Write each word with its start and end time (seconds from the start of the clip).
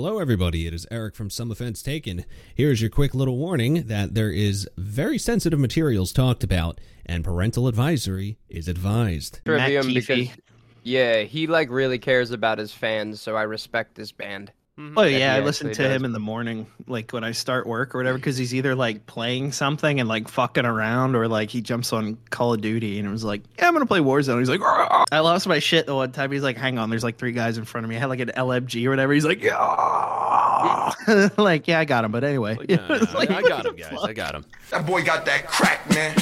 Hello, 0.00 0.20
everybody. 0.20 0.64
It 0.64 0.72
is 0.72 0.86
Eric 0.92 1.16
from 1.16 1.28
Some 1.28 1.50
Offense 1.50 1.82
Taken. 1.82 2.24
Here's 2.54 2.80
your 2.80 2.88
quick 2.88 3.16
little 3.16 3.36
warning 3.36 3.88
that 3.88 4.14
there 4.14 4.30
is 4.30 4.68
very 4.76 5.18
sensitive 5.18 5.58
materials 5.58 6.12
talked 6.12 6.44
about, 6.44 6.80
and 7.04 7.24
parental 7.24 7.66
advisory 7.66 8.38
is 8.48 8.68
advised. 8.68 9.40
Matt 9.44 9.58
Trivium 9.58 9.86
Keefe. 9.88 10.06
because 10.06 10.36
yeah, 10.84 11.22
he 11.22 11.48
like 11.48 11.68
really 11.68 11.98
cares 11.98 12.30
about 12.30 12.58
his 12.58 12.72
fans, 12.72 13.20
so 13.20 13.34
I 13.34 13.42
respect 13.42 13.96
this 13.96 14.12
band. 14.12 14.52
Mm-hmm. 14.78 14.96
Oh 14.96 15.02
yeah, 15.02 15.34
I 15.34 15.40
listen 15.40 15.72
to 15.72 15.82
does. 15.82 15.96
him 15.96 16.04
in 16.04 16.12
the 16.12 16.20
morning, 16.20 16.64
like 16.86 17.10
when 17.10 17.24
I 17.24 17.32
start 17.32 17.66
work 17.66 17.96
or 17.96 17.98
whatever, 17.98 18.16
because 18.16 18.36
he's 18.36 18.54
either 18.54 18.76
like 18.76 19.06
playing 19.06 19.50
something 19.50 19.98
and 19.98 20.08
like 20.08 20.28
fucking 20.28 20.64
around, 20.64 21.16
or 21.16 21.26
like 21.26 21.50
he 21.50 21.60
jumps 21.60 21.92
on 21.92 22.16
Call 22.30 22.54
of 22.54 22.60
Duty 22.60 23.00
and 23.00 23.08
it 23.08 23.10
was 23.10 23.24
like, 23.24 23.42
"Yeah, 23.58 23.66
I'm 23.66 23.72
gonna 23.72 23.86
play 23.86 23.98
Warzone." 23.98 24.38
He's 24.38 24.48
like, 24.48 24.60
"Rah!" 24.60 25.04
"I 25.10 25.18
lost 25.18 25.48
my 25.48 25.58
shit 25.58 25.86
the 25.86 25.96
one 25.96 26.12
time." 26.12 26.30
He's 26.30 26.44
like, 26.44 26.56
"Hang 26.56 26.78
on, 26.78 26.90
there's 26.90 27.02
like 27.02 27.18
three 27.18 27.32
guys 27.32 27.58
in 27.58 27.64
front 27.64 27.84
of 27.86 27.90
me." 27.90 27.96
I 27.96 27.98
had 27.98 28.06
like 28.06 28.20
an 28.20 28.30
LMG 28.36 28.86
or 28.86 28.90
whatever. 28.90 29.12
He's 29.12 29.24
like, 29.24 29.42
"Yeah," 29.42 30.92
like, 31.36 31.66
"Yeah, 31.66 31.80
I 31.80 31.84
got 31.84 32.04
him," 32.04 32.12
but 32.12 32.22
anyway, 32.22 32.56
It's 32.60 33.14
like, 33.14 33.30
I 33.30 33.42
got 33.42 33.66
him, 33.66 33.74
guys. 33.74 33.90
fuck? 33.90 34.08
I 34.08 34.12
got 34.12 34.36
him. 34.36 34.44
That 34.70 34.86
boy 34.86 35.02
got 35.02 35.24
that 35.26 35.48
crack, 35.48 35.90
man. 35.90 36.14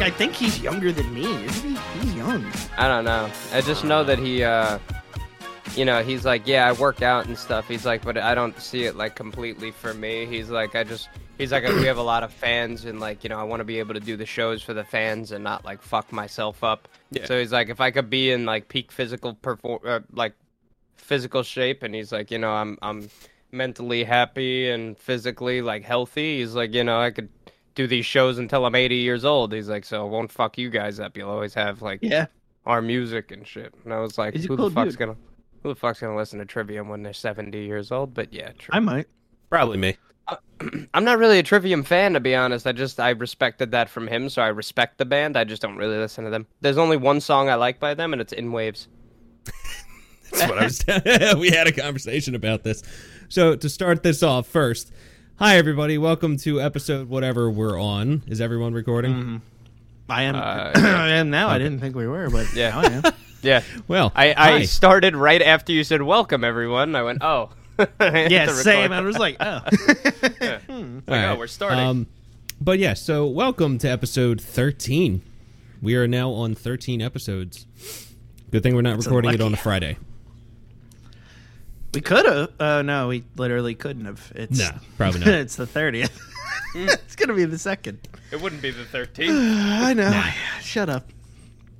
Like, 0.00 0.14
I 0.14 0.16
think 0.16 0.32
he's 0.32 0.58
younger 0.58 0.92
than 0.92 1.12
me. 1.12 1.26
Isn't 1.44 1.76
he? 1.76 2.00
He's 2.00 2.14
young. 2.14 2.50
I 2.78 2.88
don't 2.88 3.04
know. 3.04 3.30
I 3.52 3.60
just 3.60 3.84
know 3.84 4.02
that 4.02 4.18
he, 4.18 4.42
uh, 4.42 4.78
you 5.76 5.84
know, 5.84 6.02
he's 6.02 6.24
like, 6.24 6.46
yeah, 6.46 6.66
I 6.66 6.72
work 6.72 7.02
out 7.02 7.26
and 7.26 7.36
stuff. 7.36 7.68
He's 7.68 7.84
like, 7.84 8.02
but 8.02 8.16
I 8.16 8.34
don't 8.34 8.58
see 8.58 8.84
it 8.84 8.96
like 8.96 9.14
completely 9.14 9.70
for 9.70 9.92
me. 9.92 10.24
He's 10.24 10.48
like, 10.48 10.74
I 10.74 10.84
just, 10.84 11.10
he's 11.36 11.52
like, 11.52 11.68
we 11.68 11.84
have 11.84 11.98
a 11.98 12.02
lot 12.02 12.22
of 12.22 12.32
fans 12.32 12.86
and 12.86 12.98
like, 12.98 13.22
you 13.24 13.28
know, 13.28 13.38
I 13.38 13.42
want 13.42 13.60
to 13.60 13.64
be 13.64 13.78
able 13.78 13.92
to 13.92 14.00
do 14.00 14.16
the 14.16 14.24
shows 14.24 14.62
for 14.62 14.72
the 14.72 14.84
fans 14.84 15.32
and 15.32 15.44
not 15.44 15.66
like 15.66 15.82
fuck 15.82 16.10
myself 16.12 16.64
up. 16.64 16.88
Yeah. 17.10 17.26
So 17.26 17.38
he's 17.38 17.52
like, 17.52 17.68
if 17.68 17.82
I 17.82 17.90
could 17.90 18.08
be 18.08 18.30
in 18.30 18.46
like 18.46 18.68
peak 18.68 18.92
physical 18.92 19.34
perform, 19.34 19.80
uh, 19.84 20.00
like 20.14 20.32
physical 20.96 21.42
shape, 21.42 21.82
and 21.82 21.94
he's 21.94 22.10
like, 22.10 22.30
you 22.30 22.38
know, 22.38 22.52
I'm, 22.52 22.78
I'm 22.80 23.10
mentally 23.52 24.04
happy 24.04 24.70
and 24.70 24.96
physically 24.96 25.60
like 25.60 25.84
healthy. 25.84 26.38
He's 26.38 26.54
like, 26.54 26.72
you 26.72 26.84
know, 26.84 26.98
I 26.98 27.10
could 27.10 27.28
do 27.80 27.86
these 27.86 28.04
shows 28.06 28.38
until 28.38 28.66
I'm 28.66 28.74
80 28.74 28.96
years 28.96 29.24
old. 29.24 29.52
He's 29.52 29.68
like, 29.68 29.84
so 29.84 30.06
I 30.06 30.08
won't 30.08 30.30
fuck 30.30 30.58
you 30.58 30.68
guys 30.70 31.00
up. 31.00 31.16
You'll 31.16 31.30
always 31.30 31.54
have 31.54 31.80
like 31.82 32.00
Yeah. 32.02 32.26
our 32.66 32.82
music 32.82 33.30
and 33.30 33.46
shit. 33.46 33.72
And 33.84 33.92
I 33.92 34.00
was 34.00 34.18
like, 34.18 34.34
He's 34.34 34.44
who 34.44 34.56
cool 34.56 34.68
the 34.68 34.74
fuck's 34.74 34.90
dude. 34.92 34.98
gonna 35.00 35.16
who 35.62 35.70
the 35.70 35.74
fuck's 35.74 36.00
gonna 36.00 36.16
listen 36.16 36.38
to 36.40 36.44
Trivium 36.44 36.88
when 36.88 37.02
they're 37.02 37.12
70 37.12 37.58
years 37.58 37.90
old? 37.90 38.12
But 38.14 38.32
yeah, 38.32 38.52
tri- 38.58 38.76
I 38.76 38.80
might. 38.80 39.06
Probably 39.48 39.78
me. 39.78 39.96
Uh, 40.28 40.36
I'm 40.94 41.04
not 41.04 41.18
really 41.18 41.38
a 41.38 41.42
Trivium 41.42 41.82
fan 41.82 42.12
to 42.12 42.20
be 42.20 42.34
honest. 42.34 42.66
I 42.66 42.72
just 42.72 43.00
I 43.00 43.10
respected 43.10 43.70
that 43.72 43.88
from 43.88 44.06
him, 44.08 44.28
so 44.28 44.42
I 44.42 44.48
respect 44.48 44.98
the 44.98 45.04
band. 45.06 45.36
I 45.36 45.44
just 45.44 45.62
don't 45.62 45.76
really 45.76 45.96
listen 45.96 46.24
to 46.24 46.30
them. 46.30 46.46
There's 46.60 46.78
only 46.78 46.96
one 46.98 47.20
song 47.20 47.48
I 47.48 47.54
like 47.54 47.80
by 47.80 47.94
them, 47.94 48.12
and 48.12 48.20
it's 48.20 48.32
In 48.34 48.52
Waves. 48.52 48.88
That's 50.32 50.48
what 50.48 50.58
I 50.58 50.64
was. 50.64 51.34
we 51.38 51.50
had 51.50 51.66
a 51.66 51.72
conversation 51.72 52.34
about 52.34 52.62
this. 52.62 52.82
So 53.28 53.56
to 53.56 53.68
start 53.68 54.02
this 54.02 54.22
off, 54.22 54.46
first, 54.46 54.92
hi 55.40 55.56
everybody. 55.56 55.96
Welcome 55.96 56.36
to 56.38 56.60
episode 56.60 57.08
whatever 57.08 57.50
we're 57.50 57.80
on. 57.80 58.22
Is 58.26 58.42
everyone 58.42 58.74
recording? 58.74 59.40
I 60.06 60.24
am. 60.24 60.36
Uh, 60.36 60.72
I 60.74 61.12
am 61.12 61.30
now. 61.30 61.48
I 61.48 61.56
didn't 61.56 61.80
think 61.80 61.96
we 61.96 62.06
were, 62.06 62.28
but 62.28 62.52
Yeah. 62.54 62.70
now 62.70 62.80
I 62.80 62.84
am. 62.86 63.02
Yeah, 63.42 63.62
Well, 63.88 64.12
I, 64.14 64.32
hi. 64.32 64.52
I 64.56 64.62
started 64.64 65.16
right 65.16 65.40
after 65.40 65.72
you 65.72 65.82
said 65.82 66.02
welcome 66.02 66.44
everyone. 66.44 66.94
I 66.94 67.02
went 67.02 67.22
oh. 67.22 67.48
I 67.78 68.10
had 68.10 68.30
yeah, 68.30 68.44
to 68.44 68.52
same. 68.52 68.92
I 68.92 69.00
was 69.00 69.16
like, 69.16 69.38
oh. 69.40 69.60
Like, 69.70 70.60
All 70.68 71.02
oh, 71.08 71.36
we're 71.38 71.46
starting. 71.46 71.78
Um, 71.78 72.06
but 72.60 72.78
yeah, 72.78 72.92
so 72.92 73.26
welcome 73.26 73.78
to 73.78 73.88
episode 73.88 74.42
13. 74.42 75.22
We 75.80 75.96
are 75.96 76.06
now 76.06 76.32
on 76.32 76.54
13 76.54 77.00
episodes. 77.00 77.64
Good 78.50 78.62
thing 78.62 78.74
we're 78.74 78.82
not 78.82 78.98
recording 78.98 79.32
it 79.32 79.40
on 79.40 79.54
a. 79.54 79.56
Friday. 79.56 79.96
We 81.94 82.00
could 82.00 82.26
have. 82.26 82.50
Uh, 82.60 82.82
no, 82.82 83.08
we 83.08 83.24
literally 83.36 83.74
couldn't 83.74 84.04
have. 84.04 84.32
It's 84.34 84.58
No, 84.58 84.70
probably 84.96 85.20
not. 85.20 85.28
it's 85.34 85.56
the 85.56 85.66
thirtieth. 85.66 86.18
it's 86.74 87.16
gonna 87.16 87.34
be 87.34 87.44
the 87.44 87.58
second. 87.58 88.06
it 88.30 88.40
wouldn't 88.40 88.62
be 88.62 88.70
the 88.70 88.84
13th. 88.84 89.28
I 89.82 89.92
know. 89.94 90.22
Shut 90.62 90.88
up. 90.88 91.10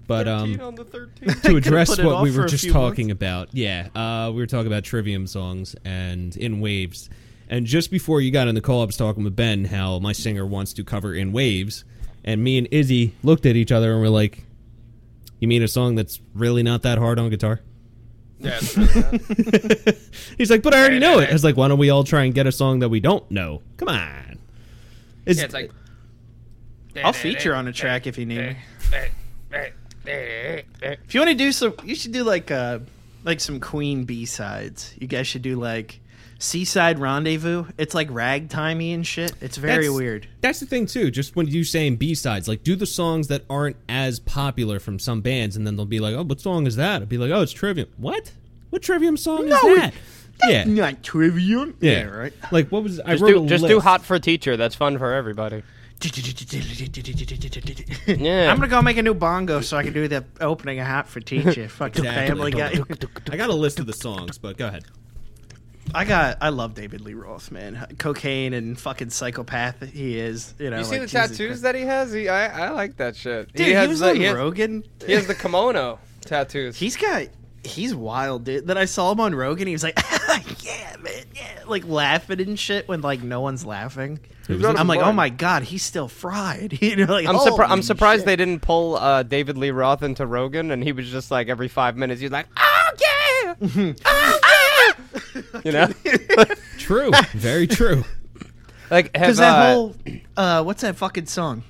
But 0.07 0.27
um, 0.27 0.61
on 0.61 0.75
the 0.75 0.85
13th. 0.85 1.43
to 1.43 1.57
address 1.57 1.97
what 2.03 2.23
we 2.23 2.37
were 2.37 2.47
just 2.47 2.65
few 2.65 2.73
talking 2.73 3.13
about, 3.13 3.49
yeah, 3.53 3.89
uh, 3.95 4.31
we 4.33 4.41
were 4.41 4.47
talking 4.49 4.67
about 4.67 4.83
Trivium 4.83 5.29
songs 5.29 5.77
and 5.85 6.37
In 6.37 6.61
Waves. 6.61 7.09
And 7.49 7.65
just 7.65 7.93
before 7.93 8.21
you 8.21 8.33
got 8.33 8.49
in 8.49 8.57
the 8.57 8.61
call, 8.61 8.83
I 8.83 8.87
was 8.87 8.97
talking 8.97 9.23
with 9.23 9.37
Ben 9.37 9.65
how 9.67 10.01
my 10.01 10.11
singer 10.13 10.45
wants 10.45 10.73
to 10.75 10.85
cover 10.85 11.15
In 11.15 11.31
Waves. 11.31 11.85
And 12.25 12.43
me 12.43 12.59
and 12.59 12.67
Izzy 12.73 13.15
looked 13.23 13.47
at 13.47 13.55
each 13.55 13.71
other 13.71 13.93
and 13.93 14.01
were 14.01 14.09
like, 14.09 14.45
You 15.39 15.47
mean 15.47 15.63
a 15.63 15.69
song 15.69 15.95
that's 15.95 16.21
really 16.35 16.65
not 16.65 16.83
that 16.83 16.99
hard 16.99 17.21
on 17.21 17.31
guitar? 17.31 17.61
Yeah, 18.41 18.57
it's 18.61 18.77
really 18.77 19.79
not. 19.87 19.95
He's 20.39 20.51
like, 20.51 20.63
But 20.63 20.75
I 20.75 20.81
already 20.81 20.99
know 20.99 21.19
it. 21.19 21.29
I 21.29 21.33
was 21.33 21.45
like, 21.45 21.57
Why 21.57 21.69
don't 21.69 21.79
we 21.79 21.91
all 21.91 22.05
try 22.05 22.25
and 22.25 22.35
get 22.35 22.47
a 22.47 22.53
song 22.53 22.79
that 22.81 22.89
we 22.89 23.01
don't 23.01 23.29
know? 23.31 23.63
Come 23.77 23.89
on. 23.89 24.39
Is, 25.27 25.39
Yeah, 25.39 25.45
it's 25.45 25.55
like 25.55 25.71
I'll 27.05 27.13
feature 27.13 27.55
on 27.55 27.69
a 27.69 27.73
track 27.73 28.07
if 28.07 28.19
you 28.19 28.27
need 28.27 28.39
me. 28.39 28.57
If 30.83 31.15
you 31.15 31.21
want 31.21 31.31
to 31.31 31.37
do 31.37 31.53
some, 31.53 31.75
you 31.85 31.95
should 31.95 32.13
do 32.13 32.25
like 32.25 32.51
uh 32.51 32.81
like 33.25 33.41
some 33.41 33.61
Queen 33.61 34.05
B 34.05 34.25
sides. 34.25 34.95
You 34.99 35.07
guys 35.07 35.27
should 35.27 35.43
do 35.43 35.57
like 35.57 36.01
Seaside 36.41 36.99
Rendezvous. 36.99 37.67
It's 37.79 37.95
like 37.95 38.09
ragtimey 38.09 38.93
and 38.95 39.07
shit. 39.07 39.33
It's 39.41 39.57
very 39.59 39.85
That's- 39.85 39.97
weird. 39.97 40.27
That's 40.41 40.59
the 40.59 40.67
thing 40.67 40.87
too. 40.87 41.11
Just 41.11 41.37
when 41.37 41.47
you 41.47 41.63
saying 41.65 41.97
B 41.97 42.15
sides, 42.15 42.49
like 42.49 42.65
do 42.65 42.75
the 42.75 42.87
songs 42.87 43.29
that 43.29 43.45
aren't 43.49 43.77
as 43.89 44.19
popular 44.19 44.81
from 44.81 44.99
some 44.99 45.21
bands, 45.21 45.55
and 45.57 45.67
then 45.67 45.77
they'll 45.77 45.85
be 45.87 46.01
like, 46.01 46.15
"Oh, 46.17 46.23
what 46.25 46.41
song 46.41 46.67
is 46.67 46.77
that?" 46.77 47.03
I'll 47.03 47.07
be 47.07 47.19
like, 47.19 47.31
"Oh, 47.31 47.43
it's 47.43 47.53
Trivium." 47.53 47.89
What? 47.99 48.33
What 48.71 48.83
Trivium 48.83 49.17
song 49.17 49.49
No, 49.49 49.57
is 49.57 49.65
it- 49.65 49.77
that? 49.77 49.95
Yeah, 50.49 50.65
Not 50.65 51.03
trivium. 51.03 51.77
yeah, 51.81 52.05
right. 52.05 52.33
Like 52.51 52.71
what 52.71 52.83
was? 52.83 52.99
I 52.99 53.11
Just 53.11 53.23
wrote 53.23 53.33
do 53.35 53.45
a 53.45 53.47
just 53.47 53.67
do 53.67 53.79
hot 53.79 54.03
for 54.03 54.19
teacher. 54.19 54.57
That's 54.57 54.75
fun 54.75 54.97
for 54.97 55.13
everybody. 55.13 55.63
yeah. 58.07 58.51
I'm 58.51 58.57
gonna 58.57 58.69
go 58.69 58.81
make 58.81 58.97
a 58.97 59.03
new 59.03 59.13
bongo 59.13 59.61
so 59.61 59.77
I 59.77 59.83
can 59.83 59.93
do 59.93 60.09
the 60.09 60.25
opening 60.41 60.81
of 60.81 60.87
Hot 60.87 61.07
for 61.09 61.21
Teacher. 61.21 61.69
Fucking 61.69 62.07
Exactly. 62.07 62.29
Family 62.29 62.51
Guy. 62.53 62.73
I 63.31 63.37
got 63.37 63.51
a 63.51 63.55
list 63.55 63.81
of 63.81 63.87
the 63.87 63.93
songs, 63.93 64.39
but 64.39 64.57
go 64.57 64.69
ahead. 64.69 64.85
I 65.95 66.05
got. 66.05 66.39
I 66.41 66.51
love 66.51 66.75
David 66.75 67.01
Lee 67.01 67.15
Roth, 67.15 67.51
man. 67.51 67.87
Cocaine 67.99 68.53
and 68.55 68.79
fucking 68.79 69.11
psychopath 69.11 69.83
he 69.93 70.19
is. 70.19 70.55
You 70.59 70.71
know. 70.71 70.79
You 70.79 70.85
see 70.85 70.99
like, 70.99 71.09
the 71.09 71.09
tattoos 71.09 71.63
that 71.63 71.75
he 71.75 71.83
has? 71.83 72.13
He, 72.13 72.29
I, 72.29 72.67
I 72.67 72.71
like 72.71 72.97
that 72.97 73.17
shit. 73.17 73.53
Dude, 73.53 73.61
he 73.61 73.65
he, 73.67 73.73
has 73.73 73.89
was 73.89 74.01
the, 74.01 74.11
on 74.11 74.17
he 74.17 74.23
has, 74.25 74.35
Rogan. 74.35 74.85
he 75.05 75.13
has 75.13 75.27
the 75.27 75.35
kimono 75.35 75.99
tattoos. 76.23 76.77
He's 76.77 76.97
got. 76.97 77.27
He's 77.63 77.95
wild, 77.95 78.45
dude. 78.45 78.67
Then 78.67 78.79
I 78.79 78.87
saw 78.87 79.13
him 79.13 79.21
on 79.21 79.35
Rogan. 79.35 79.67
He 79.67 79.75
was 79.75 79.83
like, 79.83 79.99
"Yeah, 80.63 80.97
man, 81.01 81.25
yeah," 81.35 81.63
like 81.67 81.87
laughing 81.87 82.41
and 82.41 82.59
shit 82.59 82.89
when 82.89 83.03
like 83.03 83.23
no 83.23 83.43
one's 83.43 83.67
laughing. 83.67 84.19
I'm 84.49 84.89
like, 84.89 85.01
"Oh 85.01 85.13
my 85.13 85.29
god, 85.29 85.65
he's 85.65 85.85
still 85.85 86.09
fried." 86.09 86.79
you 86.83 86.97
know, 86.97 87.13
like 87.13 87.27
I'm, 87.27 87.37
surpri- 87.37 87.69
I'm 87.69 87.83
surprised 87.83 88.21
shit. 88.21 88.27
they 88.27 88.37
didn't 88.37 88.63
pull 88.63 88.97
uh, 88.97 89.25
David 89.25 89.59
Lee 89.59 89.71
Roth 89.71 90.03
into 90.03 90.27
Rogan, 90.27 90.71
and 90.71 90.83
he 90.83 90.93
was 90.93 91.11
just 91.11 91.31
like 91.31 91.49
every 91.49 91.69
five 91.69 91.97
minutes 91.97 92.21
he's 92.21 92.31
like, 92.31 92.47
"Oh 92.57 92.91
yeah, 92.99 93.55
oh 94.07 94.39
yeah," 94.43 94.50
you 95.65 95.73
know, 95.73 95.89
True, 96.79 97.11
very 97.33 97.67
true. 97.67 98.05
like 98.91 99.15
have, 99.17 99.27
Because 99.27 99.39
that 99.39 99.59
uh, 99.59 99.73
whole, 99.75 99.97
uh, 100.37 100.63
what's 100.63 100.83
that 100.83 100.97
fucking 100.97 101.27
song? 101.27 101.63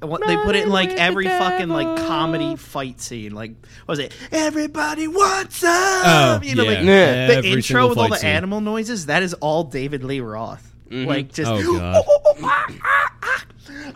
What, 0.00 0.20
they 0.26 0.36
put 0.36 0.54
it 0.56 0.64
in 0.64 0.68
like 0.70 0.90
every 0.90 1.24
fucking 1.24 1.68
like 1.70 1.96
comedy 2.06 2.54
fight 2.56 3.00
scene. 3.00 3.32
Like, 3.34 3.52
what 3.86 3.92
was 3.94 3.98
it? 3.98 4.14
Everybody 4.30 5.08
wants 5.08 5.64
up. 5.64 5.70
Oh, 5.72 6.40
you 6.42 6.54
know, 6.54 6.64
yeah. 6.64 6.70
like 6.70 6.78
Yeah. 6.84 7.26
the 7.28 7.32
Every 7.36 7.50
intro 7.52 7.62
single 7.62 7.88
with 7.88 7.98
all 7.98 8.04
fight 8.04 8.10
the 8.12 8.18
scene. 8.18 8.30
animal 8.30 8.60
noises. 8.60 9.06
That 9.06 9.22
is 9.22 9.32
all 9.34 9.64
David 9.64 10.04
Lee 10.04 10.20
Roth. 10.20 10.70
Like 10.90 11.32
just 11.32 11.50
Oh, 11.50 11.78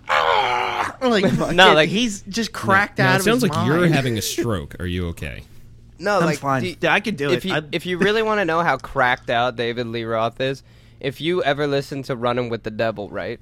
God. 0.08 0.94
like 1.02 1.54
No, 1.54 1.74
like- 1.74 1.88
he's 1.88 2.22
just 2.22 2.52
cracked 2.52 2.98
Now, 2.98 3.10
out 3.10 3.15
it 3.15 3.18
of 3.18 3.22
sounds 3.24 3.42
his 3.42 3.50
like 3.50 3.66
you're 3.66 3.80
mind. 3.80 3.94
having 3.94 4.18
a 4.18 4.22
stroke. 4.22 4.76
Are 4.80 4.86
you 4.86 5.09
okay? 5.09 5.42
No, 6.00 6.18
I'm 6.18 6.26
like 6.26 6.38
fine. 6.38 6.76
Yeah, 6.80 6.92
I 6.94 7.00
could 7.00 7.16
do 7.16 7.30
if 7.30 7.44
it. 7.44 7.48
you 7.48 7.62
if 7.72 7.86
you 7.86 7.98
really 7.98 8.22
want 8.22 8.41
to 8.41 8.44
know 8.44 8.60
how 8.62 8.76
cracked 8.78 9.30
out 9.30 9.54
David 9.56 9.86
Lee 9.86 10.04
Roth 10.04 10.41
is, 10.41 10.62
if 10.98 11.20
you 11.20 11.42
ever 11.44 11.66
listen 11.66 12.02
to 12.04 12.16
Running 12.16 12.48
with 12.48 12.62
the 12.64 12.70
Devil, 12.70 13.08
right? 13.10 13.38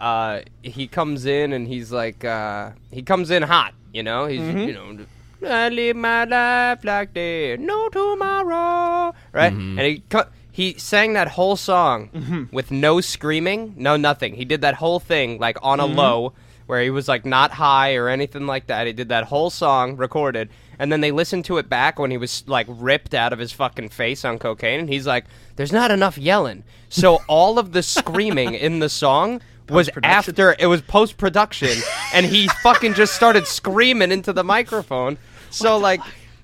Uh, 0.00 0.40
he 0.62 0.86
comes 0.86 1.24
in 1.24 1.52
and 1.52 1.66
he's 1.66 1.90
like, 1.92 2.24
uh, 2.24 2.70
he 2.90 3.02
comes 3.02 3.30
in 3.30 3.42
hot, 3.42 3.74
you 3.92 4.02
know. 4.02 4.26
He's 4.26 4.40
Mm-hmm. 4.40 4.58
you 4.58 4.72
know, 4.74 5.06
I 5.48 5.68
live 5.68 5.96
my 5.96 6.24
life 6.24 6.84
like 6.84 7.12
there 7.14 7.56
no 7.56 7.88
tomorrow, 7.90 9.14
right? 9.32 9.52
And 9.52 9.78
he 9.80 10.02
co- 10.08 10.26
he 10.52 10.74
sang 10.78 11.14
that 11.14 11.28
whole 11.28 11.56
song 11.56 12.10
Mm-hmm. 12.14 12.44
with 12.54 12.70
no 12.70 13.00
screaming, 13.00 13.74
no 13.76 13.96
nothing. 13.96 14.34
He 14.34 14.44
did 14.44 14.60
that 14.62 14.74
whole 14.74 15.00
thing 15.00 15.38
like 15.38 15.58
on 15.62 15.78
Mm-hmm. 15.78 15.98
a 15.98 16.02
low 16.02 16.32
where 16.66 16.80
he 16.82 16.90
was 16.90 17.08
like 17.08 17.24
not 17.26 17.50
high 17.52 17.94
or 17.96 18.08
anything 18.08 18.46
like 18.46 18.66
that. 18.68 18.86
He 18.86 18.92
did 18.94 19.10
that 19.10 19.24
whole 19.24 19.50
song 19.50 19.96
recorded, 19.96 20.48
and 20.78 20.92
then 20.92 21.00
they 21.00 21.10
listened 21.10 21.44
to 21.46 21.58
it 21.58 21.68
back 21.68 21.98
when 21.98 22.10
he 22.10 22.16
was 22.16 22.44
like 22.46 22.66
ripped 22.68 23.14
out 23.14 23.32
of 23.32 23.38
his 23.38 23.52
fucking 23.52 23.90
face 23.90 24.24
on 24.24 24.38
cocaine, 24.38 24.80
and 24.80 24.88
he's 24.88 25.06
like, 25.06 25.24
"There's 25.56 25.72
not 25.72 25.90
enough 25.90 26.18
yelling." 26.18 26.64
So 26.88 27.20
all 27.28 27.58
of 27.58 27.72
the 27.72 27.82
screaming 27.82 28.54
in 28.54 28.78
the 28.78 28.88
song 28.88 29.40
was 29.68 29.88
after 30.02 30.54
it 30.58 30.66
was 30.66 30.82
post 30.82 31.16
production, 31.16 31.76
and 32.12 32.26
he 32.26 32.48
fucking 32.62 32.94
just 32.94 33.14
started 33.14 33.46
screaming 33.46 34.12
into 34.12 34.32
the 34.32 34.44
microphone. 34.44 35.18
So 35.50 35.76
like, 35.78 36.00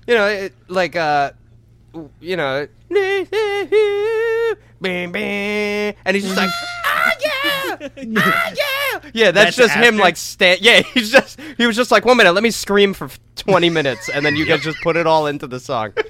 you 0.07 0.15
know, 0.15 0.27
it, 0.27 0.53
like 0.67 0.95
uh, 0.95 1.31
you 2.19 2.37
know, 2.37 2.67
bam, 4.81 5.11
bam, 5.11 5.93
and 6.05 6.15
he's 6.15 6.23
just 6.23 6.37
like, 6.37 6.49
ah 6.85 7.11
yeah, 7.23 7.60
ah 8.17 8.53
yeah, 8.55 8.99
yeah. 9.13 9.31
That's, 9.31 9.55
That's 9.55 9.57
just 9.57 9.75
him 9.75 9.97
like 9.97 10.17
sta- 10.17 10.57
Yeah, 10.61 10.81
he's 10.93 11.11
just 11.11 11.39
he 11.57 11.65
was 11.65 11.75
just 11.75 11.91
like 11.91 12.05
one 12.05 12.17
minute. 12.17 12.33
Let 12.33 12.43
me 12.43 12.51
scream 12.51 12.93
for 12.93 13.09
twenty 13.35 13.69
minutes, 13.69 14.09
and 14.09 14.25
then 14.25 14.35
you 14.35 14.45
guys 14.45 14.61
just 14.61 14.79
put 14.81 14.95
it 14.95 15.07
all 15.07 15.27
into 15.27 15.47
the 15.47 15.59
song. 15.59 15.93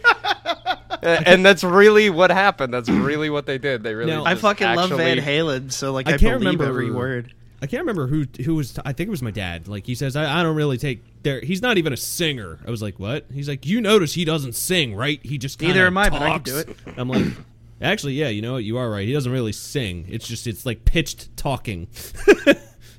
And 1.03 1.43
that's 1.43 1.63
really 1.63 2.11
what 2.11 2.29
happened. 2.29 2.71
That's 2.71 2.87
really 2.87 3.31
what 3.31 3.47
they 3.47 3.57
did. 3.57 3.81
They 3.81 3.95
really. 3.95 4.11
Now- 4.11 4.23
I 4.23 4.33
just 4.33 4.43
fucking 4.43 4.67
love 4.75 4.91
Van 4.91 5.17
Halen, 5.17 5.71
so 5.71 5.91
like 5.91 6.07
I 6.07 6.13
I, 6.13 6.17
can't 6.19 6.37
remember 6.37 6.65
every 6.65 6.91
word. 6.91 7.33
I 7.61 7.67
can't 7.67 7.81
remember 7.81 8.07
who 8.07 8.25
who 8.43 8.55
was. 8.55 8.77
I 8.85 8.93
think 8.93 9.07
it 9.07 9.11
was 9.11 9.21
my 9.21 9.31
dad. 9.31 9.67
Like 9.67 9.85
he 9.85 9.93
says, 9.95 10.15
I, 10.15 10.39
I 10.39 10.43
don't 10.43 10.55
really 10.55 10.77
take. 10.77 11.03
There, 11.23 11.41
he's 11.41 11.61
not 11.61 11.77
even 11.77 11.93
a 11.93 11.97
singer. 11.97 12.59
I 12.65 12.71
was 12.71 12.81
like, 12.81 12.99
what? 12.99 13.25
He's 13.31 13.47
like, 13.47 13.65
you 13.67 13.81
notice 13.81 14.13
he 14.13 14.25
doesn't 14.25 14.53
sing, 14.53 14.95
right? 14.95 15.19
He 15.23 15.37
just 15.37 15.61
Neither 15.61 15.73
kinda 15.73 15.87
am 15.87 15.97
I, 15.97 16.09
but 16.09 16.21
I 16.21 16.33
can 16.33 16.43
do 16.43 16.57
it. 16.57 16.77
I'm 16.97 17.07
like, 17.09 17.33
actually, 17.81 18.13
yeah, 18.13 18.29
you 18.29 18.41
know 18.41 18.53
what? 18.53 18.63
You 18.63 18.77
are 18.77 18.89
right. 18.89 19.07
He 19.07 19.13
doesn't 19.13 19.31
really 19.31 19.51
sing. 19.53 20.05
It's 20.09 20.27
just 20.27 20.47
it's 20.47 20.65
like 20.65 20.85
pitched 20.85 21.35
talking. 21.37 21.87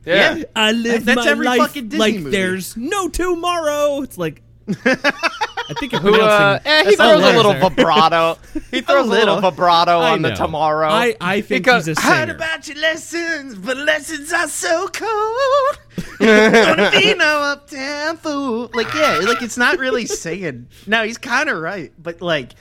Yeah. 0.05 0.35
Yeah. 0.35 0.45
I 0.57 0.73
live 0.73 1.05
That's 1.05 1.25
my 1.25 1.31
every 1.31 1.47
life 1.47 1.59
fucking 1.61 1.89
Disney 1.91 1.99
like 2.01 2.15
movie. 2.17 2.31
there's 2.31 2.77
no 2.77 3.09
tomorrow. 3.09 4.03
It's 4.03 4.19
like. 4.19 4.43
I 4.67 5.75
think 5.79 5.93
you're 5.93 6.01
Who, 6.01 6.21
uh, 6.21 6.59
pronouncing. 6.59 6.73
eh, 6.73 6.85
he 6.91 6.97
throws 6.97 7.13
a 7.13 7.17
letters 7.19 7.37
little 7.37 7.55
vibrato. 7.55 8.39
He 8.73 8.81
throws 8.83 9.07
a 9.07 9.11
little 9.11 9.37
little. 9.37 9.51
vibrato 9.51 10.01
on 10.01 10.23
the 10.23 10.31
tomorrow. 10.35 10.89
I, 10.89 11.15
I 11.21 11.41
think 11.41 11.65
Because- 11.65 11.87
he's 11.87 11.99
a 11.99 12.01
singer. 12.01 12.15
Heard 12.17 12.29
about 12.31 12.67
your 12.67 12.79
lessons, 12.79 13.55
but 13.55 13.77
lessons 13.77 14.33
are 14.33 14.49
so 14.49 14.89
cold. 14.89 15.79
Wanna 16.21 16.91
be 16.93 17.15
no 17.15 17.43
uptown 17.43 18.17
fool. 18.17 18.71
Like, 18.75 18.93
yeah, 18.95 19.21
like 19.23 19.41
it's 19.43 19.57
not 19.57 19.79
really 19.79 20.07
singing. 20.07 20.67
No, 20.87 21.05
he's 21.05 21.19
kind 21.19 21.49
of 21.49 21.61
right, 21.61 21.93
but 21.97 22.21
like 22.21 22.55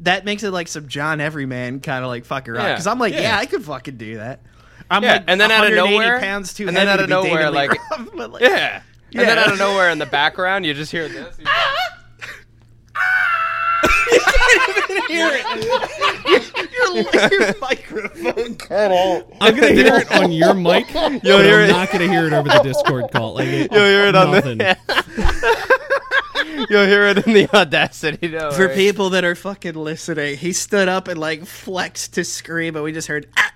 that 0.00 0.24
makes 0.24 0.42
it 0.42 0.50
like 0.50 0.68
some 0.68 0.88
John 0.88 1.20
Everyman 1.20 1.80
kind 1.80 2.04
of 2.04 2.08
like 2.08 2.24
fucking 2.24 2.52
rock. 2.54 2.62
Yeah. 2.62 2.72
Because 2.74 2.86
I'm 2.86 2.98
like, 2.98 3.14
Yeah. 3.14 3.20
yeah. 3.22 3.38
I 3.38 3.46
could 3.46 3.64
fucking 3.64 3.96
do 3.96 4.16
that. 4.16 4.40
I'm 4.90 5.02
Yeah, 5.04 5.12
like, 5.12 5.24
and 5.28 5.40
then 5.40 5.50
out 5.52 5.66
of 5.66 5.72
nowhere- 5.74 6.18
pounds 6.20 6.52
too 6.54 6.66
and 6.68 6.76
then 6.76 6.88
out 6.88 6.98
of 7.00 7.08
nowhere, 7.08 7.50
like- 7.50 7.78
but, 8.16 8.32
like, 8.32 8.42
yeah. 8.42 8.82
And 9.14 9.28
then 9.28 9.38
out 9.38 9.52
of 9.52 9.58
nowhere 9.58 9.90
in 9.90 9.98
the 9.98 10.06
background, 10.06 10.64
you 10.66 10.74
just 10.74 10.90
hear 10.92 11.08
this. 11.08 11.36
He's 15.08 16.52
your, 16.72 17.30
your 17.30 17.54
microphone 17.60 18.54
cut 18.56 18.90
out. 18.92 19.26
I'm 19.40 19.54
gonna 19.54 19.72
hear 19.72 19.94
it 19.96 20.10
on 20.12 20.32
your 20.32 20.54
mic. 20.68 20.92
You'll 20.92 21.10
but 21.38 21.44
hear 21.44 21.60
I'm 21.60 21.70
it. 21.70 21.72
not 21.72 21.90
gonna 21.92 22.08
hear 22.08 22.26
it 22.26 22.32
over 22.32 22.48
the 22.48 22.60
Discord 22.62 23.10
call. 23.12 23.34
Like 23.34 23.46
You'll 23.48 23.84
hear 23.84 24.06
it 24.06 24.14
on 24.14 24.32
nothing. 24.32 24.58
the. 24.58 24.76
You'll 26.68 26.86
hear 26.86 27.06
it 27.06 27.26
in 27.26 27.32
the 27.32 27.48
audacity. 27.54 28.26
Though, 28.28 28.50
For 28.52 28.66
right? 28.66 28.76
people 28.76 29.10
that 29.10 29.24
are 29.24 29.34
fucking 29.34 29.74
listening, 29.74 30.36
he 30.36 30.52
stood 30.52 30.88
up 30.88 31.08
and 31.08 31.18
like 31.18 31.44
flexed 31.46 32.14
to 32.14 32.24
scream, 32.24 32.74
and 32.76 32.84
we 32.84 32.92
just 32.92 33.08
heard. 33.08 33.26
Ah! 33.36 33.52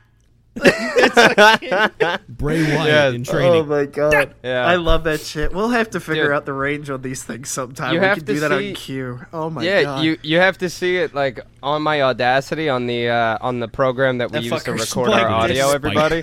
Bray 2.28 2.62
Wyatt 2.62 2.86
Yeah. 2.86 3.08
in 3.10 3.24
training. 3.24 3.52
Oh 3.52 3.64
my 3.64 3.86
god! 3.86 4.34
Yeah. 4.44 4.64
I 4.66 4.76
love 4.76 5.04
that 5.04 5.20
shit. 5.20 5.52
We'll 5.52 5.70
have 5.70 5.90
to 5.90 6.00
figure 6.00 6.24
Dude. 6.24 6.32
out 6.32 6.46
the 6.46 6.52
range 6.52 6.90
on 6.90 7.02
these 7.02 7.22
things 7.24 7.50
sometime. 7.50 7.94
You 7.94 8.00
we 8.00 8.06
have 8.06 8.18
can 8.18 8.26
to 8.26 8.34
do 8.34 8.40
that 8.40 8.50
see- 8.50 8.68
on 8.70 8.74
cue. 8.74 9.20
Oh 9.32 9.50
my 9.50 9.62
yeah, 9.62 9.82
god! 9.82 10.04
you 10.04 10.16
you 10.22 10.38
have 10.38 10.58
to 10.58 10.70
see 10.70 10.96
it 10.96 11.14
like 11.14 11.40
on 11.62 11.82
my 11.82 12.02
Audacity 12.02 12.68
on 12.68 12.86
the 12.86 13.08
uh, 13.08 13.38
on 13.40 13.58
the 13.60 13.68
program 13.68 14.18
that 14.18 14.30
we 14.30 14.38
That 14.38 14.44
use 14.44 14.62
to 14.64 14.72
record 14.72 15.10
our 15.10 15.28
audio. 15.28 15.70
Everybody, 15.70 16.22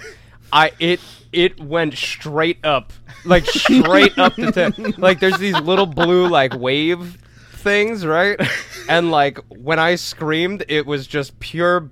I 0.54 0.72
it 0.80 1.02
it 1.34 1.60
went 1.62 1.96
straight 1.96 2.64
up, 2.66 2.94
like 3.26 3.46
straight 3.46 4.18
up 4.18 4.36
the 4.36 4.52
tip. 4.52 4.78
Like 4.98 5.20
there's 5.20 5.40
these 5.40 5.60
little 5.60 5.86
blue 5.86 6.28
like 6.28 6.54
wave 6.58 7.18
things, 7.54 8.06
right? 8.06 8.40
And 8.88 9.12
like 9.12 9.40
when 9.50 9.78
I 9.80 9.96
screamed, 9.96 10.64
it 10.70 10.86
was 10.86 11.06
just 11.08 11.38
pure 11.40 11.90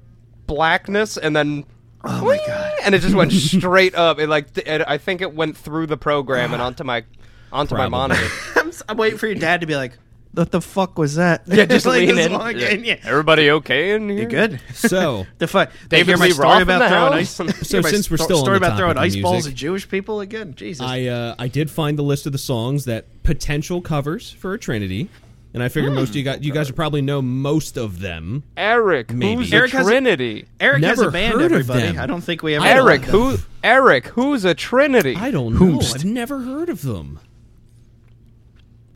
blackness, 0.47 1.17
and 1.17 1.35
then. 1.35 1.65
Oh 2.03 2.23
my 2.25 2.37
god! 2.47 2.71
And 2.83 2.95
it 2.95 2.99
just 3.01 3.15
went 3.15 3.31
straight 3.33 3.93
up. 3.95 4.19
It 4.19 4.27
like 4.27 4.53
th- 4.53 4.67
it, 4.67 4.81
I 4.87 4.97
think 4.97 5.21
it 5.21 5.33
went 5.33 5.57
through 5.57 5.87
the 5.87 5.97
program 5.97 6.53
and 6.53 6.61
onto 6.61 6.83
my 6.83 7.03
onto 7.51 7.75
my 7.75 7.87
monitor. 7.89 8.25
I'm, 8.55 8.69
s- 8.69 8.83
I'm 8.87 8.97
waiting 8.97 9.17
for 9.19 9.25
your 9.27 9.35
dad 9.35 9.61
to 9.61 9.67
be 9.67 9.75
like, 9.75 9.97
"What 10.33 10.51
the 10.51 10.61
fuck 10.61 10.97
was 10.97 11.15
that?" 11.15 11.43
Yeah, 11.45 11.65
just 11.65 11.85
like, 11.85 12.07
lean 12.07 12.17
in. 12.17 12.31
long 12.31 12.47
again, 12.49 12.85
yeah. 12.85 12.99
Everybody 13.03 13.51
okay 13.51 13.91
in 13.95 14.07
here? 14.07 14.19
You 14.19 14.25
good? 14.27 14.61
So, 14.73 15.25
The 15.39 15.47
fuck? 15.47 15.71
They 15.89 15.97
David 15.97 16.07
hear 16.07 16.17
my 16.17 16.25
Lee 16.25 16.31
story 16.31 16.47
Roth 16.47 16.57
in 16.57 16.61
about 16.69 16.79
the 16.79 16.87
throwing 16.87 17.11
house? 17.13 17.39
ice. 17.39 17.67
So 17.67 17.77
hear 17.77 17.81
my 17.83 17.89
since 17.89 18.09
we're 18.11 18.17
sto- 18.17 18.23
still 18.25 18.37
on 18.37 18.43
story 18.45 18.59
the 18.59 18.65
about 18.67 18.77
throwing 18.77 18.95
topic 18.95 19.11
of 19.11 19.15
ice 19.17 19.21
balls 19.21 19.33
music, 19.33 19.51
at 19.51 19.57
Jewish 19.57 19.89
people 19.89 20.19
again. 20.21 20.53
Jesus. 20.55 20.85
I 20.85 21.05
uh, 21.07 21.35
I 21.37 21.47
did 21.49 21.69
find 21.69 21.97
the 21.99 22.03
list 22.03 22.25
of 22.25 22.31
the 22.31 22.37
songs 22.37 22.85
that 22.85 23.07
potential 23.23 23.81
covers 23.81 24.31
for 24.31 24.53
a 24.53 24.57
Trinity, 24.59 25.09
and 25.53 25.63
I 25.63 25.67
figure 25.69 25.89
most 25.91 26.09
of 26.09 26.15
you 26.15 26.23
guys 26.23 26.39
you 26.41 26.51
guys 26.53 26.67
would 26.67 26.75
probably 26.75 27.01
know 27.01 27.21
most 27.21 27.77
of 27.77 27.99
them. 27.99 28.43
Eric, 28.57 29.11
Maybe. 29.13 29.35
who's 29.41 29.53
Eric 29.53 29.73
a 29.73 29.77
has 29.77 29.87
a- 29.87 29.89
Trinity? 29.89 30.45
Eric 30.59 30.83
has 30.83 30.99
a 30.99 31.09
band. 31.11 31.33
heard 31.33 31.41
of 31.45 31.51
Everybody. 31.51 31.81
them. 31.81 31.99
I 31.99 32.05
don't 32.05 32.21
think 32.21 32.43
we 32.43 32.55
ever. 32.55 32.65
Eric, 32.65 33.01
who? 33.05 33.37
Eric, 33.63 34.07
who's 34.07 34.45
a 34.45 34.53
Trinity? 34.53 35.15
I 35.15 35.31
don't 35.31 35.59
know. 35.59 35.79
I've 35.79 36.05
never 36.05 36.39
heard 36.41 36.69
of 36.69 36.81
them. 36.81 37.19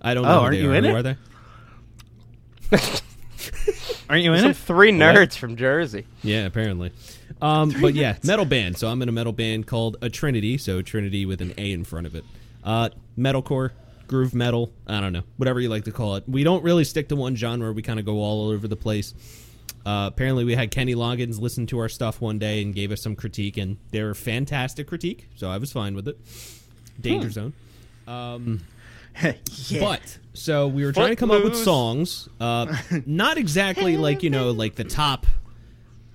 I 0.01 0.13
don't 0.13 0.23
know. 0.23 0.29
Oh, 0.29 0.33
who 0.39 0.39
aren't 0.45 0.55
they 0.57 0.61
you 0.63 0.71
are. 0.71 0.75
in 0.75 0.83
Who 0.83 0.89
it? 0.89 0.93
are 0.95 1.03
they? 1.03 1.17
Aren't 4.09 4.23
you 4.23 4.33
in 4.33 4.41
Some 4.41 4.51
it? 4.51 4.57
three 4.57 4.91
nerds 4.91 5.37
from 5.37 5.55
Jersey. 5.55 6.05
Yeah, 6.23 6.45
apparently. 6.45 6.91
Um, 7.41 7.73
but 7.81 7.93
yeah, 7.93 8.17
metal 8.23 8.45
band. 8.45 8.77
So 8.77 8.87
I'm 8.87 9.01
in 9.01 9.09
a 9.09 9.11
metal 9.11 9.31
band 9.33 9.65
called 9.67 9.97
a 10.01 10.09
Trinity. 10.09 10.57
So 10.57 10.81
Trinity 10.81 11.25
with 11.25 11.41
an 11.41 11.53
A 11.57 11.71
in 11.71 11.83
front 11.83 12.05
of 12.07 12.15
it. 12.15 12.23
Uh, 12.63 12.89
metalcore, 13.17 13.71
groove 14.07 14.33
metal. 14.33 14.71
I 14.87 15.01
don't 15.01 15.13
know, 15.13 15.23
whatever 15.37 15.59
you 15.59 15.69
like 15.69 15.85
to 15.85 15.91
call 15.91 16.15
it. 16.15 16.23
We 16.27 16.43
don't 16.43 16.63
really 16.63 16.83
stick 16.83 17.09
to 17.09 17.15
one 17.15 17.35
genre. 17.35 17.71
We 17.71 17.81
kind 17.81 17.99
of 17.99 18.05
go 18.05 18.19
all 18.19 18.49
over 18.49 18.67
the 18.67 18.75
place. 18.75 19.13
Uh, 19.85 20.07
apparently, 20.07 20.45
we 20.45 20.55
had 20.55 20.71
Kenny 20.71 20.95
Loggins 20.95 21.41
listen 21.41 21.67
to 21.67 21.79
our 21.79 21.89
stuff 21.89 22.21
one 22.21 22.39
day 22.39 22.61
and 22.61 22.73
gave 22.73 22.91
us 22.91 23.01
some 23.01 23.15
critique, 23.15 23.57
and 23.57 23.77
they 23.91 24.01
were 24.01 24.13
fantastic 24.13 24.87
critique. 24.87 25.27
So 25.35 25.49
I 25.49 25.57
was 25.57 25.71
fine 25.71 25.95
with 25.95 26.07
it. 26.07 26.17
Danger 26.99 27.29
Zone. 27.29 27.53
Um, 28.07 28.61
yeah. 29.21 29.79
But 29.79 30.19
so 30.33 30.67
we 30.67 30.85
were 30.85 30.91
trying 30.91 31.09
to 31.09 31.15
come 31.15 31.31
up 31.31 31.43
with 31.43 31.55
songs, 31.55 32.29
uh, 32.39 32.75
not 33.05 33.37
exactly 33.37 33.97
like 33.97 34.23
you 34.23 34.29
know 34.29 34.51
like 34.51 34.75
the 34.75 34.83
top 34.83 35.25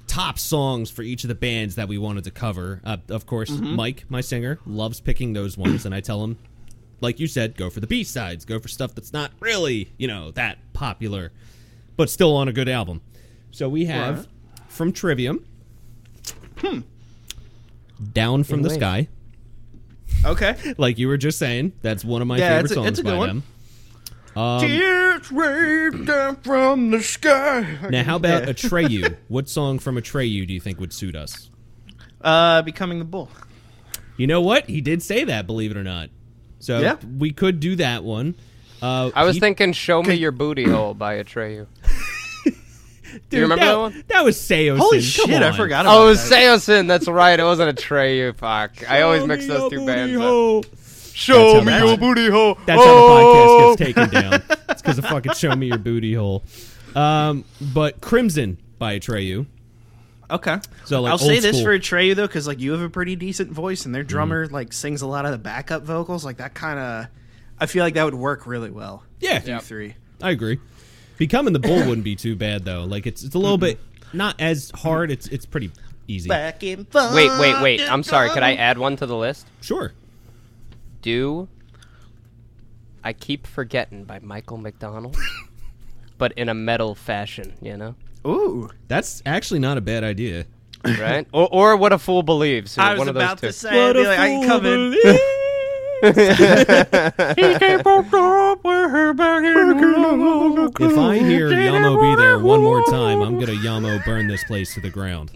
top 0.07 0.39
songs 0.39 0.91
for 0.91 1.03
each 1.03 1.23
of 1.23 1.29
the 1.29 1.35
bands 1.35 1.77
that 1.77 1.89
we 1.89 1.99
wanted 1.99 2.25
to 2.25 2.31
cover. 2.31 2.81
Uh, 2.85 2.97
of 3.11 3.27
course, 3.27 3.51
Mike, 3.51 4.05
my 4.09 4.21
singer, 4.21 4.59
loves 4.67 5.01
picking 5.01 5.35
those 5.35 5.57
ones, 5.57 5.85
and 5.85 5.95
I 5.95 6.01
tell 6.01 6.25
him, 6.25 6.39
like 7.01 7.21
you 7.21 7.27
said, 7.27 7.57
go 7.57 7.71
for 7.71 7.81
the 7.81 7.87
B 7.87 8.05
sides, 8.05 8.45
go 8.45 8.59
for 8.59 8.69
stuff 8.69 8.95
that's 8.95 9.13
not 9.13 9.33
really 9.41 9.93
you 9.99 10.07
know 10.09 10.31
that 10.33 10.59
popular, 10.73 11.33
but 11.97 12.11
still 12.11 12.37
on 12.37 12.49
a 12.49 12.53
good 12.53 12.69
album. 12.69 13.01
So 13.51 13.69
we 13.69 13.87
have 13.87 14.17
Right. 14.19 14.27
from 14.69 14.93
Trivium, 14.93 15.45
Down 18.13 18.45
from 18.45 18.63
the. 18.63 18.71
Sky 18.71 19.09
okay. 20.25 20.75
like 20.79 20.99
you 20.99 21.09
were 21.09 21.17
just 21.17 21.39
saying. 21.39 21.73
That's 21.83 22.05
one 22.05 22.23
of 22.23 22.29
my 22.29 22.39
Yeah, 22.39 22.49
favorite 22.49 22.63
it's 22.65 22.71
a- 22.73 22.75
songs 22.75 22.87
it's 22.89 22.99
a 23.01 23.05
by 23.05 23.17
one. 23.17 23.29
them. 23.29 23.43
Um, 24.37 24.61
Tears 24.61 25.33
rain 25.33 26.05
down 26.05 26.37
from 26.37 26.91
the 26.91 27.03
sky. 27.03 27.67
now, 27.91 28.05
how 28.05 28.17
about 28.17 28.45
Yeah. 28.47 28.53
Atreyu? 28.53 29.17
what 29.29 29.49
song 29.49 29.79
from 29.81 29.97
Atreyu 29.97 30.47
do 30.47 30.55
you 30.55 30.61
think 30.61 30.79
would 30.79 30.93
suit 30.93 31.17
us? 31.17 31.51
uh, 32.21 32.63
becoming 32.63 32.99
the 32.99 33.05
bull? 33.05 33.31
You 34.17 34.27
know 34.27 34.41
what? 34.41 34.67
He 34.69 34.81
did 34.81 35.03
say 35.03 35.25
that, 35.25 35.47
believe 35.47 35.71
it 35.71 35.77
or 35.77 35.85
not. 35.85 36.11
So 36.61 36.81
Yeah. 36.81 36.97
we 37.19 37.31
could 37.33 37.61
do 37.61 37.77
that 37.77 38.05
one. 38.05 38.35
Uh, 38.83 39.11
I 39.15 39.25
was 39.25 39.37
he- 39.37 39.41
thinking 39.41 39.73
"Show 39.73 40.03
Me 40.03 40.15
Your 40.15 40.31
Booty 40.33 40.65
Hole" 40.65 40.95
by 40.95 41.23
Atreyu. 41.23 41.67
dude, 42.45 42.55
you 43.31 43.43
remember 43.43 43.65
that, 43.65 43.73
that 43.73 43.79
one? 43.79 44.05
That 44.09 44.25
was 44.25 44.37
Saosin. 44.37 44.79
Holy 44.79 44.99
Come 44.99 45.03
shit! 45.03 45.43
I 45.43 45.57
forgot 45.57 45.87
about 45.87 45.97
Oh, 45.97 46.05
it 46.07 46.11
was 46.11 46.29
that. 46.29 46.39
Saosin. 46.61 46.87
That's 46.89 47.09
right. 47.09 47.39
It 47.39 47.43
wasn't 47.43 47.77
Atreyu. 47.77 48.37
Fuck. 48.37 48.89
I 48.91 49.03
always 49.03 49.25
mix 49.27 49.47
those 49.47 49.71
two 49.71 49.79
booty 49.81 49.87
bands 49.87 50.17
up. 50.17 50.65
Show 51.15 51.61
me 51.63 51.77
your 51.77 51.91
the- 51.91 51.97
booty 51.97 52.29
hole. 52.31 52.57
That's 52.67 52.81
oh! 52.81 52.87
how 52.87 53.75
the 53.77 53.85
podcast 53.85 53.95
gets 53.95 53.95
taken 53.95 54.09
down. 54.11 54.59
It's 54.69 54.83
because 54.83 54.99
of 54.99 55.05
fucking 55.07 55.33
"Show 55.33 55.57
Me 55.57 55.67
Your 55.67 55.79
Booty 55.79 56.15
Hole." 56.15 56.45
Um, 56.95 57.45
but 57.61 58.01
Crimson 58.01 58.59
by 58.79 58.99
Atreyu. 58.99 59.47
Okay. 60.31 60.59
So, 60.85 61.01
like, 61.03 61.11
I'll 61.13 61.19
say 61.19 61.39
this 61.41 61.57
school. 61.57 61.65
for 61.73 61.79
Atreyu 61.79 62.15
though, 62.15 62.27
because 62.27 62.47
like 62.47 62.61
you 62.61 62.73
have 62.73 62.83
a 62.83 62.91
pretty 62.91 63.17
decent 63.17 63.51
voice, 63.51 63.87
and 63.87 63.95
their 63.95 64.03
Mm-hmm. 64.03 64.09
drummer 64.09 64.47
like 64.49 64.73
sings 64.73 65.01
a 65.03 65.07
lot 65.07 65.25
of 65.25 65.33
the 65.33 65.39
backup 65.39 65.85
vocals. 65.85 66.25
Like 66.25 66.37
that 66.39 66.55
kind 66.55 66.79
of, 66.79 67.07
I 67.59 67.67
feel 67.67 67.83
like 67.85 67.95
that 67.95 68.05
would 68.05 68.15
work 68.15 68.47
really 68.47 68.71
well. 68.71 69.05
Yeah, 69.21 69.43
You 69.45 69.59
three. 69.61 69.95
I 70.23 70.31
agree. 70.31 70.59
Becoming 71.17 71.53
the 71.53 71.59
bull 71.59 71.79
wouldn't 71.87 72.05
be 72.05 72.15
too 72.17 72.37
bad 72.37 72.65
though. 72.65 72.85
Like 72.85 73.07
it's 73.07 73.23
it's 73.25 73.35
a 73.35 73.39
little 73.39 73.59
bit 73.59 73.79
not 74.13 74.41
as 74.41 74.71
hard. 74.75 75.11
It's 75.11 75.27
it's 75.29 75.47
pretty 75.47 75.71
easy. 76.07 76.29
Back 76.29 76.63
in 76.63 76.87
Wait, 76.93 77.31
wait, 77.41 77.63
wait. 77.63 77.81
I'm 77.91 78.03
sorry. 78.03 78.29
Could 78.31 78.43
I 78.43 78.55
add 78.55 78.77
one 78.79 78.97
to 78.97 79.07
the 79.07 79.17
list? 79.17 79.47
Sure. 79.63 79.93
Do 81.03 81.49
I 83.03 83.13
keep 83.13 83.47
forgetting 83.47 84.05
by 84.05 84.19
Michael 84.19 84.59
McDonald, 84.59 85.17
but 86.19 86.33
in 86.33 86.49
a 86.49 86.55
metal 86.55 86.95
fashion? 86.95 87.55
You 87.63 87.77
know. 87.77 87.95
Ooh, 88.27 88.69
That's 88.89 89.23
actually 89.27 89.61
not 89.61 89.79
a 89.79 89.81
bad 89.81 90.05
idea. 90.05 90.47
right? 90.85 91.27
Or 91.33 91.49
or 91.51 91.77
what 91.77 91.93
a 91.93 91.99
fool 91.99 92.23
believes. 92.23 92.79
I 92.79 92.93
was 92.93 92.99
one 93.01 93.09
of 93.09 93.15
those 93.15 93.23
about 93.23 93.39
two. 93.39 93.49
to 93.49 93.53
say, 93.53 93.69
I'd 93.69 93.93
be 93.95 94.07
like, 94.07 94.19
I 94.19 94.29
can 94.29 94.47
come 94.47 94.67
in. 94.67 94.95
If 100.81 100.97
I 100.97 101.19
hear 101.19 101.51
Yamo 101.51 102.01
be 102.01 102.15
there 102.23 102.39
one 102.39 102.63
more 102.63 102.83
time, 102.85 103.21
I'm 103.21 103.39
gonna 103.41 103.53
Yamo 103.53 104.05
burn 104.05 104.29
this 104.29 104.45
place 104.45 104.75
to 104.75 104.81
the 104.81 104.91
ground. 104.91 105.31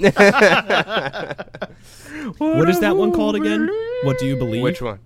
what 2.39 2.69
is 2.69 2.79
that 2.81 2.97
one 2.97 3.13
called 3.13 3.37
again? 3.37 3.69
What 4.05 4.19
do 4.19 4.27
you 4.27 4.37
believe? 4.37 4.63
Which 4.63 4.81
one? 4.81 5.01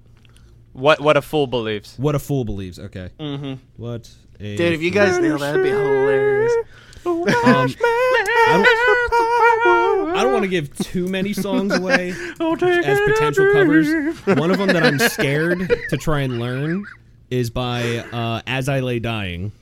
What 0.73 1.00
what 1.00 1.16
a 1.16 1.23
fool 1.23 1.47
believes. 1.47 1.95
What 1.97 2.14
a 2.14 2.18
fool 2.18 2.45
believes. 2.45 2.78
Okay. 2.78 3.11
Mm-hmm. 3.18 3.54
What 3.76 4.11
a 4.38 4.56
Dude, 4.56 4.75
if 4.75 4.83
you 4.83 4.90
guys 4.90 5.18
nail 5.18 5.38
that, 5.38 5.52
that'd 5.52 5.62
be 5.62 5.71
hilarious. 5.71 6.52
Um, 7.06 7.75
I 8.48 8.62
don't, 10.14 10.22
don't 10.22 10.32
want 10.32 10.42
to 10.44 10.48
give 10.48 10.76
too 10.76 11.06
many 11.08 11.32
songs 11.32 11.72
away 11.75 12.10
as 12.40 13.00
potential 13.00 13.52
covers. 13.52 14.18
One 14.38 14.50
of 14.50 14.58
them 14.58 14.68
that 14.68 14.82
I'm 14.82 14.98
scared 15.10 15.70
to 15.90 15.96
try 15.96 16.20
and 16.22 16.38
learn 16.40 16.84
is 17.30 17.50
by 17.50 17.98
uh, 17.98 18.42
As 18.46 18.68
I 18.68 18.80
Lay 18.80 18.98
Dying, 18.98 19.52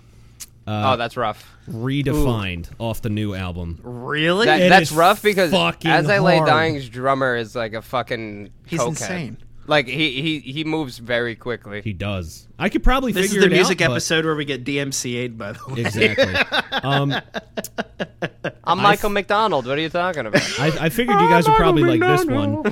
oh, 0.66 0.96
that's 0.96 1.16
rough. 1.16 1.50
redefined 1.68 2.68
off 2.78 3.02
the 3.02 3.10
new 3.10 3.34
album. 3.34 3.78
Really? 3.82 4.46
That, 4.46 4.68
that's 4.68 4.92
rough 4.92 5.22
because 5.22 5.52
as 5.84 6.08
I 6.08 6.18
lay 6.20 6.36
hard. 6.38 6.48
dying's 6.48 6.88
drummer 6.88 7.36
is 7.36 7.54
like 7.54 7.74
a 7.74 7.82
fucking 7.82 8.50
He's 8.66 8.80
cokehead. 8.80 8.88
insane. 8.88 9.36
Like 9.66 9.86
he 9.86 10.20
he 10.20 10.40
he 10.40 10.64
moves 10.64 10.98
very 10.98 11.34
quickly. 11.34 11.80
He 11.82 11.92
does. 11.92 12.46
I 12.58 12.68
could 12.68 12.82
probably 12.84 13.12
figure 13.12 13.22
out. 13.22 13.30
This 13.30 13.36
is 13.36 13.44
the 13.44 13.50
music 13.50 13.80
out, 13.80 13.88
but- 13.88 13.94
episode 13.94 14.24
where 14.24 14.36
we 14.36 14.44
get 14.44 14.64
DMCA'd, 14.64 15.38
by 15.38 15.52
the 15.52 15.60
way. 15.68 15.80
Exactly. 15.80 16.34
um, 16.82 17.14
I'm 18.64 18.78
Michael 18.78 19.10
McDonald. 19.10 19.66
What 19.66 19.78
are 19.78 19.80
you 19.80 19.88
talking 19.88 20.26
about? 20.26 20.42
I, 20.60 20.66
I 20.80 20.88
figured 20.90 21.18
you 21.20 21.28
guys 21.28 21.48
would 21.48 21.56
probably 21.56 21.98
like 21.98 22.00
this 22.00 22.26
one. 22.26 22.62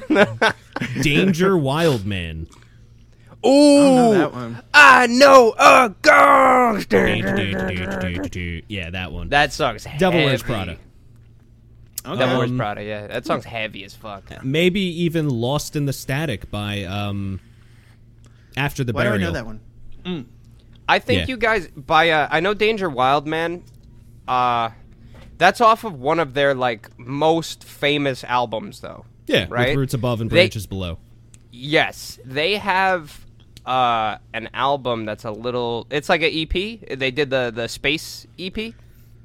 Danger 1.03 1.57
Wild 1.57 2.05
Man. 2.05 2.47
I 3.45 3.49
know 3.49 4.13
that 4.15 4.33
one. 4.33 4.63
I 4.73 5.07
know 5.09 5.55
a 5.59 5.93
gangster. 6.03 7.09
Yeah, 8.69 8.91
that 8.91 9.11
one. 9.13 9.31
That 9.31 9.53
sucks. 9.53 9.85
Devil 9.99 10.13
heavy. 10.13 10.25
Wears 10.27 10.43
Prada. 10.43 10.79
Devil 12.05 12.39
Wears 12.39 12.51
Um, 12.51 12.57
Prada. 12.59 12.83
Yeah, 12.83 13.07
that 13.07 13.25
song's 13.27 13.45
heavy 13.45 13.85
as 13.85 13.95
fuck. 13.95 14.25
Maybe 14.45 14.81
even 14.81 15.29
Lost 15.29 15.77
in 15.77 15.87
the 15.87 15.93
Static 15.93 16.51
by 16.51 16.83
um 16.85 17.41
After 18.57 18.85
the 18.85 18.93
Why 18.93 19.05
do 19.05 19.11
I 19.11 19.17
know 19.19 19.33
that 19.33 19.47
one? 19.47 19.61
I 20.89 20.99
think 20.99 21.21
Yeah. 21.21 21.27
you 21.29 21.37
guys 21.37 21.69
by 21.69 22.11
uh, 22.11 22.29
I 22.31 22.41
know 22.41 22.55
Danger 22.55 22.91
Wild 22.91 23.27
Man. 23.27 23.63
Uh, 24.27 24.71
that's 25.39 25.61
off 25.61 25.85
of 25.85 25.99
one 25.99 26.19
of 26.21 26.35
their 26.35 26.55
like 26.55 26.97
most 26.99 27.65
famous 27.65 28.25
albums, 28.25 28.81
though. 28.81 29.05
Yeah, 29.27 29.47
Right? 29.49 29.69
with 29.69 29.77
Roots 29.79 29.95
Above 29.95 30.21
and 30.21 30.31
They- 30.31 30.37
Branches 30.37 30.67
Below. 30.67 30.99
Yes, 31.53 32.19
they 32.25 32.57
have 32.57 33.25
uh, 33.67 34.17
an 34.35 34.49
album 34.55 35.05
that's 35.05 35.25
a 35.25 35.31
little. 35.31 35.87
It's 35.91 36.09
like 36.09 36.23
an 36.23 36.31
EP. 36.33 36.53
They 36.99 37.11
did 37.11 37.31
the 37.31 37.53
the 37.55 37.69
space 37.69 38.27
EP. 38.39 38.75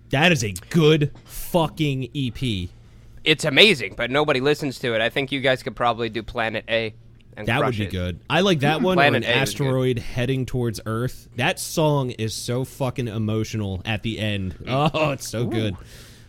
That 0.10 0.32
is 0.32 0.44
a 0.44 0.52
good 0.70 1.12
fucking 1.58 2.10
EP. 2.16 2.70
It's 3.24 3.46
amazing, 3.46 3.96
but 3.98 4.12
nobody 4.12 4.40
listens 4.40 4.80
to 4.80 4.94
it. 4.96 5.02
I 5.02 5.10
think 5.10 5.32
you 5.32 5.42
guys 5.42 5.64
could 5.64 5.76
probably 5.76 6.10
do 6.10 6.24
Planet 6.24 6.66
A. 6.70 6.94
And 7.36 7.48
That 7.48 7.64
would 7.64 7.76
be 7.78 7.84
it. 7.86 7.92
good. 7.92 8.20
I 8.30 8.42
like 8.42 8.62
that 8.62 8.82
one. 8.82 8.98
Or 8.98 9.04
an 9.04 9.24
A 9.24 9.28
asteroid 9.28 10.00
heading 10.00 10.46
towards 10.46 10.80
Earth. 10.86 11.28
That 11.36 11.60
song 11.60 12.12
is 12.12 12.34
so 12.34 12.64
fucking 12.64 13.08
emotional 13.08 13.82
at 13.86 14.02
the 14.04 14.18
end. 14.20 14.56
Oh, 14.68 15.12
it's 15.12 15.28
so 15.28 15.46
good. 15.46 15.76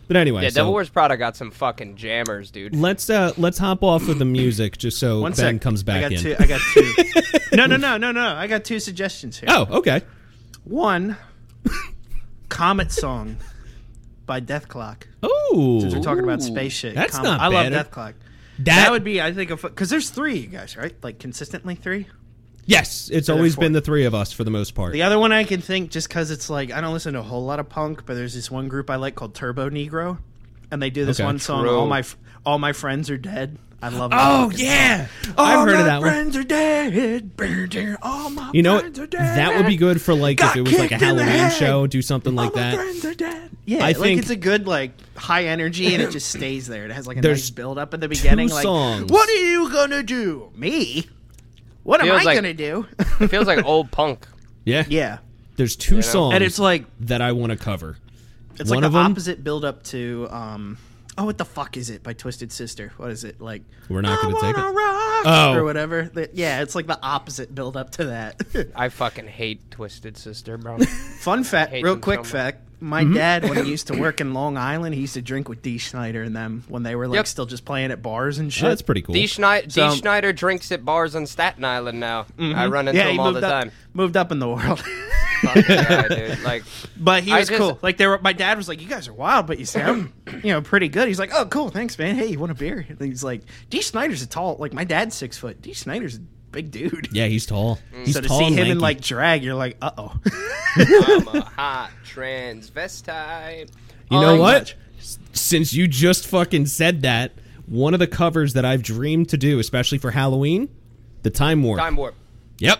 But 0.07 0.17
anyway, 0.17 0.41
Yeah, 0.43 0.49
so 0.49 0.55
Devil 0.61 0.73
Wears 0.73 0.89
Prada 0.89 1.17
got 1.17 1.35
some 1.37 1.51
fucking 1.51 1.95
jammers, 1.95 2.49
dude. 2.49 2.75
let's 2.75 3.11
uh 3.11 3.31
let's 3.37 3.59
hop 3.59 3.83
off 3.83 4.07
of 4.09 4.17
the 4.17 4.25
music 4.25 4.75
just 4.79 4.97
so 4.97 5.21
One 5.21 5.33
Ben 5.33 5.55
sec. 5.55 5.61
comes 5.61 5.83
back 5.83 5.97
I 5.97 6.09
got 6.09 6.11
in. 6.13 6.17
two. 6.19 6.35
I 6.39 6.45
got 6.47 6.61
two. 6.73 6.93
no, 7.55 7.67
no, 7.67 7.75
no, 7.77 7.97
no, 7.97 8.11
no. 8.11 8.27
I 8.35 8.47
got 8.47 8.63
two 8.65 8.79
suggestions 8.79 9.37
here. 9.39 9.49
Oh, 9.51 9.67
okay. 9.69 10.01
One, 10.63 11.15
Comet 12.49 12.91
Song 12.91 13.37
by 14.29 14.39
Dethklok. 14.39 15.03
Oh, 15.23 15.79
Since 15.81 15.95
we're 15.95 16.01
talking 16.03 16.23
about 16.23 16.41
space 16.43 16.71
shit. 16.71 16.93
That's 16.93 17.15
Comet. 17.17 17.27
not 17.29 17.39
I 17.41 17.47
love. 17.47 17.65
Dethklok. 17.73 18.13
that, 18.59 18.65
That, 18.65 18.91
would 18.91 19.03
be, 19.03 19.19
I 19.21 19.33
think, 19.33 19.49
because 19.49 19.89
there's 19.89 20.11
three, 20.11 20.37
you 20.37 20.47
guys, 20.47 20.77
right? 20.77 20.93
Like 21.03 21.17
consistently 21.17 21.73
three. 21.75 22.05
yes. 22.65 23.09
It's 23.11 23.25
So 23.27 23.35
always 23.35 23.55
been 23.55 23.71
the 23.73 23.81
three 23.81 24.05
of 24.05 24.13
us 24.13 24.31
for 24.31 24.43
the 24.43 24.51
most 24.51 24.75
part. 24.75 24.93
The 24.93 25.01
other 25.01 25.17
one 25.17 25.31
I 25.31 25.43
can 25.45 25.61
think, 25.61 25.89
just 25.89 26.07
because 26.07 26.29
it's 26.29 26.47
like 26.49 26.71
I 26.71 26.79
don't 26.79 26.93
listen 26.93 27.13
to 27.13 27.19
a 27.19 27.23
whole 27.23 27.43
lot 27.43 27.59
of 27.59 27.67
punk, 27.69 28.05
but 28.05 28.13
there's 28.13 28.35
this 28.35 28.51
one 28.51 28.67
group 28.67 28.89
I 28.91 28.97
like 28.97 29.15
called 29.15 29.33
Turbonegro, 29.33 30.19
and 30.69 30.81
they 30.81 30.91
do 30.91 31.05
this 31.05 31.19
Okay. 31.19 31.25
one 31.25 31.39
song. 31.39 31.63
True. 31.63 31.75
All 31.75 31.87
my 31.87 31.99
f- 31.99 32.15
all 32.45 32.59
my 32.59 32.71
friends 32.73 33.09
are 33.09 33.17
dead. 33.17 33.57
I 33.81 33.89
love. 33.89 34.11
that 34.11 34.19
oh 34.21 34.51
yeah, 34.55 35.07
song. 35.23 35.33
All 35.37 35.45
I've 35.45 35.59
heard 35.67 35.73
my 35.75 35.79
of 35.79 35.85
that 35.85 36.01
one. 36.01 36.09
friends 36.09 36.35
are 36.35 36.43
dead. 36.43 37.35
Brr, 37.37 37.67
brr, 37.67 37.97
All 38.01 38.29
my 38.29 38.51
You 38.53 38.61
know 38.61 38.73
what? 38.75 38.81
friends 38.81 38.99
are 38.99 39.07
dead. 39.07 39.37
That 39.37 39.55
would 39.55 39.67
be 39.67 39.77
good 39.77 40.01
for 40.01 40.13
like 40.13 40.41
if 40.41 40.55
it 40.55 40.61
was 40.63 40.73
like 40.77 40.91
a 40.91 40.97
kicked 40.97 41.01
in 41.01 41.15
the 41.15 41.23
Halloween 41.23 41.27
head. 41.49 41.53
show. 41.53 41.87
Do 41.87 42.01
something 42.01 42.35
like 42.35 42.49
all 42.51 42.55
my 42.57 42.61
that. 42.61 42.75
friends 42.75 43.05
are 43.05 43.13
dead. 43.13 43.51
Yeah, 43.65 43.77
I 43.79 43.87
like 43.87 43.97
think- 43.97 44.19
it's 44.19 44.29
a 44.29 44.35
good 44.35 44.67
like 44.67 44.91
high 45.15 45.45
energy, 45.45 45.93
and 45.93 46.03
it 46.03 46.11
just 46.11 46.29
stays 46.29 46.67
there. 46.67 46.85
It 46.85 46.91
has 46.91 47.07
like 47.07 47.17
a 47.17 47.21
There's 47.21 47.39
nice 47.43 47.49
build 47.51 47.77
up 47.77 47.93
at 47.93 48.01
the 48.01 48.09
beginning. 48.09 48.49
like, 48.49 48.63
songs. 48.63 49.09
what 49.11 49.29
are 49.29 49.33
you 49.45 49.71
gonna 49.71 50.03
do? 50.03 50.51
Me? 50.55 51.07
What 51.83 52.01
am 52.01 52.07
Feels 52.07 52.21
I 52.21 52.23
like- 52.23 52.35
gonna 52.37 52.53
do? 52.53 52.85
It 53.21 53.27
feels 53.29 53.47
like 53.47 53.63
old 53.65 53.91
punk. 53.91 54.27
Yeah, 54.65 54.85
yeah, 54.89 55.19
There's 55.55 55.75
two 55.75 55.95
know? 55.95 56.01
songs, 56.01 56.35
and 56.35 56.43
it's 56.43 56.59
like 56.59 56.85
that 57.01 57.21
I 57.21 57.31
want 57.31 57.51
to 57.51 57.57
cover. 57.57 57.97
It's 58.59 58.69
One 58.69 58.79
like 58.79 58.85
of 58.87 58.91
the 58.93 58.99
them- 58.99 59.11
opposite 59.13 59.43
build 59.43 59.63
up 59.63 59.83
to 59.83 60.27
um 60.31 60.77
oh 61.19 61.25
what 61.25 61.37
the 61.37 61.45
fuck 61.45 61.75
is 61.77 61.89
it 61.89 62.01
by 62.01 62.13
Twisted 62.13 62.51
Sister? 62.51 62.93
What 62.97 63.11
is 63.11 63.23
it 63.23 63.39
like? 63.41 63.61
We're 63.89 64.01
not 64.01 64.21
gonna 64.21 64.39
take 64.39 64.57
it. 64.57 64.61
rock 64.61 65.23
Oh. 65.25 65.53
or 65.55 65.63
whatever. 65.65 66.09
The- 66.11 66.29
yeah, 66.33 66.61
it's 66.61 66.73
like 66.75 66.87
the 66.87 66.97
opposite 67.03 67.53
build 67.53 67.75
up 67.77 67.91
to 67.91 68.05
that. 68.05 68.41
I 68.75 68.89
fucking 68.89 69.27
hate 69.27 69.69
Twisted 69.69 70.17
Sister, 70.17 70.57
bro. 70.57 70.77
Fun 71.19 71.43
fact, 71.43 71.71
hate 71.71 71.83
real 71.83 71.93
them 71.95 72.01
quick 72.01 72.17
so 72.19 72.21
much. 72.23 72.31
fact. 72.31 72.61
My 72.81 73.03
Mm-hmm. 73.03 73.13
dad, 73.15 73.43
when 73.49 73.65
he 73.65 73.69
used 73.75 73.87
to 73.87 73.99
work 73.99 74.21
in 74.21 74.33
Long 74.33 74.55
Island, 74.57 74.95
he 74.95 75.01
used 75.01 75.15
to 75.15 75.21
drink 75.21 75.49
with 75.49 75.61
Dee 75.61 75.79
Snider 75.79 76.23
and 76.23 76.33
them 76.33 76.63
when 76.69 76.83
they 76.83 76.95
were 76.95 77.09
like 77.09 77.17
Yep. 77.17 77.27
still 77.27 77.45
just 77.45 77.65
playing 77.65 77.91
at 77.91 78.01
bars 78.01 78.37
and 78.39 78.53
shit. 78.53 78.63
Oh, 78.63 78.69
that's 78.69 78.81
pretty 78.81 79.01
cool. 79.01 79.13
Dee 79.13 79.27
Snider, 79.27 79.69
So- 79.69 79.89
Dee 79.89 79.97
Snider 79.97 80.31
drinks 80.31 80.71
at 80.71 80.85
bars 80.85 81.13
on 81.13 81.25
Staten 81.27 81.65
Island 81.65 81.99
now. 81.99 82.25
I 82.39 82.67
run 82.67 82.87
into 82.87 82.97
yeah, 83.01 83.09
him 83.09 83.19
all 83.19 83.33
moved 83.33 83.43
the 83.43 83.47
up, 83.47 83.63
time. 83.63 83.71
moved 83.93 84.15
up 84.15 84.31
in 84.31 84.39
the 84.39 84.47
world. 84.47 84.81
Fucking 85.41 85.63
guy, 85.67 86.07
dude. 86.07 86.39
Like, 86.43 86.63
But 86.97 87.23
he 87.23 87.31
I 87.31 87.39
was 87.39 87.47
just- 87.49 87.59
cool. 87.59 87.79
Like 87.81 87.97
there, 87.97 88.09
were. 88.09 88.19
My 88.19 88.33
dad 88.33 88.57
was 88.57 88.67
like, 88.67 88.81
"You 88.81 88.87
guys 88.87 89.07
are 89.07 89.13
wild, 89.13 89.47
but 89.47 89.57
you 89.59 89.65
sound, 89.65 90.11
you 90.43 90.51
know, 90.51 90.61
pretty 90.61 90.87
good." 90.89 91.07
He's 91.07 91.19
like, 91.19 91.31
"Oh, 91.33 91.45
cool, 91.45 91.69
thanks, 91.69 91.97
man. 91.97 92.15
Hey, 92.15 92.27
you 92.27 92.39
want 92.39 92.51
a 92.51 92.55
beer?" 92.55 92.85
And 92.89 92.99
he's 93.01 93.23
like, 93.23 93.41
"Dee 93.69 93.81
Snider's 93.81 94.21
a 94.21 94.27
tall. 94.27 94.57
Like 94.59 94.73
my 94.73 94.83
dad's 94.83 95.15
six 95.15 95.37
foot. 95.37 95.61
Dee 95.61 95.73
Snider's 95.73 96.17
a 96.17 96.19
big 96.51 96.71
dude." 96.71 97.09
yeah, 97.13 97.27
he's 97.27 97.45
tall. 97.45 97.79
He's 98.03 98.15
so 98.15 98.21
to 98.21 98.27
tall 98.27 98.39
see 98.39 98.45
and 98.47 98.55
him 98.55 98.61
in 98.67 98.79
lanky. 98.79 98.81
like 98.81 99.01
drag, 99.01 99.43
you're 99.43 99.55
like, 99.55 99.77
"Uh 99.81 99.91
oh." 99.97 100.19
I'm 100.75 101.27
a 101.29 101.41
hot 101.41 101.91
transvestite. 102.05 103.69
You 104.11 104.19
know 104.19 104.35
what? 104.37 104.73
S- 104.99 105.19
Since 105.33 105.73
you 105.73 105.87
just 105.87 106.27
fucking 106.27 106.65
said 106.65 107.03
that, 107.03 107.31
one 107.65 107.93
of 107.93 107.99
the 107.99 108.07
covers 108.07 108.53
that 108.53 108.65
I've 108.65 108.81
dreamed 108.83 109.29
to 109.29 109.37
do, 109.37 109.59
especially 109.59 109.97
for 109.99 110.11
Halloween, 110.11 110.69
the 111.23 111.29
Time 111.29 111.63
Warp. 111.63 111.79
Time 111.79 111.95
warp. 111.95 112.15
Yep. 112.59 112.79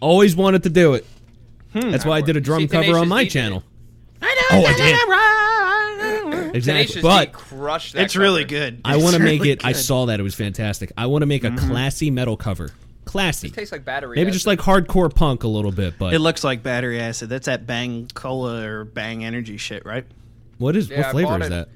Always 0.00 0.36
wanted 0.36 0.62
to 0.64 0.70
do 0.70 0.94
it. 0.94 1.06
Hmm. 1.82 1.90
That's 1.90 2.04
why 2.04 2.16
I 2.18 2.20
did 2.20 2.36
a 2.36 2.40
drum 2.40 2.62
See, 2.62 2.68
cover 2.68 2.98
on 2.98 3.08
my 3.08 3.24
D 3.24 3.28
did 3.28 3.32
channel. 3.32 3.58
it. 4.22 4.46
Oh, 4.50 4.64
I 4.64 4.74
did. 4.76 4.96
Exactly. 6.56 6.60
Tenacious 6.86 7.02
But 7.02 7.32
crushed 7.32 7.94
that 7.94 8.04
it's 8.04 8.16
really 8.16 8.44
cover. 8.44 8.54
good. 8.54 8.80
I 8.84 8.96
want 8.96 9.14
to 9.14 9.20
make 9.22 9.40
really 9.40 9.52
it. 9.52 9.64
I 9.64 9.72
saw 9.72 10.06
that 10.06 10.18
it 10.20 10.22
was 10.22 10.34
fantastic. 10.34 10.90
I 10.96 11.06
want 11.06 11.22
to 11.22 11.26
make 11.26 11.44
a 11.44 11.48
mm-hmm. 11.48 11.68
classy 11.68 12.10
metal 12.10 12.36
cover. 12.36 12.70
Classy. 13.04 13.50
Tastes 13.50 13.72
like 13.72 13.84
battery. 13.84 14.16
Maybe 14.16 14.28
acid. 14.28 14.32
just 14.34 14.46
like 14.46 14.58
hardcore 14.60 15.14
punk 15.14 15.44
a 15.44 15.48
little 15.48 15.70
bit, 15.70 15.94
but 15.98 16.14
It 16.14 16.20
looks 16.20 16.42
like 16.44 16.62
battery 16.62 16.98
acid. 17.00 17.28
That's 17.28 17.46
that 17.46 17.66
Bang 17.66 18.08
Cola 18.14 18.66
or 18.66 18.84
Bang 18.84 19.24
Energy 19.24 19.58
shit, 19.58 19.84
right? 19.84 20.06
what 20.58 20.74
is 20.76 20.88
Yeah, 20.88 21.02
what 21.02 21.10
flavor 21.12 21.28
bought 21.28 21.40
is 21.42 21.46
it. 21.48 21.50
that? 21.50 21.68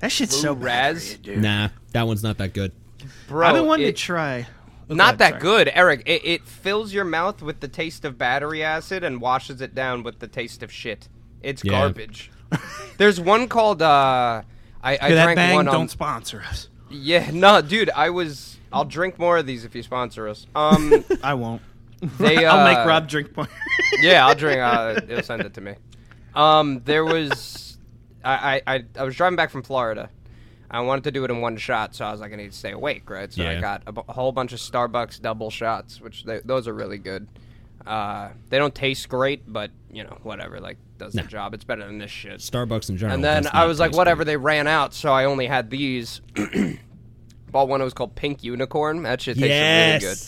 That 0.00 0.12
shit's 0.12 0.34
Blue 0.34 0.42
so 0.42 0.52
Raz? 0.54 1.14
battery, 1.14 1.34
dude. 1.34 1.42
Nah, 1.42 1.68
that 1.92 2.06
one's 2.06 2.22
not 2.24 2.38
that 2.38 2.52
good. 2.54 2.72
bro. 3.28 3.46
I've 3.46 3.54
been 3.54 3.66
wanting 3.66 3.86
it- 3.86 3.96
to 3.96 4.02
try. 4.02 4.46
Not 4.88 5.18
that 5.18 5.40
good, 5.40 5.70
Eric. 5.72 6.02
It, 6.06 6.22
it 6.24 6.46
fills 6.46 6.92
your 6.92 7.04
mouth 7.04 7.42
with 7.42 7.60
the 7.60 7.68
taste 7.68 8.04
of 8.04 8.16
battery 8.18 8.62
acid 8.62 9.04
and 9.04 9.20
washes 9.20 9.60
it 9.60 9.74
down 9.74 10.02
with 10.02 10.18
the 10.18 10.28
taste 10.28 10.62
of 10.62 10.72
shit. 10.72 11.08
It's 11.42 11.62
Yeah. 11.64 11.72
garbage. 11.72 12.30
There's 12.98 13.20
one 13.20 13.48
called. 13.48 13.82
uh 13.82 14.42
I, 14.82 14.92
I 15.00 15.10
that 15.14 15.24
drank 15.24 15.36
Bang 15.36 15.54
one 15.56 15.68
on. 15.68 15.74
don't 15.74 15.90
sponsor 15.90 16.40
us. 16.48 16.68
Yeah, 16.88 17.30
no, 17.32 17.60
dude. 17.60 17.90
I 17.90 18.10
was. 18.10 18.56
I'll 18.72 18.84
drink 18.84 19.18
more 19.18 19.38
of 19.38 19.46
these 19.46 19.64
if 19.64 19.74
you 19.74 19.82
sponsor 19.82 20.28
us. 20.28 20.46
Um, 20.54 21.04
I 21.22 21.34
won't. 21.34 21.62
they. 22.18 22.44
Uh, 22.44 22.54
I'll 22.54 22.64
make 22.64 22.86
Rob 22.86 23.08
drink 23.08 23.36
more. 23.36 23.48
yeah, 24.00 24.26
I'll 24.26 24.34
drink. 24.34 24.60
Uh, 24.60 25.00
he'll 25.06 25.22
send 25.22 25.42
it 25.42 25.54
to 25.54 25.60
me. 25.60 25.74
Um, 26.34 26.80
there 26.84 27.04
was, 27.04 27.76
I, 28.24 28.62
I, 28.66 28.74
I, 28.76 28.84
I 28.98 29.02
was 29.04 29.16
driving 29.16 29.36
back 29.36 29.50
from 29.50 29.62
Florida. 29.62 30.08
I 30.70 30.80
wanted 30.80 31.04
to 31.04 31.10
do 31.10 31.24
it 31.24 31.30
in 31.30 31.40
one 31.40 31.56
shot, 31.56 31.94
so 31.94 32.04
I 32.04 32.12
was 32.12 32.20
like, 32.20 32.32
I 32.32 32.36
need 32.36 32.52
to 32.52 32.56
stay 32.56 32.72
awake, 32.72 33.08
right? 33.08 33.32
So 33.32 33.42
Yeah. 33.42 33.52
I 33.52 33.60
got 33.60 33.82
a, 33.86 34.12
whole 34.12 34.32
bunch 34.32 34.52
of 34.52 34.58
Starbucks 34.58 35.20
double 35.22 35.50
shots, 35.50 36.00
which 36.00 36.24
they, 36.24 36.40
those 36.44 36.68
are 36.68 36.74
really 36.74 36.98
good. 36.98 37.26
Uh, 37.86 38.28
they 38.50 38.58
don't 38.58 38.74
taste 38.74 39.08
great, 39.08 39.50
but 39.50 39.70
you 39.90 40.04
know, 40.04 40.18
whatever. 40.22 40.60
Like, 40.60 40.76
does 40.98 41.14
Nah. 41.14 41.22
the 41.22 41.28
job. 41.28 41.54
It's 41.54 41.64
better 41.64 41.86
than 41.86 41.98
this 41.98 42.10
shit. 42.10 42.40
Starbucks 42.40 42.90
in 42.90 42.98
general. 42.98 43.14
And 43.14 43.24
then 43.24 43.46
I 43.52 43.64
was 43.64 43.80
like, 43.80 43.92
whatever. 43.92 44.24
great. 44.24 44.32
They 44.32 44.36
ran 44.36 44.66
out, 44.66 44.92
so 44.92 45.12
I 45.12 45.24
only 45.24 45.46
had 45.46 45.70
these. 45.70 46.20
Bought 47.50 47.68
one 47.68 47.80
that 47.80 47.84
was 47.84 47.94
called 47.94 48.14
Pink 48.14 48.44
Unicorn. 48.44 49.04
That 49.04 49.22
shit 49.22 49.38
tasted 49.38 49.48
really 49.48 49.98
good. 50.00 50.18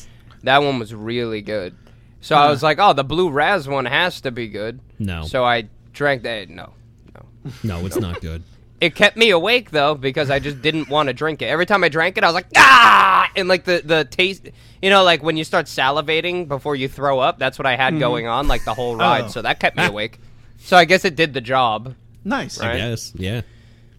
That 0.45 0.63
one 0.63 0.79
was 0.79 0.95
really 0.95 1.43
good. 1.43 1.77
So 2.23 2.35
I 2.35 2.49
was 2.49 2.63
like, 2.63 2.79
oh, 2.79 2.95
the 2.95 3.05
blue 3.05 3.31
Raz 3.31 3.69
one 3.69 3.85
has 3.85 4.23
to 4.23 4.31
be 4.31 4.49
good. 4.49 4.81
No. 4.99 5.25
So 5.25 5.45
I 5.45 5.69
drank 5.93 6.23
that. 6.23 6.49
No, 6.49 6.73
no. 7.15 7.51
No, 7.63 7.87
it's 7.87 7.97
not 8.01 8.23
good. 8.23 8.43
It 8.81 8.95
kept 8.95 9.17
me 9.17 9.31
awake 9.31 9.71
though 9.71 9.95
because 9.95 10.31
I 10.31 10.39
just 10.39 10.63
didn't 10.63 10.89
want 10.89 11.09
to 11.09 11.13
drink 11.13 11.43
it. 11.43 11.47
Every 11.47 11.67
time 11.67 11.85
I 11.85 11.89
drank 11.91 12.17
it, 12.17 12.25
I 12.25 12.27
was 12.29 12.35
like, 12.35 12.47
ah, 12.57 13.31
and 13.37 13.47
like 13.49 13.65
the 13.65 13.83
the 13.85 14.05
taste, 14.05 14.49
you 14.81 14.89
know, 14.91 15.05
like 15.05 15.23
when 15.23 15.37
you 15.37 15.45
start 15.45 15.67
salivating 15.67 16.49
before 16.49 16.77
you 16.77 16.89
throw 16.89 17.19
up. 17.19 17.39
That's 17.39 17.59
what 17.59 17.67
I 17.67 17.77
had 17.77 17.99
going 17.99 18.27
on 18.27 18.49
like 18.49 18.65
the 18.65 18.73
whole 18.75 18.97
ride. 18.97 19.25
Oh. 19.25 19.29
So 19.29 19.43
that 19.43 19.61
kept 19.61 19.77
me 19.77 19.85
awake. 19.87 20.19
So 20.61 20.77
I 20.77 20.85
guess 20.87 21.05
it 21.05 21.15
did 21.17 21.35
the 21.35 21.41
job. 21.41 21.95
Nice. 22.25 22.59
Right. 22.61 22.77
Yes. 22.79 23.13
Yeah. 23.15 23.43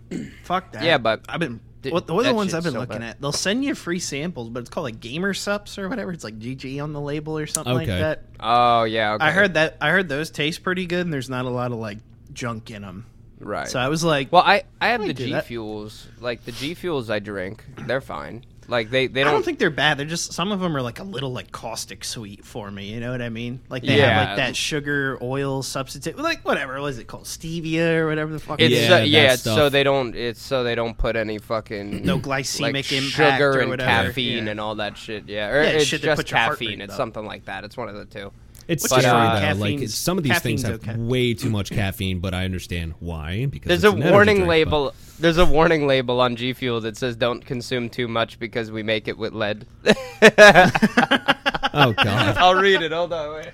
Fuck 0.44 0.72
that. 0.72 0.82
Yeah, 0.84 0.98
but- 0.98 1.22
I've 1.28 1.40
been. 1.40 1.60
Dude, 1.80 1.92
What, 1.92 2.10
what 2.10 2.26
are 2.26 2.30
the 2.30 2.34
ones 2.34 2.54
I've 2.54 2.64
been 2.64 2.72
so 2.72 2.80
looking 2.80 2.98
bad. 2.98 3.10
at? 3.10 3.20
They'll 3.20 3.30
send 3.30 3.64
you 3.64 3.72
free 3.76 4.00
samples, 4.00 4.48
but 4.48 4.60
it's 4.60 4.68
called 4.68 4.82
like 4.82 4.98
Gamer 4.98 5.32
Supps 5.32 5.78
or 5.78 5.88
whatever. 5.88 6.10
It's 6.12 6.24
like 6.24 6.36
GG 6.40 6.82
on 6.82 6.92
the 6.92 7.00
label 7.00 7.38
or 7.38 7.46
something 7.46 7.72
like 7.72 7.86
that. 7.86 8.24
Oh 8.40 8.82
yeah, 8.82 9.14
okay. 9.14 9.24
I 9.24 9.30
heard 9.30 9.54
that. 9.54 9.76
I 9.80 9.90
heard 9.90 10.08
those 10.08 10.30
taste 10.32 10.64
pretty 10.64 10.86
good, 10.86 11.02
and 11.06 11.12
there's 11.12 11.30
not 11.30 11.44
a 11.44 11.48
lot 11.50 11.70
of 11.70 11.78
like 11.78 11.98
junk 12.32 12.72
in 12.72 12.82
them. 12.82 13.06
Right. 13.40 13.68
So 13.68 13.78
I 13.78 13.88
was 13.88 14.04
like, 14.04 14.32
well, 14.32 14.42
I 14.44 14.62
I 14.80 14.88
have 14.88 15.00
might 15.00 15.08
the 15.08 15.14
do 15.14 15.26
G 15.26 15.32
that. 15.32 15.46
Fuels. 15.46 16.06
Like 16.20 16.44
the 16.44 16.52
G 16.52 16.74
Fuels 16.74 17.10
I 17.10 17.18
drink, 17.18 17.64
they're 17.86 18.00
fine. 18.00 18.44
Like 18.70 18.90
they 18.90 19.06
they 19.06 19.22
I 19.22 19.24
don't. 19.24 19.32
don't 19.32 19.44
think 19.44 19.58
they're 19.58 19.70
bad. 19.70 19.96
They're 19.96 20.04
just 20.04 20.34
some 20.34 20.52
of 20.52 20.60
them 20.60 20.76
are 20.76 20.82
like 20.82 20.98
a 20.98 21.02
little 21.02 21.32
like 21.32 21.50
caustic 21.52 22.04
sweet 22.04 22.44
for 22.44 22.70
me. 22.70 22.84
You 22.92 23.00
know 23.00 23.10
what 23.12 23.22
I 23.22 23.30
mean? 23.30 23.60
Like 23.70 23.82
they 23.82 23.96
Yeah. 23.96 24.10
have 24.10 24.28
like 24.28 24.36
that 24.36 24.56
sugar 24.56 25.18
oil 25.22 25.62
substitute, 25.62 26.18
like 26.18 26.44
whatever. 26.44 26.78
What 26.78 26.88
is 26.88 26.98
it 26.98 27.06
called? 27.06 27.24
Stevia 27.24 27.94
or 27.96 28.08
whatever 28.08 28.30
the 28.30 28.38
fuck. 28.38 28.60
it's 28.60 28.70
it 28.70 28.76
is. 28.76 28.82
Yeah, 28.82 28.88
so, 28.88 28.94
that 28.98 29.08
yeah, 29.08 29.32
it's 29.32 29.42
so 29.42 29.54
stuff. 29.54 29.72
they 29.72 29.82
don't. 29.84 30.14
It's 30.14 30.42
so 30.42 30.64
they 30.64 30.74
don't 30.74 30.98
put 30.98 31.16
any 31.16 31.38
fucking 31.38 32.04
No 32.04 32.18
glycemic 32.18 32.60
like 32.74 32.92
impact 32.92 33.38
sugar 33.38 33.52
or 33.52 33.60
and 33.60 33.70
whatever. 33.70 34.08
caffeine 34.08 34.44
Yeah. 34.44 34.50
and 34.50 34.60
all 34.60 34.74
that 34.74 34.98
shit. 34.98 35.26
Yeah, 35.30 35.48
or 35.48 35.62
Yeah, 35.62 35.68
it's 35.70 35.86
shit 35.86 36.02
that 36.02 36.08
just 36.08 36.18
puts 36.18 36.30
your 36.30 36.38
heart 36.40 36.58
caffeine. 36.58 36.82
It's 36.82 36.92
up. 36.92 36.98
something 36.98 37.24
like 37.24 37.46
that. 37.46 37.64
It's 37.64 37.76
one 37.78 37.88
of 37.88 37.94
the 37.94 38.04
two. 38.04 38.32
It's 38.68 38.82
Which 38.84 38.90
scary 39.02 39.04
is- 39.06 39.12
though. 39.12 39.18
Like 39.18 39.40
caffeine's- 39.42 39.82
it's, 39.82 39.94
some 39.94 40.18
of 40.18 40.24
these 40.24 40.38
things 40.40 40.62
have 40.62 40.74
okay. 40.86 40.94
way 40.96 41.32
too 41.34 41.48
much 41.50 41.70
caffeine, 41.70 42.20
but 42.20 42.34
I 42.34 42.44
understand 42.44 42.94
why. 43.00 43.46
Because 43.46 43.68
There's 43.68 43.84
a 43.84 43.90
warning 43.96 44.36
drink, 44.36 44.48
label. 44.48 44.94
There's 45.18 45.38
a 45.38 45.46
warning 45.46 45.86
label 45.86 46.20
on 46.20 46.36
G 46.36 46.52
Fuel 46.52 46.80
that 46.82 46.96
says 46.96 47.16
don't 47.16 47.44
consume 47.44 47.88
too 47.88 48.06
much 48.08 48.38
because 48.38 48.70
we 48.70 48.82
make 48.82 49.08
it 49.08 49.16
with 49.18 49.32
lead. 49.32 49.66
but- 49.82 49.96
Oh 51.74 51.92
god. 51.92 52.36
I'll 52.38 52.54
read 52.54 52.82
it. 52.82 52.92
Hold 52.92 53.12
on. 53.12 53.34
Wait. 53.36 53.50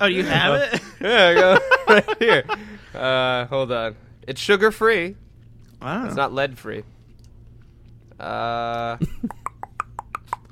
Oh, 0.00 0.06
you 0.06 0.22
have 0.24 0.54
it? 0.74 0.80
Yeah, 1.00 1.26
I 1.28 1.34
go 1.34 1.58
right 1.88 2.18
here. 2.18 2.44
Uh, 2.94 3.46
hold 3.46 3.70
on. 3.72 3.96
It's 4.26 4.40
sugar 4.40 4.70
free. 4.70 5.16
Wow. 5.80 6.06
It's 6.06 6.14
not 6.16 6.32
lead 6.32 6.58
free. 6.58 6.82
Uh, 8.20 8.96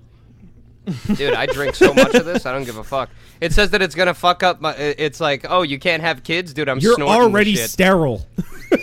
Dude, 1.15 1.35
I 1.35 1.47
drink 1.47 1.75
so 1.75 1.93
much 1.93 2.15
of 2.15 2.25
this, 2.25 2.47
I 2.47 2.53
don't 2.53 2.65
give 2.65 2.77
a 2.79 2.85
fuck. 2.85 3.11
It 3.41 3.53
says 3.53 3.71
that 3.71 3.83
it's 3.83 3.95
gonna 3.95 4.15
fuck 4.15 4.43
up 4.43 4.61
my. 4.61 4.75
It's 4.75 5.21
like, 5.21 5.47
oh, 5.49 5.63
you 5.63 5.79
can't 5.79 6.03
have 6.03 6.23
kids, 6.23 6.53
dude. 6.53 6.69
I'm 6.69 6.79
You're 6.79 6.95
snorting 6.95 7.23
already 7.23 7.55
shit. 7.57 7.71
sterile. 7.71 8.27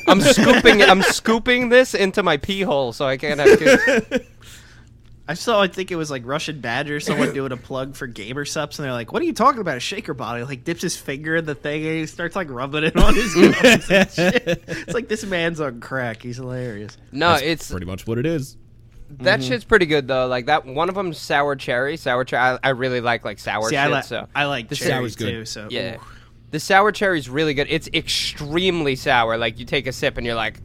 I'm 0.07 0.21
scooping. 0.21 0.81
I'm 0.83 1.01
scooping 1.01 1.69
this 1.69 1.93
into 1.93 2.23
my 2.23 2.37
pee 2.37 2.61
hole, 2.61 2.93
so 2.93 3.05
I 3.05 3.17
can't 3.17 3.39
have 3.39 3.59
kids. 3.59 4.27
I 5.29 5.33
saw. 5.33 5.61
I 5.61 5.67
think 5.67 5.91
it 5.91 5.95
was 5.95 6.09
like 6.09 6.25
Russian 6.25 6.61
Badger. 6.61 6.99
Someone 6.99 7.33
doing 7.33 7.51
a 7.51 7.57
plug 7.57 7.95
for 7.95 8.07
Gamer 8.07 8.45
Supps, 8.45 8.79
and 8.79 8.85
they're 8.85 8.93
like, 8.93 9.11
"What 9.11 9.21
are 9.21 9.25
you 9.25 9.33
talking 9.33 9.59
about? 9.59 9.75
A 9.75 9.81
shaker 9.81 10.13
bottle?" 10.13 10.39
He, 10.39 10.45
like 10.47 10.63
dips 10.63 10.81
his 10.81 10.95
finger 10.95 11.35
in 11.35 11.45
the 11.45 11.55
thing, 11.55 11.85
and 11.85 11.97
he 11.97 12.05
starts 12.05 12.35
like 12.35 12.49
rubbing 12.49 12.85
it 12.85 12.95
on 12.95 13.13
his 13.13 13.33
gums 13.33 13.91
and 13.91 14.09
shit. 14.09 14.63
It's 14.67 14.93
like 14.93 15.09
this 15.09 15.25
man's 15.25 15.59
on 15.59 15.81
crack. 15.81 16.21
He's 16.23 16.37
hilarious. 16.37 16.97
No, 17.11 17.31
That's 17.31 17.43
it's 17.43 17.71
pretty 17.71 17.85
much 17.85 18.07
what 18.07 18.17
it 18.17 18.25
is. 18.25 18.55
That 19.09 19.39
mm-hmm. 19.39 19.49
shit's 19.49 19.63
pretty 19.63 19.85
good 19.85 20.07
though. 20.07 20.27
Like 20.27 20.47
that 20.47 20.65
one 20.65 20.89
of 20.89 20.95
them, 20.95 21.13
sour 21.13 21.55
cherry. 21.55 21.97
Sour 21.97 22.25
cherry. 22.25 22.41
I, 22.41 22.59
I 22.63 22.69
really 22.69 23.01
like 23.01 23.23
like 23.23 23.39
sour 23.39 23.63
See, 23.63 23.75
shit. 23.75 23.79
I 23.79 23.87
like 23.87 24.03
so 24.03 24.27
I 24.35 24.45
like 24.45 24.69
The 24.69 24.75
cherry 24.75 25.09
too. 25.11 25.45
So 25.45 25.67
yeah, 25.69 25.95
ooh. 25.95 26.01
the 26.51 26.59
sour 26.59 26.91
cherry's 26.91 27.29
really 27.29 27.53
good. 27.53 27.67
It's 27.69 27.89
extremely 27.93 28.95
sour. 28.95 29.37
Like 29.37 29.59
you 29.59 29.65
take 29.65 29.87
a 29.87 29.91
sip 29.91 30.17
and 30.17 30.25
you're 30.25 30.35
like, 30.35 30.59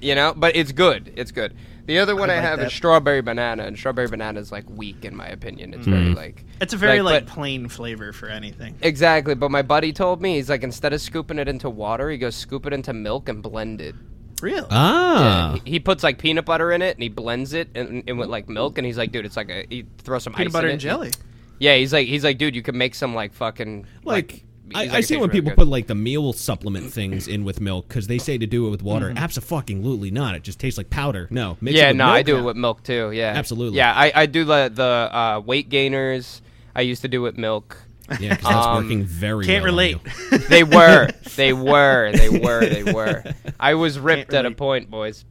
you 0.00 0.14
know, 0.14 0.34
but 0.36 0.56
it's 0.56 0.72
good. 0.72 1.12
It's 1.16 1.32
good. 1.32 1.54
The 1.86 1.98
other 1.98 2.14
one 2.14 2.30
I, 2.30 2.34
like 2.34 2.42
have 2.42 2.58
that. 2.60 2.68
is 2.68 2.72
strawberry 2.72 3.20
banana, 3.20 3.64
and 3.64 3.76
strawberry 3.76 4.06
banana 4.06 4.38
is 4.38 4.52
like 4.52 4.68
weak 4.70 5.04
in 5.04 5.16
my 5.16 5.26
opinion. 5.26 5.74
It's 5.74 5.86
very 5.86 6.04
mm-hmm. 6.04 6.14
like 6.14 6.44
it's 6.60 6.72
a 6.72 6.76
very 6.76 7.02
like, 7.02 7.26
but- 7.26 7.32
plain 7.32 7.68
flavor 7.68 8.12
for 8.12 8.28
anything. 8.28 8.76
Exactly, 8.82 9.34
but 9.34 9.50
my 9.50 9.62
buddy 9.62 9.92
told 9.92 10.22
me 10.22 10.36
he's 10.36 10.48
like 10.48 10.62
instead 10.62 10.92
of 10.92 11.00
scooping 11.00 11.38
it 11.40 11.48
into 11.48 11.68
water, 11.68 12.08
he 12.08 12.18
goes 12.18 12.36
scoop 12.36 12.66
it 12.66 12.72
into 12.72 12.92
milk 12.92 13.28
and 13.28 13.42
blend 13.42 13.80
it. 13.80 13.96
Real. 14.42 14.66
Ah. 14.70 15.58
He, 15.64 15.72
he 15.72 15.80
puts 15.80 16.02
like 16.02 16.18
peanut 16.18 16.44
butter 16.44 16.72
in 16.72 16.82
it 16.82 16.96
and 16.96 17.02
he 17.02 17.08
blends 17.08 17.52
it 17.52 17.68
and, 17.74 18.02
and 18.06 18.18
with 18.18 18.28
like 18.28 18.48
milk 18.48 18.78
and 18.78 18.86
he's 18.86 18.98
like, 18.98 19.12
dude, 19.12 19.26
it's 19.26 19.36
like 19.36 19.50
a 19.50 19.66
he 19.68 19.86
throws 19.98 20.22
some 20.22 20.32
Peanut 20.32 20.48
ice 20.48 20.52
butter 20.52 20.66
in 20.68 20.72
and 20.74 20.80
it. 20.80 20.84
jelly. 20.84 21.10
Yeah, 21.58 21.76
he's 21.76 21.92
like 21.92 22.08
he's 22.08 22.24
like, 22.24 22.38
dude, 22.38 22.54
you 22.56 22.62
can 22.62 22.76
make 22.78 22.94
some 22.94 23.14
like 23.14 23.32
fucking 23.34 23.86
like, 24.04 24.44
I, 24.74 24.84
he's 24.84 24.94
I 24.94 25.00
see 25.02 25.16
when 25.16 25.28
really 25.28 25.40
people 25.40 25.50
good. 25.50 25.58
put 25.58 25.66
like 25.68 25.86
the 25.88 25.94
meal 25.94 26.32
supplement 26.32 26.92
things 26.92 27.28
in 27.28 27.44
with 27.44 27.60
milk 27.60 27.88
because 27.88 28.06
they 28.06 28.18
say 28.18 28.38
to 28.38 28.46
do 28.46 28.66
it 28.66 28.70
with 28.70 28.82
water. 28.82 29.08
Mm-hmm. 29.08 29.18
Absolutely 29.18 30.10
not. 30.10 30.34
It 30.34 30.42
just 30.42 30.58
tastes 30.58 30.78
like 30.78 30.90
powder. 30.90 31.26
No. 31.30 31.56
Mix 31.60 31.76
yeah, 31.76 31.86
it 31.86 31.88
with 31.88 31.96
no, 31.96 32.06
I 32.06 32.14
milk. 32.18 32.26
do 32.26 32.38
it 32.38 32.42
with 32.42 32.56
milk 32.56 32.82
too. 32.82 33.10
Yeah, 33.10 33.32
Absolutely. 33.36 33.78
Yeah, 33.78 33.92
I, 33.94 34.12
I 34.14 34.26
do 34.26 34.44
the 34.44 34.70
the 34.72 34.84
uh, 34.84 35.42
weight 35.44 35.68
gainers. 35.68 36.40
I 36.74 36.82
used 36.82 37.02
to 37.02 37.08
do 37.08 37.20
with 37.20 37.36
milk. 37.36 37.76
Yeah, 38.18 38.30
because 38.34 38.42
that's 38.42 38.66
Um, 38.66 38.82
working 38.84 39.04
very. 39.04 39.44
Can't 39.46 39.62
well 39.62 39.72
relate. 39.72 39.98
They 40.48 40.64
were, 40.64 41.08
they 41.36 41.52
were, 41.52 42.10
they 42.12 42.28
were, 42.28 42.60
they 42.66 42.82
were. 42.92 43.22
I 43.58 43.74
was 43.74 43.98
ripped 43.98 44.32
at 44.34 44.46
a 44.46 44.50
point, 44.50 44.90
boys. 44.90 45.24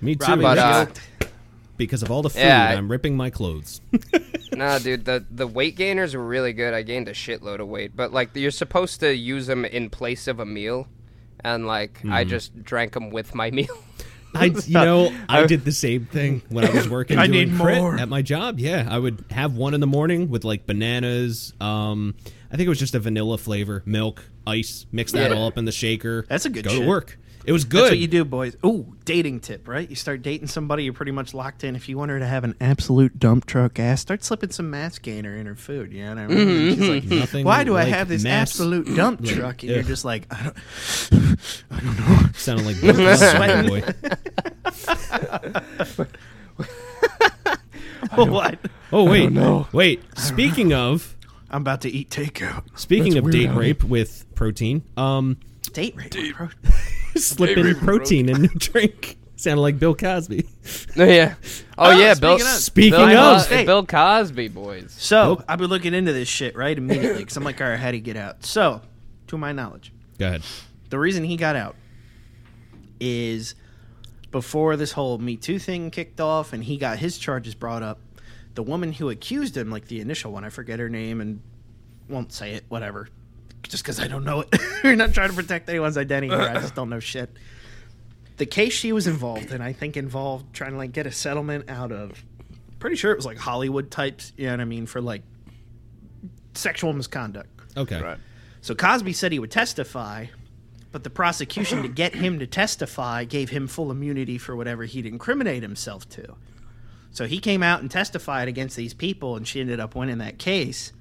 Me 0.00 0.14
too. 0.14 0.36
But, 0.36 0.58
uh, 0.58 0.86
because 1.76 2.02
of 2.02 2.10
all 2.10 2.22
the 2.22 2.30
food, 2.30 2.40
Yeah, 2.40 2.68
I- 2.68 2.74
I'm 2.74 2.90
ripping 2.90 3.16
my 3.16 3.30
clothes. 3.30 3.80
Nah, 4.52 4.78
dude, 4.78 5.04
the 5.06 5.24
the 5.30 5.46
weight 5.46 5.76
gainers 5.76 6.14
were 6.14 6.24
really 6.24 6.52
good. 6.52 6.74
I 6.74 6.82
gained 6.82 7.08
a 7.08 7.12
shitload 7.12 7.58
of 7.60 7.68
weight, 7.68 7.96
but 7.96 8.12
like 8.12 8.30
you're 8.36 8.50
supposed 8.52 9.00
to 9.00 9.14
use 9.14 9.46
them 9.46 9.64
in 9.64 9.90
place 9.90 10.28
of 10.28 10.38
a 10.38 10.44
meal, 10.46 10.86
and 11.42 11.66
like 11.66 12.00
Hmm. 12.02 12.12
I 12.12 12.22
just 12.24 12.62
drank 12.62 12.92
them 12.92 13.10
with 13.10 13.34
my 13.34 13.50
meal. 13.50 13.76
I, 14.40 14.44
you 14.46 14.74
know, 14.74 15.12
I 15.28 15.46
did 15.46 15.64
the 15.64 15.72
same 15.72 16.06
thing 16.06 16.42
when 16.48 16.64
I 16.64 16.70
was 16.70 16.88
working 16.88 17.18
I 17.18 17.26
doing 17.26 17.50
need 17.50 17.60
crit 17.60 17.78
more. 17.78 17.96
at 17.98 18.08
my 18.08 18.22
job. 18.22 18.58
Yeah, 18.58 18.86
I 18.90 18.98
would 18.98 19.24
have 19.30 19.56
one 19.56 19.74
in 19.74 19.80
the 19.80 19.86
morning 19.86 20.28
with 20.28 20.44
like 20.44 20.66
bananas. 20.66 21.52
Um, 21.60 22.14
I 22.50 22.56
think 22.56 22.66
it 22.66 22.68
was 22.70 22.78
just 22.78 22.94
a 22.94 23.00
vanilla 23.00 23.38
flavor, 23.38 23.82
milk, 23.86 24.24
ice. 24.46 24.86
Mix 24.92 25.12
that 25.12 25.30
Yeah. 25.30 25.36
all 25.36 25.46
up 25.48 25.58
in 25.58 25.64
the 25.64 25.72
shaker. 25.72 26.24
That's 26.28 26.44
a 26.46 26.50
good 26.50 26.64
Go 26.64 26.70
shit. 26.70 26.82
to 26.82 26.86
work. 26.88 27.18
It 27.46 27.52
was 27.52 27.64
good. 27.64 27.82
That's 27.82 27.90
what 27.90 27.98
you 27.98 28.08
do, 28.08 28.24
boys. 28.24 28.56
Ooh, 28.64 28.96
dating 29.04 29.40
tip, 29.40 29.68
right? 29.68 29.86
You 29.88 29.96
start 29.96 30.22
dating 30.22 30.48
somebody, 30.48 30.84
you're 30.84 30.94
pretty 30.94 31.12
much 31.12 31.34
locked 31.34 31.62
in. 31.62 31.76
If 31.76 31.88
you 31.90 31.98
want 31.98 32.10
her 32.10 32.18
to 32.18 32.26
have 32.26 32.42
an 32.44 32.54
absolute 32.60 33.18
dump 33.18 33.44
truck 33.44 33.78
ass, 33.78 34.00
start 34.00 34.24
slipping 34.24 34.50
some 34.50 34.70
mass 34.70 34.98
gainer 34.98 35.36
in 35.36 35.44
her 35.46 35.54
food. 35.54 35.92
You 35.92 36.04
know 36.04 36.14
what 36.14 36.18
I 36.18 36.26
mean? 36.28 36.48
Mm-hmm, 36.48 36.80
She's 36.80 36.88
like, 36.88 37.04
Nothing 37.04 37.44
Why 37.44 37.64
do 37.64 37.76
I 37.76 37.82
have 37.84 38.08
this 38.08 38.24
mass- 38.24 38.50
absolute 38.52 38.96
dump 38.96 39.22
truck? 39.24 39.62
And 39.62 39.70
you're 39.72 39.80
ugh. 39.80 39.86
just 39.86 40.04
like, 40.06 40.26
I 40.32 40.42
don't, 40.44 40.56
I 41.70 41.80
don't 41.80 41.98
know. 41.98 42.28
Sounded 42.34 42.64
like 42.66 42.80
Bill 42.80 42.94
Cosby, 43.16 43.68
boy. 43.68 43.82
what? 48.24 48.58
Oh 48.92 49.10
wait, 49.10 49.32
no, 49.32 49.66
wait. 49.72 50.02
Speaking 50.18 50.72
of 50.72 51.16
I'm 51.50 51.62
about 51.62 51.80
to 51.82 51.90
eat 51.90 52.10
takeout. 52.10 52.64
speaking 52.78 53.16
of 53.18 53.30
date 53.30 53.50
rape 53.50 53.84
with 53.84 54.24
protein, 54.34 54.82
um, 54.96 55.36
Date 55.72 55.94
rape. 55.96 56.36
bro. 56.36 56.48
slip 57.22 57.56
in 57.56 57.74
protein 57.76 58.28
in 58.28 58.44
your 58.44 58.52
drink. 58.56 59.18
Sounded 59.36 59.60
like 59.62 59.78
Bill 59.78 59.94
Cosby. 59.94 60.46
Oh 60.96 61.04
yeah. 61.04 61.34
Oh, 61.76 61.90
Oh, 61.90 61.90
yeah, 61.90 62.14
Bill. 62.14 62.38
speaking 62.38 62.46
of- 62.52 62.60
Speaking 62.60 63.08
Bill, 63.08 63.18
of, 63.18 63.48
Co- 63.48 63.64
Bill 63.64 63.86
Cosby 63.86 64.48
boys. 64.48 64.94
So 64.96 65.42
I've 65.48 65.58
been 65.58 65.68
looking 65.70 65.92
into 65.92 66.12
this 66.12 66.28
shit 66.28 66.56
right 66.56 66.76
immediately 66.76 67.18
because 67.18 67.36
I'm 67.36 67.44
like, 67.44 67.60
all 67.60 67.68
right, 67.68 67.78
how 67.78 67.90
do 67.90 67.96
you 67.96 68.02
get 68.02 68.16
out? 68.16 68.44
So, 68.46 68.80
to 69.26 69.36
my 69.36 69.52
knowledge, 69.52 69.92
go 70.18 70.28
ahead. 70.28 70.42
the 70.90 70.98
reason 70.98 71.24
he 71.24 71.36
got 71.36 71.56
out 71.56 71.74
is 73.00 73.54
before 74.30 74.76
this 74.76 74.92
whole 74.92 75.18
Me 75.18 75.36
Too 75.36 75.58
thing 75.58 75.90
kicked 75.90 76.20
off 76.20 76.52
and 76.52 76.62
he 76.64 76.76
got 76.76 76.98
his 76.98 77.18
charges 77.18 77.54
brought 77.54 77.82
up. 77.82 77.98
The 78.54 78.62
woman 78.62 78.92
who 78.92 79.10
accused 79.10 79.56
him, 79.56 79.70
like 79.70 79.88
the 79.88 80.00
initial 80.00 80.32
one, 80.32 80.44
I 80.44 80.48
forget 80.48 80.78
her 80.78 80.88
name 80.88 81.20
and 81.20 81.40
won't 82.08 82.32
say 82.32 82.52
it, 82.54 82.64
whatever. 82.68 83.08
Just 83.68 83.82
because 83.82 84.00
I 84.00 84.08
don't 84.08 84.24
know 84.24 84.40
it. 84.40 84.56
We're 84.84 84.94
not 84.94 85.14
trying 85.14 85.30
to 85.30 85.34
protect 85.34 85.68
anyone's 85.68 85.96
identity 85.96 86.34
here. 86.34 86.40
I 86.40 86.54
just 86.54 86.74
don't 86.74 86.90
know 86.90 87.00
shit. 87.00 87.30
the 88.36 88.46
case 88.46 88.72
she 88.72 88.92
was 88.92 89.06
involved 89.06 89.50
in, 89.52 89.60
I 89.60 89.72
think, 89.72 89.96
involved 89.96 90.52
trying 90.54 90.72
to 90.72 90.76
like 90.76 90.92
get 90.92 91.06
a 91.06 91.12
settlement 91.12 91.68
out 91.68 91.92
of. 91.92 92.22
Pretty 92.78 92.96
sure 92.96 93.12
it 93.12 93.16
was 93.16 93.26
like 93.26 93.38
Hollywood 93.38 93.90
types. 93.90 94.32
You 94.36 94.46
know 94.46 94.52
what 94.52 94.60
I 94.60 94.64
mean 94.64 94.86
for 94.86 95.00
like 95.00 95.22
sexual 96.54 96.92
misconduct. 96.92 97.48
Okay. 97.76 98.00
Right. 98.00 98.18
So 98.60 98.74
Cosby 98.74 99.12
said 99.12 99.32
he 99.32 99.38
would 99.38 99.50
testify, 99.50 100.26
but 100.92 101.04
the 101.04 101.10
prosecution 101.10 101.82
to 101.82 101.88
get 101.88 102.14
him 102.14 102.38
to 102.38 102.46
testify 102.46 103.24
gave 103.24 103.50
him 103.50 103.66
full 103.66 103.90
immunity 103.90 104.38
for 104.38 104.56
whatever 104.56 104.84
he'd 104.84 105.06
incriminate 105.06 105.62
himself 105.62 106.08
to. 106.10 106.36
So 107.10 107.26
he 107.26 107.38
came 107.38 107.62
out 107.62 107.80
and 107.80 107.90
testified 107.90 108.48
against 108.48 108.76
these 108.76 108.94
people, 108.94 109.36
and 109.36 109.46
she 109.46 109.60
ended 109.60 109.80
up 109.80 109.94
winning 109.94 110.18
that 110.18 110.38
case. 110.38 110.92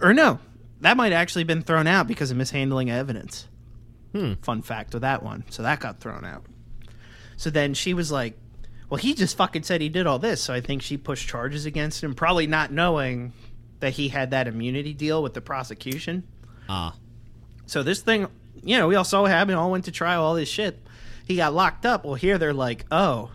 Or 0.00 0.12
no, 0.12 0.40
that 0.82 0.96
might 0.96 1.12
actually 1.12 1.44
been 1.44 1.62
thrown 1.62 1.86
out 1.86 2.06
because 2.06 2.30
of 2.30 2.36
mishandling 2.36 2.90
evidence. 2.90 3.48
Fun 4.42 4.62
fact 4.62 4.92
with 4.92 5.02
that 5.02 5.22
one. 5.22 5.44
So 5.48 5.62
that 5.62 5.80
got 5.80 6.00
thrown 6.00 6.24
out. 6.24 6.44
So 7.36 7.50
then 7.50 7.72
she 7.74 7.94
was 7.94 8.12
like, 8.12 8.38
well, 8.90 8.98
he 8.98 9.14
just 9.14 9.36
fucking 9.36 9.62
said 9.62 9.80
he 9.80 9.88
did 9.88 10.06
all 10.06 10.18
this. 10.18 10.42
So 10.42 10.52
I 10.52 10.60
think 10.60 10.82
she 10.82 10.96
pushed 10.98 11.26
charges 11.26 11.64
against 11.64 12.04
him, 12.04 12.14
probably 12.14 12.46
not 12.46 12.70
knowing 12.70 13.32
that 13.80 13.94
he 13.94 14.08
had 14.08 14.32
that 14.32 14.46
immunity 14.46 14.92
deal 14.92 15.22
with 15.22 15.34
the 15.34 15.40
prosecution. 15.40 16.24
Ah. 16.68 16.94
So 17.66 17.82
this 17.82 18.02
thing, 18.02 18.26
you 18.62 18.76
know, 18.76 18.88
we 18.88 18.94
all 18.94 19.04
saw 19.04 19.22
what 19.22 19.30
happened, 19.30 19.56
all 19.56 19.70
went 19.70 19.86
to 19.86 19.92
trial, 19.92 20.22
all 20.22 20.34
this 20.34 20.48
shit. 20.48 20.78
He 21.26 21.36
got 21.36 21.54
locked 21.54 21.86
up. 21.86 22.04
Well, 22.04 22.14
here 22.14 22.36
they're 22.38 22.52
like, 22.52 22.84
oh, 22.90 23.30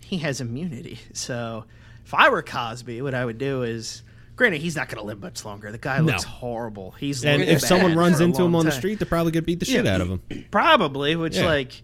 he 0.00 0.18
has 0.18 0.40
immunity. 0.40 0.98
So 1.14 1.64
if 2.04 2.12
I 2.12 2.28
were 2.28 2.42
Cosby, 2.42 3.00
what 3.00 3.14
I 3.14 3.24
would 3.24 3.38
do 3.38 3.62
is, 3.62 4.02
granted, 4.36 4.60
he's 4.62 4.76
not 4.76 4.88
going 4.88 4.98
to 4.98 5.04
live 5.06 5.20
much 5.20 5.44
longer. 5.44 5.70
The 5.72 5.78
guy 5.78 6.00
looks 6.00 6.24
No. 6.24 6.28
horrible. 6.28 6.92
He's 6.98 7.24
And 7.24 7.40
looked 7.40 7.50
if 7.52 7.60
someone 7.60 7.94
runs 7.96 8.20
into 8.20 8.42
him 8.42 8.52
long 8.52 8.60
on 8.60 8.66
the 8.66 8.72
street, 8.72 8.98
they're 8.98 9.06
probably 9.06 9.32
gonna 9.32 9.42
beat 9.42 9.60
the 9.60 9.66
shit 9.66 9.84
Yeah. 9.84 9.94
out 9.94 10.00
of 10.00 10.08
him. 10.08 10.22
Probably, 10.50 11.16
which 11.16 11.36
Yeah. 11.36 11.46
like 11.46 11.82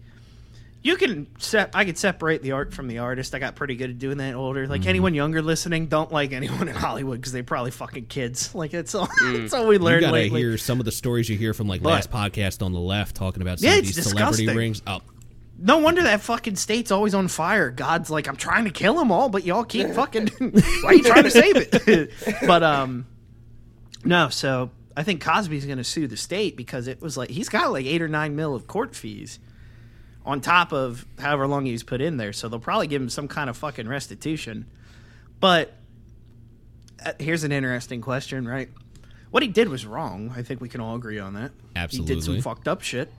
you 0.81 0.95
can 0.95 1.27
set. 1.39 1.71
I 1.73 1.83
could 1.83 1.97
separate 1.97 2.41
the 2.41 2.53
art 2.53 2.73
from 2.73 2.87
the 2.87 2.99
artist. 2.99 3.35
I 3.35 3.39
got 3.39 3.55
pretty 3.55 3.75
good 3.75 3.89
at 3.89 3.99
doing 3.99 4.17
that 4.19 4.33
older. 4.33 4.65
Like 4.65 4.81
Mm-hmm. 4.81 4.89
anyone 4.89 5.13
younger 5.13 5.41
listening, 5.41 5.87
don't 5.87 6.09
like 6.11 6.31
anyone 6.31 6.67
in 6.69 6.75
Hollywood 6.75 7.19
because 7.19 7.33
they 7.33 7.41
probably 7.41 7.71
fucking 7.71 8.05
kids. 8.05 8.51
Like 8.59 8.73
it's 8.73 8.95
all. 8.95 9.09
that's 9.33 9.53
all 9.53 9.67
we 9.67 9.75
You 9.75 9.81
learned 9.81 10.01
gotta 10.01 10.13
lately. 10.13 10.39
hear 10.41 10.57
some 10.57 10.79
of 10.79 10.85
the 10.85 10.91
stories 10.93 11.27
you 11.29 11.37
hear 11.37 11.53
from 11.53 11.67
like 11.67 11.81
But- 11.83 11.89
last 11.91 12.11
podcast 12.11 12.63
on 12.65 12.71
the 12.71 12.79
left 12.79 13.15
talking 13.15 13.41
about 13.41 13.59
some 13.59 13.67
Yeah, 13.67 13.73
of 13.73 13.79
it's 13.79 13.95
these 13.95 14.05
celebrity 14.07 14.45
disgusting. 14.45 14.57
rings. 14.57 14.81
Oh, 14.87 15.01
No 15.61 15.79
wonder 15.79 16.03
that 16.03 16.21
fucking 16.21 16.55
state's 16.55 16.89
always 16.89 17.13
on 17.13 17.27
fire. 17.27 17.69
God's 17.69 18.09
like, 18.09 18.27
I'm 18.27 18.37
trying 18.37 18.63
to 18.63 18.71
kill 18.71 18.93
them 18.95 19.11
all, 19.11 19.27
but 19.27 19.43
y'all 19.43 19.65
keep 19.65 19.89
fucking. 19.89 20.27
why 20.37 20.61
are 20.85 20.93
you 20.93 21.03
trying 21.03 21.23
to 21.23 21.31
save 21.31 21.55
it? 21.57 22.11
but 22.47 22.63
um, 22.63 23.05
no. 24.05 24.29
So 24.29 24.71
I 24.95 25.03
think 25.03 25.21
Cosby's 25.21 25.65
going 25.65 25.77
to 25.77 25.83
sue 25.83 26.07
the 26.07 26.15
state 26.15 26.55
because 26.55 26.87
it 26.87 27.01
was 27.01 27.17
like 27.17 27.29
he's 27.29 27.49
got 27.49 27.71
like 27.71 27.85
eight 27.85 28.01
or 28.01 28.07
nine 28.07 28.37
mil 28.37 28.55
of 28.55 28.67
court 28.67 28.95
fees 28.95 29.39
on 30.25 30.39
top 30.39 30.71
of 30.71 31.05
however 31.19 31.45
long 31.45 31.65
he's 31.65 31.83
put 31.83 31.99
in 31.99 32.15
there. 32.15 32.31
So 32.31 32.47
they'll 32.47 32.59
probably 32.59 32.87
give 32.87 33.01
him 33.01 33.09
some 33.09 33.27
kind 33.27 33.49
of 33.49 33.57
fucking 33.57 33.87
restitution. 33.87 34.65
But 35.41 35.73
uh, 37.05 37.13
here's 37.19 37.43
an 37.43 37.51
interesting 37.51 37.99
question, 37.99 38.47
right? 38.47 38.69
What 39.31 39.43
he 39.43 39.49
did 39.49 39.67
was 39.67 39.85
wrong. 39.85 40.33
I 40.35 40.41
think 40.41 40.61
we 40.61 40.69
can 40.69 40.79
all 40.81 40.95
agree 40.95 41.19
on 41.19 41.33
that. 41.33 41.51
Absolutely, 41.75 42.15
He 42.15 42.19
did 42.21 42.25
some 42.25 42.41
fucked 42.41 42.67
up 42.67 42.81
shit. 42.81 43.11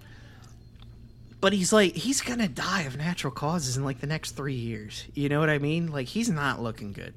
But 1.40 1.54
he's 1.54 1.72
like, 1.72 1.94
he's 1.94 2.20
gonna 2.20 2.48
die 2.48 2.82
of 2.82 2.96
natural 2.96 3.32
causes 3.32 3.76
in 3.76 3.84
like 3.84 4.00
the 4.00 4.06
next 4.06 4.32
three 4.32 4.54
years. 4.54 5.04
You 5.14 5.28
know 5.28 5.40
what 5.40 5.48
I 5.50 5.58
mean? 5.58 5.90
Like 5.90 6.06
he's 6.08 6.28
not 6.28 6.60
looking 6.60 6.92
good. 6.92 7.14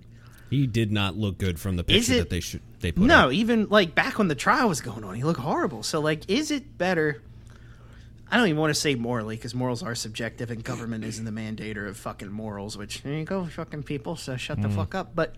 he 0.50 0.66
did 0.68 0.92
not 0.92 1.18
look 1.18 1.38
good 1.38 1.60
from 1.60 1.76
the 1.76 1.84
picture 1.84 2.14
it- 2.14 2.18
that 2.18 2.30
they 2.30 2.40
should 2.40 2.62
they 2.80 2.92
put. 2.92 3.04
No, 3.06 3.28
up. 3.28 3.34
even 3.34 3.68
like 3.70 3.96
back 3.96 4.18
when 4.18 4.28
the 4.28 4.36
trial 4.36 4.70
was 4.70 4.82
going 4.82 5.04
on, 5.04 5.16
he 5.16 5.24
looked 5.24 5.40
horrible. 5.40 5.84
So 5.84 6.00
like, 6.00 6.30
is 6.30 6.52
it 6.52 6.78
better? 6.78 7.22
I 8.32 8.38
don't 8.38 8.48
even 8.48 8.60
want 8.60 8.74
to 8.74 8.80
say 8.80 8.96
morally 8.96 9.36
because 9.36 9.54
morals 9.54 9.84
are 9.84 9.94
subjective, 9.94 10.50
and 10.50 10.64
government 10.64 11.04
isn't 11.04 11.24
the 11.26 11.32
mandator 11.32 11.88
of 11.88 11.98
fucking 11.98 12.32
morals. 12.32 12.78
Which 12.78 13.04
there 13.04 13.14
you 13.14 13.26
go, 13.26 13.46
fucking 13.46 13.84
people. 13.84 14.16
So 14.16 14.38
shut 14.38 14.62
the 14.62 14.70
mm. 14.70 14.76
fuck 14.76 14.96
up. 14.96 15.14
But 15.14 15.36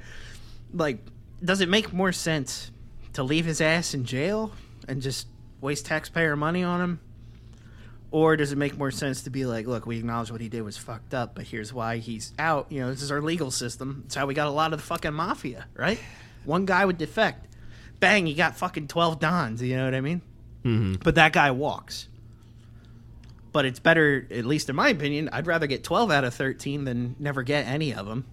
like, 0.74 1.00
does 1.44 1.62
it 1.62 1.70
make 1.70 1.92
more 1.92 2.12
sense 2.12 2.72
to 3.14 3.24
leave 3.24 3.46
his 3.46 3.62
ass 3.62 3.94
in 3.94 4.06
jail 4.06 4.52
and 4.88 5.02
just 5.02 5.28
waste 5.60 5.86
taxpayer 5.88 6.36
money 6.36 6.64
on 6.64 6.82
him? 6.82 7.00
Or 8.12 8.38
does 8.38 8.52
it 8.52 8.58
make 8.58 8.78
more 8.78 8.92
sense 8.92 9.24
to 9.24 9.30
be 9.30 9.46
like, 9.46 9.68
look, 9.68 9.86
we 9.86 9.98
acknowledge 9.98 10.32
what 10.32 10.40
he 10.40 10.48
did 10.48 10.62
was 10.62 10.78
fucked 10.78 11.14
up, 11.14 11.36
but 11.36 11.46
here's 11.46 11.74
why 11.74 11.98
he's 11.98 12.34
out. 12.40 12.68
You 12.72 12.82
know, 12.82 12.92
this 12.92 13.02
is 13.02 13.12
our 13.12 13.22
legal 13.22 13.52
system. 13.52 14.04
It's 14.06 14.16
how 14.16 14.26
we 14.26 14.34
got 14.34 14.48
a 14.48 14.52
lot 14.52 14.74
of 14.74 14.80
the 14.80 14.86
fucking 14.86 15.14
mafia, 15.14 15.66
right? 15.76 16.00
One 16.46 16.66
guy 16.66 16.86
would 16.86 16.98
defect. 16.98 17.48
Bang, 18.00 18.28
you 18.28 18.36
got 18.36 18.56
fucking 18.56 18.88
12 18.88 19.20
Dons, 19.20 19.62
you 19.62 19.76
know 19.76 19.86
what 19.86 19.96
I 19.96 20.02
mean? 20.02 20.22
Mm-hmm. 20.64 20.96
But 21.04 21.16
that 21.16 21.34
guy 21.34 21.52
walks. 21.52 22.08
But 23.52 23.66
it's 23.66 23.80
better, 23.80 24.28
at 24.32 24.46
least 24.46 24.70
in 24.70 24.76
my 24.76 24.90
opinion, 24.90 25.30
I'd 25.32 25.48
rather 25.48 25.68
get 25.68 25.84
12 25.84 26.12
out 26.12 26.24
of 26.24 26.34
13 26.34 26.84
than 26.84 27.16
never 27.20 27.42
get 27.42 27.66
any 27.68 27.94
of 27.94 28.06
them. 28.06 28.26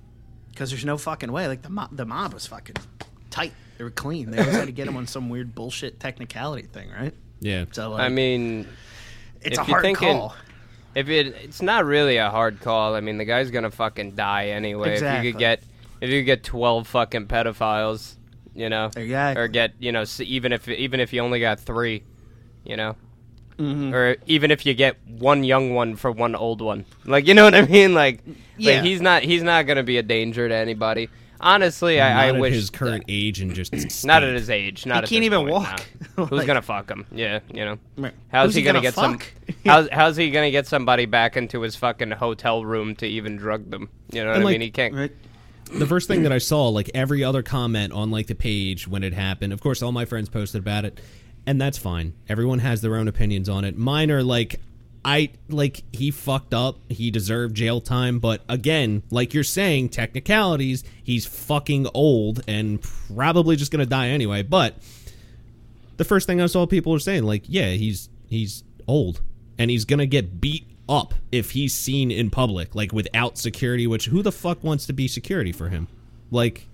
Because 0.50 0.70
there's 0.70 0.84
no 0.84 0.98
fucking 0.98 1.32
way. 1.32 1.48
Like, 1.48 1.62
the 1.62 1.70
mob, 1.70 1.96
the 1.96 2.04
mob 2.04 2.34
was 2.34 2.46
fucking 2.46 2.76
tight. 3.30 3.52
They 3.78 3.84
were 3.84 3.90
clean. 3.90 4.30
They 4.30 4.38
always 4.38 4.54
had 4.54 4.66
to 4.66 4.72
get 4.72 4.86
him 4.86 4.96
on 4.96 5.06
some 5.06 5.30
weird 5.30 5.54
bullshit 5.54 5.98
technicality 5.98 6.66
thing, 6.66 6.90
right? 6.90 7.14
Yeah. 7.40 7.64
So, 7.72 7.90
like, 7.90 8.02
I 8.02 8.08
mean, 8.10 8.68
it's 9.44 9.58
if 9.58 9.66
a 9.68 9.70
hard 9.70 9.82
thinking- 9.82 10.08
call. 10.18 10.34
if 10.94 11.08
it 11.08 11.28
it's 11.42 11.62
not 11.62 11.84
really 11.84 12.16
a 12.18 12.30
hard 12.30 12.60
call. 12.60 12.94
I 12.94 13.00
mean, 13.00 13.18
the 13.18 13.24
guy's 13.24 13.50
gonna 13.50 13.70
fucking 13.70 14.12
die 14.12 14.48
anyway. 14.48 14.94
If 15.00 15.24
you 15.24 15.32
could 15.32 15.38
get 15.38 15.62
if 16.00 16.10
you 16.10 16.20
could 16.20 16.26
get 16.26 16.42
twelve 16.44 16.86
fucking 16.88 17.26
pedophiles, 17.28 18.16
you 18.54 18.68
know, 18.68 18.90
Exactly. 18.96 19.42
or 19.42 19.48
get 19.48 19.72
you 19.78 19.92
know 19.92 20.04
even 20.20 20.52
if 20.52 20.68
even 20.68 21.00
if 21.00 21.12
you 21.12 21.20
only 21.20 21.40
got 21.40 21.60
three, 21.60 22.02
you 22.64 22.76
know. 22.76 22.96
Mm-hmm. 23.58 23.94
Or 23.94 24.16
even 24.26 24.50
if 24.50 24.64
you 24.66 24.74
get 24.74 24.96
one 25.06 25.44
young 25.44 25.74
one 25.74 25.94
for 25.94 26.10
one 26.10 26.34
old 26.34 26.60
one, 26.62 26.84
like 27.04 27.28
you 27.28 27.34
know 27.34 27.44
what 27.44 27.54
I 27.54 27.62
mean, 27.62 27.94
like, 27.94 28.20
like, 28.58 28.82
he's 28.82 29.00
not 29.00 29.22
he's 29.22 29.42
not 29.42 29.66
gonna 29.66 29.82
be 29.82 29.98
a 29.98 30.02
danger 30.02 30.48
to 30.48 30.54
anybody. 30.54 31.08
Honestly, 31.42 32.00
I, 32.00 32.14
not 32.14 32.24
I 32.24 32.28
at 32.28 32.40
wish 32.40 32.54
his 32.54 32.70
current 32.70 33.04
age 33.08 33.40
and 33.40 33.52
just 33.54 33.72
not 34.06 34.22
at 34.22 34.32
his 34.34 34.48
age. 34.48 34.86
Not 34.86 34.98
He 34.98 35.02
at 35.02 35.08
can't 35.08 35.24
even 35.24 35.40
point, 35.40 35.50
walk. 35.52 35.86
no. 36.16 36.24
Who's 36.26 36.38
Like- 36.38 36.46
gonna 36.46 36.62
fuck 36.62 36.88
him? 36.90 37.04
Yeah, 37.10 37.40
you 37.52 37.64
know. 37.64 37.78
How's 38.30 38.46
Who's 38.48 38.54
he 38.54 38.60
he 38.60 38.64
gonna, 38.64 38.78
gonna 38.78 38.82
get 38.82 38.94
some? 38.94 39.18
How's 39.66 39.88
how's 39.90 40.16
he 40.16 40.30
gonna 40.30 40.50
get 40.52 40.66
somebody 40.66 41.06
back 41.06 41.36
into 41.36 41.60
his 41.62 41.74
fucking 41.76 42.12
hotel 42.12 42.64
room 42.64 42.94
to 42.96 43.06
even 43.06 43.36
drug 43.36 43.70
them? 43.70 43.88
You 44.12 44.22
know 44.22 44.28
what 44.28 44.36
And, 44.36 44.42
I 44.42 44.44
like- 44.44 44.52
mean? 44.54 44.60
He 44.60 44.70
can't. 44.70 44.94
Right. 44.94 45.12
the 45.72 45.86
first 45.86 46.06
thing 46.06 46.22
that 46.22 46.32
I 46.32 46.38
saw, 46.38 46.68
like 46.68 46.90
every 46.94 47.24
other 47.24 47.42
comment 47.42 47.92
on 47.92 48.10
like 48.10 48.28
the 48.28 48.34
page 48.34 48.86
when 48.86 49.02
it 49.02 49.12
happened. 49.14 49.52
Of 49.52 49.60
course, 49.60 49.82
all 49.82 49.90
my 49.92 50.04
friends 50.04 50.28
posted 50.28 50.60
about 50.60 50.84
it, 50.84 51.00
and 51.46 51.60
that's 51.60 51.78
fine. 51.78 52.12
Everyone 52.28 52.60
has 52.60 52.82
their 52.82 52.94
own 52.96 53.08
opinions 53.08 53.48
on 53.48 53.64
it. 53.64 53.76
Mine 53.76 54.10
are 54.10 54.22
like, 54.22 54.60
I 55.04 55.30
like 55.48 55.82
he 55.92 56.10
fucked 56.10 56.54
up. 56.54 56.78
He 56.88 57.10
deserved 57.10 57.56
jail 57.56 57.80
time, 57.80 58.18
but 58.18 58.42
again, 58.48 59.02
like 59.10 59.34
you're 59.34 59.42
saying, 59.42 59.88
technicalities. 59.88 60.84
He's 61.02 61.26
fucking 61.26 61.88
old 61.92 62.42
and 62.46 62.80
probably 62.80 63.56
just 63.56 63.72
gonna 63.72 63.86
die 63.86 64.08
anyway. 64.08 64.42
But 64.42 64.76
the 65.96 66.04
first 66.04 66.26
thing 66.26 66.40
I 66.40 66.46
saw 66.46 66.66
people 66.66 66.92
were 66.92 67.00
saying, 67.00 67.24
like, 67.24 67.44
yeah, 67.46 67.70
he's 67.70 68.08
he's 68.28 68.62
old 68.86 69.20
and 69.58 69.70
he's 69.70 69.84
gonna 69.84 70.06
get 70.06 70.40
beat 70.40 70.66
up 70.88 71.14
if 71.32 71.50
he's 71.52 71.74
seen 71.74 72.10
in 72.10 72.30
public, 72.30 72.74
like 72.74 72.92
without 72.92 73.38
security. 73.38 73.86
Which 73.88 74.06
who 74.06 74.22
the 74.22 74.32
fuck 74.32 74.62
wants 74.62 74.86
to 74.86 74.92
be 74.92 75.08
security 75.08 75.52
for 75.52 75.68
him? 75.68 75.88
Like, 76.30 76.68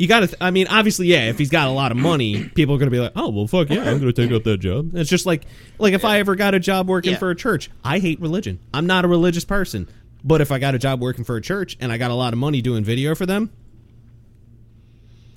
you 0.00 0.08
gotta. 0.08 0.28
Th- 0.28 0.38
I 0.40 0.50
mean, 0.50 0.66
obviously, 0.68 1.08
yeah. 1.08 1.28
If 1.28 1.36
he's 1.36 1.50
got 1.50 1.68
a 1.68 1.70
lot 1.70 1.92
of 1.92 1.98
money, 1.98 2.48
people 2.54 2.74
are 2.74 2.78
gonna 2.78 2.90
be 2.90 3.00
like, 3.00 3.12
oh 3.16 3.28
well, 3.28 3.46
fuck 3.46 3.68
yeah, 3.68 3.82
I'm 3.82 3.98
gonna 3.98 4.14
take 4.14 4.32
up 4.32 4.44
that 4.44 4.56
job. 4.56 4.96
It's 4.96 5.10
just 5.10 5.26
like, 5.26 5.44
like 5.78 5.92
if 5.92 6.06
I 6.06 6.20
ever 6.20 6.36
got 6.36 6.54
a 6.54 6.58
job 6.58 6.88
working 6.88 7.12
Yeah. 7.12 7.18
for 7.18 7.28
a 7.28 7.36
church, 7.36 7.70
I 7.84 7.98
hate 7.98 8.18
religion. 8.18 8.60
I'm 8.72 8.86
not 8.86 9.04
a 9.04 9.08
religious 9.08 9.44
person, 9.44 9.88
but 10.24 10.40
if 10.40 10.50
I 10.50 10.58
got 10.58 10.74
a 10.74 10.78
job 10.78 11.02
working 11.02 11.22
for 11.22 11.36
a 11.36 11.42
church 11.42 11.76
and 11.80 11.92
I 11.92 11.98
got 11.98 12.10
a 12.10 12.14
lot 12.14 12.32
of 12.32 12.38
money 12.38 12.62
doing 12.62 12.82
video 12.82 13.14
for 13.14 13.26
them, 13.26 13.50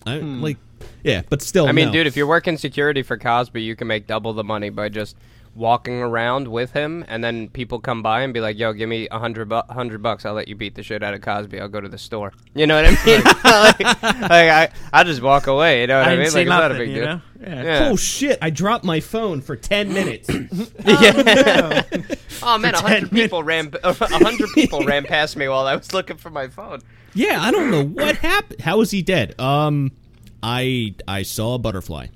I 0.05 0.19
hmm. 0.19 0.41
like, 0.41 0.57
yeah. 1.03 1.23
But 1.27 1.41
still, 1.41 1.67
I 1.67 1.73
mean, 1.73 1.87
no. 1.87 1.91
dude, 1.91 2.07
if 2.07 2.15
you're 2.15 2.25
working 2.25 2.57
security 2.57 3.03
for 3.03 3.17
Cosby, 3.17 3.61
you 3.61 3.75
can 3.75 3.87
make 3.87 4.07
double 4.07 4.31
the 4.31 4.45
money 4.45 4.69
by 4.69 4.87
just 4.87 5.17
walking 5.55 6.01
around 6.01 6.47
with 6.47 6.71
him, 6.71 7.05
and 7.07 7.23
then 7.23 7.49
people 7.49 7.79
come 7.79 8.01
by 8.01 8.21
and 8.21 8.33
be 8.33 8.39
like, 8.39 8.57
"Yo, 8.57 8.73
give 8.73 8.89
me 8.89 9.07
a 9.09 9.19
hundred 9.19 9.49
bu- 9.49 9.61
hundred 9.69 10.01
bucks. 10.01 10.25
I'll 10.25 10.33
let 10.33 10.47
you 10.47 10.55
beat 10.55 10.75
the 10.75 10.83
shit 10.83 11.03
out 11.03 11.13
of 11.13 11.21
Cosby. 11.21 11.59
I'll 11.59 11.67
go 11.69 11.81
to 11.81 11.89
the 11.89 11.97
store." 11.97 12.33
You 12.55 12.67
know 12.67 12.81
what 12.81 12.85
I 12.85 13.05
mean? 13.05 13.21
like, 13.43 14.01
like, 14.03 14.49
I, 14.49 14.69
I 14.91 15.03
just 15.03 15.21
walk 15.21 15.47
away. 15.47 15.81
You 15.81 15.87
know 15.87 15.99
what 15.99 16.07
I, 16.07 16.11
I 16.11 16.15
mean? 16.15 16.23
Like, 16.23 16.31
say 16.31 16.41
it's 16.41 16.49
not 16.49 16.71
a 16.71 16.75
big 16.75 16.93
deal. 16.93 17.05
know? 17.05 17.21
Yeah. 17.41 17.63
Yeah. 17.63 17.89
Oh 17.91 17.95
shit! 17.95 18.39
I 18.41 18.49
dropped 18.49 18.83
my 18.83 18.99
phone 18.99 19.41
for 19.41 19.55
ten 19.55 19.93
minutes. 19.93 20.29
yeah. 20.85 21.83
oh 22.43 22.57
man, 22.57 22.75
a 22.75 22.77
10 22.77 22.81
hundred 22.81 23.11
people 23.11 23.43
ran. 23.43 23.71
A 23.83 23.93
hundred 23.93 24.49
people 24.55 24.83
ran 24.83 25.03
past 25.03 25.35
me 25.35 25.47
while 25.47 25.67
I 25.67 25.75
was 25.75 25.93
looking 25.93 26.17
for 26.17 26.29
my 26.29 26.47
phone. 26.47 26.81
yeah, 27.13 27.41
I 27.41 27.51
don't 27.51 27.69
know 27.69 27.83
what 27.83 28.17
happened. 28.17 28.61
How 28.61 28.81
is 28.81 28.91
he 28.91 29.01
dead? 29.01 29.39
Um, 29.39 29.91
I 30.41 30.95
I 31.07 31.23
saw 31.23 31.55
a 31.55 31.59
butterfly. 31.59 32.07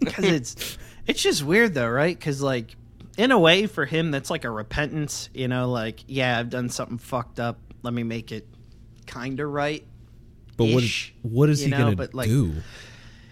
because 0.00 0.24
it's 0.24 0.78
it's 1.06 1.22
just 1.22 1.42
weird 1.42 1.74
though, 1.74 1.88
right? 1.88 2.16
Because 2.18 2.42
like 2.42 2.76
in 3.16 3.30
a 3.30 3.38
way 3.38 3.66
for 3.66 3.84
him, 3.84 4.10
that's 4.10 4.30
like 4.30 4.44
a 4.44 4.50
repentance. 4.50 5.28
You 5.34 5.48
know, 5.48 5.70
like 5.70 6.04
yeah, 6.06 6.38
I've 6.38 6.50
done 6.50 6.68
something 6.68 6.98
fucked 6.98 7.40
up. 7.40 7.58
Let 7.82 7.94
me 7.94 8.02
make 8.02 8.32
it 8.32 8.46
kind 9.06 9.38
of 9.40 9.50
right. 9.50 9.84
But 10.56 10.66
what 10.66 10.84
is, 10.84 11.10
what 11.22 11.48
is 11.50 11.60
he 11.60 11.70
know, 11.70 11.78
gonna 11.78 11.96
but, 11.96 12.14
like, 12.14 12.28
do? 12.28 12.54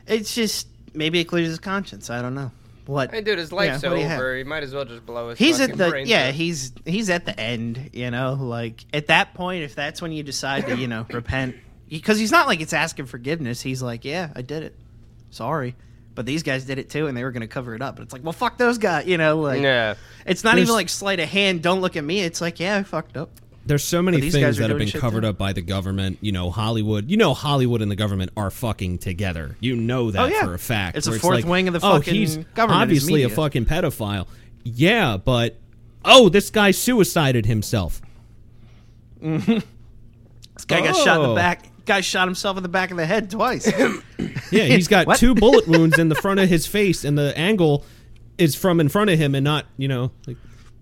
It's 0.06 0.34
just 0.34 0.68
maybe 0.92 1.20
it 1.20 1.24
clears 1.24 1.48
his 1.48 1.58
conscience. 1.58 2.10
I 2.10 2.20
don't 2.20 2.34
know. 2.34 2.50
what? 2.86 3.12
Hey, 3.12 3.20
dude, 3.20 3.38
his 3.38 3.52
life's 3.52 3.82
what 3.82 3.90
do 3.90 4.00
you 4.00 4.06
have? 4.06 4.18
over. 4.18 4.36
He 4.36 4.44
might 4.44 4.62
as 4.62 4.74
well 4.74 4.84
just 4.84 5.06
blow 5.06 5.30
his. 5.30 5.38
He's 5.38 5.60
at 5.60 5.76
the 5.76 6.02
yeah. 6.04 6.28
out. 6.28 6.34
He's 6.34 6.72
he's 6.84 7.10
at 7.10 7.24
the 7.24 7.38
end. 7.38 7.90
You 7.92 8.10
know, 8.10 8.34
like 8.34 8.84
at 8.92 9.06
that 9.06 9.34
point, 9.34 9.62
if 9.62 9.74
that's 9.74 10.02
when 10.02 10.12
you 10.12 10.22
decide 10.22 10.66
to 10.66 10.76
you 10.76 10.88
know 10.88 11.06
repent, 11.12 11.56
because 11.88 12.18
he's 12.18 12.32
not 12.32 12.46
like 12.46 12.60
it's 12.60 12.72
asking 12.72 13.06
forgiveness. 13.06 13.60
He's 13.60 13.82
like, 13.82 14.04
yeah, 14.04 14.32
I 14.34 14.42
did 14.42 14.62
it. 14.62 14.76
Sorry. 15.30 15.76
But 16.14 16.26
these 16.26 16.42
guys 16.42 16.64
did 16.64 16.78
it 16.78 16.90
too, 16.90 17.06
and 17.06 17.16
they 17.16 17.24
were 17.24 17.30
going 17.32 17.40
to 17.42 17.46
cover 17.46 17.74
it 17.74 17.80
up. 17.82 17.96
But 17.96 18.02
it's 18.02 18.12
like, 18.12 18.22
well, 18.22 18.32
fuck 18.32 18.58
those 18.58 18.78
guys, 18.78 19.06
you 19.06 19.16
know. 19.18 19.38
Like, 19.40 19.62
Yeah. 19.62 19.94
it's 20.26 20.44
not 20.44 20.56
There's- 20.56 20.66
even 20.68 20.74
like 20.74 20.88
sleight 20.88 21.20
of 21.20 21.28
hand. 21.28 21.62
Don't 21.62 21.80
look 21.80 21.96
at 21.96 22.04
me. 22.04 22.20
It's 22.20 22.40
like, 22.40 22.60
yeah, 22.60 22.76
I 22.78 22.82
fucked 22.82 23.16
up. 23.16 23.30
There's 23.64 23.84
so 23.84 24.02
many 24.02 24.20
things 24.20 24.34
guys 24.34 24.56
that 24.56 24.70
have 24.70 24.78
been 24.78 24.90
covered 24.90 25.20
too. 25.22 25.28
up 25.28 25.38
by 25.38 25.52
the 25.52 25.62
government. 25.62 26.18
You 26.20 26.32
know, 26.32 26.50
Hollywood. 26.50 27.08
You 27.08 27.16
know, 27.16 27.32
Hollywood 27.32 27.80
and 27.80 27.88
the 27.90 27.96
government 27.96 28.32
are 28.36 28.50
fucking 28.50 28.98
together. 28.98 29.56
You 29.60 29.76
know 29.76 30.10
that 30.10 30.20
Oh, 30.20 30.26
yeah. 30.26 30.44
for 30.44 30.54
a 30.54 30.58
fact. 30.58 30.96
It's 30.96 31.06
a 31.06 31.10
where 31.10 31.18
fourth 31.20 31.36
like, 31.36 31.44
wing 31.46 31.68
of 31.68 31.74
the 31.74 31.80
oh, 31.86 31.98
fucking 31.98 32.12
he's 32.14 32.36
government 32.38 32.78
is 32.78 32.82
obviously 32.82 33.22
a 33.22 33.28
fucking 33.28 33.66
pedophile. 33.66 34.26
Yeah, 34.64 35.16
but 35.16 35.58
oh, 36.04 36.28
this 36.28 36.50
guy 36.50 36.72
suicided 36.72 37.46
himself. 37.46 38.02
This 39.22 40.66
guy 40.66 40.80
got 40.82 40.94
shot 40.96 41.18
in 41.20 41.24
Oh. 41.26 41.28
the 41.30 41.34
back. 41.34 41.64
Guy 41.84 42.00
shot 42.00 42.28
himself 42.28 42.56
in 42.56 42.62
the 42.62 42.68
back 42.68 42.90
of 42.90 42.96
the 42.96 43.06
head 43.06 43.30
twice. 43.30 43.70
Yeah, 44.52 44.64
he's 44.64 44.86
got 44.86 45.16
two 45.16 45.34
bullet 45.34 45.66
wounds 45.66 45.98
in 45.98 46.10
the 46.10 46.14
front 46.14 46.38
of 46.38 46.46
his 46.46 46.66
face, 46.66 47.04
and 47.04 47.16
the 47.16 47.36
angle 47.38 47.86
is 48.36 48.54
from 48.54 48.80
in 48.80 48.90
front 48.90 49.08
of 49.08 49.18
him, 49.18 49.34
and 49.34 49.42
not 49.42 49.64
you 49.78 49.88
know. 49.88 50.12
Like, 50.26 50.36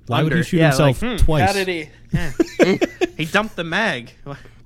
why 0.07 0.25
would 0.25 0.33
he 0.33 0.43
shoot 0.43 0.57
Yeah, 0.59 0.71
himself 0.71 1.01
like, 1.01 1.21
hmm, 1.21 1.25
twice? 1.25 1.47
How 1.47 1.53
did 1.53 1.69
he? 1.69 1.89
Yeah. 2.13 2.33
he 3.17 3.27
dumped 3.27 3.55
the 3.55 3.63
mag. 3.63 4.13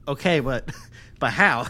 Okay, 0.08 0.40
but 0.40 0.70
but 1.18 1.32
how? 1.32 1.66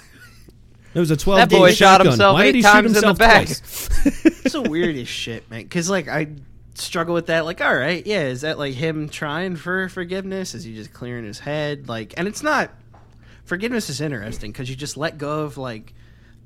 It 0.94 1.00
was 1.00 1.10
a 1.10 1.16
twelve. 1.16 1.40
That 1.40 1.50
boy 1.50 1.72
shot 1.72 1.96
shotgun. 1.96 2.06
himself 2.06 2.34
Why 2.34 2.44
eight 2.44 2.52
did 2.52 2.54
he 2.54 2.62
shoot 2.62 2.68
times 2.68 2.86
in 2.86 2.92
the 2.92 3.08
himself 3.08 3.18
back. 3.18 3.48
It's 4.44 4.52
the 4.52 4.62
weirdest 4.62 5.10
shit, 5.10 5.50
man. 5.50 5.62
Because 5.62 5.90
like 5.90 6.06
I 6.06 6.28
struggle 6.74 7.14
with 7.14 7.26
that. 7.26 7.44
Like, 7.44 7.60
all 7.60 7.74
right, 7.74 8.06
yeah, 8.06 8.22
is 8.26 8.42
that 8.42 8.58
like 8.58 8.74
him 8.74 9.08
trying 9.08 9.56
for 9.56 9.88
forgiveness? 9.88 10.54
Is 10.54 10.62
he 10.64 10.74
just 10.74 10.92
clearing 10.92 11.24
his 11.24 11.40
head? 11.40 11.88
Like, 11.88 12.14
and 12.16 12.28
it's 12.28 12.42
not. 12.42 12.70
Forgiveness 13.44 13.90
is 13.90 14.00
interesting 14.00 14.52
because 14.52 14.70
you 14.70 14.76
just 14.76 14.96
let 14.96 15.18
go 15.18 15.42
of 15.42 15.58
like 15.58 15.94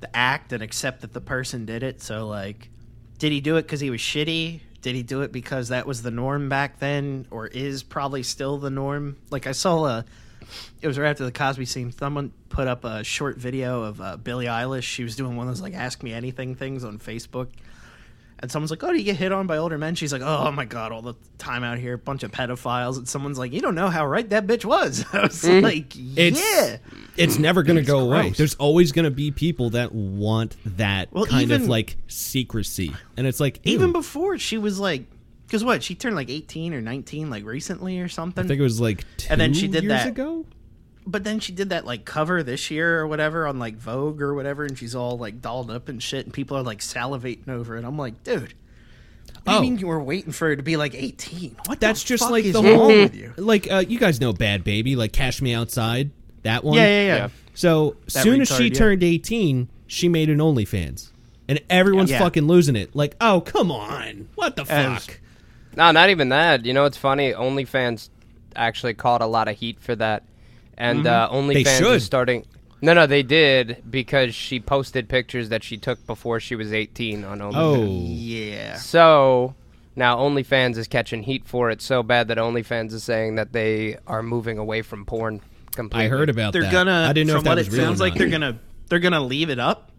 the 0.00 0.14
act 0.16 0.52
and 0.52 0.62
accept 0.62 1.02
that 1.02 1.12
the 1.12 1.20
person 1.20 1.64
did 1.64 1.82
it. 1.82 2.02
So 2.02 2.26
like, 2.26 2.70
did 3.18 3.32
he 3.32 3.40
do 3.40 3.56
it 3.56 3.62
because 3.62 3.80
he 3.80 3.90
was 3.90 4.00
shitty? 4.00 4.61
Did 4.80 4.94
he 4.94 5.02
do 5.02 5.22
it 5.22 5.32
because 5.32 5.68
that 5.68 5.87
was 5.87 6.02
the 6.02 6.11
norm 6.11 6.48
back 6.48 6.78
then, 6.78 7.26
or 7.30 7.48
is 7.48 7.82
probably 7.82 8.22
still 8.22 8.58
the 8.58 8.70
norm? 8.70 9.16
Like 9.30 9.46
I 9.46 9.52
saw 9.52 9.87
a, 9.87 10.04
it 10.80 10.87
was 10.87 10.98
right 10.98 11.11
after 11.11 11.24
the 11.24 11.32
Cosby 11.32 11.64
scene. 11.64 11.90
Someone 11.90 12.32
put 12.48 12.68
up 12.68 12.84
a 12.84 13.02
short 13.02 13.38
video 13.38 13.82
of 13.82 14.00
uh, 14.00 14.16
Billie 14.16 14.46
Eilish. 14.46 14.84
She 14.84 15.02
was 15.02 15.16
doing 15.16 15.37
one 15.37 15.48
of 15.48 15.54
those 15.54 15.61
like 15.61 15.74
"Ask 15.74 16.02
Me 16.02 16.12
Anything" 16.12 16.54
things 16.54 16.84
on 16.84 16.98
Facebook, 16.98 17.48
and 18.40 18.51
someone's 18.51 18.70
like, 18.70 18.83
"Oh, 18.83 18.92
do 18.92 18.98
you 18.98 19.05
get 19.05 19.16
hit 19.16 19.33
on 19.33 19.46
by 19.46 19.57
older 19.57 19.79
men?" 19.79 19.94
She's 19.94 20.12
like, 20.12 20.22
"Oh 20.22 20.51
my 20.53 20.64
god, 20.64 20.92
all 20.92 21.03
the 21.03 21.14
time 21.38 21.64
out 21.64 21.79
here, 21.79 21.96
bunch 21.96 22.22
of 22.22 22.31
pedophiles." 22.31 22.96
And 22.96 23.09
someone's 23.09 23.38
like, 23.38 23.53
"You 23.53 23.61
don't 23.61 23.74
know 23.74 23.88
how 23.88 24.07
right 24.07 24.29
that 24.31 24.46
bitch 24.46 24.64
was." 24.64 25.05
I 25.12 25.22
was 25.22 25.42
mm. 25.42 25.62
like, 25.62 25.94
It's 25.96 26.40
"Yeah." 26.40 26.77
it's 27.16 27.38
never 27.38 27.62
going 27.62 27.77
to 27.77 27.83
go 27.83 27.98
away. 27.98 28.31
There's 28.31 28.55
always 28.57 28.92
going 28.92 29.05
to 29.05 29.11
be 29.11 29.31
people 29.31 29.70
that 29.70 29.92
want 29.92 30.57
that 30.77 31.12
Well, 31.12 31.27
kind 31.27 31.51
of 31.51 31.66
like 31.68 31.96
secrecy, 32.07 32.94
and 33.16 33.27
it's 33.27 33.40
like 33.40 33.61
ew. 33.64 33.74
Even 33.74 33.92
before 33.92 34.38
she 34.38 34.59
was 34.59 34.79
like, 34.79 35.05
because 35.46 35.64
what 35.64 35.83
she 35.83 35.94
turned 35.94 36.14
like 36.16 36.31
eighteen 36.31 36.74
or 36.74 36.81
nineteen 36.81 37.31
like 37.31 37.44
recently 37.44 38.01
or 38.01 38.09
something. 38.09 38.44
I 38.44 38.46
think 38.48 38.61
it 38.61 38.64
was 38.64 38.81
like 38.81 39.05
two 39.16 39.29
And 39.31 39.40
then 39.40 39.55
she 39.55 39.68
did 39.68 39.83
years 39.85 39.92
that- 39.92 40.09
ago. 40.09 40.44
But 41.10 41.24
then 41.24 41.40
she 41.40 41.52
did 41.52 41.70
that 41.70 41.86
like 41.86 42.04
cover 42.04 42.42
this 42.42 42.70
year 42.70 43.00
or 43.00 43.06
whatever 43.06 43.46
on 43.46 43.58
like 43.58 43.76
Vogue 43.76 44.20
or 44.20 44.34
whatever, 44.34 44.64
and 44.64 44.76
she's 44.76 44.94
all 44.94 45.16
like 45.16 45.40
dolled 45.40 45.70
up 45.70 45.88
and 45.88 46.02
shit, 46.02 46.26
and 46.26 46.34
people 46.34 46.56
are 46.58 46.62
like 46.62 46.80
salivating 46.80 47.48
over 47.48 47.78
it. 47.78 47.84
I'm 47.84 47.96
like, 47.96 48.22
dude, 48.24 48.52
what 49.44 49.44
do 49.44 49.50
Oh. 49.52 49.54
you 49.56 49.60
mean 49.62 49.78
you 49.78 49.86
were 49.86 50.02
waiting 50.02 50.32
for 50.32 50.48
her 50.48 50.56
to 50.56 50.62
be 50.62 50.76
like 50.76 50.94
18? 50.94 51.56
What? 51.64 51.80
That's 51.80 52.02
the 52.02 52.08
just 52.08 52.24
fuck 52.24 52.30
like 52.32 52.44
is 52.44 52.52
the 52.52 52.62
wrong 52.62 52.74
whole 52.74 52.88
with 52.88 53.14
you? 53.16 53.32
like 53.38 53.70
uh, 53.72 53.82
you 53.88 53.98
guys 53.98 54.20
know 54.20 54.34
Bhad 54.34 54.64
Bhabie, 54.64 54.96
like 54.96 55.12
Cash 55.14 55.40
Me 55.40 55.54
Outside, 55.54 56.10
that 56.42 56.62
one. 56.62 56.76
Yeah, 56.76 56.84
yeah, 56.86 57.02
yeah. 57.06 57.16
Yeah. 57.16 57.28
So 57.54 57.96
That 58.04 58.10
soon 58.10 58.40
as 58.42 58.48
she 58.54 58.64
yeah. 58.68 58.74
turned 58.74 59.02
18, 59.02 59.68
she 59.86 60.08
made 60.10 60.28
an 60.28 60.38
OnlyFans, 60.38 61.10
and 61.48 61.58
everyone's 61.70 62.10
Yeah. 62.10 62.18
fucking 62.18 62.46
losing 62.46 62.76
it. 62.76 62.94
Like, 62.94 63.16
oh 63.20 63.40
come 63.40 63.72
on, 63.72 64.28
what 64.34 64.56
the 64.56 64.62
As- 64.70 65.06
fuck? 65.06 65.20
No, 65.74 65.90
not 65.92 66.10
even 66.10 66.28
that. 66.28 66.66
You 66.66 66.74
know, 66.74 66.84
it's 66.84 66.96
funny. 66.98 67.32
OnlyFans 67.32 68.10
actually 68.54 68.92
caught 68.94 69.22
a 69.22 69.26
lot 69.26 69.48
of 69.48 69.56
heat 69.56 69.78
for 69.80 69.94
that, 69.96 70.24
and 70.78 71.06
uh, 71.06 71.28
Mm-hmm. 71.30 71.48
They 71.48 71.64
OnlyFans 71.64 71.94
is 71.96 72.04
starting. 72.04 72.46
No, 72.80 72.94
no, 72.94 73.06
they 73.06 73.22
did 73.24 73.82
because 73.90 74.34
she 74.34 74.60
posted 74.60 75.08
pictures 75.08 75.48
that 75.50 75.62
she 75.64 75.76
took 75.76 76.06
before 76.06 76.38
she 76.40 76.54
was 76.54 76.72
18 76.72 77.24
on 77.24 77.40
OnlyFans. 77.40 77.52
Oh, 77.56 77.84
Yeah. 77.84 78.76
So 78.76 79.54
now 79.96 80.16
OnlyFans 80.18 80.76
is 80.78 80.86
catching 80.86 81.24
heat 81.24 81.44
for 81.44 81.70
it 81.70 81.82
so 81.82 82.02
bad 82.04 82.28
that 82.28 82.38
OnlyFans 82.38 82.92
is 82.92 83.02
saying 83.02 83.34
that 83.34 83.52
they 83.52 83.98
are 84.06 84.22
moving 84.22 84.56
away 84.58 84.82
from 84.82 85.04
porn 85.04 85.40
completely. 85.74 86.06
I 86.06 86.08
heard 86.08 86.30
about 86.30 86.52
They're 86.52 86.62
that. 86.62 86.72
gonna. 86.72 87.06
I 87.10 87.12
didn't 87.12 87.26
know 87.26 87.32
from 87.34 87.38
if 87.40 87.44
that 87.44 87.50
what 87.50 87.58
was 87.58 87.66
it 87.68 87.72
real 87.72 87.80
or 87.80 87.84
sounds 87.86 88.00
like 88.00 88.14
they're 88.14 88.28
gonna 88.28 88.58
they're 88.88 89.00
gonna 89.00 89.20
leave 89.24 89.50
it 89.50 89.58
up, 89.58 89.90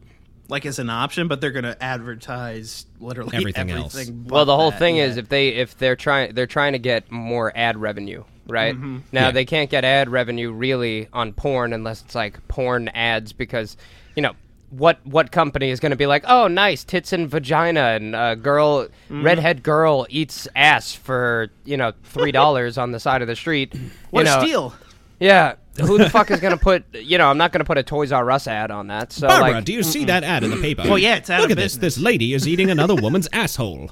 like 0.47 0.65
as 0.65 0.79
an 0.79 0.89
option, 0.89 1.27
but 1.27 1.41
they're 1.41 1.51
gonna 1.51 1.75
advertise 1.81 2.85
literally 3.01 3.35
Everything 3.35 3.69
everything. 3.71 4.07
else. 4.07 4.09
but 4.09 4.31
Well, 4.33 4.45
the 4.45 4.55
whole 4.55 4.71
that, 4.71 4.79
thing 4.79 4.95
yeah. 4.97 5.05
is 5.05 5.17
if 5.17 5.27
they 5.29 5.49
if 5.49 5.77
they're 5.77 5.95
trying 5.97 6.33
they're 6.33 6.47
trying 6.47 6.73
to 6.73 6.79
get 6.79 7.11
more 7.11 7.51
ad 7.55 7.77
revenue, 7.77 8.23
right? 8.49 8.75
Mm-hmm. 8.75 8.97
Now 9.12 9.27
Yeah. 9.27 9.31
they 9.31 9.45
can't 9.45 9.69
get 9.69 9.83
ad 9.85 10.09
revenue 10.09 10.51
really 10.51 11.07
on 11.13 11.33
porn 11.33 11.73
unless 11.73 12.01
it's 12.01 12.15
like 12.15 12.45
porn 12.47 12.88
ads 12.89 13.33
because 13.33 13.77
you 14.15 14.21
know 14.21 14.33
what 14.71 14.99
what 15.03 15.31
company 15.31 15.69
is 15.71 15.79
going 15.79 15.89
to 15.91 15.95
be 15.95 16.05
like, 16.05 16.23
"Oh, 16.27 16.47
nice 16.47 16.83
tits 16.83 17.12
and 17.13 17.27
vagina 17.29 17.81
and 17.81 18.15
uh, 18.15 18.35
girl 18.35 18.83
Mm-hmm. 19.09 19.23
redhead 19.23 19.63
girl 19.63 20.05
eats 20.09 20.47
ass 20.55 20.93
for, 20.93 21.49
you 21.65 21.75
know, 21.77 21.91
$3 22.13 22.79
on 22.79 22.91
the 22.91 22.99
side 22.99 23.21
of 23.23 23.27
the 23.27 23.35
street." 23.35 23.73
what 24.12 24.25
you 24.27 24.31
a 24.31 24.35
know, 24.35 24.41
steal. 24.43 24.73
Yeah, 25.19 25.55
who 25.81 25.97
the 25.97 26.09
fuck 26.09 26.29
is 26.29 26.39
going 26.39 26.53
to 26.57 26.63
put, 26.63 26.83
you 26.93 27.17
know, 27.17 27.27
I'm 27.29 27.38
not 27.39 27.51
going 27.51 27.59
to 27.62 27.65
put 27.65 27.77
a 27.79 27.83
Toys 27.83 28.12
R 28.12 28.29
Us 28.29 28.45
ad 28.47 28.69
on 28.69 28.88
that. 28.88 29.12
So 29.12 29.27
Barbara, 29.27 29.53
like 29.53 29.65
do 29.65 29.73
you 29.73 29.81
see 29.81 30.05
that 30.05 30.23
ad 30.23 30.43
in 30.43 30.51
the 30.51 30.57
paper? 30.57 30.83
Well, 30.83 30.99
yeah, 30.99 31.15
it's 31.15 31.29
out 31.31 31.41
Look 31.41 31.49
of 31.51 31.57
at 31.57 31.62
this. 31.62 31.73
business. 31.75 31.95
This 31.95 32.03
lady 32.03 32.33
is 32.35 32.47
eating 32.47 32.69
another 32.69 32.93
woman's 32.95 33.27
asshole. 33.33 33.89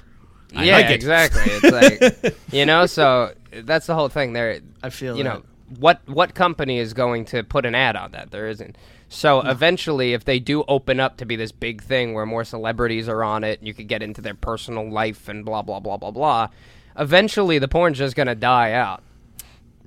I 0.55 0.63
yeah, 0.65 0.75
like 0.77 0.85
it. 0.85 0.91
exactly. 0.91 1.41
It's 1.47 2.21
like 2.23 2.37
you 2.53 2.65
know, 2.67 2.85
so 2.85 3.33
that's 3.65 3.87
the 3.87 3.95
whole 3.95 4.09
thing. 4.09 4.33
There, 4.33 4.59
I 4.83 4.89
feel 4.89 5.17
you 5.17 5.23
that. 5.23 5.29
know 5.29 5.43
what 5.79 6.01
what 6.07 6.33
company 6.33 6.79
is 6.79 6.93
going 6.93 7.25
to 7.25 7.43
put 7.43 7.65
an 7.65 7.75
ad 7.75 7.95
on 7.95 8.11
that? 8.11 8.31
There 8.31 8.47
isn't. 8.47 8.77
So 9.09 9.41
hmm. 9.41 9.47
eventually, 9.47 10.13
if 10.13 10.25
they 10.25 10.39
do 10.39 10.63
open 10.67 10.99
up 10.99 11.17
to 11.17 11.25
be 11.25 11.35
this 11.35 11.51
big 11.51 11.81
thing 11.81 12.13
where 12.13 12.25
more 12.25 12.43
celebrities 12.43 13.07
are 13.09 13.23
on 13.23 13.43
it, 13.43 13.59
and 13.59 13.67
you 13.67 13.73
could 13.73 13.87
get 13.87 14.01
into 14.01 14.21
their 14.21 14.35
personal 14.35 14.89
life 14.89 15.27
and 15.27 15.45
blah 15.45 15.61
blah 15.61 15.79
blah 15.79 15.97
blah 15.97 16.11
blah. 16.11 16.49
Eventually, 16.97 17.59
the 17.59 17.67
porn's 17.67 17.97
just 17.97 18.15
gonna 18.15 18.35
die 18.35 18.71
out 18.71 19.03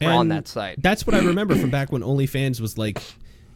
on 0.01 0.29
that 0.29 0.49
site. 0.49 0.81
That's 0.81 1.07
what 1.07 1.15
I 1.15 1.21
remember 1.21 1.57
from 1.57 1.71
back 1.71 1.93
when 1.93 2.03
OnlyFans 2.03 2.61
was 2.61 2.79
like 2.79 3.03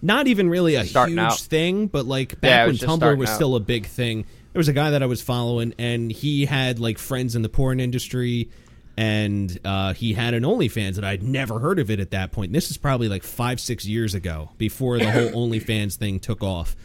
not 0.03 0.27
even 0.27 0.51
really 0.51 0.75
a 0.75 0.85
Starting 0.85 1.17
huge 1.17 1.25
out. 1.25 1.39
thing, 1.39 1.87
but 1.87 2.05
like 2.05 2.41
back 2.41 2.63
it 2.63 2.67
when 2.67 2.73
was 2.73 2.81
Tumblr 2.81 3.19
was 3.19 3.31
out. 3.31 3.35
still 3.35 3.57
a 3.57 3.61
big 3.61 3.87
thing. 3.87 4.27
There 4.53 4.61
was 4.61 4.69
a 4.69 4.73
guy 4.73 4.91
that 4.91 5.03
I 5.03 5.07
was 5.07 5.23
following, 5.23 5.75
and 5.79 6.13
he 6.13 6.45
had 6.45 6.79
like 6.79 6.99
friends 6.99 7.35
in 7.35 7.43
the 7.43 7.49
porn 7.49 7.81
industry, 7.81 8.51
and 8.97 9.59
uh, 9.65 9.93
he 9.95 10.13
had 10.13 10.35
an 10.35 10.43
OnlyFans, 10.45 10.97
and 10.97 11.05
I'd 11.07 11.23
never 11.23 11.59
heard 11.59 11.79
of 11.79 11.91
it 11.91 11.99
at 12.01 12.11
that 12.13 12.31
point. 12.33 12.53
This 12.53 12.71
is 12.71 12.77
probably 12.77 13.09
like 13.09 13.23
five, 13.25 13.61
six 13.61 13.85
years 13.85 14.15
ago, 14.15 14.51
before 14.59 14.99
the 14.99 15.11
whole 15.11 15.31
OnlyFans 15.49 15.97
thing 15.97 16.21
took 16.21 16.43
off. 16.43 16.77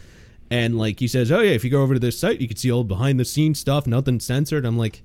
And 0.50 0.76
like 0.76 0.98
he 0.98 1.06
says, 1.06 1.30
oh 1.30 1.40
yeah, 1.40 1.52
if 1.52 1.62
you 1.62 1.70
go 1.70 1.82
over 1.82 1.94
to 1.94 2.00
this 2.00 2.18
site, 2.18 2.40
you 2.40 2.48
can 2.48 2.56
see 2.56 2.72
all 2.72 2.82
behind 2.82 3.20
the 3.20 3.24
scenes 3.24 3.60
stuff, 3.60 3.86
nothing 3.86 4.18
censored. 4.18 4.64
I'm 4.66 4.76
like, 4.76 5.02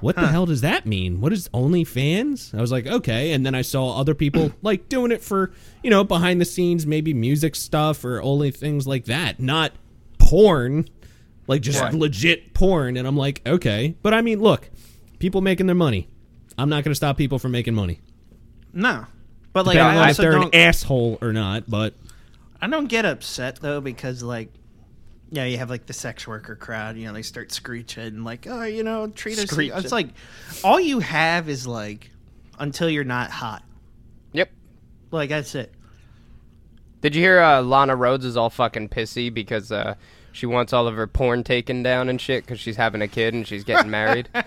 what 0.00 0.16
the 0.16 0.26
hell 0.26 0.44
does 0.44 0.60
that 0.60 0.84
mean? 0.84 1.22
What 1.22 1.32
is 1.32 1.48
OnlyFans? 1.54 2.54
I 2.54 2.60
was 2.60 2.70
like, 2.70 2.86
okay. 2.86 3.32
And 3.32 3.46
then 3.46 3.54
I 3.54 3.62
saw 3.62 3.98
other 3.98 4.14
people 4.14 4.52
like 4.62 4.90
doing 4.90 5.12
it 5.12 5.22
for, 5.22 5.52
you 5.82 5.88
know, 5.88 6.04
behind 6.04 6.38
the 6.42 6.44
scenes, 6.44 6.86
maybe 6.86 7.14
music 7.14 7.56
stuff 7.56 8.04
or 8.04 8.20
only 8.20 8.50
things 8.50 8.86
like 8.86 9.06
that, 9.06 9.40
not 9.40 9.72
porn, 10.18 10.86
like 11.46 11.62
just 11.62 11.80
Right. 11.80 11.94
legit 11.94 12.52
porn. 12.52 12.98
And 12.98 13.08
I'm 13.08 13.16
like, 13.16 13.40
okay. 13.46 13.96
But 14.02 14.12
I 14.12 14.20
mean, 14.20 14.40
look, 14.40 14.68
people 15.18 15.40
making 15.40 15.64
their 15.66 15.74
money. 15.74 16.08
I'm 16.58 16.68
not 16.68 16.84
going 16.84 16.90
to 16.92 16.96
stop 16.96 17.16
people 17.16 17.38
from 17.38 17.52
making 17.52 17.74
money. 17.74 18.00
No, 18.72 19.06
but 19.52 19.66
like 19.66 19.74
Depending 19.74 19.98
I 19.98 20.02
on 20.02 20.08
if 20.08 20.08
also 20.10 20.22
they're 20.22 20.32
an 20.36 20.40
don't. 20.42 20.54
asshole 20.54 21.18
or 21.20 21.32
not. 21.32 21.68
But 21.68 21.94
I 22.60 22.66
don't 22.68 22.86
get 22.86 23.04
upset 23.04 23.56
though 23.60 23.80
because 23.80 24.22
like. 24.22 24.50
Yeah, 25.28 25.44
you 25.44 25.58
have 25.58 25.68
like 25.70 25.86
the 25.86 25.92
sex 25.92 26.24
worker 26.28 26.54
crowd. 26.54 26.96
You 26.96 27.06
know, 27.06 27.12
they 27.12 27.22
start 27.22 27.50
screeching 27.50 28.22
like, 28.22 28.46
"Oh, 28.48 28.62
you 28.62 28.84
know, 28.84 29.08
treat 29.08 29.36
us." 29.38 29.50
Screeching. 29.50 29.76
It's 29.76 29.90
like 29.90 30.10
all 30.62 30.78
you 30.78 31.00
have 31.00 31.48
is 31.48 31.66
like 31.66 32.12
until 32.60 32.88
you're 32.88 33.02
not 33.02 33.30
hot. 33.32 33.64
Yep. 34.32 34.50
Like 35.10 35.30
that's 35.30 35.56
it. 35.56 35.74
Did 37.00 37.16
you 37.16 37.22
hear 37.22 37.40
uh, 37.40 37.60
Lana 37.60 37.96
Rhoades 37.96 38.22
is 38.24 38.36
all 38.36 38.50
fucking 38.50 38.88
pissy 38.88 39.34
because 39.34 39.72
uh, 39.72 39.96
she 40.36 40.46
wants 40.46 40.72
all 40.72 40.86
of 40.86 40.94
her 40.94 41.06
porn 41.06 41.42
taken 41.44 41.82
down 41.82 42.08
and 42.08 42.20
shit 42.20 42.44
because 42.44 42.60
she's 42.60 42.76
having 42.76 43.02
a 43.02 43.08
kid 43.08 43.34
and 43.34 43.46
she's 43.48 43.64
getting 43.64 43.90
married? 43.90 44.28
yeah, 44.34 44.44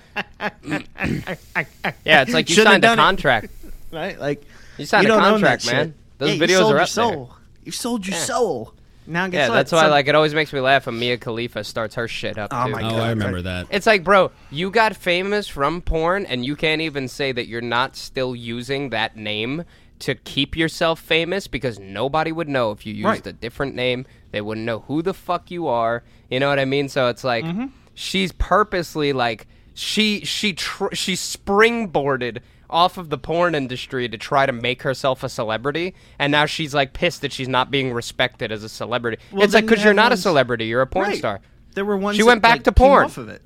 it's 2.21 2.33
like 2.33 2.49
you 2.49 2.55
Shouldn't 2.55 2.67
have 2.67 2.73
signed 2.73 2.83
a 2.83 2.87
done 2.87 2.99
it. 2.99 3.01
contract. 3.01 3.47
right? 3.91 4.19
Like 4.19 4.43
You 4.77 4.85
signed 4.85 5.07
you 5.07 5.13
a 5.13 5.17
don't 5.17 5.25
own 5.25 5.31
contract, 5.33 5.65
that 5.65 5.71
man. 5.73 5.93
Those 6.17 6.29
Yeah, 6.29 6.35
you 6.35 6.41
videos 6.41 6.57
sold 6.59 6.71
are 6.71 6.75
your 6.75 6.81
up 6.81 6.89
there. 6.89 6.93
soul. 7.13 7.33
You 7.65 7.71
sold 7.71 8.07
your 8.07 8.17
Yeah. 8.17 8.23
soul. 8.23 8.73
Now 9.07 9.27
guess 9.27 9.39
Yeah, 9.39 9.49
what? 9.49 9.55
that's 9.55 9.71
why 9.71 9.81
Some- 9.81 9.91
like 9.91 10.07
it 10.07 10.15
always 10.15 10.35
makes 10.35 10.53
me 10.53 10.59
laugh 10.59 10.85
when 10.85 10.99
Mia 10.99 11.17
Khalifa 11.17 11.63
starts 11.63 11.95
her 11.95 12.07
shit 12.07 12.37
up. 12.37 12.49
Oh 12.53 12.65
too. 12.65 12.71
my 12.71 12.81
Oh, 12.83 12.89
God. 12.91 12.99
I 13.01 13.09
remember 13.09 13.41
that. 13.41 13.67
It's 13.71 13.87
like, 13.87 14.03
bro, 14.03 14.31
you 14.51 14.69
got 14.69 14.95
famous 14.95 15.47
from 15.47 15.81
porn, 15.81 16.25
and 16.27 16.45
you 16.45 16.55
can't 16.55 16.81
even 16.81 17.07
say 17.07 17.31
that 17.31 17.47
you're 17.47 17.61
not 17.61 17.95
still 17.95 18.35
using 18.35 18.91
that 18.91 19.17
name 19.17 19.63
to 19.99 20.15
keep 20.15 20.55
yourself 20.55 20.99
famous 20.99 21.47
because 21.47 21.79
nobody 21.79 22.31
would 22.31 22.47
know 22.49 22.71
if 22.71 22.85
you 22.85 22.93
used 22.93 23.05
Right. 23.05 23.27
a 23.27 23.33
different 23.33 23.75
name. 23.75 24.05
They 24.31 24.41
wouldn't 24.41 24.65
know 24.65 24.79
who 24.87 25.01
the 25.01 25.13
fuck 25.13 25.51
you 25.51 25.67
are. 25.67 26.03
You 26.29 26.39
know 26.39 26.49
what 26.49 26.59
I 26.59 26.65
mean? 26.65 26.87
So 26.89 27.07
it's 27.07 27.23
like 27.23 27.43
Mm-hmm. 27.45 27.65
she's 27.93 28.31
purposely 28.33 29.11
like 29.13 29.47
she 29.73 30.23
she 30.25 30.53
tr- 30.53 30.93
she 30.93 31.15
springboarded 31.15 32.39
off 32.69 32.97
of 32.99 33.09
the 33.09 33.17
porn 33.17 33.55
industry 33.55 34.07
to 34.07 34.17
try 34.17 34.45
to 34.45 34.51
make 34.51 34.83
herself 34.83 35.23
a 35.23 35.29
celebrity, 35.29 35.95
and 36.19 36.31
now 36.31 36.45
she's 36.45 36.73
like 36.73 36.93
pissed 36.93 37.21
that 37.21 37.33
she's 37.33 37.47
not 37.47 37.71
being 37.71 37.91
respected 37.93 38.51
as 38.51 38.63
a 38.63 38.69
celebrity. 38.69 39.17
Well, 39.31 39.41
it's 39.43 39.53
like 39.55 39.65
because 39.65 39.83
you're 39.83 39.93
not 39.93 40.11
a 40.11 40.17
celebrity, 40.17 40.65
you're 40.65 40.81
a 40.81 40.87
porn 40.87 41.07
Right. 41.09 41.17
star. 41.17 41.39
There 41.73 41.83
were 41.85 41.97
ones. 41.97 42.17
She 42.17 42.23
went 42.23 42.41
that, 42.43 42.47
back 42.47 42.55
like, 42.57 42.63
to 42.65 42.71
porn. 42.71 43.05
Off 43.05 43.17
of 43.17 43.29
it. 43.29 43.41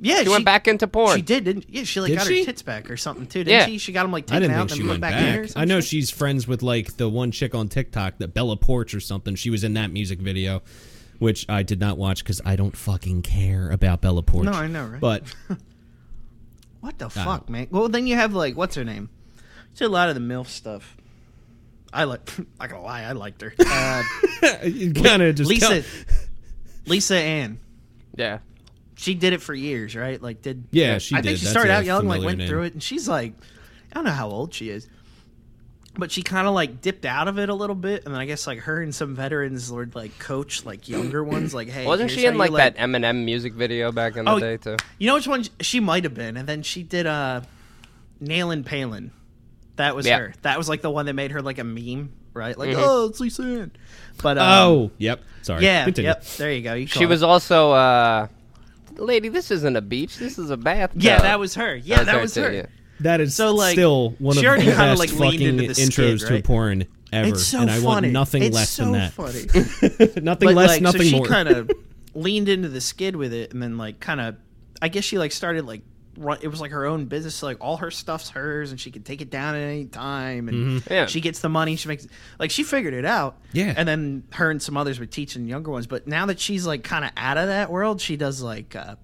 Yeah, 0.00 0.22
She 0.22 0.28
went 0.28 0.44
back 0.44 0.68
into 0.68 0.86
porn. 0.86 1.16
She 1.16 1.22
did, 1.22 1.44
didn't? 1.44 1.66
Yeah, 1.68 1.82
she 1.82 2.00
like 2.00 2.10
Did 2.10 2.18
got 2.18 2.26
she? 2.28 2.40
her 2.40 2.44
tits 2.46 2.62
back 2.62 2.88
or 2.90 2.96
something 2.96 3.26
too, 3.26 3.42
didn't 3.44 3.60
Yeah. 3.60 3.66
she? 3.66 3.78
She 3.78 3.92
got 3.92 4.02
them 4.04 4.12
like 4.12 4.30
I 4.30 4.38
taken 4.38 4.54
out 4.54 4.60
and 4.62 4.70
she 4.70 4.80
put 4.82 4.88
went 4.90 5.00
back, 5.00 5.14
in 5.20 5.38
or 5.40 5.46
I 5.56 5.64
know 5.64 5.80
shit. 5.80 5.88
she's 5.88 6.10
friends 6.10 6.46
with 6.46 6.62
like 6.62 6.96
the 6.98 7.08
one 7.08 7.30
chick 7.32 7.54
on 7.54 7.68
TikTok, 7.68 8.18
that 8.18 8.32
Bella 8.34 8.56
Poarch 8.56 8.94
or 8.94 9.00
something. 9.00 9.34
She 9.34 9.50
was 9.50 9.64
in 9.64 9.74
that 9.74 9.90
music 9.90 10.20
video, 10.20 10.62
which 11.18 11.46
I 11.48 11.64
did 11.64 11.80
not 11.80 11.98
watch 11.98 12.22
because 12.22 12.40
I 12.44 12.54
don't 12.54 12.76
fucking 12.76 13.22
care 13.22 13.70
about 13.70 14.00
Bella 14.00 14.22
Poarch. 14.22 14.44
No, 14.44 14.52
I 14.52 14.68
know, 14.68 14.86
right? 14.86 15.00
But 15.00 15.24
What 16.80 16.98
the 16.98 17.10
fuck, 17.10 17.48
man? 17.50 17.66
Well, 17.70 17.88
then 17.88 18.06
you 18.06 18.14
have 18.14 18.34
like 18.34 18.56
what's 18.56 18.76
her 18.76 18.84
name? 18.84 19.10
She 19.74 19.80
did 19.80 19.86
a 19.86 19.88
lot 19.88 20.08
of 20.08 20.14
the 20.14 20.20
milf 20.20 20.46
stuff. 20.46 20.96
I 21.92 22.04
like. 22.04 22.30
Not 22.60 22.70
gonna 22.70 22.82
lie, 22.82 23.02
I 23.02 23.12
liked 23.12 23.42
her. 23.42 23.52
Uh, 24.40 24.58
you 24.64 24.92
kind 24.92 25.20
of 25.20 25.34
just 25.34 25.50
Lisa, 25.50 25.82
tell- 25.82 25.90
Lisa 26.86 27.16
Ann. 27.16 27.58
Yeah. 28.16 28.38
She 29.00 29.14
did 29.14 29.32
it 29.32 29.40
for 29.40 29.54
years, 29.54 29.94
right? 29.94 30.20
Like, 30.20 30.42
did 30.42 30.64
Yeah, 30.72 30.98
she 30.98 31.14
I 31.14 31.20
did. 31.20 31.28
think 31.28 31.38
she 31.38 31.44
That's 31.44 31.52
started 31.52 31.70
a 31.72 31.76
out 31.76 31.84
young, 31.84 32.06
like 32.08 32.16
familiar 32.16 32.26
went 32.26 32.38
name. 32.38 32.48
through 32.48 32.62
it, 32.64 32.72
and 32.72 32.82
she's 32.82 33.08
like, 33.08 33.32
I 33.92 33.94
don't 33.94 34.04
know 34.04 34.10
how 34.10 34.28
old 34.28 34.52
she 34.52 34.70
is, 34.70 34.88
but 35.96 36.10
she 36.10 36.22
kind 36.22 36.48
of 36.48 36.52
like 36.54 36.80
dipped 36.80 37.04
out 37.06 37.28
of 37.28 37.38
it 37.38 37.48
a 37.48 37.54
little 37.54 37.76
bit, 37.76 38.04
and 38.04 38.12
then 38.12 38.20
I 38.20 38.26
guess 38.26 38.44
like 38.46 38.58
her 38.60 38.82
and 38.82 38.92
some 38.92 39.14
veterans 39.14 39.70
would 39.70 39.94
like 39.94 40.18
coach 40.18 40.64
like 40.64 40.88
younger 40.88 41.22
ones, 41.22 41.54
like, 41.54 41.68
hey, 41.68 41.86
Wasn't 41.86 42.10
here's 42.10 42.18
she 42.20 42.24
how 42.26 42.30
in 42.32 42.34
you, 42.34 42.48
like, 42.50 42.74
that 42.74 42.76
Eminem 42.76 43.24
music 43.24 43.52
video 43.54 43.92
back 43.92 44.16
in 44.16 44.24
the 44.24 44.32
Oh, 44.32 44.40
day 44.40 44.56
too? 44.56 44.76
You 44.98 45.06
know 45.06 45.14
which 45.14 45.28
one 45.28 45.44
she 45.60 45.78
might 45.78 46.02
have 46.02 46.14
been, 46.14 46.36
and 46.36 46.48
then 46.48 46.62
she 46.64 46.82
did 46.82 47.06
uh, 47.06 47.42
Nailin' 48.20 48.64
Palin. 48.64 49.12
That 49.76 49.94
was 49.94 50.06
Yeah. 50.06 50.18
her. 50.18 50.34
That 50.42 50.58
was 50.58 50.68
like 50.68 50.82
the 50.82 50.90
one 50.90 51.06
that 51.06 51.14
made 51.14 51.30
her 51.30 51.40
like 51.40 51.58
a 51.58 51.64
meme, 51.64 52.10
right? 52.34 52.58
Like, 52.58 52.70
Mhm. 52.70 52.74
oh, 52.78 53.06
it's 53.06 53.20
Lisa 53.20 53.42
Ann. 53.44 53.70
But 54.20 54.38
um, 54.38 54.44
oh, 54.48 54.90
yep. 54.98 55.22
Sorry. 55.42 55.62
yeah, 55.62 55.84
Continue. 55.84 56.08
yep. 56.08 56.24
There 56.36 56.52
you 56.52 56.62
go. 56.62 56.74
You 56.74 56.88
She 56.88 56.98
caught 57.00 57.08
was 57.10 57.22
it. 57.22 57.26
also 57.26 57.70
uh 57.70 58.26
lady, 58.98 59.28
this 59.28 59.50
isn't 59.50 59.76
a 59.76 59.80
beach, 59.82 60.18
this 60.18 60.38
is 60.38 60.50
a 60.50 60.56
bathtub. 60.56 61.02
Yeah, 61.02 61.20
that 61.22 61.38
was 61.40 61.54
her. 61.54 61.74
Yeah, 61.76 62.04
that 62.04 62.20
was 62.20 62.34
too, 62.34 62.42
her. 62.42 62.52
yeah. 62.52 62.66
That 63.00 63.20
is 63.20 63.34
So, 63.34 63.54
like, 63.54 63.72
still 63.72 64.10
one 64.18 64.36
of 64.36 64.44
already 64.44 64.64
the 64.64 64.72
kinda, 64.72 64.84
best 64.86 64.98
like, 64.98 65.10
fucking 65.10 65.40
into 65.40 65.68
the 65.68 65.74
skid, 65.74 65.90
intros 65.90 66.26
to 66.26 66.34
right? 66.34 66.44
porn 66.44 66.86
ever, 67.12 67.28
It's 67.28 67.44
so 67.46 67.60
and 67.60 67.70
I 67.70 67.74
funny. 67.74 67.86
want 67.86 68.06
nothing 68.06 68.42
It's 68.42 68.54
less 68.56 68.70
so 68.70 68.84
than 68.84 68.92
that. 68.92 69.12
funny. 69.12 69.44
nothing 70.22 70.48
but 70.48 70.54
less, 70.54 70.68
like, 70.70 70.82
nothing 70.82 71.02
so 71.02 71.06
she 71.08 71.16
more. 71.16 71.26
kind 71.26 71.48
of 71.48 71.70
leaned 72.14 72.48
into 72.48 72.68
the 72.68 72.80
skid 72.80 73.14
with 73.14 73.32
it, 73.32 73.52
and 73.52 73.62
then 73.62 73.78
like 73.78 74.00
kind 74.00 74.20
of, 74.20 74.34
I 74.82 74.88
guess 74.88 75.04
she 75.04 75.16
like 75.18 75.30
started 75.32 75.64
like 75.64 75.82
run. 76.18 76.38
It 76.42 76.48
was 76.48 76.60
like 76.60 76.70
her 76.72 76.84
own 76.86 77.06
business. 77.06 77.34
So, 77.36 77.46
like 77.46 77.58
all 77.60 77.76
her 77.78 77.90
stuff's 77.90 78.30
hers, 78.30 78.70
and 78.70 78.80
she 78.80 78.90
can 78.90 79.02
take 79.02 79.20
it 79.20 79.30
down 79.30 79.54
at 79.54 79.62
any 79.62 79.86
time, 79.86 80.48
and 80.48 80.82
Yeah. 80.90 81.06
she 81.06 81.20
gets 81.20 81.40
the 81.40 81.48
money. 81.48 81.76
She 81.76 81.88
makes 81.88 82.06
like 82.38 82.50
she 82.50 82.62
figured 82.62 82.94
it 82.94 83.04
out. 83.04 83.36
Yeah. 83.52 83.72
and 83.76 83.88
then 83.88 84.24
her 84.32 84.50
and 84.50 84.60
some 84.62 84.76
others 84.76 84.98
were 85.00 85.06
teaching 85.06 85.46
younger 85.46 85.70
ones. 85.70 85.86
But 85.86 86.06
now 86.06 86.26
that 86.26 86.38
she's 86.40 86.66
like 86.66 86.82
kind 86.84 87.04
of 87.04 87.10
out 87.16 87.38
of 87.38 87.46
that 87.48 87.70
world, 87.70 88.00
she 88.00 88.16
does 88.16 88.42
like 88.42 88.74
uh 88.76 88.96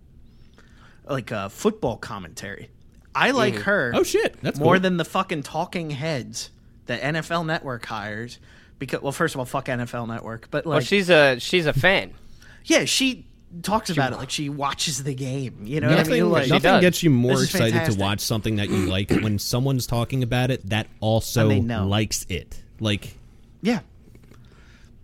like 1.09 1.33
uh 1.33 1.49
football 1.49 1.97
commentary. 1.97 2.71
I 3.15 3.31
like 3.31 3.55
her. 3.57 3.93
oh 3.95 4.03
shit, 4.03 4.37
that's 4.43 4.59
more 4.59 4.75
cool. 4.75 4.81
than 4.81 4.97
the 4.97 5.05
fucking 5.05 5.45
talking 5.45 5.91
heads 5.91 6.51
that 6.87 7.01
NFL 7.01 7.47
Network 7.47 7.85
hires. 7.87 8.39
Because 8.79 9.03
well, 9.03 9.13
first 9.13 9.35
of 9.35 9.39
all, 9.39 9.45
fuck 9.45 9.67
NFL 9.67 10.09
Network, 10.09 10.49
but 10.51 10.67
like 10.67 10.71
Well 10.73 10.81
she's 10.81 11.09
a 11.11 11.39
she's 11.39 11.67
a 11.67 11.73
fan. 11.73 12.11
yeah, 12.65 12.85
she 12.87 13.27
talks 13.63 13.91
about 13.91 14.13
it 14.13 14.17
like 14.17 14.31
she 14.31 14.49
watches 14.49 15.03
the 15.03 15.15
game. 15.15 15.61
You 15.65 15.81
know 15.81 15.89
what 15.89 15.95
I 15.95 16.03
Nothing, 16.03 16.13
mean? 16.23 16.31
Like, 16.31 16.49
nothing 16.49 16.81
gets 16.81 17.03
you 17.03 17.11
more 17.11 17.33
This 17.33 17.41
is 17.43 17.55
excited 17.55 17.93
to 17.93 17.99
watch 17.99 18.21
something 18.21 18.57
that 18.57 18.69
you 18.69 18.87
like 18.87 19.11
when 19.11 19.39
someone's 19.39 19.87
talking 19.87 20.23
about 20.23 20.51
it 20.51 20.69
that 20.71 20.87
also 21.01 21.43
And 21.43 21.51
they 21.51 21.61
know. 21.61 21.87
likes 21.87 22.27
it. 22.29 22.63
Like, 22.81 23.15
yeah. 23.63 23.81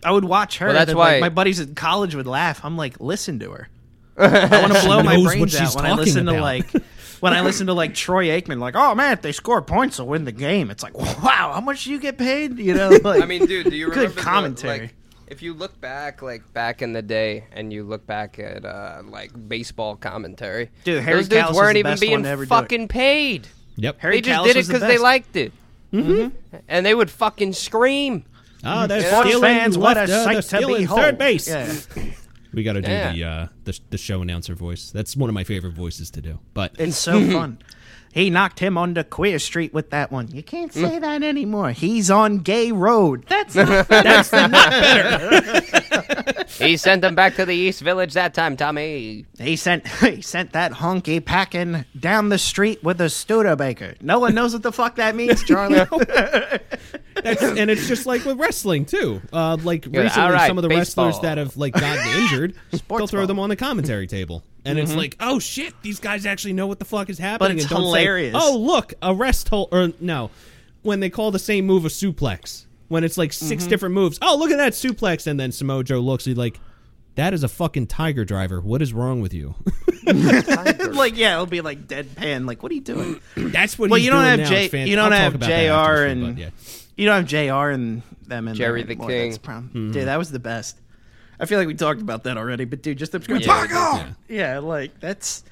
I 0.04 0.12
would 0.12 0.24
watch 0.24 0.58
her. 0.58 0.66
Well, 0.66 0.74
that's 0.74 0.88
then, 0.88 0.96
like, 0.96 1.14
why- 1.14 1.20
my 1.20 1.28
buddies 1.28 1.60
in 1.60 1.74
college 1.74 2.14
would 2.14 2.26
laugh. 2.26 2.64
I'm 2.64 2.76
like, 2.76 3.00
listen 3.00 3.38
to 3.40 3.50
her. 3.52 3.68
I 4.16 4.60
want 4.60 4.74
to 4.74 4.80
blow 4.82 5.02
my 5.02 5.22
brains 5.22 5.54
out 5.56 5.74
when 5.76 5.86
I 5.86 5.90
talking 5.90 6.04
listen 6.04 6.26
to 6.26 6.40
like 6.40 6.70
when 7.20 7.32
I 7.32 7.40
listen 7.40 7.68
to 7.68 7.72
like 7.74 7.94
Troy 7.94 8.26
Aikman. 8.26 8.58
Like, 8.58 8.74
oh 8.76 8.94
man, 8.94 9.12
if 9.14 9.22
they 9.22 9.32
score 9.32 9.62
points, 9.62 9.96
they'll 9.96 10.06
win 10.06 10.24
the 10.24 10.32
game. 10.32 10.70
It's 10.70 10.82
like, 10.82 10.98
wow, 11.22 11.52
how 11.54 11.60
much 11.62 11.84
do 11.84 11.90
you 11.90 11.98
get 11.98 12.18
paid? 12.18 12.58
You 12.58 12.74
know, 12.74 12.90
like 13.02 13.22
I 13.22 13.26
mean, 13.26 13.46
dude, 13.46 13.70
do 13.70 13.76
you 13.76 13.86
Good 13.86 13.96
remember 13.96 14.14
the, 14.16 14.20
commentary. 14.20 14.78
like, 14.80 14.94
if 15.30 15.42
you 15.42 15.54
look 15.54 15.80
back, 15.80 16.20
like 16.22 16.52
back 16.52 16.82
in 16.82 16.92
the 16.92 17.02
day, 17.02 17.44
and 17.52 17.72
you 17.72 17.84
look 17.84 18.06
back 18.06 18.38
at 18.38 18.64
uh, 18.64 19.02
like 19.08 19.30
baseball 19.48 19.96
commentary, 19.96 20.70
Dude, 20.84 21.02
Harry 21.02 21.18
those 21.18 21.28
dudes 21.28 21.42
Kalas 21.44 21.48
was 21.48 21.56
weren't 21.56 21.76
even 21.78 21.98
being 21.98 22.22
to 22.24 22.28
ever 22.28 22.42
do 22.44 22.46
it. 22.46 22.48
fucking 22.48 22.88
paid. 22.88 23.48
yep. 23.76 23.96
Harry 24.00 24.16
They 24.16 24.20
just 24.22 24.40
Kalas 24.40 24.44
did 24.44 24.56
it 24.56 24.58
was 24.58 24.66
the 24.66 24.72
because 24.74 24.88
they 24.88 24.94
best. 24.94 25.02
liked 25.02 25.36
it, 25.36 25.52
mm-hmm. 25.92 26.56
and 26.68 26.84
they 26.84 26.94
would 26.94 27.10
fucking 27.10 27.52
scream. 27.54 28.24
Oh, 28.62 28.86
they're 28.86 29.00
Sports 29.00 29.28
stealing 29.30 29.42
fans, 29.42 29.78
what 29.78 29.96
a 29.96 30.00
left, 30.00 30.12
uh, 30.12 30.42
sight 30.42 30.60
to 30.60 30.66
behold. 30.76 31.00
third 31.00 31.18
base. 31.18 31.48
Yeah. 31.48 31.72
We 32.52 32.64
got 32.64 32.72
to 32.72 32.82
do 32.82 32.90
Yeah. 32.90 33.12
the, 33.12 33.24
uh, 33.24 33.46
the 33.62 33.78
the 33.90 33.96
show 33.96 34.22
announcer 34.22 34.56
voice. 34.56 34.90
That's 34.90 35.16
one 35.16 35.30
of 35.30 35.34
my 35.34 35.44
favorite 35.44 35.72
voices 35.74 36.10
to 36.10 36.20
do. 36.20 36.40
But 36.52 36.72
It's 36.80 36.96
so 36.96 37.12
fun. 37.32 37.58
He 38.12 38.28
knocked 38.30 38.58
him 38.58 38.76
onto 38.76 39.04
Queer 39.04 39.38
Street 39.38 39.72
with 39.72 39.90
that 39.90 40.10
one. 40.10 40.28
You 40.32 40.42
can't 40.42 40.72
say 40.72 40.98
that 40.98 41.22
anymore. 41.22 41.70
He's 41.70 42.10
on 42.10 42.38
Gay 42.38 42.72
Road. 42.72 43.24
That's 43.28 43.54
not, 43.54 43.88
that's 43.88 44.30
the 44.30 44.46
not 44.48 44.70
better. 44.70 46.36
He 46.58 46.76
sent 46.76 47.00
them 47.00 47.14
back 47.14 47.36
to 47.36 47.46
the 47.46 47.54
East 47.54 47.80
Village 47.80 48.12
that 48.14 48.34
time, 48.34 48.56
Tommy. 48.56 49.24
He 49.38 49.56
sent 49.56 49.86
he 50.00 50.20
sent 50.20 50.52
that 50.52 50.72
honky 50.72 51.24
packing 51.24 51.84
down 51.98 52.28
the 52.28 52.38
street 52.38 52.82
with 52.82 53.00
a 53.00 53.08
Studebaker. 53.08 53.94
No 54.00 54.18
one 54.18 54.34
knows 54.34 54.52
what 54.52 54.62
the 54.62 54.72
fuck 54.72 54.96
that 54.96 55.14
means, 55.14 55.42
Charlie. 55.42 55.76
That's, 57.22 57.42
and 57.42 57.70
it's 57.70 57.86
just 57.86 58.06
like 58.06 58.24
with 58.24 58.38
wrestling 58.38 58.84
too. 58.86 59.20
Uh, 59.32 59.56
like 59.62 59.86
Yeah, 59.86 60.02
recently, 60.02 60.26
all 60.26 60.32
right, 60.32 60.46
some 60.48 60.58
of 60.58 60.62
the 60.62 60.68
baseball. 60.68 61.06
wrestlers 61.06 61.22
that 61.22 61.38
have 61.38 61.56
like 61.56 61.74
gotten 61.74 62.06
injured, 62.22 62.54
they'll 62.70 63.06
throw 63.06 63.20
ball. 63.20 63.26
them 63.26 63.38
on 63.38 63.48
the 63.50 63.56
commentary 63.56 64.06
table, 64.06 64.42
and 64.64 64.78
it's 64.78 64.90
mm-hmm. 64.90 64.98
like, 64.98 65.16
oh 65.20 65.38
shit, 65.38 65.74
these 65.82 66.00
guys 66.00 66.26
actually 66.26 66.52
know 66.52 66.66
what 66.66 66.78
the 66.78 66.84
fuck 66.84 67.08
is 67.08 67.18
happening. 67.18 67.56
But 67.56 67.56
it's 67.56 67.64
and 67.64 67.70
don't 67.70 67.82
hilarious. 67.82 68.34
Say, 68.34 68.40
oh 68.40 68.56
look, 68.58 68.94
a 69.02 69.14
rest 69.14 69.48
hold 69.48 69.68
or 69.72 69.92
no, 70.00 70.30
when 70.82 71.00
they 71.00 71.10
call 71.10 71.30
the 71.30 71.38
same 71.38 71.66
move 71.66 71.84
a 71.84 71.88
suplex, 71.88 72.66
when 72.88 73.04
it's 73.04 73.18
like 73.18 73.32
6 73.32 73.50
mm-hmm. 73.50 73.70
different 73.70 73.94
moves. 73.94 74.18
Oh 74.22 74.36
look 74.36 74.50
at 74.50 74.58
that 74.58 74.72
suplex, 74.72 75.26
and 75.26 75.38
then 75.38 75.52
Samoa 75.52 75.84
Joe 75.84 76.00
looks, 76.00 76.24
he's 76.24 76.36
like. 76.36 76.58
That 77.16 77.34
is 77.34 77.42
a 77.42 77.48
fucking 77.48 77.88
tiger 77.88 78.24
driver. 78.24 78.60
What 78.60 78.80
is 78.80 78.92
wrong 78.92 79.20
with 79.20 79.34
you? 79.34 79.56
like 80.04 81.16
yeah, 81.16 81.34
it'll 81.34 81.44
be 81.44 81.60
like 81.60 81.88
deadpan. 81.88 82.46
Like 82.46 82.62
what 82.62 82.70
are 82.70 82.74
you 82.76 82.80
doing? 82.80 83.20
That's 83.36 83.76
what. 83.76 83.90
Well, 83.90 83.98
he's 83.98 84.06
you 84.06 84.12
don't 84.12 84.22
doing 84.22 84.30
have 84.30 84.38
now. 84.38 84.48
J- 84.48 84.68
fan- 84.68 84.86
you 84.86 84.94
don't 84.94 85.12
I'll 85.12 85.18
have 85.18 85.32
talk 85.32 85.40
about 85.40 85.48
that 85.48 85.66
after 85.66 85.96
JR 85.96 86.04
and- 86.06 86.38
yeah. 86.38 86.50
You 86.96 87.06
don't 87.06 87.16
have 87.16 87.26
JR 87.26 87.70
and 87.70 88.02
them 88.26 88.48
in 88.48 88.54
Jerry 88.54 88.82
there 88.82 88.88
the 88.88 88.92
anymore. 88.92 89.08
King. 89.08 89.28
That's 89.30 89.38
the 89.38 89.42
problem. 89.42 89.68
Mm-hmm. 89.68 89.92
Dude, 89.92 90.06
that 90.06 90.18
was 90.18 90.30
the 90.30 90.38
best. 90.38 90.80
I 91.40 91.46
feel 91.46 91.58
like 91.58 91.66
we 91.68 91.74
talked 91.74 92.00
about 92.00 92.24
that 92.24 92.36
already, 92.36 92.64
but 92.66 92.82
dude, 92.82 92.98
just 92.98 93.12
subscribe. 93.12 93.40
Yeah, 93.40 93.46
By 93.46 93.62
we. 93.62 93.68
God, 93.68 94.14
yeah, 94.28 94.58
like 94.58 95.00
that's 95.00 95.42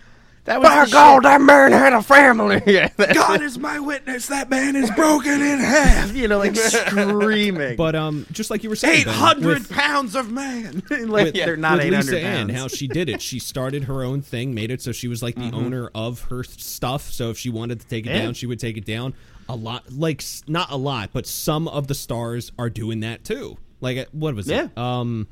that 0.45 0.61
was 0.61 0.69
by 0.69 0.85
the 0.87 0.91
God, 0.91 1.15
shit. 1.17 1.23
that 1.25 1.41
man 1.43 1.73
had 1.73 1.93
a 1.93 2.03
family. 2.03 2.63
Yeah, 2.67 2.89
God 3.13 3.43
is 3.43 3.59
my 3.59 3.81
witness. 3.81 4.29
That 4.29 4.49
man 4.51 4.77
is 4.77 4.91
broken 4.93 5.43
in 5.43 5.59
half. 5.59 6.15
you 6.15 6.27
know, 6.29 6.39
like 6.39 6.57
screaming. 6.93 7.77
But 7.77 7.95
um, 7.95 8.27
just 8.33 8.51
like 8.51 8.63
you 8.63 8.69
were 8.71 8.77
saying, 8.77 9.01
Eight 9.01 9.05
Ben, 9.07 9.15
hundred 9.15 9.61
with- 9.61 9.71
pounds 9.71 10.15
of 10.15 10.31
man. 10.31 10.83
like 10.91 11.35
they're 11.35 11.57
not 11.57 11.79
with 11.79 11.87
eight 11.87 11.93
hundred 11.95 12.13
Lisa 12.13 12.21
Ann, 12.21 12.47
pounds. 12.49 12.61
how 12.61 12.69
she 12.69 12.89
did 12.89 13.09
it. 13.09 13.21
She 13.23 13.39
started 13.39 13.85
her 13.85 14.03
own 14.03 14.23
thing, 14.23 14.55
made 14.55 14.71
it 14.71 14.81
so 14.83 14.93
she 14.93 15.09
was 15.09 15.23
like 15.23 15.35
the 15.35 15.43
Mm-hmm. 15.43 15.55
owner 15.57 15.91
of 15.95 16.23
her 16.25 16.45
stuff. 16.45 17.11
So 17.11 17.31
if 17.31 17.39
she 17.39 17.49
wanted 17.51 17.81
to 17.81 17.87
take 17.87 18.07
it 18.07 18.11
Yeah. 18.11 18.23
down, 18.23 18.35
she 18.35 18.47
would 18.47 18.61
take 18.61 18.77
it 18.77 18.85
down. 18.85 19.15
A 19.51 19.57
lot, 19.57 19.91
like 19.91 20.23
not 20.47 20.71
a 20.71 20.77
lot, 20.77 21.11
but 21.13 21.27
some 21.27 21.69
of 21.69 21.87
the 21.87 21.95
stars 21.95 22.53
are 22.59 22.69
doing 22.69 23.01
that 23.01 23.25
too. 23.25 23.57
Like 23.81 23.97
uh, 23.99 24.05
what 24.13 24.35
was 24.35 24.49
it? 24.51 24.77
Um. 24.77 25.27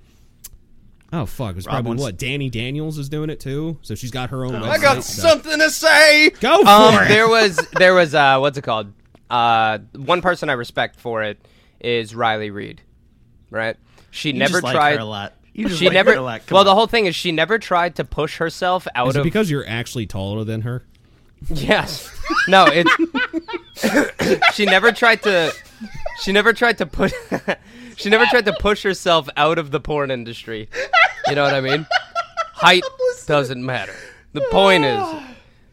Oh 1.12 1.24
fuck! 1.26 1.50
It 1.50 1.56
was 1.56 1.66
Rob 1.66 1.74
probably 1.74 1.88
wants- 1.90 2.02
what 2.02 2.16
Dani 2.18 2.50
Daniels 2.50 2.98
is 2.98 3.08
doing 3.08 3.30
it 3.30 3.38
too. 3.40 3.78
So 3.82 3.94
she's 3.94 4.10
got 4.10 4.30
her 4.30 4.44
own. 4.44 4.54
I 4.56 4.78
got 4.78 5.04
so- 5.04 5.28
something 5.28 5.58
to 5.58 5.70
say. 5.70 6.30
Go 6.40 6.62
for 6.62 6.68
Um, 6.68 6.94
it. 7.04 7.08
there 7.08 7.28
was 7.28 7.56
there 7.78 7.94
was 7.94 8.14
uh, 8.14 8.38
what's 8.38 8.58
it 8.58 8.62
called? 8.62 8.92
Uh, 9.30 9.78
one 9.94 10.20
person 10.22 10.50
I 10.50 10.54
respect 10.54 10.98
for 11.00 11.22
it 11.22 11.38
is 11.80 12.14
Riley 12.14 12.50
Reid, 12.50 12.80
right? 13.50 13.76
She 14.10 14.30
You 14.30 14.34
never 14.38 14.54
just 14.54 14.64
like 14.64 14.74
tried. 14.74 14.94
her 14.96 15.00
a 15.00 15.04
lot. 15.04 15.34
You 15.52 15.68
just 15.68 15.78
She 15.78 15.86
like 15.86 15.94
never. 15.94 16.12
her 16.12 16.18
a 16.18 16.22
lot. 16.22 16.46
Come 16.46 16.54
Well, 16.56 16.60
on. 16.60 16.66
the 16.66 16.74
whole 16.74 16.86
thing 16.86 17.06
is 17.06 17.14
she 17.16 17.32
never 17.32 17.58
tried 17.58 17.96
to 17.96 18.04
push 18.04 18.36
herself 18.38 18.86
out 18.94 19.08
Is 19.08 19.16
it 19.16 19.20
of. 19.20 19.24
because 19.24 19.50
you're 19.50 19.66
actually 19.66 20.06
taller 20.06 20.44
than 20.44 20.62
her? 20.62 20.84
yes. 21.48 22.10
No, 22.48 22.66
it. 22.68 22.86
she 24.54 24.64
never 24.66 24.92
tried 24.92 25.22
to. 25.22 25.52
She 26.20 26.32
never 26.32 26.52
tried 26.52 26.78
to 26.78 26.86
put. 26.86 27.12
she 27.96 28.10
never 28.10 28.26
tried 28.26 28.44
to 28.46 28.52
push 28.54 28.82
herself 28.82 29.28
out 29.36 29.58
of 29.58 29.70
the 29.70 29.80
porn 29.80 30.10
industry. 30.10 30.68
You 31.28 31.34
know 31.34 31.42
what 31.42 31.54
I 31.54 31.60
mean? 31.60 31.86
Height 32.52 32.84
doesn't 33.26 33.64
matter. 33.64 33.94
The 34.32 34.42
point 34.50 34.84
is 34.84 35.02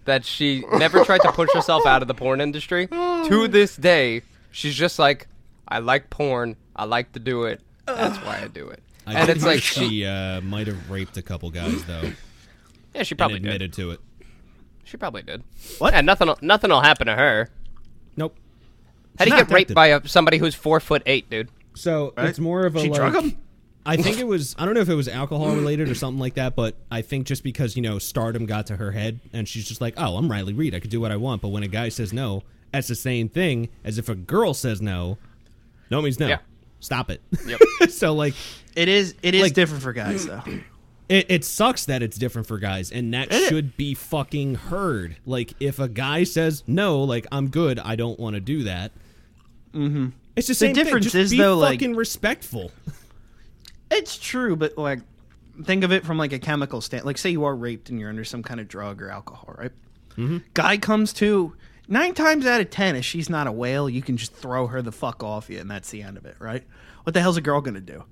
that 0.06 0.26
she 0.26 0.64
never 0.74 1.04
tried 1.06 1.22
to 1.22 1.32
push 1.32 1.50
herself 1.54 1.86
out 1.86 2.02
of 2.02 2.08
the 2.08 2.14
porn 2.14 2.42
industry. 2.42 2.88
To 2.88 3.48
this 3.48 3.76
day, 3.76 4.22
she's 4.52 4.76
just 4.76 5.00
like, 5.00 5.28
I 5.68 5.80
like 5.80 6.10
porn. 6.10 6.56
I 6.76 6.86
like 6.86 7.12
to 7.14 7.20
do 7.20 7.44
it. 7.44 7.62
That's 7.86 8.18
why 8.20 8.42
I 8.44 8.48
do 8.48 8.70
it. 8.70 8.82
I 9.06 9.14
and 9.14 9.26
think 9.26 9.36
it's 9.38 9.46
like 9.46 9.62
she 9.62 9.90
she, 9.90 10.06
uh, 10.06 10.40
might 10.42 10.68
have 10.68 10.90
raped 10.90 11.18
a 11.18 11.22
couple 11.22 11.50
guys 11.50 11.84
though, 11.86 12.14
yeah, 12.94 13.04
she 13.04 13.14
and 13.14 13.18
probably 13.18 13.40
did. 13.40 13.48
admitted 13.48 13.74
to 13.74 13.92
it. 13.92 14.00
She 14.86 14.98
probably 14.98 15.24
did. 15.24 15.44
What? 15.80 15.94
And 15.94 16.06
nothing, 16.06 16.34
nothing 16.42 16.70
will 16.70 16.82
happen 16.82 17.08
to 17.08 17.16
her. 17.16 17.50
Nope. 18.16 18.36
How 19.20 19.26
do 19.26 19.32
you 19.32 19.38
get 19.38 19.52
raped 19.52 19.74
by 19.74 19.88
a, 19.88 20.08
somebody 20.08 20.38
who's 20.38 20.56
four 20.56 20.80
foot 20.80 21.04
eight, 21.06 21.30
dude? 21.30 21.50
So 21.76 22.14
Right? 22.18 22.28
it's 22.30 22.40
more 22.40 22.66
of 22.66 22.76
a 22.76 22.80
She 22.82 22.90
like. 22.90 23.00
drug 23.00 23.16
him? 23.24 23.38
I 23.86 23.98
think 23.98 24.18
it 24.20 24.26
was. 24.28 24.56
I 24.58 24.66
don't 24.66 24.74
know 24.74 24.80
if 24.82 24.90
it 24.90 24.96
was 24.96 25.08
alcohol 25.08 25.54
related 25.56 25.90
or 25.90 25.96
something 25.96 26.20
like 26.20 26.36
that, 26.36 26.56
but 26.56 26.76
I 26.90 27.02
think 27.02 27.28
just 27.28 27.44
because 27.44 27.76
you 27.76 27.82
know 27.82 28.00
stardom 28.00 28.46
got 28.46 28.68
to 28.68 28.78
her 28.78 28.92
head, 28.92 29.20
and 29.34 29.48
she's 29.48 29.68
just 29.68 29.82
like, 29.82 29.94
"Oh, 29.98 30.18
I'm 30.18 30.32
Riley 30.32 30.54
Reid. 30.54 30.74
I 30.74 30.80
could 30.80 30.90
do 30.90 31.02
what 31.02 31.12
I 31.12 31.18
want." 31.18 31.42
But 31.42 31.50
when 31.50 31.64
a 31.64 31.68
guy 31.68 31.90
says 31.90 32.14
no, 32.14 32.44
that's 32.72 32.88
the 32.88 32.96
same 32.96 33.28
thing 33.30 33.70
as 33.84 33.98
if 33.98 34.08
a 34.10 34.16
girl 34.16 34.54
says 34.54 34.82
no. 34.82 35.18
No 35.92 36.02
means 36.02 36.20
no. 36.20 36.28
Yeah. 36.28 36.38
Stop 36.80 37.10
it. 37.12 37.22
Yep. 37.46 37.60
so 37.90 38.14
like, 38.14 38.34
It 38.76 38.88
is 38.88 39.16
it 39.22 39.36
is 39.36 39.42
Like- 39.44 39.54
different 39.54 39.84
for 39.84 39.94
guys 39.94 40.26
though. 40.26 40.42
It, 41.14 41.28
it 41.30 41.46
sucks 41.46 41.86
that 41.86 42.02
it's 42.02 42.18
different 42.18 42.48
for 42.48 42.58
guys, 42.58 42.92
and 42.92 43.14
that 43.14 43.32
It- 43.32 43.50
should 43.50 43.78
be 43.78 43.94
fucking 43.94 44.56
heard. 44.56 45.18
Like, 45.26 45.54
if 45.60 45.80
a 45.80 45.88
guy 45.88 46.24
says 46.24 46.64
no, 46.68 47.04
like 47.04 47.28
I'm 47.32 47.50
good, 47.50 47.80
I 47.80 47.96
don't 47.96 48.20
want 48.20 48.36
to 48.36 48.40
do 48.40 48.64
that. 48.64 48.92
Mm-hmm. 49.74 50.10
It's 50.36 50.48
the 50.48 50.56
same 50.56 50.74
difference. 50.74 51.06
Just 51.06 51.16
is, 51.16 51.38
though, 51.38 51.58
like- 51.58 51.80
fucking 51.80 51.96
respectful. 51.96 52.72
It's 53.92 54.18
true, 54.18 54.56
but 54.56 54.76
like 54.76 55.02
think 55.66 55.84
of 55.84 55.92
it 55.92 56.04
from 56.04 56.18
like 56.18 56.34
a 56.34 56.40
chemical 56.40 56.82
stand. 56.82 57.06
Like 57.06 57.20
say 57.20 57.30
you 57.30 57.44
are 57.44 57.56
raped 57.56 57.90
and 57.92 58.00
you're 58.00 58.10
under 58.10 58.24
some 58.24 58.42
kind 58.42 58.60
of 58.60 58.68
drug 58.68 59.04
or 59.04 59.10
alcohol, 59.12 59.54
right? 59.56 59.72
Mm-hmm. 60.18 60.38
Guy 60.56 60.78
comes 60.78 61.14
to 61.14 61.54
nine 61.88 62.16
times 62.16 62.48
out 62.48 62.60
of 62.60 62.72
ten, 62.72 62.96
if 62.96 63.06
she's 63.06 63.30
not 63.30 63.46
a 63.46 63.52
whale, 63.52 63.88
you 63.88 64.02
can 64.02 64.18
just 64.18 64.34
throw 64.34 64.66
her 64.66 64.82
the 64.82 64.92
fuck 64.92 65.22
off 65.24 65.48
you, 65.48 65.60
and 65.60 65.70
that's 65.70 65.92
the 65.92 66.02
end 66.02 66.18
of 66.18 66.26
it, 66.26 66.36
right? 66.40 66.64
What 67.04 67.14
the 67.14 67.22
hell's 67.22 67.38
a 67.38 67.42
girl 67.42 67.62
gonna 67.62 67.82
do? 67.82 68.04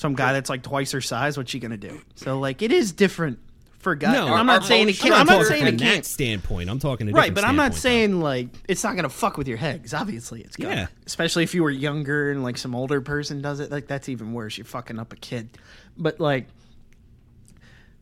Some 0.00 0.14
guy 0.14 0.32
that's 0.32 0.48
like 0.48 0.62
twice 0.62 0.92
her 0.92 1.02
size, 1.02 1.36
what's 1.36 1.50
she 1.50 1.58
gonna 1.58 1.76
do? 1.76 2.00
So 2.14 2.38
like 2.40 2.62
it 2.62 2.72
is 2.72 2.90
different 2.92 3.38
for 3.80 3.94
guys. 3.94 4.14
No, 4.14 4.32
I'm 4.32 4.46
not 4.46 4.64
saying 4.64 4.88
it 4.88 4.98
emotions- 4.98 5.00
can't. 5.02 5.14
I'm 5.14 5.26
not 5.26 5.44
saying 5.46 5.64
from 5.66 5.74
it 5.74 5.78
can't. 5.78 6.04
standpoint. 6.06 6.70
I'm 6.70 6.78
talking 6.78 7.06
a 7.10 7.12
Right, 7.12 7.34
but 7.34 7.44
I'm 7.44 7.54
not 7.56 7.74
standpoint, 7.74 7.82
saying 7.82 8.20
like 8.22 8.48
it's 8.66 8.82
not 8.82 8.96
gonna 8.96 9.10
fuck 9.10 9.36
with 9.36 9.46
your 9.46 9.58
head. 9.58 9.82
Cause 9.82 9.92
obviously 9.92 10.40
it's 10.40 10.56
gonna. 10.56 10.74
Yeah. 10.74 10.86
Especially 11.04 11.42
if 11.42 11.54
you 11.54 11.62
were 11.62 11.70
younger 11.70 12.30
and 12.30 12.42
like 12.42 12.56
some 12.56 12.74
older 12.74 13.02
person 13.02 13.42
does 13.42 13.60
it, 13.60 13.70
like 13.70 13.88
that's 13.88 14.08
even 14.08 14.32
worse. 14.32 14.56
You're 14.56 14.64
fucking 14.64 14.98
up 14.98 15.12
a 15.12 15.16
kid. 15.16 15.50
But 15.98 16.18
like 16.18 16.46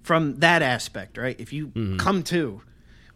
from 0.03 0.37
that 0.37 0.63
aspect, 0.63 1.19
right? 1.19 1.35
If 1.41 1.53
you 1.53 1.67
Mm-hmm. 1.69 1.97
come 1.97 2.23
to, 2.25 2.63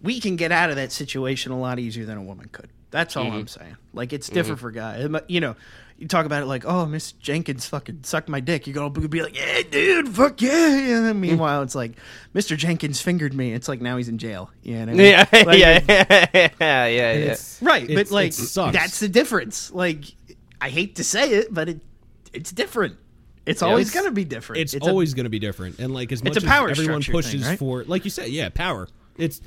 we 0.01 0.19
can 0.21 0.35
get 0.35 0.51
out 0.53 0.71
of 0.71 0.77
that 0.77 0.91
situation 0.93 1.53
a 1.53 1.59
lot 1.59 1.79
easier 1.79 2.05
than 2.05 2.19
a 2.19 2.23
woman 2.23 2.49
could. 2.51 2.69
That's 2.93 3.15
Mm-hmm. 3.17 3.33
all 3.33 3.39
I'm 3.41 3.49
saying. 3.49 3.77
Like 3.93 4.13
it's 4.13 4.29
different 4.29 4.61
for 4.61 4.71
guys. 4.71 5.09
You 5.27 5.41
know, 5.41 5.57
you 5.99 6.07
talk 6.09 6.25
about 6.27 6.43
it 6.43 6.47
like, 6.47 6.65
oh, 6.65 6.87
Miss 6.87 7.13
Jenkins 7.13 7.67
fucking 7.67 8.01
sucked 8.05 8.29
my 8.29 8.39
dick. 8.41 8.67
You're 8.67 8.75
gonna 8.75 8.91
be 9.09 9.23
like, 9.23 9.37
yeah, 9.37 9.63
dude, 9.69 10.09
fuck 10.09 10.41
yeah. 10.41 10.53
And 10.97 11.07
then 11.07 11.21
meanwhile, 11.21 11.63
it's 11.63 11.75
like, 11.75 11.93
Mr. 12.35 12.57
Jenkins 12.57 13.01
fingered 13.01 13.35
me. 13.35 13.53
It's 13.53 13.67
like 13.69 13.81
now 13.81 13.97
he's 13.97 14.09
in 14.09 14.19
jail. 14.19 14.51
You 14.63 14.75
know 14.75 14.81
what 14.81 14.89
I 14.89 14.93
mean? 14.93 15.07
Yeah, 15.07 15.27
Like, 15.47 15.59
yeah, 15.59 15.81
yeah, 15.89 16.51
yeah, 16.61 16.87
yeah, 16.87 17.13
yeah. 17.13 17.37
Right, 17.61 17.89
it's- 17.91 18.11
but 18.11 18.11
like 18.15 18.73
that's 18.73 19.01
the 19.01 19.09
difference. 19.09 19.73
Like 19.73 20.05
I 20.61 20.69
hate 20.69 20.97
to 20.97 21.05
say 21.05 21.31
it, 21.33 21.53
but 21.53 21.69
it 21.69 21.81
it's 22.33 22.53
different. 22.53 22.97
It's 23.45 23.61
always 23.63 23.89
It's- 23.89 23.95
going 24.01 24.11
to 24.11 24.15
be 24.15 24.25
different. 24.25 24.63
it's, 24.63 24.75
a- 24.75 24.81
always 24.81 25.15
going 25.15 25.25
to 25.25 25.31
be 25.31 25.41
different. 25.41 25.79
And 25.81 25.93
like 25.93 26.13
as 26.13 26.23
much 26.23 26.37
a 26.37 26.41
power 26.41 26.71
as 26.71 26.79
everyone 26.79 27.03
pushes 27.03 27.33
thing, 27.33 27.43
right? 27.43 27.59
for, 27.59 27.83
like 27.85 28.05
you 28.05 28.11
said, 28.11 28.29
yeah, 28.29 28.49
power. 28.51 28.87
It's 29.19 29.41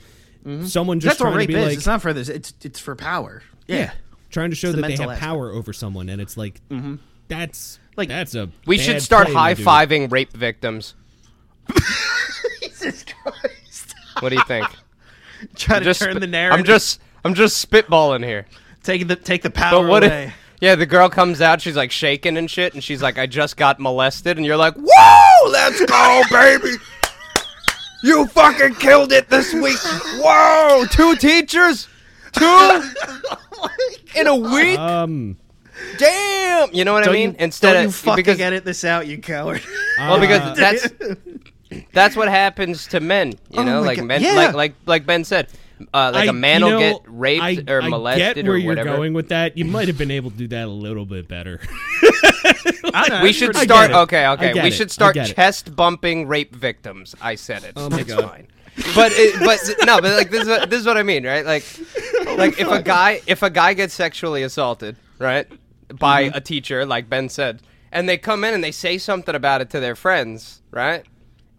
Mm-hmm. 0.46 0.66
someone 0.66 1.00
just 1.00 1.18
that's 1.18 1.22
what 1.22 1.30
trying 1.32 1.38
rape 1.39 1.50
to 1.50 1.54
be 1.56 1.60
is. 1.60 1.66
like, 1.68 1.78
it's 1.78 1.88
not 1.88 2.02
for 2.02 2.14
this. 2.14 2.30
It's 2.30 2.54
it's 2.62 2.80
for 2.80 2.96
power. 2.96 3.41
Yeah. 3.68 3.76
yeah, 3.78 3.91
trying 4.30 4.52
to 4.52 4.56
show 4.56 4.68
It's 4.68 4.76
the 4.76 4.82
that 4.84 4.88
they 4.89 4.93
have 4.98 5.10
aspect. 5.12 5.22
power 5.22 5.52
over 5.52 5.74
someone, 5.74 6.08
and 6.10 6.22
it's 6.22 6.38
like 6.38 6.62
mm-hmm. 6.70 6.96
that's 7.28 7.80
Like, 7.98 8.10
that's 8.10 8.36
a 8.36 8.50
We 8.68 8.78
bad 8.78 8.84
should 8.86 9.02
start 9.02 9.28
high 9.30 9.56
fiving 9.56 10.12
rape 10.12 10.32
victims. 10.34 10.93
Jesus 12.62 13.04
Christ! 13.06 13.96
What 14.20 14.30
do 14.30 14.36
you 14.36 14.43
think? 14.43 14.68
Try 15.56 15.80
to 15.80 15.86
Just 15.86 16.00
turn 16.02 16.14
sp- 16.16 16.22
the 16.22 16.28
narrative. 16.28 16.60
I'm 16.60 16.66
just 16.66 17.02
I'm 17.24 17.34
just 17.34 17.68
spitballing 17.70 18.24
here. 18.24 18.46
take 18.84 19.08
the 19.08 19.16
take 19.16 19.41
the 19.41 19.50
power 19.50 19.82
But 19.82 19.89
what 19.89 20.04
away. 20.04 20.26
if, 20.26 20.34
yeah, 20.62 20.76
the 20.76 20.86
girl 20.86 21.10
comes 21.10 21.41
out, 21.41 21.62
she's 21.62 21.76
like 21.76 21.91
shaking 21.91 22.38
and 22.38 22.50
shit, 22.50 22.74
and 22.74 22.84
she's 22.84 23.02
like, 23.02 23.18
I 23.18 23.26
just 23.26 23.58
got 23.58 23.80
molested, 23.80 24.38
and 24.38 24.46
you're 24.46 24.58
like, 24.58 24.76
Whoa, 24.76 25.50
let's 25.50 25.84
go, 25.86 26.22
baby! 26.32 26.76
You 28.06 28.28
fucking 28.28 28.76
killed 28.76 29.12
it 29.12 29.30
this 29.30 29.51
week! 29.51 29.78
Whoa, 30.22 30.86
two 30.91 31.16
teachers? 31.16 31.88
Two? 32.34 32.84
In 34.16 34.28
a 34.28 34.36
week? 34.36 34.78
Um, 34.78 35.38
Damn! 35.97 36.72
You 36.72 36.86
know 36.86 36.93
what 36.93 37.01
I 37.01 37.06
don't 37.06 37.14
mean? 37.16 37.32
you, 37.32 37.36
Instead 37.39 37.74
don't 37.74 37.82
you 37.84 37.88
of 37.89 37.95
fucking 37.95 38.16
because 38.18 38.39
edit 38.39 38.64
this 38.64 38.84
out, 38.84 39.08
you 39.08 39.18
coward. 39.18 39.62
well, 39.97 40.14
uh, 40.14 40.20
because 40.20 40.56
that's 40.58 40.88
that's 41.93 42.16
what 42.16 42.28
happens 42.28 42.86
to 42.88 42.99
men. 42.99 43.30
You 43.49 43.62
Oh 43.62 43.64
know, 43.64 43.82
my 43.82 43.88
like 43.88 43.97
God, 43.97 44.06
men, 44.06 44.22
yeah. 44.22 44.34
like 44.34 44.53
like 44.53 44.76
like 44.86 45.06
Ben 45.08 45.24
said, 45.24 45.47
uh, 45.93 46.12
like 46.14 46.28
I- 46.28 46.30
a 46.30 46.34
man 46.34 46.62
will 46.64 46.70
know, 46.72 46.80
get 46.80 47.01
raped 47.08 47.43
I, 47.43 47.64
or 47.74 47.82
I 47.82 47.89
molested 47.89 48.36
get 48.36 48.45
where 48.45 48.53
or 48.53 48.58
you're 48.58 48.76
going 48.84 49.14
with 49.14 49.30
that. 49.30 49.58
You 49.58 49.66
might 49.66 49.88
have 49.88 49.97
been 49.97 50.12
able 50.12 50.30
to 50.30 50.38
do 50.38 50.47
that 50.49 50.66
a 50.68 50.72
little 50.72 51.06
bit 51.08 51.28
better. 51.28 51.60
Know, 53.09 53.22
we 53.24 53.34
should 53.34 53.55
start. 53.55 53.91
Okay, 53.91 54.26
okay. 54.28 54.63
We 54.63 54.72
should 54.72 54.89
start 54.89 55.16
chest 55.16 55.76
bumping 55.76 56.28
rape 56.28 56.55
victims. 56.55 57.13
I 57.22 57.36
said 57.36 57.63
it. 57.63 57.74
Oh 57.76 57.89
my 57.89 57.99
it's 57.99 58.13
God. 58.13 58.24
fine. 58.30 58.47
But 58.93 59.11
it, 59.16 59.39
but 59.39 59.86
no, 59.86 60.01
but 60.01 60.13
like 60.16 60.30
this 60.32 60.43
is 60.43 60.47
what, 60.47 60.70
this 60.70 60.80
is 60.80 60.86
what 60.86 60.97
I 60.97 61.03
mean, 61.03 61.26
right? 61.26 61.45
Like 61.45 61.66
like 62.38 62.59
if 62.59 62.70
a 62.70 62.82
guy 62.82 63.22
if 63.28 63.41
a 63.43 63.49
guy 63.49 63.74
gets 63.74 63.93
sexually 63.93 64.43
assaulted, 64.43 64.95
right, 65.20 65.47
by 65.99 66.26
Mm-hmm. 66.26 66.38
a 66.38 66.41
teacher, 66.41 66.86
like 66.86 67.09
Ben 67.09 67.28
said, 67.30 67.61
and 67.91 68.07
they 68.07 68.18
come 68.18 68.43
in 68.43 68.53
and 68.53 68.63
they 68.63 68.72
say 68.72 68.97
something 68.97 69.36
about 69.36 69.61
it 69.61 69.70
to 69.72 69.80
their 69.80 69.95
friends, 69.95 70.61
right? 70.72 71.03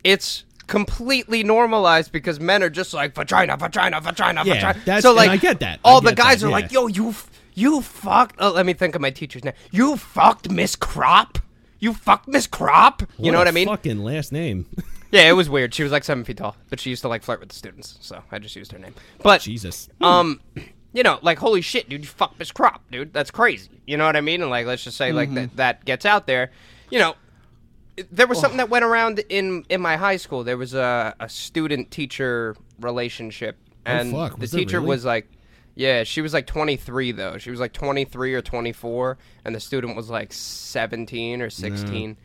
It's 0.05 0.45
completely 0.67 1.43
normalized 1.45 2.13
because 2.13 2.41
men 2.41 2.63
are 2.63 2.71
just 2.71 2.93
like 2.95 3.15
vagina, 3.15 3.57
vagina, 3.57 4.01
vagina, 4.01 4.43
Yeah, 4.45 4.73
vagina. 4.73 5.03
so 5.03 5.13
like 5.13 5.31
I 5.31 5.37
get 5.37 5.61
that. 5.61 5.81
I 5.85 5.89
All 5.89 6.01
the 6.01 6.15
guys 6.15 6.41
that, 6.41 6.47
are 6.47 6.51
yeah. 6.51 6.55
like, 6.57 6.73
yo, 6.73 6.87
you 6.87 7.11
f- 7.11 7.31
you 7.57 7.81
fucked. 7.81 8.37
Oh, 8.39 8.53
let 8.53 8.67
me 8.67 8.75
think 8.75 8.95
of 8.95 9.01
my 9.01 9.11
teacher's 9.11 9.43
name. 9.43 9.55
You 9.73 9.97
fucked 9.97 10.51
Miss 10.51 10.77
Crop. 10.77 11.39
You 11.81 11.93
fucked 11.93 12.29
Miss 12.29 12.47
Crop. 12.47 13.03
You 13.19 13.33
know 13.33 13.39
what 13.39 13.49
I 13.49 13.51
mean? 13.51 13.67
Fucking 13.67 14.05
last 14.05 14.31
name. 14.31 14.67
Yeah, 15.13 15.29
it 15.31 15.33
was 15.35 15.49
weird. 15.49 15.73
She 15.73 15.85
was 15.85 15.93
like 15.93 16.03
seven 16.03 16.25
feet 16.25 16.39
tall, 16.39 16.57
but 16.69 16.81
she 16.81 16.91
used 16.91 17.01
to 17.03 17.09
like 17.09 17.23
flirt 17.23 17.39
with 17.39 17.49
the 17.49 17.55
students, 17.55 17.97
so 18.01 18.23
I 18.33 18.41
just 18.41 18.57
used 18.57 18.73
her 18.73 18.79
name. 18.79 18.93
But 19.23 19.41
Jesus. 19.41 19.89
um, 20.01 20.41
you 20.93 21.05
know, 21.05 21.21
like 21.23 21.39
holy 21.39 21.61
shit, 21.61 21.89
dude, 21.89 22.01
you 22.03 22.09
fucked 22.09 22.41
Miss 22.41 22.51
Crop, 22.51 22.83
dude. 22.91 23.13
That's 23.13 23.31
crazy. 23.31 23.71
You 23.87 23.97
know 23.97 24.05
what 24.05 24.17
I 24.17 24.21
mean? 24.21 24.43
And 24.43 24.51
like, 24.51 24.67
let's 24.67 24.83
just 24.83 24.97
say 24.97 25.13
like 25.13 25.33
that 25.35 25.57
that 25.57 25.85
gets 25.85 26.05
out 26.05 26.27
there. 26.27 26.51
You 26.91 26.99
know, 26.99 27.15
there 28.11 28.27
was 28.27 28.41
something 28.41 28.59
that 28.59 28.69
went 28.69 28.85
around 28.85 29.21
in 29.29 29.65
in 29.69 29.81
my 29.81 29.97
high 29.97 30.17
school. 30.17 30.43
There 30.43 30.59
was 30.59 30.75
a 30.75 31.15
a 31.21 31.29
student 31.29 31.93
teacher 31.93 32.57
relationship, 32.81 33.57
and 33.87 34.11
fuck, 34.11 34.35
the 34.35 34.41
was 34.41 34.51
there 34.51 34.59
teacher 34.59 34.79
really? 34.81 34.89
was 34.89 35.05
like. 35.05 35.29
Yeah, 35.79 36.05
she 36.05 36.23
was 36.23 36.33
like 36.33 36.47
23 36.47 37.13
though. 37.13 37.37
She 37.39 37.51
was 37.51 37.61
like 37.61 37.73
23 37.75 38.33
or 38.35 38.41
24, 38.43 39.19
and 39.45 39.55
the 39.55 39.61
student 39.61 39.95
was 39.95 40.09
like 40.09 40.33
17 40.33 41.43
or 41.43 41.51
16. 41.51 42.17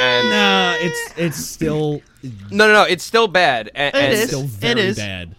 And 0.00 0.28
Nah, 0.30 0.74
it's 0.80 1.14
it's 1.16 1.36
still 1.36 2.02
no, 2.22 2.66
no, 2.66 2.72
no, 2.72 2.82
it's 2.82 3.04
still 3.04 3.28
bad. 3.28 3.70
And, 3.74 3.94
It 3.94 3.98
and, 4.02 4.12
is. 4.12 4.26
still 4.28 4.42
very 4.44 4.80
is. 4.80 4.96
bad. 4.96 5.34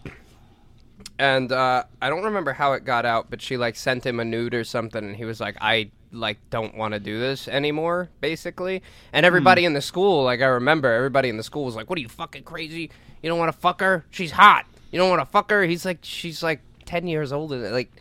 and 1.18 1.52
uh, 1.52 1.84
I 2.02 2.10
don't 2.10 2.24
remember 2.24 2.54
how 2.54 2.74
it 2.74 2.86
got 2.86 3.06
out, 3.06 3.30
but 3.30 3.42
she 3.42 3.58
like 3.58 3.76
sent 3.76 4.06
him 4.06 4.20
a 4.20 4.26
nude 4.26 4.54
or 4.54 4.64
something, 4.64 5.04
and 5.04 5.16
he 5.16 5.26
was 5.26 5.40
like, 5.42 5.58
"I 5.60 5.92
like 6.12 6.38
don't 6.50 6.76
want 6.76 6.94
to 6.94 7.00
do 7.00 7.20
this 7.20 7.48
anymore," 7.50 8.10
basically. 8.22 8.82
And 9.12 9.26
everybody 9.26 9.66
in 9.66 9.74
the 9.74 9.82
school, 9.82 10.24
like 10.24 10.42
I 10.42 10.46
remember, 10.46 10.92
everybody 10.94 11.28
in 11.30 11.36
the 11.38 11.44
school 11.44 11.66
was 11.66 11.76
like, 11.76 11.90
"What 11.90 11.98
are 11.98 12.02
you 12.02 12.10
fucking 12.10 12.44
crazy? 12.44 12.90
You 13.22 13.30
don't 13.30 13.40
want 13.40 13.52
to 13.54 13.58
fuck 13.58 13.82
her? 13.82 14.06
She's 14.12 14.32
hot. 14.32 14.66
You 14.92 15.00
don't 15.00 15.10
want 15.10 15.22
to 15.22 15.26
fuck 15.26 15.50
her?" 15.52 15.64
He's 15.64 15.86
like, 15.86 16.00
"She's 16.02 16.42
like 16.42 16.62
ten 16.90 17.08
years 17.08 17.32
older, 17.32 17.60
than 17.60 17.72
like." 17.72 17.92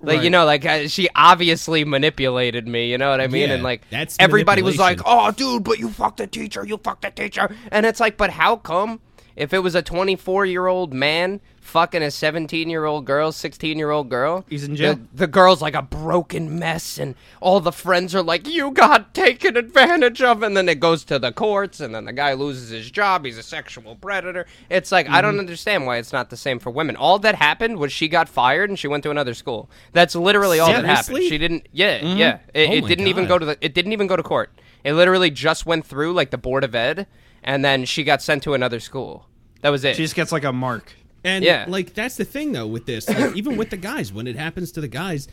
Like 0.00 0.22
you 0.22 0.30
know, 0.30 0.44
like 0.44 0.64
uh, 0.64 0.86
she 0.86 1.08
obviously 1.16 1.84
manipulated 1.84 2.68
me. 2.68 2.88
You 2.88 2.98
know 2.98 3.10
what 3.10 3.20
I 3.20 3.26
mean? 3.26 3.48
Yeah, 3.48 3.56
and 3.56 3.64
like 3.64 3.82
that's 3.90 4.16
everybody 4.20 4.62
was 4.62 4.78
like, 4.78 5.00
"Oh, 5.04 5.32
dude, 5.32 5.64
but 5.64 5.80
you 5.80 5.88
fucked 5.90 6.18
the 6.18 6.28
teacher. 6.28 6.64
You 6.64 6.76
fucked 6.76 7.02
the 7.02 7.10
teacher." 7.10 7.52
And 7.72 7.84
it's 7.84 7.98
like, 7.98 8.16
but 8.16 8.30
how 8.30 8.54
come 8.54 9.00
If 9.38 9.52
it 9.54 9.60
was 9.60 9.74
a 9.76 9.82
24 9.82 10.46
year 10.46 10.66
old 10.66 10.92
man 10.92 11.40
fucking 11.60 12.02
a 12.02 12.10
17 12.10 12.68
year 12.68 12.84
old 12.86 13.04
girl, 13.04 13.30
16 13.30 13.78
year 13.78 13.90
old 13.90 14.08
girl, 14.08 14.44
He's 14.48 14.64
in 14.64 14.74
jail. 14.74 14.94
The, 14.94 15.00
the 15.14 15.26
girl's 15.28 15.62
like 15.62 15.74
a 15.74 15.82
broken 15.82 16.58
mess, 16.58 16.98
and 16.98 17.14
all 17.40 17.60
the 17.60 17.70
friends 17.70 18.14
are 18.14 18.22
like, 18.22 18.48
"You 18.48 18.72
got 18.72 19.14
taken 19.14 19.56
advantage 19.56 20.20
of," 20.22 20.42
and 20.42 20.56
then 20.56 20.68
it 20.68 20.80
goes 20.80 21.04
to 21.04 21.18
the 21.20 21.30
courts, 21.30 21.78
and 21.78 21.94
then 21.94 22.04
the 22.06 22.12
guy 22.12 22.32
loses 22.32 22.70
his 22.70 22.90
job. 22.90 23.24
He's 23.24 23.38
a 23.38 23.42
sexual 23.44 23.94
predator. 23.94 24.46
It's 24.68 24.90
like 24.90 25.06
I 25.06 25.10
Mm-hmm. 25.10 25.22
don't 25.22 25.38
understand 25.38 25.86
why 25.86 25.98
it's 25.98 26.12
not 26.12 26.30
the 26.30 26.36
same 26.36 26.58
for 26.58 26.70
women. 26.70 26.96
All 26.96 27.18
that 27.20 27.36
happened 27.36 27.78
was 27.78 27.92
she 27.92 28.08
got 28.08 28.28
fired 28.28 28.70
and 28.70 28.78
she 28.78 28.88
went 28.88 29.04
to 29.04 29.10
another 29.10 29.34
school. 29.34 29.70
That's 29.92 30.16
literally 30.16 30.58
all 30.58 30.72
that 30.72 30.84
happened. 30.84 31.22
She 31.22 31.38
didn't. 31.38 31.68
Yeah, 31.70 32.04
yeah. 32.04 32.38
It, 32.54 32.70
Oh 32.70 32.72
it 32.72 32.88
didn't 32.88 33.06
even 33.06 33.26
go 33.28 33.38
to 33.38 33.46
the. 33.46 33.58
It 33.60 33.72
didn't 33.72 33.92
even 33.92 34.08
go 34.08 34.16
to 34.16 34.22
court. 34.24 34.50
It 34.82 34.94
literally 34.94 35.30
just 35.30 35.64
went 35.64 35.86
through 35.86 36.12
like 36.14 36.30
the 36.30 36.38
board 36.38 36.64
of 36.64 36.74
ed, 36.74 37.06
and 37.44 37.64
then 37.64 37.84
she 37.84 38.02
got 38.02 38.20
sent 38.20 38.42
to 38.44 38.54
another 38.54 38.80
school. 38.80 39.26
That 39.62 39.70
was 39.70 39.84
it. 39.84 39.96
She 39.96 40.02
just 40.02 40.14
gets 40.14 40.32
like 40.32 40.44
a 40.44 40.52
mark. 40.52 40.92
And 41.24 41.44
Yeah. 41.44 41.64
like 41.68 41.94
that's 41.94 42.16
the 42.16 42.24
thing 42.24 42.52
though 42.52 42.66
with 42.66 42.86
this, 42.86 43.08
like, 43.08 43.36
even 43.36 43.56
with 43.56 43.70
the 43.70 43.76
guys, 43.76 44.12
when 44.12 44.26
it 44.26 44.36
happens 44.36 44.72
to 44.72 44.80
the 44.80 44.88
guys, 44.88 45.28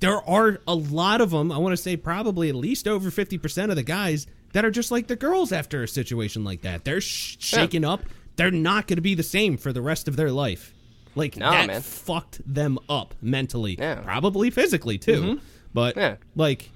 there 0.00 0.22
are 0.28 0.60
a 0.66 0.74
lot 0.74 1.20
of 1.20 1.30
them. 1.30 1.52
I 1.52 1.58
want 1.58 1.72
to 1.74 1.76
say 1.82 1.96
probably 1.96 2.48
at 2.48 2.54
least 2.54 2.88
over 2.88 3.10
fifty 3.10 3.36
percent 3.38 3.70
of 3.70 3.76
the 3.76 3.82
guys 3.82 4.26
that 4.52 4.64
are 4.64 4.70
just 4.70 4.90
like 4.90 5.06
the 5.06 5.16
girls 5.16 5.52
after 5.52 5.82
a 5.82 5.88
situation 5.88 6.44
like 6.44 6.62
that. 6.62 6.84
They're 6.84 7.00
sh- 7.02 7.36
shaken 7.38 7.84
up. 7.84 8.02
They're 8.36 8.50
not 8.50 8.86
going 8.86 8.96
to 8.96 9.02
be 9.02 9.14
the 9.14 9.22
same 9.22 9.56
for 9.56 9.72
the 9.72 9.82
rest 9.82 10.08
of 10.08 10.16
their 10.16 10.30
life. 10.30 10.72
Like 11.14 11.36
No, 11.36 11.50
that 11.50 11.66
man. 11.66 11.82
fucked 11.82 12.40
them 12.46 12.78
up 12.88 13.14
mentally, 13.20 13.76
Yeah. 13.78 13.96
probably 13.96 14.50
physically 14.50 14.96
too. 14.96 15.20
Mm-hmm. 15.20 15.44
But 15.74 15.96
Yeah. 15.96 16.16
like, 16.36 16.70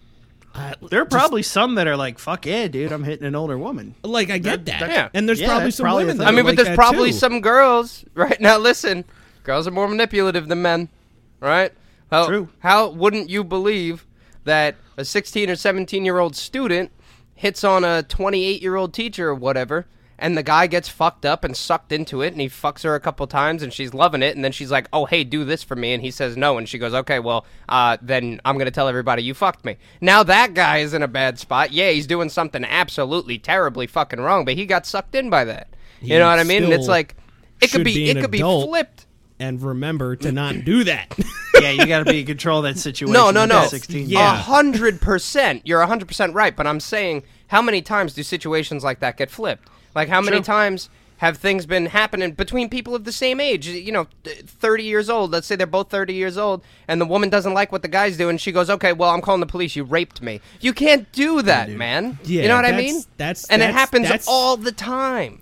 I, 0.55 0.75
There 0.91 1.01
are 1.01 1.07
probably 1.07 1.43
some 1.43 1.77
that 1.77 1.87
are 1.87 1.97
like, 1.97 2.19
"Fuck 2.19 2.45
yeah, 2.47 2.69
dude, 2.69 2.93
I'm 2.93 3.05
hitting 3.05 3.27
an 3.27 3.35
older 3.35 3.57
woman." 3.57 3.95
like 4.03 4.31
I 4.31 4.39
get 4.39 4.67
that, 4.67 4.81
Yeah. 4.91 5.09
and 5.15 5.27
there's 5.29 5.41
Yeah, 5.41 5.49
probably 5.49 5.71
some 5.71 5.85
probably 5.85 6.05
women. 6.05 6.19
That. 6.19 6.29
I 6.29 6.31
mean, 6.31 6.41
are 6.41 6.43
but 6.45 6.57
like 6.59 6.65
there's 6.67 6.77
probably 6.77 7.11
too. 7.11 7.17
some 7.19 7.41
girls 7.41 8.05
right 8.15 8.41
now. 8.41 8.59
Listen, 8.59 9.05
girls 9.45 9.67
are 9.67 9.71
more 9.71 9.89
manipulative 9.89 10.49
than 10.49 10.61
men, 10.63 10.89
right? 11.41 11.73
How, 12.11 12.27
True. 12.27 12.49
How 12.59 12.89
wouldn't 12.91 13.31
you 13.31 13.43
believe 13.45 14.07
that 14.45 14.77
a 14.99 15.05
16 15.05 15.49
or 15.49 15.57
17 15.57 16.05
year 16.05 16.19
old 16.19 16.37
student 16.37 16.91
hits 17.35 17.65
on 17.65 17.85
a 17.85 18.03
28 18.03 18.61
year 18.61 18.77
old 18.77 18.93
teacher 18.93 19.29
or 19.29 19.35
whatever, 19.35 19.87
and 20.23 20.39
the 20.39 20.43
guy 20.43 20.67
gets 20.69 20.89
fucked 20.89 21.27
up 21.27 21.45
and 21.45 21.55
sucked 21.57 21.93
into 21.93 22.23
it, 22.23 22.33
and 22.33 22.41
he 22.41 22.49
fucks 22.49 22.85
her 22.85 22.95
a 22.95 23.01
couple 23.01 23.27
times, 23.27 23.63
and 23.63 23.73
she's 23.73 23.93
loving 23.93 24.23
it, 24.23 24.35
and 24.37 24.45
then 24.45 24.53
she's 24.53 24.71
like, 24.71 24.87
"Oh, 24.93 25.05
hey, 25.05 25.25
do 25.25 25.45
this 25.45 25.63
for 25.63 25.77
me," 25.77 25.93
and 25.93 26.03
he 26.03 26.11
says 26.11 26.37
no, 26.37 26.57
and 26.57 26.69
she 26.69 26.79
goes, 26.79 26.95
"Okay, 26.95 27.19
well, 27.19 27.45
uh, 27.69 27.97
then 28.01 28.41
I'm 28.45 28.57
gonna 28.57 28.71
tell 28.71 28.89
everybody 28.89 29.23
you 29.23 29.35
fucked 29.35 29.65
me." 29.65 29.77
Now 30.01 30.23
that 30.23 30.55
guy 30.55 30.79
is 30.79 30.95
in 30.95 31.03
a 31.03 31.09
bad 31.09 31.39
spot. 31.39 31.73
Yeah, 31.73 31.91
he's 31.91 32.07
doing 32.07 32.29
something 32.29 32.65
absolutely 32.65 33.39
terribly 33.39 33.87
fucking 33.87 34.21
wrong, 34.21 34.45
but 34.45 34.55
he 34.55 34.65
got 34.65 34.87
sucked 34.87 35.15
in 35.15 35.29
by 35.29 35.45
that. 35.45 35.69
You 36.01 36.15
He 36.15 36.19
know 36.19 36.29
what 36.29 36.39
I 36.39 36.45
mean? 36.45 36.65
And 36.65 36.73
it's 36.73 36.89
like 36.89 37.17
it 37.61 37.71
could 37.71 37.85
be, 37.85 37.95
be 37.95 38.11
it 38.11 38.21
could 38.21 38.31
be 38.31 38.39
flipped. 38.39 39.07
and 39.39 39.61
remember 39.61 40.15
to 40.17 40.31
not 40.33 40.65
do 40.65 40.85
that. 40.85 41.19
yeah, 41.61 41.71
you 41.71 41.87
got 41.87 42.01
to 42.01 42.05
be 42.05 42.21
in 42.21 42.27
control 42.27 42.59
of 42.59 42.65
that 42.65 42.79
situation. 42.79 43.13
No, 43.13 43.31
no, 43.33 43.45
no. 43.45 43.67
16 43.67 44.09
Yeah. 44.09 44.33
A 44.33 44.37
hundred 44.37 45.01
percent. 45.01 45.63
You're 45.65 45.81
a 45.81 45.87
hundred 45.87 46.07
percent 46.09 46.35
right. 46.35 46.55
But 46.57 46.67
I'm 46.67 46.81
saying, 46.81 47.25
how 47.49 47.61
many 47.61 47.83
times 47.83 48.15
do 48.15 48.23
situations 48.23 48.85
like 48.85 49.01
that 49.01 49.17
get 49.17 49.31
flipped? 49.31 49.69
Like, 49.95 50.09
how 50.09 50.21
many 50.21 50.41
times 50.43 50.89
have 51.19 51.37
things 51.37 51.67
been 51.67 51.87
happening 51.87 52.33
between 52.33 52.69
people 52.69 52.95
of 52.95 53.05
the 53.05 53.13
same 53.13 53.41
age? 53.41 53.69
You 53.69 53.93
know, 53.93 54.07
30 54.25 54.85
years 54.85 55.11
old. 55.11 55.31
Let's 55.31 55.47
say 55.47 55.55
they're 55.55 55.67
both 55.67 55.91
30 55.91 56.15
years 56.15 56.39
old, 56.39 56.63
and 56.89 57.01
the 57.01 57.05
woman 57.07 57.29
doesn't 57.29 57.55
like 57.55 57.71
what 57.71 57.83
the 57.83 57.89
guy's 57.89 58.17
doing. 58.17 58.39
She 58.39 58.53
goes, 58.53 58.71
"Okay, 58.71 58.93
well, 58.93 59.11
I'm 59.11 59.21
calling 59.21 59.41
the 59.41 59.47
police. 59.47 59.77
You 59.77 59.85
raped 59.85 60.23
me." 60.23 60.41
You 60.61 60.73
can't 60.73 61.11
do 61.13 61.43
that, 61.43 61.69
man. 61.71 62.19
Yeah, 62.25 62.43
you 62.43 62.49
know 62.49 62.57
what 62.57 62.65
I 62.65 62.73
mean? 62.73 63.05
that's- 63.19 63.47
and 63.51 63.63
it 63.63 63.73
happens 63.73 64.05
that's- 64.09 64.27
all 64.27 64.57
the 64.57 64.73
time. 64.73 65.42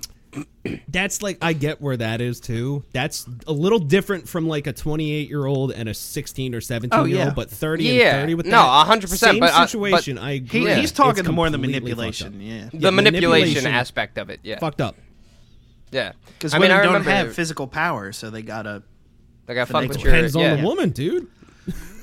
That's 0.89 1.23
like 1.23 1.39
I 1.43 1.53
get 1.55 1.81
where 1.81 1.97
that 1.97 2.21
is 2.21 2.39
too. 2.41 2.85
That's 2.93 3.27
a 3.47 3.53
little 3.53 3.79
different 3.79 4.29
from 4.29 4.47
like 4.47 4.67
a 4.67 4.73
28 4.73 5.29
year 5.29 5.45
old 5.47 5.73
and 5.73 5.89
a 5.89 5.95
16 5.95 6.55
or 6.55 6.61
17 6.61 6.99
Oh, 7.01 7.05
year 7.05 7.25
old, 7.25 7.35
but 7.35 7.51
30 7.51 7.85
Yeah. 7.85 8.17
and 8.17 8.23
30 8.23 8.35
with 8.35 8.47
No, 8.47 8.53
that 8.63 8.87
100%, 8.87 9.09
same 9.19 9.41
but, 9.41 9.53
uh, 9.53 9.59
but 9.61 9.67
situation. 9.71 10.19
I 10.19 10.33
agree. 10.33 10.67
He, 10.67 10.75
He's 10.81 10.93
talking 10.93 11.21
It's 11.21 11.27
the 11.27 11.33
more 11.33 11.51
the 11.51 11.59
manipulation. 11.59 12.33
fucked. 12.33 12.43
Yeah, 12.43 12.69
The 12.73 12.93
manipulation, 12.93 13.31
manipulation- 13.65 13.67
aspect 13.73 14.19
of 14.19 14.31
it. 14.31 14.41
Yeah. 14.45 14.59
Fucked 14.61 14.81
up. 14.81 14.97
Yeah. 15.91 16.13
because 16.39 16.55
I 16.55 16.59
mean, 16.59 16.69
women 16.69 16.77
I 16.77 16.83
don't 16.83 16.93
remember 16.93 17.11
have 17.11 17.35
physical 17.35 17.67
power, 17.67 18.13
so 18.13 18.31
they 18.31 18.43
gotta. 18.43 18.83
Like 19.49 19.57
I 19.59 19.63
But 19.63 19.69
fuck 19.69 19.81
they 19.83 19.89
with 19.89 19.97
can- 19.97 20.05
your. 20.07 20.15
Depends 20.15 20.37
on 20.37 20.43
yeah. 20.43 20.55
the 20.57 20.63
woman, 20.65 20.91
dude. 20.91 21.27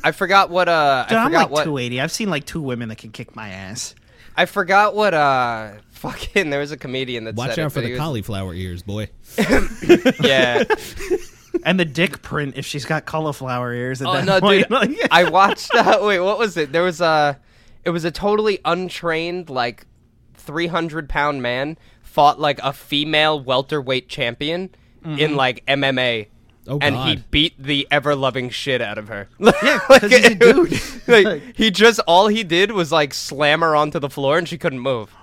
I 0.04 0.12
forgot 0.12 0.50
what. 0.50 0.68
Uh, 0.68 1.06
Dude, 1.08 1.18
I 1.18 1.22
I'm 1.22 1.28
forgot 1.28 1.40
like 1.44 1.50
what. 1.52 1.64
280. 1.64 2.02
I've 2.02 2.12
seen 2.12 2.30
like 2.30 2.46
two 2.46 2.62
women 2.62 2.90
that 2.90 2.98
can 2.98 3.12
kick 3.12 3.36
my 3.36 3.50
ass. 3.50 3.96
I 4.36 4.46
forgot 4.46 4.96
what. 4.96 5.14
Uh, 5.14 5.72
fucking. 5.98 6.50
There 6.50 6.60
was 6.60 6.72
a 6.72 6.78
comedian 6.78 7.26
that 7.26 7.36
Watch 7.36 7.56
said 7.56 7.60
out 7.60 7.68
it, 7.68 7.70
for 7.74 7.82
the 7.82 7.92
was- 7.92 8.00
cauliflower 8.00 8.54
ears, 8.54 8.84
boy. 8.84 9.10
Yeah. 10.22 10.64
And 11.64 11.80
the 11.80 11.86
dick 11.86 12.22
print 12.22 12.54
if 12.56 12.66
she's 12.66 12.86
got 12.86 13.06
cauliflower 13.06 13.74
ears. 13.74 14.02
At 14.02 14.08
oh 14.08 14.14
that 14.14 14.26
no, 14.26 14.40
point. 14.40 14.70
dude! 14.70 15.08
I 15.12 15.30
watched. 15.30 15.74
Uh, 15.74 16.00
wait, 16.04 16.20
what 16.20 16.38
was 16.38 16.56
it? 16.56 16.72
There 16.72 16.84
was 16.84 17.02
a. 17.02 17.40
It 17.84 17.90
was 17.90 18.06
a 18.06 18.12
totally 18.12 18.60
untrained, 18.64 19.50
like, 19.50 19.86
three 20.36 20.68
hundred 20.68 21.10
pound 21.10 21.42
man 21.42 21.78
fought 22.04 22.40
like 22.40 22.60
a 22.64 22.74
female 22.74 23.40
welterweight 23.40 24.08
champion 24.10 24.70
in 25.06 25.36
like 25.36 25.66
MMA. 25.66 26.28
Oh, 26.70 26.80
and 26.82 26.96
he 26.98 27.16
beat 27.32 27.54
the 27.62 27.88
ever 27.90 28.14
loving 28.14 28.50
shit 28.50 28.82
out 28.82 28.98
of 28.98 29.08
her. 29.08 29.30
Yeah, 29.40 29.80
Like, 29.90 30.02
'cause 30.02 30.12
he's 30.12 30.26
a 30.26 30.36
dude. 30.36 30.70
was- 30.70 31.08
like 31.08 31.56
he 31.56 31.72
just 31.72 32.00
all 32.08 32.28
he 32.28 32.44
did 32.44 32.72
was 32.74 32.92
like 32.92 33.14
slam 33.14 33.62
her 33.62 33.74
onto 33.76 34.00
the 34.00 34.10
floor 34.10 34.38
and 34.38 34.48
she 34.50 34.58
couldn't 34.58 34.80
move. 34.82 35.16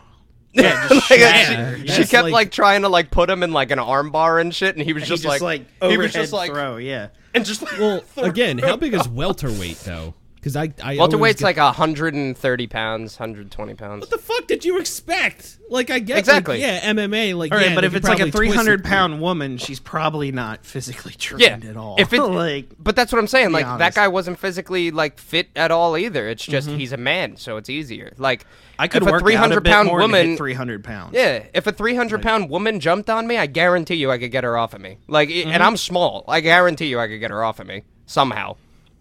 Yeah, 0.55 0.89
just 0.89 1.11
Like, 1.11 1.19
she, 1.19 1.25
Yeah. 1.25 1.77
she 1.95 2.05
kept 2.05 2.25
like- 2.25 2.33
like, 2.33 2.51
trying 2.51 2.83
to 2.83 2.89
like 2.89 3.11
put 3.11 3.29
him 3.29 3.43
in 3.43 3.53
like 3.53 3.71
an 3.71 3.79
armbar 3.79 4.41
and 4.41 4.55
shit, 4.55 4.77
and 4.77 4.85
he 4.85 4.93
was 4.93 5.03
He 5.05 5.09
just, 5.09 5.25
like, 5.25 5.41
like 5.43 5.67
he 5.83 5.97
was 5.99 6.13
just 6.13 6.33
like 6.33 6.51
throw. 6.51 6.77
Yeah. 6.77 7.09
and 7.35 7.45
just 7.45 7.63
like, 7.63 7.79
Well, 7.79 8.03
again, 8.17 8.59
how 8.59 8.77
big 8.77 8.95
is 8.95 9.07
welterweight 9.09 9.79
though? 9.81 10.15
Because 10.45 10.57
I, 10.57 10.75
I 10.83 10.97
welterweight's 10.99 11.41
always 11.41 11.43
like 11.43 11.57
get- 11.57 11.75
hundred 11.77 12.13
and 12.13 12.37
thirty 12.37 12.67
pounds, 12.67 13.17
hundred 13.17 13.51
twenty 13.51 13.73
pounds. 13.73 14.03
What 14.03 14.11
the 14.11 14.19
fuck 14.19 14.47
did 14.47 14.63
you 14.63 14.79
expect? 14.79 15.59
Like 15.71 15.91
I 15.91 16.01
guess 16.01 16.19
Exactly. 16.19 16.61
Like, 16.61 16.83
yeah, 16.83 16.93
MMA. 16.93 17.35
Like 17.35 17.51
All 17.51 17.57
right, 17.57 17.69
yeah, 17.71 17.75
but 17.75 17.85
if 17.85 17.95
it's 17.95 18.07
like 18.07 18.21
a 18.21 18.31
three 18.31 18.51
hundred 18.51 18.85
pound 18.85 19.23
woman, 19.23 19.57
she's 19.57 19.81
probably 19.81 20.33
not 20.33 20.67
physically 20.67 21.13
trained 21.15 21.41
Yeah, 21.65 21.71
at 21.71 21.79
all. 21.79 21.97
if 21.99 22.13
it- 22.13 22.21
like, 22.23 22.67
But 22.79 22.95
that's 22.95 23.11
what 23.11 23.21
I'm 23.21 23.27
saying. 23.27 23.49
Be 23.49 23.53
Like 23.55 23.79
that 23.79 23.95
guy 23.95 24.09
wasn't 24.09 24.39
physically 24.39 24.91
like 24.91 25.19
fit 25.19 25.49
at 25.57 25.71
all 25.71 25.97
either. 25.97 26.29
It's 26.29 26.45
just 26.45 26.69
he's 26.69 26.93
a 26.93 26.99
man, 26.99 27.39
so 27.39 27.57
it's 27.57 27.71
easier. 27.71 28.13
Like 28.19 28.45
I 28.79 28.87
could 28.87 29.03
if 29.03 29.09
a 29.09 29.13
work 29.13 29.23
300 29.23 29.55
out 29.55 29.57
a 29.57 29.61
bit 29.63 29.73
pound 29.73 29.89
more 29.89 30.01
to 30.01 30.05
woman, 30.05 30.37
300 30.37 30.85
pounds. 30.85 31.15
Yeah, 31.15 31.45
if 31.55 31.67
a 31.67 31.73
300 31.73 32.21
pound 32.21 32.51
woman 32.51 32.81
jumped 32.81 33.09
on 33.09 33.27
me, 33.27 33.39
I 33.39 33.47
guarantee 33.47 33.95
you 33.95 34.11
I 34.11 34.19
could 34.19 34.31
get 34.31 34.45
her 34.45 34.59
off 34.59 34.75
of 34.75 34.83
me. 34.83 34.99
Like, 35.09 35.31
Mm-hmm. 35.31 35.51
and 35.53 35.63
I'm 35.63 35.79
small. 35.79 36.25
I 36.29 36.41
guarantee 36.41 36.89
you 36.89 37.01
I 37.01 37.09
could 37.09 37.21
get 37.21 37.31
her 37.31 37.43
off 37.43 37.61
of 37.61 37.67
me 37.67 37.85
somehow. 38.05 38.57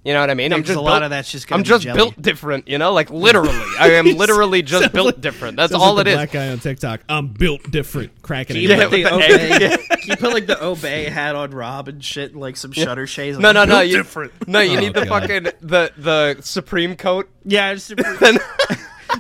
You 0.06 0.12
know 0.12 0.20
what 0.20 0.30
I 0.30 0.34
mean? 0.34 0.52
Yeah, 0.52 0.58
I'm 0.58 0.64
'cause 0.64 0.68
just 0.68 0.78
a 0.78 0.82
lot 0.82 0.96
built- 0.96 1.04
of 1.04 1.10
that's 1.12 1.32
just 1.32 1.48
gonna 1.48 1.60
I'm 1.60 1.64
be 1.64 1.70
just 1.70 1.84
jelly. 1.86 1.96
built 1.96 2.22
different. 2.22 2.68
You 2.68 2.78
know, 2.78 2.92
like 2.92 3.10
literally, 3.10 3.58
I 3.80 3.92
am 3.92 4.06
literally 4.18 4.62
just 4.62 4.92
built 4.92 5.06
like- 5.06 5.22
different. 5.22 5.56
That's 5.56 5.72
all 5.74 5.94
like 5.96 6.02
it 6.02 6.04
the 6.06 6.10
is. 6.12 6.16
Black 6.18 6.32
guy 6.32 6.50
on 6.50 6.60
TikTok. 6.60 7.02
I'm 7.08 7.28
built 7.30 7.72
different. 7.72 8.22
Cracking 8.22 8.56
Can 8.56 8.58
it. 8.58 8.62
you, 8.64 8.70
Yeah, 8.70 8.84
put 8.90 8.92
the 8.92 9.14
obey, 9.14 9.78
can 9.88 10.00
you 10.10 10.16
put 10.18 10.34
like 10.34 10.46
the 10.48 10.62
obey 10.62 11.06
hat 11.06 11.36
on 11.36 11.52
Rob 11.52 11.88
and 11.88 12.04
shit, 12.04 12.36
like 12.36 12.58
some 12.58 12.74
shutter 12.74 13.08
shades? 13.08 13.38
No, 13.40 13.48
like, 13.52 13.54
no, 13.56 13.64
no. 13.66 13.76
built 13.80 13.88
You, 13.92 13.98
different. 13.98 14.48
no, 14.48 14.60
you 14.60 14.78
Oh, 14.78 14.82
need 14.82 14.94
the 14.94 15.06
God. 15.06 15.22
fucking 15.22 15.44
the 15.62 15.92
the 15.98 16.38
supreme 16.42 16.98
coat. 16.98 17.30
Yeah, 17.46 17.72
it's 17.72 17.84
super, 17.86 18.04
Then 18.20 18.40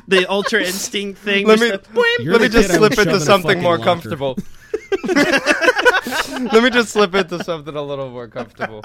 the 0.10 0.26
ultra 0.30 0.60
instinct 0.64 1.20
thing. 1.20 1.48
let 1.48 1.60
me 1.62 1.70
the- 1.70 2.26
let 2.26 2.42
me 2.42 2.50
just 2.50 2.74
slip 2.74 2.98
into 3.00 3.22
something 3.22 3.62
more 3.62 3.78
locker. 3.78 3.86
comfortable. 3.86 4.38
let 5.06 6.62
me 6.64 6.70
just 6.70 6.90
slip 6.90 7.16
into 7.16 7.42
something 7.44 7.74
a 7.76 7.82
little 7.82 8.10
more 8.10 8.28
comfortable. 8.28 8.82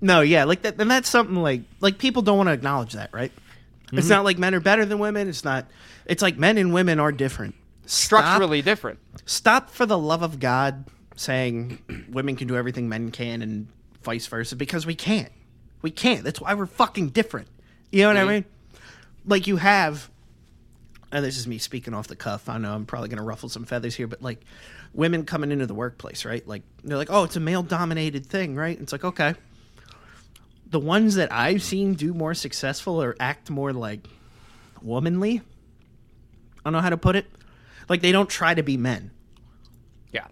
No, 0.00 0.20
yeah, 0.20 0.44
like 0.44 0.62
that. 0.62 0.80
And 0.80 0.90
that's 0.90 1.08
something 1.08 1.36
like 1.36 1.62
like 1.80 1.98
people 1.98 2.22
don't 2.22 2.36
want 2.36 2.48
to 2.48 2.52
acknowledge 2.52 2.92
that, 2.92 3.12
right? 3.12 3.32
Mm-hmm. 3.86 3.98
It's 3.98 4.08
not 4.08 4.24
like 4.24 4.38
men 4.38 4.54
are 4.54 4.60
better 4.60 4.84
than 4.84 4.98
women. 4.98 5.28
It's 5.28 5.44
not. 5.44 5.66
It's 6.06 6.22
like 6.22 6.36
men 6.36 6.58
and 6.58 6.72
women 6.72 7.00
are 7.00 7.12
different. 7.12 7.54
Stop- 7.86 8.20
Structurally 8.20 8.62
different. 8.62 8.98
stop 9.26 9.70
for 9.70 9.86
the 9.86 9.96
love 9.96 10.22
of 10.22 10.40
God 10.40 10.86
saying 11.14 11.78
women 12.10 12.36
can 12.36 12.48
do 12.48 12.56
everything 12.56 12.88
men 12.88 13.10
can 13.10 13.42
and 13.42 13.68
vice 14.02 14.26
versa 14.26 14.56
because 14.56 14.84
we 14.86 14.94
can't. 14.94 15.32
We 15.82 15.90
can't. 15.90 16.24
That's 16.24 16.40
why 16.40 16.54
we're 16.54 16.66
fucking 16.66 17.10
different. 17.10 17.48
You 17.92 18.02
know 18.02 18.08
what 18.08 18.16
I 18.16 18.24
mean? 18.24 18.44
Like 19.24 19.46
you 19.46 19.56
have 19.56 20.10
and 21.12 21.24
this 21.24 21.38
is 21.38 21.46
me 21.46 21.58
speaking 21.58 21.94
off 21.94 22.08
the 22.08 22.16
cuff. 22.16 22.48
I 22.48 22.58
know 22.58 22.72
I'm 22.74 22.84
probably 22.86 23.08
going 23.08 23.18
to 23.18 23.24
ruffle 23.24 23.48
some 23.48 23.64
feathers 23.64 23.94
here, 23.94 24.06
but 24.06 24.20
like 24.20 24.40
women 24.92 25.24
coming 25.24 25.52
into 25.52 25.66
the 25.66 25.74
workplace, 25.74 26.24
right? 26.24 26.46
Like 26.46 26.62
they're 26.82 26.96
like, 26.96 27.10
"Oh, 27.10 27.24
it's 27.24 27.36
a 27.36 27.40
male 27.40 27.62
dominated 27.62 28.26
thing, 28.26 28.56
right?" 28.56 28.78
It's 28.80 28.92
like, 28.92 29.04
"Okay." 29.04 29.34
The 30.68 30.80
ones 30.80 31.14
that 31.14 31.32
I've 31.32 31.62
seen 31.62 31.94
do 31.94 32.12
more 32.12 32.34
successful 32.34 33.02
or 33.02 33.14
act 33.20 33.50
more 33.50 33.72
like 33.72 34.06
womanly, 34.82 35.40
I 35.40 36.60
don't 36.64 36.72
know 36.72 36.80
how 36.80 36.90
to 36.90 36.96
put 36.96 37.16
it. 37.16 37.26
Like 37.88 38.02
they 38.02 38.12
don't 38.12 38.28
try 38.28 38.54
to 38.54 38.62
be 38.62 38.76
men. 38.76 39.12
Yeah. 40.12 40.26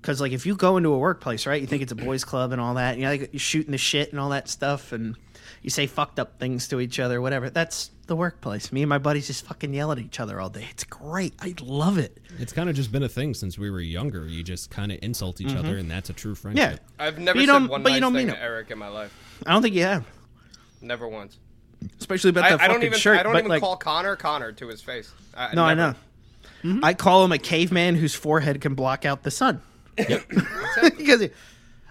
Because 0.00 0.20
like 0.20 0.32
if 0.32 0.46
you 0.46 0.54
go 0.54 0.76
into 0.76 0.92
a 0.92 0.98
workplace, 0.98 1.46
right, 1.46 1.60
you 1.60 1.66
think 1.66 1.82
it's 1.82 1.92
a 1.92 1.96
boys' 1.96 2.24
club 2.24 2.52
and 2.52 2.60
all 2.60 2.74
that, 2.74 2.92
and 2.92 3.00
you're 3.00 3.10
like 3.10 3.32
you're 3.32 3.40
shooting 3.40 3.72
the 3.72 3.78
shit 3.78 4.12
and 4.12 4.20
all 4.20 4.28
that 4.30 4.48
stuff, 4.48 4.92
and 4.92 5.16
you 5.62 5.70
say 5.70 5.86
fucked 5.86 6.20
up 6.20 6.38
things 6.38 6.68
to 6.68 6.80
each 6.80 7.00
other, 7.00 7.20
whatever. 7.20 7.50
That's 7.50 7.90
the 8.12 8.16
workplace. 8.16 8.70
Me 8.72 8.82
and 8.82 8.90
my 8.90 8.98
buddies 8.98 9.26
just 9.26 9.46
fucking 9.46 9.72
yell 9.72 9.90
at 9.90 9.98
each 9.98 10.20
other 10.20 10.38
all 10.38 10.50
day. 10.50 10.66
It's 10.70 10.84
great. 10.84 11.32
I 11.40 11.54
love 11.62 11.96
it. 11.96 12.18
It's 12.38 12.52
kind 12.52 12.68
of 12.68 12.76
just 12.76 12.92
been 12.92 13.02
a 13.02 13.08
thing 13.08 13.32
since 13.32 13.56
we 13.58 13.70
were 13.70 13.80
younger. 13.80 14.26
You 14.26 14.42
just 14.42 14.70
kind 14.70 14.92
of 14.92 14.98
insult 15.02 15.40
each 15.40 15.54
other, 15.54 15.78
and 15.78 15.90
that's 15.90 16.10
a 16.10 16.12
true 16.12 16.34
Mm-hmm. 16.34 16.58
Yeah. 16.58 16.76
I've 16.98 17.18
never 17.18 17.38
you 17.40 17.46
said 17.46 17.52
don't- 17.52 17.68
one 17.68 17.82
but 17.82 17.88
you 17.92 17.94
nice 17.94 18.00
don't 18.02 18.12
thing 18.14 18.26
mean 18.26 18.34
to 18.36 18.40
it. 18.40 18.44
Eric 18.44 18.70
in 18.70 18.76
my 18.78 18.88
life. 18.88 19.40
I 19.46 19.52
don't 19.52 19.62
think 19.62 19.74
you 19.74 19.82
have, 19.84 20.04
Never 20.82 21.08
once. 21.08 21.38
especially 21.98 22.30
about 22.30 22.44
I, 22.44 22.48
the 22.50 22.54
I 22.56 22.58
fucking 22.58 22.72
don't 22.74 22.84
even. 22.84 22.98
shirt. 22.98 23.18
I 23.18 23.22
don't 23.22 23.32
but 23.32 23.38
even 23.38 23.48
like, 23.48 23.62
call 23.62 23.76
Connor 23.78 24.14
Connor 24.16 24.52
to 24.52 24.68
his 24.68 24.82
face. 24.82 25.10
I, 25.34 25.54
no, 25.54 25.64
I 25.64 25.72
never. 25.74 25.96
know. 26.64 26.80
I 26.82 26.92
call 26.94 27.24
him 27.24 27.32
a 27.32 27.38
caveman 27.38 27.94
whose 27.94 28.14
forehead 28.14 28.60
can 28.60 28.74
block 28.74 29.04
out 29.06 29.22
the 29.22 29.30
sun. 29.30 29.62
because 29.96 31.20
he- 31.22 31.30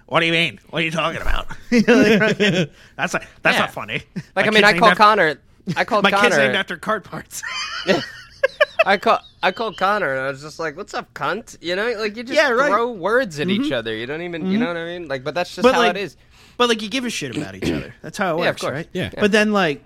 what 0.06 0.20
do 0.20 0.26
you 0.26 0.32
mean? 0.34 0.60
What 0.70 0.82
are 0.82 0.86
you 0.86 0.92
talking 0.92 1.22
about? 1.22 1.48
that's 1.72 3.14
not, 3.14 3.24
that's 3.42 3.56
Yeah. 3.56 3.60
not 3.60 3.72
funny. 3.72 4.02
Like 4.36 4.46
My 4.46 4.48
I 4.48 4.50
mean, 4.52 4.64
I 4.66 4.78
call 4.78 4.90
after- 4.90 4.98
Connor. 4.98 5.36
I 5.76 5.86
called 5.86 6.04
My 6.04 6.12
kid's 6.12 6.38
named 6.38 6.56
after 6.56 6.78
cart 6.78 7.04
parts. 7.04 7.42
I 8.86 8.98
call. 8.98 9.20
I 9.44 9.52
called 9.52 9.78
Connor, 9.78 10.12
and 10.16 10.22
I 10.22 10.30
was 10.30 10.42
just 10.42 10.60
like, 10.60 10.76
"What's 10.76 10.94
up, 10.94 11.14
cunt?" 11.14 11.58
You 11.62 11.76
know, 11.76 11.92
like 12.00 12.18
you 12.18 12.24
just 12.24 12.36
Yeah, 12.36 12.50
right. 12.50 12.66
Mm-hmm. 12.66 12.74
throw 12.74 12.92
words 12.92 13.40
at 13.40 13.50
each 13.50 13.72
other. 13.72 13.96
You 13.96 14.06
don't 14.08 14.22
even. 14.22 14.50
You 14.52 14.58
know 14.58 14.68
what 14.68 14.78
I 14.78 14.86
mean? 14.86 15.08
Like, 15.08 15.24
but 15.24 15.36
that's 15.36 15.54
just 15.54 15.64
But, 15.64 15.76
how 15.76 15.82
like, 15.82 15.92
it 15.92 15.98
is. 16.02 16.18
But 16.58 16.70
like 16.70 16.82
you 16.82 16.90
give 16.90 17.06
a 17.06 17.10
shit 17.10 17.36
about 17.36 17.56
each 17.56 17.70
other. 17.72 17.94
That's 18.02 18.18
how 18.18 18.38
it 18.38 18.40
works, 18.46 18.64
Yeah, 18.64 18.70
right? 18.70 18.88
Yeah. 18.94 19.12
But 19.16 19.32
then 19.32 19.52
like 19.52 19.84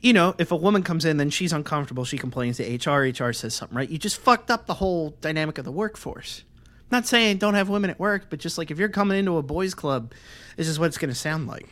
you 0.00 0.12
know, 0.12 0.34
if 0.38 0.50
a 0.50 0.56
woman 0.56 0.82
comes 0.82 1.04
in, 1.04 1.16
then 1.16 1.30
she's 1.30 1.52
uncomfortable. 1.52 2.04
She 2.04 2.18
complains 2.18 2.56
to 2.58 2.64
HR. 2.90 3.02
HR 3.02 3.32
says 3.32 3.54
something, 3.54 3.76
right? 3.76 3.88
You 3.88 3.98
just 3.98 4.18
fucked 4.18 4.50
up 4.50 4.66
the 4.66 4.74
whole 4.74 5.10
dynamic 5.20 5.58
of 5.58 5.64
the 5.64 5.70
workforce. 5.72 6.42
Not 6.90 7.06
saying 7.06 7.38
don't 7.38 7.54
have 7.54 7.68
women 7.68 7.88
at 7.90 8.00
work, 8.00 8.26
but 8.28 8.40
just 8.40 8.58
like 8.58 8.70
if 8.72 8.78
you're 8.78 8.88
coming 8.88 9.16
into 9.18 9.36
a 9.38 9.42
boys' 9.42 9.74
club, 9.74 10.12
this 10.56 10.66
is 10.66 10.78
what 10.78 10.86
it's 10.86 10.98
going 10.98 11.08
to 11.10 11.14
sound 11.14 11.46
like. 11.46 11.68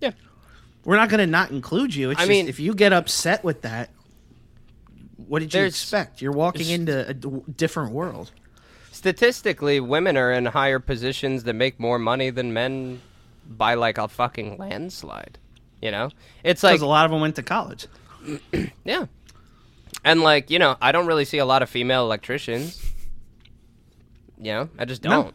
Yeah. 0.00 0.12
We're 0.88 0.96
not 0.96 1.10
going 1.10 1.18
to 1.20 1.26
not 1.26 1.50
include 1.50 1.94
you. 1.94 2.08
It's 2.08 2.18
I 2.18 2.22
just 2.22 2.30
mean- 2.30 2.48
if 2.48 2.58
you 2.58 2.72
get 2.72 2.94
upset 2.94 3.44
with 3.44 3.60
that, 3.60 3.90
what 5.18 5.40
did 5.40 5.52
you 5.52 5.64
expect? 5.64 6.22
You're 6.22 6.32
walking 6.32 6.66
into 6.70 7.06
a 7.06 7.12
d- 7.12 7.42
different 7.54 7.92
world. 7.92 8.30
Statistically, 8.90 9.80
women 9.80 10.16
are 10.16 10.32
in 10.32 10.46
higher 10.46 10.78
positions 10.78 11.44
that 11.44 11.52
make 11.52 11.78
more 11.78 11.98
money 11.98 12.30
than 12.30 12.54
men 12.54 13.02
by 13.46 13.74
like 13.74 13.98
a 13.98 14.08
fucking 14.08 14.56
landslide. 14.56 15.38
You 15.82 15.90
know, 15.90 16.08
it's 16.42 16.62
like 16.62 16.80
a 16.80 16.86
lot 16.86 17.04
of 17.04 17.10
them 17.10 17.20
went 17.20 17.36
to 17.36 17.42
college. 17.42 17.86
Yeah. 18.86 19.04
And 20.06 20.22
like, 20.22 20.50
you 20.50 20.58
know, 20.58 20.78
I 20.80 20.92
don't 20.92 21.06
really 21.06 21.26
see 21.26 21.36
a 21.36 21.44
lot 21.44 21.60
of 21.60 21.68
female 21.68 22.02
electricians. 22.04 22.82
You 24.38 24.52
know, 24.52 24.68
I 24.78 24.86
just 24.86 25.02
don't. 25.02 25.26
No. 25.26 25.32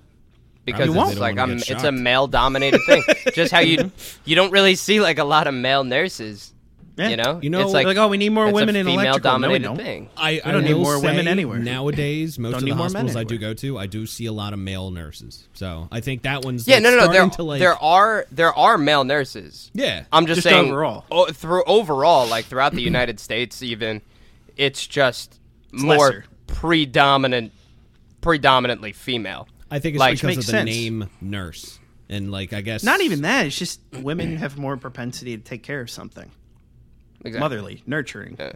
Don't. 0.66 0.78
Because 0.78 0.94
Probably 0.94 1.02
it's 1.02 1.10
they 1.10 1.16
don't 1.16 1.38
like 1.38 1.40
I'm 1.40 1.58
it's 1.58 1.84
a 1.84 1.92
male 1.92 2.28
dominated 2.28 2.82
thing. 2.86 3.04
just 3.34 3.52
how 3.52 3.60
you 3.60 3.92
you 4.26 4.36
don't 4.36 4.52
really 4.52 4.76
see 4.76 5.02
like 5.02 5.20
a 5.20 5.24
lot 5.24 5.48
of 5.48 5.54
male 5.54 5.84
nurses. 5.84 6.54
Yeah. 6.96 7.10
You 7.10 7.18
know? 7.18 7.40
You 7.42 7.50
know, 7.50 7.62
it's 7.62 7.74
like, 7.74 7.88
like, 7.88 7.98
oh, 7.98 8.08
we 8.08 8.18
need 8.18 8.30
more 8.30 8.48
it's 8.48 8.54
women 8.54 8.76
a 8.76 8.80
in 8.80 8.86
female 8.86 9.02
electrical. 9.02 9.40
No, 9.40 9.50
we 9.50 9.58
dominated 9.58 9.64
don't. 9.64 9.78
thing. 9.78 10.10
I, 10.16 10.42
I 10.46 10.52
don't 10.52 10.64
need 10.64 10.76
more 10.76 11.02
women 11.02 11.26
say 11.26 11.32
anywhere. 11.32 11.58
Nowadays, 11.58 12.38
most 12.38 12.52
Don't 12.52 12.62
of 12.62 12.70
the 12.70 12.76
hospitals 12.76 13.16
I 13.16 13.24
do 13.24 13.40
go 13.40 13.56
to, 13.56 13.80
I 13.80 13.88
do 13.88 14.06
see 14.06 14.28
a 14.28 14.32
lot 14.32 14.54
of 14.54 14.60
male 14.60 14.92
nurses. 14.92 15.48
So 15.54 15.88
I 15.92 16.02
think 16.02 16.22
that 16.22 16.46
one's 16.46 16.68
Yeah, 16.68 16.76
like, 16.76 16.84
no, 16.84 16.90
no, 16.92 17.06
no. 17.08 17.12
There, 17.12 17.30
to, 17.30 17.44
like, 17.44 17.60
there 17.60 17.82
are 17.82 18.28
there 18.32 18.54
are 18.54 18.78
male 18.78 19.04
nurses. 19.04 19.72
yeah. 19.74 20.04
I'm 20.12 20.28
just, 20.28 20.42
Just 20.44 20.54
saying 20.54 20.70
overall. 20.70 21.06
Oh, 21.10 21.26
through 21.26 21.64
overall, 21.64 22.28
like 22.28 22.46
throughout 22.46 22.74
the 22.74 22.82
United 22.94 23.20
States, 23.20 23.64
even 23.64 24.04
it's 24.56 24.86
just 24.86 25.40
more 25.72 25.98
lesser. 25.98 26.26
predominant, 26.46 27.54
predominantly 28.22 28.92
female. 28.92 29.48
I 29.72 29.80
think 29.80 29.96
it's 29.96 30.00
like- 30.00 30.16
because 30.22 30.38
of 30.38 30.46
the 30.46 30.52
sense. 30.52 30.70
name 30.70 31.10
nurse, 31.22 31.80
and 32.10 32.32
like 32.32 32.54
I 32.54 32.62
guess 32.62 32.84
Not 32.84 33.02
even 33.02 33.22
that. 33.24 33.46
It's 33.48 33.58
just 33.58 33.80
women 33.94 34.38
have 34.38 34.58
more 34.58 34.78
propensity 34.78 35.36
to 35.38 35.44
take 35.44 35.64
care 35.64 35.82
of 35.82 35.90
something. 35.90 36.30
Exactly. 37.26 37.40
Motherly, 37.40 37.84
nurturing, 37.88 38.36
Yeah. 38.38 38.54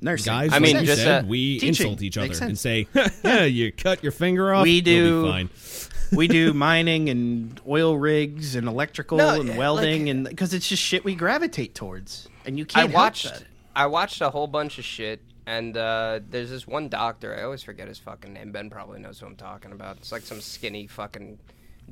nursing. 0.00 0.24
guys. 0.32 0.50
I 0.50 0.54
like 0.54 0.62
mean, 0.62 0.76
you 0.80 0.86
just, 0.86 1.02
said, 1.02 1.24
uh, 1.24 1.26
we 1.28 1.58
teaching. 1.58 1.68
insult 1.68 2.02
each 2.02 2.16
other 2.16 2.34
and 2.44 2.58
say, 2.58 2.86
"You 3.46 3.70
cut 3.72 4.02
your 4.02 4.12
finger 4.12 4.52
off, 4.54 4.62
We 4.64 4.70
you'll 4.72 4.84
be 4.84 4.84
do- 4.84 5.22
fine." 5.30 5.50
we 6.12 6.26
do 6.26 6.54
mining 6.54 7.10
and 7.10 7.60
oil 7.68 7.98
rigs 7.98 8.54
and 8.54 8.66
electrical 8.66 9.18
No, 9.18 9.40
and 9.40 9.58
welding, 9.58 10.04
like- 10.06 10.10
and 10.10 10.24
because 10.28 10.54
it's 10.54 10.66
just 10.68 10.82
shit 10.82 11.04
we 11.04 11.14
gravitate 11.14 11.74
towards, 11.74 12.28
and 12.46 12.58
you 12.58 12.64
can't. 12.64 12.90
help 12.90 12.94
watched 13.04 13.24
that. 13.24 13.42
I 13.76 13.86
watched 13.86 14.20
a 14.22 14.30
whole 14.30 14.46
bunch 14.46 14.78
of 14.78 14.84
shit 14.86 15.20
and 15.48 15.78
uh, 15.78 16.20
there's 16.28 16.50
this 16.50 16.66
one 16.66 16.90
doctor, 16.90 17.34
I 17.34 17.42
always 17.42 17.62
forget 17.62 17.88
his 17.88 17.98
fucking 17.98 18.34
name. 18.34 18.52
Ben 18.52 18.68
probably 18.68 19.00
knows 19.00 19.18
who 19.18 19.24
I'm 19.24 19.34
talking 19.34 19.72
about. 19.72 19.96
It's 19.96 20.12
like 20.12 20.20
some 20.20 20.42
skinny 20.42 20.86
fucking 20.86 21.38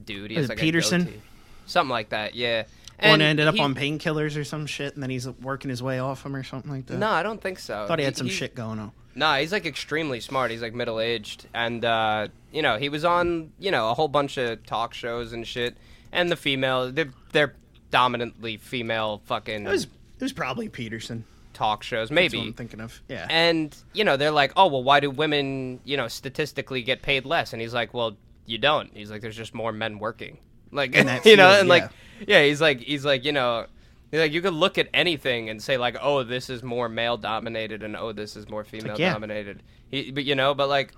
dude. 0.04 0.30
He 0.30 0.36
has 0.36 0.50
like 0.50 0.58
Peterson? 0.58 1.22
Something 1.64 1.90
like 1.90 2.10
that, 2.10 2.34
yeah. 2.34 2.64
And 2.98 3.12
One 3.12 3.22
ended 3.22 3.48
up 3.48 3.54
he- 3.54 3.62
on 3.62 3.74
painkillers 3.74 4.38
or 4.38 4.44
some 4.44 4.66
shit, 4.66 4.92
and 4.92 5.02
then 5.02 5.08
he's 5.08 5.26
working 5.26 5.70
his 5.70 5.82
way 5.82 5.98
off 5.98 6.22
them 6.22 6.36
or 6.36 6.42
something 6.42 6.70
like 6.70 6.84
that. 6.86 6.98
No, 6.98 7.08
I 7.08 7.22
don't 7.22 7.40
think 7.40 7.58
so. 7.58 7.86
thought 7.86 7.98
he 7.98 8.04
had 8.04 8.18
some 8.18 8.28
shit 8.28 8.54
going 8.54 8.78
on. 8.78 8.92
Nah, 9.14 9.38
he's 9.38 9.52
like 9.52 9.64
extremely 9.64 10.20
smart. 10.20 10.50
He's 10.50 10.60
like 10.60 10.74
middle 10.74 11.00
aged, 11.00 11.46
and 11.54 11.82
uh, 11.82 12.28
you 12.52 12.60
know 12.60 12.76
he 12.76 12.90
was 12.90 13.06
on 13.06 13.52
you 13.58 13.70
know 13.70 13.90
a 13.90 13.94
whole 13.94 14.08
bunch 14.08 14.36
of 14.36 14.66
talk 14.66 14.92
shows 14.92 15.32
and 15.32 15.46
shit. 15.46 15.78
And 16.12 16.30
the 16.30 16.36
female, 16.36 16.92
they're, 16.92 17.10
they're 17.32 17.54
dominantly 17.90 18.58
female 18.58 19.22
fucking 19.24 19.66
It 19.66 19.70
was 19.70 19.84
it 19.84 20.22
was 20.22 20.34
probably 20.34 20.68
Peterson. 20.68 21.24
Talk 21.56 21.82
shows, 21.82 22.08
That's 22.08 22.14
maybe. 22.14 22.38
what 22.38 22.46
I'm 22.48 22.52
thinking 22.52 22.80
of. 22.80 23.00
Yeah. 23.08 23.26
And 23.30 23.76
you 23.92 24.04
know 24.04 24.16
they're 24.16 24.30
like, 24.30 24.52
oh 24.56 24.66
well, 24.66 24.84
why 24.84 25.00
do 25.00 25.10
women 25.10 25.80
you 25.84 25.96
know 25.96 26.08
statistically 26.08 26.82
get 26.82 27.02
paid 27.02 27.24
less? 27.24 27.52
And 27.52 27.62
he's 27.62 27.74
like, 27.74 27.94
well, 27.94 28.16
you 28.44 28.58
don't. 28.58 28.90
He's 28.94 29.10
like, 29.10 29.22
there's 29.22 29.36
just 29.36 29.54
more 29.54 29.72
men 29.72 29.98
working. 29.98 30.38
Like 30.70 30.94
you 31.24 31.36
know, 31.36 31.50
and 31.50 31.68
like 31.68 31.90
yeah, 32.26 32.42
he's 32.42 32.60
like 32.60 32.80
he's 32.80 33.04
like 33.04 33.24
you 33.24 33.32
know. 33.32 33.66
he's 34.10 34.20
Like 34.20 34.32
you 34.32 34.42
could 34.42 34.54
look 34.54 34.78
at 34.78 34.88
anything 34.92 35.48
and 35.48 35.62
say 35.62 35.76
like, 35.78 35.96
oh, 36.00 36.22
this 36.22 36.50
is 36.50 36.62
more 36.62 36.88
male 36.88 37.16
dominated, 37.16 37.82
and 37.82 37.96
oh, 37.96 38.12
this 38.12 38.36
is 38.36 38.48
more 38.48 38.64
female 38.64 38.98
yeah. 38.98 39.12
dominated. 39.12 39.62
He, 39.88 40.10
but 40.10 40.24
you 40.24 40.34
know, 40.34 40.54
but 40.54 40.68
like 40.68 40.92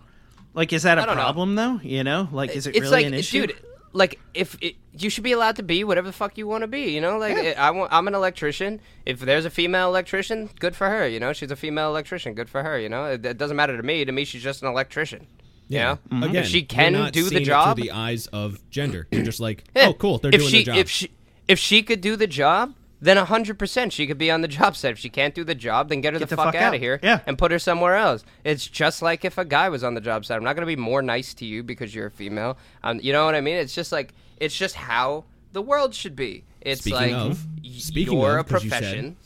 like, 0.54 0.72
is 0.72 0.82
that 0.82 0.98
a 0.98 1.02
don't 1.02 1.16
know. 1.16 1.22
problem 1.22 1.54
though? 1.54 1.80
You 1.82 2.02
know, 2.02 2.28
like, 2.32 2.50
is 2.50 2.66
it 2.66 2.70
it's 2.70 2.80
really 2.80 2.90
like, 2.90 3.06
an 3.06 3.14
issue? 3.14 3.46
dude, 3.46 3.56
like 3.92 4.18
if 4.34 4.56
it, 4.60 4.76
you 4.92 5.10
should 5.10 5.24
be 5.24 5.32
allowed 5.32 5.56
to 5.56 5.62
be 5.62 5.84
whatever 5.84 6.06
the 6.06 6.12
fuck 6.12 6.36
you 6.36 6.46
want 6.46 6.62
to 6.62 6.68
be, 6.68 6.92
you 6.92 7.00
know. 7.00 7.18
Like 7.18 7.36
Yeah. 7.36 7.54
I 7.56 7.70
want, 7.70 7.92
I'm 7.92 8.08
an 8.08 8.14
electrician. 8.14 8.80
If 9.06 9.20
there's 9.20 9.44
a 9.44 9.50
female 9.50 9.88
electrician, 9.88 10.50
good 10.58 10.76
for 10.76 10.88
her. 10.88 11.06
You 11.06 11.20
know, 11.20 11.32
she's 11.32 11.50
a 11.50 11.56
female 11.56 11.88
electrician, 11.88 12.34
good 12.34 12.48
for 12.48 12.62
her. 12.62 12.78
You 12.78 12.88
know, 12.88 13.04
it, 13.06 13.24
it 13.24 13.38
doesn't 13.38 13.56
matter 13.56 13.76
to 13.76 13.82
me. 13.82 14.04
To 14.04 14.12
me, 14.12 14.24
she's 14.24 14.42
just 14.42 14.62
an 14.62 14.68
electrician. 14.68 15.26
Yeah. 15.68 15.78
You 15.78 15.84
know? 15.84 15.94
Mm-hmm. 15.94 16.22
Again, 16.30 16.42
if 16.42 16.48
she 16.48 16.58
you're 16.58 16.66
can 16.66 17.12
do 17.12 17.30
the 17.30 17.40
job, 17.40 17.76
through 17.76 17.84
the 17.84 17.90
eyes 17.92 18.26
of 18.28 18.68
gender. 18.70 19.06
You're 19.10 19.22
just 19.22 19.40
like, 19.40 19.64
oh, 19.76 19.94
cool, 19.94 20.18
they're 20.18 20.34
if 20.34 20.40
doing 20.40 20.50
she, 20.50 20.64
their 20.64 20.74
job. 20.74 20.76
If 20.80 20.90
she, 20.90 21.10
if 21.46 21.58
she 21.58 21.82
could 21.82 22.00
do 22.00 22.16
the 22.16 22.26
job, 22.26 22.74
then 23.00 23.16
hundred 23.16 23.58
percent 23.58 23.92
she 23.92 24.06
could 24.06 24.18
be 24.18 24.30
on 24.30 24.40
the 24.40 24.48
job 24.58 24.76
site. 24.76 24.92
If 24.92 24.98
she 24.98 25.08
can't 25.08 25.34
do 25.34 25.44
the 25.44 25.54
job, 25.54 25.88
then 25.88 26.00
get 26.00 26.12
her 26.14 26.18
Get 26.18 26.28
the, 26.28 26.36
the 26.36 26.42
fuck, 26.42 26.52
fuck 26.54 26.62
out 26.62 26.68
out. 26.68 26.74
of 26.74 26.80
here 26.80 26.98
Yeah. 27.02 27.20
and 27.26 27.38
put 27.38 27.50
her 27.52 27.58
somewhere 27.58 27.94
else. 27.96 28.24
It's 28.44 28.66
just 28.66 29.02
like 29.02 29.24
if 29.24 29.38
a 29.38 29.44
guy 29.44 29.68
was 29.68 29.84
on 29.84 29.94
the 29.94 30.00
job 30.00 30.24
site. 30.24 30.36
I'm 30.36 30.44
not 30.44 30.54
gonna 30.56 30.66
be 30.66 30.76
more 30.76 31.02
nice 31.02 31.34
to 31.34 31.44
you 31.44 31.62
because 31.62 31.94
you're 31.94 32.06
a 32.06 32.10
female. 32.10 32.58
Um, 32.82 33.00
you 33.02 33.12
know 33.12 33.24
what 33.24 33.34
I 33.34 33.40
mean? 33.40 33.56
It's 33.56 33.74
just 33.74 33.92
like 33.92 34.14
it's 34.38 34.56
just 34.56 34.74
how 34.74 35.24
the 35.52 35.62
world 35.62 35.94
should 35.94 36.16
be. 36.16 36.44
It's 36.60 36.80
Speaking 36.80 36.96
like 36.98 37.12
of- 37.12 37.46
y- 37.62 37.70
speaking 37.78 38.18
you're 38.18 38.38
of, 38.38 38.46
a 38.46 38.48
'cause 38.54 38.64
you 38.64 38.70
said- 38.70 38.78
profession. 38.82 39.16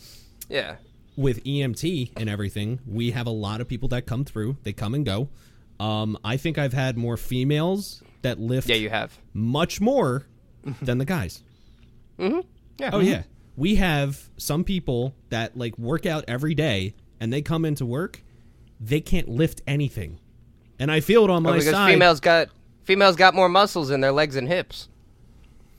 Yeah. 0.48 0.76
with 1.16 1.42
EMT 1.44 2.12
and 2.16 2.28
everything, 2.28 2.78
we 2.86 3.10
have 3.12 3.26
a 3.26 3.30
lot 3.30 3.60
of 3.60 3.68
people 3.68 3.88
that 3.90 4.06
come 4.06 4.24
through. 4.24 4.56
They 4.64 4.72
come 4.72 4.94
and 4.94 5.04
go. 5.04 5.28
Um, 5.80 6.16
I 6.24 6.36
think 6.36 6.58
I've 6.58 6.72
had 6.74 6.96
more 6.98 7.16
females 7.16 8.02
that 8.22 8.38
lift 8.38 8.68
Yeah, 8.68 8.76
you 8.76 8.88
have. 8.90 9.18
much 9.34 9.80
more 9.80 10.26
than 10.82 10.98
the 10.98 11.04
guys. 11.04 11.42
Mhm. 12.18 12.44
Yeah. 12.78 12.90
Oh 12.92 13.00
yeah, 13.00 13.22
we 13.56 13.76
have 13.76 14.28
some 14.36 14.64
people 14.64 15.14
that 15.30 15.56
like 15.56 15.78
work 15.78 16.06
out 16.06 16.24
every 16.28 16.54
day, 16.54 16.94
and 17.20 17.32
they 17.32 17.42
come 17.42 17.64
into 17.64 17.84
work, 17.86 18.22
they 18.80 19.00
can't 19.00 19.28
lift 19.28 19.60
anything, 19.66 20.18
and 20.78 20.90
I 20.90 21.00
feel 21.00 21.24
it 21.24 21.30
on 21.30 21.38
Oh, 21.46 21.50
my 21.50 21.52
because 21.58 21.70
side. 21.70 21.92
females 21.92 22.20
got 22.20 22.48
females 22.84 23.16
got 23.16 23.34
more 23.34 23.48
muscles 23.48 23.90
in 23.90 24.00
their 24.00 24.12
legs 24.12 24.36
and 24.36 24.48
hips. 24.48 24.88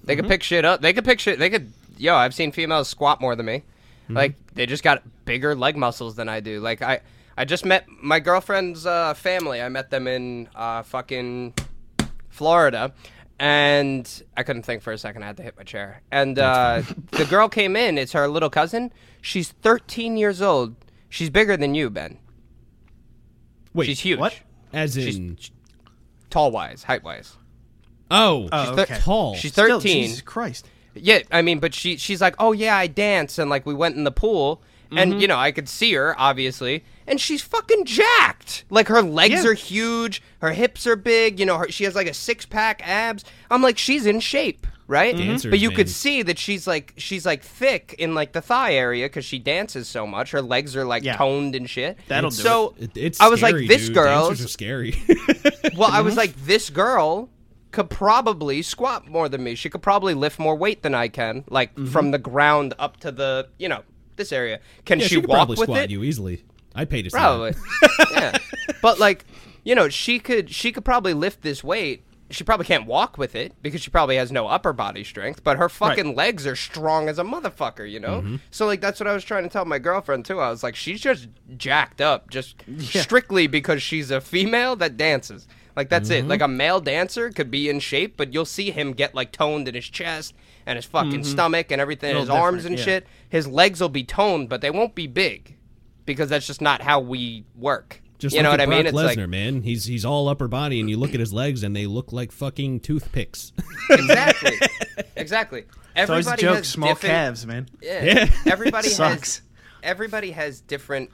They 0.03 0.13
Mm-hmm. 0.13 0.21
could 0.21 0.29
pick 0.29 0.43
shit 0.43 0.65
up. 0.65 0.81
They 0.81 0.93
could 0.93 1.05
pick 1.05 1.19
shit. 1.19 1.39
They 1.39 1.49
could. 1.49 1.71
Yo, 1.97 2.15
I've 2.15 2.33
seen 2.33 2.51
females 2.51 2.87
squat 2.89 3.21
more 3.21 3.35
than 3.35 3.45
me. 3.45 3.63
Mm-hmm. 4.05 4.15
Like 4.17 4.35
they 4.53 4.65
just 4.65 4.83
got 4.83 5.03
bigger 5.25 5.55
leg 5.55 5.77
muscles 5.77 6.15
than 6.15 6.27
I 6.29 6.39
do. 6.41 6.59
Like 6.59 6.81
I, 6.81 7.01
I 7.37 7.45
just 7.45 7.65
met 7.65 7.85
my 8.01 8.19
girlfriend's 8.19 8.85
uh, 8.85 9.13
family. 9.13 9.61
I 9.61 9.69
met 9.69 9.89
them 9.89 10.07
in 10.07 10.49
uh, 10.55 10.83
fucking 10.83 11.53
Florida, 12.29 12.93
and 13.43 14.23
I 14.37 14.43
couldn't 14.43 14.63
think 14.63 14.81
for 14.81 14.93
a 14.93 14.97
second. 14.97 15.23
I 15.23 15.27
had 15.27 15.35
to 15.37 15.43
hit 15.43 15.57
my 15.57 15.63
chair. 15.63 16.01
And 16.11 16.39
uh, 16.39 16.83
the 17.11 17.25
girl 17.25 17.49
came 17.49 17.75
in. 17.75 17.97
It's 17.97 18.13
her 18.13 18.25
little 18.29 18.49
cousin. 18.49 18.93
She's 19.21 19.51
13 19.51 20.15
years 20.15 20.41
old. 20.41 20.75
She's 21.09 21.29
bigger 21.29 21.57
than 21.57 21.75
you, 21.75 21.89
Ben. 21.89 22.19
Wait, 23.73 23.85
She's 23.87 23.99
huge. 23.99 24.19
what? 24.19 24.39
As 24.71 24.93
She's- 24.95 25.15
in, 25.17 25.37
Tall 26.29 26.51
wise, 26.51 26.83
height 26.83 27.03
wise. 27.03 27.35
oh, 28.09 28.47
Oh, 28.51 28.63
she's 28.71 28.79
okay. 28.79 28.99
tall. 29.01 29.35
She's 29.35 29.51
Still, 29.51 29.79
13. 29.79 30.03
Jesus 30.03 30.21
Christ. 30.21 30.67
Yeah, 30.95 31.19
I 31.31 31.41
mean, 31.43 31.59
but 31.59 31.73
she 31.75 31.97
she's 31.97 32.21
like, 32.21 32.35
"Oh 32.39 32.51
yeah, 32.53 32.75
I 32.77 32.87
dance," 32.87 33.37
and 33.39 33.49
like 33.51 33.65
we 33.67 33.73
went 33.75 33.95
in 33.97 34.03
the 34.03 34.11
pool, 34.11 34.61
Mm-hmm. 34.93 35.11
and 35.13 35.21
you 35.21 35.27
know 35.27 35.37
I 35.37 35.51
could 35.51 35.67
see 35.69 35.93
her 35.93 36.15
obviously, 36.19 36.83
and 37.07 37.19
she's 37.19 37.41
fucking 37.41 37.85
jacked. 37.85 38.65
Like 38.69 38.87
her 38.87 39.01
legs 39.01 39.43
Yeah. 39.43 39.49
are 39.49 39.53
huge, 39.53 40.21
her 40.39 40.51
hips 40.51 40.85
are 40.87 40.95
big. 40.95 41.39
You 41.39 41.45
know, 41.45 41.57
her, 41.57 41.69
she 41.69 41.83
has 41.85 41.95
like 41.95 42.07
a 42.07 42.13
six 42.13 42.45
pack 42.45 42.81
abs. 42.87 43.23
I'm 43.51 43.61
like, 43.61 43.77
she's 43.77 44.05
in 44.05 44.19
shape, 44.19 44.65
right? 44.87 45.15
Dancers, 45.15 45.49
but 45.49 45.59
you 45.59 45.69
man. 45.69 45.75
could 45.77 45.89
see 45.89 46.21
that 46.23 46.37
she's 46.39 46.67
like 46.67 46.93
she's 46.97 47.25
like 47.25 47.43
thick 47.43 47.95
in 47.97 48.13
like 48.15 48.33
the 48.33 48.41
thigh 48.41 48.73
area 48.75 49.05
because 49.05 49.25
she 49.25 49.39
dances 49.39 49.87
so 49.87 50.05
much. 50.07 50.31
Her 50.31 50.41
legs 50.41 50.75
are 50.75 50.85
like 50.85 51.03
Yeah. 51.03 51.17
toned 51.17 51.55
and 51.55 51.69
shit. 51.69 51.97
That'll 52.07 52.29
do 52.29 52.35
so 52.35 52.75
It- 52.79 52.91
it's 52.95 53.19
I 53.21 53.27
was 53.29 53.41
like, 53.41 53.55
this 53.55 53.89
girl. 53.89 54.27
Dancers 54.29 54.45
are 54.45 54.49
scary. 54.49 54.95
Well, 55.77 55.89
I 55.91 56.01
was 56.01 56.15
like, 56.23 56.35
this 56.45 56.69
girl 56.69 57.29
could 57.71 57.89
probably 57.89 58.61
squat 58.61 59.07
more 59.07 59.27
than 59.27 59.43
me. 59.43 59.55
She 59.55 59.69
could 59.69 59.81
probably 59.81 60.13
lift 60.13 60.37
more 60.37 60.55
weight 60.55 60.83
than 60.83 60.93
I 60.93 61.07
can, 61.07 61.43
like 61.49 61.75
from 61.87 62.11
the 62.11 62.19
ground 62.19 62.75
up 62.77 62.97
to 62.97 63.11
the, 63.11 63.47
you 63.57 63.67
know, 63.69 63.81
this 64.17 64.31
area. 64.31 64.59
Can 64.85 64.99
yeah, 64.99 65.05
she, 65.05 65.15
she 65.15 65.21
could 65.21 65.29
walk 65.29 65.37
probably 65.37 65.55
with 65.55 65.67
squat 65.67 65.83
it? 65.83 65.91
you 65.91 66.03
easily. 66.03 66.43
I'd 66.75 66.89
pay 66.89 67.01
to 67.01 67.09
see 67.09 67.17
Probably. 67.17 67.53
yeah. 68.11 68.37
But 68.81 68.99
like, 68.99 69.25
you 69.63 69.75
know, 69.75 69.89
she 69.89 70.19
could 70.19 70.49
she 70.49 70.71
could 70.71 70.85
probably 70.85 71.13
lift 71.13 71.41
this 71.41 71.63
weight. 71.63 72.03
She 72.29 72.43
probably 72.43 72.65
can't 72.65 72.87
walk 72.87 73.17
with 73.17 73.35
it 73.35 73.53
because 73.61 73.81
she 73.81 73.91
probably 73.91 74.15
has 74.15 74.31
no 74.31 74.47
upper 74.47 74.73
body 74.73 75.03
strength, 75.03 75.43
but 75.43 75.57
her 75.57 75.69
fucking 75.69 76.15
legs 76.15 76.47
are 76.47 76.55
strong 76.55 77.07
as 77.07 77.19
a 77.19 77.23
motherfucker, 77.23 77.89
you 77.89 77.99
know? 77.99 78.21
Mm-hmm. 78.21 78.37
So 78.49 78.65
like 78.65 78.81
that's 78.81 78.99
what 78.99 79.07
I 79.07 79.13
was 79.13 79.23
trying 79.23 79.43
to 79.43 79.49
tell 79.49 79.65
my 79.65 79.77
girlfriend 79.77 80.25
too. 80.25 80.39
I 80.39 80.49
was 80.49 80.63
like, 80.63 80.75
she's 80.75 80.99
just 80.99 81.27
jacked 81.57 82.01
up 82.01 82.31
just 82.31 82.63
strictly 82.79 83.45
because 83.45 83.83
she's 83.83 84.09
a 84.09 84.19
female 84.19 84.75
that 84.77 84.97
dances. 84.97 85.47
Like 85.75 85.89
that's 85.89 86.09
Mm-hmm. 86.09 86.25
it. 86.25 86.29
Like 86.29 86.41
a 86.41 86.47
male 86.47 86.79
dancer 86.79 87.31
could 87.31 87.49
be 87.49 87.69
in 87.69 87.79
shape, 87.79 88.15
but 88.17 88.33
you'll 88.33 88.45
see 88.45 88.71
him 88.71 88.93
get 88.93 89.15
like 89.15 89.31
toned 89.31 89.67
in 89.67 89.75
his 89.75 89.85
chest 89.89 90.33
and 90.65 90.75
his 90.77 90.85
fucking 90.85 91.23
stomach 91.23 91.71
and 91.71 91.81
everything, 91.81 92.15
his 92.15 92.29
arms 92.29 92.65
and 92.65 92.77
yeah. 92.77 92.83
shit. 92.85 93.07
His 93.29 93.47
legs 93.47 93.81
will 93.81 93.89
be 93.89 94.03
toned, 94.03 94.49
but 94.49 94.61
they 94.61 94.69
won't 94.69 94.93
be 94.95 95.07
big 95.07 95.55
because 96.05 96.29
that's 96.29 96.45
just 96.47 96.61
not 96.61 96.81
how 96.81 96.99
we 96.99 97.45
work. 97.55 98.01
Just 98.19 98.35
you 98.35 98.43
know 98.43 98.51
what 98.51 98.61
I 98.61 98.65
mean? 98.67 98.83
Brock 98.83 98.93
It's 98.93 99.15
Lesnar, 99.17 99.17
like 99.21 99.29
man. 99.29 99.63
He's 99.63 99.83
he's 99.85 100.05
all 100.05 100.29
upper 100.29 100.47
body, 100.47 100.79
and 100.79 100.89
you 100.89 100.95
look 100.97 101.13
at 101.13 101.19
his 101.19 101.33
legs, 101.33 101.61
and 101.63 101.75
they 101.75 101.87
look 101.87 102.13
like 102.13 102.31
fucking 102.31 102.79
toothpicks. 102.79 103.51
exactly, 103.89 104.57
exactly. 105.17 105.63
Everybody 105.95 106.41
joke. 106.41 106.55
has 106.57 106.67
Small 106.69 106.89
different- 106.89 107.11
calves, 107.13 107.45
man. 107.45 107.67
Yeah. 107.81 108.03
Yeah. 108.03 108.29
Everybody 108.51 108.89
Sucks. 108.89 109.37
has 109.37 109.41
everybody 109.83 110.31
has 110.31 110.61
different 110.61 111.09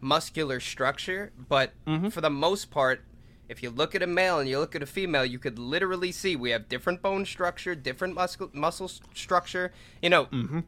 muscular 0.00 0.60
structure, 0.60 1.32
but 1.48 1.72
Mm-hmm. 1.86 2.08
for 2.08 2.20
the 2.20 2.30
most 2.30 2.70
part, 2.70 3.02
if 3.48 3.62
you 3.62 3.70
look 3.70 3.94
at 3.94 4.02
a 4.02 4.06
male 4.06 4.38
and 4.40 4.48
you 4.48 4.58
look 4.58 4.74
at 4.74 4.82
a 4.82 4.86
female, 4.86 5.24
you 5.24 5.38
could 5.38 5.58
literally 5.58 6.12
see 6.12 6.36
we 6.36 6.50
have 6.50 6.68
different 6.68 7.02
bone 7.02 7.24
structure, 7.24 7.74
different 7.74 8.14
muscle 8.14 8.50
muscle 8.52 8.90
structure. 9.14 9.72
You 10.02 10.10
know, 10.10 10.24
Mm-hmm. 10.26 10.60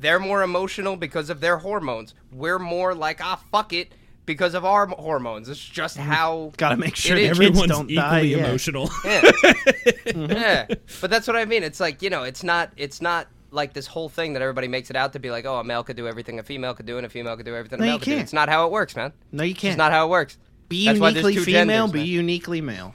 they're 0.00 0.20
more 0.20 0.42
emotional 0.42 0.96
because 0.96 1.30
of 1.30 1.40
their 1.40 1.58
hormones. 1.58 2.14
We're 2.32 2.58
more 2.58 2.94
like 2.94 3.20
ah 3.22 3.40
fuck 3.50 3.72
it 3.72 3.92
because 4.24 4.54
of 4.54 4.64
our 4.64 4.86
hormones. 4.86 5.48
It's 5.48 5.58
just 5.64 5.96
how 5.96 6.52
Got 6.56 6.70
to 6.70 6.76
make 6.76 6.94
sure 6.96 7.16
It 7.16 7.22
the 7.22 7.28
Everyone's 7.28 7.70
don't 7.70 7.90
equally 7.90 7.94
die. 7.96 8.20
yeah. 8.20 8.46
emotional. 8.46 8.88
yeah. 9.04 9.30
yeah. 10.14 10.66
But 11.00 11.10
that's 11.10 11.26
what 11.26 11.36
I 11.36 11.44
mean. 11.44 11.62
It's 11.62 11.80
like, 11.80 12.02
you 12.02 12.10
know, 12.10 12.22
it's 12.22 12.42
not 12.44 12.70
it's 12.76 13.00
not 13.02 13.26
like 13.50 13.72
this 13.74 13.86
whole 13.86 14.08
thing 14.08 14.32
that 14.32 14.40
everybody 14.42 14.66
makes 14.68 14.88
it 14.90 14.96
out 14.96 15.12
to 15.12 15.18
be 15.18 15.30
like, 15.30 15.44
oh, 15.44 15.56
a 15.56 15.64
male 15.64 15.82
could 15.84 15.96
do 15.96 16.06
everything 16.08 16.38
a 16.38 16.42
female 16.42 16.72
could 16.74 16.86
do 16.86 16.96
and 16.98 17.04
a 17.04 17.08
female 17.10 17.36
could 17.36 17.44
do 17.46 17.54
everything 17.54 17.80
No, 17.80 17.84
a 17.84 17.86
you 17.88 17.92
male 17.92 17.98
could 17.98 18.04
do. 18.06 18.10
can't. 18.12 18.22
It's 18.22 18.32
not 18.32 18.48
how 18.48 18.64
it 18.66 18.72
works, 18.72 18.96
man. 18.96 19.12
No, 19.32 19.42
you 19.44 19.54
can't. 19.54 19.72
It's 19.72 19.78
not 19.78 19.92
how 19.92 20.06
it 20.06 20.10
works. 20.10 20.38
Be 20.72 20.86
That's 20.86 20.98
uniquely 20.98 21.36
female. 21.36 21.86
genders, 21.86 21.92
be 22.02 22.08
uniquely 22.08 22.60
male. 22.60 22.94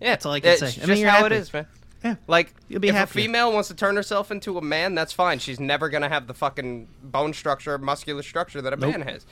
Yeah. 0.00 0.10
That's 0.10 0.26
all 0.26 0.32
I 0.32 0.40
can 0.40 0.50
it's 0.50 0.60
say. 0.60 0.66
just 0.72 0.82
I 0.82 0.86
mean, 0.86 0.98
you're 0.98 1.10
how 1.10 1.22
happy. 1.22 1.34
it 1.34 1.38
is, 1.38 1.52
man. 1.52 1.66
Yeah. 2.04 2.16
Like, 2.26 2.54
You'll 2.68 2.80
be 2.80 2.88
if 2.88 2.94
happier. 2.94 3.20
a 3.20 3.24
female 3.24 3.52
wants 3.52 3.68
to 3.68 3.74
turn 3.74 3.96
herself 3.96 4.30
into 4.30 4.58
a 4.58 4.60
man, 4.62 4.94
that's 4.94 5.12
fine. 5.12 5.38
She's 5.38 5.58
never 5.58 5.88
gonna 5.88 6.08
have 6.10 6.26
the 6.26 6.34
fucking 6.34 6.86
bone 7.02 7.32
structure, 7.32 7.78
muscular 7.78 8.22
structure 8.22 8.60
that 8.60 8.72
a 8.72 8.76
man 8.76 9.00
has. 9.02 9.24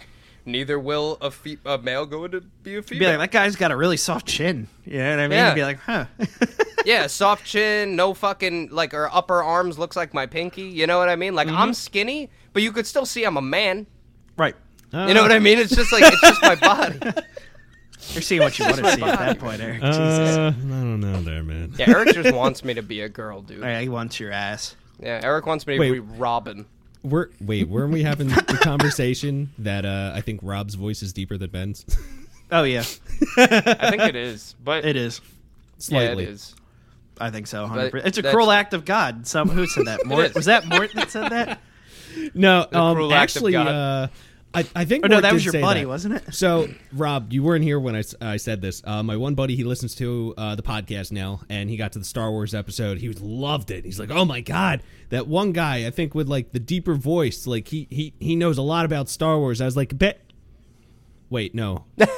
Neither 0.46 0.78
will 0.78 1.18
a, 1.20 1.30
fe- 1.30 1.58
a 1.66 1.76
male 1.78 2.04
go 2.06 2.26
to 2.26 2.40
be 2.40 2.76
a 2.76 2.82
Be 2.82 2.88
female. 2.98 3.18
like, 3.18 3.30
that 3.30 3.38
guy's 3.38 3.54
got 3.56 3.70
a 3.70 3.76
really 3.76 3.96
soft 3.98 4.26
chin. 4.26 4.66
You 4.84 4.98
know 4.98 5.10
what 5.10 5.18
I 5.20 5.28
mean? 5.28 5.38
Yeah. 5.38 5.48
You'd 5.50 5.54
be 5.54 5.62
like, 5.62 5.78
huh. 5.80 6.06
Yeah, 6.84 7.06
soft 7.06 7.44
chin, 7.46 7.94
no 7.94 8.12
fucking 8.14 8.70
like 8.70 8.90
her 8.92 9.08
upper 9.14 9.40
arms 9.40 9.78
looks 9.78 9.94
like 9.94 10.12
my 10.14 10.26
pinky. 10.26 10.62
You 10.62 10.86
know 10.88 10.98
what 10.98 11.08
I 11.08 11.14
mean? 11.16 11.34
Like 11.34 11.46
Mm-hmm. 11.48 11.56
I'm 11.58 11.74
skinny, 11.74 12.28
but 12.54 12.62
you 12.64 12.72
could 12.72 12.86
still 12.88 13.06
see 13.06 13.22
I'm 13.24 13.36
a 13.36 13.42
man. 13.42 13.86
right. 14.36 14.56
You 14.94 15.14
know 15.14 15.22
what 15.22 15.32
I 15.32 15.38
mean? 15.38 15.58
It's 15.58 15.74
just 15.74 15.90
like 15.92 16.02
it's 16.04 16.20
just 16.20 16.42
my 16.42 16.54
body. 16.56 16.98
You're 18.10 18.22
seeing 18.22 18.42
what 18.42 18.58
you 18.58 18.64
want 18.66 18.76
to 18.78 18.92
see 18.92 19.02
at 19.02 19.18
that 19.18 19.38
point, 19.38 19.60
Eric. 19.60 19.80
Jesus. 19.80 19.96
Uh, 19.98 20.52
I 20.56 20.60
don't 20.60 21.00
know 21.00 21.22
there, 21.22 21.42
man. 21.42 21.72
Yeah, 21.78 21.90
Eric 21.90 22.14
just 22.14 22.34
wants 22.34 22.64
me 22.64 22.74
to 22.74 22.82
be 22.82 23.00
a 23.00 23.08
girl, 23.08 23.40
dude. 23.42 23.60
All 23.62 23.68
right, 23.68 23.80
he 23.82 23.88
wants 23.88 24.18
your 24.20 24.32
ass. 24.32 24.76
Yeah, 25.00 25.20
Eric 25.22 25.46
wants 25.46 25.66
me 25.66 25.74
to 25.74 25.80
Wait. 25.80 25.92
be 25.92 25.98
Robin. 26.00 26.66
We're 27.02 27.28
wait, 27.40 27.68
weren't 27.68 27.92
we 27.92 28.02
having 28.04 28.28
the 28.28 28.58
conversation 28.62 29.50
that 29.58 29.84
uh, 29.84 30.12
I 30.14 30.20
think 30.20 30.40
Rob's 30.42 30.74
voice 30.74 31.02
is 31.02 31.12
deeper 31.12 31.36
than 31.36 31.50
Ben's? 31.50 31.84
Oh 32.52 32.62
yeah, 32.64 32.80
I 33.38 33.90
think 33.90 34.02
it 34.02 34.14
is, 34.16 34.54
but 34.62 34.84
it 34.84 34.94
is. 34.96 35.20
Slightly. 35.78 36.24
Yeah, 36.24 36.30
it 36.30 36.34
is. 36.34 36.54
I 37.18 37.30
think 37.30 37.46
so. 37.46 37.66
100%. 37.66 38.04
It's 38.06 38.18
a 38.18 38.22
that's- 38.22 38.34
cruel 38.34 38.50
act 38.52 38.72
of 38.74 38.84
God. 38.84 39.26
Some 39.26 39.48
who 39.48 39.66
said 39.66 39.86
that? 39.86 40.04
Mort, 40.06 40.26
is. 40.26 40.34
was 40.34 40.44
that 40.46 40.66
Mort 40.66 40.92
that 40.94 41.10
said 41.10 41.30
that? 41.30 41.60
No, 42.34 42.66
um, 42.72 42.94
cruel 42.96 43.12
act 43.12 43.32
of 43.32 43.36
actually, 43.42 43.52
God. 43.52 43.66
uh, 43.68 44.08
I, 44.54 44.66
I 44.74 44.84
think 44.84 45.04
Or 45.04 45.08
no, 45.08 45.14
Mort 45.16 45.22
that 45.22 45.32
was 45.32 45.44
your 45.44 45.52
buddy, 45.60 45.80
that. 45.80 45.88
wasn't 45.88 46.14
it? 46.16 46.34
So, 46.34 46.68
Rob, 46.92 47.32
you 47.32 47.42
weren't 47.42 47.64
here 47.64 47.80
when 47.80 47.96
I, 47.96 48.02
I 48.20 48.36
said 48.36 48.60
this. 48.60 48.82
Uh, 48.84 49.02
my 49.02 49.16
one 49.16 49.34
buddy, 49.34 49.56
he 49.56 49.64
listens 49.64 49.94
to 49.96 50.34
uh, 50.36 50.54
the 50.54 50.62
podcast 50.62 51.10
now, 51.12 51.40
and 51.48 51.70
he 51.70 51.76
got 51.76 51.92
to 51.92 51.98
the 51.98 52.04
Star 52.04 52.30
Wars 52.30 52.54
episode. 52.54 52.98
He 52.98 53.08
was, 53.08 53.20
loved 53.20 53.70
it. 53.70 53.84
He's 53.84 53.98
like, 53.98 54.10
"Oh 54.10 54.24
my 54.24 54.40
god, 54.40 54.82
that 55.08 55.26
one 55.26 55.52
guy! 55.52 55.86
I 55.86 55.90
think 55.90 56.14
with 56.14 56.28
like 56.28 56.52
the 56.52 56.60
deeper 56.60 56.94
voice, 56.94 57.46
like 57.46 57.68
he 57.68 57.86
he 57.90 58.12
he 58.20 58.36
knows 58.36 58.58
a 58.58 58.62
lot 58.62 58.84
about 58.84 59.08
Star 59.08 59.38
Wars." 59.38 59.60
I 59.60 59.64
was 59.64 59.76
like, 59.76 59.96
"Bet." 59.96 60.20
Wait, 61.32 61.54
no. 61.54 61.84
Fuck 61.98 62.10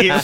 you. 0.00 0.12
And 0.12 0.22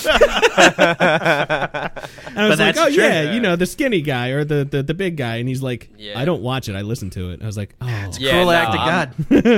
I 2.39 2.47
was 2.49 2.61
like, 2.61 2.77
"Oh 2.79 2.85
true. 2.87 3.03
yeah, 3.03 3.33
you 3.33 3.41
know 3.41 3.57
the 3.57 3.67
skinny 3.67 4.01
guy 4.01 4.29
or 4.29 4.45
the, 4.45 4.65
the 4.65 4.85
the 4.85 4.95
big 4.95 5.17
guy," 5.17 5.39
and 5.39 5.49
he's 5.49 5.61
like, 5.61 5.91
Yeah. 5.99 6.21
"I 6.21 6.25
don't 6.25 6.41
watch 6.41 6.69
it. 6.69 6.77
I 6.77 6.83
listen 6.83 7.11
to 7.11 7.31
it." 7.31 7.43
I 7.43 7.47
was 7.47 7.57
like, 7.57 7.75
"Oh, 7.81 7.87
Yeah, 8.21 8.31
cruel 8.31 8.45
no, 8.47 8.53
act 8.53 8.69
of 8.71 8.77
God. 8.77 9.13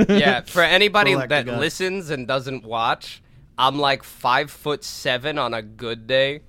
yeah, 0.09 0.41
for 0.41 0.63
anybody 0.63 1.13
Cruel 1.13 1.27
that 1.27 1.45
listens 1.45 2.09
and 2.09 2.27
doesn't 2.27 2.65
watch, 2.65 3.21
I'm 3.55 3.77
like 3.77 4.01
five 4.03 4.49
foot 4.49 4.83
seven 4.83 5.37
on 5.37 5.53
a 5.53 5.61
good 5.61 6.07
day, 6.07 6.41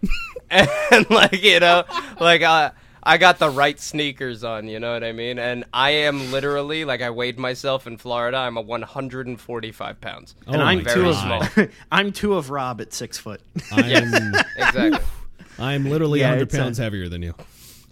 and 0.51 1.11
like 1.11 1.43
you 1.43 1.61
know, 1.61 1.85
like 2.19 2.41
uh, 2.41 2.71
I 3.07 3.19
got 3.19 3.39
the 3.39 3.49
right 3.49 3.79
sneakers 3.79 4.43
on. 4.43 4.67
You 4.69 4.81
know 4.81 4.93
what 4.93 5.05
I 5.05 5.13
mean? 5.13 5.39
And 5.39 5.65
I 5.73 5.91
am 5.91 6.33
literally 6.33 6.85
like 6.85 7.01
I 7.03 7.11
weighed 7.11 7.39
myself 7.39 7.87
in 7.87 7.97
Florida. 7.99 8.37
I'm 8.39 8.57
a 8.57 8.61
145 8.61 10.01
pounds. 10.01 10.35
and 10.47 10.57
Oh 10.57 10.61
I'm 10.65 10.83
my 10.83 10.93
two 10.93 11.09
of 11.09 11.69
I'm 11.93 12.13
two 12.13 12.35
of 12.35 12.51
Rob 12.51 12.81
at 12.81 12.93
six 12.93 13.17
foot. 13.17 13.41
I'm 13.73 13.85
Exactly. 14.57 14.99
I'm 15.59 15.85
literally 15.89 16.21
Yeah, 16.21 16.31
100 16.31 16.43
it's, 16.43 16.55
uh, 16.55 16.59
pounds 16.59 16.79
heavier 16.79 17.09
than 17.09 17.23
you." 17.23 17.35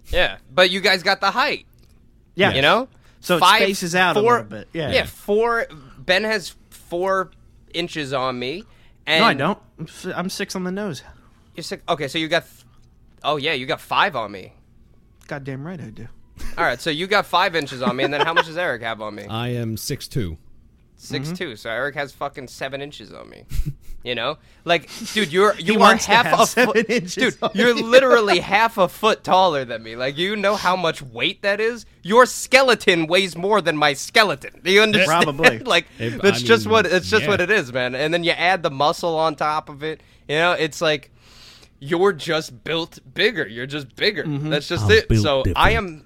yeah, 0.09 0.37
but 0.53 0.69
you 0.69 0.81
guys 0.81 1.01
got 1.01 1.19
the 1.21 1.31
height. 1.31 1.65
yeah, 2.35 2.53
You 2.53 2.61
know, 2.61 2.87
So 3.21 3.37
it 3.37 3.43
spaces 3.43 3.95
out 3.95 4.17
a 4.17 4.19
little 4.21 4.43
bit. 4.43 4.67
Yeah. 4.73 4.91
yeah, 4.91 5.05
four. 5.05 5.65
Ben 5.97 6.23
has 6.25 6.53
four 6.69 7.31
inches 7.73 8.13
on 8.13 8.37
me. 8.37 8.63
And 9.07 9.21
No, 9.21 9.25
I 9.27 9.33
don't. 9.33 9.59
I'm 9.79 9.85
s- 9.87 10.07
I'm 10.15 10.29
six 10.29 10.55
on 10.55 10.63
the 10.63 10.71
nose. 10.71 11.01
You're 11.55 11.63
six. 11.63 11.81
Okay, 11.87 12.07
so 12.07 12.17
you 12.17 12.27
got. 12.27 12.43
Th- 12.43 12.65
oh 13.23 13.37
yeah, 13.37 13.53
you 13.53 13.65
got 13.65 13.79
five 13.81 14.15
on 14.15 14.31
me. 14.31 14.53
Goddamn 15.27 15.65
right 15.65 15.79
I 15.79 15.89
do. 15.89 16.07
All 16.57 16.63
right, 16.65 16.79
so 16.81 16.89
you 16.89 17.07
got 17.07 17.25
five 17.25 17.55
inches 17.55 17.81
on 17.81 17.95
me, 17.95 18.03
and 18.03 18.13
then 18.13 18.21
how 18.21 18.33
much 18.33 18.45
does 18.47 18.57
Eric 18.57 18.81
have 18.81 19.01
on 19.01 19.15
me? 19.15 19.23
I 19.29 19.49
am 19.49 19.77
six 19.77 20.07
two. 20.07 20.37
6 20.97 21.27
Mm-hmm. 21.27 21.35
two. 21.35 21.55
So 21.57 21.69
Eric 21.69 21.95
has 21.95 22.13
fucking 22.13 22.47
seven 22.47 22.81
inches 22.81 23.11
on 23.11 23.29
me. 23.29 23.43
You 24.03 24.15
know, 24.15 24.37
like, 24.63 24.89
dude, 25.13 25.31
you're 25.31 25.53
you 25.59 25.75
are 25.75 25.79
wants 25.79 26.05
to 26.05 26.11
half 26.11 26.25
have 26.27 26.39
a 26.39 26.45
seven 26.45 26.73
foot. 26.73 26.89
inches 26.89 27.15
Dude, 27.15 27.37
on 27.43 27.51
you're 27.53 27.75
you. 27.75 27.83
literally 27.85 28.39
half 28.39 28.77
a 28.77 28.87
foot 28.87 29.23
taller 29.23 29.65
than 29.65 29.83
me. 29.83 29.95
Like, 29.97 30.17
you 30.17 30.35
know 30.37 30.55
how 30.55 30.75
much 30.77 31.01
weight 31.01 31.41
that 31.41 31.59
is. 31.59 31.85
Your 32.01 32.25
skeleton 32.25 33.07
weighs 33.07 33.35
more 33.35 33.61
than 33.61 33.75
my 33.75 33.93
skeleton. 33.93 34.61
Do 34.63 34.71
you 34.71 34.81
understand? 34.83 35.23
Probably. 35.25 35.59
like, 35.59 35.87
If- 35.99 36.21
that's 36.21 36.41
I 36.41 36.45
just 36.45 36.65
mean, 36.65 36.71
what 36.73 36.85
it's 36.85 37.09
just 37.09 37.23
yeah. 37.23 37.29
what 37.29 37.41
it 37.41 37.49
is, 37.51 37.73
man. 37.73 37.93
And 37.93 38.13
then 38.13 38.23
you 38.23 38.31
add 38.31 38.63
the 38.63 38.71
muscle 38.71 39.17
on 39.17 39.35
top 39.35 39.67
of 39.69 39.83
it. 39.83 40.01
You 40.29 40.35
know, 40.35 40.53
it's 40.53 40.81
like 40.81 41.11
you're 41.79 42.13
just 42.13 42.63
built 42.63 42.99
bigger. 43.13 43.47
You're 43.47 43.65
just 43.65 43.95
bigger. 43.95 44.23
Mm-hmm. 44.23 44.49
That's 44.49 44.67
just 44.67 44.85
I'm 44.85 44.91
it. 44.91 45.17
So 45.17 45.43
I 45.55 45.71
am 45.71 46.03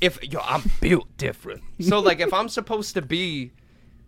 if 0.00 0.22
yo, 0.22 0.40
I'm 0.40 0.62
built 0.80 1.16
different. 1.16 1.62
So 1.80 2.00
like 2.00 2.20
if 2.20 2.32
I'm 2.32 2.48
supposed 2.48 2.94
to 2.94 3.02
be 3.02 3.52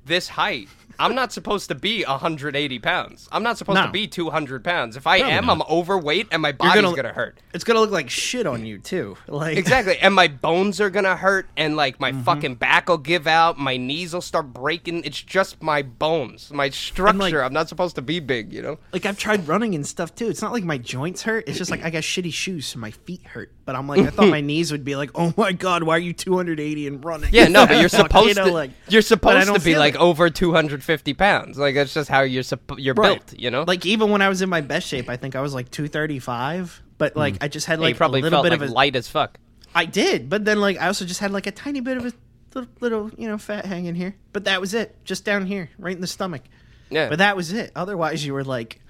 this 0.04 0.28
height, 0.28 0.68
I'm 0.99 1.14
not 1.14 1.32
supposed 1.32 1.68
to 1.68 1.74
be 1.74 2.05
180 2.05 2.78
pounds. 2.80 3.28
I'm 3.30 3.42
not 3.42 3.57
supposed 3.59 3.76
no. 3.76 3.86
to 3.86 3.92
be 3.92 4.07
200 4.07 4.64
pounds. 4.64 4.96
If 4.96 5.07
I 5.07 5.18
Probably 5.18 5.34
am, 5.34 5.46
not. 5.46 5.53
I'm 5.53 5.62
overweight, 5.70 6.28
and 6.32 6.42
my 6.42 6.53
body's 6.53 6.82
gonna, 6.82 6.96
gonna, 6.96 7.12
hurt. 7.12 7.38
It's 7.55 7.64
gonna 7.64 7.80
look 7.80 7.90
like 7.90 8.11
shit 8.11 8.46
on 8.46 8.66
you 8.66 8.78
too. 8.78 9.16
Like 9.38 9.57
exactly, 9.57 9.96
and 9.99 10.14
my 10.14 10.26
bones 10.26 10.80
are 10.80 10.90
gonna 10.90 11.14
hurt, 11.14 11.49
and 11.57 11.76
like 11.76 12.01
my 12.01 12.11
mm-hmm. 12.11 12.22
fucking 12.22 12.55
back 12.57 12.88
will 12.88 12.99
give 12.99 13.26
out. 13.26 13.57
My 13.57 13.76
knees 13.76 14.12
will 14.12 14.20
start 14.20 14.53
breaking. 14.53 15.05
It's 15.05 15.20
just 15.20 15.62
my 15.62 15.82
bones, 15.82 16.51
my 16.51 16.70
structure. 16.70 17.18
Like, 17.18 17.34
I'm 17.34 17.53
not 17.53 17.68
supposed 17.68 17.94
to 17.96 18.03
be 18.03 18.18
big, 18.18 18.53
you 18.53 18.62
know. 18.62 18.78
Like 18.92 19.07
I've 19.07 19.18
tried 19.18 19.46
running 19.46 19.74
and 19.74 19.86
stuff 19.86 20.14
too. 20.14 20.28
It's 20.28 20.42
not 20.42 20.53
like 20.53 20.64
my 20.64 20.78
joints 20.78 21.22
hurt. 21.22 21.49
It's 21.49 21.59
just 21.59 21.70
like 21.70 21.84
I 21.84 21.90
got 21.90 22.03
shitty 22.03 22.32
shoes, 22.32 22.66
so 22.66 22.80
my 22.80 22.90
feet 22.90 23.22
hurt. 23.22 23.53
But 23.64 23.76
I'm 23.76 23.86
like, 23.86 24.01
I 24.01 24.11
thought 24.11 24.28
my 24.28 24.40
knees 24.51 24.72
would 24.72 24.84
be 24.84 24.96
like, 24.96 25.11
oh 25.14 25.32
my 25.36 25.53
god, 25.53 25.82
why 25.82 25.96
are 25.96 26.01
you 26.01 26.14
280 26.14 26.86
and 26.86 27.05
running? 27.05 27.30
Yeah, 27.32 27.49
no, 27.49 27.66
but 27.66 27.76
you're 27.80 27.88
supposed 27.90 28.30
you 28.30 28.34
know, 28.34 28.46
to. 28.46 28.53
Like, 28.53 28.70
you're 28.88 29.03
supposed 29.03 29.53
to 29.53 29.61
be 29.61 29.76
like, 29.76 29.94
like 29.94 30.03
over 30.03 30.30
200 30.30 30.82
fifty 30.89 31.12
pounds. 31.14 31.59
Like 31.59 31.74
that's 31.76 31.93
just 31.93 32.09
how 32.09 32.22
you're 32.22 32.43
supp- 32.43 32.78
you're 32.82 32.95
Right. 32.95 33.24
built. 33.24 33.39
You 33.39 33.51
know, 33.53 33.64
Like 33.66 33.84
even 33.84 34.11
when 34.11 34.22
I 34.22 34.28
was 34.28 34.41
in 34.43 34.49
my 34.49 34.62
best 34.62 34.89
shape, 34.89 35.09
I 35.09 35.16
think 35.16 35.36
I 35.36 35.41
was 35.43 35.53
like 35.53 35.70
235, 35.70 36.82
but 36.97 37.14
like 37.14 37.36
hmm. 37.36 37.45
I 37.45 37.49
just 37.49 37.66
had 37.66 37.78
like 37.78 37.97
probably 37.97 38.20
a 38.20 38.22
little 38.22 38.39
felt 38.39 38.45
bit 38.45 38.53
like 38.53 38.62
of 38.62 38.70
a 38.70 38.72
light 38.72 38.97
as 38.97 39.07
fuck. 39.07 39.39
I 39.74 39.84
did, 39.84 40.28
but 40.28 40.45
then 40.45 40.61
like 40.61 40.78
I 40.80 40.86
also 40.86 41.05
just 41.05 41.20
had 41.20 41.30
like 41.30 41.47
a 41.47 41.53
tiny 41.53 41.80
bit 41.80 41.99
of 41.99 42.07
a 42.07 42.12
little, 42.55 42.70
little 42.80 43.11
you 43.18 43.28
know 43.28 43.39
fat 43.39 43.66
hanging 43.66 43.95
here, 43.95 44.16
but 44.32 44.45
that 44.45 44.61
was 44.61 44.72
it, 44.74 44.97
just 45.05 45.24
down 45.24 45.47
here, 45.47 45.68
right 45.78 45.95
in 45.95 46.01
the 46.01 46.07
stomach. 46.07 46.43
Yeah, 46.91 47.11
But 47.11 47.18
that 47.18 47.36
was 47.36 47.53
it. 47.53 47.70
Otherwise, 47.76 48.24
you 48.24 48.32
were 48.32 48.45
like 48.45 48.80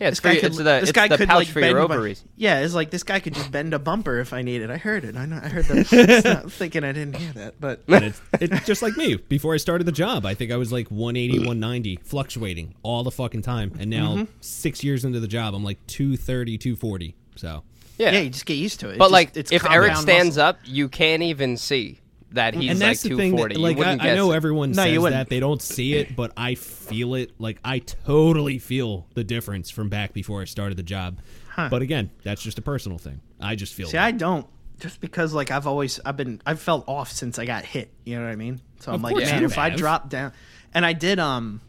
yeah. 0.00 0.08
It's, 0.08 0.18
this 0.18 0.20
guy 0.20 0.34
could, 0.36 0.44
it's 0.46 0.56
the, 0.58 0.62
this 0.64 0.82
it's 0.84 0.92
guy 0.92 1.08
the 1.08 1.16
could 1.16 1.28
pouch 1.28 1.36
like 1.36 1.48
for 1.48 1.60
bend 1.60 1.70
your 1.76 1.88
my- 1.88 1.94
ovaries. 1.94 2.24
yeah, 2.36 2.60
it's 2.60 2.74
like 2.74 2.90
this 2.90 3.02
guy 3.02 3.20
could 3.20 3.34
just 3.34 3.50
bend 3.50 3.74
a 3.74 3.78
bumper 3.78 4.18
if 4.18 4.32
I 4.32 4.42
needed. 4.42 4.70
I 4.70 4.76
heard 4.76 5.04
it. 5.04 5.16
I 5.16 5.26
know. 5.26 5.40
I 5.42 5.48
heard 5.48 5.64
that. 5.66 5.92
It's 5.92 6.24
not 6.24 6.52
thinking 6.52 6.84
I 6.84 6.92
didn't 6.92 7.16
hear 7.16 7.32
that, 7.32 7.60
but 7.60 7.82
it's, 7.88 8.20
it's 8.40 8.66
just 8.66 8.82
like 8.82 8.96
me. 8.96 9.16
Before 9.16 9.54
I 9.54 9.56
started 9.58 9.84
the 9.84 9.92
job, 9.92 10.24
I 10.26 10.34
think 10.34 10.50
I 10.52 10.56
was 10.56 10.72
like 10.72 10.88
180, 10.90 11.38
190, 11.38 11.96
fluctuating 12.04 12.74
all 12.82 13.04
the 13.04 13.10
fucking 13.10 13.42
time. 13.42 13.72
And 13.78 13.90
now, 13.90 14.08
Mm-hmm. 14.16 14.32
six 14.40 14.82
years 14.82 15.04
into 15.04 15.20
the 15.20 15.28
job, 15.28 15.54
I'm 15.54 15.62
like 15.64 15.78
230, 15.86 16.58
240. 16.58 17.14
So, 17.36 17.62
Yeah, 17.98 18.10
yeah, 18.12 18.20
you 18.20 18.30
just 18.30 18.46
get 18.46 18.54
used 18.54 18.80
to 18.80 18.88
it. 18.88 18.92
It's 18.92 18.98
but 18.98 19.04
just- 19.06 19.12
like 19.12 19.36
it's 19.36 19.52
if 19.52 19.64
Eric 19.68 19.96
stands 19.96 20.36
muscle. 20.36 20.42
up, 20.48 20.58
you 20.64 20.88
can't 20.88 21.22
even 21.22 21.56
see 21.56 22.00
that 22.32 22.54
he's 22.54 22.70
and 22.70 22.80
like 22.80 22.88
that's 22.90 23.02
the 23.02 23.08
thing. 23.10 23.36
240. 23.36 23.54
That, 23.54 23.60
like, 23.60 23.76
I, 23.76 23.78
wouldn't 23.78 24.02
I 24.02 24.14
know 24.14 24.32
it. 24.32 24.36
everyone 24.36 24.72
No, 24.72 24.84
says 24.84 25.02
that 25.12 25.28
they 25.28 25.40
don't 25.40 25.62
see 25.62 25.94
it, 25.94 26.14
but 26.14 26.32
I 26.36 26.54
feel 26.56 27.14
it. 27.14 27.32
Like, 27.38 27.58
I 27.64 27.78
totally 27.78 28.58
feel 28.58 29.06
the 29.14 29.24
difference 29.24 29.70
from 29.70 29.88
back 29.88 30.12
before 30.12 30.42
I 30.42 30.44
started 30.44 30.76
the 30.76 30.82
job. 30.82 31.20
Huh. 31.50 31.68
But 31.70 31.82
again, 31.82 32.10
that's 32.22 32.42
just 32.42 32.58
a 32.58 32.62
personal 32.62 32.98
thing. 32.98 33.20
I 33.40 33.54
just 33.54 33.74
feel 33.74 33.88
See, 33.88 33.96
it. 33.96 34.02
I 34.02 34.10
don't. 34.12 34.46
Just 34.78 35.00
because 35.00 35.32
like 35.34 35.50
I've 35.50 35.66
always 35.66 35.98
I've 36.04 36.16
been 36.16 36.40
I've 36.46 36.60
felt 36.60 36.84
off 36.86 37.10
since 37.10 37.38
I 37.38 37.44
got 37.46 37.64
hit. 37.64 37.90
You 38.04 38.16
know 38.16 38.24
what 38.26 38.30
I 38.30 38.36
mean? 38.36 38.60
So 38.78 38.92
I'm 38.92 38.96
Of 38.96 39.02
like, 39.02 39.16
man, 39.16 39.40
you 39.40 39.46
if 39.46 39.58
I 39.58 39.70
have. 39.70 39.78
drop 39.78 40.08
down, 40.08 40.32
and 40.72 40.86
I 40.86 40.92
did 40.92 41.18
um, 41.18 41.60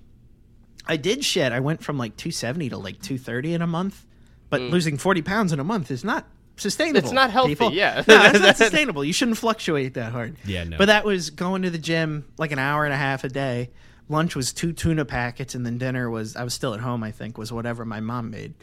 I 0.85 0.95
did 0.97 1.23
shit. 1.25 1.51
I 1.51 1.59
went 1.59 1.83
from 1.83 1.97
like 1.97 2.17
270 2.17 2.69
to 2.69 2.77
like 2.77 3.01
230 3.01 3.55
in 3.55 3.61
a 3.63 3.67
month, 3.67 4.05
but 4.51 4.61
losing 4.61 4.97
40 4.97 5.23
pounds 5.23 5.51
in 5.51 5.59
a 5.59 5.63
month 5.63 5.89
is 5.89 6.03
not 6.03 6.27
sustainable. 6.59 7.01
Mm. 7.01 7.03
It's 7.03 7.13
not 7.13 7.31
healthy, 7.31 7.49
people. 7.55 7.71
yeah. 7.73 8.03
no, 8.07 8.21
it's 8.25 8.39
not 8.39 8.57
sustainable. 8.65 9.03
You 9.03 9.13
shouldn't 9.13 9.37
fluctuate 9.37 9.95
that 9.95 10.11
hard. 10.11 10.35
Yeah, 10.45 10.63
no. 10.65 10.77
But 10.77 10.85
that 10.85 11.05
was 11.05 11.29
going 11.31 11.61
to 11.63 11.69
the 11.69 11.77
gym 11.77 12.25
like 12.37 12.51
an 12.51 12.59
hour 12.59 12.85
and 12.85 12.93
a 12.93 12.97
half 12.97 13.23
a 13.23 13.29
day. 13.29 13.69
Lunch 14.09 14.35
was 14.35 14.53
two 14.53 14.73
tuna 14.73 15.05
packets, 15.05 15.53
and 15.55 15.65
then 15.65 15.77
dinner 15.77 16.09
was 16.09 16.35
I 16.35 16.43
was 16.43 16.53
still 16.53 16.73
at 16.73 16.79
home. 16.79 17.03
I 17.03 17.11
think 17.11 17.37
was 17.37 17.51
whatever 17.51 17.85
my 17.85 17.99
mom 17.99 18.31
made. 18.31 18.53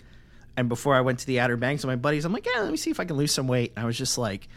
And 0.57 0.69
before 0.69 0.95
I 0.95 1.03
went 1.03 1.19
to 1.21 1.27
the 1.27 1.39
Outer 1.41 1.57
Banks 1.57 1.85
with 1.85 1.89
my 1.93 1.97
buddies, 1.97 2.25
I'm 2.25 2.33
like, 2.33 2.47
yeah, 2.47 2.63
let 2.63 2.71
me 2.71 2.77
see 2.79 2.91
if 2.91 2.99
I 2.99 3.05
can 3.05 3.17
lose 3.17 3.33
some 3.33 3.47
weight. 3.47 3.73
And 3.77 3.83
I 3.85 3.87
was 3.87 3.99
just 3.99 4.17
like, 4.17 4.49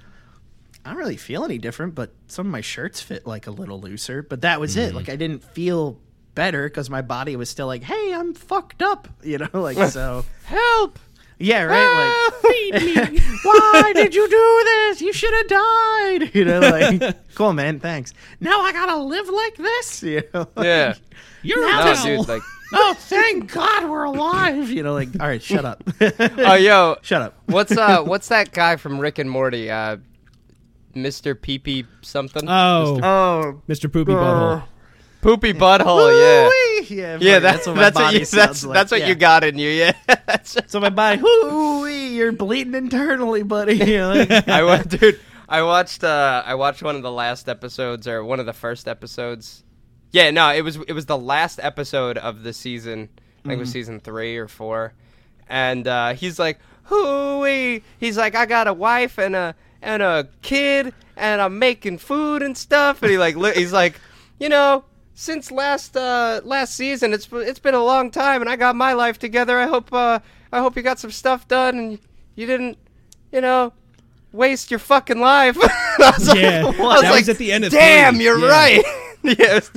I 0.86 0.90
don't 0.92 0.98
really 0.98 1.18
feel 1.18 1.44
any 1.44 1.58
different, 1.58 1.94
but 1.94 2.14
some 2.28 2.48
of 2.48 2.52
my 2.52 2.62
shirts 2.62 3.02
fit 3.02 3.28
like 3.28 3.48
a 3.48 3.52
little 3.52 3.80
looser. 3.82 4.24
But 4.24 4.42
that 4.42 4.60
was 4.62 4.76
Mm-hmm. 4.78 4.90
it. 4.92 4.96
Like 4.96 5.10
I 5.10 5.18
didn't 5.18 5.44
feel 5.44 6.00
better 6.36 6.70
because 6.70 6.90
my 6.90 7.02
body 7.02 7.36
was 7.36 7.50
still 7.50 7.68
like, 7.68 7.84
hey, 7.84 8.14
I'm 8.14 8.34
fucked 8.34 8.82
up, 8.82 9.10
you 9.24 9.40
know, 9.40 9.50
like 9.54 9.78
so. 9.92 10.24
help. 10.46 10.98
Yeah, 11.40 11.64
right. 11.64 12.30
Like, 12.44 13.22
why 13.44 13.92
did 13.96 14.14
you 14.14 14.28
do 14.30 14.62
this? 14.66 15.02
You 15.02 15.14
should 15.14 15.34
have 15.34 15.48
died. 15.48 16.36
You 16.36 16.46
know, 16.46 16.60
like, 16.60 17.18
cool, 17.36 17.54
man. 17.54 17.80
Thanks. 17.80 18.14
Now 18.42 18.62
I 18.62 18.72
gotta 18.74 18.98
live 18.98 19.30
like 19.30 19.56
this. 19.56 20.04
You 20.04 20.24
know. 20.34 20.48
like, 20.56 20.66
Yeah. 20.66 20.94
You're 21.42 21.62
Now 21.68 21.82
a 21.82 21.84
No, 21.86 21.90
this- 21.92 22.04
dude, 22.04 22.28
like, 22.28 22.42
Oh, 22.72 22.94
thank 22.96 23.52
God 23.52 23.90
we're 23.90 24.04
alive. 24.04 24.70
You 24.70 24.84
know, 24.84 24.94
like, 24.94 25.10
all 25.20 25.28
right, 25.28 25.42
shut 25.42 25.66
up. 25.66 25.82
oh, 26.00 26.54
yo, 26.54 26.98
shut 27.02 27.22
up. 27.22 27.36
what's 27.48 27.76
uh, 27.76 28.04
what's 28.04 28.28
that 28.28 28.52
guy 28.52 28.76
from 28.76 29.00
Rick 29.00 29.18
and 29.18 29.28
Morty? 29.30 29.72
Uh, 29.72 29.98
Mr. 30.96 31.34
Peepee 31.34 31.86
something. 32.02 32.44
Oh, 32.48 33.00
Oh, 33.02 33.62
Mr. 33.68 33.92
Poopy 33.92 34.12
Butthole. 34.12 34.64
Poopy 35.22 35.53
butthole. 35.53 36.09
Yeah. 36.15 36.49
Yeah, 36.89 37.17
Yeah, 37.20 37.34
fuck, 37.36 37.43
that's, 37.43 37.67
what 37.67 37.76
that's, 37.76 37.95
my 37.95 38.01
what 38.01 38.07
body 38.07 38.20
you 38.20 38.26
sounds 38.26 38.47
that's 38.47 38.63
like. 38.65 38.74
that's 38.74 38.91
what 38.91 39.01
Yeah. 39.01 39.07
you 39.09 39.15
got 39.15 39.43
in 39.43 39.57
you. 39.57 39.70
Yeah. 39.70 39.91
So 40.67 40.80
my 40.80 40.89
body, 40.89 41.22
whoo 41.22 41.86
you're 41.88 42.32
bleeding 42.32 42.74
internally, 42.74 43.43
buddy. 43.43 43.74
You 43.78 43.97
know, 43.97 44.13
like- 44.13 44.47
I 44.47 44.63
went, 44.63 44.89
dude. 44.89 45.20
I 45.47 45.63
watched. 45.63 46.03
Uh, 46.03 46.43
I 46.45 46.55
watched 46.55 46.82
one 46.84 46.95
of 46.95 47.01
the 47.01 47.11
last 47.11 47.49
episodes, 47.49 48.07
or 48.07 48.24
one 48.24 48.39
of 48.39 48.45
the 48.45 48.53
first 48.53 48.88
episodes. 48.88 49.63
Yeah, 50.11 50.30
no, 50.32 50.49
it 50.53 50.61
was 50.61 50.78
it 50.88 50.93
was 50.93 51.05
the 51.07 51.17
last 51.17 51.59
episode 51.61 52.17
of 52.17 52.43
the 52.43 52.53
season. 52.53 53.09
I 53.43 53.49
think 53.49 53.57
it 53.57 53.59
was 53.59 53.72
season 53.72 53.99
three 53.99 54.38
or 54.38 54.47
four, 54.47 54.93
and 55.47 55.88
uh, 55.88 56.13
he's 56.13 56.38
like, 56.39 56.59
"Hooey!" 56.84 57.84
He's 57.99 58.17
like, 58.17 58.36
"I 58.36 58.45
got 58.45 58.67
a 58.67 58.74
wife 58.74 59.17
and 59.17 59.36
a 59.36 59.55
and 59.82 60.03
a 60.03 60.28
kid, 60.43 60.93
and 61.17 61.41
I'm 61.41 61.57
making 61.59 61.97
food 61.97 62.41
and 62.43 62.55
stuff." 62.57 63.01
And 63.01 63.11
he 63.11 63.17
like, 63.17 63.36
li- 63.36 63.53
he's 63.55 63.74
like, 63.74 63.99
you 64.39 64.49
know. 64.49 64.84
Since 65.22 65.51
last 65.51 65.97
uh, 65.97 66.39
last 66.45 66.76
season, 66.76 67.11
it's 67.11 67.28
it's 67.34 67.59
been 67.59 67.74
a 67.74 67.84
long 67.84 68.09
time, 68.09 68.39
and 68.39 68.49
I 68.49 68.55
got 68.55 68.78
my 68.78 68.93
life 68.93 69.20
together. 69.20 69.59
I 69.59 69.67
hope 69.67 69.91
uh, 69.91 70.20
I 70.49 70.59
hope 70.59 70.78
you 70.78 70.82
got 70.82 70.97
some 70.97 71.11
stuff 71.11 71.45
done, 71.45 71.78
and 71.78 71.99
you 72.36 72.45
didn't, 72.47 72.78
you 73.34 73.41
know, 73.41 73.74
waste 74.32 74.72
your 74.72 74.80
fucking 74.80 75.20
life. 75.20 75.57
I 75.61 76.13
was 76.17 76.34
Yeah, 76.34 76.63
like, 76.63 76.78
that 76.78 76.80
I 76.80 76.88
was 76.88 77.01
was 77.01 77.11
like, 77.11 77.28
at 77.28 77.38
the 77.38 77.51
end 77.51 77.65
of 77.65 77.74
Damn, 77.74 78.15
three. 78.15 78.24
you're 78.24 78.39
Yeah. 78.39 78.47
right. 78.47 78.84
yeah, 79.24 79.55
was 79.55 79.72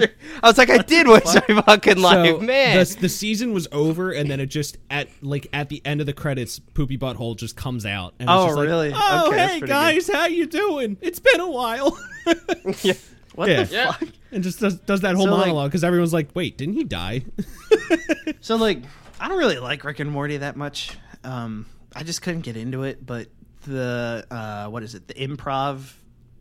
I 0.45 0.47
was 0.47 0.59
like, 0.59 0.71
I 0.71 0.79
did 0.79 1.09
waste 1.09 1.35
my 1.49 1.61
fucking 1.63 1.99
life, 2.01 2.37
So 2.37 2.41
man. 2.41 2.77
the, 2.79 2.97
the 3.01 3.09
season 3.09 3.53
was 3.53 3.67
over, 3.73 4.13
and 4.13 4.31
then 4.31 4.39
it 4.39 4.47
just 4.47 4.79
at 4.91 5.09
like 5.23 5.49
at 5.53 5.69
the 5.71 5.83
end 5.85 6.01
of 6.01 6.07
the 6.07 6.13
credits, 6.13 6.61
Poopy 6.61 6.99
Butthole 6.99 7.37
just 7.37 7.57
comes 7.57 7.85
out. 7.85 8.15
And 8.21 8.31
it's 8.31 8.33
Oh, 8.39 8.47
just 8.47 8.57
like, 8.59 8.69
really? 8.69 8.93
Oh, 8.95 9.27
Okay, 9.31 9.39
hey 9.39 9.59
pretty 9.59 9.67
guys, 9.73 10.09
how 10.09 10.27
you 10.27 10.47
doing? 10.47 10.99
It's 11.01 11.19
been 11.19 11.41
a 11.41 11.51
while. 11.51 11.99
yeah. 12.85 12.93
what 13.35 13.49
Yeah. 13.51 13.65
the 13.65 13.75
Yeah. 13.75 13.91
fuck? 13.93 14.09
And 14.33 14.43
just 14.43 14.59
does, 14.61 14.77
does 14.81 15.01
that 15.03 15.15
whole 15.15 15.27
So, 15.27 15.31
monologue 15.31 15.71
because 15.71 15.85
everyone's 15.85 16.13
like, 16.13 16.31
"Wait, 16.35 16.57
didn't 16.59 16.75
he 16.75 16.85
die?" 16.85 17.23
So 18.41 18.57
like, 18.57 18.79
I 19.21 19.29
don't 19.29 19.39
really 19.39 19.59
like 19.59 19.85
Rick 19.85 20.01
and 20.01 20.11
Morty 20.11 20.39
that 20.39 20.57
much. 20.57 20.97
Um, 21.23 21.67
I 21.95 22.03
just 22.03 22.23
couldn't 22.23 22.41
get 22.41 22.57
into 22.57 22.83
it. 22.83 23.05
But 23.05 23.29
the 23.65 24.27
uh, 24.31 24.67
what 24.69 24.83
is 24.83 24.95
it? 24.97 25.07
The 25.07 25.15
improv 25.15 25.93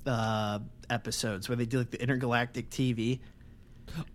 uh, 0.08 0.60
episodes 0.90 1.48
where 1.48 1.56
they 1.56 1.66
do 1.68 1.78
like 1.80 1.92
the 1.92 2.02
intergalactic 2.02 2.70
TV. 2.72 3.20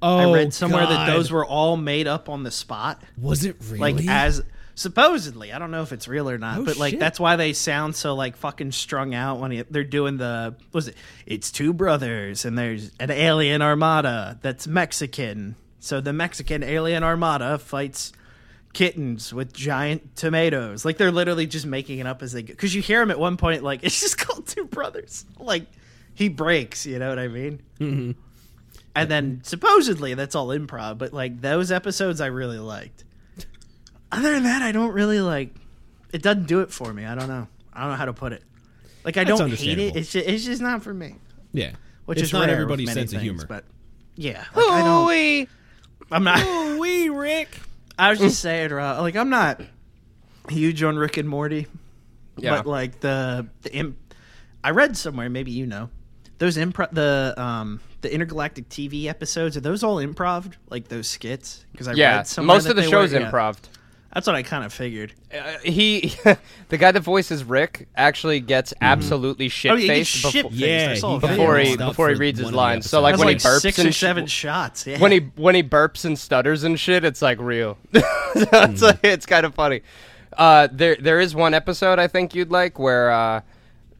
oh, 0.02 0.32
I 0.32 0.34
read 0.34 0.52
somewhere 0.54 0.86
that 0.86 1.06
those 1.06 1.30
were 1.30 1.44
all 1.44 1.76
made 1.76 2.06
up 2.08 2.28
on 2.28 2.42
the 2.42 2.50
spot, 2.50 3.02
Was 3.20 3.44
it 3.44 3.56
really? 3.68 3.78
like 3.78 4.08
as 4.08 4.42
supposedly. 4.76 5.52
I 5.52 5.58
don't 5.58 5.72
know 5.72 5.82
if 5.82 5.92
it's 5.92 6.06
real 6.06 6.30
or 6.30 6.38
not, 6.38 6.58
Oh, 6.58 6.64
but 6.64 6.76
like 6.76 6.92
shit. 6.92 7.00
that's 7.00 7.18
why 7.18 7.34
they 7.34 7.52
sound 7.52 7.96
so 7.96 8.14
like 8.14 8.36
fucking 8.36 8.70
strung 8.70 9.12
out 9.14 9.40
when 9.40 9.50
he, 9.50 9.62
they're 9.62 9.82
doing 9.82 10.18
the 10.18 10.54
was 10.72 10.86
it? 10.88 10.96
It's 11.26 11.50
two 11.50 11.72
brothers 11.72 12.44
and 12.44 12.56
there's 12.56 12.92
an 13.00 13.10
alien 13.10 13.62
armada 13.62 14.38
that's 14.42 14.68
Mexican. 14.68 15.56
So 15.80 16.00
the 16.00 16.12
Mexican 16.12 16.62
alien 16.62 17.02
armada 17.02 17.58
fights 17.58 18.12
kittens 18.72 19.32
with 19.32 19.52
giant 19.52 20.14
tomatoes. 20.14 20.84
Like 20.84 20.98
they're 20.98 21.10
literally 21.12 21.46
just 21.46 21.64
making 21.66 21.98
it 21.98 22.06
up 22.06 22.22
as 22.22 22.32
they 22.32 22.42
go. 22.42 22.52
Because 22.52 22.74
you 22.74 22.82
hear 22.82 23.00
him 23.02 23.10
at 23.10 23.18
one 23.18 23.36
point, 23.36 23.62
like 23.64 23.80
it's 23.82 23.98
just 24.00 24.18
called 24.18 24.46
Two 24.46 24.66
Brothers. 24.66 25.24
Like 25.38 25.66
he 26.14 26.28
breaks. 26.28 26.84
You 26.86 26.98
know 26.98 27.08
what 27.08 27.18
I 27.18 27.28
mean? 27.28 27.62
hmm 27.78 28.10
And 28.94 29.10
then 29.10 29.40
supposedly 29.42 30.12
that's 30.14 30.34
all 30.34 30.48
improv, 30.48 30.98
but 30.98 31.12
like 31.14 31.40
those 31.40 31.72
episodes 31.72 32.20
I 32.20 32.26
really 32.26 32.58
liked. 32.58 33.04
Other 34.16 34.32
than 34.32 34.44
that, 34.44 34.62
I 34.62 34.72
don't 34.72 34.92
really 34.92 35.20
like. 35.20 35.54
It 36.12 36.22
doesn't 36.22 36.46
do 36.46 36.60
it 36.60 36.70
for 36.70 36.92
me. 36.92 37.04
I 37.04 37.14
don't 37.14 37.28
know. 37.28 37.46
I 37.72 37.80
don't 37.82 37.90
know 37.90 37.96
how 37.96 38.06
to 38.06 38.12
put 38.12 38.32
it. 38.32 38.42
Like 39.04 39.16
I 39.16 39.24
That's 39.24 39.38
don't 39.38 39.50
hate 39.52 39.78
it. 39.78 39.96
It's 39.96 40.12
just, 40.12 40.26
it's 40.26 40.44
just 40.44 40.62
not 40.62 40.82
for 40.82 40.92
me. 40.92 41.16
Yeah, 41.52 41.72
Which 42.06 42.18
it's 42.18 42.28
is 42.28 42.32
not 42.32 42.48
everybody's 42.48 42.86
many 42.86 43.00
sense 43.00 43.12
of 43.12 43.20
humor. 43.20 43.44
But 43.46 43.64
yeah, 44.16 44.44
like, 44.54 44.66
I 44.66 44.82
don't. 44.82 45.06
Hooey. 45.06 45.48
I'm 46.10 46.24
not. 46.24 46.38
Oh, 46.44 46.78
wee, 46.78 47.08
Rick. 47.08 47.48
I 47.98 48.10
was 48.10 48.18
just 48.18 48.40
saying, 48.40 48.70
Rob, 48.70 49.00
like 49.00 49.16
I'm 49.16 49.30
not 49.30 49.60
huge 50.48 50.82
on 50.82 50.96
Rick 50.96 51.16
and 51.16 51.28
Morty, 51.28 51.66
Yeah. 52.36 52.56
but 52.56 52.66
like 52.66 53.00
the 53.00 53.46
the 53.62 53.74
imp, 53.74 53.96
I 54.62 54.70
read 54.70 54.96
somewhere, 54.96 55.30
maybe 55.30 55.50
you 55.52 55.66
know, 55.66 55.88
those 56.38 56.56
improv 56.56 56.90
the 56.92 57.34
um 57.36 57.80
the 58.02 58.12
intergalactic 58.12 58.68
TV 58.68 59.06
episodes 59.06 59.56
are 59.56 59.60
those 59.60 59.82
all 59.82 59.96
improv 59.96 60.52
like 60.68 60.88
those 60.88 61.08
skits 61.08 61.64
because 61.72 61.88
I 61.88 61.92
yeah, 61.92 62.16
read 62.16 62.26
somewhere 62.26 62.56
most 62.56 62.64
that 62.64 62.70
of 62.70 62.76
the 62.76 62.82
they 62.82 62.90
show's 62.90 63.12
were, 63.12 63.20
yeah. 63.20 63.30
Improv. 64.16 64.18
That's 64.18 64.26
what 64.26 64.36
I 64.36 64.42
kind 64.42 64.64
of 64.64 64.72
figured. 64.72 65.12
Uh, 65.32 65.58
he, 65.62 66.14
the 66.68 66.78
guy 66.78 66.92
that 66.92 67.00
voices 67.00 67.44
Rick, 67.44 67.88
actually 67.96 68.40
gets 68.40 68.72
absolutely 68.80 69.48
shit 69.48 69.70
Oh, 69.72 69.74
yeah, 69.74 69.80
he 69.80 69.86
gets 70.00 70.10
faced 70.20 70.32
shit 70.32 70.44
before, 70.44 70.56
Yeah, 70.58 70.92
he 70.92 70.98
a 70.98 71.00
got 71.02 71.20
video. 71.20 71.36
before 71.36 71.58
he 71.58 71.76
before 71.76 72.08
he 72.10 72.14
reads 72.16 72.38
his 72.38 72.46
one 72.46 72.54
lines. 72.54 72.88
So 72.90 73.00
like 73.00 73.12
That's 73.12 73.18
when 73.24 73.34
like 73.34 73.42
he 73.42 73.48
burps 73.48 73.60
six 73.60 73.78
and 73.78 73.88
or 73.88 73.92
sh- 73.92 74.00
seven 74.00 74.26
shots. 74.26 74.86
Yeah. 74.86 74.98
when 74.98 75.12
he 75.12 75.18
when 75.36 75.54
he 75.54 75.62
burps 75.62 76.04
and 76.04 76.18
stutters 76.18 76.64
and 76.64 76.78
shit, 76.80 77.04
it's 77.04 77.22
like 77.22 77.38
real. 77.40 77.76
so 77.94 78.00
it's 78.34 78.80
Mm. 78.80 78.82
like, 78.82 79.00
it's 79.04 79.26
kind 79.26 79.44
of 79.46 79.54
funny. 79.54 79.82
Uh, 80.36 80.68
there 80.72 80.96
there 80.96 81.20
is 81.20 81.34
one 81.34 81.54
episode 81.54 81.98
I 81.98 82.08
think 82.08 82.34
you'd 82.34 82.50
like 82.50 82.78
where 82.78 83.10
uh, 83.10 83.40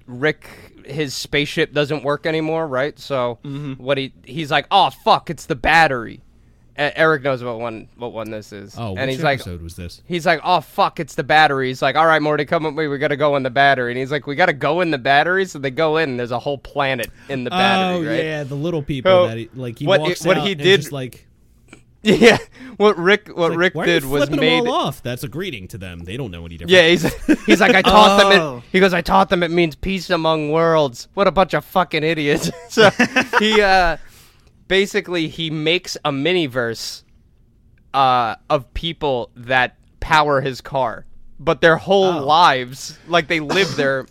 Rick 0.07 0.49
his 0.87 1.15
spaceship 1.15 1.73
doesn't 1.73 2.05
work 2.05 2.27
anymore, 2.27 2.67
right? 2.69 2.97
So 2.99 3.39
Mm-hmm. 3.45 3.83
what 3.83 3.99
he 3.99 4.13
he's 4.25 4.51
like, 4.51 4.67
oh 4.71 4.91
fuck, 4.91 5.31
it's 5.31 5.47
the 5.47 5.57
battery. 5.57 6.21
E- 6.79 6.93
Eric 6.95 7.23
knows 7.23 7.43
what 7.43 7.59
one 7.59 7.89
what 7.97 8.13
one 8.13 8.31
this 8.31 8.53
is, 8.53 8.75
Oh, 8.79 8.89
and 8.97 9.07
which 9.09 9.17
he's 9.17 9.23
like, 9.25 9.41
episode 9.41 9.63
was 9.63 9.77
this? 9.77 10.03
He's 10.07 10.27
like, 10.27 10.41
oh 10.45 10.61
fuck, 10.61 11.01
it's 11.01 11.15
the 11.15 11.25
battery. 11.25 11.69
He's 11.69 11.81
like, 11.83 11.97
all 11.97 12.07
right, 12.07 12.21
Morty, 12.21 12.45
come 12.45 12.65
with 12.65 12.75
me. 12.75 12.87
We 12.87 12.99
gotta 12.99 13.17
go 13.17 13.37
in 13.37 13.43
the 13.43 13.51
battery. 13.51 13.93
And 13.93 13.99
he's 13.99 14.11
like, 14.11 14.27
we 14.27 14.35
gotta 14.37 14.53
go 14.53 14.81
in 14.83 14.91
the 14.91 14.99
battery. 14.99 15.47
So 15.47 15.59
they 15.59 15.71
go 15.71 15.97
in. 15.97 16.11
and 16.11 16.19
There's 16.19 16.31
a 16.33 16.39
whole 16.39 16.59
planet 16.59 17.11
in 17.29 17.45
the 17.45 17.51
battery, 17.51 18.07
oh 18.07 18.11
right? 18.11 18.25
yeah, 18.25 18.45
the 18.45 18.55
little 18.57 18.83
people 18.83 19.11
Oh, 19.11 19.27
that 19.29 19.39
he, 19.39 19.49
like 19.55 19.79
he 19.79 19.87
what 19.87 20.01
walks 20.01 20.21
it- 20.21 20.27
what 20.29 20.37
out 20.39 20.47
he 20.47 20.53
and 20.53 20.61
did- 20.61 20.81
just 20.81 20.93
like 20.93 21.27
Yeah, 22.03 22.39
what 22.77 22.97
Rick 22.99 23.29
what 23.37 23.51
Like, 23.51 23.59
Rick 23.59 23.75
why 23.75 23.83
are 23.83 23.87
did 23.87 24.03
you 24.05 24.11
was 24.11 24.31
made. 24.31 24.61
them 24.65 24.69
all 24.69 24.87
off. 24.87 25.03
That's 25.03 25.25
a 25.25 25.29
greeting 25.29 25.67
to 25.69 25.79
them. 25.79 26.01
They 26.05 26.17
don't 26.17 26.31
know 26.31 26.47
any 26.47 26.57
different. 26.57 26.71
Yeah, 26.71 26.87
he's 26.89 27.47
he's 27.47 27.61
like 27.61 27.75
I 27.75 27.83
taught 27.83 28.19
them. 28.19 28.41
Oh. 28.41 28.57
It, 28.59 28.63
he 28.71 28.79
goes, 28.81 28.95
I 28.95 29.01
taught 29.01 29.29
them 29.29 29.43
it 29.43 29.51
means 29.51 29.75
peace 29.75 30.09
among 30.11 30.53
worlds. 30.53 31.09
What 31.15 31.27
a 31.27 31.33
bunch 31.33 31.55
of 31.55 31.65
fucking 31.65 32.05
idiots. 32.05 32.51
so 32.69 32.91
he 33.41 33.61
uh, 33.61 33.97
basically 34.69 35.29
he 35.29 35.51
makes 35.51 35.97
a 36.05 36.13
mini 36.13 36.47
verse 36.47 37.05
uh, 37.95 38.37
of 38.51 38.73
people 38.75 39.31
that 39.37 39.77
power 40.01 40.41
his 40.41 40.61
car, 40.61 41.05
but 41.39 41.61
their 41.61 41.77
whole 41.77 42.19
Oh. 42.21 42.25
lives, 42.27 42.99
like 43.09 43.29
they 43.29 43.41
live 43.41 43.77
their 43.77 44.07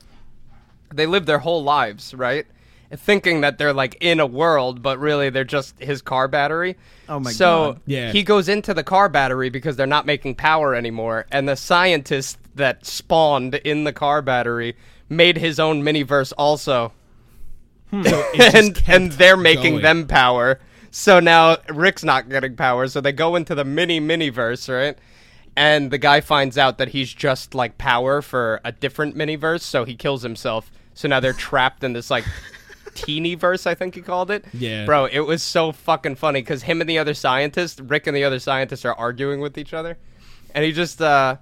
they 0.93 1.05
live 1.05 1.25
their 1.25 1.39
whole 1.39 1.63
lives, 1.63 2.13
right? 2.13 2.45
Thinking 2.91 3.41
that 3.41 3.57
they're 3.57 3.73
like 3.73 3.97
in 3.99 4.19
a 4.19 4.25
world, 4.25 4.81
but 4.81 4.97
really 4.99 5.29
they're 5.29 5.43
just 5.43 5.77
his 5.79 6.01
car 6.01 6.27
battery. 6.27 6.77
Oh 7.09 7.19
my 7.19 7.31
so 7.31 7.45
God. 7.73 7.75
So 7.77 7.81
yeah. 7.87 8.11
he 8.11 8.23
goes 8.23 8.47
into 8.47 8.73
the 8.73 8.83
car 8.83 9.09
battery 9.09 9.49
because 9.49 9.75
they're 9.75 9.87
not 9.87 10.05
making 10.05 10.35
power 10.35 10.73
anymore, 10.75 11.25
and 11.31 11.49
the 11.49 11.55
scientist 11.55 12.37
that 12.55 12.85
spawned 12.85 13.55
in 13.55 13.83
the 13.83 13.91
car 13.91 14.21
battery 14.21 14.77
made 15.09 15.37
his 15.37 15.59
own 15.59 15.83
miniverse 15.83 16.31
also, 16.37 16.93
So 18.03 18.31
and 18.39 18.81
and 18.87 19.11
they're 19.13 19.37
making 19.37 19.73
going. 19.73 19.83
them 19.83 20.07
power. 20.07 20.59
So 20.91 21.19
now 21.19 21.57
Rick's 21.69 22.03
not 22.03 22.29
getting 22.29 22.55
power, 22.55 22.87
so 22.87 23.01
they 23.01 23.11
go 23.11 23.35
into 23.35 23.53
the 23.55 23.65
mini 23.65 23.99
mini 23.99 24.29
verse, 24.29 24.69
right? 24.69 24.97
And 25.57 25.91
the 25.91 25.97
guy 25.97 26.21
finds 26.21 26.57
out 26.57 26.77
that 26.77 26.89
he's 26.89 27.13
just 27.13 27.55
like 27.55 27.77
power 27.77 28.21
for 28.21 28.59
a 28.65 28.71
different 28.71 29.15
mini 29.15 29.35
verse, 29.35 29.63
so 29.63 29.85
he 29.85 29.95
kills 29.95 30.21
himself. 30.23 30.71
So 30.93 31.07
now 31.07 31.19
they're 31.19 31.33
trapped 31.33 31.83
in 31.83 31.93
this 31.93 32.09
like 32.09 32.25
teeny 32.93 33.35
verse, 33.35 33.67
I 33.67 33.75
think 33.75 33.95
he 33.95 34.01
called 34.01 34.31
it. 34.31 34.45
Yeah. 34.53 34.85
Bro, 34.85 35.05
it 35.05 35.19
was 35.19 35.43
so 35.43 35.71
fucking 35.71 36.15
funny 36.15 36.41
because 36.41 36.63
him 36.63 36.81
and 36.81 36.89
the 36.89 36.97
other 36.97 37.13
scientist, 37.13 37.81
Rick 37.83 38.07
and 38.07 38.15
the 38.15 38.23
other 38.23 38.39
scientist, 38.39 38.85
are 38.85 38.95
arguing 38.95 39.41
with 39.41 39.57
each 39.57 39.73
other, 39.73 39.97
and 40.53 40.65
he 40.65 40.71
just 40.71 41.01
uh. 41.01 41.37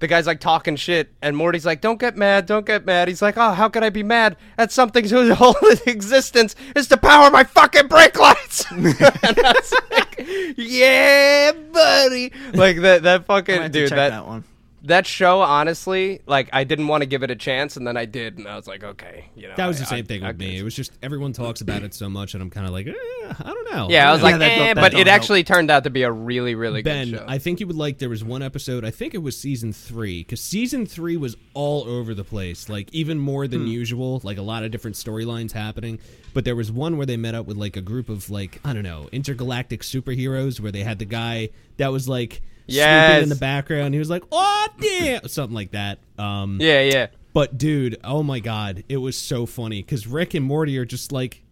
The 0.00 0.06
guy's 0.06 0.26
like 0.26 0.40
talking 0.40 0.76
shit, 0.76 1.12
and 1.20 1.36
Morty's 1.36 1.66
like, 1.66 1.82
"Don't 1.82 2.00
get 2.00 2.16
mad, 2.16 2.46
don't 2.46 2.64
get 2.64 2.86
mad." 2.86 3.08
He's 3.08 3.20
like, 3.20 3.36
"Oh, 3.36 3.52
how 3.52 3.68
can 3.68 3.84
I 3.84 3.90
be 3.90 4.02
mad 4.02 4.36
at 4.56 4.72
something 4.72 5.06
whose 5.06 5.30
whole 5.36 5.54
existence 5.86 6.56
is 6.74 6.88
to 6.88 6.96
power 6.96 7.30
my 7.30 7.44
fucking 7.44 7.86
brake 7.88 8.18
lights?" 8.18 8.64
and 8.70 8.86
I 8.86 9.52
was 9.54 9.74
like, 9.90 10.24
"Yeah, 10.56 11.52
buddy!" 11.52 12.32
Like 12.54 12.78
that, 12.78 13.02
that 13.02 13.26
fucking 13.26 13.70
dude, 13.70 13.90
that 13.90 14.10
that 14.10 14.26
one. 14.26 14.44
That 14.84 15.06
show, 15.06 15.40
honestly, 15.42 16.20
like 16.26 16.48
I 16.52 16.64
didn't 16.64 16.88
want 16.88 17.02
to 17.02 17.06
give 17.06 17.22
it 17.22 17.30
a 17.30 17.36
chance, 17.36 17.76
and 17.76 17.86
then 17.86 17.96
I 17.96 18.06
did, 18.06 18.38
and 18.38 18.48
I 18.48 18.56
was 18.56 18.66
like, 18.66 18.82
okay, 18.82 19.26
you 19.36 19.46
know, 19.48 19.54
That 19.56 19.66
was 19.66 19.78
the 19.78 19.84
same 19.86 20.04
I- 20.04 20.08
thing 20.08 20.24
I 20.24 20.28
with 20.28 20.38
me. 20.38 20.58
It 20.58 20.62
was 20.62 20.74
just 20.74 20.92
everyone 21.02 21.32
talks 21.32 21.60
about 21.60 21.82
it 21.82 21.92
so 21.94 22.08
much, 22.08 22.34
and 22.34 22.42
I'm 22.42 22.50
kind 22.50 22.66
of 22.66 22.72
like, 22.72 22.86
eh, 22.86 22.92
I 23.38 23.42
don't 23.44 23.70
know. 23.72 23.88
Yeah, 23.90 24.08
I 24.08 24.12
was 24.12 24.20
don't 24.22 24.30
like, 24.30 24.34
know. 24.34 24.38
that 24.40 24.52
eh, 24.58 24.74
that 24.74 24.80
but 24.80 24.94
it 24.94 25.06
help. 25.06 25.08
actually 25.08 25.44
turned 25.44 25.70
out 25.70 25.84
to 25.84 25.90
be 25.90 26.02
a 26.02 26.10
really, 26.10 26.54
really 26.54 26.82
Ben, 26.82 27.10
good 27.10 27.18
show. 27.18 27.24
I 27.28 27.38
think 27.38 27.60
you 27.60 27.66
would 27.66 27.76
like. 27.76 27.98
There 27.98 28.08
was 28.08 28.24
one 28.24 28.42
episode. 28.42 28.84
I 28.84 28.90
think 28.90 29.14
it 29.14 29.18
was 29.22 29.38
season 29.38 29.72
three, 29.72 30.20
because 30.22 30.40
season 30.40 30.86
three 30.86 31.16
was 31.16 31.36
all 31.54 31.84
over 31.86 32.14
the 32.14 32.24
place, 32.24 32.68
like 32.68 32.88
even 32.92 33.18
more 33.18 33.46
than 33.46 33.60
Hmm. 33.62 33.66
usual. 33.66 34.20
Like 34.24 34.38
a 34.38 34.42
lot 34.42 34.64
of 34.64 34.70
different 34.70 34.96
storylines 34.96 35.52
happening. 35.52 35.98
But 36.32 36.44
there 36.44 36.56
was 36.56 36.70
one 36.72 36.96
where 36.96 37.06
they 37.06 37.16
met 37.16 37.34
up 37.34 37.46
with 37.46 37.56
like 37.56 37.76
a 37.76 37.80
group 37.82 38.08
of 38.08 38.30
like 38.30 38.60
I 38.64 38.72
don't 38.72 38.82
know 38.84 39.08
intergalactic 39.12 39.82
superheroes, 39.82 40.58
where 40.60 40.72
they 40.72 40.84
had 40.84 40.98
the 40.98 41.04
guy 41.04 41.50
that 41.76 41.92
was 41.92 42.08
like 42.08 42.40
swooping 42.40 42.59
Yes. 42.74 43.22
in 43.22 43.28
the 43.28 43.34
background. 43.36 43.94
He 43.94 43.98
was 43.98 44.10
like, 44.10 44.22
"Oh 44.32 44.66
damn," 44.80 45.26
something 45.28 45.54
like 45.54 45.72
that. 45.72 45.98
Um, 46.18 46.58
yeah, 46.60 46.80
yeah. 46.82 47.06
But 47.32 47.56
dude, 47.58 47.96
oh 48.04 48.22
my 48.22 48.40
god, 48.40 48.84
it 48.88 48.96
was 48.96 49.16
so 49.16 49.46
funny 49.46 49.82
because 49.82 50.06
Rick 50.06 50.34
and 50.34 50.44
Morty 50.44 50.76
are 50.78 50.84
just 50.84 51.12
like, 51.12 51.42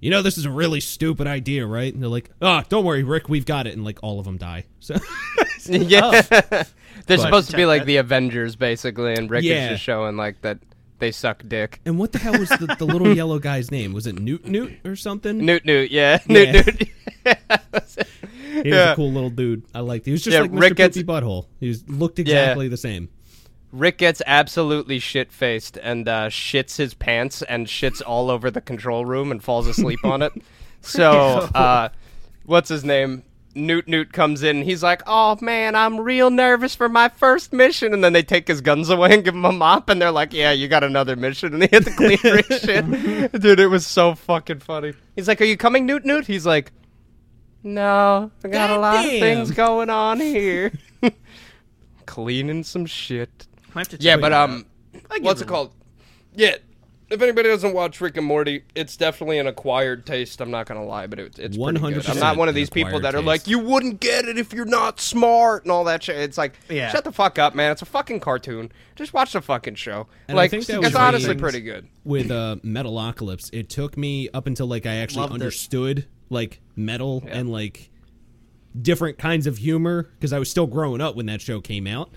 you 0.00 0.10
know, 0.10 0.20
this 0.22 0.36
is 0.38 0.44
a 0.44 0.50
really 0.50 0.80
stupid 0.80 1.26
idea, 1.26 1.64
right? 1.66 1.92
And 1.92 2.02
they're 2.02 2.10
like, 2.10 2.30
oh, 2.42 2.62
don't 2.68 2.84
worry, 2.84 3.04
Rick, 3.04 3.28
we've 3.28 3.46
got 3.46 3.66
it, 3.66 3.74
and 3.74 3.84
like 3.84 3.98
all 4.02 4.18
of 4.18 4.24
them 4.24 4.36
die. 4.36 4.64
So 4.80 4.96
yeah. 5.66 6.22
They're 7.06 7.18
supposed 7.18 7.50
to 7.50 7.56
be 7.56 7.64
like 7.66 7.84
the 7.86 7.96
Avengers, 7.98 8.56
basically, 8.56 9.14
and 9.14 9.30
Rick 9.30 9.44
Yeah. 9.44 9.64
is 9.66 9.70
just 9.70 9.82
showing 9.84 10.16
like 10.16 10.40
that 10.42 10.58
they 10.98 11.10
suck 11.12 11.42
dick. 11.46 11.80
And 11.86 11.98
what 11.98 12.10
the 12.12 12.18
hell 12.18 12.36
was 12.38 12.48
the, 12.50 12.74
the 12.78 12.84
little 12.84 13.14
yellow 13.14 13.38
guy's 13.38 13.70
name? 13.70 13.92
Was 13.92 14.06
it 14.08 14.16
Noob-Noob 14.16 14.84
or 14.84 14.96
something? 14.96 15.38
Noob, 15.40 15.64
Noob, 15.64 15.88
yeah, 15.90 16.18
Yeah. 16.26 16.52
Noob, 16.52 16.90
Noob. 17.24 18.06
He 18.62 18.70
was 18.70 18.76
yeah. 18.76 18.92
a 18.92 18.96
cool 18.96 19.10
little 19.12 19.30
dude. 19.30 19.64
I 19.74 19.80
liked. 19.80 20.06
Him. 20.06 20.10
He 20.10 20.12
was 20.12 20.22
just 20.24 20.34
Yeah, 20.34 20.42
like 20.42 20.52
Mr. 20.52 20.60
Rick 20.60 20.76
gets- 20.76 20.98
Butthole. 20.98 21.46
He 21.60 21.68
was, 21.68 21.88
looked 21.88 22.18
exactly 22.18 22.68
the 22.68 22.76
same. 22.76 23.08
Rick 23.70 23.98
gets 23.98 24.22
absolutely 24.26 24.98
shit 24.98 25.30
faced 25.30 25.76
and 25.82 26.08
uh, 26.08 26.28
shits 26.28 26.76
his 26.76 26.94
pants 26.94 27.42
and 27.42 27.66
shits 27.66 28.00
all 28.06 28.30
over 28.30 28.50
the 28.50 28.62
control 28.62 29.04
room 29.04 29.30
and 29.30 29.44
falls 29.44 29.66
asleep 29.66 30.04
on 30.04 30.22
it. 30.22 30.32
So, 30.80 31.10
uh, 31.10 31.88
what's 32.46 32.68
his 32.68 32.84
name? 32.84 33.24
Noob-Noob 33.56 34.12
comes 34.12 34.44
in. 34.44 34.62
He's 34.62 34.80
like, 34.80 35.02
"Oh 35.08 35.36
man, 35.40 35.74
I'm 35.74 35.98
real 35.98 36.30
nervous 36.30 36.76
for 36.76 36.88
my 36.88 37.08
first 37.08 37.52
mission." 37.52 37.92
And 37.92 38.04
then 38.04 38.12
they 38.12 38.22
take 38.22 38.46
his 38.46 38.60
guns 38.60 38.88
away 38.88 39.12
and 39.12 39.24
give 39.24 39.34
him 39.34 39.44
a 39.44 39.50
mop, 39.50 39.88
and 39.88 40.00
they're 40.00 40.12
like, 40.12 40.32
"Yeah, 40.32 40.52
you 40.52 40.68
got 40.68 40.84
another 40.84 41.16
mission." 41.16 41.52
And 41.52 41.62
they 41.62 41.66
hit 41.66 41.84
the 41.84 41.90
clean 41.90 42.18
Rick's 42.32 42.60
shit. 42.60 43.32
Dude, 43.42 43.58
it 43.58 43.66
was 43.66 43.88
so 43.88 44.14
fucking 44.14 44.60
funny. 44.60 44.92
He's 45.16 45.26
like, 45.26 45.40
"Are 45.40 45.44
you 45.46 45.56
coming, 45.56 45.86
Noob-Noob?" 45.88 46.26
He's 46.26 46.46
like, 46.46 46.70
"No, 47.62 48.30
I 48.44 48.48
got 48.48 48.70
a 48.70 48.78
lot 48.78 49.04
of 49.04 49.10
things 49.10 49.50
going 49.50 49.90
on 49.90 50.20
here." 50.20 50.72
Cleaning 52.06 52.64
some 52.64 52.86
shit. 52.86 53.46
Have 53.74 53.88
to 53.88 53.96
Yeah, 54.00 54.16
but 54.16 54.32
um, 54.32 54.64
what's 55.20 55.40
it 55.40 55.44
it 55.44 55.46
a- 55.46 55.48
called? 55.50 55.72
Yeah, 56.34 56.56
if 57.10 57.20
anybody 57.20 57.48
doesn't 57.48 57.74
watch 57.74 58.00
Rick 58.00 58.16
and 58.16 58.24
Morty, 58.26 58.64
it's 58.74 58.96
definitely 58.96 59.38
an 59.38 59.46
acquired 59.46 60.06
taste. 60.06 60.40
I'm 60.40 60.50
not 60.50 60.66
gonna 60.66 60.84
lie, 60.84 61.06
but 61.06 61.18
it, 61.18 61.38
it's 61.38 61.56
100% 61.56 62.08
I'm 62.08 62.18
not 62.18 62.36
one 62.36 62.48
of 62.48 62.54
these 62.54 62.70
people 62.70 63.00
that 63.00 63.14
are 63.14 63.18
taste. 63.18 63.26
like, 63.26 63.46
you 63.46 63.58
wouldn't 63.58 64.00
get 64.00 64.24
it 64.26 64.38
if 64.38 64.52
you're 64.52 64.64
not 64.64 65.00
smart 65.00 65.64
and 65.64 65.72
all 65.72 65.84
that 65.84 66.02
shit. 66.02 66.16
It's 66.16 66.38
like, 66.38 66.54
Yeah. 66.70 66.90
shut 66.90 67.04
the 67.04 67.12
fuck 67.12 67.38
up, 67.38 67.54
man. 67.54 67.72
It's 67.72 67.82
a 67.82 67.86
fucking 67.86 68.20
cartoon. 68.20 68.72
Just 68.96 69.12
watch 69.12 69.32
the 69.32 69.42
fucking 69.42 69.74
show. 69.74 70.06
And 70.28 70.36
like, 70.36 70.52
it's 70.52 70.70
honestly 70.94 71.34
pretty 71.34 71.60
good. 71.60 71.88
with 72.04 72.30
uh, 72.30 72.56
Metalocalypse, 72.64 73.50
it 73.52 73.68
took 73.68 73.96
me 73.96 74.28
up 74.32 74.46
until 74.46 74.66
like 74.66 74.86
I 74.86 74.96
actually 74.96 75.20
Loved 75.22 75.32
it. 75.32 75.34
understood 75.34 76.06
like 76.30 76.60
metal 76.78 77.22
and 77.26 77.50
like 77.50 77.90
different 78.80 79.18
kinds 79.18 79.46
of 79.46 79.58
humor 79.58 80.04
because 80.18 80.32
I 80.32 80.38
was 80.38 80.50
still 80.50 80.66
growing 80.66 81.00
up 81.00 81.16
when 81.16 81.26
that 81.26 81.40
show 81.40 81.60
came 81.60 81.86
out. 81.86 82.10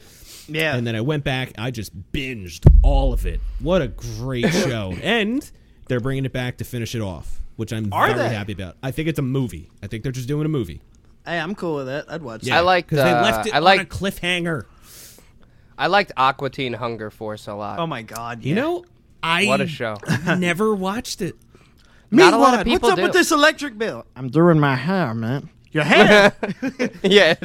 Yeah. 0.48 0.76
And 0.76 0.86
then 0.86 0.96
I 0.96 1.02
went 1.02 1.24
back, 1.24 1.54
I 1.58 1.72
just 1.72 2.12
binged 2.12 2.66
all 2.84 3.14
of 3.14 3.26
it. 3.26 3.40
What 3.60 3.82
a 3.82 3.88
great 3.88 4.50
show. 4.52 4.94
And 5.02 5.50
they're 5.88 6.00
bringing 6.00 6.26
it 6.26 6.34
back 6.34 6.58
to 6.58 6.64
finish 6.64 6.94
it 6.96 7.02
off, 7.02 7.42
which 7.56 7.72
I'm 7.74 7.92
Are 7.94 8.08
very 8.08 8.30
they? 8.30 8.36
happy 8.36 8.54
about. 8.54 8.76
I 8.84 8.92
think 8.92 9.08
it's 9.08 9.20
a 9.20 9.24
movie. 9.24 9.70
I 9.82 9.88
think 9.88 10.04
they're 10.04 10.12
just 10.12 10.28
doing 10.28 10.46
a 10.46 10.50
movie. 10.50 10.82
hey, 11.26 11.40
I'm 11.40 11.56
cool 11.56 11.76
with 11.76 11.88
that. 11.88 12.12
I'd 12.12 12.22
watch 12.22 12.50
I 12.50 12.60
it. 12.60 12.64
liked, 12.64 12.90
because 12.90 13.04
they 13.06 13.12
uh, 13.12 13.22
left 13.22 13.48
it 13.48 13.54
I 13.54 13.58
on 13.60 13.80
a 13.80 13.86
cliffhanger. 13.86 14.64
I 15.78 15.88
liked 15.88 16.12
Aqua 16.18 16.50
Teen 16.50 16.74
Hunger 16.74 17.10
Force 17.10 17.48
a 17.48 17.56
lot. 17.56 17.80
Oh 17.80 17.88
my 17.88 18.02
god. 18.04 18.44
You 18.44 18.56
yeah. 18.56 18.62
know, 18.62 18.86
I 19.24 19.46
What 19.46 19.62
a 19.62 19.68
show. 19.68 19.98
never 20.38 20.76
watched 20.76 21.22
it. 21.22 21.36
Not 22.12 22.34
a 22.34 22.38
lot 22.38 22.60
of 22.60 22.66
people 22.66 22.90
What's 22.90 22.92
up 22.94 22.98
do. 22.98 23.04
with 23.04 23.14
this 23.14 23.32
electric 23.32 23.78
bill? 23.78 24.06
I'm 24.16 24.30
doing 24.30 24.60
my 24.60 24.76
hair, 24.76 25.14
man. 25.14 25.50
Your 25.72 25.86
hair? 25.86 26.34
yeah, 27.04 27.36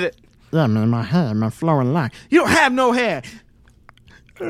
yeah, 0.52 0.66
man, 0.66 0.88
my 0.90 1.02
hair, 1.04 1.32
my 1.34 1.50
flowing 1.50 1.92
lock. 1.92 2.12
You 2.28 2.40
don't 2.40 2.48
have 2.50 2.72
no 2.72 2.90
hair. 2.92 3.22
he 4.38 4.44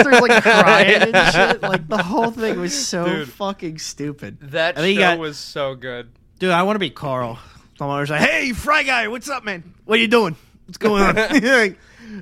starts 0.00 0.20
like 0.20 0.42
crying 0.42 1.02
and 1.14 1.32
shit. 1.34 1.62
Like 1.62 1.86
the 1.88 2.02
whole 2.02 2.30
thing 2.30 2.58
was 2.58 2.74
so 2.86 3.04
Dude. 3.04 3.28
fucking 3.28 3.78
stupid. 3.78 4.38
that 4.40 4.76
And 4.76 4.84
then 4.84 4.94
show 4.94 5.00
got- 5.00 5.18
was 5.18 5.36
so 5.38 5.74
good. 5.74 6.10
Dude, 6.38 6.50
I 6.50 6.62
want 6.62 6.76
to 6.76 6.80
be 6.80 6.90
Carl. 6.90 7.38
Someone 7.76 8.00
was 8.00 8.10
like, 8.10 8.20
"Hey, 8.20 8.52
Fry 8.52 8.82
Guy, 8.84 9.08
what's 9.08 9.28
up, 9.28 9.44
man? 9.44 9.74
What 9.84 9.98
are 9.98 10.02
you 10.02 10.08
doing? 10.08 10.36
What's 10.66 10.78
going 10.78 11.02
on? 11.02 11.14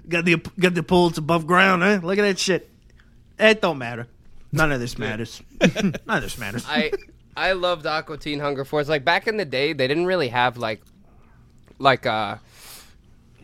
got 0.09 0.25
the 0.25 0.37
got 0.59 0.75
the 0.75 0.83
pool? 0.83 1.09
It's 1.09 1.19
above 1.19 1.47
ground, 1.47 1.83
huh? 1.83 2.01
Look 2.03 2.19
at 2.19 2.23
that 2.23 2.39
shit. 2.39 2.69
It 3.39 3.61
don't 3.63 3.79
matter. 3.79 4.07
None 4.57 4.73
of 4.73 4.81
this 4.81 4.99
matters. 4.99 5.43
None 5.61 5.95
of 6.07 6.23
this 6.23 6.39
matters. 6.39 6.65
I 6.69 6.91
I 7.37 7.53
loved 7.53 7.87
Aqua 7.87 8.17
Teen 8.19 8.41
Hunger 8.41 8.65
Force. 8.65 8.89
Like 8.89 9.05
back 9.05 9.27
in 9.29 9.37
the 9.37 9.45
day, 9.45 9.73
they 9.73 9.87
didn't 9.87 10.07
really 10.07 10.29
have 10.29 10.57
like 10.57 10.81
like 11.79 12.07
a 12.07 12.41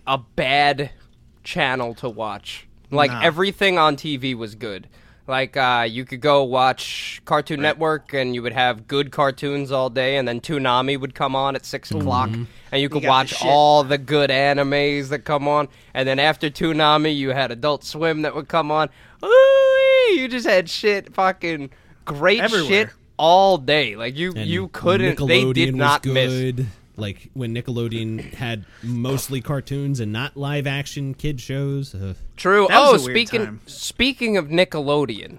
a 0.06 0.18
bad 0.18 0.90
channel 1.44 1.94
to 1.96 2.08
watch. 2.08 2.66
Like 2.90 3.10
Nah. 3.10 3.22
everything 3.22 3.78
on 3.78 3.96
TV 3.96 4.34
was 4.34 4.54
good. 4.54 4.88
Like 5.28 5.56
uh, 5.56 5.86
you 5.88 6.04
could 6.04 6.20
go 6.20 6.42
watch 6.42 7.22
Cartoon 7.24 7.60
Network 7.62 8.12
and 8.12 8.34
you 8.34 8.42
would 8.42 8.52
have 8.52 8.88
good 8.88 9.12
cartoons 9.12 9.70
all 9.70 9.88
day, 9.88 10.16
and 10.16 10.26
then 10.26 10.40
Toonami 10.40 10.98
would 10.98 11.14
come 11.14 11.36
on 11.36 11.54
at 11.54 11.64
6 11.64 11.92
o'clock, 11.92 12.28
and 12.30 12.82
you 12.82 12.88
could 12.88 13.02
the 13.04 13.08
watch 13.08 13.28
shit. 13.28 13.46
all 13.46 13.84
the 13.84 13.98
good 13.98 14.30
animes 14.30 15.10
that 15.10 15.20
come 15.20 15.46
on. 15.46 15.68
And 15.94 16.08
then 16.08 16.18
after 16.18 16.50
Toonami, 16.50 17.16
you 17.16 17.30
had 17.30 17.52
Adult 17.52 17.84
Swim 17.84 18.22
that 18.22 18.34
would 18.34 18.48
come 18.48 18.72
on. 18.72 18.88
Ooh, 19.24 19.28
you 20.10 20.28
just 20.28 20.46
had 20.46 20.68
shit, 20.68 21.14
fucking 21.14 21.70
great 22.04 22.40
Everywhere. 22.40 22.68
shit 22.68 22.88
all 23.16 23.58
day. 23.58 23.96
Like 23.96 24.16
you, 24.16 24.32
And 24.34 24.48
you 24.48 24.68
couldn't. 24.68 25.18
They 25.26 25.42
Nickelodeon 25.44 25.54
did 25.54 25.74
not 25.76 26.04
was 26.04 26.14
miss. 26.14 26.30
good. 26.30 26.66
Like 26.96 27.30
when 27.32 27.54
Nickelodeon 27.54 28.34
had 28.34 28.64
mostly 28.82 29.40
cartoons 29.40 29.98
and 29.98 30.12
not 30.12 30.36
live 30.36 30.66
action 30.66 31.14
kid 31.14 31.40
shows. 31.40 31.94
Uh, 31.94 32.14
True. 32.36 32.66
That 32.68 32.80
was 32.80 33.02
oh, 33.02 33.04
a 33.04 33.06
weird 33.06 33.16
speaking 33.28 33.44
time. 33.46 33.60
speaking 33.66 34.36
of 34.36 34.48
Nickelodeon, 34.48 35.38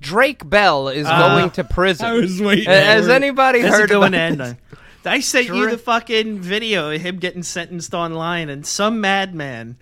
Drake 0.00 0.48
Bell 0.48 0.88
is 0.88 1.06
going 1.06 1.50
to 1.52 1.64
prison. 1.64 2.06
I 2.06 2.12
was 2.14 2.40
waiting. 2.42 2.68
Uh, 2.68 2.72
Has 2.72 3.06
for 3.06 3.12
it. 3.12 3.14
anybody 3.14 3.62
That's 3.62 3.74
a 3.74 3.78
heard 3.78 3.88
good 3.90 3.96
about 3.98 4.14
end 4.14 4.40
this? 4.40 4.48
on. 4.50 4.58
I 5.06 5.20
sent 5.20 5.46
you 5.46 5.70
the 5.70 5.78
fucking 5.78 6.40
video 6.40 6.90
of 6.90 7.00
him 7.00 7.18
getting 7.18 7.44
sentenced 7.44 7.94
online, 7.94 8.48
and 8.48 8.66
some 8.66 9.00
madman, 9.00 9.76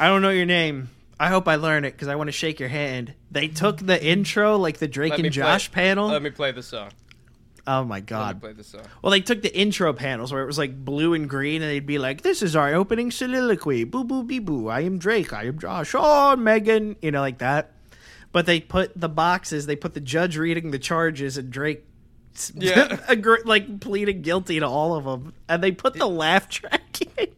I 0.00 0.08
don't 0.08 0.22
know 0.22 0.30
your 0.30 0.44
name. 0.44 0.90
I 1.18 1.28
hope 1.28 1.48
I 1.48 1.54
learn 1.56 1.84
it 1.84 1.92
because 1.92 2.08
I 2.08 2.14
want 2.16 2.28
to 2.28 2.32
shake 2.32 2.60
your 2.60 2.68
hand. 2.68 3.14
They 3.30 3.48
took 3.48 3.78
the 3.78 4.02
intro, 4.04 4.56
like 4.56 4.78
the 4.78 4.88
Drake 4.88 5.12
Let 5.12 5.20
me 5.20 5.26
and 5.28 5.34
play- 5.34 5.42
Josh 5.42 5.72
panel. 5.72 6.08
Let 6.08 6.22
me 6.22 6.30
play 6.30 6.52
the 6.52 6.62
song. 6.62 6.90
oh 7.66 7.84
my 7.84 8.00
god! 8.00 8.26
Let 8.26 8.34
me 8.36 8.40
play 8.40 8.52
the 8.52 8.64
song. 8.64 8.82
Well, 9.02 9.10
they 9.10 9.20
took 9.20 9.40
the 9.42 9.56
intro 9.56 9.92
panels 9.94 10.32
where 10.32 10.42
it 10.42 10.46
was 10.46 10.58
like 10.58 10.84
blue 10.84 11.14
and 11.14 11.28
green, 11.28 11.62
and 11.62 11.70
they'd 11.70 11.86
be 11.86 11.98
like, 11.98 12.22
"This 12.22 12.42
is 12.42 12.54
our 12.54 12.74
opening 12.74 13.10
soliloquy. 13.10 13.84
Boo 13.84 14.04
boo 14.04 14.22
bee 14.24 14.38
boo. 14.40 14.68
I 14.68 14.80
am 14.80 14.98
Drake. 14.98 15.32
I 15.32 15.44
am 15.44 15.58
Josh. 15.58 15.94
Oh, 15.96 16.36
Megan. 16.36 16.96
You 17.00 17.10
know, 17.12 17.20
like 17.20 17.38
that." 17.38 17.72
But 18.32 18.44
they 18.44 18.60
put 18.60 18.92
the 18.94 19.08
boxes. 19.08 19.64
They 19.64 19.76
put 19.76 19.94
the 19.94 20.00
judge 20.00 20.36
reading 20.36 20.70
the 20.70 20.78
charges, 20.78 21.38
and 21.38 21.50
Drake. 21.50 21.84
Yeah. 22.54 22.98
like 23.46 23.80
pleading 23.80 24.20
guilty 24.20 24.60
to 24.60 24.66
all 24.68 24.94
of 24.94 25.04
them, 25.04 25.32
and 25.48 25.62
they 25.64 25.72
put 25.72 25.94
the 25.94 26.06
laugh 26.06 26.50
track 26.50 27.00
in 27.16 27.28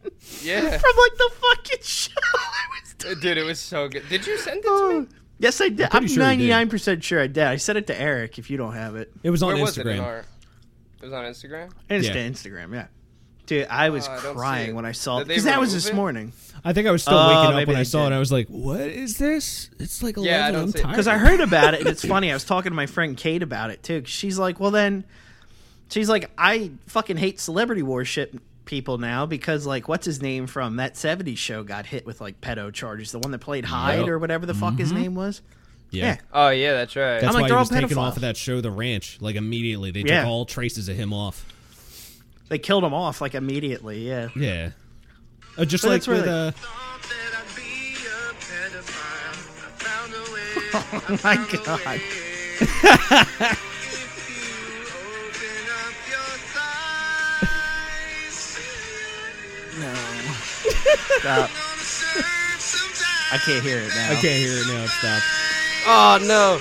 Yeah. 0.41 0.59
from 0.59 0.71
like 0.97 1.17
the 1.17 1.31
fucking 1.39 1.77
show. 1.83 2.11
I 3.05 3.09
was 3.09 3.19
doing. 3.19 3.19
Dude, 3.19 3.37
it 3.37 3.45
was 3.45 3.59
so 3.59 3.87
good. 3.87 4.07
Did 4.09 4.25
you 4.27 4.37
send 4.37 4.59
it 4.59 4.63
to 4.67 4.99
me? 5.01 5.07
Yes, 5.41 5.61
I 5.61 5.69
did. 5.69 5.83
I'm 5.83 5.89
pretty 5.89 6.07
sure 6.07 6.15
you 6.15 6.19
did. 6.19 6.25
ninety 6.25 6.49
nine 6.49 6.69
percent 6.69 7.01
sure 7.01 7.21
I 7.21 7.27
did. 7.27 7.45
I 7.45 7.55
sent 7.55 7.77
it 7.77 7.87
to 7.87 7.97
Eric. 7.97 8.37
If 8.39 8.49
you 8.49 8.57
don't 8.57 8.73
have 8.73 8.97
it, 8.97 9.09
It 9.23 9.29
was 9.29 9.41
on 9.41 9.53
Where 9.53 9.61
was 9.63 9.77
it? 9.77 9.87
In 9.87 9.95
Instagram. 9.97 10.03
our... 10.03 10.17
It 10.19 10.25
was 11.05 11.13
on 11.13 11.23
Instagram. 11.23 11.71
Insta 11.89 12.03
Yeah. 12.13 12.29
Instagram. 12.29 12.73
Yeah, 12.73 12.87
dude, 13.45 13.67
I 13.69 13.89
was 13.89 14.05
Oh, 14.05 14.11
I 14.11 14.15
don't 14.21 14.33
see 14.33 14.37
crying 14.37 14.69
it. 14.71 14.75
when 14.75 14.85
I 14.85 14.91
saw 14.91 15.19
Did 15.19 15.21
it 15.21 15.27
they 15.29 15.33
because 15.35 15.43
that 15.45 15.59
was 15.61 15.69
remove 15.69 15.83
this 15.83 15.89
it? 15.91 15.95
morning. 15.95 16.33
I 16.65 16.73
think 16.73 16.87
I 16.89 16.91
was 16.91 17.03
still 17.03 17.17
Oh, 17.17 17.27
waking 17.29 17.45
up 17.51 17.55
maybe 17.55 17.67
when 17.69 17.77
I 17.77 17.79
they 17.79 17.83
saw 17.85 18.03
did. 18.09 18.11
it. 18.11 18.17
I 18.17 18.19
was 18.19 18.33
like, 18.33 18.47
"What 18.49 18.81
is 18.81 19.17
this? 19.17 19.69
It's 19.79 20.03
like 20.03 20.17
eleven. 20.17 20.33
Yeah, 20.33 20.45
I 20.45 20.51
don't 20.51 20.61
I'm 20.63 20.71
see 20.73 20.79
it. 20.79 20.81
tired." 20.81 20.91
Because 20.91 21.07
I 21.07 21.17
heard 21.17 21.39
about 21.39 21.73
it, 21.73 21.79
and 21.79 21.87
it's 21.89 22.03
funny. 22.03 22.31
I 22.31 22.33
was 22.33 22.43
talking 22.43 22.71
to 22.71 22.75
my 22.75 22.85
friend 22.87 23.15
Kate 23.15 23.41
about 23.41 23.69
it 23.69 23.81
too. 23.81 24.01
'cause 24.01 24.09
she's 24.09 24.37
like, 24.37 24.59
"Well, 24.59 24.71
then," 24.71 25.05
she's 25.89 26.09
like, 26.09 26.29
"I 26.37 26.71
fucking 26.87 27.15
hate 27.15 27.39
celebrity 27.39 27.81
worship 27.81 28.35
people 28.69 28.97
now 28.99 29.25
because 29.25 29.65
like, 29.65 29.87
what's 29.89 30.05
his 30.05 30.21
name 30.21 30.47
from 30.47 30.77
that 30.77 30.93
'70s 30.93 31.37
show 31.37 31.63
got 31.63 31.85
hit 31.85 32.05
with 32.05 32.21
like 32.21 32.39
pedo 32.39 32.71
charges? 32.71 33.11
The 33.11 33.19
one 33.19 33.31
that 33.31 33.39
played 33.39 33.65
Hyde 33.65 33.99
Yep. 33.99 34.07
or 34.07 34.19
whatever 34.19 34.45
the 34.45 34.53
fuck 34.53 34.77
his 34.77 34.91
name 34.93 35.15
was. 35.15 35.41
yeah. 35.91 36.05
yeah. 36.05 36.17
Oh 36.31 36.49
yeah, 36.49 36.73
that's 36.73 36.95
right. 36.95 37.19
That's 37.19 37.35
I'm 37.35 37.41
why 37.41 37.47
they're 37.47 37.47
he 37.49 37.53
all 37.55 37.59
was 37.61 37.69
taken 37.69 37.89
pedophiles. 37.89 37.97
off 37.97 38.15
of 38.15 38.21
that 38.21 38.37
show, 38.37 38.61
The 38.61 38.71
Ranch, 38.71 39.17
like 39.19 39.35
immediately. 39.35 39.91
They 39.91 40.01
Yeah. 40.01 40.21
took 40.21 40.29
all 40.29 40.45
traces 40.45 40.87
of 40.87 40.95
him 40.95 41.11
off. 41.13 41.43
They 42.47 42.57
killed 42.59 42.83
him 42.83 42.93
off 42.93 43.19
like 43.21 43.35
immediately. 43.35 44.07
Yeah. 44.07 44.29
Yeah. 44.35 44.69
Uh, 45.57 45.65
just 45.65 45.83
But 45.83 45.89
like 45.89 45.97
it's 45.97 46.07
really- 46.07 46.21
with 46.21 46.29
uh, 46.29 46.51
Oh 50.73 51.19
my 51.23 51.35
god. 51.65 53.57
No. 59.79 59.93
Stop. 61.19 61.49
I 63.31 63.37
can't 63.45 63.63
hear 63.63 63.77
it 63.79 63.89
now. 63.89 64.11
I 64.11 64.15
can't 64.15 64.23
hear 64.23 64.57
it 64.57 64.67
now. 64.67 64.83
It 64.83 64.89
stopped. 64.89 65.25
Oh 65.85 66.19
no! 66.27 66.59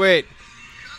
Wait. 0.00 0.26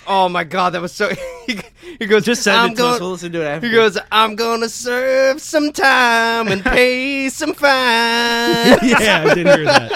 Oh 0.05 0.27
my 0.29 0.43
god, 0.43 0.71
that 0.73 0.81
was 0.81 0.91
so. 0.91 1.09
he 1.47 2.05
goes. 2.05 2.25
Just 2.25 2.43
send 2.43 2.57
I'm 2.57 2.71
it 2.71 2.75
to 2.75 2.83
us. 2.85 2.89
going- 2.99 3.01
We'll 3.01 3.11
listen 3.11 3.31
to 3.31 3.41
it 3.41 3.45
after. 3.45 3.67
He 3.67 3.73
goes. 3.73 3.97
I'm 4.11 4.35
gonna 4.35 4.67
serve 4.69 5.41
some 5.41 5.71
time 5.71 6.49
and 6.49 6.61
pay 6.63 7.29
some 7.33 7.53
fine. 7.53 7.69
yeah, 7.71 9.23
I 9.27 9.33
didn't 9.33 9.55
hear 9.57 9.65
that. 9.65 9.89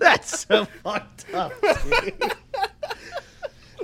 That's 0.00 0.40
so 0.46 0.64
fucked 0.66 1.26
up. 1.34 1.52
dude. 1.60 2.32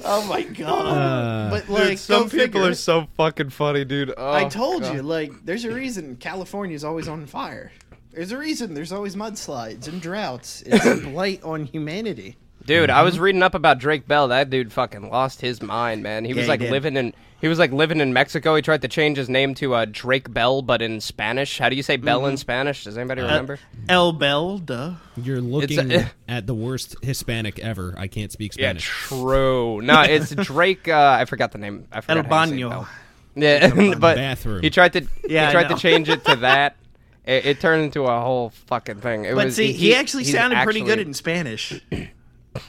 Oh 0.05 0.27
my 0.29 0.43
god. 0.43 0.87
Uh, 0.87 1.51
but 1.51 1.69
like, 1.69 1.99
Some 1.99 2.25
people 2.25 2.39
figure. 2.39 2.63
are 2.71 2.75
so 2.75 3.07
fucking 3.17 3.51
funny, 3.51 3.85
dude. 3.85 4.13
Oh, 4.17 4.33
I 4.33 4.45
told 4.49 4.83
God. 4.83 4.95
you, 4.95 5.03
like, 5.03 5.33
there's 5.45 5.65
a 5.65 5.71
reason 5.73 6.17
California's 6.17 6.85
always 6.85 7.09
on 7.09 7.27
fire. 7.27 7.73
There's 8.13 8.33
a 8.33 8.39
reason 8.39 8.75
there's 8.75 8.93
always 8.93 9.17
mudslides 9.17 9.89
and 9.89 10.01
droughts. 10.01 10.63
It's 10.67 10.85
a 10.87 10.97
blight 10.97 11.43
on 11.43 11.65
humanity. 11.65 12.37
Dude, 12.65 12.91
I 12.91 13.03
was 13.03 13.19
reading 13.19 13.43
up 13.43 13.55
about 13.55 13.79
Drake 13.79 14.07
Bell. 14.07 14.29
That 14.29 14.49
dude 14.51 14.73
fucking 14.73 15.11
lost 15.11 15.41
his 15.41 15.61
mind, 15.63 16.03
man. 16.03 16.25
He 16.25 16.31
Yeah, 16.33 16.37
was 16.39 16.49
like 16.49 16.61
did. 16.61 16.71
living 16.71 16.97
in 16.97 17.13
he 17.41 17.49
was 17.49 17.59
like 17.59 17.73
living 17.73 18.01
in 18.01 18.13
Mexico. 18.13 18.55
He 18.55 18.63
tried 18.63 18.83
to 18.83 18.89
change 18.89 19.17
his 19.17 19.29
name 19.29 19.55
to 19.57 19.75
uh, 19.75 19.87
Drake 19.91 20.33
Bell, 20.33 20.63
but 20.63 20.81
in 20.81 21.01
Spanish. 21.01 21.59
How 21.59 21.69
do 21.69 21.75
you 21.75 21.83
say 21.83 21.97
Bell 21.97 22.21
Mm-hmm. 22.21 22.31
in 22.31 22.37
Spanish? 22.37 22.85
Does 22.85 22.97
anybody 22.97 23.23
Uh, 23.23 23.25
remember? 23.27 23.59
El 23.89 24.13
Bel, 24.13 24.59
duh. 24.59 24.93
You're 25.17 25.41
looking 25.41 25.93
a- 25.93 26.11
at 26.29 26.47
the 26.47 26.55
worst 26.55 26.95
Hispanic 27.03 27.59
ever. 27.59 27.97
I 27.99 28.07
can't 28.07 28.31
speak 28.31 28.53
Spanish. 28.53 28.89
yeah, 28.89 29.07
Spanish. 29.07 29.23
true. 29.25 29.83
No, 29.83 30.03
it's 30.03 30.33
Drake. 30.37 30.87
Uh, 30.87 31.17
I 31.21 31.25
forgot 31.25 31.51
the 31.51 31.59
name. 31.59 31.89
I 31.91 31.97
El 31.97 32.03
forgot 32.03 32.27
how 32.27 32.45
you 32.45 32.51
say 32.51 32.63
Baño. 32.63 32.87
Yeah, 33.35 33.95
but 33.99 34.17
Bathroom. 34.17 34.63
he 34.63 34.71
tried 34.71 34.93
to 34.93 35.07
Yeah, 35.29 35.47
he 35.47 35.53
tried 35.53 35.69
to 35.71 35.75
change 35.77 36.09
it 36.09 36.25
to 36.27 36.37
that. 36.37 36.77
It, 37.27 37.47
it 37.47 37.61
turned 37.61 37.83
into 37.85 38.05
a 38.05 38.21
whole 38.21 38.51
fucking 38.67 39.01
thing. 39.01 39.25
It 39.25 39.35
But 39.35 39.47
was, 39.47 39.57
see, 39.57 39.73
he, 39.73 39.95
actually 39.97 40.25
he's 40.25 40.33
sounded 40.35 40.63
pretty 40.63 40.83
good 40.83 40.99
in 41.01 41.13
Spanish. 41.15 41.81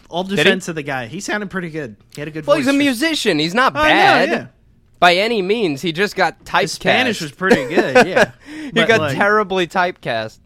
All 0.09 0.23
he? 0.23 0.35
defense 0.35 0.67
of 0.67 0.75
the 0.75 0.83
guy. 0.83 1.07
He 1.07 1.19
sounded 1.19 1.49
pretty 1.49 1.69
good. 1.69 1.95
He 2.15 2.21
had 2.21 2.27
a 2.27 2.31
good 2.31 2.45
Well, 2.47 2.57
voice. 2.57 2.65
he's 2.65 2.73
a 2.73 2.77
musician. 2.77 3.39
He's 3.39 3.53
not 3.53 3.75
Oh, 3.75 3.79
I 3.79 3.89
know, 3.89 3.95
bad 3.95 4.29
yeah. 4.29 4.47
by 4.99 5.15
any 5.15 5.41
means. 5.41 5.81
He 5.81 5.91
just 5.91 6.15
got 6.15 6.43
typecast. 6.45 6.61
His 6.61 6.71
Spanish 6.73 7.21
was 7.21 7.31
pretty 7.31 7.65
good, 7.73 8.07
yeah. 8.07 8.31
he 8.55 8.71
But, 8.71 8.87
got 8.87 8.99
like, 9.01 9.15
terribly 9.15 9.67
typecast. 9.67 10.39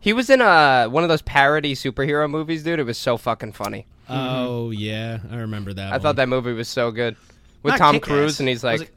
He 0.00 0.12
was 0.12 0.30
in 0.30 0.40
a 0.40 0.86
one 0.88 1.02
of 1.02 1.08
those 1.08 1.22
parody 1.22 1.74
superhero 1.74 2.30
movies, 2.30 2.62
dude. 2.62 2.78
It 2.78 2.84
was 2.84 2.98
so 2.98 3.16
fucking 3.16 3.52
funny. 3.52 3.86
Oh 4.08 4.70
yeah, 4.70 5.18
I 5.32 5.36
remember 5.36 5.72
that. 5.72 5.92
I 5.92 5.98
thought 5.98 6.16
that 6.16 6.28
movie 6.28 6.52
was 6.52 6.68
so 6.68 6.92
good 6.92 7.16
with 7.64 7.72
Not 7.72 7.78
Tom 7.78 7.94
Kick-Ass. 7.94 8.08
Cruise, 8.08 8.40
and 8.40 8.48
he's 8.48 8.62
like, 8.62 8.92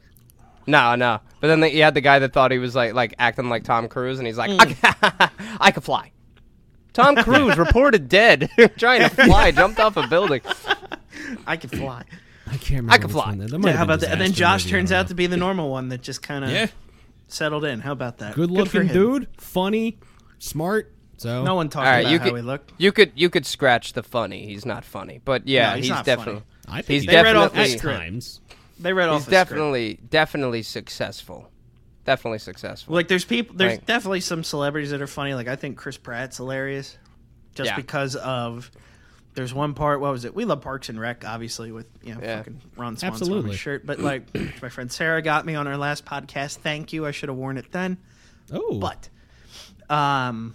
no, 0.68 0.94
no. 0.94 1.18
But 1.40 1.48
then 1.48 1.58
they, 1.60 1.70
he 1.70 1.78
had 1.80 1.94
the 1.94 2.00
guy 2.00 2.20
that 2.20 2.32
thought 2.32 2.52
he 2.52 2.58
was 2.58 2.76
like 2.76 2.94
like 2.94 3.14
acting 3.18 3.48
like 3.48 3.64
Tom 3.64 3.88
Cruise, 3.88 4.18
and 4.18 4.26
he's 4.26 4.38
like, 4.38 4.50
Mm. 4.50 4.76
I, 5.18 5.30
I 5.60 5.70
could 5.72 5.82
fly. 5.82 6.12
Tom 6.92 7.16
Cruise 7.16 7.56
reported 7.56 8.08
dead 8.08 8.50
trying 8.78 9.00
to 9.02 9.08
fly, 9.24 9.50
jumped 9.50 9.78
off 9.80 9.96
a 9.96 10.06
building. 10.06 10.40
I 11.46 11.56
can 11.56 11.70
fly. 11.70 12.04
I 12.46 12.56
can't 12.56 12.70
remember. 12.70 12.92
I 12.92 12.98
can 12.98 13.08
fly. 13.10 13.26
one 13.26 13.38
that- 13.38 13.50
that 13.50 13.60
Yeah, 13.64 13.72
how 13.76 13.84
about 13.84 14.00
that? 14.00 14.10
And 14.12 14.20
then 14.20 14.32
Josh 14.32 14.64
Movie, 14.64 14.76
turns 14.76 14.92
out 14.92 15.08
to 15.08 15.14
be 15.14 15.26
the 15.26 15.36
normal 15.36 15.70
one 15.70 15.88
that 15.90 16.02
just 16.02 16.22
kind 16.22 16.44
of 16.44 16.50
yeah, 16.50 16.66
settled 17.28 17.64
in. 17.64 17.80
How 17.80 17.92
about 17.92 18.18
that? 18.18 18.34
good 18.34 18.48
for 18.48 18.54
looking 18.54 18.82
him. 18.86 18.92
dude, 18.94 19.28
funny, 19.36 19.98
smart. 20.38 20.92
So 21.18 21.44
No 21.44 21.54
one 21.54 21.68
talked 21.68 21.86
All 21.86 21.92
right, 21.92 22.00
about 22.00 22.12
you 22.12 22.18
how 22.18 22.24
could 22.24 22.34
he 22.36 22.42
looked. 22.42 22.72
you 22.78 22.92
could 22.92 23.12
you 23.14 23.28
could 23.30 23.44
scratch 23.46 23.92
the 23.92 24.02
funny. 24.02 24.46
He's 24.46 24.64
not 24.66 24.84
funny, 24.84 25.20
but 25.24 25.46
yeah, 25.46 25.70
No, 25.70 25.76
he's 25.76 25.84
he's, 25.84 25.90
not 25.90 26.06
funny. 26.06 26.16
definitely 26.16 26.42
I 26.66 26.82
think 26.82 26.86
he's 26.88 27.02
he- 27.02 27.06
They 27.08 27.22
read 27.22 27.36
off 27.36 27.52
definitely 27.52 27.76
the 27.76 27.78
times. 27.98 28.40
They 28.80 28.92
read 28.94 29.08
off 29.10 29.20
he's 29.20 29.26
the 29.26 29.30
script. 29.32 29.50
definitely 29.50 29.98
definitely 30.08 30.62
successful. 30.62 31.50
Definitely 32.04 32.38
successful. 32.38 32.94
Like 32.94 33.08
there's 33.08 33.24
people 33.24 33.56
there's 33.56 33.72
Like- 33.78 33.86
definitely 33.86 34.20
some 34.20 34.42
celebrities 34.42 34.90
that 34.90 35.02
are 35.02 35.06
funny. 35.06 35.34
Like 35.34 35.48
I 35.48 35.56
think 35.56 35.76
Chris 35.76 35.96
Pratt's 35.96 36.36
hilarious. 36.38 36.96
Just 37.54 37.70
Yeah. 37.70 37.76
because 37.76 38.16
of 38.16 38.70
there's 39.34 39.54
one 39.54 39.74
part, 39.74 40.00
what 40.00 40.10
was 40.10 40.24
it? 40.24 40.34
We 40.34 40.44
love 40.44 40.60
Parks 40.60 40.88
and 40.88 40.98
Rec, 41.00 41.24
obviously, 41.24 41.70
with 41.72 41.86
you 42.02 42.14
know 42.14 42.20
Yeah. 42.22 42.38
fucking 42.38 42.60
Ron 42.76 42.96
Swanson 42.96 43.06
on 43.06 43.12
Absolutely. 43.14 43.50
his 43.52 43.60
shirt. 43.60 43.86
But 43.86 44.00
like 44.00 44.34
my 44.62 44.68
friend 44.70 44.90
Sarah 44.90 45.22
got 45.22 45.44
me 45.46 45.54
on 45.54 45.66
our 45.66 45.76
last 45.76 46.04
podcast. 46.04 46.56
Thank 46.58 46.92
you. 46.92 47.06
I 47.06 47.10
should 47.10 47.28
have 47.28 47.38
worn 47.38 47.56
it 47.58 47.70
then. 47.72 47.98
Oh, 48.52 48.78
But 48.78 49.08
um 49.94 50.54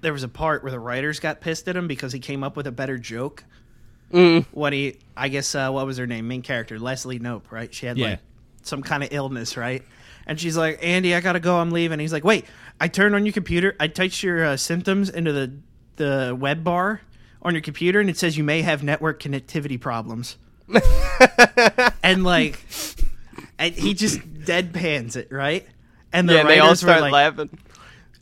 there 0.00 0.12
was 0.12 0.22
a 0.22 0.28
part 0.28 0.62
where 0.62 0.70
the 0.70 0.78
writers 0.78 1.18
got 1.18 1.40
pissed 1.40 1.66
at 1.68 1.76
him 1.76 1.88
because 1.88 2.12
he 2.12 2.20
came 2.20 2.44
up 2.44 2.56
with 2.56 2.66
a 2.68 2.72
better 2.72 2.98
joke. 2.98 3.44
Mm. 4.12 4.46
When 4.52 4.72
he 4.72 4.98
I 5.16 5.28
guess 5.28 5.54
uh, 5.54 5.70
what 5.70 5.84
was 5.86 5.98
her 5.98 6.06
name? 6.06 6.28
Main 6.28 6.42
character, 6.42 6.78
Leslie 6.78 7.18
Knope, 7.18 7.50
right? 7.50 7.74
She 7.74 7.86
had 7.86 7.98
Yeah. 7.98 8.10
like 8.10 8.20
some 8.68 8.82
kind 8.82 9.02
of 9.02 9.08
illness, 9.12 9.56
right? 9.56 9.82
And 10.26 10.38
she's 10.38 10.56
like, 10.56 10.78
Andy, 10.82 11.14
I 11.14 11.20
gotta 11.20 11.40
go. 11.40 11.56
I'm 11.58 11.70
leaving. 11.70 11.98
He's 11.98 12.12
like, 12.12 12.24
Wait, 12.24 12.44
I 12.80 12.88
turned 12.88 13.14
on 13.14 13.24
your 13.24 13.32
computer. 13.32 13.74
I 13.80 13.88
typed 13.88 14.22
your 14.22 14.44
uh, 14.44 14.56
symptoms 14.56 15.10
into 15.10 15.32
the 15.32 15.52
the 15.96 16.36
web 16.38 16.62
bar 16.62 17.00
on 17.42 17.54
your 17.54 17.62
computer, 17.62 18.00
and 18.00 18.08
it 18.10 18.16
says 18.16 18.36
you 18.36 18.44
may 18.44 18.62
have 18.62 18.82
network 18.82 19.22
connectivity 19.22 19.80
problems. 19.80 20.36
and 22.02 22.24
like, 22.24 22.60
and 23.58 23.74
he 23.74 23.94
just 23.94 24.20
deadpans 24.20 25.16
it, 25.16 25.32
right? 25.32 25.66
And 26.12 26.28
the 26.28 26.34
yeah, 26.34 26.44
they 26.44 26.58
all 26.58 26.76
start 26.76 27.00
like, 27.00 27.12
laughing. 27.12 27.50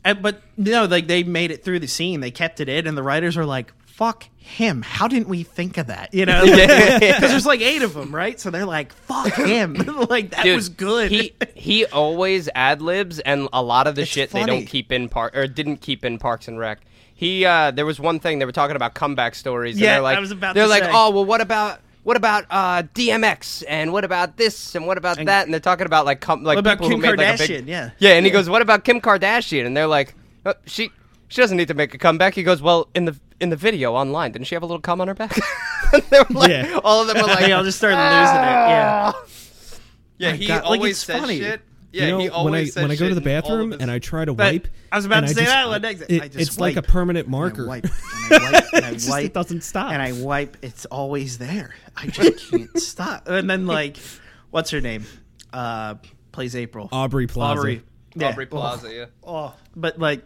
and, 0.03 0.21
but 0.21 0.41
no, 0.55 0.85
like 0.85 1.07
they 1.07 1.23
made 1.23 1.51
it 1.51 1.63
through 1.63 1.79
the 1.79 1.87
scene. 1.87 2.19
They 2.19 2.31
kept 2.31 2.59
it 2.59 2.69
in, 2.69 2.87
and 2.87 2.97
the 2.97 3.03
writers 3.03 3.35
were 3.35 3.45
like, 3.45 3.73
"Fuck 3.97 4.27
him! 4.37 4.81
How 4.83 5.07
didn't 5.07 5.27
we 5.27 5.43
think 5.43 5.77
of 5.77 5.87
that?" 5.87 6.13
You 6.13 6.25
know, 6.25 6.41
because 6.45 6.99
there's 7.31 7.45
like 7.45 7.61
eight 7.61 7.81
of 7.81 7.93
them, 7.93 8.13
right? 8.15 8.39
So 8.39 8.49
they're 8.51 8.65
like, 8.65 8.93
"Fuck 8.93 9.33
him!" 9.35 9.73
like 10.09 10.29
that 10.31 10.43
Dude, 10.43 10.55
was 10.55 10.69
good. 10.69 11.11
He 11.11 11.33
he 11.55 11.85
always 11.85 12.47
ad 12.55 12.81
libs, 12.81 13.19
and 13.19 13.49
a 13.51 13.61
lot 13.63 13.87
of 13.87 13.95
the 13.95 14.03
It's 14.03 14.11
shit 14.11 14.29
they 14.29 14.45
don't 14.45 14.65
keep 14.65 14.91
in 14.91 15.09
park 15.09 15.35
or 15.35 15.47
didn't 15.47 15.77
keep 15.77 16.05
in 16.05 16.17
Parks 16.19 16.47
and 16.47 16.57
Rec. 16.59 16.79
He 17.15 17.45
uh, 17.45 17.71
there 17.71 17.85
was 17.85 17.99
one 17.99 18.19
thing 18.19 18.37
they 18.39 18.45
were 18.45 18.51
talking 18.51 18.75
about 18.75 18.93
comeback 18.93 19.33
stories. 19.35 19.75
and 19.75 19.81
Yeah, 19.83 19.93
they're 19.95 20.01
like, 20.03 20.17
I 20.17 20.19
was 20.19 20.31
about 20.31 20.53
they're 20.55 20.67
like, 20.67 20.83
say. 20.83 20.91
oh 20.93 21.09
well, 21.09 21.25
what 21.25 21.41
about 21.41 21.79
what 22.03 22.15
about 22.15 22.45
uh, 22.49 22.83
DMX 22.93 23.63
and 23.67 23.91
what 23.91 24.05
about 24.05 24.37
this 24.37 24.75
and 24.75 24.85
what 24.87 24.97
about 24.97 25.17
And- 25.17 25.27
that? 25.27 25.45
And 25.45 25.53
they're 25.53 25.59
talking 25.59 25.87
about 25.87 26.05
like 26.05 26.21
com- 26.21 26.43
like 26.43 26.55
What 26.55 26.59
about 26.59 26.77
people 26.77 26.89
Kim 26.91 26.99
who 27.01 27.05
made 27.07 27.17
like 27.17 27.39
a 27.41 27.47
big 27.47 27.67
Yeah. 27.67 27.89
yeah. 27.97 28.11
And 28.11 28.25
he 28.25 28.31
goes, 28.31 28.47
what 28.47 28.61
about 28.61 28.83
Kim 28.85 29.01
Kardashian? 29.01 29.65
And 29.65 29.75
they're 29.75 29.87
like, 29.87 30.13
"Uh, 30.45 30.53
she 30.67 30.91
she 31.27 31.41
doesn't 31.41 31.57
need 31.57 31.67
to 31.67 31.73
make 31.73 31.93
a 31.93 31.97
comeback. 31.97 32.33
He 32.35 32.43
goes, 32.43 32.61
well, 32.61 32.87
in 32.95 33.05
the 33.05 33.17
in 33.39 33.49
the 33.49 33.55
video 33.55 33.93
online, 33.93 34.31
didn't 34.31 34.47
she 34.47 34.55
have 34.55 34.63
a 34.63 34.65
little 34.65 34.81
cum 34.81 34.99
on 35.01 35.07
her 35.07 35.13
back? 35.13 35.35
they 36.09 36.19
were 36.19 36.25
like, 36.31 36.49
Yeah. 36.49 36.79
all 36.83 37.01
of 37.01 37.07
them 37.07 37.17
were 37.17 37.23
like, 37.27 37.39
They 37.39 37.51
all 37.51 37.63
just 37.63 37.77
started 37.77 37.97
losing 37.97 38.35
it. 38.35 38.47
Yeah. 38.69 39.11
yeah, 40.17 40.31
My 40.31 40.37
he 40.37 40.47
God, 40.47 40.55
like, 40.63 40.65
always 40.65 40.91
it's 40.97 41.03
says 41.05 41.19
funny. 41.21 41.39
shit. 41.39 41.61
Yeah, 41.93 42.05
you 42.05 42.11
know, 42.11 42.17
he 42.19 42.23
when 42.25 42.31
I 42.33 42.35
always 42.35 42.73
says 42.73 42.81
when 42.81 42.91
I 42.91 42.95
go 42.95 43.07
to 43.09 43.15
the 43.15 43.21
in 43.21 43.27
all 43.27 43.37
of 43.37 43.43
bathroom 43.43 43.73
and 43.79 43.89
I 43.89 43.99
try 43.99 44.25
to 44.25 44.33
But 44.33 44.51
wipe, 44.53 44.67
I 44.91 44.95
was 44.97 45.05
about 45.05 45.19
and 45.19 45.27
to 45.29 45.33
say 45.33 45.41
just- 45.41 45.53
that. 45.53 45.69
when 45.69 45.85
I- 45.85 45.89
it- 45.89 46.21
I 46.21 46.27
just 46.27 46.35
it's 46.49 46.59
like 46.59 46.73
a 46.75 46.79
wipe. 46.81 46.87
permanent 46.87 47.27
And 47.27 47.35
I 47.35 47.39
marker. 47.39 47.65
wipe, 47.67 47.85
and 48.31 48.33
I 48.43 48.51
wipe, 48.51 48.63
and 48.73 48.85
I 48.85 48.89
It 48.89 48.93
just- 48.95 49.17
it 49.19 49.33
doesn't 49.33 49.61
stop. 49.63 49.91
and 49.93 50.01
I 50.01 50.11
wipe. 50.11 50.57
It's 50.61 50.85
always 50.85 51.37
there. 51.37 51.73
I 51.95 52.07
just 52.07 52.51
can't 52.51 52.77
stop. 52.79 53.27
And 53.27 53.49
then 53.49 53.65
like, 53.67 53.97
what's 54.51 54.69
her 54.71 54.81
name? 54.81 55.05
Uh, 55.53 55.95
plays 56.33 56.55
April. 56.55 56.89
Aubrey 56.91 57.25
Plaza. 57.25 57.59
Aubrey. 57.59 57.81
Yeah. 58.15 58.29
Aubrey 58.29 58.47
Plaza, 58.47 58.93
yeah. 58.93 59.05
Oh, 59.23 59.55
but 59.75 59.97
like, 59.97 60.23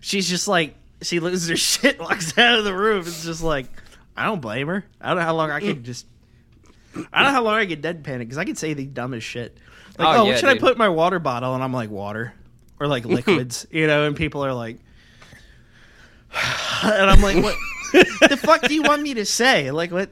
she's 0.00 0.28
just 0.28 0.48
like 0.48 0.74
she 1.04 1.20
loses 1.20 1.48
her 1.48 1.56
shit, 1.82 1.98
walks 2.00 2.36
out 2.38 2.58
of 2.58 2.64
the 2.64 2.74
room. 2.74 3.00
It's 3.00 3.24
just 3.24 3.42
like 3.42 3.66
I 4.16 4.26
don't 4.26 4.40
blame 4.40 4.68
her. 4.68 4.84
I 5.00 5.08
don't 5.08 5.18
know 5.18 5.24
how 5.24 5.34
long 5.34 5.50
I 5.50 5.60
could 5.60 5.84
just. 5.84 6.06
I 7.12 7.22
don't 7.22 7.32
know 7.32 7.36
how 7.36 7.42
long 7.42 7.54
I 7.54 7.66
could 7.66 7.82
deadpan 7.82 8.16
it 8.16 8.18
because 8.20 8.38
I 8.38 8.44
could 8.44 8.58
say 8.58 8.72
the 8.74 8.86
dumbest 8.86 9.26
shit. 9.26 9.58
Like, 9.98 10.08
Oh, 10.08 10.10
oh, 10.10 10.24
yeah, 10.24 10.30
what 10.30 10.38
should 10.38 10.48
I 10.48 10.58
put 10.58 10.72
in 10.72 10.78
my 10.78 10.88
water 10.88 11.18
bottle? 11.18 11.54
And 11.54 11.62
I'm 11.62 11.72
like, 11.72 11.90
water. 11.90 12.34
Or 12.78 12.86
like 12.86 13.04
liquids, 13.04 13.66
you 13.70 13.86
know, 13.86 14.06
and 14.06 14.16
people 14.16 14.44
are 14.44 14.54
like, 14.54 14.78
and 16.84 17.10
I'm 17.10 17.20
like, 17.20 17.42
what 17.42 17.56
the 18.28 18.36
fuck 18.36 18.62
do 18.62 18.74
you 18.74 18.82
want 18.82 19.02
me 19.02 19.14
to 19.14 19.24
say? 19.24 19.70
Like, 19.70 19.90
what? 19.90 20.10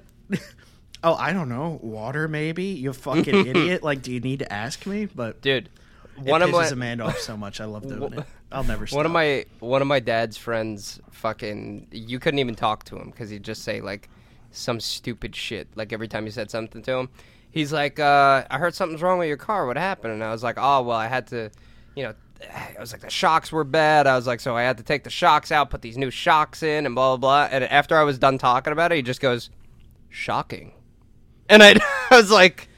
Oh, 1.04 1.14
I 1.14 1.32
don't 1.32 1.48
know. 1.48 1.80
Water, 1.82 2.28
maybe? 2.28 2.64
You 2.64 2.92
fucking 2.92 3.46
idiot. 3.46 3.82
Like, 3.82 4.02
do 4.02 4.12
you 4.12 4.20
need 4.20 4.38
to 4.40 4.52
ask 4.52 4.86
me? 4.86 5.06
But 5.06 5.40
Dude, 5.40 5.68
it 6.16 6.30
one 6.30 6.42
of 6.42 6.50
pisses 6.50 6.52
my 6.52 6.66
Amanda 6.68 7.04
off 7.04 7.18
so 7.18 7.36
much. 7.36 7.60
I 7.60 7.64
love 7.64 7.86
doing 7.88 8.12
it. 8.12 8.24
I'll 8.52 8.64
never 8.64 8.86
stop. 8.86 8.98
one 8.98 9.06
of 9.06 9.12
my 9.12 9.44
one 9.60 9.82
of 9.82 9.88
my 9.88 10.00
dad's 10.00 10.36
friends 10.36 11.00
fucking 11.10 11.88
you 11.90 12.18
couldn't 12.18 12.38
even 12.38 12.54
talk 12.54 12.84
to 12.84 12.96
him 12.96 13.10
because 13.10 13.30
he'd 13.30 13.42
just 13.42 13.62
say 13.62 13.80
like 13.80 14.08
some 14.50 14.80
stupid 14.80 15.34
shit 15.34 15.68
like 15.74 15.92
every 15.92 16.08
time 16.08 16.24
you 16.26 16.30
said 16.30 16.50
something 16.50 16.82
to 16.82 16.92
him 16.92 17.08
he's 17.50 17.72
like 17.72 17.98
uh 17.98 18.44
i 18.50 18.58
heard 18.58 18.74
something's 18.74 19.02
wrong 19.02 19.18
with 19.18 19.28
your 19.28 19.36
car 19.36 19.66
what 19.66 19.78
happened 19.78 20.12
and 20.12 20.22
i 20.22 20.30
was 20.30 20.42
like 20.42 20.56
oh 20.58 20.82
well 20.82 20.96
i 20.96 21.06
had 21.06 21.26
to 21.26 21.50
you 21.94 22.02
know 22.02 22.14
I 22.50 22.80
was 22.80 22.92
like 22.92 23.02
the 23.02 23.10
shocks 23.10 23.52
were 23.52 23.62
bad. 23.62 24.08
I 24.08 24.16
was 24.16 24.26
like, 24.26 24.40
so 24.40 24.56
I 24.56 24.62
had 24.62 24.78
to 24.78 24.82
take 24.82 25.04
the 25.04 25.10
shocks 25.10 25.52
out, 25.52 25.70
put 25.70 25.80
these 25.80 25.96
new 25.96 26.10
shocks 26.10 26.64
in, 26.64 26.86
and 26.86 26.94
blah 26.94 27.16
blah 27.16 27.46
blah. 27.46 27.56
And 27.56 27.62
after 27.62 27.96
I 27.96 28.02
was 28.02 28.18
done 28.18 28.36
talking 28.36 28.72
about 28.72 28.90
it, 28.90 28.96
he 28.96 29.02
just 29.02 29.20
goes, 29.20 29.48
"Shocking," 30.08 30.72
and 31.48 31.62
I, 31.62 31.76
I 32.10 32.16
was 32.16 32.32
like, 32.32 32.68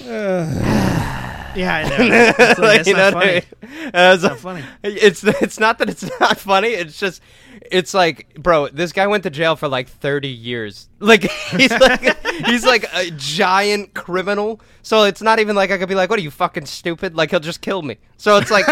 Yeah, 1.56 1.74
I 1.76 1.82
know. 1.88 1.96
It's 2.38 2.58
like, 2.58 2.58
that's 2.58 2.88
you 2.88 2.94
know 2.94 3.10
not 3.10 3.14
what 3.14 3.24
I 3.24 3.40
funny. 3.40 3.46
mean? 3.62 3.90
And 3.92 3.96
I 3.96 4.10
was 4.12 4.22
not 4.22 4.30
like- 4.32 4.40
funny. 4.40 4.64
It's 4.82 5.24
it's 5.24 5.58
not 5.60 5.78
that 5.78 5.88
it's 5.90 6.08
not 6.20 6.38
funny. 6.38 6.68
It's 6.68 6.98
just 6.98 7.22
it's 7.70 7.94
like, 7.94 8.34
bro, 8.34 8.68
this 8.68 8.92
guy 8.92 9.06
went 9.06 9.22
to 9.24 9.30
jail 9.30 9.56
for 9.56 9.68
like 9.68 9.88
thirty 9.88 10.28
years. 10.28 10.88
Like 11.02 11.28
he's 11.30 11.70
like 11.72 12.16
he's 12.46 12.64
like 12.64 12.86
a 12.94 13.10
giant 13.16 13.92
criminal. 13.92 14.60
So 14.82 15.02
it's 15.02 15.20
not 15.20 15.40
even 15.40 15.56
like 15.56 15.72
I 15.72 15.78
could 15.78 15.88
be 15.88 15.96
like, 15.96 16.10
"What 16.10 16.18
are 16.20 16.22
you 16.22 16.30
fucking 16.30 16.66
stupid?" 16.66 17.16
Like 17.16 17.30
he'll 17.30 17.40
just 17.40 17.60
kill 17.60 17.82
me. 17.82 17.98
So 18.18 18.36
it's 18.36 18.52
like 18.52 18.66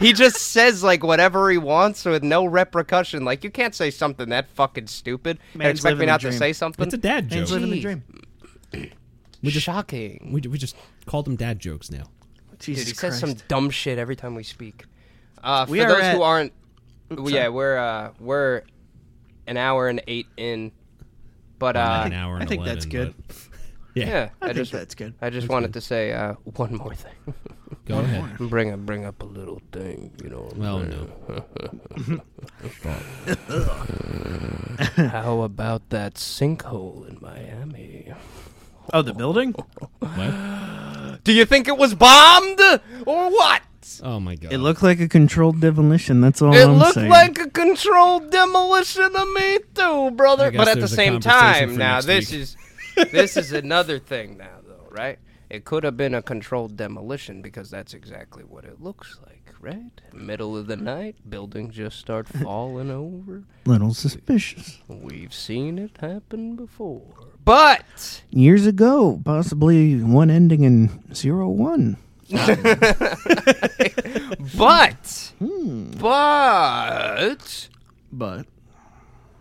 he 0.00 0.14
just 0.14 0.36
says 0.36 0.82
like 0.82 1.04
whatever 1.04 1.50
he 1.50 1.58
wants 1.58 2.06
with 2.06 2.22
no 2.22 2.46
repercussion. 2.46 3.26
Like 3.26 3.44
you 3.44 3.50
can't 3.50 3.74
say 3.74 3.90
something 3.90 4.30
that 4.30 4.48
fucking 4.48 4.86
stupid 4.86 5.38
and 5.52 5.62
expect 5.64 5.98
me 5.98 6.06
not 6.06 6.22
to 6.22 6.32
say 6.32 6.54
something. 6.54 6.86
It's 6.86 6.94
a 6.94 6.98
dad 6.98 7.28
joke. 7.28 7.36
Man's 7.40 7.52
living 7.52 7.70
the 7.70 7.80
dream. 7.80 8.02
We 9.42 9.50
just- 9.50 9.66
Shocking. 9.66 10.30
We, 10.32 10.40
we 10.48 10.56
just 10.56 10.74
called 11.04 11.26
them 11.26 11.36
dad 11.36 11.58
jokes 11.58 11.90
now. 11.90 12.04
Jesus 12.58 12.84
Dude, 12.86 12.92
he 12.94 12.98
says 12.98 13.18
some 13.18 13.34
dumb 13.48 13.70
shit 13.70 13.98
every 13.98 14.16
time 14.16 14.34
we 14.34 14.42
speak. 14.42 14.84
Uh, 15.42 15.66
We 15.68 15.78
for 15.80 15.86
are 15.86 15.88
those 15.88 16.00
at- 16.02 16.14
who 16.16 16.22
aren't, 16.22 16.52
Oops, 17.12 17.30
yeah, 17.30 17.40
sorry. 17.42 17.48
we're 17.50 17.76
uh, 17.78 18.10
we're 18.18 18.62
an 19.46 19.56
hour 19.56 19.88
and 19.88 20.00
eight 20.06 20.26
in, 20.36 20.72
but 21.58 21.76
uh, 21.76 22.02
an 22.06 22.12
hour 22.14 22.36
I 22.36 22.40
and 22.40 22.48
think 22.48 22.64
that's 22.64 22.86
good. 22.86 23.14
but- 23.28 23.36
Yeah, 23.96 24.06
yeah, 24.08 24.28
I, 24.42 24.46
I, 24.46 24.48
think 24.48 24.56
just 24.56 24.72
that's 24.72 24.94
good. 24.96 25.14
I 25.22 25.30
just 25.30 25.42
That's 25.44 25.52
wanted 25.52 25.68
good. 25.68 25.74
to 25.74 25.80
say 25.80 26.12
uh, 26.12 26.32
one 26.56 26.74
more 26.74 26.96
thing. 26.96 27.12
Go 27.86 28.00
ahead. 28.00 28.38
bring 28.38 28.72
up 28.72 28.80
bring 28.80 29.04
up 29.04 29.22
a 29.22 29.24
little 29.24 29.62
thing, 29.70 30.10
you 30.20 30.30
know. 30.30 30.50
Well, 30.56 30.80
saying? 30.80 32.22
no. 34.98 35.08
How 35.08 35.42
about 35.42 35.90
that 35.90 36.14
sinkhole 36.14 37.08
in 37.08 37.18
Miami? 37.20 38.12
Oh, 38.92 39.02
the 39.02 39.14
building? 39.14 39.54
What? 39.98 41.24
Do 41.24 41.32
you 41.32 41.46
think 41.46 41.68
it 41.68 41.78
was 41.78 41.94
bombed 41.94 42.60
or 43.06 43.30
what? 43.30 43.62
Oh 44.02 44.20
my 44.20 44.34
god. 44.34 44.52
It 44.52 44.58
looked 44.58 44.82
like 44.82 45.00
a 45.00 45.08
controlled 45.08 45.60
demolition. 45.60 46.20
That's 46.20 46.42
all 46.42 46.54
It 46.54 46.64
I'm 46.64 46.74
looked 46.78 46.94
saying. 46.94 47.08
like 47.10 47.38
a 47.38 47.48
controlled 47.48 48.30
demolition 48.30 49.10
to 49.12 49.26
me 49.34 49.58
too, 49.74 50.10
brother. 50.10 50.50
But 50.52 50.68
at 50.68 50.80
the 50.80 50.88
same 50.88 51.20
time, 51.20 51.76
now 51.76 52.00
this 52.02 52.30
week. 52.30 52.40
is 52.40 52.56
this 53.10 53.36
is 53.38 53.52
another 53.52 53.98
thing 53.98 54.36
now, 54.36 54.58
though, 54.66 54.86
right? 54.90 55.18
It 55.48 55.64
could 55.64 55.84
have 55.84 55.96
been 55.96 56.14
a 56.14 56.22
controlled 56.22 56.76
demolition 56.76 57.40
because 57.40 57.70
that's 57.70 57.94
exactly 57.94 58.44
what 58.44 58.64
it 58.64 58.80
looks 58.82 59.18
like, 59.26 59.52
right? 59.60 60.00
Middle 60.12 60.56
of 60.56 60.66
the 60.66 60.76
night, 60.76 61.16
buildings 61.28 61.74
just 61.74 61.98
start 61.98 62.28
falling 62.42 62.90
over. 62.90 63.44
Little 63.64 63.94
suspicious. 63.94 64.78
We've 64.88 65.32
seen 65.34 65.78
it 65.78 65.96
happen 66.00 66.56
before. 66.56 67.02
But 67.44 68.22
Years 68.30 68.66
ago, 68.66 69.20
possibly 69.24 70.00
one 70.02 70.30
ending 70.30 70.64
in 70.64 71.02
zero 71.14 71.48
one. 71.48 71.96
but 74.56 75.32
Hmm. 75.38 75.90
but 76.00 77.68
But 78.12 78.46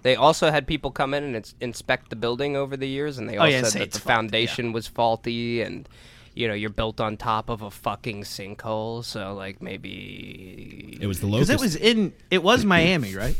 They 0.02 0.16
also 0.16 0.52
had 0.52 0.68
people 0.68 0.92
come 0.92 1.14
in 1.14 1.24
and 1.24 1.36
ins- 1.38 1.56
inspect 1.62 2.10
the 2.10 2.16
building 2.18 2.56
over 2.58 2.76
the 2.76 2.88
years, 2.88 3.18
and 3.18 3.30
they 3.30 3.38
all 3.38 3.46
Oh, 3.46 3.50
yeah, 3.50 3.64
said 3.64 3.82
that 3.84 3.92
the 3.92 4.00
faulty, 4.00 4.10
yeah. 4.10 4.16
foundation 4.16 4.74
was 4.74 4.88
faulty, 4.88 5.62
and 5.62 5.88
you 6.36 6.48
know 6.48 6.54
you're 6.54 6.70
built 6.70 7.00
on 7.00 7.16
top 7.16 7.50
of 7.50 7.62
a 7.62 7.72
fucking 7.72 8.24
sinkhole, 8.24 9.04
so 9.06 9.34
like 9.34 9.62
maybe 9.62 10.98
It 11.00 11.08
was 11.08 11.20
the 11.22 11.28
because 11.28 11.50
locust. 11.50 11.52
it 11.52 11.62
was 11.62 11.76
in 11.78 12.14
it 12.30 12.44
was 12.44 12.66
Miami, 12.66 13.16
right? 13.24 13.36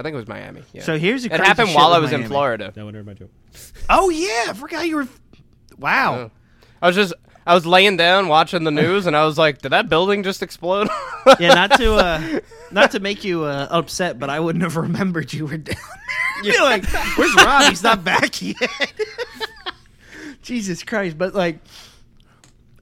I 0.00 0.02
think 0.02 0.14
it 0.14 0.16
was 0.18 0.28
Miami. 0.28 0.62
Yeah. 0.72 0.82
So 0.82 0.98
here's 0.98 1.24
a 1.24 1.26
it 1.26 1.30
crazy 1.30 1.44
happened 1.44 1.68
shit 1.68 1.76
while 1.76 1.92
I 1.92 1.98
was 1.98 2.12
in 2.12 2.26
Florida. 2.26 2.72
That 2.74 2.84
one 2.84 2.94
heard 2.94 3.06
my 3.06 3.14
joke. 3.14 3.30
Oh 3.88 4.08
yeah, 4.10 4.46
I 4.48 4.52
forgot 4.54 4.86
you 4.88 4.96
were. 4.96 5.08
Wow. 5.78 6.16
Yeah. 6.16 6.28
I 6.82 6.86
was 6.86 6.96
just 6.96 7.12
I 7.46 7.54
was 7.54 7.66
laying 7.66 7.96
down 7.96 8.28
watching 8.28 8.64
the 8.64 8.70
news, 8.70 9.06
and 9.06 9.16
I 9.16 9.24
was 9.24 9.36
like, 9.38 9.60
"Did 9.60 9.70
that 9.70 9.88
building 9.88 10.22
just 10.22 10.42
explode?" 10.42 10.88
Yeah, 11.38 11.52
not 11.54 11.76
to 11.78 11.94
uh, 11.96 12.40
not 12.70 12.92
to 12.92 13.00
make 13.00 13.24
you 13.24 13.44
uh, 13.44 13.66
upset, 13.70 14.18
but 14.18 14.30
I 14.30 14.40
wouldn't 14.40 14.62
have 14.62 14.76
remembered 14.76 15.32
you 15.32 15.46
were 15.46 15.58
down 15.58 15.76
there. 16.42 16.52
You're 16.54 16.62
like, 16.62 16.86
where's 17.18 17.34
Rob? 17.34 17.68
He's 17.68 17.82
not 17.82 18.02
back 18.04 18.40
yet. 18.40 18.56
Jesus 20.42 20.82
Christ! 20.82 21.18
But 21.18 21.34
like, 21.34 21.58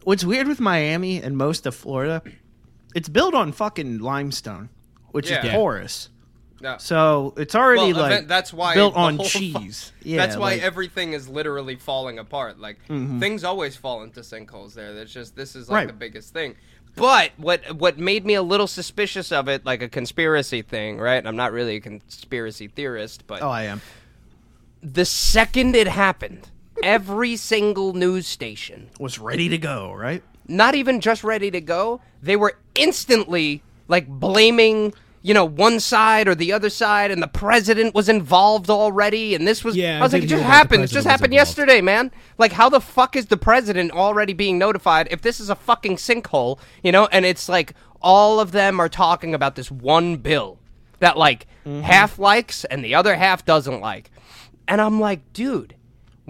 what's 0.04 0.24
weird 0.24 0.46
with 0.46 0.60
Miami 0.60 1.20
and 1.22 1.36
most 1.36 1.66
of 1.66 1.74
Florida, 1.74 2.22
it's 2.94 3.08
built 3.08 3.34
on 3.34 3.52
fucking 3.52 3.98
limestone, 3.98 4.68
which 5.10 5.30
Yeah. 5.30 5.44
is 5.46 5.52
porous. 5.52 6.08
No. 6.60 6.76
So 6.78 7.34
it's 7.36 7.54
already 7.54 7.92
Well, 7.92 8.02
like 8.02 8.12
event- 8.12 8.28
that's 8.28 8.52
why 8.52 8.74
built 8.74 8.94
on 8.96 9.16
whole 9.16 9.26
fu- 9.26 9.38
cheese. 9.38 9.92
yeah, 10.02 10.16
That's 10.18 10.36
why 10.36 10.42
like- 10.52 10.56
Mm-hmm. 10.58 10.66
everything 10.66 11.12
is 11.12 11.28
literally 11.28 11.76
falling 11.76 12.18
apart. 12.18 12.58
Like 12.58 12.78
things 12.86 13.44
always 13.44 13.76
fall 13.76 14.02
into 14.02 14.20
sinkholes 14.20 14.74
there. 14.74 14.92
That's 14.94 15.12
just 15.12 15.36
this 15.36 15.54
is 15.54 15.68
like 15.68 15.74
Right. 15.76 15.86
the 15.86 15.92
biggest 15.92 16.32
thing. 16.32 16.56
But 16.96 17.30
what 17.36 17.76
what 17.76 17.96
made 17.98 18.26
me 18.26 18.34
a 18.34 18.42
little 18.42 18.66
suspicious 18.66 19.30
of 19.30 19.46
it, 19.48 19.64
like 19.64 19.82
a 19.82 19.88
conspiracy 19.88 20.62
thing, 20.62 20.98
right? 20.98 21.24
I'm 21.24 21.36
not 21.36 21.52
really 21.52 21.76
a 21.76 21.80
conspiracy 21.80 22.66
theorist, 22.66 23.24
but 23.28 23.40
Oh, 23.40 23.50
I 23.50 23.64
am. 23.64 23.80
the 24.82 25.04
second 25.04 25.76
it 25.76 25.86
happened, 25.86 26.50
every 26.82 27.36
single 27.36 27.92
news 27.92 28.26
station, 28.26 28.88
Was 28.98 29.18
ready 29.20 29.48
to 29.48 29.58
go, 29.58 29.92
right? 29.92 30.22
not 30.48 30.74
even 30.74 31.00
just 31.00 31.22
ready 31.22 31.50
to 31.52 31.60
go, 31.60 32.00
they 32.22 32.34
were 32.34 32.56
instantly 32.74 33.62
like 33.86 34.08
blaming, 34.08 34.92
you 35.22 35.34
know, 35.34 35.44
one 35.44 35.80
side 35.80 36.28
or 36.28 36.34
the 36.34 36.52
other 36.52 36.70
side, 36.70 37.10
and 37.10 37.22
the 37.22 37.28
president 37.28 37.94
was 37.94 38.08
involved 38.08 38.70
already, 38.70 39.34
and 39.34 39.46
this 39.46 39.64
was. 39.64 39.76
Yeah, 39.76 39.98
I 39.98 40.02
was 40.02 40.14
I 40.14 40.18
like, 40.18 40.24
it 40.24 40.26
just 40.28 40.30
hear 40.30 40.38
that 40.38 40.44
the 40.48 40.52
happened. 40.56 40.84
It 40.84 40.86
just 40.88 41.06
happened 41.06 41.32
involved. 41.32 41.48
yesterday, 41.48 41.80
man. 41.80 42.10
Like, 42.38 42.52
how 42.52 42.68
the 42.68 42.80
fuck 42.80 43.16
is 43.16 43.26
the 43.26 43.36
president 43.36 43.92
already 43.92 44.32
being 44.32 44.58
notified 44.58 45.08
if 45.10 45.22
this 45.22 45.40
is 45.40 45.50
a 45.50 45.54
fucking 45.54 45.96
sinkhole, 45.96 46.58
you 46.82 46.92
know? 46.92 47.06
And 47.10 47.24
it's 47.26 47.48
like 47.48 47.74
all 48.00 48.38
of 48.40 48.52
them 48.52 48.78
are 48.80 48.88
talking 48.88 49.34
about 49.34 49.56
this 49.56 49.70
one 49.70 50.16
bill 50.16 50.58
that 51.00 51.16
like 51.16 51.46
Mm-hmm. 51.66 51.80
half 51.82 52.18
likes 52.18 52.64
and 52.64 52.82
the 52.82 52.94
other 52.94 53.14
half 53.14 53.44
doesn't 53.44 53.80
like, 53.80 54.10
and 54.66 54.80
I'm 54.80 55.00
like, 55.00 55.32
dude. 55.34 55.74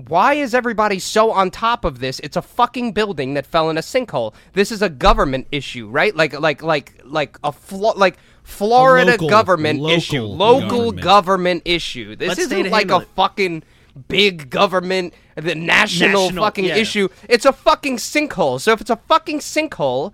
Why 0.06 0.34
is 0.34 0.54
everybody 0.54 1.00
so 1.00 1.32
on 1.32 1.50
top 1.50 1.84
of 1.84 1.98
this? 1.98 2.20
It's 2.20 2.36
a 2.36 2.42
fucking 2.42 2.92
building 2.92 3.34
that 3.34 3.44
fell 3.46 3.68
in 3.68 3.76
a 3.76 3.80
sinkhole. 3.80 4.32
This 4.52 4.70
is 4.70 4.80
a 4.80 4.88
government 4.88 5.48
issue, 5.50 5.88
right? 5.88 6.14
Like, 6.14 6.38
like, 6.38 6.62
like, 6.62 7.00
like 7.04 7.36
a 7.42 7.50
flo- 7.50 7.94
like 7.96 8.16
Florida 8.48 9.12
local- 9.12 9.28
government 9.28 9.80
local 9.80 9.96
issue, 9.96 10.22
local 10.22 10.68
government. 10.68 11.00
government 11.02 11.62
issue. 11.64 12.16
This 12.16 12.28
Let's 12.28 12.40
isn't 12.40 12.70
like 12.70 12.90
a 12.90 12.96
it. 12.98 13.08
fucking 13.14 13.62
big 14.08 14.48
government, 14.50 15.12
the 15.36 15.54
national, 15.54 16.24
National, 16.26 16.44
fucking 16.44 16.64
yeah. 16.64 16.76
issue. 16.76 17.08
It's 17.28 17.44
a 17.44 17.52
fucking 17.52 17.98
sinkhole. 17.98 18.60
So 18.60 18.72
if 18.72 18.80
it's 18.80 18.90
a 18.90 18.96
fucking 18.96 19.40
sinkhole, 19.40 20.12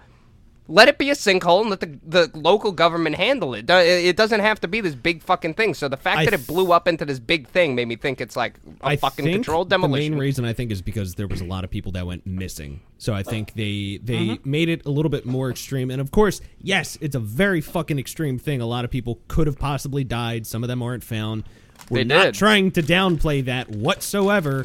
let 0.67 0.89
it 0.89 0.97
be 0.97 1.11
a 1.11 1.15
sinkhole 1.15 1.61
and 1.61 1.71
let 1.71 1.81
the, 1.81 1.99
the 2.07 2.31
local 2.39 2.73
government 2.73 3.17
handle 3.17 3.53
it. 3.55 3.69
It 3.69 4.17
doesn't 4.17 4.41
have 4.41 4.61
to 4.61 4.69
be 4.69 4.81
this 4.81 4.95
big 4.95 5.23
fucking 5.23 5.55
thing. 5.55 5.75
So 5.75 5.89
the 5.89 5.97
fact 5.99 6.21
I 6.21 6.25
that 6.25 6.33
it 6.35 6.47
blew 6.47 6.73
up 6.73 6.89
into 6.89 7.05
this 7.05 7.19
big 7.19 7.49
thing 7.49 7.75
made 7.75 7.87
me 7.87 7.97
think 7.97 8.21
it's 8.21 8.35
like 8.35 8.55
a 8.81 8.87
I 8.89 8.97
fucking 8.97 9.25
think 9.27 9.35
controlled 9.37 9.69
The 9.69 9.79
main 9.79 10.17
reason 10.17 10.45
I 10.47 10.55
think 10.55 10.71
is 10.73 10.81
because 10.81 11.17
there 11.17 11.27
was 11.29 11.43
a 11.43 11.45
lot 11.45 11.65
of 11.65 11.71
people 11.71 11.93
that 11.93 12.07
went 12.07 12.27
missing. 12.27 12.81
So 12.97 13.13
I 13.13 13.23
think 13.23 13.53
they 13.55 14.01
they 14.03 14.15
Mm-hmm. 14.25 14.51
made 14.51 14.69
it 14.71 14.87
a 14.87 14.91
little 14.91 15.11
bit 15.11 15.27
more 15.27 15.51
extreme. 15.51 15.91
And 15.91 16.01
of 16.01 16.11
course, 16.11 16.41
yes, 16.59 16.97
it's 17.03 17.15
a 17.15 17.21
very 17.21 17.61
fucking 17.61 17.99
extreme 17.99 18.39
thing. 18.39 18.63
A 18.63 18.67
lot 18.67 18.87
of 18.87 18.91
people 18.91 19.21
could 19.29 19.47
have 19.47 19.59
possibly 19.59 20.03
died. 20.05 20.47
Some 20.47 20.65
of 20.65 20.69
them 20.69 20.83
aren't 20.83 21.05
found. 21.05 21.45
We're 21.91 21.99
They 21.99 22.05
not 22.05 22.25
did. 22.27 22.35
trying 22.37 22.71
to 22.73 22.83
downplay 22.83 23.45
that 23.45 23.69
whatsoever. 23.69 24.65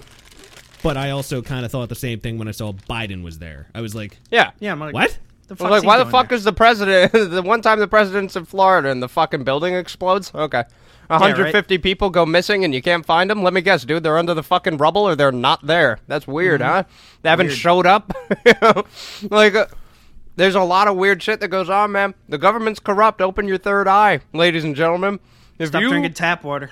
But 0.81 0.95
I 0.95 1.09
also 1.09 1.41
kind 1.41 1.65
of 1.65 1.71
thought 1.73 1.89
the 1.89 1.95
same 1.95 2.21
thing 2.21 2.38
when 2.38 2.47
I 2.47 2.51
saw 2.51 2.71
Biden 2.71 3.21
was 3.21 3.39
there. 3.39 3.67
I 3.76 3.81
was 3.81 3.93
like, 3.93 4.17
yeah. 4.31 4.51
Yeah, 4.59 4.71
I'm 4.71 4.80
like, 4.80 4.93
what? 4.93 5.17
The 5.49 5.55
fuck's 5.55 5.71
like, 5.71 5.84
why 5.84 5.97
the 5.97 6.05
fuck 6.05 6.30
there? 6.30 6.38
is 6.38 6.43
the 6.43 6.53
president? 6.53 7.11
the 7.31 7.41
one 7.41 7.61
time 7.61 7.80
the 7.80 7.88
president's 7.88 8.35
in 8.35 8.45
Florida 8.45 8.89
and 8.89 9.01
the 9.01 9.09
fucking 9.09 9.43
building 9.43 9.73
explodes. 9.73 10.31
Okay, 10.34 10.63
150 11.07 11.80
people 11.80 12.11
go 12.11 12.23
missing 12.23 12.63
and 12.63 12.73
you 12.73 12.84
can't 12.84 13.03
find 13.03 13.31
them. 13.31 13.41
Let 13.41 13.53
me 13.53 13.61
guess, 13.61 13.84
dude, 13.84 14.03
they're 14.03 14.17
under 14.17 14.35
the 14.35 14.43
fucking 14.43 14.77
rubble 14.77 15.07
or 15.07 15.15
they're 15.15 15.31
not 15.31 15.65
there. 15.65 15.97
That's 16.07 16.27
weird, 16.27 16.61
huh? 16.61 16.84
They 17.23 17.30
haven't 17.30 17.49
showed 17.49 17.88
up. 17.88 18.13
like, 19.31 19.55
uh, 19.55 19.65
there's 20.35 20.53
a 20.53 20.61
lot 20.61 20.88
of 20.88 20.97
weird 20.97 21.23
shit 21.23 21.39
that 21.39 21.47
goes 21.47 21.67
on, 21.67 21.91
man. 21.91 22.13
The 22.30 22.38
government's 22.38 22.80
corrupt. 22.80 23.21
Open 23.21 23.47
your 23.47 23.57
third 23.57 23.88
eye, 23.88 24.19
ladies 24.34 24.63
and 24.63 24.76
gentlemen. 24.76 25.19
If 25.57 25.69
Stop 25.69 25.81
you, 25.81 25.89
drinking 25.89 26.13
tap 26.13 26.43
water. 26.43 26.69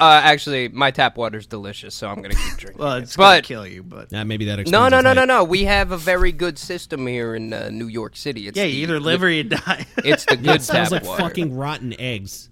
Uh, 0.00 0.20
actually, 0.24 0.68
my 0.68 0.90
tap 0.90 1.16
water's 1.16 1.46
delicious, 1.46 1.94
so 1.94 2.08
I'm 2.08 2.16
gonna 2.22 2.34
keep 2.34 2.56
drinking. 2.58 2.82
Well, 2.82 2.94
it. 2.94 3.02
it's 3.04 3.16
gonna 3.16 3.36
but 3.38 3.44
kill 3.44 3.66
you, 3.66 3.82
but 3.82 4.10
Nah, 4.12 4.24
maybe 4.24 4.44
that. 4.46 4.66
no, 4.68 4.88
no, 4.88 5.00
no, 5.00 5.12
no, 5.12 5.24
no. 5.24 5.44
We 5.44 5.64
have 5.64 5.92
a 5.92 5.96
very 5.96 6.32
good 6.32 6.58
system 6.58 7.06
here 7.06 7.34
in 7.34 7.52
uh, 7.52 7.68
New 7.70 7.86
York 7.88 8.16
City. 8.16 8.48
It's 8.48 8.56
yeah, 8.56 8.64
the- 8.64 8.70
you 8.70 8.82
either 8.82 9.00
live 9.00 9.22
or 9.22 9.30
you 9.30 9.44
die. 9.44 9.86
It's 9.98 10.24
the 10.24 10.36
good 10.36 10.56
It 10.56 10.62
smells 10.62 10.90
tap 10.90 11.02
like 11.02 11.04
water. 11.08 11.22
fucking 11.22 11.54
rotten 11.56 11.98
eggs. 12.00 12.50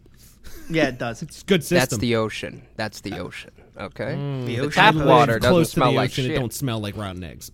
yeah, 0.71 0.89
it 0.89 0.99
does. 0.99 1.23
It's 1.23 1.43
good 1.43 1.63
system. 1.63 1.79
That's 1.79 1.97
the 1.99 2.17
ocean. 2.17 2.63
That's 2.77 3.01
the 3.01 3.19
ocean. 3.19 3.51
Okay. 3.79 4.15
The 4.15 4.45
The 4.47 4.61
ocean 4.61 4.71
tap 4.73 4.95
water 4.95 5.33
Live 5.35 5.43
doesn't 5.43 5.53
close 5.55 5.71
smell 5.73 5.89
to 5.89 5.93
the 5.93 5.97
like 5.97 6.11
ocean. 6.11 6.25
shit. 6.25 6.33
It 6.35 6.39
don't 6.39 6.53
smell 6.55 6.81
like 6.81 6.97
rotten 6.97 7.25
eggs. 7.25 7.51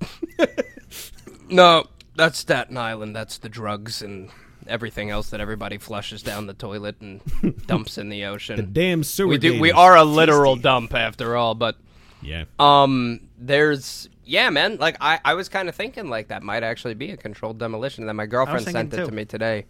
No, 1.51 1.87
that's 2.15 2.39
Staten 2.39 2.77
Island. 2.77 3.17
That's 3.17 3.39
the 3.39 3.49
drugs 3.49 4.03
and 4.03 4.29
everything 4.69 5.11
else 5.11 5.31
that 5.31 5.41
everybody 5.41 5.79
flushes 5.79 6.23
down 6.23 6.47
the 6.47 6.55
toilet 6.55 6.97
and 7.01 7.21
dumps 7.67 7.99
in 7.99 8.09
the 8.09 8.25
ocean. 8.25 8.57
The 8.57 8.63
damn 8.63 9.03
sewer. 9.05 9.29
we 9.29 9.39
do. 9.39 9.61
We 9.61 9.73
are 9.73 9.97
a 9.97 10.05
literal 10.05 10.57
dump 10.57 10.95
after 10.95 11.37
all, 11.37 11.55
but 11.55 11.77
Yeah. 12.23 12.45
um, 12.59 13.21
there's 13.39 14.09
yeah, 14.25 14.51
man. 14.51 14.77
Like 14.77 14.97
I, 15.01 15.21
I 15.25 15.35
was 15.35 15.49
kind 15.49 15.69
of 15.69 15.75
thinking 15.75 16.09
like 16.11 16.29
that 16.29 16.43
might 16.43 16.63
actually 16.63 16.95
be 16.95 17.11
a 17.13 17.17
controlled 17.17 17.59
demolition. 17.59 18.03
And 18.05 18.09
then 18.09 18.17
my 18.17 18.27
girlfriend 18.27 18.65
thinking 18.65 18.91
sent 18.91 18.95
it 18.95 18.97
too. 18.99 19.07
to 19.07 19.13
me 19.13 19.25
today. 19.25 19.65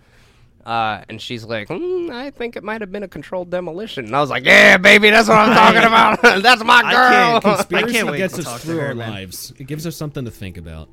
Uh, 0.67 1.03
and 1.09 1.23
she's 1.23 1.45
like, 1.45 1.69
hmm, 1.69 2.11
I 2.13 2.31
think 2.31 2.55
it 2.57 2.63
might 2.63 2.83
have 2.83 2.93
been 2.93 3.03
a 3.05 3.09
controlled 3.09 3.49
demolition. 3.49 4.05
And 4.05 4.15
I 4.15 4.21
was 4.21 4.29
like, 4.29 4.45
Yeah, 4.45 4.77
baby, 4.77 5.09
that's 5.09 5.27
what 5.29 5.39
I'm 5.39 5.55
talking 5.55 5.85
about. 5.87 6.21
that's 6.43 6.63
my 6.63 6.83
I 6.85 6.93
girl. 6.93 7.41
can't 7.41 7.57
Conspiracy 7.57 7.93
can't 7.95 8.07
wait 8.11 8.19
gets 8.19 8.35
to 8.35 8.41
us 8.41 8.45
talk 8.47 8.61
to 8.61 8.67
through 8.67 8.77
her, 8.79 8.87
our 8.89 8.95
man. 8.95 9.11
lives. 9.13 9.53
It 9.59 9.67
gives 9.67 9.87
us 9.87 9.97
something 9.97 10.25
to 10.27 10.31
think 10.31 10.59
about. 10.59 10.89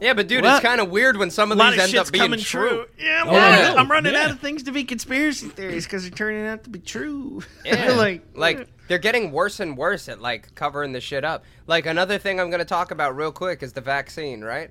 Yeah, 0.00 0.14
but 0.14 0.28
dude, 0.28 0.42
What? 0.44 0.56
it's 0.56 0.64
kind 0.64 0.80
of 0.80 0.90
weird 0.90 1.16
when 1.16 1.30
some 1.30 1.50
of 1.52 1.58
these 1.58 1.72
of 1.74 1.78
end 1.78 1.94
up 1.96 2.10
being 2.12 2.22
coming 2.24 2.40
true. 2.40 2.68
true. 2.68 2.86
Yeah, 2.98 3.22
I'm, 3.22 3.28
Oh, 3.28 3.32
running, 3.36 3.60
know. 3.64 3.76
I'm 3.76 3.90
running 3.90 4.12
Yeah. 4.14 4.24
out 4.24 4.30
of 4.30 4.40
things 4.40 4.62
to 4.64 4.72
be 4.72 4.84
conspiracy 4.84 5.48
theories 5.48 5.84
because 5.84 6.02
they're 6.02 6.10
turning 6.10 6.46
out 6.46 6.64
to 6.64 6.70
be 6.70 6.78
true. 6.78 7.42
Yeah. 7.64 7.92
like, 7.92 8.22
like 8.34 8.68
they're 8.88 8.98
getting 8.98 9.32
worse 9.32 9.60
and 9.60 9.76
worse 9.76 10.08
at 10.08 10.20
like 10.20 10.54
covering 10.54 10.92
the 10.92 11.00
shit 11.00 11.24
up. 11.24 11.44
Like 11.66 11.86
another 11.86 12.18
thing 12.18 12.40
I'm 12.40 12.48
going 12.50 12.60
to 12.60 12.64
talk 12.64 12.90
about 12.90 13.16
real 13.16 13.32
quick 13.32 13.62
is 13.62 13.72
the 13.72 13.80
vaccine, 13.80 14.42
right? 14.42 14.70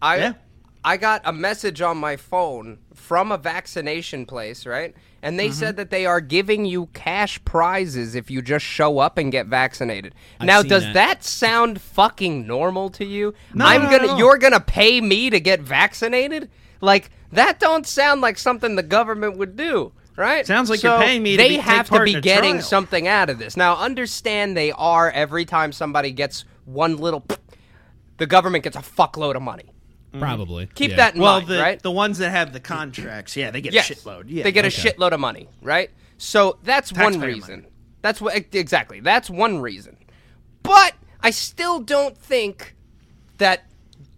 I 0.00 0.16
Yeah. 0.18 0.32
I 0.84 0.96
got 0.96 1.22
a 1.24 1.32
message 1.32 1.82
on 1.82 1.96
my 1.98 2.16
phone 2.16 2.78
from 2.94 3.32
a 3.32 3.36
vaccination 3.36 4.26
place, 4.26 4.64
right? 4.64 4.94
And 5.22 5.38
they 5.38 5.46
Mm-hmm. 5.48 5.54
said 5.58 5.76
that 5.76 5.90
they 5.90 6.06
are 6.06 6.20
giving 6.20 6.64
you 6.64 6.86
cash 6.94 7.42
prizes 7.44 8.14
if 8.14 8.30
you 8.30 8.40
just 8.40 8.64
show 8.64 8.98
up 9.00 9.18
and 9.18 9.32
get 9.32 9.46
vaccinated. 9.46 10.14
I've 10.38 10.46
now, 10.46 10.62
does 10.62 10.84
that. 10.84 10.94
that. 10.94 11.24
sound 11.24 11.80
fucking 11.80 12.46
normal 12.46 12.88
to 12.90 13.04
you? 13.04 13.34
No, 13.52 13.64
I'm 13.64 13.82
no, 13.90 13.98
gonna 13.98 14.16
you're 14.18 14.38
gonna 14.38 14.60
pay 14.60 15.00
me 15.00 15.28
to 15.30 15.40
get 15.40 15.60
vaccinated? 15.60 16.50
Like 16.80 17.10
that 17.32 17.58
don't 17.58 17.86
sound 17.86 18.20
like 18.20 18.38
something 18.38 18.76
the 18.76 18.82
government 18.84 19.38
would 19.38 19.56
do. 19.56 19.92
Right? 20.16 20.44
Sounds 20.46 20.68
like 20.70 20.82
you're 20.82 20.98
paying 20.98 21.22
me 21.22 21.36
to 21.36 21.42
They 21.42 21.48
be- 21.50 21.56
have 21.58 21.88
to 21.90 22.02
be 22.02 22.20
getting 22.20 22.54
trial. 22.54 22.62
something 22.64 23.06
out 23.06 23.30
of 23.30 23.38
this. 23.38 23.56
Now, 23.56 23.76
understand 23.76 24.56
they 24.56 24.72
are 24.72 25.10
every 25.12 25.44
time 25.44 25.70
somebody 25.70 26.10
gets 26.10 26.44
one 26.64 26.96
little, 26.96 27.24
the 28.16 28.26
government 28.26 28.64
gets 28.64 28.76
a 28.76 28.80
fuckload 28.80 29.36
of 29.36 29.42
money. 29.42 29.72
Probably. 30.18 30.66
Keep 30.74 30.92
yeah. 30.92 30.96
that 30.96 31.14
in 31.14 31.20
well, 31.20 31.40
mind, 31.40 31.48
the 31.48 31.58
right? 31.58 31.82
the 31.82 31.90
ones 31.90 32.18
that 32.18 32.30
have 32.30 32.52
the 32.52 32.60
contracts, 32.60 33.36
yeah, 33.36 33.50
they 33.50 33.60
get 33.60 33.72
Yes. 33.72 33.90
a 33.90 33.94
shitload. 33.94 34.24
Yeah, 34.28 34.42
they 34.42 34.52
get 34.52 34.64
a 34.64 34.68
okay. 34.68 34.90
shitload 34.90 35.12
of 35.12 35.20
money, 35.20 35.48
right? 35.62 35.90
So 36.16 36.58
that's 36.62 36.92
one 36.92 37.12
Taxpayer 37.12 37.34
reason. 37.34 37.66
That's 38.02 38.20
what 38.20 38.34
exactly. 38.54 39.00
That's 39.00 39.28
one 39.28 39.60
reason. 39.60 39.96
But 40.62 40.94
I 41.20 41.30
still 41.30 41.80
don't 41.80 42.16
think 42.16 42.74
that 43.38 43.64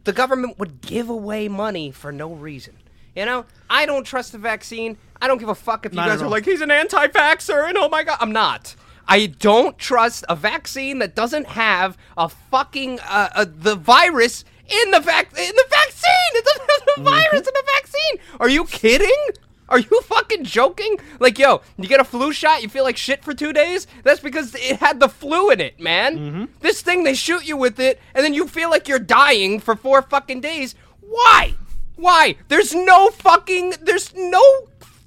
the 0.04 0.12
government 0.12 0.58
would 0.58 0.80
give 0.80 1.08
away 1.08 1.48
money 1.48 1.90
for 1.90 2.12
no 2.12 2.32
reason. 2.32 2.76
You 3.14 3.26
know, 3.26 3.44
I 3.68 3.86
don't 3.86 4.04
trust 4.04 4.32
the 4.32 4.38
vaccine. 4.38 4.96
I 5.20 5.26
don't 5.26 5.38
give 5.38 5.48
a 5.48 5.54
fuck 5.54 5.84
if 5.84 5.92
you 5.92 5.96
Not 5.96 6.08
guys 6.08 6.22
are 6.22 6.26
all. 6.26 6.30
like 6.30 6.44
he's 6.44 6.60
an 6.60 6.70
anti-vaxxer 6.70 7.68
and 7.68 7.76
oh 7.76 7.88
my 7.88 8.04
god, 8.04 8.18
I'm 8.20 8.32
not. 8.32 8.74
I 9.08 9.26
don't 9.26 9.76
trust 9.76 10.24
a 10.28 10.36
vaccine 10.36 11.00
that 11.00 11.16
doesn't 11.16 11.48
have 11.48 11.98
a 12.16 12.28
fucking 12.28 13.00
uh, 13.00 13.28
uh, 13.34 13.46
the 13.48 13.74
virus 13.74 14.44
in 14.70 14.90
the 14.90 15.00
vac 15.00 15.26
in 15.36 15.56
the 15.56 15.66
vaccine. 15.70 16.32
It 16.34 16.44
doesn't 16.44 16.70
have 16.70 16.96
the 16.96 17.02
virus 17.02 17.48
in 17.48 17.54
the 17.54 17.64
vaccine. 17.76 18.18
Are 18.38 18.48
you 18.48 18.64
kidding? 18.64 19.26
Are 19.68 19.78
you 19.78 20.00
fucking 20.02 20.44
joking? 20.44 20.98
Like, 21.20 21.38
yo, 21.38 21.62
you 21.78 21.86
get 21.86 22.00
a 22.00 22.04
flu 22.04 22.32
shot, 22.32 22.60
you 22.62 22.68
feel 22.68 22.82
like 22.82 22.96
shit 22.96 23.22
for 23.22 23.32
two 23.32 23.52
days? 23.52 23.86
That's 24.02 24.18
because 24.18 24.54
it 24.56 24.80
had 24.80 24.98
the 24.98 25.08
flu 25.08 25.50
in 25.50 25.60
it, 25.60 25.78
man. 25.78 26.18
Mm-hmm. 26.18 26.44
This 26.60 26.82
thing, 26.82 27.04
they 27.04 27.14
shoot 27.14 27.46
you 27.46 27.56
with 27.56 27.78
it, 27.78 28.00
and 28.14 28.24
then 28.24 28.34
you 28.34 28.48
feel 28.48 28.68
like 28.68 28.88
you're 28.88 28.98
dying 28.98 29.60
for 29.60 29.76
four 29.76 30.02
fucking 30.02 30.40
days. 30.40 30.74
Why? 31.00 31.54
Why? 31.94 32.34
There's 32.48 32.74
no 32.74 33.10
fucking. 33.10 33.74
There's 33.82 34.12
no 34.14 34.42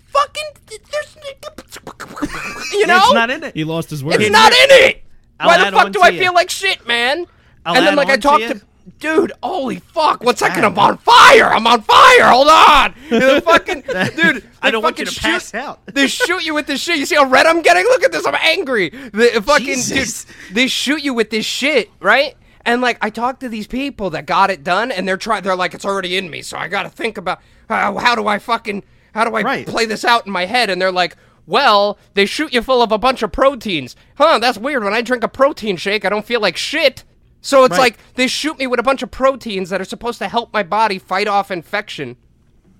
fucking. 0.08 0.46
There's. 0.68 1.18
You 2.74 2.88
know? 2.88 2.98
it's 2.98 3.14
not 3.14 3.30
in 3.30 3.44
it. 3.44 3.54
He 3.54 3.64
lost 3.64 3.92
his 3.92 4.04
word. 4.04 4.20
It's 4.20 4.32
not 4.32 4.52
in 4.52 4.68
it. 4.72 5.04
I'll 5.40 5.48
Why 5.48 5.70
the 5.70 5.78
fuck 5.78 5.92
do 5.92 6.02
I 6.02 6.10
you. 6.10 6.20
feel 6.20 6.34
like 6.34 6.50
shit, 6.50 6.88
man? 6.88 7.28
I'll 7.66 7.76
and 7.76 7.86
then 7.86 7.96
like 7.96 8.08
I 8.08 8.14
on 8.14 8.18
to 8.18 8.22
talked 8.22 8.44
to, 8.44 8.62
dude. 9.00 9.32
Holy 9.42 9.80
fuck! 9.80 10.24
One 10.24 10.36
second, 10.36 10.62
bad, 10.62 10.66
I'm 10.72 10.80
on 10.80 10.98
fire. 10.98 11.46
I'm 11.46 11.66
on 11.68 11.82
fire. 11.82 12.28
Hold 12.30 12.48
on, 12.48 12.94
the 13.10 13.42
fucking 13.46 13.82
dude. 14.16 14.44
I 14.62 14.72
don't 14.72 14.82
want 14.84 15.00
you 15.00 15.06
to 15.06 15.20
pass 15.20 15.52
shoot- 15.52 15.58
out. 15.58 15.80
They 15.94 16.08
shoot 16.08 16.44
you 16.44 16.54
with 16.54 16.68
this 16.68 16.82
shit. 16.82 16.98
You 16.98 17.06
see 17.06 17.16
how 17.16 17.26
red 17.26 17.46
I'm 17.46 17.62
getting? 17.62 17.84
Look 17.86 18.04
at 18.04 18.12
this. 18.12 18.26
I'm 18.26 18.36
angry. 18.36 18.90
The 18.90 19.42
fucking 19.46 19.66
Jesus. 19.66 20.26
dude. 20.26 20.36
They 20.56 20.68
shoot 20.68 21.04
you 21.04 21.14
with 21.14 21.30
this 21.30 21.46
shit, 21.46 21.90
right? 22.00 22.36
And 22.66 22.82
like 22.82 22.98
I 23.02 23.10
talked 23.10 23.42
to 23.42 23.50
these 23.50 23.68
people 23.68 24.10
that 24.12 24.26
got 24.26 24.50
it 24.50 24.64
done, 24.64 24.92
and 24.92 25.08
they're 25.08 25.18
trying. 25.18 25.44
They're 25.44 25.56
like, 25.56 25.74
it's 25.74 25.86
already 25.86 26.16
in 26.18 26.30
me, 26.30 26.42
so 26.42 26.58
I 26.58 26.68
got 26.68 26.84
to 26.84 26.90
think 26.90 27.18
about 27.18 27.40
uh, 27.70 27.94
how 27.98 28.16
do 28.16 28.28
I 28.28 28.40
fucking 28.40 28.84
how 29.14 29.26
do 29.26 29.36
I 29.36 29.42
Right. 29.42 29.68
play 29.68 29.86
this 29.86 30.04
out 30.06 30.26
in 30.26 30.32
my 30.32 30.46
head? 30.46 30.70
And 30.70 30.82
they're 30.82 30.92
like, 30.92 31.16
well, 31.46 32.00
they 32.16 32.26
shoot 32.26 32.54
you 32.54 32.62
full 32.62 32.82
of 32.82 32.92
a 32.92 32.98
bunch 32.98 33.22
of 33.22 33.32
proteins. 33.32 33.96
Huh? 34.16 34.40
That's 34.40 34.58
weird. 34.58 34.84
When 34.84 34.94
I 34.94 35.02
drink 35.02 35.24
a 35.24 35.28
protein 35.28 35.76
shake, 35.78 36.04
I 36.06 36.10
don't 36.10 36.26
feel 36.26 36.40
like 36.42 36.56
shit. 36.58 37.04
So 37.46 37.66
it's 37.66 37.74
Right. 37.74 37.80
like 37.84 37.98
they 38.16 38.26
shoot 38.28 38.58
me 38.58 38.66
with 38.68 38.80
a 38.80 38.84
bunch 38.84 39.04
of 39.04 39.12
proteins 39.12 39.70
that 39.70 39.80
are 39.82 39.86
supposed 39.86 40.18
to 40.20 40.28
help 40.30 40.52
my 40.54 40.64
body 40.64 40.98
fight 40.98 41.28
off 41.28 41.52
infection 41.52 42.16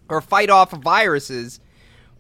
or 0.10 0.22
fight 0.22 0.50
off 0.50 0.72
viruses, 0.72 1.60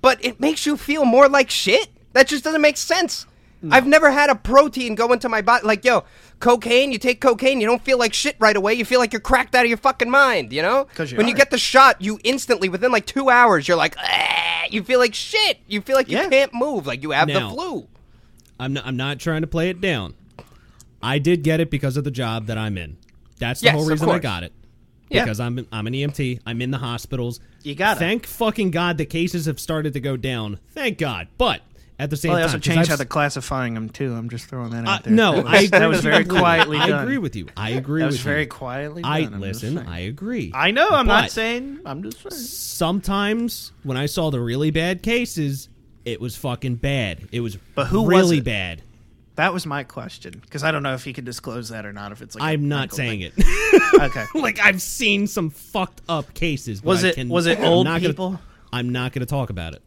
but 0.02 0.24
it 0.24 0.40
makes 0.40 0.66
you 0.66 0.76
feel 0.78 1.06
more 1.06 1.28
like 1.30 1.50
shit. 1.50 1.88
That 2.12 2.28
just 2.28 2.44
doesn't 2.44 2.62
make 2.62 2.78
sense. 2.78 3.26
I've 3.72 3.88
never 3.88 4.12
had 4.12 4.30
a 4.30 4.36
protein 4.36 4.94
go 4.94 5.14
into 5.14 5.30
my 5.30 5.42
body. 5.42 5.66
Like, 5.66 5.86
yo, 5.86 6.04
cocaine, 6.42 6.92
you 6.92 6.98
take 6.98 7.22
cocaine, 7.22 7.62
you 7.62 7.66
don't 7.66 7.82
feel 7.82 7.98
like 7.98 8.14
shit 8.14 8.36
right 8.38 8.58
away. 8.58 8.74
You 8.74 8.84
feel 8.84 9.00
like 9.00 9.14
you're 9.14 9.22
cracked 9.22 9.56
out 9.56 9.64
of 9.64 9.70
your 9.70 9.78
fucking 9.78 10.10
mind, 10.10 10.52
you 10.52 10.62
know? 10.62 10.88
you 11.00 11.16
when 11.16 11.30
you 11.30 11.34
get 11.34 11.50
the 11.50 11.58
shot, 11.58 12.02
you 12.02 12.20
instantly, 12.26 12.68
within 12.68 12.92
like 12.92 13.06
two 13.06 13.30
hours, 13.30 13.66
you're 13.66 13.78
like, 13.78 13.96
"Ah," 13.98 14.64
you 14.70 14.84
feel 14.84 15.00
like 15.00 15.14
shit. 15.16 15.60
You 15.66 15.80
feel 15.80 15.96
like 15.96 16.10
you 16.10 16.18
Yeah. 16.18 16.28
can't 16.28 16.54
move, 16.54 16.86
like 16.86 17.02
you 17.04 17.12
have 17.12 17.30
Now- 17.30 17.48
the 17.52 17.56
flu. 17.56 17.88
I'm 18.60 18.74
not, 18.74 18.86
I'm 18.86 18.98
not 18.98 19.20
trying 19.20 19.42
to 19.42 19.48
play 19.48 19.70
it 19.70 19.80
down. 19.80 20.14
I 21.04 21.20
did 21.20 21.44
get 21.44 21.60
it 21.60 21.70
because 21.70 21.98
of 21.98 22.04
the 22.04 22.12
job 22.12 22.48
that 22.48 22.58
I'm 22.58 22.78
in. 22.78 22.98
That's 23.38 23.60
the 23.60 23.66
Yes, 23.66 23.76
whole 23.76 23.86
reason 23.86 24.10
I 24.10 24.20
got 24.20 24.44
it. 24.44 24.54
Yeah. 25.10 25.26
Because 25.26 25.40
I'm 25.40 25.68
I'm 25.72 25.86
an 25.86 25.94
EMT. 25.94 26.40
I'm 26.46 26.62
in 26.62 26.72
the 26.72 26.78
hospitals. 26.80 27.40
You 27.62 27.76
got 27.76 27.98
it. 27.98 28.00
Thank 28.00 28.26
fucking 28.26 28.72
God 28.72 28.98
the 28.98 29.06
cases 29.06 29.46
have 29.46 29.60
started 29.60 29.94
to 29.94 30.00
go 30.00 30.18
down. 30.18 30.60
Thank 30.72 30.98
God. 30.98 31.28
But 31.38 31.62
at 32.00 32.10
the 32.10 32.18
same 32.18 32.30
Well, 32.30 32.38
they 32.38 32.42
time, 32.44 32.48
also 32.50 32.58
'cause 32.58 32.64
changed 32.64 32.80
I've 32.80 32.88
how 32.88 32.94
s- 32.94 32.98
they're 33.00 33.06
classifying 33.06 33.74
them 33.76 33.90
too. 33.90 34.14
I'm 34.14 34.28
just 34.30 34.46
throwing 34.46 34.72
that 34.72 34.88
Uh, 34.88 34.92
out 34.92 35.04
there. 35.04 35.14
no, 35.14 35.36
that 35.36 35.44
was, 35.44 35.54
I 35.54 35.58
agree 35.58 35.68
that 35.80 35.86
was 35.88 35.98
with 35.98 36.04
very 36.06 36.16
completely. 36.24 36.40
quietly 36.40 36.78
I 36.80 36.88
done. 36.88 37.04
agree 37.04 37.18
with 37.20 37.36
you. 37.36 37.48
I 37.56 37.70
agree 37.72 38.00
That 38.02 38.06
with 38.08 38.14
was 38.14 38.20
you. 38.22 38.24
very 38.32 38.46
quietly 38.48 39.04
I 39.04 39.24
done. 39.24 39.34
I'm 39.36 39.42
listen. 39.42 39.78
I 39.78 40.00
agree. 40.00 40.52
I 40.56 40.72
know. 40.72 40.90
I'm 40.90 41.06
But 41.06 41.22
not 41.22 41.32
saying. 41.32 41.80
I'm 41.86 42.02
just 42.02 42.18
saying. 42.22 42.34
sometimes 42.34 43.72
when 43.84 43.98
I 43.98 44.06
saw 44.08 44.32
the 44.32 44.40
really 44.42 44.72
bad 44.72 45.04
cases, 45.04 45.70
it 46.06 46.20
was 46.20 46.36
fucking 46.36 46.76
bad. 46.76 47.20
It 47.32 47.42
was 47.42 47.58
But 47.76 47.88
who 47.88 48.02
was 48.04 48.10
really 48.10 48.38
it? 48.40 48.44
bad. 48.46 48.82
That 49.36 49.52
was 49.52 49.66
my 49.66 49.84
question 49.84 50.34
because 50.42 50.64
I 50.64 50.72
don't 50.72 50.84
know 50.84 50.94
if 50.94 51.08
you 51.08 51.14
can 51.14 51.26
disclose 51.26 51.70
that 51.70 51.86
or 51.88 51.94
not. 51.94 52.12
If 52.12 52.22
it's 52.22 52.36
like 52.36 52.44
a 52.44 52.46
I'm 52.54 52.68
not 52.70 52.94
saying 52.94 53.32
thing. 53.32 53.32
it. 53.36 54.00
Okay. 54.04 54.26
like 54.36 54.60
I've 54.60 54.82
seen 54.82 55.28
some 55.28 55.50
fucked 55.50 56.02
up 56.10 56.34
cases. 56.34 56.84
Was 56.84 57.04
it 57.04 57.16
can- 57.16 57.30
was 57.30 57.46
it 57.48 57.58
I'm 57.60 57.66
old 57.66 57.86
not 57.86 58.02
gonna- 58.02 58.14
people? 58.14 58.40
I'm 58.72 58.90
not 58.92 59.12
going 59.14 59.22
to 59.22 59.26
talk 59.30 59.50
about 59.52 59.74
it. 59.74 59.82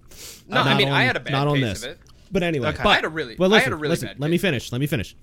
No, 0.48 0.60
I 0.60 0.64
Not 0.64 0.76
mean, 0.78 0.88
I 0.88 1.00
on- 1.02 1.06
had 1.08 1.16
a 1.16 1.20
bad 1.20 1.32
not 1.32 1.48
on 1.48 1.56
case 1.56 1.64
this. 1.64 1.82
of 1.84 1.90
it. 1.90 1.98
But 2.30 2.42
anyway, 2.44 2.68
Okay. 2.68 2.82
but, 2.82 2.88
I 2.90 2.94
had 2.96 3.04
a 3.04 3.08
really- 3.08 3.36
well, 3.36 3.52
I 3.52 3.56
listen, 3.56 3.64
had 3.64 3.72
a 3.72 3.76
really 3.76 3.90
listen, 3.90 4.08
bad 4.08 4.20
Let 4.20 4.30
me 4.30 4.38
finish. 4.38 4.70
Let 4.72 4.80
me 4.80 4.86
finish. 4.86 5.14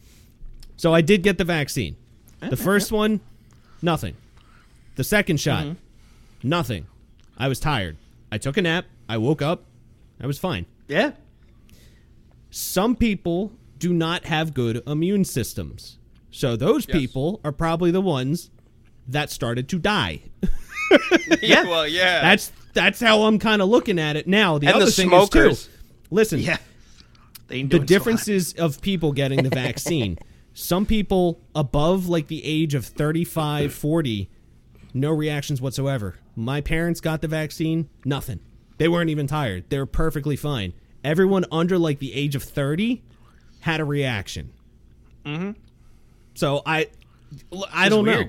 So 0.78 0.94
I 0.94 1.02
did 1.02 1.24
get 1.24 1.38
the 1.38 1.44
vaccine. 1.46 1.96
The 2.42 2.58
first 2.58 2.92
one, 2.92 3.22
nothing. 3.82 4.16
The 4.96 5.04
second 5.04 5.40
shot, 5.40 5.64
Mm-hmm. 5.66 6.50
nothing. 6.50 6.88
I 7.38 7.48
was 7.48 7.60
tired. 7.60 7.96
I 8.32 8.38
took 8.38 8.58
a 8.58 8.62
nap. 8.62 8.86
I 9.10 9.18
woke 9.18 9.42
up. 9.42 9.64
I 10.22 10.28
was 10.28 10.38
fine. 10.38 10.66
Yeah. 10.88 11.12
Some 12.52 12.96
people 12.96 13.52
do 13.84 13.92
not 13.94 14.24
have 14.28 14.54
good 14.54 14.82
immune 14.88 15.26
systems. 15.26 15.98
So 16.32 16.56
those 16.56 16.88
Yes. 16.88 16.98
people 16.98 17.42
are 17.44 17.52
probably 17.52 17.92
the 17.92 18.00
ones 18.00 18.50
that 19.10 19.30
started 19.30 19.68
to 19.70 19.78
die. 19.78 20.22
yeah, 21.42 21.64
well, 21.64 21.86
yeah. 21.88 22.22
That's 22.22 22.52
that's 22.74 23.00
how 23.02 23.24
I'm 23.24 23.40
kind 23.40 23.62
of 23.62 23.68
looking 23.68 24.00
at 24.00 24.16
it 24.16 24.26
now. 24.26 24.58
The 24.58 24.68
And 24.68 24.78
other 24.78 24.86
the 24.86 24.92
thing 24.92 25.10
smokers. 25.10 25.52
is 25.60 25.66
too. 25.66 25.72
Listen, 26.12 26.40
Yeah. 26.40 26.58
They 27.50 27.62
the 27.64 27.68
doing 27.68 27.82
so 27.82 27.86
differences 27.88 28.54
of 28.54 28.82
people 28.82 29.12
getting 29.12 29.44
the 29.44 29.50
vaccine. 29.50 30.18
Some 30.54 30.86
people 30.86 31.42
above 31.54 32.08
like 32.08 32.28
the 32.28 32.44
age 32.46 32.74
of 32.74 32.86
35, 32.86 33.74
40, 33.74 34.30
no 34.94 35.12
reactions 35.12 35.60
whatsoever. 35.62 36.16
My 36.36 36.62
parents 36.62 37.02
got 37.02 37.22
the 37.22 37.28
vaccine, 37.28 37.90
nothing. 38.06 38.40
They 38.78 38.88
weren't 38.88 39.10
even 39.10 39.28
tired. 39.28 39.66
They 39.70 39.78
were 39.78 39.86
perfectly 39.86 40.36
fine. 40.38 40.74
Everyone 41.04 41.44
under 41.52 41.78
like 41.78 42.00
the 42.00 42.14
age 42.14 42.34
of 42.36 42.44
30 42.44 43.04
had 43.64 43.80
a 43.80 43.86
reaction. 43.86 44.52
Mm-hmm. 45.26 45.52
So 46.36 46.62
I, 46.66 46.88
I 47.74 47.88
don't 47.88 48.06
know. 48.06 48.26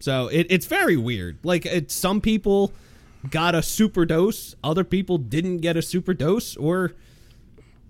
So 0.00 0.28
it, 0.28 0.46
it's 0.50 0.66
very 0.66 0.96
weird. 0.96 1.38
Like 1.42 1.66
it, 1.66 1.90
some 1.90 2.20
people 2.22 2.72
got 3.30 3.54
a 3.54 3.62
super 3.62 4.06
dose, 4.06 4.54
other 4.64 4.84
people 4.84 5.18
didn't 5.18 5.58
get 5.58 5.76
a 5.76 5.82
super 5.82 6.14
dose, 6.14 6.56
or 6.56 6.92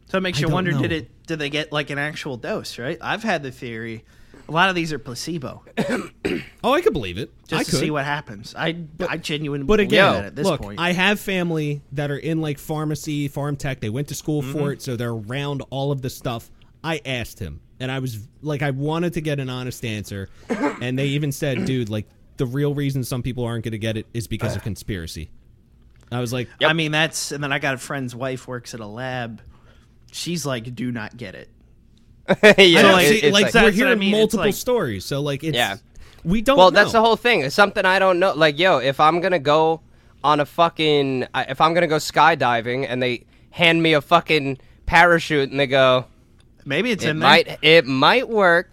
So 0.06 0.18
it 0.18 0.22
makes 0.22 0.38
I 0.38 0.42
you 0.42 0.48
wonder: 0.48 0.72
know. 0.72 0.82
did 0.82 0.92
it? 0.92 1.26
Did 1.26 1.38
they 1.38 1.48
get 1.48 1.70
like 1.72 1.90
an 1.90 1.98
actual 1.98 2.36
dose? 2.36 2.76
Right. 2.78 2.98
I've 3.01 3.22
had 3.22 3.42
the 3.44 3.51
theory. 3.52 4.05
A 4.48 4.52
lot 4.52 4.68
of 4.68 4.74
these 4.74 4.92
are 4.92 4.98
placebo, 4.98 5.62
oh, 6.62 6.74
I 6.74 6.82
could 6.82 6.92
believe 6.92 7.16
it. 7.16 7.32
just 7.46 7.60
I 7.60 7.64
to 7.64 7.70
could. 7.70 7.80
see 7.80 7.90
what 7.90 8.05
happens. 8.05 8.55
I 8.59 8.76
I 9.09 9.16
genuinely 9.16 9.64
But 9.64 9.76
believe 9.76 9.88
again, 9.88 10.12
that 10.12 10.24
at 10.26 10.36
this 10.36 10.44
look, 10.46 10.60
point. 10.60 10.78
I 10.78 10.92
have 10.92 11.18
family 11.18 11.80
that 11.92 12.10
are 12.10 12.18
in 12.18 12.42
like 12.42 12.59
pharmacy, 12.59 13.28
farm 13.28 13.56
tech. 13.56 13.80
They 13.80 13.88
went 13.88 14.09
to 14.09 14.14
school 14.14 14.42
Mm-hmm. 14.42 14.52
for 14.52 14.72
it, 14.72 14.82
so 14.82 14.96
they're 14.96 15.12
around 15.12 15.62
all 15.70 15.92
of 15.92 16.02
the 16.02 16.10
stuff. 16.10 16.51
I 16.85 17.01
asked 17.05 17.39
him, 17.40 17.61
and 17.81 17.90
I 17.90 17.98
was 17.98 18.19
like, 18.43 18.62
I 18.62 18.70
wanted 18.70 19.15
to 19.15 19.20
get 19.20 19.40
an 19.40 19.48
honest 19.51 19.85
answer, 19.85 20.28
and 20.48 20.97
they 20.98 21.06
even 21.09 21.32
said, 21.32 21.65
"Dude, 21.65 21.89
like 21.89 22.06
the 22.36 22.47
real 22.47 22.74
reason 22.74 23.02
some 23.05 23.23
people 23.23 23.44
aren't 23.44 23.65
going 23.65 23.73
to 23.73 23.78
get 23.78 23.97
it 23.97 24.06
is 24.15 24.27
because 24.27 24.55
of 24.55 24.62
conspiracy." 24.62 25.31
I 26.12 26.20
was 26.20 26.32
like, 26.32 26.48
I 26.62 26.74
mean, 26.74 26.93
that's 26.93 27.32
and 27.32 27.43
then 27.43 27.52
I 27.52 27.59
got 27.59 27.74
a 27.74 27.78
friend's 27.78 28.15
wife 28.15 28.47
works 28.47 28.74
at 28.74 28.81
a 28.81 28.86
lab. 28.86 29.40
She's 30.12 30.47
like, 30.47 30.74
do 30.77 30.93
not 30.93 31.16
get 31.16 31.35
it. 31.35 31.48
yeah, 32.28 32.78
I 32.78 32.82
don't 32.82 32.93
like, 32.93 33.06
it- 33.24 33.32
like, 33.32 33.44
like- 33.47 33.55
we're 33.55 33.61
what 33.62 33.73
I 33.73 33.77
hearing 33.77 33.98
mean, 33.98 34.12
multiple 34.12 34.47
like- 34.47 34.55
stories, 34.55 35.05
so 35.05 35.20
like 35.20 35.43
it's 35.43 35.56
Yeah. 35.56 35.78
we 36.23 36.43
don't. 36.43 36.56
Well, 36.56 36.70
that's 36.70 36.93
the 36.93 37.01
whole 37.01 37.16
thing. 37.16 37.40
It's 37.40 37.55
something 37.55 37.85
I 37.85 37.98
don't 37.98 38.19
know. 38.19 38.32
Like, 38.35 38.59
yo, 38.59 38.78
if 38.78 39.01
I'm 39.01 39.20
gonna 39.20 39.39
go 39.39 39.81
on 40.23 40.40
a 40.40 40.47
fucking, 40.47 41.27
if 41.35 41.61
I'm 41.61 41.74
gonna 41.74 41.86
go 41.89 41.97
skydiving 41.97 42.86
and 42.89 43.02
they 43.02 43.24
hand 43.51 43.82
me 43.82 43.93
a 43.94 44.01
fucking 44.01 44.59
parachute 44.86 45.51
and 45.51 45.59
they 45.59 45.66
go, 45.66 46.06
Maybe 46.64 46.90
it's 46.90 47.04
it 47.04 47.10
in 47.10 47.18
there. 47.18 47.28
might, 47.28 47.58
it 47.62 47.86
might 47.86 48.28
work, 48.28 48.70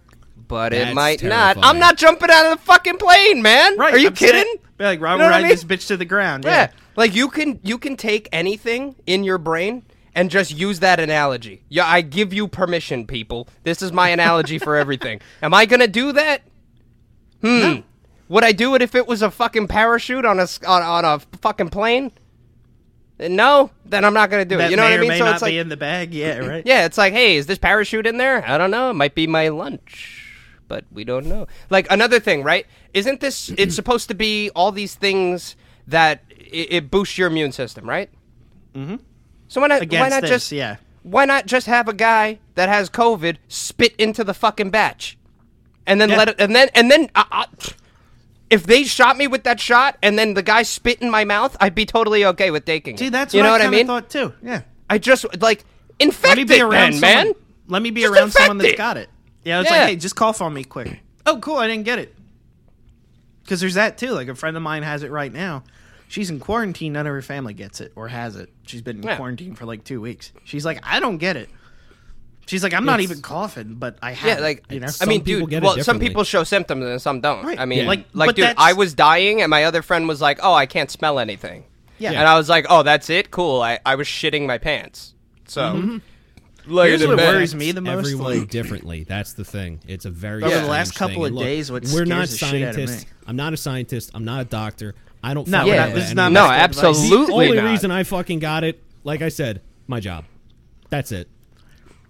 but 0.48 0.72
it 0.72 0.84
That's 0.84 0.94
might 0.94 1.22
not. 1.22 1.58
I'm 1.62 1.78
not 1.78 1.96
jumping 1.96 2.30
out 2.30 2.52
of 2.52 2.58
the 2.58 2.64
fucking 2.64 2.98
plane, 2.98 3.42
man. 3.42 3.76
Right? 3.78 3.94
Are 3.94 3.98
you 3.98 4.08
I'm 4.08 4.14
kidding? 4.14 4.42
saying- 4.42 4.56
like, 4.78 5.00
Robert, 5.00 5.18
know 5.18 5.26
what 5.26 5.34
I 5.34 5.36
ride 5.36 5.42
mean? 5.42 5.50
this 5.50 5.62
bitch 5.64 5.86
to 5.88 5.96
the 5.96 6.04
ground. 6.04 6.44
Yeah. 6.44 6.50
Yeah. 6.50 6.70
Like 6.96 7.14
you 7.14 7.28
can 7.28 7.60
you 7.62 7.78
can 7.78 7.96
take 7.96 8.28
anything 8.32 8.96
in 9.06 9.22
your 9.22 9.38
brain 9.38 9.84
and 10.14 10.28
just 10.28 10.50
use 10.50 10.80
that 10.80 10.98
analogy. 10.98 11.62
Yeah, 11.68 11.86
I 11.86 12.00
give 12.00 12.32
you 12.32 12.48
permission, 12.48 13.06
people. 13.06 13.46
This 13.62 13.80
is 13.80 13.92
my 13.92 14.08
analogy 14.08 14.58
for 14.58 14.76
everything. 14.76 15.20
Am 15.42 15.54
I 15.54 15.66
gonna 15.66 15.86
do 15.86 16.12
that? 16.12 16.42
Hmm. 17.42 17.80
Would 18.28 18.44
I 18.44 18.52
do 18.52 18.74
it 18.74 18.82
if 18.82 18.94
it 18.94 19.06
was 19.06 19.22
a 19.22 19.30
fucking 19.30 19.68
parachute 19.68 20.24
on 20.24 20.40
a 20.40 20.46
on, 20.66 20.82
on 20.82 21.04
a 21.04 21.18
fucking 21.40 21.68
plane? 21.68 22.10
No, 23.30 23.70
then 23.84 24.04
I'm 24.04 24.14
not 24.14 24.30
gonna 24.30 24.44
do 24.44 24.56
That 24.58 24.66
it. 24.66 24.70
You 24.72 24.76
know 24.76 24.84
what 24.84 24.92
I 24.92 24.98
mean? 24.98 25.08
may 25.08 25.18
So 25.18 25.24
not 25.24 25.34
it's 25.34 25.42
like, 25.42 25.52
be 25.52 25.58
in 25.58 25.68
the 25.68 25.76
bag. 25.76 26.12
Yeah. 26.14 26.38
Right. 26.46 26.62
yeah, 26.66 26.84
it's 26.86 26.98
like, 26.98 27.12
hey, 27.12 27.36
is 27.36 27.46
this 27.46 27.58
parachute 27.58 28.06
in 28.06 28.16
there? 28.16 28.44
I 28.48 28.58
don't 28.58 28.70
know. 28.70 28.90
It 28.90 28.94
might 28.94 29.14
be 29.14 29.26
my 29.26 29.48
lunch, 29.48 30.24
but 30.68 30.84
we 30.92 31.04
don't 31.04 31.26
know. 31.26 31.46
Like 31.70 31.86
another 31.90 32.18
thing, 32.20 32.42
right? 32.42 32.66
Isn't 32.94 33.20
this? 33.20 33.50
It's 33.58 33.74
supposed 33.74 34.08
to 34.08 34.14
be 34.14 34.50
all 34.56 34.72
these 34.72 34.94
things 34.94 35.56
that 35.86 36.22
it, 36.30 36.72
it 36.72 36.90
boosts 36.90 37.16
your 37.18 37.28
immune 37.28 37.52
system, 37.52 37.88
right? 37.88 38.10
Mm-hmm. 38.74 38.96
So 39.48 39.60
why 39.60 39.66
not? 39.68 39.82
Against 39.82 40.00
why 40.02 40.08
not 40.08 40.22
this, 40.22 40.30
just? 40.30 40.52
yeah. 40.52 40.76
Why 41.02 41.24
not 41.24 41.46
just 41.46 41.66
have 41.66 41.88
a 41.88 41.92
guy 41.94 42.38
that 42.54 42.68
has 42.68 42.88
COVID 42.88 43.36
spit 43.48 43.94
into 43.96 44.22
the 44.24 44.32
fucking 44.34 44.70
batch, 44.70 45.18
and 45.86 46.00
then 46.00 46.10
Yeah. 46.10 46.16
let 46.16 46.28
it, 46.30 46.36
and 46.38 46.54
then 46.56 46.68
and 46.74 46.90
then. 46.90 47.10
Uh, 47.14 47.24
uh, 47.30 47.44
if 48.52 48.64
they 48.66 48.84
shot 48.84 49.16
me 49.16 49.26
with 49.26 49.44
that 49.44 49.58
shot 49.58 49.96
and 50.02 50.18
then 50.18 50.34
the 50.34 50.42
guy 50.42 50.62
spit 50.62 51.00
in 51.02 51.10
my 51.10 51.24
mouth, 51.24 51.56
I'd 51.60 51.74
be 51.74 51.86
totally 51.86 52.24
okay 52.26 52.50
with 52.50 52.64
taking 52.64 52.96
See, 52.98 53.06
it. 53.06 53.10
that's 53.10 53.32
you 53.34 53.40
what 53.40 53.46
know 53.46 53.54
I, 53.54 53.58
what 53.58 53.66
I 53.66 53.70
mean. 53.70 53.86
thought 53.86 54.10
too. 54.10 54.32
Yeah. 54.42 54.62
I 54.90 54.98
just 54.98 55.24
like 55.40 55.64
infect 55.98 56.28
Let 56.28 56.36
me 56.38 56.44
be 56.44 56.54
it, 56.56 56.62
around 56.62 56.92
then, 56.92 57.00
someone. 57.00 57.24
man. 57.26 57.32
Let 57.68 57.82
me 57.82 57.90
be 57.90 58.02
Just 58.02 58.12
around 58.14 58.30
someone 58.32 58.58
that's 58.58 58.72
it. 58.74 58.76
got 58.76 58.96
it. 58.98 59.08
Yeah. 59.44 59.60
It's 59.62 59.70
Yeah. 59.70 59.76
like, 59.78 59.88
hey, 59.88 59.96
just 59.96 60.14
cough 60.16 60.42
on 60.42 60.52
me 60.52 60.64
quick. 60.64 61.00
Oh, 61.26 61.38
cool. 61.38 61.56
I 61.56 61.66
didn't 61.66 61.84
get 61.84 61.98
it. 61.98 62.14
Because 63.42 63.60
there's 63.60 63.74
that 63.74 63.98
too. 63.98 64.10
Like 64.10 64.28
a 64.28 64.34
friend 64.34 64.56
of 64.56 64.62
mine 64.62 64.82
has 64.82 65.02
it 65.02 65.10
right 65.10 65.32
now. 65.32 65.64
She's 66.08 66.28
in 66.28 66.38
quarantine. 66.40 66.92
None 66.92 67.06
of 67.06 67.12
her 67.12 67.22
family 67.22 67.54
gets 67.54 67.80
it 67.80 67.92
or 67.96 68.08
has 68.08 68.36
it. 68.36 68.50
She's 68.66 68.82
been 68.82 68.98
in 68.98 69.02
Yeah. 69.02 69.16
quarantine 69.16 69.54
for 69.54 69.64
like 69.64 69.82
two 69.84 70.00
weeks. 70.00 70.30
She's 70.44 70.64
like, 70.64 70.78
I 70.82 71.00
don't 71.00 71.16
get 71.18 71.36
it. 71.36 71.48
She's 72.46 72.62
like, 72.62 72.74
I'm 72.74 72.84
not 72.84 72.98
It's- 73.00 73.10
even 73.10 73.22
coughing, 73.22 73.74
but 73.74 73.96
I 74.02 74.12
have. 74.12 74.28
Yeah, 74.28 74.38
it," 74.38 74.42
like 74.42 74.64
you 74.70 74.80
know. 74.80 74.88
I 75.00 75.06
mean, 75.06 75.22
people 75.22 75.42
dude. 75.42 75.50
get 75.50 75.62
Well, 75.62 75.78
some 75.82 75.98
people 76.00 76.24
show 76.24 76.44
symptoms 76.44 76.84
and 76.84 77.00
some 77.00 77.20
don't. 77.20 77.44
Right. 77.44 77.58
I 77.58 77.64
mean, 77.66 77.80
Yeah. 77.80 77.86
like, 77.86 78.04
Like, 78.12 78.34
dude, 78.34 78.52
I 78.56 78.72
was 78.72 78.94
dying 78.94 79.40
and 79.42 79.48
my 79.50 79.64
other 79.64 79.80
friend 79.82 80.08
was 80.08 80.20
like, 80.20 80.40
"Oh, 80.42 80.52
I 80.52 80.66
can't 80.66 80.90
smell 80.90 81.18
anything." 81.18 81.64
Yeah. 81.98 82.10
and 82.12 82.26
I 82.28 82.36
was 82.36 82.48
like, 82.48 82.66
"Oh, 82.68 82.82
that's 82.82 83.08
it. 83.10 83.30
Cool." 83.30 83.62
I, 83.62 83.78
I 83.86 83.94
was 83.94 84.08
shitting 84.08 84.46
my 84.46 84.58
pants. 84.58 85.14
So, 85.46 85.60
Mm-hmm. 85.62 85.96
look 86.72 86.86
Here's 86.88 87.06
what 87.06 87.12
it, 87.12 87.16
man. 87.16 87.34
worries 87.34 87.54
me 87.54 87.70
the 87.72 87.80
most. 87.80 87.98
Everyone 88.06 88.40
like, 88.40 88.48
differently. 88.50 89.04
That's 89.04 89.34
the 89.34 89.44
thing. 89.44 89.80
It's 89.86 90.04
a 90.04 90.10
very 90.10 90.42
Over 90.42 90.58
the 90.60 90.66
last 90.66 90.94
couple 90.96 91.14
thing. 91.22 91.26
of 91.26 91.32
look, 91.34 91.44
days, 91.44 91.70
what 91.70 91.84
we're 91.92 92.04
not 92.04 92.28
scares 92.28 92.40
the 92.40 92.46
shit 92.58 92.62
out 92.64 92.70
of 92.70 92.76
me. 92.76 92.86
scientists. 92.86 93.06
I'm 93.26 93.36
not 93.36 93.52
a 93.52 93.56
scientist. 93.56 94.10
I'm 94.14 94.24
not 94.24 94.40
a 94.40 94.44
doctor. 94.44 94.94
I 95.22 95.32
don't. 95.34 95.46
No, 95.46 95.64
Yeah. 95.64 95.76
not, 95.76 95.88
know 95.90 95.94
this 95.94 96.04
is 96.08 96.14
not 96.14 96.32
No, 96.32 96.46
absolutely. 96.46 97.26
The 97.26 97.32
only 97.32 97.70
reason 97.70 97.90
I 97.92 98.02
fucking 98.02 98.40
got 98.40 98.64
it, 98.64 98.82
like 99.04 99.22
I 99.22 99.28
said, 99.28 99.60
my 99.86 100.00
job. 100.00 100.24
That's 100.90 101.12
it. 101.12 101.28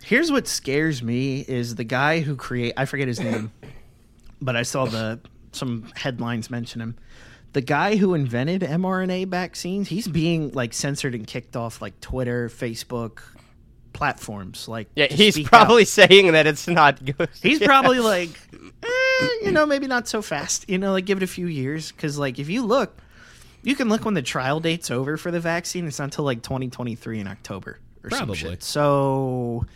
Here's 0.04 0.30
what 0.32 0.46
scares 0.48 1.02
me 1.02 1.40
is 1.40 1.74
the 1.76 1.84
guy 1.84 2.20
who 2.20 2.36
create 2.36 2.74
I 2.76 2.84
forget 2.84 3.08
his 3.08 3.20
name, 3.20 3.52
but 4.40 4.56
I 4.56 4.62
saw 4.62 4.84
the 4.86 5.20
some 5.52 5.90
headlines 5.96 6.50
mention 6.50 6.80
him. 6.80 6.96
The 7.52 7.60
guy 7.60 7.96
who 7.96 8.14
invented 8.14 8.62
mRNA 8.62 9.28
vaccines, 9.28 9.88
he's 9.88 10.08
being 10.08 10.52
like 10.52 10.72
censored 10.72 11.14
and 11.14 11.26
kicked 11.26 11.54
off 11.54 11.82
like 11.82 12.00
Twitter, 12.00 12.48
Facebook 12.48 13.20
platforms. 13.92 14.68
Like 14.68 14.88
Yeah, 14.94 15.06
he's 15.06 15.38
probably 15.40 15.82
out. 15.82 15.88
saying 15.88 16.32
that 16.32 16.46
it's 16.46 16.66
not 16.66 17.04
good. 17.04 17.28
he's 17.42 17.58
probably 17.62 18.00
like, 18.00 18.30
eh, 18.82 19.28
you 19.42 19.50
know, 19.52 19.66
maybe 19.66 19.86
not 19.86 20.08
so 20.08 20.22
fast. 20.22 20.68
You 20.68 20.78
know, 20.78 20.92
like 20.92 21.04
give 21.04 21.18
it 21.18 21.22
a 21.22 21.26
few 21.28 21.46
years 21.46 21.92
because 21.92 22.18
like 22.18 22.38
if 22.38 22.48
you 22.48 22.64
look, 22.64 22.96
you 23.62 23.76
can 23.76 23.88
look 23.90 24.04
when 24.04 24.14
the 24.14 24.22
trial 24.22 24.58
date's 24.58 24.90
over 24.90 25.16
for 25.18 25.30
the 25.30 25.38
vaccine. 25.40 25.86
It's 25.86 25.98
not 25.98 26.04
until 26.06 26.24
like 26.24 26.42
2023 26.42 27.20
in 27.20 27.28
October 27.28 27.78
or 28.02 28.10
some 28.10 28.18
Probably. 28.20 28.36
shit. 28.36 28.62
So 28.62 29.66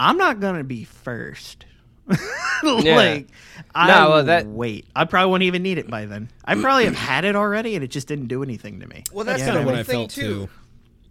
I'm 0.00 0.16
not 0.16 0.40
gonna 0.40 0.64
be 0.64 0.84
first. 0.84 1.66
like 2.62 3.28
I 3.74 3.86
No, 3.88 4.10
well, 4.10 4.24
that- 4.24 4.46
wait. 4.46 4.86
I 4.94 5.04
probably 5.04 5.30
won't 5.30 5.42
even 5.44 5.62
need 5.62 5.78
it 5.78 5.88
by 5.88 6.04
then. 6.06 6.30
I 6.44 6.54
probably 6.54 6.84
have 6.84 6.96
had 6.96 7.24
it 7.24 7.34
already, 7.36 7.74
and 7.74 7.84
it 7.84 7.88
just 7.88 8.06
didn't 8.08 8.26
do 8.28 8.42
anything 8.42 8.80
to 8.80 8.86
me. 8.86 9.04
Well, 9.12 9.24
that's 9.24 9.42
That's 9.42 9.42
the 9.42 9.46
kind 9.46 9.58
of 9.58 9.64
whole 9.64 9.72
what 9.72 9.80
I 9.80 9.82
thing 9.84 9.94
felt 10.00 10.10
too. 10.10 10.22
too. 10.46 10.48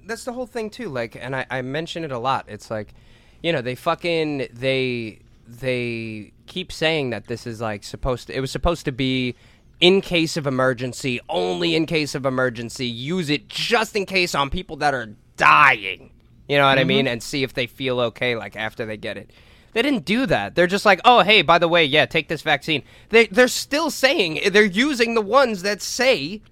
That's 0.06 0.24
the 0.26 0.34
whole 0.34 0.46
thing 0.46 0.70
too. 0.70 0.90
Like, 0.90 1.16
and 1.16 1.36
I, 1.36 1.46
I 1.50 1.62
mention 1.62 2.04
it 2.04 2.12
a 2.12 2.20
lot. 2.20 2.46
It's 2.48 2.70
like, 2.70 2.94
you 3.42 3.52
know, 3.52 3.62
they 3.62 3.76
fucking 3.76 4.48
they 4.54 5.20
they 5.48 6.32
keep 6.46 6.72
saying 6.72 7.10
that 7.12 7.28
this 7.28 7.48
is 7.48 7.60
like 7.62 7.84
supposed 7.84 8.28
to. 8.28 8.36
It 8.36 8.40
was 8.40 8.52
supposed 8.52 8.86
to 8.86 8.92
be 8.92 9.36
in 9.80 10.02
case 10.02 10.38
of 10.38 10.46
emergency, 10.48 11.20
only 11.30 11.76
in 11.76 11.86
case 11.86 12.16
of 12.16 12.26
emergency. 12.26 12.86
Use 12.86 13.30
it 13.30 13.50
just 13.50 13.96
in 13.96 14.06
case 14.06 14.36
on 14.36 14.50
people 14.50 14.76
that 14.78 14.94
are 14.94 15.16
dying. 15.38 16.12
You 16.54 16.60
know 16.60 16.68
what 16.68 16.78
I 16.78 16.84
mean? 16.84 17.08
And 17.08 17.24
see 17.24 17.42
if 17.42 17.56
they 17.56 17.66
feel 17.66 18.00
okay 18.00 18.36
like 18.36 18.56
after 18.56 18.86
they 18.86 18.96
get 18.96 19.18
it. 19.18 19.32
They 19.74 19.82
didn't 19.82 20.06
do 20.06 20.28
that. 20.28 20.54
They're 20.54 20.68
just 20.68 20.86
like, 20.86 21.02
oh, 21.04 21.22
hey, 21.22 21.42
by 21.42 21.58
the 21.58 21.68
way, 21.68 21.84
yeah, 21.84 22.06
take 22.06 22.28
this 22.28 22.44
vaccine. 22.44 22.84
They 23.10 23.26
they're 23.26 23.48
still 23.48 23.90
saying 23.90 24.52
they're 24.52 24.64
using 24.64 25.16
the 25.16 25.22
ones 25.22 25.64
that 25.64 25.82
say 25.82 26.44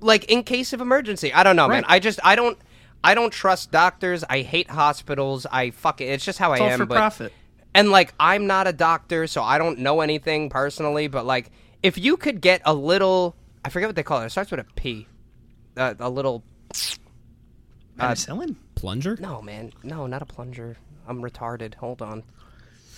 like 0.00 0.24
in 0.24 0.42
case 0.42 0.74
of 0.74 0.82
emergency. 0.82 1.32
I 1.32 1.42
don't 1.42 1.56
know, 1.56 1.68
man. 1.68 1.86
I 1.88 2.00
just 2.00 2.20
I 2.22 2.36
don't 2.36 2.58
I 3.02 3.14
don't 3.14 3.32
trust 3.32 3.70
doctors. 3.70 4.24
I 4.28 4.42
hate 4.42 4.68
hospitals. 4.68 5.46
I 5.50 5.70
fuck 5.70 6.02
it. 6.02 6.04
It's 6.04 6.24
just 6.24 6.38
how 6.38 6.52
I 6.52 6.58
all 6.58 6.68
am. 6.68 6.80
for 6.80 6.84
but 6.84 6.96
profit. 6.96 7.32
And 7.72 7.90
like 7.90 8.12
I'm 8.20 8.46
not 8.46 8.66
a 8.66 8.74
doctor, 8.74 9.26
so 9.26 9.42
I 9.42 9.56
don't 9.56 9.78
know 9.78 10.02
anything 10.02 10.50
personally, 10.50 11.08
but 11.08 11.24
like 11.24 11.50
if 11.82 11.96
you 11.96 12.18
could 12.18 12.42
get 12.42 12.60
a 12.66 12.74
little 12.74 13.36
I 13.64 13.70
forget 13.70 13.88
what 13.88 13.96
they 13.96 14.02
call 14.02 14.20
it. 14.20 14.26
It 14.26 14.30
starts 14.30 14.50
with 14.50 14.60
a 14.60 14.66
P. 14.76 15.08
Uh, 15.78 15.94
a 15.98 16.10
little 16.10 16.44
Penicillin? 17.98 18.56
Plunger? 18.84 19.16
No, 19.18 19.40
man. 19.40 19.72
No, 19.82 20.06
not 20.06 20.20
a 20.20 20.26
plunger. 20.26 20.76
I'm 21.08 21.22
retarded. 21.22 21.74
Hold 21.76 22.02
on. 22.02 22.22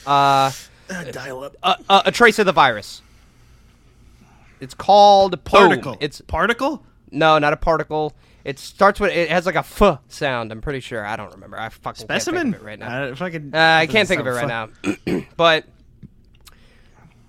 Uh 0.04 0.50
dial 1.12 1.44
up. 1.44 1.54
a, 1.62 1.76
a, 1.88 2.02
a 2.06 2.12
trace 2.12 2.40
of 2.40 2.46
the 2.46 2.50
virus. 2.52 3.02
It's 4.58 4.74
called 4.74 5.44
Particle. 5.44 5.92
Boom. 5.92 5.98
It's 6.00 6.20
particle. 6.22 6.82
no, 7.12 7.38
not 7.38 7.52
a 7.52 7.56
particle. 7.56 8.14
It 8.44 8.58
starts 8.58 8.98
with 8.98 9.12
it 9.12 9.28
has 9.28 9.46
like 9.46 9.54
a 9.54 9.58
f 9.58 10.00
sound. 10.08 10.50
I'm 10.50 10.60
pretty 10.60 10.80
sure. 10.80 11.06
I 11.06 11.14
don't 11.14 11.32
remember. 11.32 11.56
I 11.56 11.68
fucking 11.68 12.00
Specimen. 12.00 12.52
can't 12.52 12.52
think 12.52 12.56
of 12.56 12.62
it 12.62 12.66
right 12.66 12.78
now. 12.80 13.02
Uh, 13.04 13.06
if 13.12 13.22
I 13.22 13.30
could, 13.30 13.54
Uh, 13.54 13.58
I 13.58 13.86
can't 13.86 14.08
think 14.08 14.20
of 14.20 14.26
it 14.26 14.30
right 14.30 14.48
now. 14.48 14.68
but 15.36 15.66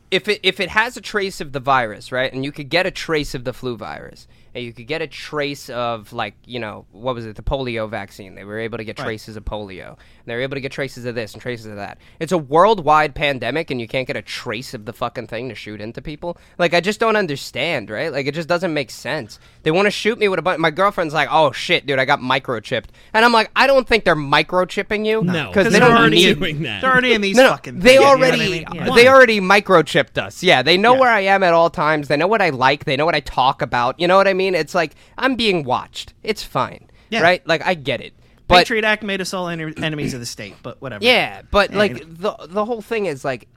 if 0.10 0.28
it 0.28 0.40
if 0.42 0.60
it 0.60 0.70
has 0.70 0.98
a 0.98 1.02
trace 1.02 1.42
of 1.42 1.52
the 1.52 1.60
virus, 1.60 2.12
right, 2.12 2.34
and 2.34 2.44
you 2.44 2.52
could 2.52 2.70
get 2.70 2.88
a 2.88 2.92
trace 2.92 3.36
of 3.36 3.44
the 3.44 3.54
flu 3.54 3.78
virus, 3.78 4.28
and 4.58 4.66
you 4.66 4.74
could 4.74 4.88
get 4.88 5.02
a 5.02 5.08
trace 5.08 5.70
of 5.70 6.12
like 6.14 6.34
you 6.46 6.60
know 6.60 6.86
what 6.92 7.16
was 7.16 7.26
it 7.26 7.36
the 7.36 7.44
polio 7.44 7.90
vaccine? 7.90 8.36
They 8.36 8.44
were 8.44 8.60
able 8.60 8.78
to 8.80 8.84
get 8.84 8.98
Right. 9.00 9.06
traces 9.06 9.36
of 9.38 9.46
polio. 9.46 9.90
And 9.90 9.98
they 10.26 10.36
were 10.36 10.42
able 10.42 10.56
to 10.56 10.62
get 10.62 10.72
traces 10.72 11.06
of 11.06 11.16
this 11.16 11.34
and 11.34 11.42
traces 11.42 11.68
of 11.68 11.76
that. 11.78 12.00
It's 12.20 12.32
a 12.32 12.38
worldwide 12.38 13.16
pandemic, 13.16 13.72
and 13.72 13.80
you 13.80 13.88
can't 13.88 14.08
get 14.08 14.18
a 14.18 14.22
trace 14.22 14.74
of 14.74 14.86
the 14.86 14.94
fucking 14.94 15.28
thing 15.28 15.50
to 15.50 15.56
shoot 15.56 15.80
into 15.80 16.02
people. 16.02 16.38
Like 16.58 16.74
I 16.74 16.82
just 16.82 17.00
don't 17.00 17.16
understand, 17.16 17.90
right? 17.90 18.12
Like 18.12 18.26
it 18.26 18.34
just 18.34 18.50
doesn't 18.50 18.74
make 18.74 18.90
sense. 18.90 19.40
They 19.64 19.72
want 19.72 19.86
to 19.86 19.92
shoot 19.92 20.18
me 20.20 20.28
with 20.28 20.40
a 20.40 20.42
bunch. 20.42 20.60
My 20.60 20.72
girlfriend's 20.72 21.14
like, 21.14 21.30
"Oh 21.32 21.52
shit, 21.52 21.86
dude, 21.86 22.00
I 22.00 22.06
got 22.06 22.20
microchipped," 22.20 22.88
and 23.14 23.24
I'm 23.24 23.32
like, 23.32 23.52
"I 23.56 23.68
don't 23.68 23.88
think 23.88 24.04
they're 24.04 24.16
microchipping 24.16 25.06
you, 25.06 25.24
No, 25.24 25.48
because 25.48 25.66
they 25.66 25.80
they're 25.80 25.88
don't 25.88 25.98
already 25.98 26.16
need 26.18 26.40
doing 26.40 26.62
that. 26.64 26.82
They're 26.82 26.92
already 26.92 27.14
in 27.14 27.22
these 27.22 27.36
no, 27.38 27.44
no, 27.44 27.50
fucking. 27.52 27.80
they 27.80 27.90
things, 27.90 27.94
you 27.96 28.00
know 28.02 28.08
I 28.08 28.10
already 28.10 28.38
mean? 28.50 28.66
Yeah. 28.74 28.96
they 28.96 29.08
already 29.08 29.40
microchipped 29.40 30.18
us. 30.18 30.42
Yeah, 30.44 30.62
they 30.62 30.78
know 30.78 30.94
Yeah. 30.94 31.00
where 31.02 31.10
I 31.12 31.22
am 31.22 31.44
at 31.44 31.54
all 31.54 31.70
times. 31.70 32.08
They 32.08 32.18
know 32.18 32.28
what 32.28 32.42
I 32.42 32.50
like. 32.50 32.86
They 32.86 32.96
know 32.96 33.06
what 33.06 33.16
I 33.16 33.20
talk 33.20 33.62
about. 33.62 34.00
You 34.00 34.08
know 34.08 34.18
what 34.18 34.28
I 34.28 34.34
mean? 34.34 34.47
It's 34.56 34.76
like 34.76 34.96
I'm 35.18 35.36
being 35.36 35.64
watched. 35.64 36.14
It's 36.24 36.44
fine, 36.44 36.90
Yeah. 37.10 37.22
right? 37.22 37.46
Like 37.48 37.66
I 37.66 37.74
get 37.74 38.02
it, 38.02 38.14
but 38.48 38.58
Patriot 38.60 38.84
Act 38.86 39.04
made 39.04 39.22
us 39.22 39.34
all 39.34 39.48
en- 39.50 39.82
enemies 39.84 40.14
of 40.14 40.20
the 40.20 40.26
state, 40.26 40.56
but 40.64 40.82
whatever. 40.82 41.04
yeah, 41.04 41.42
but 41.52 41.72
Yeah, 41.72 41.78
like 41.78 42.00
the 42.18 42.36
the 42.48 42.66
whole 42.66 42.82
thing 42.82 43.06
is 43.06 43.24
like 43.26 43.48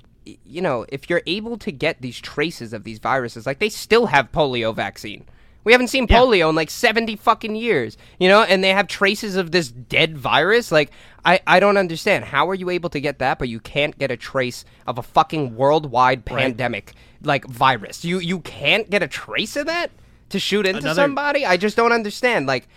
you 0.45 0.61
know, 0.61 0.85
if 0.91 1.09
you're 1.09 1.23
able 1.27 1.57
to 1.57 1.73
get 1.73 2.01
these 2.03 2.21
traces 2.21 2.73
of 2.73 2.85
these 2.85 2.99
viruses, 2.99 3.47
like 3.47 3.59
they 3.59 3.71
still 3.71 4.07
have 4.07 4.31
polio 4.31 4.75
vaccine. 4.75 5.25
We 5.65 5.73
haven't 5.73 5.89
seen 5.89 6.07
Yeah. 6.09 6.19
polio 6.19 6.49
in 6.51 6.55
like 6.57 6.71
70 6.71 7.17
fucking 7.17 7.55
years, 7.57 7.97
you 8.19 8.29
know, 8.29 8.43
and 8.43 8.62
they 8.65 8.71
have 8.71 8.87
traces 8.87 9.37
of 9.37 9.51
this 9.51 9.69
dead 9.71 10.17
virus. 10.17 10.71
Like, 10.73 10.91
I, 11.25 11.41
I 11.47 11.61
don't 11.61 11.77
understand. 11.77 12.25
How 12.27 12.49
are 12.49 12.55
you 12.55 12.71
able 12.71 12.89
to 12.91 13.01
get 13.01 13.19
that, 13.19 13.39
but 13.39 13.49
you 13.51 13.61
can't 13.61 13.99
get 13.99 14.11
a 14.11 14.17
trace 14.17 14.65
of 14.87 14.97
a 14.99 15.03
fucking 15.03 15.57
worldwide 15.57 16.25
pandemic, 16.25 16.95
like, 17.23 17.45
virus? 17.47 18.05
You, 18.07 18.21
you 18.21 18.41
can't 18.41 18.89
get 18.89 19.03
a 19.03 19.09
trace 19.09 19.55
of 19.57 19.67
that 19.67 19.91
to 20.31 20.39
shoot 20.40 20.66
into 20.66 20.81
Another- 20.81 20.94
somebody? 21.02 21.44
I 21.47 21.57
just 21.57 21.77
don't 21.77 21.93
understand. 21.93 22.47
Like, 22.47 22.69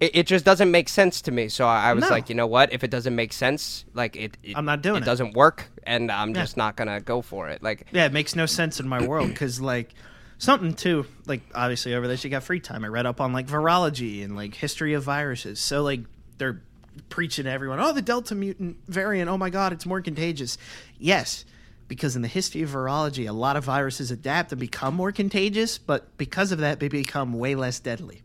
it, 0.00 0.14
it 0.14 0.26
just 0.26 0.44
doesn't 0.44 0.70
make 0.70 0.88
sense 0.88 1.20
to 1.22 1.32
me. 1.32 1.48
So 1.48 1.66
I, 1.66 1.90
I 1.90 1.92
was 1.92 2.02
No. 2.04 2.10
like, 2.10 2.28
you 2.28 2.34
know 2.36 2.46
what? 2.46 2.72
If 2.72 2.84
it 2.84 2.90
doesn't 2.90 3.14
make 3.16 3.32
sense, 3.32 3.84
like, 3.94 4.14
it, 4.16 4.36
it 4.44 4.56
I'm 4.56 4.64
not 4.64 4.80
doing 4.82 4.98
it. 4.98 5.02
it. 5.02 5.06
doesn't 5.06 5.34
work, 5.34 5.68
and 5.84 6.10
I'm 6.12 6.34
just 6.34 6.56
not 6.56 6.76
gonna 6.76 7.00
go 7.00 7.20
for 7.20 7.48
it. 7.48 7.62
Like, 7.62 7.86
Yeah, 7.92 8.06
it 8.06 8.12
makes 8.12 8.36
no 8.36 8.46
sense 8.46 8.78
in 8.78 8.86
my 8.88 9.04
world 9.04 9.28
because 9.28 9.60
like 9.60 9.92
something 10.40 10.72
too 10.72 11.04
like 11.26 11.40
obviously 11.52 11.94
over 11.96 12.06
this 12.06 12.22
you 12.22 12.30
got 12.30 12.44
free 12.44 12.60
time. 12.60 12.84
I 12.84 12.88
read 12.88 13.06
up 13.06 13.20
on 13.20 13.32
like 13.32 13.48
virology 13.48 14.22
and 14.24 14.36
like 14.36 14.54
history 14.54 14.94
of 14.94 15.02
viruses. 15.02 15.58
So 15.58 15.82
like 15.82 16.02
they're 16.36 16.62
preaching 17.08 17.46
to 17.46 17.50
everyone, 17.50 17.80
oh 17.80 17.92
the 17.92 18.02
Delta 18.02 18.36
mutant 18.36 18.76
variant, 18.86 19.28
oh 19.28 19.36
my 19.36 19.50
god, 19.50 19.72
it's 19.72 19.84
more 19.86 20.00
contagious. 20.00 20.56
Yes. 20.98 21.44
Because 21.88 22.14
in 22.16 22.22
the 22.22 22.28
history 22.28 22.60
of 22.62 22.70
virology, 22.70 23.26
a 23.28 23.32
lot 23.32 23.56
of 23.56 23.64
viruses 23.64 24.10
adapt 24.10 24.52
and 24.52 24.60
become 24.60 24.94
more 24.94 25.10
contagious, 25.10 25.78
but 25.78 26.14
because 26.18 26.52
of 26.52 26.58
that, 26.58 26.80
they 26.80 26.88
become 26.88 27.32
way 27.32 27.54
less 27.54 27.80
deadly. 27.80 28.22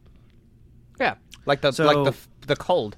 yeah, 0.99 1.15
like 1.45 1.61
the 1.61 1.71
So- 1.71 1.85
like 1.85 2.13
the 2.13 2.47
the 2.47 2.55
cold. 2.57 2.97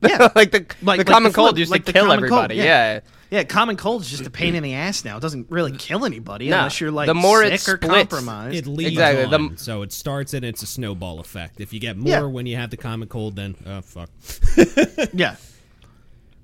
Yeah. 0.00 0.28
like 0.34 0.50
the 0.52 0.58
Like- 0.60 0.76
the 0.80 0.84
like 0.84 1.06
common 1.06 1.24
the 1.30 1.34
flu, 1.34 1.44
cold 1.44 1.58
used 1.58 1.70
like 1.70 1.82
to 1.82 1.86
the 1.86 1.92
kill 1.92 2.06
common 2.06 2.20
cold, 2.28 2.32
everybody. 2.44 2.56
yeah. 2.56 2.94
yeah. 2.94 3.00
Yeah, 3.28 3.42
common 3.42 3.76
cold 3.76 4.02
is 4.02 4.08
just 4.10 4.24
a 4.24 4.30
pain 4.30 4.54
in 4.54 4.62
the 4.62 4.74
ass 4.74 5.04
now. 5.04 5.16
It 5.16 5.20
doesn't 5.20 5.50
really 5.50 5.72
kill 5.72 6.04
anybody 6.04 6.48
No, 6.48 6.58
unless 6.58 6.80
you're 6.80 6.92
like 6.92 7.08
the 7.08 7.14
more 7.14 7.42
it 7.42 7.60
sick 7.60 7.74
or 7.74 7.76
compromised. 7.78 8.54
It 8.56 8.66
leads 8.68 8.92
Exactly, 8.92 9.24
on, 9.24 9.50
the- 9.50 9.58
so 9.58 9.82
it 9.82 9.92
starts 9.92 10.32
and 10.32 10.44
it's 10.44 10.62
a 10.62 10.66
snowball 10.66 11.18
effect. 11.18 11.60
If 11.60 11.72
you 11.72 11.80
get 11.80 11.96
more 11.96 12.08
Yeah. 12.08 12.22
when 12.22 12.46
you 12.46 12.54
have 12.56 12.70
the 12.70 12.76
common 12.76 13.08
cold, 13.08 13.34
then 13.36 13.56
oh 13.66 13.80
fuck. 13.82 14.08
yeah. 15.12 15.36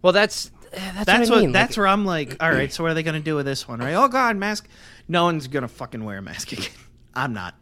Well, 0.03 0.12
that's 0.12 0.51
that's, 0.73 1.05
That's 1.05 1.31
what, 1.31 1.36
what. 1.36 1.39
I 1.39 1.40
mean. 1.43 1.53
that's 1.53 1.73
like, 1.73 1.77
where 1.78 1.86
I'm 1.86 2.05
like, 2.05 2.36
all 2.43 2.51
right. 2.51 2.73
So 2.73 2.82
what 2.82 2.90
are 2.90 2.94
they 2.94 3.03
going 3.03 3.15
to 3.15 3.20
do 3.24 3.35
with 3.36 3.47
this 3.47 3.69
one, 3.69 3.81
right? 3.81 3.94
Oh 3.94 4.09
God, 4.09 4.36
mask. 4.36 4.69
No 5.09 5.24
one's 5.24 5.47
gonna 5.49 5.69
fucking 5.69 6.05
wear 6.05 6.19
a 6.19 6.23
mask 6.23 6.53
again. 6.53 6.66
I'm 7.15 7.32
not. 7.32 7.55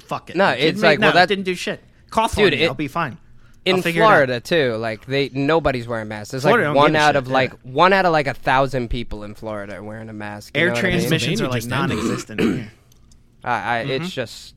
Fuck 0.00 0.30
it. 0.30 0.36
No, 0.36 0.50
It 0.50 0.60
it's 0.60 0.82
like, 0.82 0.98
well, 1.00 1.08
no, 1.08 1.10
it 1.10 1.14
that- 1.14 1.28
didn't 1.28 1.44
do 1.44 1.54
shit. 1.54 1.80
Cough 2.10 2.36
Dude, 2.36 2.52
on 2.52 2.58
me. 2.58 2.64
it- 2.64 2.68
I'll 2.68 2.74
be 2.74 2.88
fine. 2.88 3.18
I'll 3.66 3.76
in 3.76 3.82
figure 3.82 4.02
it 4.02 4.04
out. 4.04 4.08
Florida 4.10 4.40
too. 4.40 4.74
Like 4.76 5.06
they 5.06 5.30
nobody's 5.32 5.88
wearing 5.88 6.08
masks. 6.08 6.32
There's 6.32 6.42
Florida 6.42 6.68
like 6.68 6.76
one 6.76 6.94
out 6.96 7.08
shit, 7.14 7.16
of 7.16 7.28
yeah. 7.28 7.32
like 7.32 7.52
one 7.62 7.94
out 7.94 8.04
of 8.04 8.12
like 8.12 8.26
a 8.26 8.34
thousand 8.34 8.88
people 8.90 9.24
in 9.24 9.34
Florida 9.34 9.76
are 9.76 9.82
wearing 9.82 10.10
a 10.10 10.12
mask. 10.12 10.54
you 10.54 10.60
Air 10.60 10.68
know 10.68 10.74
what 10.74 10.84
I 10.84 10.88
mean? 10.88 10.98
transmissions 10.98 11.40
are 11.40 11.48
like 11.48 11.62
Pennsylvania 11.66 11.96
just 12.14 12.30
ended. 12.30 12.46
non-existent. 12.46 12.70
I, 13.44 13.78
I, 13.80 13.82
Mm-hmm. 13.84 13.90
It's 14.02 14.10
just, 14.12 14.54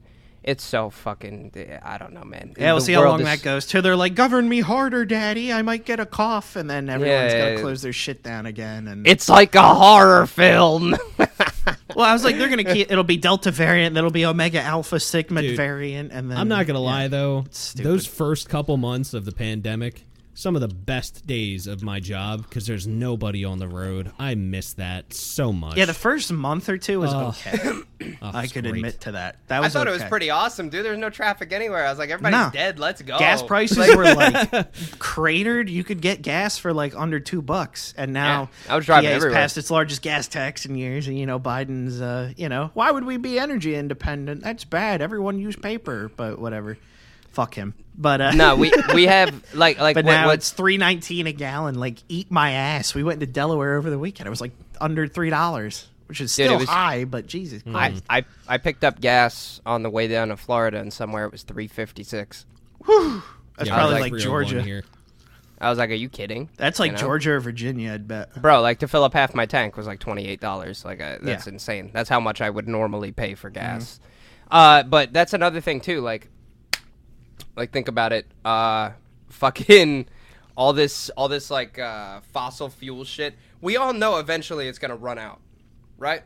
it's 0.48 0.64
so 0.64 0.90
fucking. 0.90 1.52
I 1.84 1.98
don't 1.98 2.14
know, 2.14 2.24
man. 2.24 2.56
yeah, 2.58 2.72
we'll 2.72 2.80
The 2.80 2.86
see 2.86 2.94
how 2.94 3.04
long 3.04 3.20
is- 3.20 3.26
that 3.26 3.42
goes. 3.44 3.66
Till 3.68 3.82
they're 3.82 3.96
like, 3.96 4.16
govern 4.16 4.48
me 4.50 4.62
harder, 4.62 5.06
daddy. 5.06 5.52
I 5.54 5.62
might 5.62 5.86
get 5.86 6.00
a 6.00 6.06
cough, 6.06 6.56
and 6.56 6.70
then 6.70 6.90
everyone's 6.90 7.34
Yeah, 7.34 7.40
got 7.40 7.46
yeah. 7.50 7.56
to 7.56 7.62
close 7.62 7.82
their 7.82 7.94
shit 7.94 8.24
down 8.24 8.46
again. 8.46 8.88
And 8.88 9.06
It's 9.06 9.28
like 9.30 9.54
a 9.56 9.74
horror 9.76 10.26
film. 10.26 10.96
well, 11.18 12.06
I 12.06 12.14
was 12.14 12.24
like, 12.24 12.38
they're 12.38 12.50
gonna 12.50 12.64
keep. 12.64 12.90
It'll 12.92 13.04
be 13.04 13.18
Delta 13.18 13.52
variant. 13.52 13.94
That'll 13.96 14.10
be 14.10 14.26
Omega 14.26 14.62
Alpha 14.62 15.00
Sigma 15.00 15.42
Dude, 15.42 15.58
variant, 15.58 16.12
and 16.14 16.32
then 16.32 16.38
I'm 16.38 16.48
not 16.48 16.66
gonna 16.66 16.80
yeah. 16.80 16.86
lie 16.86 17.08
though. 17.10 17.46
Those 17.76 18.08
first 18.08 18.48
couple 18.50 18.78
months 18.78 19.14
of 19.14 19.26
the 19.26 19.32
pandemic, 19.34 20.06
some 20.40 20.54
of 20.56 20.62
the 20.62 20.68
best 20.68 21.26
days 21.26 21.66
of 21.66 21.82
my 21.82 22.00
job 22.00 22.44
because 22.44 22.68
there's 22.68 22.86
nobody 22.86 23.44
on 23.44 23.58
the 23.58 23.68
road. 23.68 24.12
I 24.20 24.36
miss 24.36 24.74
that 24.74 25.12
so 25.12 25.52
much. 25.52 25.78
Yeah, 25.78 25.86
the 25.86 25.96
first 25.96 26.32
month 26.32 26.70
or 26.70 26.78
two 26.78 27.00
was 27.00 27.12
Oh. 27.12 27.30
okay. 27.30 27.58
Oh, 28.22 28.32
I 28.34 28.46
could 28.48 28.64
great. 28.64 28.76
admit 28.76 29.02
to 29.02 29.14
that. 29.14 29.38
That 29.48 29.60
was 29.60 29.66
I 29.66 29.68
was. 29.68 29.74
thought 29.74 29.88
it 29.88 29.92
was 29.92 30.04
pretty 30.10 30.30
awesome, 30.30 30.70
dude. 30.70 30.86
There's 30.86 30.98
no 31.00 31.10
traffic 31.10 31.52
anywhere. 31.52 31.86
I 31.86 31.90
was 31.90 31.98
like, 32.00 32.10
everybody's 32.12 32.38
No. 32.40 32.50
dead. 32.52 32.80
Let's 32.80 33.02
go. 33.02 33.18
Gas 33.20 33.42
prices 33.44 33.96
were 33.96 34.14
like 34.14 34.72
cratered. 35.00 35.70
You 35.70 35.84
could 35.84 36.02
get 36.02 36.22
gas 36.22 36.58
for 36.58 36.74
like 36.74 36.96
under 36.96 37.20
two 37.20 37.42
bucks, 37.42 37.94
and 37.98 38.14
now 38.14 38.50
Yeah, 38.68 38.74
I 38.74 38.76
was 38.76 38.86
driving 38.86 39.10
PA's 39.10 39.16
everywhere. 39.18 39.40
past 39.40 39.58
its 39.58 39.72
largest 39.72 40.02
gas 40.04 40.28
tax 40.28 40.66
in 40.66 40.76
years. 40.76 41.08
And 41.08 41.18
you 41.18 41.26
know, 41.26 41.40
Biden's, 41.40 42.00
uh, 42.00 42.32
you 42.38 42.50
know, 42.50 42.70
why 42.76 42.92
would 42.92 43.04
we 43.04 43.18
be 43.18 43.40
energy 43.40 43.76
independent? 43.76 44.42
That's 44.44 44.64
bad. 44.64 45.02
Everyone 45.02 45.40
use 45.40 45.56
paper, 45.56 46.12
but 46.16 46.40
whatever. 46.40 46.78
Fuck 47.38 47.54
him. 47.54 47.76
But 47.96 48.20
uh, 48.20 48.32
No, 48.32 48.56
we 48.56 48.72
we 48.96 49.06
have 49.06 49.32
like 49.54 49.78
like 49.80 49.94
But 49.96 50.06
what, 50.06 50.12
now 50.12 50.26
what- 50.26 50.34
it's 50.40 50.50
three 50.50 50.78
nineteen 50.78 51.28
a 51.28 51.32
gallon. 51.34 51.76
Like, 51.76 52.00
eat 52.10 52.32
my 52.32 52.52
ass. 52.54 52.96
We 52.96 53.04
went 53.04 53.20
to 53.20 53.28
Delaware 53.28 53.76
over 53.78 53.92
the 53.92 54.00
weekend. 54.00 54.26
It 54.26 54.32
was 54.32 54.42
like 54.42 54.54
under 54.82 55.08
three 55.08 55.30
dollars, 55.30 55.88
which 56.08 56.20
is 56.20 56.36
Dude, 56.36 56.48
still 56.48 56.58
was- 56.58 56.68
high, 56.68 57.06
but 57.06 57.28
Jesus 57.28 57.62
I, 57.68 57.72
Christ. 57.72 58.04
I 58.10 58.26
I 58.48 58.58
picked 58.58 58.84
up 58.84 59.00
gas 59.00 59.62
on 59.68 59.84
the 59.84 59.90
way 59.92 60.08
down 60.08 60.30
to 60.30 60.36
Florida, 60.36 60.80
and 60.80 60.92
somewhere 60.92 61.26
it 61.26 61.32
was 61.32 61.44
three 61.44 61.68
fifty 61.68 62.04
six. 62.04 62.48
That's 62.88 63.70
Yeah, 63.70 63.76
probably 63.76 64.00
like 64.02 64.12
like 64.14 64.22
Georgia. 64.22 64.64
Here. 64.64 64.84
I 65.62 65.70
was 65.70 65.78
like, 65.78 65.92
"Are 65.92 65.94
you 65.94 66.10
kidding?" 66.10 66.50
That's 66.58 66.80
like 66.80 66.90
You 66.94 66.98
know? 66.98 67.02
Georgia 67.02 67.32
or 67.34 67.40
Virginia, 67.40 67.94
I'd 67.94 68.08
bet. 68.08 68.42
Bro, 68.42 68.62
like 68.62 68.80
to 68.80 68.88
fill 68.88 69.04
up 69.04 69.14
half 69.14 69.36
my 69.36 69.46
tank 69.46 69.78
was 69.78 69.86
like 69.86 70.00
twenty 70.00 70.28
eight 70.28 70.42
dollars. 70.42 70.84
Like 70.84 71.02
uh, 71.02 71.18
that's 71.22 71.46
Yeah. 71.46 71.54
insane. 71.54 71.92
That's 71.94 72.10
how 72.10 72.20
much 72.20 72.42
I 72.42 72.50
would 72.50 72.68
normally 72.68 73.12
pay 73.12 73.36
for 73.36 73.52
gas. 73.52 74.00
Uh, 74.50 74.82
but 74.84 75.14
that's 75.14 75.34
another 75.34 75.60
thing 75.62 75.82
too. 75.82 76.00
Like, 76.02 76.30
like 77.58 77.72
think 77.72 77.88
about 77.90 78.14
it. 78.14 78.26
Uh, 78.46 78.92
fucking 79.30 80.08
all 80.56 80.74
this, 80.74 81.10
all 81.12 81.28
this 81.28 81.52
like 81.52 81.78
uh, 81.80 82.22
fossil 82.32 82.70
fuel 82.70 83.04
shit. 83.04 83.36
We 83.62 83.76
all 83.78 83.94
know 83.94 84.18
eventually 84.18 84.68
it's 84.68 84.80
gonna 84.80 84.96
run 84.96 85.18
out, 85.18 85.40
right? 85.98 86.22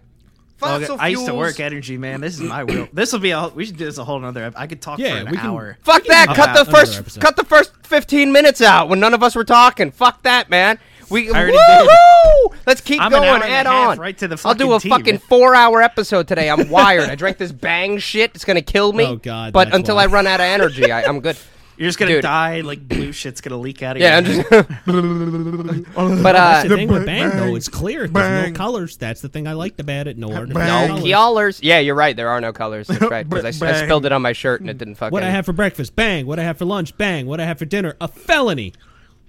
Well, 0.61 0.79
Fossil 0.79 0.97
I 0.99 1.07
used 1.07 1.21
to 1.25 1.31
fuels- 1.31 1.39
work 1.39 1.59
energy, 1.59 1.97
man. 1.97 2.21
This 2.21 2.35
is 2.35 2.41
my 2.41 2.63
wheel. 2.63 2.87
This 2.93 3.11
will 3.13 3.19
be 3.19 3.31
a. 3.31 3.47
We 3.47 3.65
should 3.65 3.77
do 3.77 3.85
this 3.85 3.97
a 3.97 4.03
whole 4.03 4.23
other. 4.23 4.43
ep- 4.43 4.53
I 4.55 4.67
could 4.67 4.79
talk 4.79 4.99
Yeah, 4.99 5.15
for 5.15 5.25
an 5.25 5.31
we 5.31 5.37
can- 5.37 5.47
hour. 5.47 5.77
Fuck 5.81 6.03
that! 6.05 6.27
Cut 6.27 6.53
the 6.53 6.61
about 6.61 6.67
first, 6.67 6.99
episode. 6.99 7.19
cut 7.21 7.35
the 7.35 7.43
first 7.45 7.71
fifteen 7.83 8.31
minutes 8.31 8.61
out 8.61 8.87
when 8.87 8.99
none 8.99 9.15
of 9.15 9.23
us 9.23 9.33
were 9.35 9.43
talking. 9.43 9.89
Fuck 9.89 10.21
that, 10.21 10.51
man. 10.51 10.77
We 11.11 11.29
I 11.29 11.39
already 11.39 11.57
Woohoo! 11.57 12.55
Let's 12.65 12.81
keep 12.81 13.01
I'm 13.01 13.13
an 13.13 13.19
going. 13.19 13.29
hour 13.29 13.35
and 13.35 13.43
a 13.43 13.47
Add 13.47 13.65
half 13.67 13.89
on. 13.89 13.97
right 13.99 14.17
to 14.19 14.27
the 14.27 14.41
I'll 14.45 14.53
do 14.55 14.71
a 14.73 14.79
fucking 14.79 14.89
fucking 14.91 15.13
man. 15.15 15.19
four-hour 15.19 15.81
episode 15.81 16.27
today. 16.27 16.49
I'm 16.49 16.69
wired. 16.69 17.09
I 17.09 17.15
drank 17.15 17.37
this 17.37 17.51
bang 17.51 17.97
shit. 17.97 18.31
It's 18.35 18.45
gonna 18.45 18.61
kill 18.61 18.93
me. 18.93 19.05
Oh, 19.05 19.15
God, 19.17 19.53
But 19.53 19.65
that's 19.65 19.75
until 19.77 19.95
why. 19.97 20.03
I 20.03 20.05
run 20.07 20.25
out 20.27 20.39
of 20.39 20.45
energy, 20.45 20.91
I, 20.91 21.03
I'm 21.03 21.19
good. 21.19 21.37
You're 21.77 21.87
just 21.89 21.97
gonna 21.97 22.11
Dude. 22.11 22.21
die. 22.21 22.61
Like 22.61 22.87
blue 22.87 23.11
shit's 23.11 23.41
gonna 23.41 23.57
leak 23.57 23.81
out 23.81 23.95
of 23.95 24.01
you. 24.01 24.07
Yeah, 24.07 24.17
I'm 24.17 24.25
your. 24.25 24.43
just. 24.43 24.49
just. 24.51 24.69
but 26.23 26.35
uh, 26.35 26.39
That's 26.39 26.69
the 26.69 26.75
thing 26.75 26.87
with 26.89 27.05
Bang, 27.07 27.29
though. 27.31 27.55
It's 27.55 27.69
clear. 27.69 28.07
There's 28.07 28.51
no 28.51 28.55
colors. 28.55 28.97
That's 28.97 29.21
the 29.21 29.29
thing 29.29 29.47
I 29.47 29.53
liked 29.53 29.79
about 29.79 30.07
it. 30.07 30.15
No, 30.15 30.27
no 30.27 30.43
no 30.45 30.53
Bang. 30.53 31.11
colors. 31.11 31.59
Yeah, 31.63 31.79
you're 31.79 31.95
right. 31.95 32.15
There 32.15 32.29
are 32.29 32.39
no 32.39 32.53
colors. 32.53 32.85
That's 32.87 33.01
right. 33.01 33.27
Because 33.27 33.45
I, 33.45 33.65
I 33.67 33.71
Bang. 33.71 33.85
spilled 33.85 34.05
it 34.05 34.11
on 34.11 34.21
my 34.21 34.33
shirt 34.33 34.61
and 34.61 34.69
it 34.69 34.77
didn't 34.77 34.95
fucking. 34.95 35.11
What 35.11 35.23
I 35.23 35.31
have 35.31 35.45
for 35.45 35.53
breakfast? 35.53 35.95
Bang. 35.95 36.27
What 36.27 36.37
I 36.37 36.43
have 36.43 36.57
for 36.59 36.65
lunch? 36.65 36.95
Bang. 36.97 37.25
What 37.25 37.39
I 37.39 37.45
have 37.45 37.57
for 37.57 37.65
dinner? 37.65 37.95
A 37.99 38.07
felony. 38.07 38.73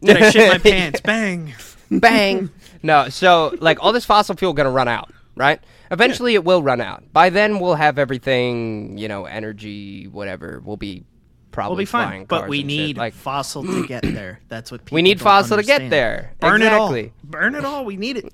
Did 0.02 0.20
I 0.20 0.30
shit 0.30 0.52
my 0.52 0.59
pants? 0.59 1.00
Bang. 1.00 1.54
Bang. 2.01 2.51
no, 2.82 3.09
so 3.09 3.56
like 3.60 3.78
all 3.82 3.93
this 3.93 4.05
fossil 4.05 4.36
fuel 4.36 4.52
gonna 4.52 4.70
run 4.70 4.89
out, 4.89 5.10
right? 5.36 5.60
Eventually, 5.90 6.35
it 6.35 6.44
will 6.44 6.62
run 6.62 6.81
out. 6.81 7.05
By 7.12 7.28
then, 7.31 7.60
we'll 7.60 7.74
have 7.74 7.98
everything, 7.98 8.97
you 8.97 9.09
know, 9.09 9.27
energy, 9.27 10.06
whatever. 10.09 10.62
We'll 10.64 10.77
be 10.78 11.05
probably 11.51 11.73
We'll 11.74 11.78
be 11.82 11.85
flying 11.85 12.20
fine, 12.20 12.24
but 12.27 12.48
we 12.48 12.60
and 12.62 12.70
shit. 12.70 12.78
need 12.78 12.97
like 12.97 13.12
fossil 13.12 13.62
to 13.64 13.86
get 13.86 14.02
there. 14.02 14.40
That's 14.48 14.70
what 14.73 14.85
people 14.85 14.94
We 14.97 15.02
need 15.02 15.19
don't 15.19 15.24
fossil 15.24 15.59
to 15.59 15.62
get 15.62 15.90
there. 15.90 16.32
Burn 16.40 16.62
Exactly. 16.62 17.01
it 17.01 17.06
all. 17.06 17.12
Burn 17.31 17.55
it 17.55 17.64
all. 17.64 17.85
We 17.85 17.97
need 17.97 18.16
it. 18.16 18.32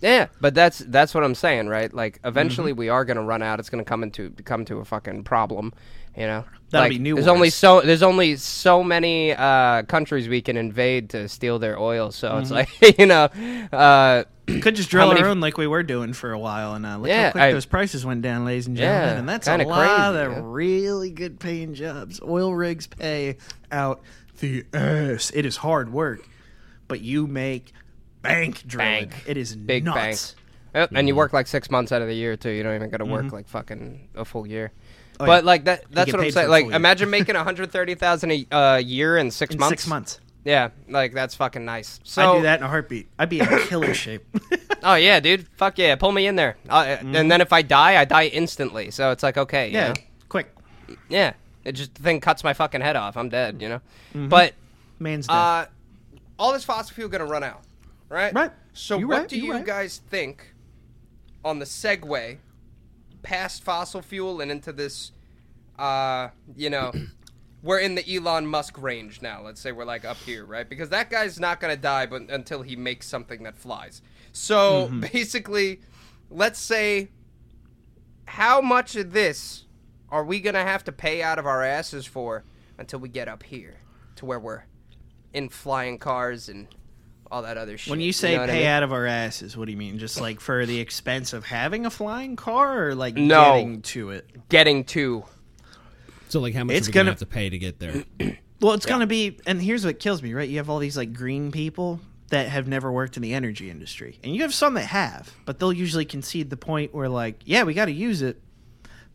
Yeah, 0.00 0.28
but 0.40 0.54
that's 0.54 0.78
that's 0.78 1.14
what 1.14 1.24
I'm 1.24 1.34
saying, 1.34 1.68
right? 1.68 1.92
Like 1.92 2.18
Mm-hmm. 2.18 2.28
eventually 2.28 2.72
we 2.72 2.88
are 2.88 3.04
gonna 3.04 3.22
run 3.22 3.42
out. 3.42 3.58
It's 3.60 3.68
gonna 3.70 3.84
come 3.84 4.02
into 4.02 4.30
come 4.44 4.64
to 4.66 4.78
a 4.78 4.84
fucking 4.84 5.24
problem, 5.24 5.72
you 6.16 6.26
know. 6.26 6.44
That'll 6.70 6.84
like, 6.84 6.90
be 6.92 6.98
new 6.98 7.16
There's 7.16 7.26
only 7.26 7.46
wars. 7.46 7.54
so 7.54 7.80
there's 7.82 8.02
only 8.02 8.36
so 8.36 8.82
many 8.84 9.32
uh, 9.34 9.82
countries 9.82 10.28
we 10.28 10.40
can 10.40 10.56
invade 10.56 11.10
to 11.10 11.28
steal 11.28 11.58
their 11.58 11.78
oil. 11.78 12.12
So 12.12 12.30
Mm-hmm. 12.30 12.42
it's 12.42 12.50
like 12.50 12.68
you 12.98 13.06
know, 13.06 13.24
uh, 13.72 14.24
Could 14.46 14.76
just 14.76 14.88
drill 14.90 15.08
many- 15.08 15.20
our 15.22 15.28
own 15.28 15.40
like 15.40 15.58
we 15.58 15.66
were 15.66 15.82
doing 15.82 16.12
for 16.14 16.32
a 16.32 16.38
while, 16.38 16.74
and 16.74 16.86
uh, 16.86 16.96
look 16.96 17.08
Yeah, 17.08 17.26
how 17.26 17.32
quick 17.32 17.42
I- 17.42 17.52
those 17.52 17.66
prices 17.66 18.06
went 18.06 18.22
down, 18.22 18.44
ladies 18.44 18.66
and 18.68 18.76
gentlemen. 18.76 19.08
Yeah, 19.14 19.18
and 19.18 19.28
that's 19.28 19.46
a 19.48 19.50
kinda 19.50 19.66
lot 19.68 20.12
crazy, 20.12 20.24
of 20.26 20.32
yeah. 20.32 20.40
really 20.44 21.10
good 21.10 21.38
paying 21.40 21.74
jobs. 21.74 22.20
Oil 22.22 22.54
rigs 22.54 22.86
pay 22.86 23.36
out 23.70 24.00
the 24.38 24.64
ass. 24.72 25.30
It 25.34 25.44
is 25.44 25.58
hard 25.58 25.92
work, 25.92 26.20
but 26.88 27.00
you 27.02 27.26
make 27.26 27.72
bank 28.22 28.66
drilling. 28.66 29.08
Bank. 29.10 29.24
It 29.26 29.36
is 29.36 29.54
big 29.56 29.84
nuts. 29.84 30.34
bank. 30.72 30.90
Uh, 30.92 30.96
and 30.96 31.08
you 31.08 31.16
work 31.16 31.32
like 31.32 31.46
six 31.48 31.70
months 31.70 31.90
out 31.90 32.00
of 32.02 32.08
the 32.08 32.14
year 32.14 32.36
too. 32.36 32.50
You 32.50 32.62
don't 32.62 32.74
even 32.76 32.90
got 32.90 32.98
to 32.98 33.04
work 33.04 33.32
like 33.32 33.48
fucking 33.48 34.08
a 34.14 34.24
full 34.24 34.46
year. 34.46 34.68
Mm-hmm. 34.68 35.22
Oh, 35.22 35.26
but 35.26 35.42
yeah. 35.42 35.46
like 35.46 35.64
that, 35.64 35.84
that's 35.90 36.06
get 36.06 36.14
what 36.14 36.20
I'm 36.20 36.24
paid 36.26 36.30
for 36.30 36.34
saying. 36.34 36.46
a 36.46 36.50
Like, 36.50 36.62
full 36.64 36.70
year. 36.70 36.76
imagine 36.76 37.10
making 37.10 37.34
130,000 37.34 38.30
a 38.30 38.46
uh, 38.56 38.76
year 38.76 39.16
in 39.18 39.30
six 39.30 39.54
In 39.54 39.60
months. 39.60 39.70
six 39.82 39.86
months, 39.88 40.20
Yeah, 40.44 40.70
like 40.88 41.12
that's 41.12 41.34
fucking 41.34 41.64
nice. 41.64 41.98
So 42.04 42.22
I'd 42.32 42.36
do 42.38 42.42
that 42.44 42.60
in 42.60 42.64
a 42.64 42.68
heartbeat. 42.68 43.08
I'd 43.18 43.28
be 43.28 43.40
in 43.40 43.46
killer 43.66 43.92
shape. 43.94 44.24
Oh 44.82 44.94
yeah, 44.94 45.18
dude. 45.20 45.46
Fuck 45.56 45.76
yeah, 45.78 45.96
pull 45.96 46.12
me 46.12 46.26
in 46.26 46.36
there. 46.36 46.56
Uh, 46.68 46.96
And 47.00 47.30
then 47.30 47.40
if 47.40 47.52
I 47.52 47.62
die, 47.62 48.00
I 48.00 48.04
die 48.04 48.26
instantly. 48.26 48.90
So 48.92 49.10
it's 49.10 49.22
like 49.22 49.36
okay, 49.36 49.68
you 49.68 49.76
Mm-hmm. 49.76 49.76
yeah, 49.76 49.88
know? 49.88 49.94
quick, 50.28 50.54
yeah. 51.08 51.32
It 51.64 51.72
just 51.72 51.94
the 51.96 52.02
thing 52.02 52.20
cuts 52.20 52.42
my 52.44 52.54
fucking 52.54 52.80
head 52.80 52.96
off. 52.96 53.16
I'm 53.18 53.28
dead. 53.28 53.60
You 53.60 53.68
know. 53.68 53.80
Mm-hmm. 54.14 54.28
But 54.28 54.54
man's 54.98 55.26
dead. 55.26 55.34
uh, 55.34 55.66
all 56.38 56.52
this 56.54 56.64
fossil 56.64 56.94
fuel 56.94 57.08
gonna 57.10 57.26
run 57.26 57.42
out, 57.44 57.60
right? 58.10 58.34
Right. 58.34 58.52
So 58.74 58.98
You 58.98 59.08
what 59.08 59.18
right, 59.20 59.28
do 59.28 59.38
you 59.40 59.52
right. 59.52 59.64
guys 59.64 60.02
think 60.10 60.54
on 61.44 61.58
the 61.58 61.64
segue 61.64 62.36
past 63.22 63.62
fossil 63.64 64.02
fuel 64.02 64.40
and 64.42 64.50
into 64.50 64.72
this? 64.72 65.12
Uh, 65.78 66.28
you 66.56 66.68
know. 66.70 66.92
We're 67.62 67.80
in 67.80 67.94
the 67.94 68.16
Elon 68.16 68.46
Musk 68.46 68.80
range 68.80 69.20
now. 69.20 69.42
Let's 69.42 69.60
say 69.60 69.70
we're 69.70 69.84
like 69.84 70.06
up 70.06 70.16
here, 70.16 70.46
right? 70.46 70.66
Because 70.66 70.88
that 70.88 71.10
guy's 71.10 71.38
not 71.38 71.60
gonna 71.60 71.76
die, 71.76 72.06
but 72.06 72.22
until 72.30 72.62
he 72.62 72.74
makes 72.74 73.06
something 73.06 73.42
that 73.42 73.54
flies. 73.58 74.00
So 74.32 74.86
Mm-hmm. 74.86 75.00
basically, 75.12 75.80
let's 76.30 76.58
say, 76.58 77.10
how 78.24 78.62
much 78.62 78.96
of 78.96 79.12
this 79.12 79.66
are 80.08 80.24
we 80.24 80.40
gonna 80.40 80.62
have 80.64 80.84
to 80.84 80.92
pay 80.92 81.22
out 81.22 81.38
of 81.38 81.44
our 81.44 81.62
asses 81.62 82.06
for 82.06 82.44
until 82.78 82.98
we 82.98 83.10
get 83.10 83.28
up 83.28 83.42
here 83.42 83.80
to 84.16 84.24
where 84.24 84.40
we're 84.40 84.62
in 85.34 85.50
flying 85.50 85.98
cars 85.98 86.48
and 86.48 86.66
all 87.30 87.42
that 87.42 87.56
other 87.56 87.78
shit? 87.78 87.90
when 87.90 88.00
you 88.00 88.12
say 88.12 88.34
know 88.34 88.40
what 88.42 88.50
I 88.50 88.52
pay 88.52 88.58
mean? 88.60 88.66
out 88.68 88.82
of 88.82 88.92
our 88.92 89.06
asses, 89.06 89.56
what 89.56 89.66
do 89.66 89.72
you 89.72 89.78
mean? 89.78 89.98
Just 89.98 90.20
like 90.20 90.40
for 90.40 90.66
the 90.66 90.80
expense 90.80 91.32
of 91.32 91.44
having 91.44 91.86
a 91.86 91.90
flying 91.90 92.36
car, 92.36 92.88
or 92.88 92.94
like 92.94 93.14
No. 93.16 93.54
getting 93.54 93.82
to 93.82 94.10
it? 94.10 94.48
getting 94.48 94.84
to 94.84 95.24
So 96.28 96.40
like, 96.40 96.54
how 96.54 96.64
much 96.64 96.76
It's 96.76 96.88
are 96.88 96.90
we 96.90 96.92
gonna, 96.94 97.04
gonna- 97.04 97.10
have 97.12 97.18
to 97.20 97.26
pay 97.26 97.50
to 97.50 97.58
get 97.58 97.78
there? 97.78 98.04
Well, 98.62 98.74
it's 98.74 98.84
gonna 98.84 99.06
be, 99.06 99.38
and 99.46 99.60
here's 99.62 99.86
what 99.86 99.98
kills 99.98 100.22
me, 100.22 100.34
right? 100.34 100.46
You 100.46 100.58
have 100.58 100.68
all 100.68 100.80
these 100.80 100.94
like 100.94 101.14
green 101.14 101.50
people 101.50 101.98
that 102.28 102.48
have 102.48 102.68
never 102.68 102.92
worked 102.92 103.16
in 103.16 103.22
the 103.22 103.32
energy 103.32 103.70
industry, 103.70 104.18
and 104.22 104.34
you 104.36 104.42
have 104.42 104.52
some 104.52 104.74
that 104.74 104.82
have, 104.84 105.32
but 105.46 105.58
they'll 105.58 105.72
usually 105.72 106.04
concede 106.04 106.50
the 106.50 106.58
point 106.58 106.94
where 106.94 107.08
like, 107.08 107.36
yeah, 107.46 107.62
we 107.62 107.72
got 107.72 107.86
to 107.86 107.92
use 107.92 108.20
it, 108.20 108.38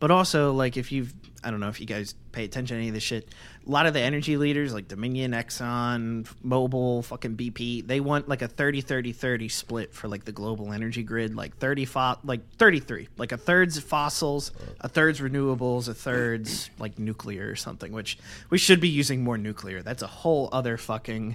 but 0.00 0.10
also 0.10 0.52
like 0.52 0.76
if 0.76 0.90
you've, 0.90 1.14
I 1.44 1.52
don't 1.52 1.60
know 1.60 1.68
if 1.68 1.78
you 1.80 1.86
guys 1.86 2.16
pay 2.32 2.42
attention 2.42 2.74
to 2.74 2.78
any 2.80 2.88
of 2.88 2.94
this 2.94 3.04
shit. 3.04 3.28
A 3.66 3.70
lot 3.70 3.86
of 3.86 3.94
the 3.94 4.00
energy 4.00 4.36
leaders 4.36 4.72
like 4.72 4.86
Dominion, 4.86 5.32
Exxon, 5.32 6.24
Mobil, 6.44 7.04
fucking 7.04 7.36
BP, 7.36 7.84
they 7.84 7.98
want 7.98 8.28
like 8.28 8.42
a 8.42 8.46
30 8.48 8.80
30 8.80 9.12
30 9.12 9.48
split 9.48 9.92
for 9.92 10.06
like 10.06 10.24
the 10.24 10.30
global 10.30 10.72
energy 10.72 11.02
grid, 11.02 11.34
like 11.34 11.56
30 11.56 11.84
fo- 11.84 12.18
like 12.22 12.48
33, 12.58 13.08
like 13.16 13.32
a 13.32 13.36
third's 13.36 13.80
fossils, 13.80 14.52
a 14.80 14.88
third's 14.88 15.20
renewables, 15.20 15.88
a 15.88 15.94
third's 15.94 16.70
like 16.78 16.98
nuclear 17.00 17.50
or 17.50 17.56
something, 17.56 17.90
which 17.90 18.18
we 18.50 18.58
should 18.58 18.80
be 18.80 18.88
using 18.88 19.24
more 19.24 19.36
nuclear. 19.36 19.82
That's 19.82 20.02
a 20.02 20.06
whole 20.06 20.48
other 20.52 20.76
fucking 20.76 21.34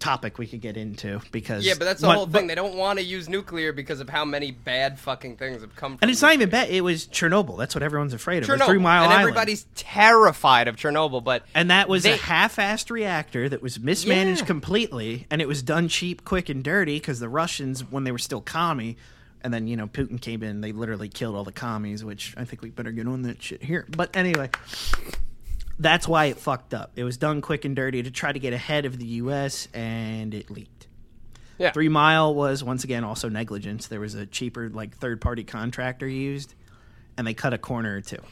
topic 0.00 0.38
we 0.38 0.46
could 0.46 0.60
get 0.60 0.76
into 0.76 1.20
because 1.30 1.64
yeah, 1.64 1.74
but 1.78 1.84
that's 1.84 2.00
the 2.00 2.08
what- 2.08 2.16
whole 2.16 2.26
but- 2.26 2.38
thing. 2.38 2.46
They 2.48 2.54
don't 2.56 2.74
want 2.74 2.98
to 2.98 3.04
use 3.04 3.28
nuclear 3.28 3.72
because 3.72 4.00
of 4.00 4.08
how 4.08 4.24
many 4.24 4.50
bad 4.50 4.98
fucking 4.98 5.36
things 5.36 5.60
have 5.62 5.76
come. 5.76 5.92
from 5.92 5.98
and 6.02 6.10
it's 6.10 6.22
not 6.22 6.32
even 6.34 6.48
bad. 6.50 6.68
It 6.70 6.80
was 6.82 7.06
Chernobyl. 7.06 7.56
That's 7.58 7.74
what 7.74 7.82
everyone's 7.82 8.14
afraid 8.14 8.42
of. 8.42 8.48
Chernobyl, 8.48 8.66
Three 8.66 8.78
Mile 8.78 9.04
and 9.04 9.12
Island. 9.12 9.28
everybody's 9.28 9.66
terrified 9.76 10.66
of 10.68 10.76
Chernobyl, 10.76 11.22
but 11.22 11.44
And 11.54 11.70
that 11.70 11.88
was 11.88 12.02
They- 12.02 12.14
a 12.14 12.16
half-assed 12.16 12.90
reactor 12.90 13.48
that 13.48 13.62
was 13.62 13.78
mismanaged 13.78 14.40
Yeah. 14.40 14.46
completely, 14.46 15.26
and 15.30 15.40
it 15.42 15.46
was 15.48 15.62
done 15.62 15.88
cheap, 15.88 16.24
quick, 16.24 16.48
and 16.48 16.64
dirty 16.64 16.96
because 16.96 17.20
the 17.20 17.28
Russians, 17.28 17.82
when 17.90 18.04
they 18.04 18.12
were 18.12 18.18
still 18.18 18.40
commie, 18.40 18.96
and 19.42 19.52
then 19.54 19.66
you 19.66 19.76
know 19.76 19.86
Putin 19.86 20.20
came 20.20 20.42
in, 20.42 20.60
they 20.60 20.72
literally 20.72 21.08
killed 21.08 21.34
all 21.34 21.44
the 21.44 21.52
commies, 21.52 22.04
which 22.04 22.34
I 22.36 22.44
think 22.44 22.62
we 22.62 22.70
better 22.70 22.92
get 22.92 23.06
on 23.06 23.22
that 23.22 23.42
shit 23.42 23.62
here. 23.62 23.86
But 23.94 24.14
anyway, 24.16 24.50
that's 25.80 26.06
why 26.06 26.26
it 26.26 26.38
fucked 26.38 26.74
up. 26.74 26.92
It 26.96 27.04
was 27.04 27.16
done 27.16 27.40
quick 27.40 27.64
and 27.64 27.74
dirty 27.74 28.02
to 28.02 28.10
try 28.10 28.32
to 28.32 28.38
get 28.38 28.52
ahead 28.52 28.84
of 28.84 28.98
the 28.98 29.06
U.S. 29.06 29.66
and 29.74 30.32
it 30.34 30.50
leaked. 30.50 30.86
Yeah. 31.58 31.72
Three 31.72 31.88
Mile 31.88 32.34
was 32.34 32.62
once 32.62 32.84
again 32.84 33.04
also 33.04 33.28
negligence. 33.28 33.88
There 33.88 34.00
was 34.00 34.14
a 34.14 34.24
cheaper 34.26 34.70
like 34.70 34.96
third-party 34.96 35.44
contractor 35.44 36.06
used, 36.06 36.54
and 37.18 37.26
they 37.26 37.34
cut 37.34 37.52
a 37.52 37.58
corner 37.58 37.96
or 37.96 38.00
two 38.00 38.22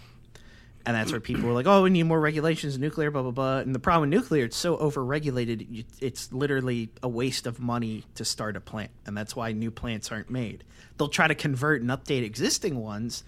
and 0.89 0.97
that's 0.97 1.12
where 1.12 1.20
people 1.20 1.47
were 1.47 1.53
like, 1.53 1.66
"Oh, 1.66 1.83
we 1.83 1.91
need 1.91 2.05
more 2.05 2.19
regulations, 2.19 2.79
nuclear, 2.79 3.11
blah 3.11 3.20
blah 3.20 3.31
blah." 3.31 3.59
And 3.59 3.75
the 3.75 3.79
problem 3.79 4.09
with 4.09 4.19
nuclear, 4.19 4.47
it's 4.47 4.57
so 4.57 4.79
overregulated, 4.79 5.85
it's 6.01 6.33
literally 6.33 6.89
a 7.03 7.09
waste 7.09 7.47
of 7.47 7.61
money 7.61 8.05
to 8.15 8.25
start 8.25 8.57
a 8.57 8.61
plant, 8.62 8.91
and 9.05 9.15
that's 9.15 9.37
why 9.37 9.53
new 9.53 9.70
plants 9.70 10.11
aren't 10.11 10.31
made. 10.31 10.65
They'll 10.97 11.09
try 11.09 11.29
to 11.29 11.35
convert 11.35 11.83
and 11.83 11.91
update 11.91 12.25
existing 12.25 12.79
ones, 12.79 13.23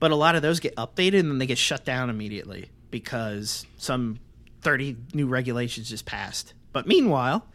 but 0.00 0.10
a 0.10 0.16
lot 0.16 0.34
of 0.34 0.42
those 0.42 0.58
get 0.58 0.74
updated 0.74 1.20
and 1.20 1.30
then 1.30 1.38
they 1.38 1.46
get 1.46 1.58
shut 1.58 1.84
down 1.84 2.10
immediately 2.10 2.70
because 2.90 3.66
some 3.76 4.18
thirty 4.60 4.96
new 5.14 5.26
regulations 5.26 5.88
just 5.88 6.06
passed. 6.06 6.54
But 6.72 6.86
meanwhile, 6.86 7.46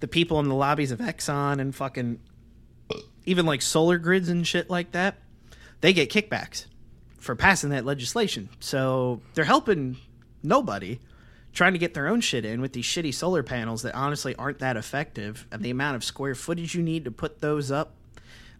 the 0.00 0.08
people 0.08 0.40
in 0.40 0.48
the 0.48 0.54
lobbies 0.54 0.90
of 0.90 0.98
Exxon 0.98 1.60
and 1.60 1.74
fucking 1.74 2.20
even 3.26 3.46
like 3.46 3.62
solar 3.62 3.98
grids 3.98 4.28
and 4.28 4.46
shit 4.46 4.68
like 4.68 4.92
that, 4.92 5.18
they 5.80 5.92
get 5.92 6.10
kickbacks 6.10 6.66
for 7.18 7.34
passing 7.34 7.70
that 7.70 7.84
legislation. 7.84 8.48
So 8.60 9.20
they're 9.34 9.44
helping 9.44 9.96
nobody 10.42 11.00
trying 11.52 11.72
to 11.72 11.78
get 11.78 11.94
their 11.94 12.08
own 12.08 12.20
shit 12.20 12.44
in 12.44 12.60
with 12.60 12.72
these 12.72 12.84
shitty 12.84 13.14
solar 13.14 13.42
panels 13.42 13.82
that 13.82 13.94
honestly 13.94 14.34
aren't 14.36 14.58
that 14.58 14.76
effective 14.76 15.46
and 15.52 15.62
the 15.62 15.70
amount 15.70 15.96
of 15.96 16.04
square 16.04 16.34
footage 16.34 16.74
you 16.74 16.82
need 16.82 17.04
to 17.04 17.10
put 17.10 17.40
those 17.40 17.70
up 17.70 17.94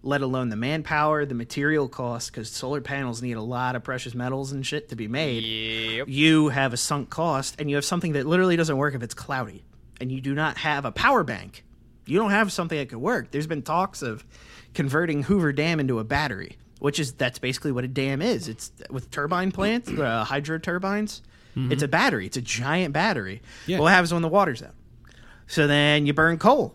let 0.04 0.20
alone 0.22 0.48
the 0.50 0.56
manpower 0.56 1.24
the 1.24 1.34
material 1.34 1.88
cost 1.88 2.30
because 2.30 2.50
solar 2.50 2.80
panels 2.80 3.22
need 3.22 3.36
a 3.36 3.42
lot 3.42 3.74
of 3.74 3.82
precious 3.82 4.14
metals 4.14 4.52
and 4.52 4.66
shit 4.66 4.88
to 4.90 4.96
be 4.96 5.08
made. 5.08 5.42
Yep. 5.42 6.08
you 6.08 6.48
have 6.50 6.72
a 6.72 6.76
sunk 6.76 7.10
cost 7.10 7.56
and 7.58 7.70
you 7.70 7.76
have 7.76 7.84
something 7.84 8.12
that 8.12 8.26
literally 8.26 8.56
doesn't 8.56 8.76
work 8.76 8.94
if 8.94 9.02
it's 9.02 9.14
cloudy 9.14 9.64
and 10.00 10.12
you 10.12 10.20
do 10.20 10.34
not 10.34 10.58
have 10.58 10.84
a 10.84 10.92
power 10.92 11.24
bank. 11.24 11.64
You 12.06 12.18
don't 12.18 12.30
have 12.30 12.52
something 12.52 12.76
that 12.78 12.90
could 12.90 12.98
work. 12.98 13.30
There's 13.30 13.46
been 13.46 13.62
talks 13.62 14.02
of 14.02 14.24
converting 14.74 15.22
hoover 15.22 15.52
dam 15.52 15.80
into 15.80 15.98
a 15.98 16.04
battery 16.04 16.58
which 16.80 17.00
is 17.00 17.14
that's 17.14 17.38
basically 17.38 17.72
what 17.72 17.84
a 17.84 17.88
dam 17.88 18.20
is. 18.20 18.46
It's 18.46 18.70
with 18.90 19.10
turbine 19.10 19.52
plants 19.52 19.88
uh, 19.88 20.24
hydro 20.24 20.58
turbines. 20.58 21.22
It's 21.56 21.84
a 21.84 21.88
battery. 21.88 22.26
It's 22.26 22.36
a 22.36 22.42
giant 22.42 22.92
battery. 22.92 23.40
Yeah. 23.66 23.78
what 23.78 23.92
happens 23.92 24.12
when 24.12 24.22
the 24.22 24.28
water's 24.28 24.60
out? 24.60 24.74
So 25.46 25.68
then 25.68 26.04
you 26.04 26.12
burn 26.12 26.36
coal 26.36 26.74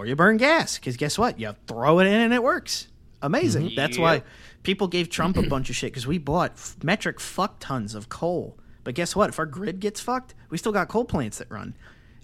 or 0.00 0.06
you 0.06 0.16
burn 0.16 0.36
gas 0.38 0.78
because 0.78 0.96
guess 0.96 1.18
what? 1.18 1.38
You 1.38 1.54
throw 1.66 1.98
it 2.00 2.06
in 2.06 2.14
and 2.20 2.32
it 2.32 2.42
works. 2.42 2.88
Amazing. 3.22 3.66
Mm-hmm. 3.68 3.76
That's 3.76 3.98
why 3.98 4.22
people 4.62 4.88
gave 4.88 5.10
trump 5.10 5.36
a 5.36 5.42
bunch 5.42 5.68
of 5.68 5.76
shit 5.76 5.92
because 5.92 6.06
we 6.06 6.16
bought 6.18 6.52
metric 6.82 7.20
fuck 7.20 7.56
tons 7.60 7.94
of 7.94 8.08
coal. 8.08 8.58
But 8.82 8.94
guess 8.94 9.14
what? 9.14 9.28
If 9.28 9.38
our 9.38 9.46
grid 9.46 9.78
gets 9.80 10.00
fucked 10.00 10.34
we 10.48 10.56
still 10.58 10.72
got 10.72 10.88
coal 10.88 11.04
plants 11.04 11.38
that 11.38 11.50
run. 11.50 11.74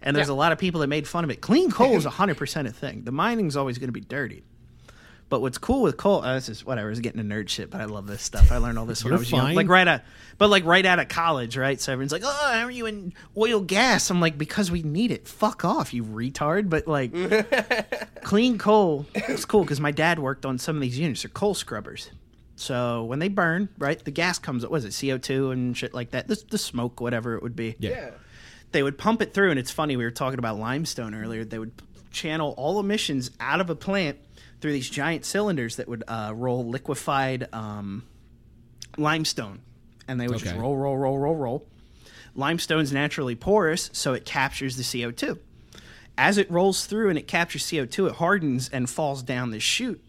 And 0.02 0.16
there's 0.16 0.28
Yeah. 0.28 0.34
a 0.34 0.36
lot 0.36 0.52
of 0.52 0.58
people 0.58 0.80
that 0.80 0.86
made 0.88 1.06
fun 1.06 1.24
of 1.24 1.30
it. 1.30 1.40
Clean 1.40 1.70
coal 1.70 1.96
is 1.96 2.04
100% 2.06 2.66
a 2.66 2.72
thing. 2.72 3.04
The 3.04 3.12
mining's 3.12 3.56
always 3.56 3.78
going 3.78 3.88
to 3.88 3.92
be 3.92 4.00
dirty 4.00 4.42
but 5.28 5.40
what's 5.40 5.58
cool 5.58 5.82
with 5.82 5.96
coal, 5.96 6.22
uh, 6.22 6.34
this 6.34 6.48
is 6.48 6.64
whatever. 6.64 6.90
It's 6.90 7.00
getting 7.00 7.20
a 7.20 7.24
nerd 7.24 7.48
shit, 7.48 7.70
but 7.70 7.80
I 7.80 7.84
love 7.86 8.06
this 8.06 8.22
stuff. 8.22 8.52
I 8.52 8.58
learned 8.58 8.78
all 8.78 8.86
this 8.86 9.02
when 9.02 9.12
I 9.12 9.16
You're 9.16 9.18
was 9.20 9.30
young, 9.32 9.54
like 9.54 9.68
right 9.68 9.86
out, 9.88 10.02
but 10.38 10.48
like 10.50 10.64
right 10.64 10.84
out 10.86 10.98
of 11.00 11.08
college, 11.08 11.56
right? 11.56 11.80
So 11.80 11.92
everyone's 11.92 12.12
like, 12.12 12.22
"Oh, 12.24 12.50
how 12.52 12.64
are 12.64 12.70
you 12.70 12.86
in 12.86 13.12
oil 13.36 13.60
gas?" 13.60 14.08
I'm 14.10 14.20
like, 14.20 14.38
"Because 14.38 14.70
we 14.70 14.82
need 14.82 15.10
it. 15.10 15.26
Fuck 15.26 15.64
off, 15.64 15.92
you 15.92 16.04
retard." 16.04 16.68
But 16.70 16.86
like, 16.86 17.12
clean 18.22 18.58
coal, 18.58 19.06
it's 19.14 19.44
cool 19.44 19.62
because 19.62 19.80
my 19.80 19.90
dad 19.90 20.18
worked 20.18 20.46
on 20.46 20.58
some 20.58 20.76
of 20.76 20.82
these 20.82 20.98
units. 20.98 21.22
They're 21.22 21.30
coal 21.30 21.54
scrubbers. 21.54 22.10
So 22.58 23.04
when 23.04 23.18
they 23.18 23.28
burn, 23.28 23.68
right, 23.78 24.02
the 24.02 24.10
gas 24.10 24.38
comes. 24.38 24.62
What 24.62 24.70
was 24.72 24.84
it? 24.84 24.98
CO 25.08 25.18
two 25.18 25.50
and 25.50 25.76
shit 25.76 25.92
like 25.92 26.12
that. 26.12 26.26
The, 26.28 26.42
the 26.50 26.58
smoke, 26.58 27.00
whatever 27.00 27.34
it 27.36 27.42
would 27.42 27.54
be 27.56 27.76
Yeah. 27.78 28.10
they 28.72 28.82
would 28.82 28.96
pump 28.96 29.20
it 29.22 29.34
through 29.34 29.50
and 29.50 29.58
it's 29.58 29.70
funny 29.70 29.96
we 29.96 30.04
were 30.04 30.10
talking 30.10 30.38
about 30.38 30.58
limestone 30.58 31.14
earlier 31.14 31.44
they 31.44 31.58
would 31.58 31.72
channel 32.10 32.52
all 32.56 32.80
emissions 32.80 33.30
out 33.40 33.60
of 33.60 33.70
a 33.70 33.74
plant 33.74 34.18
through 34.60 34.72
these 34.72 34.88
giant 34.88 35.24
cylinders 35.24 35.76
that 35.76 35.88
would 35.88 36.02
uh, 36.08 36.32
roll 36.34 36.66
liquefied 36.68 37.48
um, 37.52 38.04
limestone, 38.96 39.60
and 40.08 40.20
they 40.20 40.28
would 40.28 40.38
just 40.38 40.52
Okay. 40.52 40.58
roll, 40.60 40.76
roll, 40.76 40.96
roll, 40.96 41.18
roll, 41.18 41.36
roll. 41.36 41.66
Limestone's 42.34 42.92
naturally 42.92 43.34
porous, 43.34 43.90
so 43.92 44.12
it 44.14 44.24
captures 44.24 44.76
the 44.76 44.82
CO2. 44.82 45.38
As 46.18 46.38
it 46.38 46.50
rolls 46.50 46.86
through 46.86 47.10
and 47.10 47.18
it 47.18 47.26
captures 47.26 47.64
CO2, 47.64 48.08
it 48.08 48.14
hardens 48.16 48.68
and 48.70 48.88
falls 48.88 49.22
down 49.22 49.50
this 49.50 49.62
chute 49.62 50.02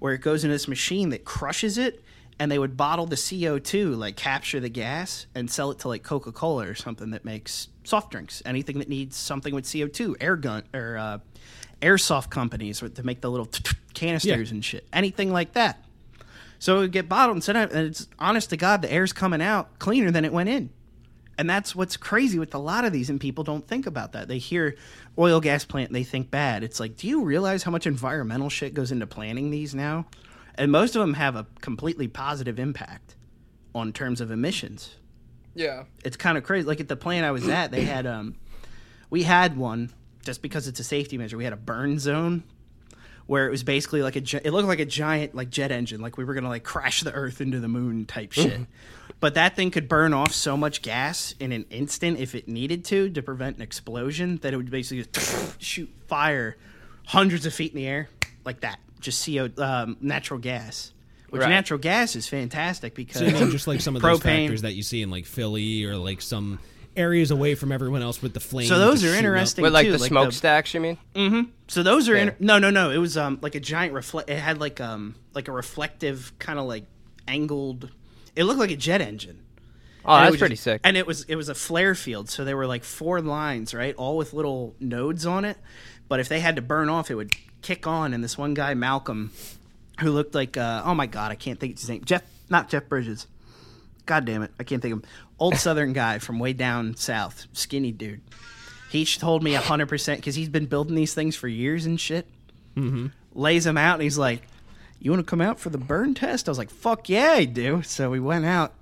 where 0.00 0.12
it 0.12 0.20
goes 0.20 0.44
into 0.44 0.52
this 0.54 0.68
machine 0.68 1.10
that 1.10 1.24
crushes 1.24 1.78
it 1.78 2.02
and 2.38 2.50
they 2.50 2.58
would 2.58 2.76
bottle 2.76 3.06
the 3.06 3.14
CO2, 3.16 3.96
like 3.96 4.16
capture 4.16 4.58
the 4.58 4.68
gas 4.68 5.26
and 5.36 5.48
sell 5.48 5.70
it 5.70 5.78
to 5.78 5.88
like 5.88 6.02
Coca 6.02 6.32
Cola 6.32 6.66
or 6.66 6.74
something 6.74 7.10
that 7.10 7.24
makes 7.24 7.68
soft 7.84 8.10
drinks. 8.10 8.42
Anything 8.44 8.78
that 8.80 8.88
needs 8.88 9.16
something 9.16 9.54
with 9.54 9.64
CO2, 9.64 10.16
air 10.20 10.34
gun 10.36 10.64
or 10.74 10.96
uh, 10.98 11.18
airsoft 11.84 12.30
companies 12.30 12.80
to 12.80 13.02
make 13.04 13.20
the 13.20 13.30
little 13.30 13.48
canisters 13.92 14.50
and 14.50 14.64
shit. 14.64 14.86
Anything 14.92 15.32
like 15.32 15.52
that. 15.52 15.84
So 16.58 16.78
it 16.78 16.80
would 16.80 16.92
get 16.92 17.08
bottled 17.08 17.36
and 17.36 17.44
sent 17.44 17.58
out, 17.58 17.72
and 17.72 17.86
it's 17.86 18.08
honest 18.18 18.50
to 18.50 18.56
God, 18.56 18.80
the 18.82 18.90
air's 18.90 19.12
coming 19.12 19.42
out 19.42 19.78
cleaner 19.78 20.10
than 20.10 20.24
it 20.24 20.32
went 20.32 20.48
in. 20.48 20.70
And 21.36 21.50
that's 21.50 21.74
what's 21.74 21.96
crazy 21.96 22.38
with 22.38 22.54
a 22.54 22.58
lot 22.58 22.84
of 22.84 22.92
these, 22.92 23.10
and 23.10 23.20
people 23.20 23.44
don't 23.44 23.66
think 23.66 23.86
about 23.86 24.12
that. 24.12 24.28
They 24.28 24.38
hear 24.38 24.76
oil 25.18 25.40
gas 25.40 25.64
plant 25.64 25.90
and 25.90 25.96
they 25.96 26.04
think 26.04 26.30
bad. 26.30 26.62
It's 26.62 26.80
like, 26.80 26.96
do 26.96 27.06
you 27.08 27.24
realize 27.24 27.64
how 27.64 27.70
much 27.70 27.86
environmental 27.86 28.48
shit 28.48 28.72
goes 28.72 28.92
into 28.92 29.06
planning 29.06 29.50
these 29.50 29.74
now? 29.74 30.06
And 30.54 30.70
most 30.70 30.94
of 30.94 31.00
them 31.00 31.14
have 31.14 31.34
a 31.34 31.46
completely 31.60 32.08
positive 32.08 32.58
impact 32.58 33.16
on 33.74 33.92
terms 33.92 34.20
of 34.20 34.30
emissions. 34.30 34.94
Yeah. 35.54 35.84
It's 36.04 36.16
kind 36.16 36.38
of 36.38 36.44
crazy. 36.44 36.66
Like 36.66 36.80
at 36.80 36.88
the 36.88 36.96
plant 36.96 37.26
I 37.26 37.32
was 37.32 37.48
at, 37.48 37.72
they 37.72 37.82
had 37.82 38.06
um, 38.06 38.36
we 39.10 39.24
had 39.24 39.56
one 39.56 39.92
just 40.24 40.42
because 40.42 40.66
it's 40.68 40.80
a 40.80 40.84
safety 40.84 41.18
measure. 41.18 41.36
We 41.36 41.44
had 41.44 41.52
a 41.52 41.56
burn 41.56 41.98
zone 41.98 42.42
where 43.26 43.46
it 43.46 43.50
was 43.50 43.62
basically 43.62 44.02
like 44.02 44.16
a 44.16 44.46
it 44.46 44.50
looked 44.52 44.68
like 44.68 44.80
a 44.80 44.84
giant 44.84 45.34
like 45.34 45.50
jet 45.50 45.70
engine, 45.72 46.00
like 46.00 46.16
we 46.18 46.24
were 46.24 46.34
gonna 46.34 46.48
like 46.48 46.64
crash 46.64 47.02
the 47.02 47.12
Earth 47.12 47.40
into 47.40 47.60
the 47.60 47.68
moon 47.68 48.04
type 48.04 48.32
shit. 48.32 48.60
but 49.20 49.34
that 49.34 49.56
thing 49.56 49.70
could 49.70 49.88
burn 49.88 50.12
off 50.12 50.32
so 50.32 50.56
much 50.56 50.82
gas 50.82 51.34
in 51.40 51.52
an 51.52 51.64
instant 51.70 52.18
if 52.18 52.34
it 52.34 52.48
needed 52.48 52.84
to 52.86 53.08
to 53.10 53.22
prevent 53.22 53.56
an 53.56 53.62
explosion 53.62 54.38
that 54.42 54.52
it 54.52 54.56
would 54.56 54.70
basically 54.70 55.04
just 55.10 55.56
shoot 55.62 55.88
fire 56.06 56.56
hundreds 57.06 57.46
of 57.46 57.54
feet 57.54 57.72
in 57.72 57.76
the 57.76 57.86
air 57.86 58.08
like 58.44 58.60
that, 58.60 58.78
just 59.00 59.24
CO 59.24 59.48
um, 59.58 59.96
natural 60.00 60.38
gas. 60.40 60.90
Which 61.30 61.40
Right. 61.42 61.48
natural 61.48 61.80
gas 61.80 62.14
is 62.14 62.28
fantastic 62.28 62.94
because 62.94 63.20
So 63.20 63.26
you 63.26 63.32
mean 63.32 63.50
just 63.50 63.66
like 63.66 63.80
some 63.80 63.96
of 63.96 64.02
those 64.02 64.20
Propane. 64.20 64.42
factors 64.44 64.62
that 64.62 64.74
you 64.74 64.82
see 64.84 65.02
in 65.02 65.10
like 65.10 65.24
Philly 65.26 65.84
or 65.84 65.96
like 65.96 66.20
some 66.20 66.60
areas 66.96 67.30
away 67.30 67.54
from 67.54 67.72
everyone 67.72 68.02
else 68.02 68.22
with 68.22 68.34
the 68.34 68.40
flames. 68.40 68.68
So 68.68 68.78
those 68.78 69.02
are 69.02 69.08
shooting 69.08 69.14
up. 69.14 69.24
interesting 69.30 69.62
With 69.62 69.72
like 69.74 69.86
too, 69.86 69.92
the 69.92 69.98
like 69.98 70.08
smokestacks, 70.08 70.74
you 70.74 70.80
mean? 70.80 70.98
Mm-hmm. 71.14 71.50
So 71.68 71.82
those 71.82 72.08
are 72.08 72.14
Yeah. 72.14 72.22
inter- 72.22 72.36
no, 72.40 72.58
no, 72.58 72.70
no. 72.70 72.90
It 72.90 72.98
was 72.98 73.16
um 73.16 73.38
like 73.42 73.54
a 73.54 73.60
giant 73.60 73.92
reflect. 73.94 74.30
It 74.30 74.38
had 74.38 74.58
like 74.60 74.80
um 74.80 75.14
like 75.34 75.48
a 75.48 75.52
reflective 75.52 76.32
kind 76.38 76.58
of 76.58 76.66
like 76.66 76.84
angled. 77.26 77.90
It 78.36 78.44
looked 78.44 78.58
like 78.60 78.70
a 78.70 78.76
jet 78.76 79.00
engine. 79.00 79.40
Oh, 80.04 80.14
And 80.16 80.28
it 80.28 80.30
that's 80.32 80.38
pretty 80.40 80.54
just- 80.54 80.64
sick. 80.64 80.80
And 80.84 80.96
it 80.96 81.06
was 81.06 81.24
it 81.24 81.36
was 81.36 81.48
a 81.48 81.54
flare 81.54 81.94
field, 81.94 82.28
so 82.28 82.44
there 82.44 82.56
were 82.56 82.66
like 82.66 82.84
four 82.84 83.20
lines, 83.20 83.72
right, 83.74 83.94
all 83.96 84.16
with 84.16 84.32
little 84.32 84.74
nodes 84.80 85.24
on 85.26 85.44
it. 85.44 85.56
But 86.08 86.20
if 86.20 86.28
they 86.28 86.40
had 86.40 86.56
to 86.56 86.62
burn 86.62 86.88
off, 86.90 87.10
it 87.10 87.14
would 87.14 87.32
kick 87.62 87.86
on. 87.86 88.12
And 88.12 88.22
this 88.22 88.36
one 88.36 88.52
guy, 88.52 88.74
Malcolm, 88.74 89.32
who 90.00 90.10
looked 90.10 90.34
like 90.34 90.56
uh, 90.56 90.82
oh 90.84 90.94
my 90.94 91.06
god, 91.06 91.32
I 91.32 91.34
can't 91.34 91.58
think 91.58 91.74
of 91.74 91.80
his 91.80 91.88
name. 91.88 92.04
Jeff, 92.04 92.22
not 92.50 92.68
Jeff 92.68 92.88
Bridges. 92.88 93.26
God 94.06 94.24
damn 94.24 94.42
it, 94.42 94.52
I 94.58 94.64
can't 94.64 94.82
think 94.82 94.92
of 94.94 94.98
him. 95.00 95.08
Old 95.38 95.56
Southern 95.56 95.92
guy 95.92 96.18
from 96.18 96.38
way 96.38 96.52
down 96.52 96.96
south, 96.96 97.46
skinny 97.52 97.92
dude. 97.92 98.20
He 98.90 99.04
told 99.04 99.42
me 99.42 99.54
hundred 99.54 99.88
percent 99.88 100.20
because 100.20 100.34
he's 100.34 100.48
been 100.48 100.66
building 100.66 100.94
these 100.94 101.14
things 101.14 101.34
for 101.34 101.48
years 101.48 101.86
and 101.86 102.00
shit. 102.00 102.26
Mm-hmm. 102.76 103.08
Lays 103.32 103.64
them 103.64 103.76
out, 103.76 103.94
and 103.94 104.02
he's 104.02 104.18
like, 104.18 104.42
"You 105.00 105.10
want 105.10 105.26
to 105.26 105.28
come 105.28 105.40
out 105.40 105.58
for 105.58 105.70
the 105.70 105.78
burn 105.78 106.14
test?" 106.14 106.48
I 106.48 106.50
was 106.50 106.58
like, 106.58 106.70
"Fuck 106.70 107.08
yeah, 107.08 107.32
I 107.32 107.44
do." 107.44 107.82
So 107.82 108.10
we 108.10 108.20
went 108.20 108.44
out, 108.44 108.72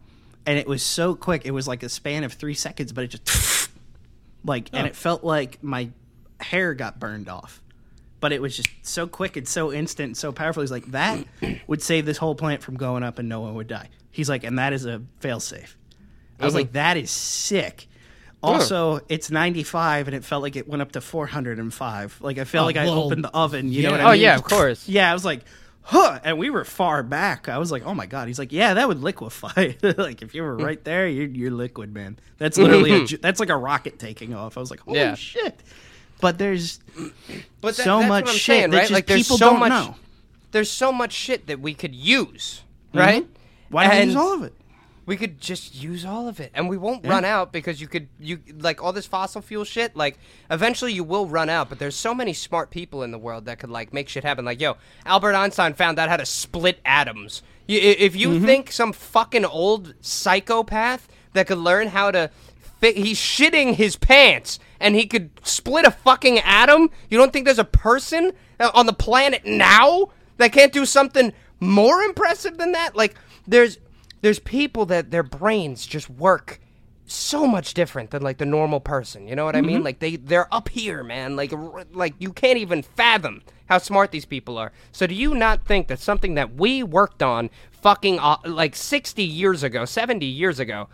and 0.44 0.58
it 0.58 0.66
was 0.66 0.82
so 0.82 1.14
quick. 1.14 1.46
It 1.46 1.52
was 1.52 1.66
like 1.66 1.82
a 1.82 1.88
span 1.88 2.24
of 2.24 2.34
three 2.34 2.54
seconds, 2.54 2.92
but 2.92 3.04
it 3.04 3.08
just 3.08 3.70
like, 4.44 4.68
and 4.74 4.86
it 4.86 4.94
felt 4.94 5.24
like 5.24 5.62
my 5.62 5.88
hair 6.40 6.74
got 6.74 6.98
burned 6.98 7.28
off. 7.28 7.62
But 8.20 8.32
it 8.32 8.40
was 8.40 8.56
just 8.56 8.68
so 8.82 9.06
quick 9.06 9.36
and 9.36 9.48
so 9.48 9.72
instant 9.72 10.06
and 10.08 10.16
so 10.16 10.30
powerful. 10.30 10.62
He's 10.62 10.70
like, 10.70 10.86
that 10.92 11.24
would 11.66 11.82
save 11.82 12.06
this 12.06 12.18
whole 12.18 12.34
plant 12.36 12.62
from 12.62 12.76
going 12.76 13.02
up 13.02 13.18
and 13.18 13.28
no 13.28 13.40
one 13.40 13.54
would 13.54 13.66
die. 13.66 13.88
He's 14.12 14.28
like, 14.28 14.44
and 14.44 14.58
that 14.58 14.72
is 14.72 14.86
a 14.86 15.02
failsafe. 15.20 15.74
I 16.38 16.44
was 16.44 16.54
uh-huh. 16.54 16.60
like, 16.60 16.72
that 16.72 16.96
is 16.96 17.10
sick. 17.10 17.88
Also, 18.42 19.00
it's 19.08 19.30
95 19.30 20.08
and 20.08 20.16
it 20.16 20.24
felt 20.24 20.42
like 20.42 20.56
it 20.56 20.66
went 20.66 20.82
up 20.82 20.92
to 20.92 21.00
405. 21.00 22.18
Like 22.20 22.38
I 22.38 22.44
felt 22.44 22.64
Oh, 22.64 22.66
like 22.66 22.76
I 22.76 22.86
well, 22.86 23.04
opened 23.04 23.24
the 23.24 23.30
oven. 23.30 23.72
You 23.72 23.84
know 23.84 23.92
what 23.92 24.00
I 24.00 24.04
oh, 24.04 24.06
mean? 24.12 24.20
Oh, 24.20 24.22
yeah, 24.22 24.34
of 24.34 24.42
course. 24.42 24.88
Yeah, 24.88 25.10
I 25.10 25.14
was 25.14 25.24
like, 25.24 25.44
huh. 25.82 26.18
And 26.24 26.38
we 26.38 26.50
were 26.50 26.64
far 26.64 27.04
back. 27.04 27.48
I 27.48 27.58
was 27.58 27.70
like, 27.70 27.86
oh 27.86 27.94
my 27.94 28.06
god. 28.06 28.26
He's 28.26 28.40
like, 28.40 28.50
yeah, 28.50 28.74
that 28.74 28.88
would 28.88 29.00
liquefy. 29.00 29.76
like 29.96 30.22
if 30.22 30.34
you 30.34 30.42
were 30.42 30.56
hmm. 30.56 30.64
right 30.64 30.82
there, 30.82 31.06
you're, 31.06 31.28
you're 31.28 31.50
liquid, 31.52 31.94
man. 31.94 32.18
That's 32.38 32.58
mm-hmm. 32.58 32.82
literally 32.82 33.14
a, 33.14 33.18
that's 33.18 33.38
like 33.38 33.50
a 33.50 33.56
rocket 33.56 34.00
taking 34.00 34.34
off. 34.34 34.56
I 34.56 34.60
was 34.60 34.70
like, 34.70 34.80
holy 34.80 34.98
Yeah. 34.98 35.14
shit. 35.14 35.62
But 36.20 36.38
there's 36.38 36.80
But 37.60 37.76
so 37.76 37.98
that's 37.98 38.08
much 38.08 38.24
what 38.24 38.30
I'm 38.30 38.36
shit 38.36 38.42
saying, 38.42 38.70
that 38.70 38.76
right? 38.76 38.82
just 38.82 38.92
like 38.92 39.06
there's 39.06 39.22
people 39.22 39.38
so 39.38 39.50
don't 39.50 39.60
much, 39.60 39.70
know. 39.70 39.94
There's 40.50 40.70
so 40.70 40.92
much 40.92 41.12
shit 41.12 41.46
that 41.46 41.60
we 41.60 41.74
could 41.74 41.94
use, 41.94 42.62
mm-hmm. 42.88 42.98
right? 42.98 43.26
Why 43.72 43.84
not 43.86 43.94
And 43.94 44.10
use 44.10 44.16
all 44.16 44.34
of 44.34 44.42
it? 44.44 44.54
We 45.04 45.16
could 45.16 45.40
just 45.40 45.74
use 45.74 46.04
all 46.04 46.28
of 46.28 46.38
it, 46.38 46.52
and 46.54 46.68
we 46.68 46.76
won't 46.76 47.04
run 47.04 47.24
out 47.24 47.50
because 47.52 47.80
you 47.80 47.88
could 47.88 48.06
you 48.20 48.38
like 48.60 48.80
all 48.80 48.92
this 48.92 49.04
fossil 49.04 49.42
fuel 49.42 49.64
shit. 49.64 49.96
Like 49.96 50.16
eventually 50.48 50.92
you 50.92 51.02
will 51.02 51.26
run 51.26 51.50
out, 51.50 51.68
but 51.68 51.80
there's 51.80 51.96
so 51.96 52.14
many 52.14 52.32
smart 52.32 52.70
people 52.70 53.02
in 53.02 53.10
the 53.10 53.18
world 53.18 53.46
that 53.46 53.58
could 53.58 53.68
like 53.70 53.92
make 53.92 54.08
shit 54.08 54.22
happen. 54.22 54.44
Like 54.44 54.60
yo, 54.60 54.76
Albert 55.04 55.34
Einstein 55.34 55.74
found 55.74 55.98
out 55.98 56.08
how 56.08 56.16
to 56.18 56.24
split 56.24 56.78
atoms. 56.84 57.42
You, 57.66 57.80
if 57.80 58.14
you 58.14 58.28
Mm-hmm. 58.28 58.46
think 58.46 58.70
some 58.70 58.92
fucking 58.92 59.44
old 59.44 59.94
psychopath 60.00 61.08
that 61.32 61.48
could 61.48 61.58
learn 61.58 61.88
how 61.88 62.12
to, 62.12 62.30
fi- 62.80 62.92
he's 62.92 63.18
shitting 63.18 63.74
his 63.74 63.96
pants 63.96 64.60
and 64.78 64.94
he 64.94 65.06
could 65.06 65.30
split 65.42 65.84
a 65.84 65.90
fucking 65.90 66.38
atom. 66.40 66.90
You 67.10 67.18
don't 67.18 67.32
think 67.32 67.44
there's 67.46 67.58
a 67.58 67.64
person 67.64 68.32
uh, 68.60 68.70
on 68.72 68.86
the 68.86 68.92
planet 68.92 69.44
now 69.44 70.10
that 70.36 70.52
can't 70.52 70.72
do 70.72 70.86
something 70.86 71.32
more 71.58 72.02
impressive 72.02 72.56
than 72.58 72.72
that? 72.72 72.94
Like 72.96 73.14
there's 73.46 73.78
there's 74.20 74.38
people 74.38 74.86
that 74.86 75.10
their 75.10 75.22
brains 75.22 75.86
just 75.86 76.08
work 76.08 76.60
so 77.06 77.46
much 77.46 77.74
different 77.74 78.10
than 78.10 78.22
like 78.22 78.38
the 78.38 78.46
normal 78.46 78.80
person. 78.80 79.26
You 79.28 79.36
know 79.36 79.44
what 79.44 79.56
I 79.56 79.60
mean? 79.60 79.82
Like 79.82 79.98
they 79.98 80.16
they're 80.16 80.52
up 80.54 80.68
here, 80.68 81.02
man. 81.02 81.36
Like 81.36 81.52
r- 81.52 81.84
like 81.92 82.14
you 82.18 82.32
can't 82.32 82.58
even 82.58 82.82
fathom 82.82 83.42
how 83.68 83.78
smart 83.78 84.10
these 84.10 84.24
people 84.24 84.58
are. 84.58 84.72
So 84.92 85.06
do 85.06 85.14
you 85.14 85.34
not 85.34 85.64
think 85.66 85.88
that 85.88 85.98
something 85.98 86.34
that 86.34 86.54
we 86.54 86.82
worked 86.82 87.22
on 87.22 87.50
fucking 87.70 88.18
uh, 88.18 88.36
like 88.44 88.76
60 88.76 89.22
years 89.22 89.62
ago, 89.62 89.84
70 89.84 90.24
years 90.26 90.60
ago, 90.60 90.88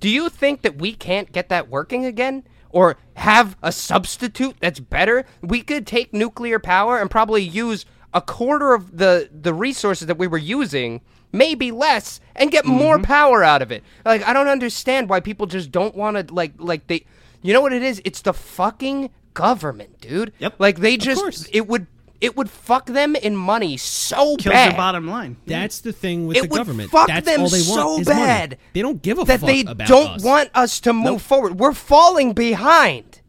do 0.00 0.08
you 0.08 0.28
think 0.28 0.62
that 0.62 0.78
we 0.78 0.92
can't 0.92 1.32
get 1.32 1.48
that 1.48 1.68
working 1.68 2.04
again? 2.04 2.44
Or 2.70 2.98
have 3.14 3.56
a 3.62 3.72
substitute 3.72 4.56
that's 4.60 4.78
better? 4.78 5.24
We 5.42 5.62
could 5.62 5.86
take 5.86 6.12
nuclear 6.12 6.58
power 6.58 6.98
and 6.98 7.10
probably 7.10 7.42
use 7.42 7.86
a 8.12 8.20
quarter 8.20 8.74
of 8.74 8.98
the 8.98 9.28
the 9.32 9.54
resources 9.54 10.06
that 10.06 10.18
we 10.18 10.26
were 10.26 10.38
using, 10.38 11.00
maybe 11.32 11.70
less, 11.70 12.20
and 12.36 12.50
get 12.50 12.64
more 12.64 12.96
mm-hmm. 12.96 13.04
power 13.04 13.42
out 13.44 13.62
of 13.62 13.72
it. 13.72 13.82
Like 14.04 14.22
I 14.26 14.32
don't 14.32 14.48
understand 14.48 15.08
why 15.08 15.20
people 15.20 15.46
just 15.46 15.70
don't 15.70 15.94
want 15.94 16.28
to 16.28 16.34
like 16.34 16.52
like 16.58 16.86
they 16.86 17.04
you 17.42 17.52
know 17.52 17.60
what 17.60 17.72
it 17.72 17.82
is? 17.82 18.00
It's 18.04 18.22
the 18.22 18.32
fucking 18.32 19.10
government, 19.34 20.00
dude. 20.00 20.32
Yep. 20.38 20.54
Like 20.58 20.78
they 20.78 20.96
just 20.96 21.20
course. 21.20 21.48
it 21.52 21.68
would 21.68 21.86
it 22.20 22.36
would 22.36 22.50
fuck 22.50 22.86
them 22.86 23.14
in 23.14 23.36
money 23.36 23.76
so 23.76 24.36
Kills 24.36 24.52
bad 24.52 24.72
their 24.72 24.76
bottom 24.76 25.08
line. 25.08 25.36
That's 25.46 25.80
the 25.80 25.92
thing 25.92 26.26
with 26.26 26.36
it 26.36 26.42
the 26.42 26.48
would 26.48 26.56
government. 26.56 26.90
fuck 26.90 27.06
That's 27.06 27.24
them 27.24 27.42
all 27.42 27.48
they 27.48 27.58
want 27.58 27.66
so 27.66 28.00
is 28.00 28.08
money. 28.08 28.20
bad 28.20 28.58
They 28.72 28.82
don't 28.82 29.00
give 29.00 29.18
a 29.18 29.20
fuck. 29.20 29.28
that 29.28 29.40
fuck 29.40 29.46
they 29.48 29.60
about 29.60 29.88
don't 29.88 30.10
us. 30.10 30.24
want 30.24 30.50
us 30.54 30.80
to 30.80 30.92
move 30.92 31.22
forward. 31.22 31.58
We're 31.58 31.72
falling 31.72 32.32
behind. 32.32 33.20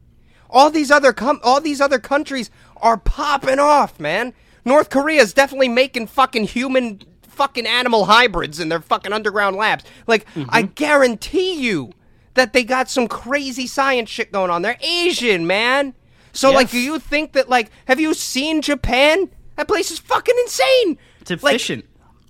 All 0.50 0.72
these 0.72 0.90
other 0.90 1.14
com- 1.14 1.40
all 1.44 1.62
these 1.62 1.80
other 1.80 2.00
countries 2.00 2.50
are 2.78 2.98
popping 2.98 3.60
off, 3.60 4.00
man. 4.00 4.34
North 4.66 4.90
Korea 4.90 5.22
is 5.22 5.34
definitely 5.34 5.70
making 5.70 6.08
fucking 6.08 6.46
human 6.46 7.02
fucking 7.40 7.66
animal 7.66 8.04
hybrids 8.04 8.60
in 8.60 8.68
their 8.68 8.82
fucking 8.82 9.14
underground 9.14 9.56
labs. 9.56 9.86
Like 10.08 10.26
mm-hmm. 10.34 10.50
I 10.50 10.64
guarantee 10.64 11.54
you 11.54 11.94
that 12.34 12.52
they 12.52 12.66
got 12.66 12.90
some 12.90 13.08
crazy 13.08 13.66
science 13.66 14.10
shit 14.10 14.34
going 14.34 14.52
on. 14.52 14.62
They're 14.62 14.78
Asian, 14.82 15.48
man. 15.48 15.94
So 16.34 16.52
like, 16.52 16.70
do 16.70 16.78
you 16.80 17.00
think 17.00 17.32
that 17.34 17.48
like, 17.48 17.72
have 17.86 17.98
you 18.00 18.14
seen 18.14 18.62
Japan? 18.62 19.30
That 19.56 19.70
place 19.70 19.90
is 19.90 20.00
fucking 20.00 20.36
insane. 20.42 20.98
It's 21.22 21.32
Like, 21.42 21.56
efficient. 21.56 21.86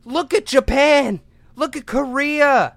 Look 0.06 0.32
at 0.36 0.46
Japan. 0.46 1.22
Look 1.56 1.76
at 1.76 1.88
Korea. 1.88 2.76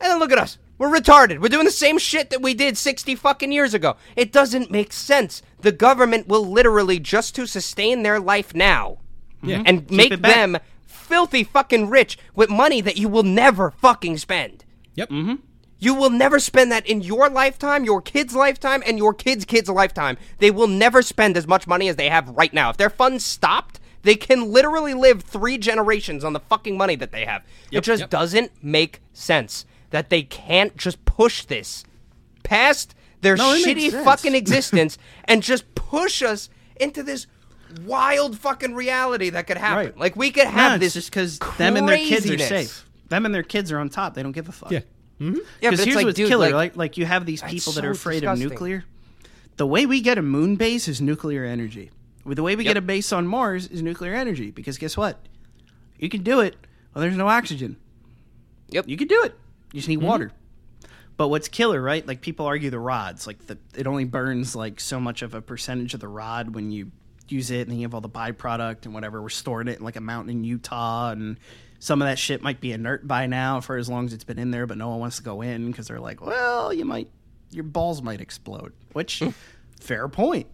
And 0.00 0.10
then 0.10 0.18
look 0.18 0.32
at 0.32 0.38
us. 0.38 0.58
We're 0.76 0.90
retarded. 0.90 1.40
We're 1.40 1.48
doing 1.50 1.66
the 1.66 1.70
same 1.70 1.98
shit 1.98 2.30
that 2.30 2.42
we 2.42 2.52
did 2.54 2.76
60 2.76 3.14
fucking 3.14 3.52
years 3.52 3.74
ago. 3.74 3.96
It 4.16 4.32
doesn't 4.32 4.72
make 4.72 4.92
sense. 4.92 5.40
The 5.60 5.72
government 5.72 6.26
will 6.26 6.44
literally 6.46 6.98
just 6.98 7.34
to 7.36 7.46
sustain 7.46 8.02
their 8.02 8.18
life 8.18 8.54
now 8.54 8.98
Yeah. 9.42 9.62
and 9.66 9.88
make 9.90 10.20
them 10.20 10.58
filthy 11.10 11.44
fucking 11.44 11.90
rich 11.90 12.16
with 12.34 12.48
money 12.48 12.80
that 12.80 12.96
you 12.96 13.08
will 13.08 13.22
never 13.24 13.70
fucking 13.72 14.16
spend. 14.16 14.64
Yep. 14.94 15.10
Mhm. 15.10 15.38
You 15.78 15.94
will 15.94 16.10
never 16.10 16.38
spend 16.38 16.70
that 16.72 16.86
in 16.86 17.00
your 17.00 17.28
lifetime, 17.28 17.84
your 17.84 18.00
kid's 18.02 18.34
lifetime, 18.34 18.82
and 18.86 18.96
your 18.98 19.12
kid's 19.14 19.44
kid's 19.44 19.68
lifetime. 19.68 20.16
They 20.38 20.50
will 20.50 20.66
never 20.66 21.02
spend 21.02 21.36
as 21.36 21.46
much 21.46 21.66
money 21.66 21.88
as 21.88 21.96
they 21.96 22.08
have 22.10 22.28
right 22.30 22.52
now. 22.52 22.70
If 22.70 22.76
their 22.76 22.90
funds 22.90 23.24
stopped, 23.24 23.80
they 24.02 24.14
can 24.14 24.52
literally 24.52 24.94
live 24.94 25.22
three 25.22 25.58
generations 25.58 26.22
on 26.22 26.32
the 26.32 26.40
fucking 26.40 26.76
money 26.76 26.96
that 26.96 27.12
they 27.12 27.24
have. 27.24 27.42
it 27.72 27.80
just 27.82 28.08
doesn't 28.10 28.52
make 28.62 29.00
sense 29.12 29.64
that 29.90 30.10
they 30.10 30.22
can't 30.22 30.76
just 30.76 31.04
push 31.04 31.44
this 31.44 31.84
past 32.42 32.94
their 33.22 33.36
No, 33.36 33.54
shitty 33.54 33.90
fucking 34.04 34.34
existence 34.42 34.96
and 35.24 35.42
just 35.42 35.74
push 35.74 36.22
us 36.22 36.48
into 36.76 37.02
this 37.02 37.26
wild 37.84 38.38
fucking 38.38 38.74
reality 38.74 39.30
that 39.30 39.46
could 39.46 39.56
happen. 39.56 39.86
Right. 39.86 39.98
Like 39.98 40.16
we 40.16 40.30
could 40.30 40.46
have 40.46 40.72
no, 40.72 40.78
this 40.78 40.96
it's 40.96 41.06
just 41.06 41.10
because 41.10 41.38
them 41.58 41.76
and 41.76 41.88
their 41.88 41.96
kids 41.96 42.30
are 42.30 42.38
safe. 42.38 42.86
Them 43.08 43.26
and 43.26 43.34
their 43.34 43.42
kids 43.42 43.72
are 43.72 43.78
on 43.78 43.88
top. 43.88 44.14
They 44.14 44.22
don't 44.22 44.32
give 44.32 44.48
a 44.48 44.52
fuck. 44.52 44.70
Yeah. 44.70 44.80
Mm-hmm. 45.20 45.38
Yeah, 45.60 45.70
Because 45.70 45.84
here's 45.84 45.96
like, 45.96 46.06
what's 46.06 46.16
dude, 46.16 46.28
killer, 46.28 46.46
like, 46.46 46.54
like, 46.54 46.76
like 46.76 46.96
you 46.96 47.04
have 47.04 47.26
these 47.26 47.42
people 47.42 47.74
that 47.74 47.84
are 47.84 47.92
so 47.94 47.98
afraid 47.98 48.20
disgusting. 48.20 48.46
of 48.46 48.52
nuclear. 48.52 48.84
The 49.56 49.66
way 49.66 49.84
we 49.84 50.00
get 50.00 50.16
a 50.16 50.22
moon 50.22 50.56
base 50.56 50.88
is 50.88 51.02
nuclear 51.02 51.44
energy. 51.44 51.90
The 52.24 52.42
way 52.42 52.56
we 52.56 52.64
Yep. 52.64 52.70
get 52.70 52.76
a 52.78 52.82
base 52.82 53.12
on 53.12 53.26
Mars 53.26 53.66
is 53.66 53.82
nuclear 53.82 54.14
energy. 54.14 54.50
Because 54.50 54.78
guess 54.78 54.96
what? 54.96 55.18
You 55.98 56.08
can 56.08 56.22
do 56.22 56.40
it. 56.40 56.56
Well, 56.94 57.02
there's 57.02 57.16
no 57.16 57.28
oxygen. 57.28 57.76
Yep. 58.70 58.88
You 58.88 58.96
can 58.96 59.08
do 59.08 59.22
it. 59.24 59.34
You 59.72 59.80
just 59.80 59.88
need 59.88 59.98
mm-hmm. 59.98 60.06
water. 60.06 60.32
But 61.16 61.28
what's 61.28 61.48
killer, 61.48 61.82
right? 61.82 62.06
Like 62.06 62.22
people 62.22 62.46
argue 62.46 62.70
the 62.70 62.78
rods, 62.78 63.26
like 63.26 63.46
the 63.46 63.58
it 63.76 63.86
only 63.86 64.04
burns 64.04 64.56
like 64.56 64.80
so 64.80 64.98
much 64.98 65.20
of 65.20 65.34
a 65.34 65.42
percentage 65.42 65.92
of 65.92 66.00
the 66.00 66.08
rod 66.08 66.54
when 66.54 66.70
you 66.72 66.92
use 67.30 67.50
it, 67.50 67.62
and 67.62 67.70
then 67.70 67.78
you 67.78 67.84
have 67.84 67.94
all 67.94 68.00
the 68.00 68.08
byproduct 68.08 68.84
and 68.84 68.94
whatever. 68.94 69.20
We're 69.22 69.28
storing 69.28 69.68
it 69.68 69.78
in 69.78 69.84
like 69.84 69.96
a 69.96 70.00
mountain 70.00 70.30
in 70.30 70.44
Utah, 70.44 71.10
and 71.10 71.38
some 71.78 72.02
of 72.02 72.08
that 72.08 72.18
shit 72.18 72.42
might 72.42 72.60
be 72.60 72.72
inert 72.72 73.06
by 73.06 73.26
now 73.26 73.60
for 73.60 73.76
as 73.76 73.88
long 73.88 74.06
as 74.06 74.12
it's 74.12 74.24
been 74.24 74.38
in 74.38 74.50
there, 74.50 74.66
but 74.66 74.78
no 74.78 74.90
one 74.90 75.00
wants 75.00 75.16
to 75.16 75.22
go 75.22 75.40
in 75.42 75.70
because 75.70 75.88
they're 75.88 76.00
like, 76.00 76.20
well, 76.20 76.72
you 76.72 76.84
might, 76.84 77.10
your 77.50 77.64
balls 77.64 78.02
might 78.02 78.20
explode. 78.20 78.72
Which, 78.92 79.20
hmm. 79.20 79.30
fair 79.80 80.08
point. 80.08 80.46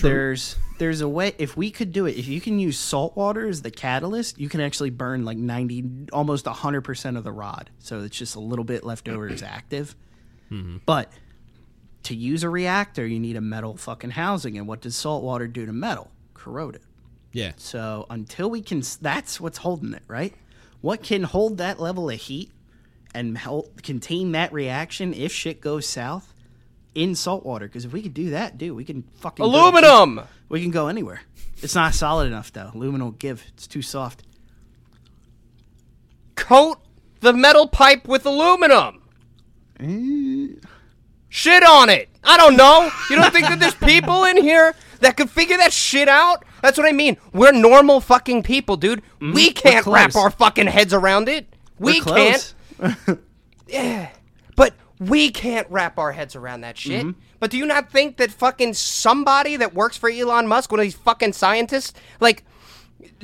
There's 0.00 0.56
there's 0.78 1.00
a 1.00 1.08
way 1.08 1.32
if 1.38 1.56
we 1.56 1.70
could 1.70 1.92
do 1.92 2.06
it 2.06 2.16
if 2.16 2.28
you 2.28 2.40
can 2.40 2.58
use 2.58 2.78
salt 2.78 3.16
water 3.16 3.48
as 3.48 3.62
the 3.62 3.70
catalyst 3.70 4.38
you 4.38 4.48
can 4.48 4.60
actually 4.60 4.90
burn 4.90 5.24
like 5.24 5.36
90 5.36 6.06
almost 6.12 6.44
100% 6.44 7.16
of 7.16 7.24
the 7.24 7.32
rod 7.32 7.70
so 7.80 8.02
it's 8.02 8.16
just 8.16 8.36
a 8.36 8.40
little 8.40 8.64
bit 8.64 8.84
left 8.84 9.08
over 9.08 9.28
as 9.28 9.42
active 9.42 9.96
mm-hmm. 10.50 10.76
but 10.86 11.12
to 12.08 12.14
use 12.16 12.42
a 12.42 12.48
reactor 12.50 13.06
you 13.06 13.18
need 13.18 13.36
a 13.36 13.40
metal 13.40 13.76
fucking 13.76 14.10
housing 14.10 14.58
and 14.58 14.66
what 14.66 14.80
does 14.80 14.94
salt 14.96 15.22
water 15.22 15.46
do 15.46 15.64
to 15.64 15.72
metal 15.72 16.10
corrode 16.34 16.74
it 16.74 16.82
Yeah. 17.32 17.52
so 17.56 18.06
until 18.10 18.50
we 18.50 18.60
can 18.62 18.82
that's 19.00 19.40
what's 19.40 19.58
holding 19.58 19.94
it 19.94 20.02
right 20.08 20.34
what 20.80 21.02
can 21.02 21.22
hold 21.22 21.58
that 21.58 21.80
level 21.80 22.08
of 22.10 22.18
heat 22.20 22.50
and 23.14 23.38
help 23.38 23.82
contain 23.82 24.32
that 24.32 24.52
reaction 24.52 25.14
if 25.14 25.32
shit 25.32 25.60
goes 25.60 25.86
south 25.86 26.34
in 26.94 27.14
salt 27.14 27.44
water 27.44 27.66
because 27.66 27.84
if 27.84 27.92
we 27.92 28.02
could 28.02 28.14
do 28.14 28.30
that 28.30 28.58
dude 28.58 28.76
we 28.76 28.84
can 28.84 29.02
fucking 29.20 29.44
go- 29.44 29.50
aluminum. 29.50 30.20
we 30.48 30.60
can 30.60 30.70
go 30.70 30.88
anywhere. 30.88 31.20
It's 31.60 31.74
not 31.74 31.94
solid 31.94 32.26
enough 32.28 32.52
though. 32.52 32.70
Aluminum 32.74 33.08
will 33.08 33.12
give. 33.12 33.42
It's 33.54 33.66
too 33.66 33.82
soft. 33.82 34.22
Coat 36.36 36.78
the 37.20 37.32
metal 37.32 37.66
pipe 37.66 38.06
with 38.06 38.24
aluminum. 38.26 39.02
Eh. 39.80 40.54
Shit 41.28 41.62
on 41.62 41.88
it. 41.90 42.08
I 42.24 42.36
don't 42.36 42.56
know. 42.56 42.90
You 43.10 43.16
don't 43.16 43.32
think 43.32 43.46
that 43.46 43.60
there's 43.60 43.74
people 43.74 44.24
in 44.24 44.36
here 44.36 44.74
that 45.00 45.16
could 45.16 45.30
figure 45.30 45.56
that 45.56 45.72
shit 45.72 46.08
out? 46.08 46.44
That's 46.62 46.76
what 46.76 46.86
I 46.86 46.92
mean. 46.92 47.16
We're 47.32 47.52
normal 47.52 48.00
fucking 48.00 48.42
people, 48.42 48.76
dude. 48.76 49.02
We 49.20 49.50
can't 49.50 49.86
wrap 49.86 50.16
our 50.16 50.30
fucking 50.30 50.66
heads 50.66 50.92
around 50.92 51.28
it. 51.28 51.46
We 51.78 52.00
can't. 52.00 52.54
Yeah. 53.68 54.08
But 54.56 54.74
we 54.98 55.30
can't 55.30 55.66
wrap 55.70 55.98
our 55.98 56.12
heads 56.12 56.34
around 56.34 56.62
that 56.62 56.78
shit. 56.78 57.04
Mm-hmm. 57.04 57.20
But 57.38 57.50
do 57.50 57.58
you 57.58 57.66
not 57.66 57.90
think 57.90 58.16
that 58.16 58.30
fucking 58.30 58.74
somebody 58.74 59.56
that 59.56 59.74
works 59.74 59.96
for 59.96 60.10
Elon 60.10 60.48
Musk, 60.48 60.72
one 60.72 60.80
of 60.80 60.84
these 60.84 60.94
fucking 60.94 61.34
scientists, 61.34 61.92
like, 62.18 62.44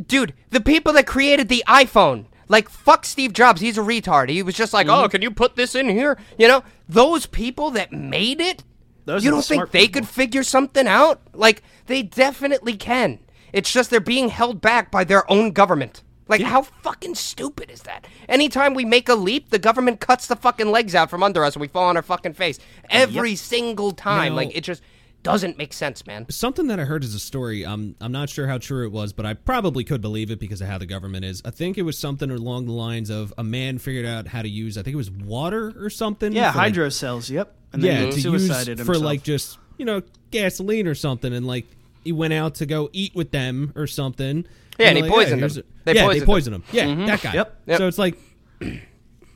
dude, 0.06 0.34
the 0.50 0.60
people 0.60 0.92
that 0.92 1.06
created 1.06 1.48
the 1.48 1.64
iPhone, 1.66 2.26
like, 2.48 2.68
fuck 2.68 3.04
Steve 3.04 3.32
Jobs, 3.32 3.60
he's 3.60 3.78
a 3.78 3.82
retard. 3.82 4.28
He 4.28 4.42
was 4.42 4.54
just 4.54 4.72
like, 4.72 4.86
Mm-hmm. 4.86 5.04
oh, 5.04 5.08
can 5.08 5.22
you 5.22 5.30
put 5.30 5.56
this 5.56 5.74
in 5.74 5.88
here? 5.88 6.18
You 6.38 6.48
know, 6.48 6.62
those 6.88 7.26
people 7.26 7.70
that 7.72 7.92
made 7.92 8.40
it, 8.40 8.64
Those 9.04 9.24
you 9.24 9.30
don't 9.30 9.44
think 9.44 9.70
they 9.70 9.86
people. 9.86 10.00
could 10.02 10.08
figure 10.08 10.42
something 10.42 10.86
out? 10.86 11.20
Like, 11.32 11.62
they 11.86 12.02
definitely 12.02 12.76
can. 12.76 13.18
It's 13.52 13.72
just 13.72 13.90
they're 13.90 14.00
being 14.00 14.28
held 14.30 14.60
back 14.60 14.90
by 14.90 15.04
their 15.04 15.30
own 15.30 15.52
government. 15.52 16.02
Like, 16.26 16.40
how 16.40 16.62
fucking 16.62 17.16
stupid 17.16 17.70
is 17.70 17.82
that? 17.82 18.06
Anytime 18.30 18.72
we 18.72 18.86
make 18.86 19.10
a 19.10 19.14
leap, 19.14 19.50
the 19.50 19.58
government 19.58 20.00
cuts 20.00 20.26
the 20.26 20.36
fucking 20.36 20.70
legs 20.70 20.94
out 20.94 21.10
from 21.10 21.22
under 21.22 21.44
us 21.44 21.54
and 21.54 21.60
we 21.60 21.68
fall 21.68 21.84
on 21.84 21.96
our 21.98 22.02
fucking 22.02 22.32
face. 22.32 22.58
Every 22.88 23.36
single 23.36 23.92
time. 23.92 24.32
Now- 24.32 24.36
like, 24.36 24.56
it 24.56 24.62
just 24.62 24.82
doesn't 25.24 25.58
make 25.58 25.72
sense, 25.72 26.06
man. 26.06 26.26
Something 26.28 26.68
that 26.68 26.78
I 26.78 26.84
heard 26.84 27.02
as 27.02 27.14
a 27.14 27.18
story. 27.18 27.64
Um, 27.64 27.96
I'm 28.00 28.12
not 28.12 28.28
sure 28.28 28.46
how 28.46 28.58
true 28.58 28.86
it 28.86 28.92
was, 28.92 29.12
but 29.12 29.26
I 29.26 29.34
probably 29.34 29.82
could 29.82 30.00
believe 30.00 30.30
it 30.30 30.38
because 30.38 30.60
of 30.60 30.68
how 30.68 30.78
the 30.78 30.86
government 30.86 31.24
is. 31.24 31.42
I 31.44 31.50
think 31.50 31.78
it 31.78 31.82
was 31.82 31.98
something 31.98 32.30
along 32.30 32.66
the 32.66 32.72
lines 32.72 33.10
of 33.10 33.34
a 33.36 33.42
man 33.42 33.78
figured 33.78 34.06
out 34.06 34.28
how 34.28 34.42
to 34.42 34.48
use. 34.48 34.78
I 34.78 34.82
think 34.82 34.94
it 34.94 34.98
was 34.98 35.10
water 35.10 35.72
or 35.82 35.90
something. 35.90 36.32
Yeah, 36.32 36.52
for, 36.52 36.58
like, 36.58 36.66
hydro 36.66 36.88
cells. 36.90 37.30
Yep. 37.30 37.52
And 37.72 37.82
yeah, 37.82 38.00
then 38.00 38.10
to 38.12 38.20
suicided 38.20 38.78
use 38.78 38.86
for 38.86 38.92
himself. 38.92 39.04
like 39.04 39.22
just 39.24 39.58
you 39.78 39.84
know 39.84 40.02
gasoline 40.30 40.86
or 40.86 40.94
something, 40.94 41.32
and 41.32 41.46
like 41.46 41.66
he 42.04 42.12
went 42.12 42.34
out 42.34 42.56
to 42.56 42.66
go 42.66 42.90
eat 42.92 43.14
with 43.16 43.32
them 43.32 43.72
or 43.74 43.86
something. 43.86 44.46
Yeah, 44.78 44.88
and 44.88 44.96
he 44.96 45.02
they're 45.02 45.10
poisoned 45.10 45.40
here's 45.40 45.54
them. 45.56 45.64
They 45.84 45.94
yeah, 45.94 46.04
poisoned 46.04 46.22
they 46.22 46.26
poisoned 46.26 46.54
him. 46.56 46.64
Yeah, 46.70 47.06
that 47.06 47.22
guy. 47.22 47.32
Yep. 47.32 47.62
Yep. 47.66 47.78
So 47.78 47.88
it's 47.88 47.98
like 47.98 48.18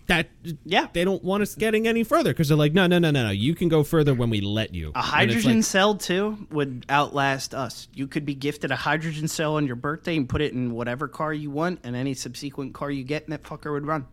that. 0.09 0.29
Yeah. 0.65 0.89
they 0.93 1.05
don't 1.05 1.23
want 1.25 1.43
us 1.43 1.55
getting 1.55 1.87
any 1.89 2.05
further 2.05 2.31
because 2.31 2.49
they're 2.49 2.57
like, 2.59 2.73
no, 2.75 2.87
no, 2.87 2.99
no, 2.99 3.11
no, 3.11 3.25
no. 3.25 3.31
You 3.31 3.55
can 3.55 3.69
go 3.69 3.83
further 3.85 4.13
when 4.15 4.29
we 4.31 4.41
let 4.41 4.75
you. 4.75 4.93
a 4.95 5.01
hydrogen 5.01 5.57
like- 5.57 5.65
cell 5.65 5.95
too 5.95 6.47
would 6.51 6.85
outlast 6.91 7.55
us. 7.55 7.89
You 7.95 8.07
could 8.07 8.27
be 8.27 8.35
gifted 8.35 8.71
a 8.71 8.77
hydrogen 8.77 9.29
cell 9.29 9.55
on 9.57 9.67
your 9.67 9.77
birthday 9.77 10.17
and 10.17 10.29
put 10.29 10.41
it 10.43 10.53
in 10.53 10.73
whatever 10.73 11.09
car 11.09 11.33
you 11.33 11.51
want, 11.51 11.81
and 11.85 11.95
any 11.97 12.15
subsequent 12.15 12.75
car 12.75 12.91
you 12.91 13.05
get, 13.05 13.25
and 13.25 13.33
that 13.33 13.43
fucker 13.45 13.73
would 13.73 13.87
run. 13.87 14.07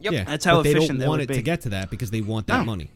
Yep. 0.00 0.12
yeah, 0.12 0.24
That's 0.24 0.44
how 0.44 0.56
but 0.56 0.62
they 0.64 0.70
efficient 0.72 0.98
don't 1.00 1.08
want 1.08 1.20
would 1.20 1.30
it 1.30 1.34
to 1.34 1.42
get 1.42 1.62
to 1.62 1.70
that 1.70 1.90
because 1.90 2.10
they 2.10 2.20
want 2.20 2.46
that 2.48 2.58
No. 2.58 2.64
money. 2.64 2.90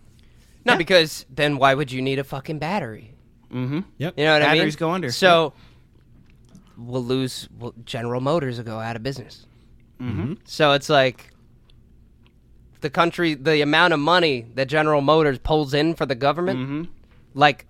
No, 0.66 0.76
because 0.76 1.24
then 1.30 1.56
why 1.56 1.74
would 1.74 1.90
you 1.90 2.02
need 2.02 2.18
a 2.18 2.24
fucking 2.24 2.58
battery? 2.58 3.14
Mm-hmm 3.50 3.80
yep. 3.98 4.14
You 4.16 4.24
know 4.24 4.34
what 4.34 4.42
I 4.42 4.48
mean? 4.48 4.56
Batteries 4.58 4.76
go 4.76 4.90
under. 4.90 5.10
So 5.10 5.54
we'll 6.76 7.02
lose. 7.04 7.48
Well, 7.58 7.74
General 7.84 8.20
Motors 8.20 8.58
will 8.58 8.64
go 8.64 8.78
out 8.78 8.96
of 8.96 9.02
business. 9.02 9.46
Mm-hmm. 10.00 10.34
So 10.44 10.72
it's 10.72 10.88
like 10.88 11.30
the 12.80 12.90
country, 12.90 13.34
the 13.34 13.60
amount 13.60 13.92
of 13.92 14.00
money 14.00 14.46
that 14.54 14.66
General 14.68 15.00
Motors 15.00 15.38
pulls 15.38 15.74
in 15.74 15.94
for 15.94 16.06
the 16.06 16.14
government, 16.14 16.58
Mm-hmm. 16.58 16.82
like 17.34 17.66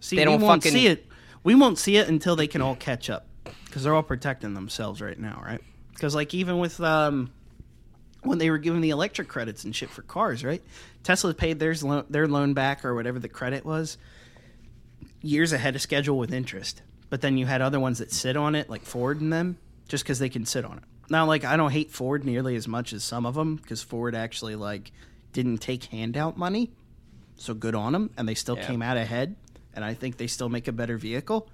See, 0.00 0.16
They 0.16 0.24
don't 0.24 0.40
won't 0.40 0.62
fucking- 0.62 0.72
see 0.78 0.86
it. 0.86 1.06
We 1.42 1.54
won't 1.54 1.78
see 1.78 1.96
it 1.96 2.08
until 2.08 2.36
they 2.36 2.46
can 2.46 2.60
all 2.62 2.74
catch 2.76 3.08
up, 3.10 3.26
because 3.66 3.82
they're 3.82 3.94
all 3.94 4.02
protecting 4.02 4.54
themselves 4.54 5.00
right 5.00 5.18
now, 5.18 5.42
right? 5.44 5.60
Because 5.92 6.14
like 6.14 6.32
even 6.34 6.58
with 6.58 6.80
um, 6.80 7.30
when 8.22 8.38
they 8.38 8.50
were 8.50 8.58
giving 8.58 8.80
the 8.82 8.90
electric 8.90 9.28
credits 9.28 9.64
and 9.64 9.74
shit 9.76 9.90
for 9.90 10.02
cars, 10.02 10.44
right? 10.44 10.62
Tesla 11.02 11.32
paid 11.34 11.58
theirs 11.58 11.82
lo- 11.82 12.04
their 12.10 12.26
loan 12.28 12.52
back 12.54 12.84
or 12.84 12.94
whatever 12.94 13.18
the 13.18 13.28
credit 13.28 13.64
was 13.64 13.96
years 15.22 15.52
ahead 15.52 15.74
of 15.74 15.82
schedule 15.82 16.18
with 16.18 16.32
interest. 16.32 16.82
But 17.10 17.20
then 17.22 17.36
you 17.36 17.46
had 17.46 17.60
other 17.60 17.80
ones 17.80 17.98
that 17.98 18.12
sit 18.12 18.36
on 18.36 18.54
it, 18.54 18.70
like 18.70 18.82
Ford 18.84 19.20
and 19.20 19.32
them, 19.32 19.58
just 19.88 20.04
because 20.04 20.18
they 20.18 20.28
can 20.28 20.46
sit 20.46 20.64
on 20.64 20.78
it. 20.78 20.84
Now, 21.10 21.26
like 21.26 21.44
I 21.44 21.56
don't 21.56 21.72
hate 21.72 21.90
Ford 21.90 22.24
nearly 22.24 22.56
as 22.56 22.66
much 22.68 22.92
as 22.92 23.02
some 23.04 23.26
of 23.26 23.34
them, 23.34 23.56
because 23.56 23.82
Ford 23.82 24.14
actually 24.14 24.54
like 24.56 24.92
didn't 25.32 25.58
take 25.58 25.84
handout 25.84 26.36
money, 26.38 26.70
so 27.36 27.52
good 27.52 27.74
on 27.74 27.92
them, 27.92 28.10
and 28.16 28.28
they 28.28 28.34
still 28.34 28.56
Yeah. 28.56 28.66
came 28.66 28.80
out 28.82 28.96
ahead. 28.96 29.36
And 29.74 29.84
I 29.84 29.94
think 29.94 30.16
they 30.16 30.26
still 30.26 30.48
make 30.48 30.66
a 30.66 30.72
better 30.72 30.96
vehicle. 30.96 31.48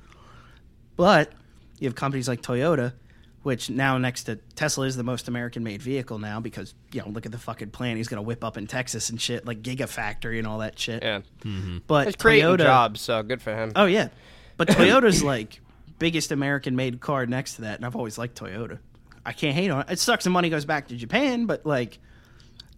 But 0.96 1.32
you 1.78 1.86
have 1.88 1.94
companies 1.94 2.28
like 2.28 2.40
Toyota, 2.40 2.94
which 3.42 3.68
now 3.68 3.98
next 3.98 4.24
to 4.24 4.36
Tesla 4.54 4.86
is 4.86 4.96
the 4.96 5.02
most 5.02 5.28
American-made 5.28 5.82
vehicle 5.82 6.18
now 6.18 6.40
because 6.40 6.74
you 6.92 7.00
know 7.02 7.08
look 7.08 7.26
at 7.26 7.32
the 7.32 7.38
fucking 7.38 7.70
plan 7.70 7.96
he's 7.98 8.08
gonna 8.08 8.22
whip 8.22 8.42
up 8.42 8.56
in 8.56 8.66
Texas 8.66 9.10
and 9.10 9.20
shit 9.20 9.46
like 9.46 9.62
Gigafactory 9.62 10.38
and 10.38 10.46
all 10.46 10.58
that 10.58 10.78
shit. 10.78 11.02
yeah, 11.02 11.20
mm-hmm. 11.44 11.78
But 11.86 12.08
it's 12.08 12.16
creating 12.16 12.46
Toyota, 12.46 12.58
jobs. 12.58 13.00
So 13.02 13.22
good 13.22 13.42
for 13.42 13.54
him. 13.54 13.72
Oh 13.76 13.84
yeah, 13.84 14.08
but 14.56 14.68
Toyota's 14.76 15.22
like 15.22 15.60
biggest 15.98 16.32
American-made 16.32 17.00
car 17.00 17.26
next 17.26 17.56
to 17.56 17.62
that, 17.62 17.76
and 17.76 17.84
I've 17.86 17.96
always 17.96 18.16
liked 18.18 18.38
Toyota. 18.40 18.78
I 19.26 19.32
can't 19.32 19.54
hate 19.54 19.70
on 19.70 19.80
it. 19.82 19.86
It 19.90 19.98
sucks 19.98 20.24
the 20.24 20.30
money 20.30 20.48
goes 20.48 20.64
back 20.64 20.88
to 20.88 20.96
Japan, 20.96 21.46
but 21.46 21.66
like 21.66 21.98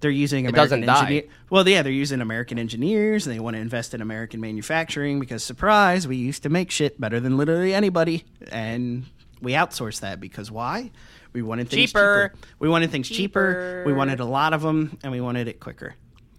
they're 0.00 0.10
using 0.10 0.46
American 0.46 0.80
doesn't 0.82 1.08
die. 1.08 1.24
Well, 1.50 1.68
yeah, 1.68 1.82
they're 1.82 1.92
using 1.92 2.20
American 2.20 2.58
engineers, 2.58 3.26
and 3.26 3.34
they 3.36 3.40
want 3.40 3.54
to 3.56 3.60
invest 3.60 3.94
in 3.94 4.00
American 4.00 4.40
manufacturing 4.40 5.20
because 5.20 5.44
surprise, 5.44 6.08
we 6.08 6.16
used 6.16 6.42
to 6.44 6.48
make 6.48 6.70
shit 6.70 7.00
better 7.00 7.20
than 7.20 7.36
literally 7.36 7.74
anybody, 7.74 8.24
and 8.50 9.04
we 9.42 9.52
outsourced 9.52 10.00
that 10.00 10.20
because 10.20 10.50
why? 10.50 10.90
We 11.32 11.42
wanted 11.42 11.68
things 11.68 11.90
Cheaper. 11.90 12.32
cheaper. 12.34 12.48
We 12.58 12.68
wanted 12.68 12.90
things 12.90 13.08
cheaper. 13.08 13.82
We 13.86 13.92
wanted 13.92 14.20
a 14.20 14.24
lot 14.24 14.54
of 14.54 14.62
them, 14.62 14.98
and 15.02 15.12
we 15.12 15.20
wanted 15.20 15.46
it 15.48 15.60
quicker 15.60 15.94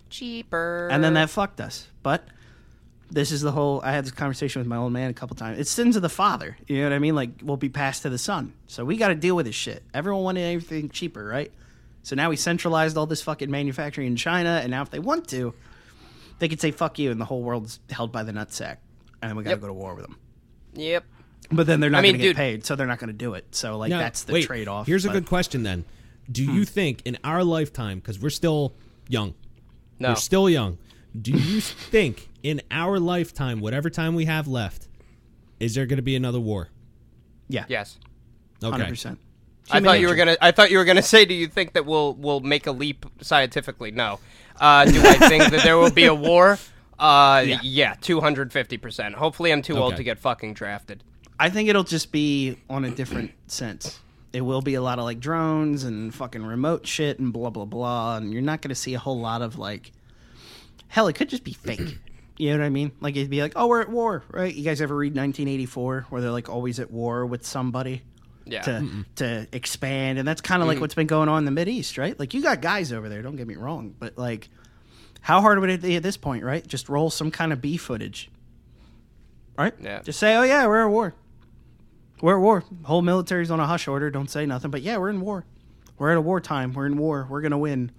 Cheaper. 0.10 0.88
and 0.92 1.04
then 1.04 1.14
that 1.14 1.30
fucked 1.30 1.62
us. 1.62 1.88
But 2.02 2.24
this 3.12 3.32
is 3.32 3.42
the 3.42 3.52
whole. 3.52 3.82
I 3.84 3.92
had 3.92 4.06
this 4.06 4.12
conversation 4.12 4.60
with 4.60 4.68
my 4.68 4.78
old 4.78 4.94
man 4.94 5.10
a 5.10 5.14
couple 5.14 5.36
times. 5.36 5.60
It's 5.60 5.72
sins 5.72 5.96
of 5.96 6.02
the 6.02 6.10
father. 6.10 6.58
You 6.68 6.78
know 6.78 6.84
what 6.84 6.94
I 6.94 7.00
mean? 7.00 7.16
Like 7.16 7.30
will 7.44 7.58
be 7.58 7.70
passed 7.70 8.04
to 8.04 8.10
the 8.10 8.18
son. 8.18 8.54
So 8.68 8.86
we 8.86 8.98
got 8.98 9.08
to 9.10 9.16
deal 9.16 9.36
with 9.36 9.46
this 9.46 9.56
shit. 9.56 9.84
Everyone 9.94 10.24
wanted 10.24 10.42
everything 10.42 10.90
cheaper, 10.90 11.24
right? 11.24 11.52
So 12.04 12.16
now 12.16 12.30
we 12.30 12.36
centralized 12.36 12.98
all 12.98 13.06
this 13.06 13.22
fucking 13.22 13.50
manufacturing 13.52 14.08
in 14.08 14.16
China, 14.16 14.60
and 14.62 14.72
now 14.72 14.82
if 14.82 14.90
they 14.90 15.00
want 15.00 15.28
to, 15.30 15.54
they 16.40 16.48
could 16.48 16.62
say 16.62 16.72
"fuck 16.72 16.98
you," 17.00 17.12
and 17.12 17.20
the 17.20 17.26
whole 17.26 17.42
world's 17.44 17.80
held 17.90 18.12
by 18.12 18.24
the 18.24 18.32
nutsack, 18.32 18.78
and 19.22 19.36
we 19.36 19.44
got 19.44 19.50
to 19.50 19.54
Yep. 19.56 19.62
go 19.62 19.68
to 19.68 19.74
war 19.74 19.96
with 19.96 20.06
them. 20.06 20.18
Yep. 20.76 21.04
But 21.52 21.66
then 21.68 21.80
they're 21.80 21.90
not 21.90 22.00
I 22.00 22.02
mean, 22.04 22.12
going 22.14 22.22
to 22.22 22.28
get 22.30 22.36
paid, 22.36 22.66
so 22.66 22.76
they're 22.76 22.86
not 22.88 23.00
going 23.00 23.08
to 23.08 23.14
do 23.14 23.34
it. 23.34 23.56
So 23.56 23.78
like 23.78 23.90
Now, 23.90 23.98
that's 24.00 24.24
the 24.24 24.34
wait, 24.34 24.46
trade-off. 24.46 24.86
Here's 24.86 25.04
a 25.06 25.08
but- 25.08 25.14
Hmm. 25.14 25.18
good 25.20 25.26
question 25.28 25.64
then. 25.64 25.84
Do 26.32 26.44
you 26.44 26.64
think 26.64 27.02
in 27.06 27.18
our 27.24 27.44
lifetime, 27.44 27.98
because 28.00 28.20
we're 28.20 28.30
still 28.30 28.76
young, 29.08 29.34
No. 30.00 30.10
we're 30.10 30.16
still 30.16 30.48
young, 30.48 30.78
do 31.20 31.32
you 31.32 31.60
think 31.62 32.30
in 32.44 32.62
our 32.72 33.00
lifetime, 33.00 33.60
whatever 33.62 33.90
time 33.90 34.16
we 34.16 34.26
have 34.26 34.48
left, 34.48 34.88
is 35.60 35.76
there 35.76 35.86
going 35.86 35.98
to 35.98 36.04
be 36.04 36.16
another 36.16 36.40
war? 36.40 36.70
Yeah, 37.48 37.66
Yes. 37.68 37.98
Okay. 38.64 38.72
hundred 38.72 38.90
percent. 38.90 39.20
I 39.72 39.80
thought 39.80 40.00
you 40.00 40.08
were 40.08 40.16
gonna. 40.16 40.36
I 40.42 40.52
thought 40.52 40.70
you 40.72 40.78
were 40.80 40.86
gonna 40.86 41.02
say, 41.16 41.26
"Do 41.26 41.34
you 41.34 41.48
think 41.48 41.74
that 41.74 41.86
we'll 41.86 42.14
we'll 42.16 42.40
make 42.42 42.68
a 42.68 42.72
leap 42.72 43.06
scientifically?" 43.22 43.92
No. 43.92 44.20
Uh, 44.60 44.86
do 44.86 45.00
I 45.02 45.14
think 45.30 45.46
that 45.52 45.64
there 45.64 45.78
will 45.78 45.92
be 45.92 46.06
a 46.06 46.14
war? 46.14 46.58
Uh, 46.98 47.44
Yeah. 47.48 47.60
yeah, 47.64 47.96
two 48.02 48.20
hundred 48.20 48.52
fifty 48.52 48.78
percent. 48.78 49.16
Hopefully, 49.16 49.52
I'm 49.52 49.62
too 49.62 49.78
old 49.78 49.96
to 49.96 50.04
get 50.04 50.20
fucking 50.20 50.54
drafted. 50.56 51.04
I 51.40 51.50
think 51.50 51.70
it'll 51.70 51.84
just 51.86 52.12
be 52.12 52.58
on 52.70 52.84
a 52.84 52.90
different 52.92 53.32
sense. 53.48 54.00
It 54.34 54.42
will 54.42 54.62
be 54.62 54.74
a 54.76 54.82
lot 54.82 55.00
of 55.00 55.06
like 55.06 55.20
drones 55.20 55.84
and 55.86 56.14
fucking 56.14 56.44
remote 56.44 56.86
shit 56.86 57.18
and 57.20 57.32
blah 57.32 57.50
blah 57.50 57.66
blah, 57.66 58.18
and 58.18 58.34
you're 58.34 58.42
not 58.42 58.62
going 58.62 58.70
to 58.70 58.76
see 58.76 58.94
a 58.96 59.00
whole 59.00 59.20
lot 59.20 59.42
of 59.42 59.58
like. 59.58 59.92
Hell, 60.90 61.08
it 61.08 61.14
could 61.14 61.30
just 61.30 61.44
be 61.44 61.54
fake. 61.54 61.98
You 62.42 62.52
know 62.54 62.60
what 62.60 62.66
I 62.68 62.70
mean? 62.70 62.94
Like 63.02 63.18
it'd 63.18 63.30
be 63.30 63.42
like, 63.42 63.52
oh, 63.58 63.68
we're 63.68 63.82
at 63.82 63.90
war, 63.90 64.24
right? 64.32 64.56
You 64.56 64.64
guys 64.64 64.80
ever 64.80 64.96
read 64.96 65.12
1984, 65.14 66.06
where 66.10 66.22
they're 66.22 66.32
like 66.32 66.48
always 66.48 66.80
at 66.80 66.90
war 66.90 67.26
with 67.26 67.46
somebody 67.46 68.02
Yeah. 68.46 68.62
to 68.62 69.06
to 69.16 69.46
expand, 69.52 70.20
and 70.20 70.26
that's 70.26 70.40
kind 70.40 70.62
of 70.62 70.70
like 70.70 70.80
what's 70.80 70.96
been 70.96 71.06
going 71.06 71.28
on 71.28 71.40
in 71.40 71.44
the 71.44 71.52
Mid 71.52 71.68
East, 71.68 71.98
right? 71.98 72.18
Like 72.18 72.34
you 72.34 72.42
got 72.42 72.62
guys 72.62 72.94
over 72.94 73.10
there. 73.10 73.22
Don't 73.22 73.36
get 73.36 73.46
me 73.46 73.56
wrong, 73.56 73.94
but 74.00 74.18
like, 74.18 74.48
how 75.20 75.42
hard 75.42 75.60
would 75.60 75.70
it 75.70 75.82
be 75.82 75.98
at 75.98 76.02
this 76.04 76.16
point, 76.16 76.46
right? 76.46 76.66
Just 76.66 76.88
roll 76.88 77.10
some 77.10 77.30
kind 77.30 77.52
of 77.52 77.60
B 77.60 77.76
footage, 77.76 78.32
right? 79.58 79.74
Yeah. 79.82 80.02
Just 80.02 80.18
say, 80.18 80.34
oh 80.38 80.44
yeah, 80.44 80.66
we're 80.66 80.86
at 80.86 80.90
war. 80.90 81.14
We're 82.22 82.38
at 82.38 82.42
war. 82.42 82.64
Whole 82.84 83.02
military's 83.02 83.52
on 83.52 83.60
a 83.60 83.68
hush 83.68 83.86
order. 83.90 84.10
Don't 84.10 84.30
say 84.30 84.46
nothing. 84.46 84.72
But 84.72 84.82
yeah, 84.82 84.96
we're 84.98 85.10
in 85.10 85.20
war. 85.20 85.44
We're 85.98 86.12
at 86.12 86.18
a 86.18 86.22
wartime. 86.22 86.72
We're 86.72 86.86
in 86.86 86.96
war. 86.98 87.28
We're 87.30 87.42
gonna 87.42 87.58
win. 87.58 87.92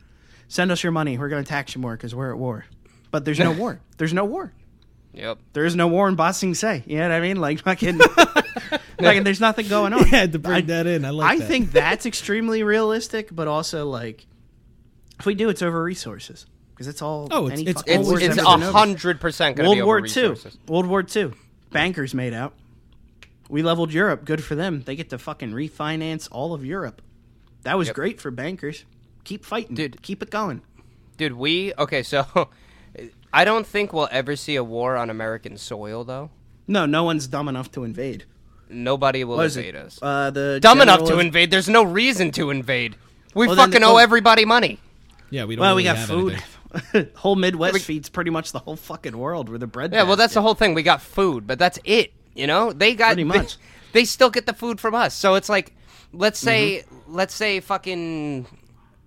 Send 0.49 0.73
us 0.73 0.83
your 0.83 0.93
money. 0.93 1.19
We're 1.19 1.29
gonna 1.29 1.45
tax 1.45 1.75
you 1.75 1.83
more 1.83 1.93
because 1.95 2.15
we're 2.15 2.33
at 2.33 2.39
war. 2.39 2.65
But 3.11 3.25
there's 3.25 3.39
no 3.39 3.53
war. 3.59 3.81
There's 3.99 4.13
no 4.15 4.25
war. 4.25 4.53
Yep. 5.13 5.39
There 5.55 5.65
is 5.65 5.75
no 5.75 5.89
war 5.89 6.09
in 6.09 6.15
Ba 6.15 6.33
Sing 6.33 6.55
Se. 6.55 6.85
You 6.87 6.99
know 6.99 7.03
what 7.09 7.13
I 7.13 7.21
mean? 7.21 7.37
Like 7.41 7.61
fucking, 7.63 7.99
like 9.01 9.25
there's 9.25 9.41
nothing 9.41 9.69
going 9.69 9.93
on. 9.93 10.05
I 10.05 10.07
had 10.07 10.33
to 10.33 10.39
bring 10.39 10.57
I- 10.57 10.61
that 10.63 10.87
in. 10.87 11.05
I 11.05 11.11
like 11.11 11.31
I 11.31 11.39
that. 11.39 11.49
think 11.49 11.73
that's 11.73 12.07
extremely 12.07 12.63
realistic, 12.63 13.29
but 13.35 13.49
also 13.49 13.87
like, 13.89 14.27
if 15.19 15.27
we 15.27 15.35
do, 15.35 15.49
it's 15.49 15.63
over 15.63 15.83
resources 15.83 16.47
because 16.71 16.87
it's 16.87 17.03
all. 17.03 17.29
Oh, 17.31 17.47
it's- 17.47 17.59
any 17.61 17.71
it's 17.71 17.83
fucking 17.83 18.01
It's 18.01 18.23
it's 18.23 18.39
a 18.39 18.47
over. 18.47 18.65
hundred 18.71 19.21
percent 19.21 19.57
gonna 19.57 19.69
World 19.71 19.77
be 19.79 19.83
over 19.83 19.87
War 19.87 20.01
Two. 20.03 20.37
World 20.69 20.87
War 20.87 21.03
Two. 21.03 21.33
Bankers 21.73 22.15
made 22.15 22.33
out. 22.35 22.55
We 23.49 23.63
leveled 23.63 23.93
Europe. 23.93 24.25
Good 24.25 24.45
for 24.45 24.55
them. 24.55 24.83
They 24.83 24.95
get 24.95 25.11
to 25.11 25.19
fucking 25.19 25.51
refinance 25.53 26.29
all 26.31 26.55
of 26.55 26.65
Europe. 26.65 27.03
That 27.63 27.77
was 27.77 27.89
Yep. 27.89 27.97
great 27.97 28.21
for 28.21 28.31
bankers. 28.31 28.85
Keep 29.25 29.45
fighting, 29.45 29.75
Dude. 29.75 30.01
Keep 30.03 30.23
it 30.23 30.31
going. 30.31 30.63
Dude, 31.17 31.33
we 31.33 31.75
okay. 31.77 32.03
So, 32.05 32.49
I 33.33 33.45
don't 33.45 33.67
think 33.67 33.93
we'll 33.93 34.09
ever 34.11 34.35
see 34.37 34.57
a 34.57 34.65
war 34.65 34.97
on 34.97 35.11
American 35.11 35.57
soil, 35.57 36.05
though. 36.05 36.31
No, 36.67 36.87
no 36.87 37.05
one's 37.05 37.27
dumb 37.27 37.49
enough 37.49 37.71
to 37.73 37.85
invade. 37.85 38.25
Nobody 38.69 39.25
will 39.25 39.37
What 39.37 39.47
is 39.47 39.57
invade 39.57 39.75
it? 39.75 39.79
us. 39.87 39.99
Uh, 40.01 40.31
the 40.31 40.59
Dumb 40.61 40.81
enough 40.81 41.05
to 41.05 41.15
of- 41.15 41.21
invade. 41.21 41.51
There's 41.51 41.69
no 41.69 41.83
reason 41.83 42.31
to 42.33 42.51
invade. 42.51 42.97
We 43.35 43.47
Well, 43.47 43.57
then 43.57 43.67
fucking 43.67 43.81
the- 43.83 43.87
owe 43.89 43.95
well- 43.95 43.99
everybody 43.99 44.45
money. 44.45 44.79
Yeah, 45.31 45.45
we 45.45 45.57
don't. 45.57 45.61
Well, 45.63 45.71
really 45.73 45.81
we 45.83 45.85
got 45.85 45.97
have 45.97 46.09
food. 46.09 46.33
anything. 46.33 47.09
whole 47.17 47.35
Midwest 47.37 47.75
we- 47.75 47.81
feeds 47.81 48.09
pretty 48.09 48.31
much 48.31 48.53
the 48.53 48.61
whole 48.61 48.77
fucking 48.77 49.17
world. 49.17 49.49
We're 49.49 49.59
the 49.59 49.67
bread. 49.67 49.93
Yeah, 49.93 50.05
well, 50.05 50.17
that's 50.17 50.35
the 50.35 50.43
whole 50.43 50.55
thing. 50.55 50.75
We 50.75 50.83
got 50.85 51.03
food, 51.03 51.47
but 51.47 51.59
that's 51.59 51.79
it. 51.85 52.13
You 52.35 52.47
know, 52.47 52.73
they 52.73 52.95
got 52.95 53.09
Pretty 53.15 53.25
much. 53.25 53.57
They, 53.93 54.05
still 54.05 54.31
get 54.31 54.47
the 54.47 54.53
food 54.53 54.79
from 54.81 54.95
us. 54.95 55.15
So 55.15 55.35
it's 55.35 55.49
like, 55.49 55.75
let's 56.13 56.39
say, 56.39 56.85
Mm-hmm. 56.87 57.13
let's 57.17 57.35
say, 57.35 57.59
fucking, 57.59 58.47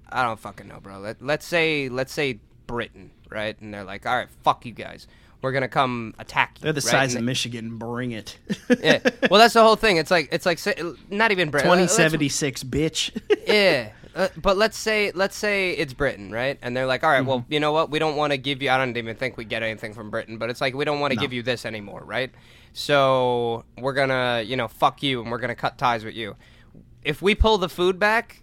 I 0.09 0.23
don't 0.23 0.37
fucking 0.37 0.67
know, 0.67 0.81
bro. 0.81 0.99
Let, 0.99 1.21
let's 1.21 1.45
say, 1.45 1.87
let's 1.87 2.11
say 2.11 2.39
Britain, 2.67 3.11
right? 3.33 3.59
And 3.59 3.73
they're 3.73 3.83
like, 3.83 4.05
all 4.05 4.15
right, 4.15 4.29
fuck 4.43 4.65
you 4.65 4.71
guys. 4.71 5.07
We're 5.41 5.51
gonna 5.51 5.67
come 5.67 6.13
attack 6.19 6.53
you. 6.59 6.63
They're 6.63 6.73
the 6.73 6.79
right? 6.79 6.91
size 6.91 7.15
And 7.15 7.23
of 7.23 7.25
Michigan. 7.25 7.77
Bring 7.77 8.11
it. 8.11 8.37
yeah. 8.79 8.99
Well, 9.29 9.39
that's 9.41 9.53
the 9.55 9.61
whole 9.63 9.75
thing. 9.75 9.97
It's 9.97 10.09
like, 10.11 10.29
it's 10.31 10.45
like, 10.45 10.59
not 11.09 11.31
even 11.31 11.49
Britain. 11.49 11.67
Twenty 11.67 11.87
seventy 11.87 12.29
six, 12.29 12.63
bitch. 12.63 13.11
yeah. 13.47 13.89
Uh, 14.15 14.27
but 14.37 14.57
let's 14.57 14.77
say 14.77 15.11
let's 15.15 15.35
say 15.35 15.71
it's 15.71 15.91
Britain, 15.91 16.31
right? 16.31 16.59
And 16.61 16.77
they're 16.77 16.85
like, 16.85 17.03
"All 17.03 17.09
right, 17.09 17.19
Mm-hmm. 17.21 17.27
well, 17.27 17.45
you 17.49 17.59
know 17.59 17.71
what? 17.71 17.89
We 17.89 17.97
don't 17.99 18.15
want 18.15 18.31
to 18.31 18.37
give 18.37 18.61
you. 18.61 18.69
I 18.69 18.77
don't 18.77 18.95
even 18.95 19.15
think 19.15 19.35
we 19.37 19.43
get 19.43 19.63
anything 19.63 19.93
from 19.95 20.11
Britain, 20.11 20.37
but 20.37 20.49
it's 20.51 20.61
like 20.61 20.75
we 20.75 20.85
don't 20.85 20.99
want 20.99 21.13
to 21.13 21.19
give 21.19 21.33
you 21.33 21.41
this 21.41 21.65
anymore, 21.65 22.03
right? 22.05 22.31
So 22.73 23.65
we're 23.77 23.93
gonna, 23.93 24.43
you 24.45 24.55
know, 24.55 24.67
fuck 24.67 25.01
you, 25.03 25.21
and 25.21 25.31
we're 25.31 25.39
gonna 25.39 25.55
cut 25.55 25.77
ties 25.77 26.05
with 26.05 26.13
you. 26.15 26.35
If 27.03 27.21
we 27.21 27.33
pull 27.35 27.57
the 27.57 27.69
food 27.69 27.97
back, 27.99 28.41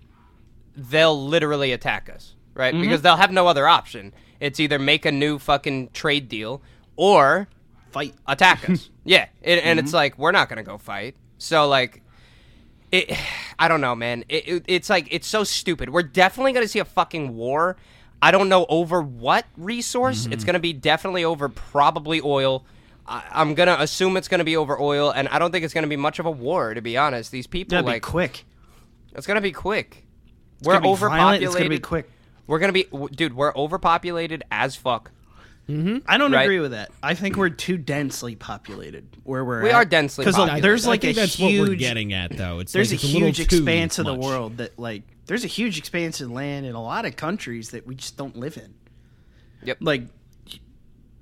they'll 0.76 1.24
literally 1.26 1.72
attack 1.72 2.10
us, 2.12 2.34
right? 2.54 2.72
Mm-hmm. 2.74 2.82
Because 2.82 3.02
they'll 3.02 3.16
have 3.16 3.32
no 3.32 3.46
other 3.46 3.68
option. 3.68 4.12
It's 4.40 4.58
either 4.58 4.78
make 4.78 5.04
a 5.04 5.12
new 5.12 5.38
fucking 5.38 5.90
trade 5.92 6.28
deal 6.28 6.62
or 6.96 7.46
Fight. 7.92 8.14
attack 8.26 8.68
us. 8.70 8.88
yeah, 9.04 9.26
it, 9.42 9.62
and 9.62 9.78
Mm-hmm. 9.78 9.84
it's 9.86 9.92
like 9.94 10.18
we're 10.18 10.32
not 10.32 10.48
gonna 10.48 10.62
go 10.62 10.78
fight. 10.78 11.14
So 11.38 11.68
like, 11.68 12.02
it. 12.90 13.16
I 13.58 13.68
don't 13.68 13.82
know, 13.82 13.94
man. 13.94 14.24
It, 14.30 14.48
it, 14.48 14.64
it's 14.68 14.88
like 14.88 15.08
it's 15.10 15.26
so 15.26 15.44
stupid. 15.44 15.90
We're 15.90 16.02
definitely 16.02 16.52
gonna 16.52 16.66
see 16.68 16.78
a 16.78 16.84
fucking 16.86 17.36
war. 17.36 17.76
I 18.22 18.30
don't 18.30 18.48
know 18.48 18.64
over 18.68 19.02
what 19.02 19.44
resource. 19.58 20.24
Mm-hmm. 20.24 20.32
It's 20.32 20.44
gonna 20.44 20.58
be 20.60 20.72
definitely 20.72 21.24
over 21.24 21.48
probably 21.50 22.20
oil. 22.24 22.64
I, 23.06 23.22
I'm 23.32 23.54
gonna 23.54 23.76
assume 23.80 24.16
it's 24.16 24.28
gonna 24.28 24.44
be 24.44 24.56
over 24.56 24.80
oil, 24.80 25.10
and 25.10 25.28
I 25.28 25.38
don't 25.38 25.52
think 25.52 25.64
it's 25.66 25.74
gonna 25.74 25.86
be 25.88 25.96
much 25.96 26.18
of 26.20 26.24
a 26.26 26.30
war. 26.30 26.72
To 26.72 26.80
be 26.80 26.96
honest, 26.96 27.30
these 27.32 27.46
people 27.46 27.76
be 27.78 27.84
like 27.84 28.02
quick. 28.02 28.44
it's 29.14 29.26
gonna 29.26 29.40
be 29.42 29.52
quick. 29.52 30.06
It's 30.58 30.66
we're 30.68 30.76
overpopulated. 30.76 31.10
violent, 31.10 31.42
It's 31.44 31.54
gonna 31.54 31.68
be 31.68 31.78
quick. 31.78 32.10
We're 32.50 32.58
gonna 32.58 32.72
be, 32.72 32.86
dude. 33.12 33.34
We're 33.36 33.54
overpopulated 33.54 34.42
as 34.50 34.74
fuck. 34.74 35.12
I 35.68 36.18
don't 36.18 36.32
Right. 36.32 36.42
agree 36.42 36.58
with 36.58 36.72
that. 36.72 36.90
I 37.00 37.14
think 37.14 37.36
we're 37.36 37.48
too 37.48 37.78
densely 37.78 38.34
populated 38.34 39.06
where 39.22 39.44
we're 39.44 39.62
We 39.62 39.68
at. 39.68 39.74
are 39.76 39.84
densely 39.84 40.24
because 40.24 40.34
populated. 40.34 40.64
there's 40.64 40.84
I 40.84 40.90
like 40.90 41.02
think 41.02 41.16
a 41.16 41.20
that's 41.20 41.34
huge. 41.36 41.60
what 41.60 41.68
we're 41.68 41.74
getting 41.76 42.12
at, 42.12 42.36
though. 42.36 42.58
It's 42.58 42.72
there's 42.72 42.90
like 42.90 43.00
a 43.00 43.04
it's 43.04 43.12
little 43.14 43.28
huge 43.28 43.36
too 43.36 43.42
expanse 43.58 44.00
of 44.00 44.06
the 44.06 44.16
much. 44.16 44.20
world 44.24 44.56
that 44.56 44.76
like 44.80 45.04
there's 45.26 45.44
a 45.44 45.46
huge 45.46 45.78
expanse 45.78 46.20
of 46.20 46.32
land 46.32 46.66
in 46.66 46.74
a 46.74 46.82
lot 46.82 47.04
of 47.06 47.14
countries 47.14 47.70
that 47.70 47.86
we 47.86 47.94
just 47.94 48.16
don't 48.16 48.34
live 48.36 48.56
in. 48.56 48.74
Yep. 49.62 49.76
Like, 49.80 50.02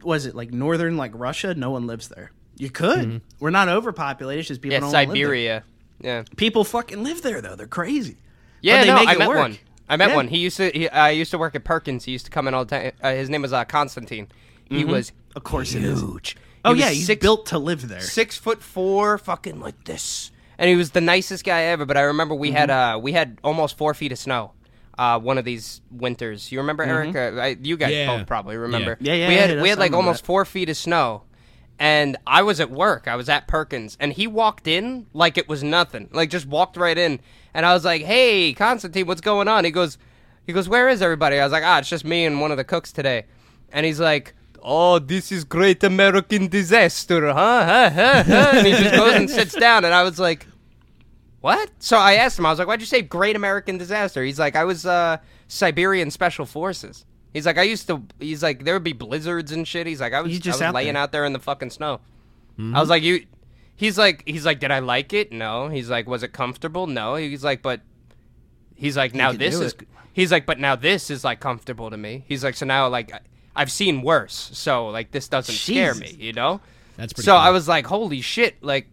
was 0.03 0.25
it 0.25 0.35
like 0.35 0.51
northern 0.51 0.97
like 0.97 1.13
Russia? 1.15 1.53
No 1.55 1.71
one 1.71 1.87
lives 1.87 2.09
there. 2.09 2.33
You 2.57 2.71
could. 2.71 3.01
Mm-hmm. 3.07 3.17
We're 3.41 3.51
not 3.51 3.69
overpopulated. 3.69 4.41
It's 4.41 4.49
just 4.49 4.63
people 4.63 4.73
Yeah, 4.73 4.81
don't 4.81 4.93
wanna 4.93 4.99
live 5.01 5.09
there. 5.09 5.15
Siberia. 5.27 5.65
Yeah. 6.01 6.23
People 6.37 6.65
fucking 6.65 7.03
live 7.03 7.21
there 7.21 7.43
though. 7.43 7.55
They're 7.55 7.67
crazy. 7.67 8.17
Yeah, 8.63 8.79
But 8.79 8.81
they 8.81 8.87
no, 8.93 8.95
make 8.97 9.09
I 9.09 9.13
it 9.13 9.19
met 9.19 9.29
work. 9.29 9.39
one. 9.39 9.59
I 9.89 9.97
met 9.97 10.11
Yeah. 10.11 10.17
one. 10.17 10.29
He 10.29 10.39
used 10.39 10.57
to. 10.59 10.71
He, 10.71 10.89
I 10.89 11.11
used 11.11 11.31
to 11.31 11.39
work 11.39 11.55
at 11.55 11.65
Perkins. 11.65 12.05
He 12.05 12.13
used 12.13 12.25
to 12.27 12.31
come 12.31 12.47
in 12.49 12.55
all 12.55 12.65
the 12.65 12.71
time. 12.79 12.93
Uh, 13.03 13.13
his 13.13 13.31
name 13.31 13.43
was 13.43 13.53
uh, 13.53 13.65
Constantine. 13.65 14.29
He 14.69 14.85
was 14.85 15.13
Of 15.35 15.45
course 15.45 15.73
huge. 15.73 16.37
Oh 16.65 16.75
yeah, 16.75 16.91
he's 16.91 17.07
six, 17.07 17.23
built 17.23 17.47
to 17.47 17.59
live 17.59 17.89
there. 17.89 18.01
six 18.01 18.37
foot 18.37 18.63
four, 18.63 19.17
fucking 19.17 19.61
like 19.61 19.85
this, 19.85 20.31
and 20.59 20.69
he 20.69 20.77
was 20.77 20.91
the 20.91 21.01
nicest 21.01 21.45
guy 21.45 21.63
ever. 21.63 21.87
But 21.87 21.97
I 21.97 22.03
remember 22.03 22.35
we 22.35 22.51
had 22.51 22.69
Mm-hmm. 22.69 22.97
uh 22.97 22.99
we 22.99 23.13
had 23.13 23.39
almost 23.43 23.79
four 23.79 23.95
feet 23.95 24.13
of 24.13 24.19
snow. 24.19 24.53
Uh, 24.99 25.17
one 25.19 25.39
of 25.39 25.45
these 25.45 25.81
winters. 25.93 26.51
You 26.51 26.59
remember 26.59 26.83
Eric? 26.83 27.15
Uh, 27.15 27.41
I, 27.41 27.57
you 27.63 27.77
guys 27.77 27.93
Yeah. 27.93 28.19
both 28.19 28.27
probably 28.27 28.57
remember. 28.57 28.97
Mm-hmm. 28.97 29.05
Yeah, 29.07 29.15
yeah, 29.15 29.29
We 29.29 29.35
had 29.37 29.63
we 29.63 29.69
had 29.69 29.79
like 29.79 29.93
almost 29.93 30.23
that. 30.23 30.27
four 30.27 30.45
feet 30.45 30.69
of 30.69 30.77
snow, 30.77 31.23
and 31.79 32.17
I 32.27 32.43
was 32.43 32.61
at 32.61 32.71
work. 32.71 33.07
I 33.07 33.17
was 33.17 33.29
at 33.29 33.47
Perkins, 33.47 33.97
and 34.01 34.13
he 34.13 34.27
walked 34.27 34.67
in 34.67 35.07
like 35.13 35.39
it 35.39 35.49
was 35.49 35.63
nothing. 35.63 36.09
Like 36.13 36.31
just 36.31 36.47
walked 36.47 36.77
right 36.77 36.99
in, 36.99 37.21
and 37.55 37.65
I 37.65 37.73
was 37.75 37.85
like, 37.85 38.03
"Hey, 38.03 38.53
Constantine, 38.53 39.07
what's 39.07 39.21
going 39.21 39.49
on?" 39.49 39.65
He 39.65 39.71
goes, 39.71 39.99
"He 40.47 40.53
goes, 40.53 40.69
where 40.69 40.89
is 40.89 41.03
everybody?" 41.03 41.39
I 41.39 41.45
was 41.45 41.53
like, 41.53 41.65
"Ah, 41.65 41.79
it's 41.79 41.89
just 41.89 42.05
me 42.05 42.25
and 42.25 42.41
one 42.41 42.51
of 42.51 42.57
the 42.57 42.65
cooks 42.65 42.93
today," 42.93 43.27
and 43.73 43.87
he's 43.87 44.01
like. 44.01 44.35
Oh, 44.61 44.99
this 44.99 45.31
is 45.31 45.45
great 45.45 45.85
American 45.85 46.49
disaster, 46.49 47.33
huh? 47.33 47.91
And 47.95 48.67
he 48.67 48.73
just 48.73 48.97
goes 48.97 49.15
and 49.15 49.31
sits 49.31 49.55
down, 49.55 49.85
and 49.85 49.95
I 49.95 50.03
was 50.03 50.19
like, 50.19 50.49
"What?" 51.41 51.71
So 51.79 51.97
I 51.97 52.15
asked 52.15 52.41
him. 52.41 52.45
I 52.45 52.51
was 52.51 52.59
like, 52.59 52.67
"Why'd 52.67 52.81
you 52.81 52.87
say 52.87 53.01
Great 53.01 53.37
American 53.37 53.79
Disaster?" 53.79 54.25
He's 54.25 54.39
like, 54.39 54.57
"I 54.57 54.65
was 54.65 54.85
uh, 54.85 55.19
Siberian 55.47 56.11
Special 56.11 56.45
Forces." 56.45 57.05
He's 57.33 57.47
like, 57.47 57.59
"I 57.59 57.63
used 57.63 57.87
to." 57.89 58.03
He's 58.19 58.43
like, 58.43 58.65
"There 58.65 58.75
would 58.75 58.85
be 58.85 58.93
blizzards 58.93 59.53
and 59.53 59.67
shit." 59.69 59.87
He's 59.87 60.01
like, 60.01 60.13
"I 60.15 60.21
was 60.21 60.33
He's 60.33 60.41
just 60.41 60.61
I 60.63 60.67
was 60.67 60.69
out 60.71 60.75
laying 60.75 60.95
there. 60.95 61.03
out 61.03 61.13
there 61.13 61.25
in 61.25 61.33
the 61.33 61.39
fucking 61.39 61.71
snow." 61.71 62.01
Mm-hmm. 62.59 62.75
I 62.77 62.81
was 62.81 62.89
like, 62.89 63.03
"You." 63.03 63.25
He's 63.77 63.97
like, 63.99 64.23
he's 64.27 64.45
like, 64.45 64.59
"Did 64.61 64.71
I 64.71 64.79
like 64.81 65.13
it?" 65.13 65.31
No. 65.31 65.69
He's 65.69 65.89
like, 65.91 66.09
"Was 66.09 66.23
it 66.23 66.33
comfortable?" 66.33 66.87
No. 66.87 67.15
He's 67.17 67.45
like, 67.45 67.63
"But." 67.63 67.81
He's 68.75 68.97
like, 68.97 69.15
"Now 69.15 69.33
this 69.33 69.55
is." 69.55 69.73
it. 69.75 69.89
He's 70.13 70.33
like, 70.33 70.47
"But 70.47 70.59
now 70.59 70.75
this 70.77 71.11
is 71.11 71.23
like 71.25 71.41
comfortable 71.41 71.91
to 71.91 71.97
me." 71.97 72.25
He's 72.29 72.43
like, 72.45 72.57
"So 72.57 72.67
now 72.67 72.89
like." 72.89 73.13
I- 73.13 73.21
I've 73.57 73.73
seen 73.73 74.03
worse, 74.03 74.51
so 74.53 74.87
like 74.89 75.11
this 75.11 75.27
doesn't 75.27 75.53
scare 75.53 75.93
me, 75.93 76.15
you 76.17 76.33
know. 76.33 76.61
That's 76.97 77.13
pretty 77.13 77.25
So 77.25 77.33
cool. 77.33 77.41
I 77.41 77.51
was 77.51 77.67
like, 77.67 77.87
"Holy 77.89 78.21
shit!" 78.21 78.63
Like, 78.63 78.87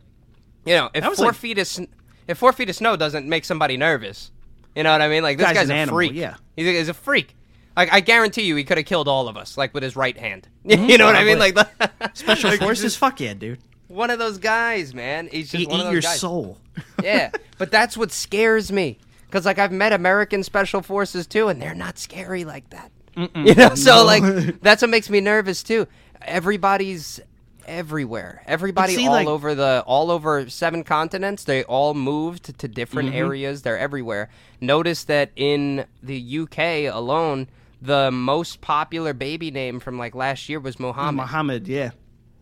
you 0.66 0.74
know, 0.74 0.90
if 0.92 1.04
four 1.04 1.28
like- 1.28 1.36
feet 1.36 1.60
of 1.60 1.88
if 2.28 2.38
four 2.40 2.52
feet 2.52 2.68
of 2.72 2.76
snow 2.76 2.96
doesn't 2.96 3.28
make 3.30 3.46
somebody 3.46 3.78
nervous, 3.78 4.32
You 4.76 4.82
know 4.82 4.92
what 4.92 5.04
I 5.04 5.08
mean? 5.08 5.22
Like 5.22 5.38
this 5.38 5.46
Guy's 5.46 5.56
guy's, 5.56 5.70
an 5.70 5.76
a 5.76 5.80
animal, 5.80 5.98
freak. 6.00 6.14
yeah. 6.16 6.38
he's 6.56 6.68
a, 6.68 6.72
he's 6.72 6.90
a 6.90 6.96
freak. 6.96 7.36
Like 7.76 7.92
I 7.94 8.00
guarantee 8.00 8.44
you, 8.44 8.56
he 8.56 8.64
could 8.64 8.78
have 8.78 8.86
killed 8.86 9.08
all 9.08 9.28
of 9.28 9.38
us, 9.38 9.58
like 9.58 9.74
with 9.74 9.84
his 9.84 9.96
right 9.96 10.18
hand. 10.18 10.48
you 10.64 10.98
know 10.98 11.06
what 11.06 11.16
I 11.16 11.24
mean? 11.24 11.40
Like. 11.40 11.58
Special 12.14 12.50
like, 12.52 12.60
forces, 12.60 12.84
just 12.84 12.98
fuck 12.98 13.20
yeah, 13.20 13.34
dude. 13.34 13.60
one 13.88 14.10
of 14.10 14.20
those 14.20 14.38
guys, 14.38 14.94
man. 14.94 15.28
He's 15.32 15.52
just 15.52 15.60
He 15.62 15.68
one 15.68 15.76
eat 15.76 15.80
of 15.82 15.86
those 15.88 15.94
your 15.94 16.02
guys. 16.02 16.20
soul. 16.20 16.58
yeah, 17.04 17.32
but 17.58 17.72
that's 17.72 17.98
what 17.98 18.12
scares 18.12 18.72
me. 18.72 18.98
Because 19.28 19.46
like 19.46 19.60
I've 19.60 19.72
met 19.72 19.92
American 19.92 20.44
special 20.44 20.82
forces 20.82 21.28
too, 21.28 21.50
and 21.50 21.62
they're 21.62 21.76
not 21.76 21.98
scary 21.98 22.46
like 22.46 22.70
that. 22.70 22.92
You 23.34 23.56
know, 23.56 23.76
so 23.76 24.06
like 24.06 24.62
that's 24.62 24.82
what 24.82 24.90
makes 24.92 25.10
me 25.10 25.20
nervous 25.22 25.64
too. 25.64 25.88
Everybody's 26.22 27.20
everywhere. 27.66 28.44
Everybody 28.46 28.94
see, 28.96 29.08
all 29.08 29.14
like- 29.14 29.28
over 29.28 29.56
the 29.56 29.84
all 29.88 30.12
over 30.12 30.50
seven 30.50 30.84
continents. 30.84 31.44
They 31.46 31.64
all 31.64 31.94
moved 31.94 32.58
to 32.60 32.68
different 32.68 33.10
Mm-hmm. 33.10 33.18
areas. 33.18 33.62
They're 33.64 33.78
everywhere. 33.80 34.30
Notice 34.62 35.04
that 35.06 35.32
in 35.36 35.86
the 36.04 36.40
UK 36.40 36.94
alone, 36.94 37.48
the 37.86 38.12
most 38.12 38.62
popular 38.62 39.14
baby 39.14 39.52
name 39.52 39.80
from 39.80 39.98
like 39.98 40.16
last 40.16 40.50
year 40.50 40.60
was 40.60 40.80
Mohammed. 40.80 41.16
Muhammad, 41.16 41.68
yeah. 41.68 41.92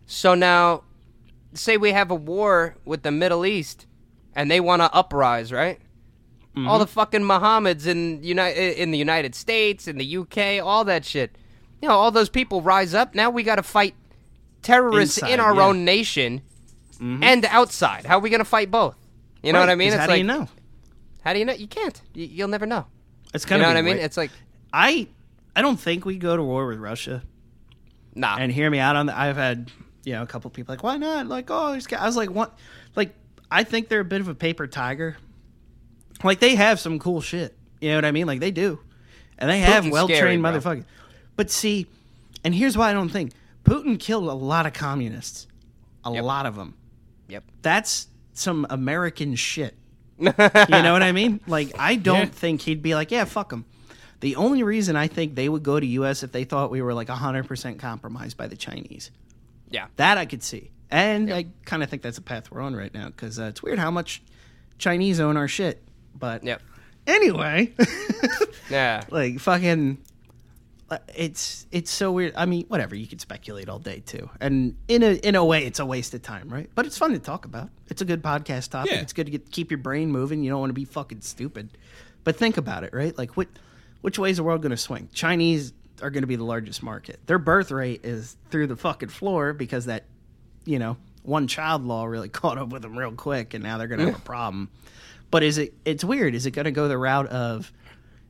So 0.06 0.34
now, 0.34 0.82
say 1.54 1.76
we 1.76 1.92
have 1.92 2.10
a 2.10 2.14
war 2.14 2.76
with 2.84 3.02
the 3.02 3.10
Middle 3.10 3.46
East, 3.46 3.86
and 4.34 4.50
they 4.50 4.60
want 4.60 4.82
to 4.82 4.92
uprise, 4.92 5.52
right? 5.52 5.78
Mm-hmm. 6.56 6.68
All 6.68 6.78
the 6.78 6.86
fucking 6.86 7.22
Mohammeds 7.22 7.86
in 7.86 8.22
United 8.22 8.76
in 8.78 8.90
the 8.90 8.98
United 8.98 9.34
States, 9.34 9.88
in 9.88 9.98
the 9.98 10.16
UK, 10.18 10.64
all 10.64 10.84
that 10.84 11.04
shit. 11.04 11.36
You 11.82 11.88
know, 11.88 11.94
all 11.94 12.10
those 12.10 12.28
people 12.28 12.62
rise 12.62 12.94
up. 12.94 13.14
Now 13.14 13.30
we 13.30 13.42
got 13.42 13.56
to 13.56 13.62
fight 13.62 13.94
terrorists 14.62 15.18
in 15.18 15.40
our 15.40 15.54
yeah. 15.54 15.66
own 15.66 15.84
nation 15.84 16.42
mm-hmm. 16.94 17.22
and 17.22 17.44
outside. 17.46 18.06
How 18.06 18.18
are 18.18 18.20
we 18.20 18.30
gonna 18.30 18.44
fight 18.44 18.70
both? 18.70 18.96
You 19.42 19.52
know 19.52 19.58
Right, 19.58 19.66
what 19.66 19.72
I 19.72 19.74
mean? 19.74 19.88
It's 19.88 19.96
how 19.96 20.06
like, 20.06 20.14
do 20.14 20.18
you 20.18 20.24
know? 20.24 20.48
How 21.22 21.32
do 21.32 21.38
you 21.38 21.44
know? 21.44 21.52
You 21.52 21.66
can't. 21.66 22.00
You, 22.14 22.26
you'll 22.26 22.48
never 22.48 22.66
know. 22.66 22.86
It's 23.32 23.44
You 23.44 23.48
kind 23.48 23.62
know 23.62 23.68
of 23.68 23.74
what 23.74 23.78
I 23.78 23.82
mean? 23.82 23.98
It's 23.98 24.16
like, 24.16 24.30
I 24.72 25.08
I 25.56 25.62
don't 25.62 25.78
think 25.78 26.04
we 26.04 26.16
go 26.18 26.36
to 26.36 26.42
war 26.42 26.66
with 26.66 26.78
Russia. 26.78 27.22
nah. 28.14 28.36
And 28.38 28.50
hear 28.52 28.68
me 28.70 28.78
out 28.78 28.96
on 28.96 29.06
that. 29.06 29.16
I've 29.16 29.36
had 29.36 29.70
you 30.04 30.12
know 30.12 30.22
a 30.22 30.26
couple 30.26 30.50
people 30.50 30.72
like, 30.74 30.82
why 30.82 30.96
not? 30.96 31.26
Like, 31.26 31.46
oh, 31.50 31.72
these 31.74 31.86
guys. 31.86 32.00
I 32.00 32.06
was 32.06 32.16
like, 32.16 32.30
what? 32.30 32.56
Like, 32.96 33.14
I 33.50 33.64
think 33.64 33.88
they're 33.88 34.00
a 34.00 34.04
bit 34.04 34.20
of 34.20 34.28
a 34.28 34.34
paper 34.34 34.66
tiger. 34.66 35.16
Like 36.22 36.40
they 36.40 36.54
have 36.56 36.78
some 36.80 36.98
cool 36.98 37.20
shit. 37.20 37.56
You 37.80 37.90
know 37.90 37.96
what 37.96 38.04
I 38.04 38.12
mean? 38.12 38.26
Like 38.26 38.40
they 38.40 38.50
do, 38.50 38.80
and 39.38 39.50
they 39.50 39.58
have 39.60 39.84
Putin's 39.84 39.92
well 39.92 40.08
trained 40.08 40.42
motherfuckers. 40.42 40.84
But 41.36 41.50
see, 41.50 41.86
and 42.44 42.54
here's 42.54 42.76
why 42.78 42.90
I 42.90 42.92
don't 42.92 43.08
think 43.10 43.32
Putin 43.64 43.98
killed 43.98 44.28
a 44.28 44.32
lot 44.32 44.66
of 44.66 44.72
communists, 44.72 45.46
a 46.04 46.12
Yep. 46.12 46.24
lot 46.24 46.46
of 46.46 46.54
them. 46.56 46.74
Yep. 47.28 47.44
That's 47.62 48.08
some 48.34 48.66
American 48.70 49.34
shit. 49.34 49.74
You 50.18 50.32
know 50.36 50.92
what 50.92 51.02
I 51.02 51.10
mean? 51.12 51.40
Like, 51.48 51.72
I 51.78 51.96
don't 51.96 52.18
Yeah. 52.20 52.24
think 52.26 52.62
he'd 52.62 52.82
be 52.82 52.94
like, 52.94 53.10
yeah, 53.10 53.24
fuck 53.24 53.50
them. 53.50 53.64
The 54.20 54.36
only 54.36 54.62
reason 54.62 54.96
I 54.96 55.06
think 55.08 55.34
they 55.34 55.48
would 55.48 55.62
go 55.62 55.78
to 55.78 55.86
U.S. 55.86 56.22
if 56.22 56.32
they 56.32 56.44
thought 56.44 56.70
we 56.70 56.80
were 56.82 56.94
like 56.94 57.08
100% 57.08 57.78
compromised 57.78 58.36
by 58.36 58.46
the 58.46 58.56
Chinese. 58.56 59.10
Yeah. 59.70 59.86
That 59.96 60.18
I 60.18 60.24
could 60.26 60.42
see. 60.42 60.70
And 60.90 61.32
I 61.32 61.46
kind 61.64 61.82
of 61.82 61.90
think 61.90 62.02
that's 62.02 62.18
a 62.18 62.22
path 62.22 62.50
we're 62.50 62.60
on 62.60 62.76
right 62.76 62.92
now 62.94 63.06
because 63.06 63.38
uh, 63.38 63.44
it's 63.44 63.62
weird 63.62 63.78
how 63.78 63.90
much 63.90 64.22
Chinese 64.78 65.20
own 65.20 65.36
our 65.36 65.48
shit. 65.48 65.82
But 66.18 66.44
Yep. 66.44 66.62
anyway, 67.06 67.72
Yeah. 68.70 69.02
like 69.10 69.40
fucking 69.40 69.98
uh, 70.90 70.98
it's 71.14 71.66
it's 71.72 71.90
so 71.90 72.12
weird 72.12 72.34
i 72.36 72.44
mean 72.44 72.66
whatever 72.68 72.94
you 72.94 73.06
can 73.06 73.18
speculate 73.18 73.70
all 73.70 73.78
day 73.78 74.00
too 74.04 74.28
and 74.38 74.76
in 74.86 75.02
a 75.02 75.14
in 75.26 75.34
a 75.34 75.42
way 75.44 75.64
it's 75.64 75.78
a 75.78 75.86
waste 75.86 76.12
of 76.12 76.20
time 76.20 76.46
right 76.50 76.68
but 76.74 76.84
it's 76.84 76.98
fun 76.98 77.10
to 77.12 77.18
talk 77.18 77.46
about 77.46 77.70
it's 77.88 78.02
a 78.02 78.04
good 78.04 78.22
podcast 78.22 78.70
topic 78.70 78.92
Yeah. 78.92 79.00
it's 79.00 79.14
good 79.14 79.24
to 79.24 79.32
get 79.32 79.50
keep 79.50 79.70
your 79.70 79.78
brain 79.78 80.12
moving 80.12 80.42
you 80.44 80.50
don't 80.50 80.60
want 80.60 80.68
to 80.70 80.74
be 80.74 80.84
fucking 80.84 81.22
stupid 81.22 81.70
but 82.22 82.36
think 82.36 82.58
about 82.58 82.84
it 82.84 82.92
right 82.92 83.16
like 83.16 83.34
what 83.34 83.48
which 84.04 84.18
way 84.18 84.28
is 84.28 84.36
the 84.36 84.44
world 84.44 84.60
going 84.60 84.68
to 84.68 84.76
swing? 84.76 85.08
Chinese 85.14 85.72
are 86.02 86.10
going 86.10 86.24
to 86.24 86.26
be 86.26 86.36
the 86.36 86.44
largest 86.44 86.82
market. 86.82 87.18
Their 87.24 87.38
birth 87.38 87.70
rate 87.70 88.04
is 88.04 88.36
through 88.50 88.66
the 88.66 88.76
fucking 88.76 89.08
floor 89.08 89.54
because 89.54 89.86
that 89.86 90.04
you 90.66 90.78
know 90.78 90.98
one 91.22 91.46
child 91.46 91.86
law 91.86 92.04
really 92.04 92.28
caught 92.40 92.58
up 92.58 92.68
with 92.68 92.82
them 92.82 92.98
real 92.98 93.12
quick 93.12 93.54
and 93.54 93.64
now 93.64 93.78
they're 93.78 93.88
going 93.88 94.00
to 94.00 94.06
have 94.12 94.16
a 94.16 94.20
problem. 94.20 94.68
But 95.30 95.42
is 95.42 95.56
it 95.56 95.72
it's 95.86 96.04
weird. 96.04 96.34
Is 96.34 96.44
it 96.44 96.50
going 96.50 96.66
to 96.66 96.70
go 96.70 96.86
the 96.86 96.98
route 96.98 97.28
of 97.28 97.72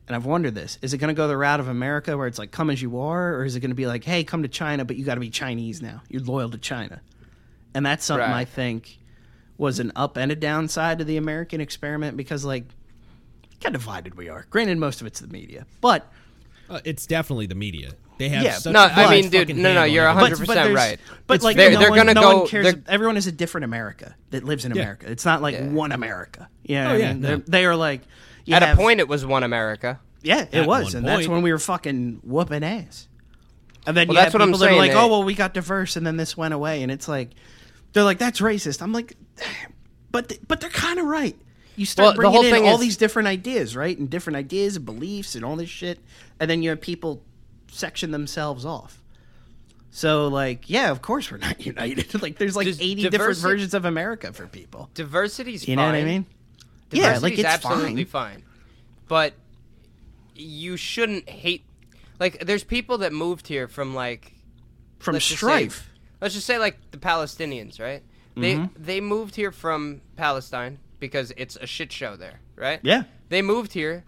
and 0.06 0.14
I've 0.14 0.26
wondered 0.26 0.54
this: 0.54 0.78
is 0.80 0.94
it 0.94 0.98
going 0.98 1.08
to 1.08 1.14
go 1.14 1.26
the 1.26 1.36
route 1.36 1.58
of 1.58 1.66
America, 1.66 2.16
where 2.16 2.28
it's 2.28 2.38
like 2.38 2.52
"come 2.52 2.70
as 2.70 2.80
you 2.80 3.00
are," 3.00 3.34
or 3.34 3.44
is 3.44 3.56
it 3.56 3.60
going 3.60 3.72
to 3.72 3.74
be 3.74 3.88
like, 3.88 4.04
"Hey, 4.04 4.22
come 4.22 4.42
to 4.42 4.48
China, 4.48 4.84
but 4.84 4.94
you 4.94 5.04
got 5.04 5.14
to 5.14 5.20
be 5.20 5.30
Chinese 5.30 5.82
now. 5.82 6.02
You're 6.08 6.22
loyal 6.22 6.50
to 6.50 6.58
China," 6.58 7.00
and 7.74 7.84
that's 7.84 8.04
something 8.04 8.30
Right. 8.30 8.42
I 8.42 8.44
think 8.44 9.00
was 9.58 9.80
an 9.80 9.90
up 9.96 10.16
and 10.16 10.30
a 10.30 10.36
downside 10.36 10.98
to 10.98 11.04
the 11.04 11.16
American 11.16 11.60
experiment 11.60 12.16
because, 12.16 12.44
like, 12.44 12.64
how 13.62 13.70
divided 13.70 14.14
we 14.16 14.28
are. 14.28 14.46
Granted, 14.50 14.78
most 14.78 15.00
of 15.00 15.06
it's 15.06 15.20
the 15.20 15.28
media, 15.28 15.66
but 15.80 16.10
Uh, 16.68 16.80
it's 16.84 17.06
definitely 17.06 17.46
the 17.46 17.54
media. 17.54 17.92
They 18.16 18.28
have 18.30 18.42
Yeah, 18.44 18.54
such 18.54 18.72
No, 18.72 18.84
a 18.84 18.88
I 18.88 19.10
mean, 19.10 19.28
dude, 19.28 19.54
no, 19.56 19.74
no, 19.74 19.84
you're 19.84 20.04
but, 20.14 20.32
100% 20.32 20.74
right. 20.74 20.98
But 21.26 21.34
It's 21.34 21.44
like, 21.44 21.56
they're- 21.56 21.72
no 21.72 21.78
they're 21.80 21.90
one, 21.90 21.98
gonna 21.98 22.14
no 22.14 22.20
go- 22.20 22.38
One 22.38 22.46
cares. 22.48 22.64
they're- 22.72 22.82
Everyone 22.88 23.16
is 23.16 23.26
a 23.26 23.32
different 23.32 23.64
America 23.64 24.14
that 24.30 24.44
lives 24.44 24.64
in 24.64 24.72
Yeah. 24.74 24.82
America. 24.82 25.10
It's 25.10 25.24
not 25.24 25.42
like 25.42 25.54
Yeah. 25.56 25.66
one 25.68 25.90
America. 25.92 26.48
Yeah, 26.62 26.90
Oh, 26.90 26.94
I 26.94 26.96
yeah, 26.96 27.12
mean, 27.12 27.20
no. 27.22 27.42
they're- 27.46 27.74
like 27.76 28.02
At 28.48 28.62
have- 28.62 28.78
a 28.78 28.80
point, 28.80 29.00
it 29.00 29.08
was 29.08 29.26
one 29.26 29.42
America. 29.42 29.98
Yeah, 30.22 30.42
it 30.52 30.54
At 30.54 30.66
was, 30.66 30.84
one 30.94 30.96
and 30.96 31.06
that's 31.08 31.26
when 31.28 31.42
we 31.42 31.50
were 31.52 31.58
fucking 31.58 32.20
whooping 32.22 32.62
ass. 32.64 33.08
And 33.86 33.94
then 33.96 34.08
Well, 34.08 34.14
you 34.14 34.20
that's 34.20 34.32
have 34.32 34.34
what 34.34 34.42
I'm 34.42 34.48
people 34.48 34.58
that 34.60 34.64
are 34.66 34.68
saying, 34.70 34.78
like, 34.78 34.92
they- 34.92 34.96
"Oh, 34.96 35.06
well, 35.08 35.24
we 35.24 35.34
got 35.34 35.52
diverse, 35.52 35.96
and 35.96 36.06
then 36.06 36.16
this 36.16 36.36
went 36.36 36.54
away," 36.54 36.82
and 36.82 36.90
it's 36.92 37.08
like, 37.08 37.30
they're 37.92 38.04
like, 38.04 38.18
"That's 38.18 38.40
racist." 38.40 38.80
I'm 38.80 38.92
like, 38.92 39.14
but 40.10 40.28
th- 40.30 40.40
but 40.48 40.60
they're 40.60 40.70
kind 40.70 40.98
of 40.98 41.04
right. 41.06 41.36
You 41.76 41.86
start 41.86 42.04
Well, 42.04 42.12
the 42.12 42.16
bringing 42.16 42.34
whole 42.36 42.44
in 42.44 42.50
thing 42.52 42.68
all 42.68 42.74
is- 42.76 42.80
these 42.80 42.96
different 42.96 43.28
ideas, 43.28 43.74
right, 43.76 43.96
and 43.98 44.08
different 44.08 44.36
ideas 44.36 44.76
and 44.76 44.84
beliefs 44.84 45.34
and 45.34 45.44
all 45.44 45.56
this 45.56 45.68
shit, 45.70 45.98
and 46.38 46.48
then 46.50 46.62
you 46.62 46.70
have 46.70 46.80
people 46.80 47.22
section 47.70 48.10
themselves 48.12 48.64
off. 48.64 49.00
So, 49.90 50.28
like, 50.28 50.68
yeah, 50.70 50.90
of 50.90 51.02
course 51.02 51.30
we're 51.30 51.38
not 51.38 51.64
united. 51.66 52.20
like, 52.22 52.38
there's 52.38 52.56
like 52.56 52.66
Does 52.66 52.80
80 52.80 53.08
different 53.10 53.38
versions 53.38 53.74
of 53.74 53.84
America 53.84 54.32
for 54.32 54.46
people. 54.46 54.90
Diversity's 54.94 55.62
You 55.68 55.76
fine. 55.76 55.76
know 55.76 55.86
what 55.86 55.94
I 56.00 56.04
mean? 56.04 56.26
Yeah, 56.90 57.18
like 57.18 57.34
it's 57.34 57.44
absolutely 57.44 58.04
fine. 58.04 58.34
fine. 58.36 58.42
But 59.08 59.34
you 60.34 60.76
shouldn't 60.76 61.28
hate. 61.28 61.64
Like, 62.20 62.44
there's 62.44 62.64
people 62.64 62.98
that 62.98 63.12
moved 63.12 63.48
here 63.48 63.66
from 63.68 63.94
like 63.94 64.32
From 65.00 65.14
let's 65.14 65.26
just 65.26 65.40
say- 65.40 65.46
strife. 65.46 65.90
let's 66.20 66.34
just 66.34 66.46
say 66.46 66.58
like 66.58 66.78
the 66.92 66.98
Palestinians, 66.98 67.80
right? 67.80 68.02
They 68.36 68.54
Mm-hmm. 68.54 68.82
they 68.82 69.00
moved 69.00 69.36
here 69.36 69.52
from 69.52 70.00
Palestine 70.16 70.78
because 71.04 71.32
it's 71.36 71.56
a 71.56 71.66
shit 71.66 71.92
show 71.92 72.16
there, 72.16 72.40
right? 72.56 72.80
Yeah. 72.82 73.02
They 73.28 73.42
moved 73.42 73.72
here. 73.74 74.04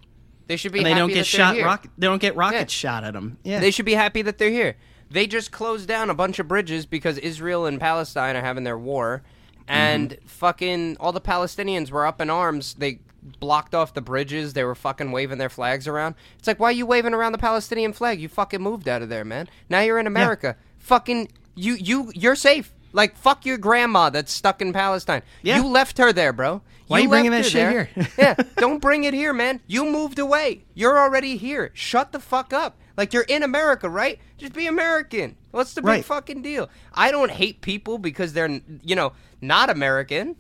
They 0.46 0.56
should 0.56 0.72
be 0.72 0.78
And 0.78 0.86
they 0.86 0.90
happy 0.90 1.00
don't 1.00 1.12
get 1.12 1.26
shot. 1.26 1.56
Rocket. 1.60 1.90
They 1.98 2.06
don't 2.06 2.20
get 2.20 2.36
rockets 2.36 2.72
shot 2.72 3.04
at 3.04 3.12
them. 3.12 3.36
Yeah. 3.44 3.60
They 3.60 3.70
should 3.70 3.84
be 3.84 3.94
happy 3.94 4.22
that 4.22 4.38
they're 4.38 4.50
here. 4.50 4.76
They 5.10 5.26
just 5.26 5.50
closed 5.52 5.86
down 5.88 6.08
a 6.08 6.14
bunch 6.14 6.38
of 6.38 6.48
bridges 6.48 6.86
because 6.86 7.18
Israel 7.18 7.66
and 7.66 7.78
Palestine 7.78 8.34
are 8.36 8.40
having 8.42 8.64
their 8.64 8.78
war, 8.78 9.22
and 9.68 10.10
Mm-hmm. 10.10 10.26
fucking 10.26 10.96
all 10.98 11.12
the 11.12 11.20
Palestinians 11.20 11.90
were 11.90 12.06
up 12.06 12.20
in 12.20 12.30
arms. 12.30 12.74
They 12.74 13.00
blocked 13.40 13.74
off 13.74 13.92
the 13.94 14.00
bridges. 14.00 14.52
They 14.52 14.62
were 14.64 14.74
fucking 14.76 15.10
waving 15.12 15.38
their 15.38 15.48
flags 15.48 15.86
around. 15.88 16.14
It's 16.38 16.46
like, 16.46 16.60
why 16.60 16.68
are 16.68 16.72
you 16.80 16.86
waving 16.86 17.12
around 17.14 17.32
the 17.32 17.38
Palestinian 17.38 17.92
flag? 17.92 18.20
You 18.20 18.28
fucking 18.28 18.62
moved 18.62 18.88
out 18.88 19.02
of 19.02 19.08
there, 19.08 19.24
man. 19.24 19.48
Now 19.68 19.80
you're 19.80 19.98
in 19.98 20.06
America. 20.06 20.56
Fucking 20.78 21.28
you, 21.56 21.74
you, 21.74 22.12
you're 22.14 22.36
safe. 22.36 22.72
Like 22.96 23.16
fuck 23.16 23.44
your 23.44 23.58
grandma 23.58 24.08
that's 24.10 24.32
stuck 24.32 24.62
in 24.62 24.72
Palestine. 24.72 25.22
Yeah. 25.42 25.58
You 25.58 25.68
left 25.68 25.98
her 25.98 26.12
there, 26.12 26.32
bro. 26.32 26.62
Why 26.86 27.00
you 27.00 27.08
bringing 27.08 27.30
left 27.32 27.44
that 27.44 27.50
shit 27.50 27.70
there. 27.70 27.84
here? 27.84 28.08
yeah, 28.18 28.34
don't 28.56 28.80
bring 28.80 29.04
it 29.04 29.12
here, 29.12 29.32
man. 29.34 29.60
You 29.66 29.84
moved 29.84 30.18
away. 30.18 30.64
You're 30.74 30.98
already 30.98 31.36
here. 31.36 31.70
Shut 31.74 32.12
the 32.12 32.20
fuck 32.20 32.52
up. 32.54 32.78
Like 32.96 33.12
you're 33.12 33.24
in 33.28 33.42
America, 33.42 33.90
right? 33.90 34.18
Just 34.38 34.54
be 34.54 34.66
American. 34.66 35.36
What's 35.50 35.74
the 35.74 35.82
big 35.82 35.88
Right. 35.88 36.04
fucking 36.04 36.40
deal? 36.40 36.70
I 36.94 37.10
don't 37.10 37.30
hate 37.30 37.60
people 37.60 37.98
because 37.98 38.32
they're, 38.32 38.60
you 38.82 38.96
know, 38.96 39.12
not 39.42 39.68
American. 39.68 40.36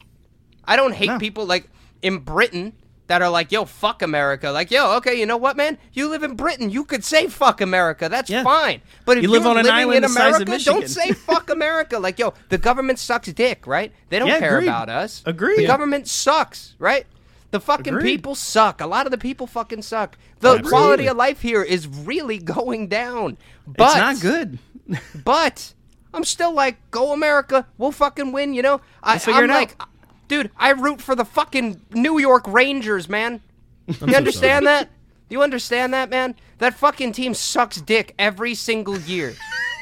I 0.64 0.76
don't 0.76 0.94
hate 0.94 1.08
No. 1.08 1.18
people 1.18 1.44
like 1.44 1.68
in 2.00 2.18
Britain 2.20 2.72
that 3.08 3.22
are 3.22 3.30
like, 3.30 3.52
yo, 3.52 3.64
fuck 3.64 4.02
America. 4.02 4.50
Like, 4.50 4.70
yo, 4.70 4.96
okay, 4.96 5.14
you 5.18 5.26
know 5.26 5.36
what, 5.36 5.56
man? 5.56 5.78
You 5.92 6.08
live 6.08 6.22
in 6.22 6.34
Britain. 6.34 6.70
You 6.70 6.84
could 6.84 7.04
say 7.04 7.28
fuck 7.28 7.60
America. 7.60 8.08
That's 8.08 8.28
Yeah. 8.28 8.42
fine. 8.42 8.80
But 9.04 9.18
if 9.18 9.22
You 9.22 9.30
live 9.30 9.46
on 9.46 9.56
an 9.58 9.68
island 9.68 9.96
in 9.96 10.02
the 10.02 10.08
size 10.08 10.36
of 10.36 10.42
America, 10.48 10.64
don't 10.64 10.88
say 10.88 11.12
fuck 11.12 11.48
America. 11.50 11.98
Like, 11.98 12.18
yo, 12.18 12.34
the 12.48 12.58
government 12.58 12.98
sucks 12.98 13.28
dick, 13.32 13.66
right? 13.66 13.92
They 14.08 14.18
don't 14.18 14.28
Yeah, 14.28 14.40
care 14.40 14.56
agreed. 14.56 14.68
about 14.68 14.88
us. 14.88 15.22
Agree. 15.24 15.56
The 15.56 15.62
Yeah. 15.62 15.68
government 15.68 16.08
sucks, 16.08 16.74
right? 16.78 17.06
The 17.52 17.60
fucking 17.60 17.94
Agreed. 17.94 18.10
people 18.16 18.34
suck. 18.34 18.80
A 18.80 18.86
lot 18.86 19.06
of 19.06 19.12
the 19.12 19.18
people 19.18 19.46
fucking 19.46 19.82
suck. 19.82 20.18
The 20.40 20.48
Absolutely. 20.48 20.68
quality 20.70 21.06
of 21.06 21.16
life 21.16 21.42
here 21.42 21.62
is 21.62 21.86
really 21.86 22.38
going 22.56 22.88
down. 22.88 23.38
But 23.66 23.88
it's 23.90 23.96
not 23.96 24.20
good. 24.20 24.58
but 25.24 25.72
I'm 26.12 26.24
still 26.24 26.52
like, 26.52 26.76
go 26.90 27.12
America, 27.12 27.66
we'll 27.78 27.92
fucking 27.92 28.32
win. 28.32 28.52
You 28.52 28.62
know, 28.62 28.80
I, 29.02 29.20
I'm 29.26 29.44
it 29.44 29.50
out. 29.50 29.88
Dude, 30.28 30.50
I 30.56 30.70
root 30.70 31.00
for 31.00 31.14
the 31.14 31.24
fucking 31.24 31.80
New 31.92 32.18
York 32.18 32.46
Rangers, 32.46 33.08
man. 33.08 33.40
You 33.86 34.16
understand 34.16 34.66
that? 34.66 34.88
You 35.28 35.42
understand 35.42 35.92
that, 35.94 36.10
man? 36.10 36.34
That 36.58 36.74
fucking 36.74 37.12
team 37.12 37.34
sucks 37.34 37.80
dick 37.80 38.14
every 38.18 38.54
single 38.54 38.98
year. 38.98 39.34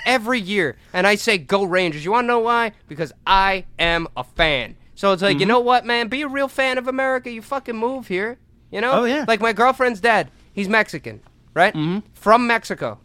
Every 0.06 0.40
year. 0.40 0.76
And 0.92 1.06
I 1.06 1.14
say, 1.14 1.38
go 1.38 1.64
Rangers. 1.64 2.04
You 2.04 2.12
want 2.12 2.24
to 2.24 2.28
know 2.28 2.40
why? 2.40 2.72
Because 2.88 3.12
I 3.26 3.64
am 3.78 4.06
a 4.16 4.24
fan. 4.24 4.76
So 4.94 5.12
it's 5.12 5.22
like, 5.22 5.32
Mm-hmm. 5.34 5.40
you 5.40 5.46
know 5.46 5.60
what, 5.60 5.84
man? 5.86 6.08
Be 6.08 6.22
a 6.22 6.28
real 6.28 6.48
fan 6.48 6.78
of 6.78 6.88
America. 6.88 7.30
You 7.30 7.42
fucking 7.42 7.76
move 7.76 8.08
here. 8.08 8.38
You 8.70 8.80
know? 8.80 8.92
Oh, 8.92 9.04
yeah. 9.04 9.24
Like 9.26 9.40
my 9.40 9.52
girlfriend's 9.52 10.00
dad, 10.00 10.30
he's 10.52 10.68
Mexican, 10.68 11.20
right? 11.54 11.72
Mm-hmm. 11.74 12.06
From 12.14 12.46
Mexico. 12.46 12.98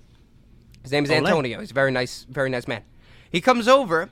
His 0.83 0.91
name 0.91 1.03
is 1.05 1.11
Ole. 1.11 1.17
Antonio. 1.17 1.59
He's 1.59 1.71
a 1.71 1.73
very 1.73 1.91
nice, 1.91 2.25
very 2.29 2.49
nice 2.49 2.67
man. 2.67 2.83
He 3.31 3.41
comes 3.41 3.67
over, 3.67 4.09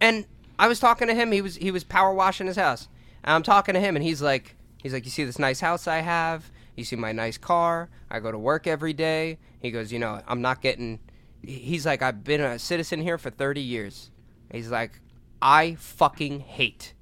and 0.00 0.26
I 0.58 0.68
was 0.68 0.78
talking 0.80 1.08
to 1.08 1.14
him. 1.14 1.32
He 1.32 1.40
was 1.40 1.56
he 1.56 1.70
was 1.70 1.84
power 1.84 2.12
washing 2.12 2.46
his 2.46 2.56
house. 2.56 2.88
And 3.22 3.34
I'm 3.34 3.42
talking 3.42 3.74
to 3.74 3.80
him, 3.80 3.96
and 3.96 4.04
he's 4.04 4.20
like, 4.20 4.56
he's 4.82 4.92
like, 4.92 5.04
you 5.04 5.10
see 5.10 5.24
this 5.24 5.38
nice 5.38 5.60
house 5.60 5.88
I 5.88 5.98
have? 5.98 6.50
You 6.76 6.84
see 6.84 6.96
my 6.96 7.12
nice 7.12 7.38
car? 7.38 7.88
I 8.10 8.20
go 8.20 8.30
to 8.30 8.38
work 8.38 8.66
every 8.66 8.92
day. 8.92 9.38
He 9.60 9.70
goes, 9.70 9.92
you 9.92 9.98
know, 9.98 10.20
I'm 10.26 10.42
not 10.42 10.60
getting. 10.60 11.00
He's 11.42 11.86
like, 11.86 12.02
I've 12.02 12.24
been 12.24 12.40
a 12.40 12.58
citizen 12.58 13.00
here 13.00 13.18
for 13.18 13.30
30 13.30 13.60
years. 13.60 14.10
He's 14.50 14.70
like, 14.70 15.00
I 15.40 15.74
fucking 15.74 16.40
hate 16.40 16.94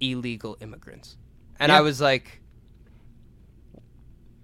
illegal 0.00 0.56
immigrants. 0.60 1.16
And 1.58 1.70
I 1.70 1.82
was 1.82 2.00
like, 2.00 2.40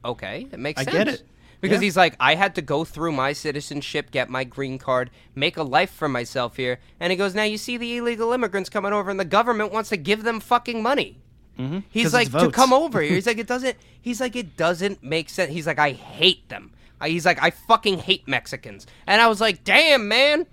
okay, 0.05 0.47
it 0.53 0.59
makes 0.59 0.81
I 0.81 0.85
sense. 0.85 0.97
get 0.97 1.09
it. 1.09 1.23
Because 1.67 1.81
Yeah. 1.83 1.87
he's 1.87 1.97
like, 1.97 2.17
I 2.21 2.35
had 2.35 2.55
to 2.57 2.63
go 2.63 2.85
through 2.85 3.13
my 3.13 3.33
citizenship, 3.33 4.11
get 4.11 4.29
my 4.31 4.45
green 4.45 4.79
card, 4.79 5.11
make 5.35 5.57
a 5.57 5.63
life 5.63 5.91
for 5.91 6.09
myself 6.09 6.57
here. 6.57 6.79
And 7.01 7.11
he 7.11 7.17
goes, 7.17 7.35
now 7.35 7.43
you 7.45 7.59
see 7.59 7.77
the 7.77 7.97
illegal 7.97 8.33
immigrants 8.33 8.69
coming 8.71 8.93
over, 8.93 9.11
and 9.11 9.19
the 9.21 9.25
government 9.25 9.73
wants 9.73 9.89
to 9.91 9.97
give 9.97 10.23
them 10.25 10.41
fucking 10.41 10.83
money. 10.83 11.19
Mm-hmm. 11.59 11.79
He's 11.89 12.13
like, 12.13 12.31
to 12.33 12.51
come 12.51 12.73
over 12.73 13.01
here. 13.01 13.13
He's 13.15 13.27
like, 13.27 13.39
it 13.39 13.47
doesn't. 13.47 13.77
He's 14.01 14.21
like, 14.21 14.37
it 14.37 14.57
doesn't 14.57 15.03
make 15.03 15.29
sense. 15.31 15.51
He's 15.53 15.67
like, 15.67 15.79
I 15.79 15.93
hate 15.93 16.49
them. 16.49 16.73
I- 17.01 17.09
He's 17.09 17.25
like, 17.27 17.43
I 17.43 17.51
fucking 17.51 17.99
hate 18.01 18.27
Mexicans. 18.29 18.87
And 19.07 19.21
I 19.23 19.27
was 19.29 19.41
like, 19.41 19.65
damn, 19.65 20.07
man, 20.09 20.47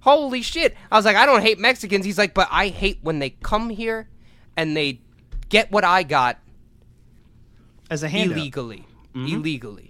holy 0.00 0.42
shit. 0.42 0.76
I 0.92 0.96
was 0.96 1.04
like, 1.04 1.16
I 1.16 1.24
don't 1.26 1.42
hate 1.42 1.58
Mexicans. 1.58 2.04
He's 2.04 2.18
like, 2.18 2.34
but 2.34 2.48
I 2.50 2.68
hate 2.68 2.98
when 3.02 3.18
they 3.20 3.30
come 3.30 3.70
here 3.70 4.08
and 4.56 4.76
they 4.76 5.00
get 5.48 5.70
what 5.72 5.84
I 5.84 6.02
got 6.02 6.38
as 7.90 8.02
a 8.02 8.08
handout. 8.08 8.36
illegally, 8.38 8.86
illegally. 9.14 9.89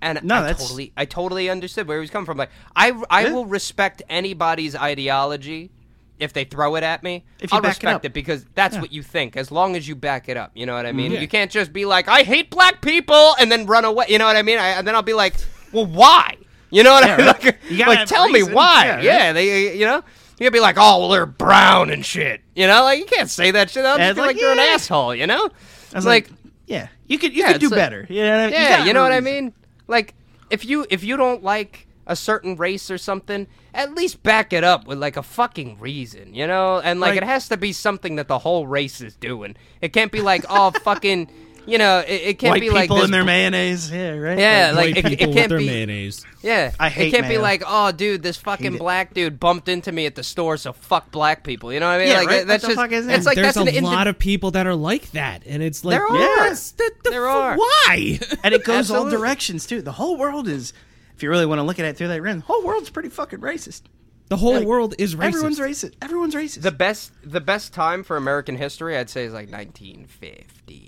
And 0.00 0.18
Mm-hmm. 0.18 0.26
No, 0.28 0.34
I 0.36 0.40
that's- 0.42 0.62
totally, 0.62 0.92
I 0.96 1.04
totally 1.04 1.50
understood 1.50 1.88
where 1.88 1.98
he 1.98 2.00
was 2.00 2.10
coming 2.10 2.26
from. 2.26 2.38
Like, 2.38 2.50
I, 2.76 2.92
I 3.10 3.26
Yeah. 3.26 3.32
will 3.32 3.46
respect 3.46 4.02
anybody's 4.08 4.76
ideology 4.76 5.70
if 6.18 6.32
they 6.32 6.44
throw 6.44 6.74
it 6.76 6.82
at 6.82 7.02
me. 7.02 7.24
If 7.40 7.52
you 7.52 7.58
I'll 7.58 7.64
it 7.64 7.68
respect 7.68 7.94
up. 7.96 8.04
it, 8.04 8.12
because 8.12 8.44
that's 8.54 8.74
Yeah. 8.74 8.80
what 8.80 8.92
you 8.92 9.02
think. 9.02 9.36
As 9.36 9.50
long 9.52 9.76
as 9.76 9.86
you 9.86 9.94
back 9.94 10.28
it 10.28 10.36
up, 10.36 10.50
you 10.54 10.66
know 10.66 10.74
what 10.74 10.86
I 10.86 10.92
mean. 10.92 11.12
Yeah. 11.12 11.20
You 11.20 11.28
can't 11.28 11.50
just 11.50 11.72
be 11.72 11.84
like, 11.84 12.08
I 12.08 12.22
hate 12.22 12.50
black 12.50 12.80
people, 12.80 13.34
and 13.40 13.50
then 13.52 13.66
run 13.66 13.84
away. 13.84 14.06
You 14.08 14.18
know 14.18 14.26
what 14.26 14.36
I 14.36 14.42
mean? 14.42 14.58
I, 14.58 14.68
and 14.70 14.86
then 14.86 14.94
I'll 14.94 15.02
be 15.02 15.14
like, 15.14 15.34
well, 15.72 15.86
why? 15.86 16.36
You 16.70 16.82
know 16.82 16.92
what 16.92 17.04
I 17.04 17.16
mean? 17.16 17.26
right. 17.26 17.44
Like, 17.44 17.58
You 17.70 17.86
like, 17.86 18.06
tell 18.08 18.28
me 18.28 18.42
why? 18.42 18.86
Yeah, 18.86 19.00
Yeah, 19.00 19.32
they, 19.32 19.76
you 19.76 19.84
know. 19.86 20.02
You 20.40 20.44
can 20.46 20.52
be 20.52 20.60
like, 20.60 20.76
oh, 20.78 21.00
well, 21.00 21.08
they're 21.08 21.26
brown 21.26 21.90
and 21.90 22.04
shit. 22.06 22.40
You 22.54 22.66
know, 22.68 22.84
like 22.84 22.98
you 23.00 23.06
can't 23.06 23.28
say 23.30 23.50
that 23.52 23.70
shit. 23.70 23.84
I'll 23.84 23.98
just 23.98 24.16
like, 24.18 24.26
like, 24.34 24.40
you're 24.40 24.52
an 24.52 24.58
asshole. 24.60 25.12
You 25.14 25.26
know? 25.26 25.48
I 25.92 25.96
was 25.96 26.06
like, 26.06 26.30
yeah, 26.66 26.88
you 27.08 27.18
could 27.18 27.32
you 27.34 27.42
Yeah, 27.42 27.52
could 27.52 27.60
do 27.60 27.68
like- 27.70 27.76
better. 27.76 28.06
You 28.08 28.22
know, 28.22 28.46
you 28.46 28.52
yeah, 28.52 28.68
gotta 28.76 28.86
you 28.86 28.92
know 28.92 29.02
what 29.02 29.10
I 29.12 29.20
mean? 29.20 29.52
Like 29.88 30.14
if 30.50 30.64
you 30.64 30.86
if 30.90 31.02
you 31.02 31.16
don't 31.16 31.42
like 31.42 31.86
a 32.06 32.16
certain 32.16 32.56
race 32.56 32.90
or 32.90 32.96
something, 32.96 33.46
at 33.74 33.94
least 33.94 34.22
back 34.22 34.52
it 34.54 34.64
up 34.64 34.86
with 34.86 34.98
like 34.98 35.16
a 35.18 35.22
fucking 35.22 35.78
reason, 35.78 36.32
you 36.32 36.46
know? 36.46 36.80
And 36.80 37.00
like 37.00 37.10
Like- 37.10 37.18
it 37.18 37.24
has 37.24 37.48
to 37.48 37.56
be 37.58 37.72
something 37.72 38.16
that 38.16 38.28
the 38.28 38.38
whole 38.38 38.66
race 38.66 39.00
is 39.02 39.14
doing. 39.16 39.56
It 39.82 39.92
can't 39.92 40.10
be 40.10 40.22
like, 40.22 40.44
oh 40.48 40.70
fucking 40.84 41.28
you 41.68 41.78
know, 41.78 41.98
it, 42.00 42.10
it 42.22 42.38
can't 42.38 42.50
White 42.52 42.60
be 42.62 42.70
like 42.70 42.82
people 42.84 42.96
this 42.96 43.04
in 43.06 43.10
their 43.10 43.22
bl- 43.22 43.26
mayonnaise. 43.26 43.90
Yeah, 43.90 44.10
right. 44.16 44.38
Yeah, 44.38 44.72
like 44.74 44.94
White 44.94 44.96
it, 44.96 45.04
it 45.04 45.08
people 45.10 45.26
with 45.28 45.36
can't 45.36 45.48
their 45.50 45.58
be 45.58 45.66
mayonnaise. 45.66 46.24
yeah, 46.42 46.72
I 46.80 46.88
hate. 46.88 47.08
it 47.08 47.16
can't 47.16 47.28
be 47.28 47.38
like, 47.38 47.62
oh, 47.66 47.92
dude, 47.92 48.22
this 48.22 48.36
fucking 48.38 48.78
black 48.78 49.14
dude 49.14 49.38
bumped 49.38 49.68
into 49.68 49.92
me 49.92 50.06
at 50.06 50.14
the 50.14 50.22
store, 50.22 50.56
so 50.56 50.72
fuck 50.72 51.10
black 51.10 51.44
people. 51.44 51.72
You 51.72 51.80
know 51.80 51.86
what 51.86 51.96
I 51.96 51.98
mean? 51.98 52.08
Yeah, 52.08 52.18
like 52.18 52.28
right? 52.28 52.46
that's 52.46 52.62
What 52.64 52.68
the 52.70 52.74
just 52.74 52.80
fuck 52.82 52.92
is 52.92 53.06
it's 53.06 53.18
that? 53.18 53.26
like 53.26 53.34
There's 53.36 53.54
that's 53.54 53.56
a 53.74 53.76
an 53.76 53.84
lot 53.84 53.98
indi- 54.06 54.10
of 54.10 54.18
people 54.18 54.50
that 54.52 54.66
are 54.66 54.74
like 54.74 55.10
that, 55.12 55.42
and 55.46 55.62
it's 55.62 55.84
like, 55.84 55.98
There 55.98 56.06
are. 56.08 56.16
yes, 56.16 56.70
that- 56.72 56.90
the 57.04 57.10
There 57.10 57.28
f- 57.28 57.34
are. 57.36 57.56
Why? 57.56 58.18
and 58.42 58.54
it 58.54 58.64
goes 58.64 58.90
all 58.90 59.08
directions 59.10 59.66
too. 59.66 59.82
The 59.82 59.92
whole 59.92 60.16
world 60.16 60.48
is, 60.48 60.72
if 61.14 61.22
you 61.22 61.30
really 61.30 61.46
want 61.46 61.58
to 61.58 61.62
look 61.64 61.78
at 61.78 61.84
it 61.84 61.96
through 61.96 62.08
that 62.08 62.22
lens, 62.22 62.42
the 62.42 62.46
whole 62.46 62.64
world's 62.64 62.90
pretty 62.90 63.08
fucking 63.08 63.40
racist. 63.40 63.82
the 64.28 64.36
whole 64.36 64.54
Like, 64.54 64.66
world 64.66 64.94
is 64.98 65.14
racist. 65.16 65.24
Everyone's 65.24 65.58
racist. 65.60 65.94
Everyone's 66.02 66.34
racist. 66.34 66.62
the 66.62 66.70
best 66.72 67.12
the 67.24 67.40
best 67.40 67.72
time 67.72 68.04
for 68.04 68.16
American 68.16 68.56
history, 68.56 68.96
I'd 68.96 69.10
say, 69.10 69.24
is 69.24 69.32
like 69.32 69.50
1950, 69.50 70.87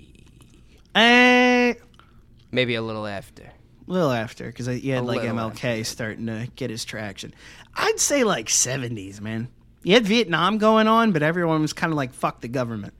Eh, 0.95 1.73
maybe 2.51 2.75
a 2.75 2.81
little 2.81 3.07
after. 3.07 3.43
a 3.43 3.91
little 3.91 4.11
after 4.11 4.45
because 4.47 4.67
you 4.67 4.93
had 4.93 5.03
A 5.03 5.05
like 5.05 5.21
little 5.21 5.35
MLK 5.35 5.85
starting 5.85 6.25
to 6.27 6.47
get 6.55 6.69
his 6.69 6.83
traction. 6.85 7.33
I'd 7.75 7.99
say 7.99 8.23
like 8.23 8.49
seventies, 8.49 9.21
man. 9.21 9.47
You 9.83 9.93
had 9.95 10.05
Vietnam 10.05 10.57
going 10.57 10.87
on, 10.87 11.11
but 11.11 11.23
everyone 11.23 11.61
was 11.61 11.73
kind 11.73 11.91
of 11.91 11.97
like 11.97 12.13
fuck 12.13 12.41
the 12.41 12.47
government. 12.47 12.93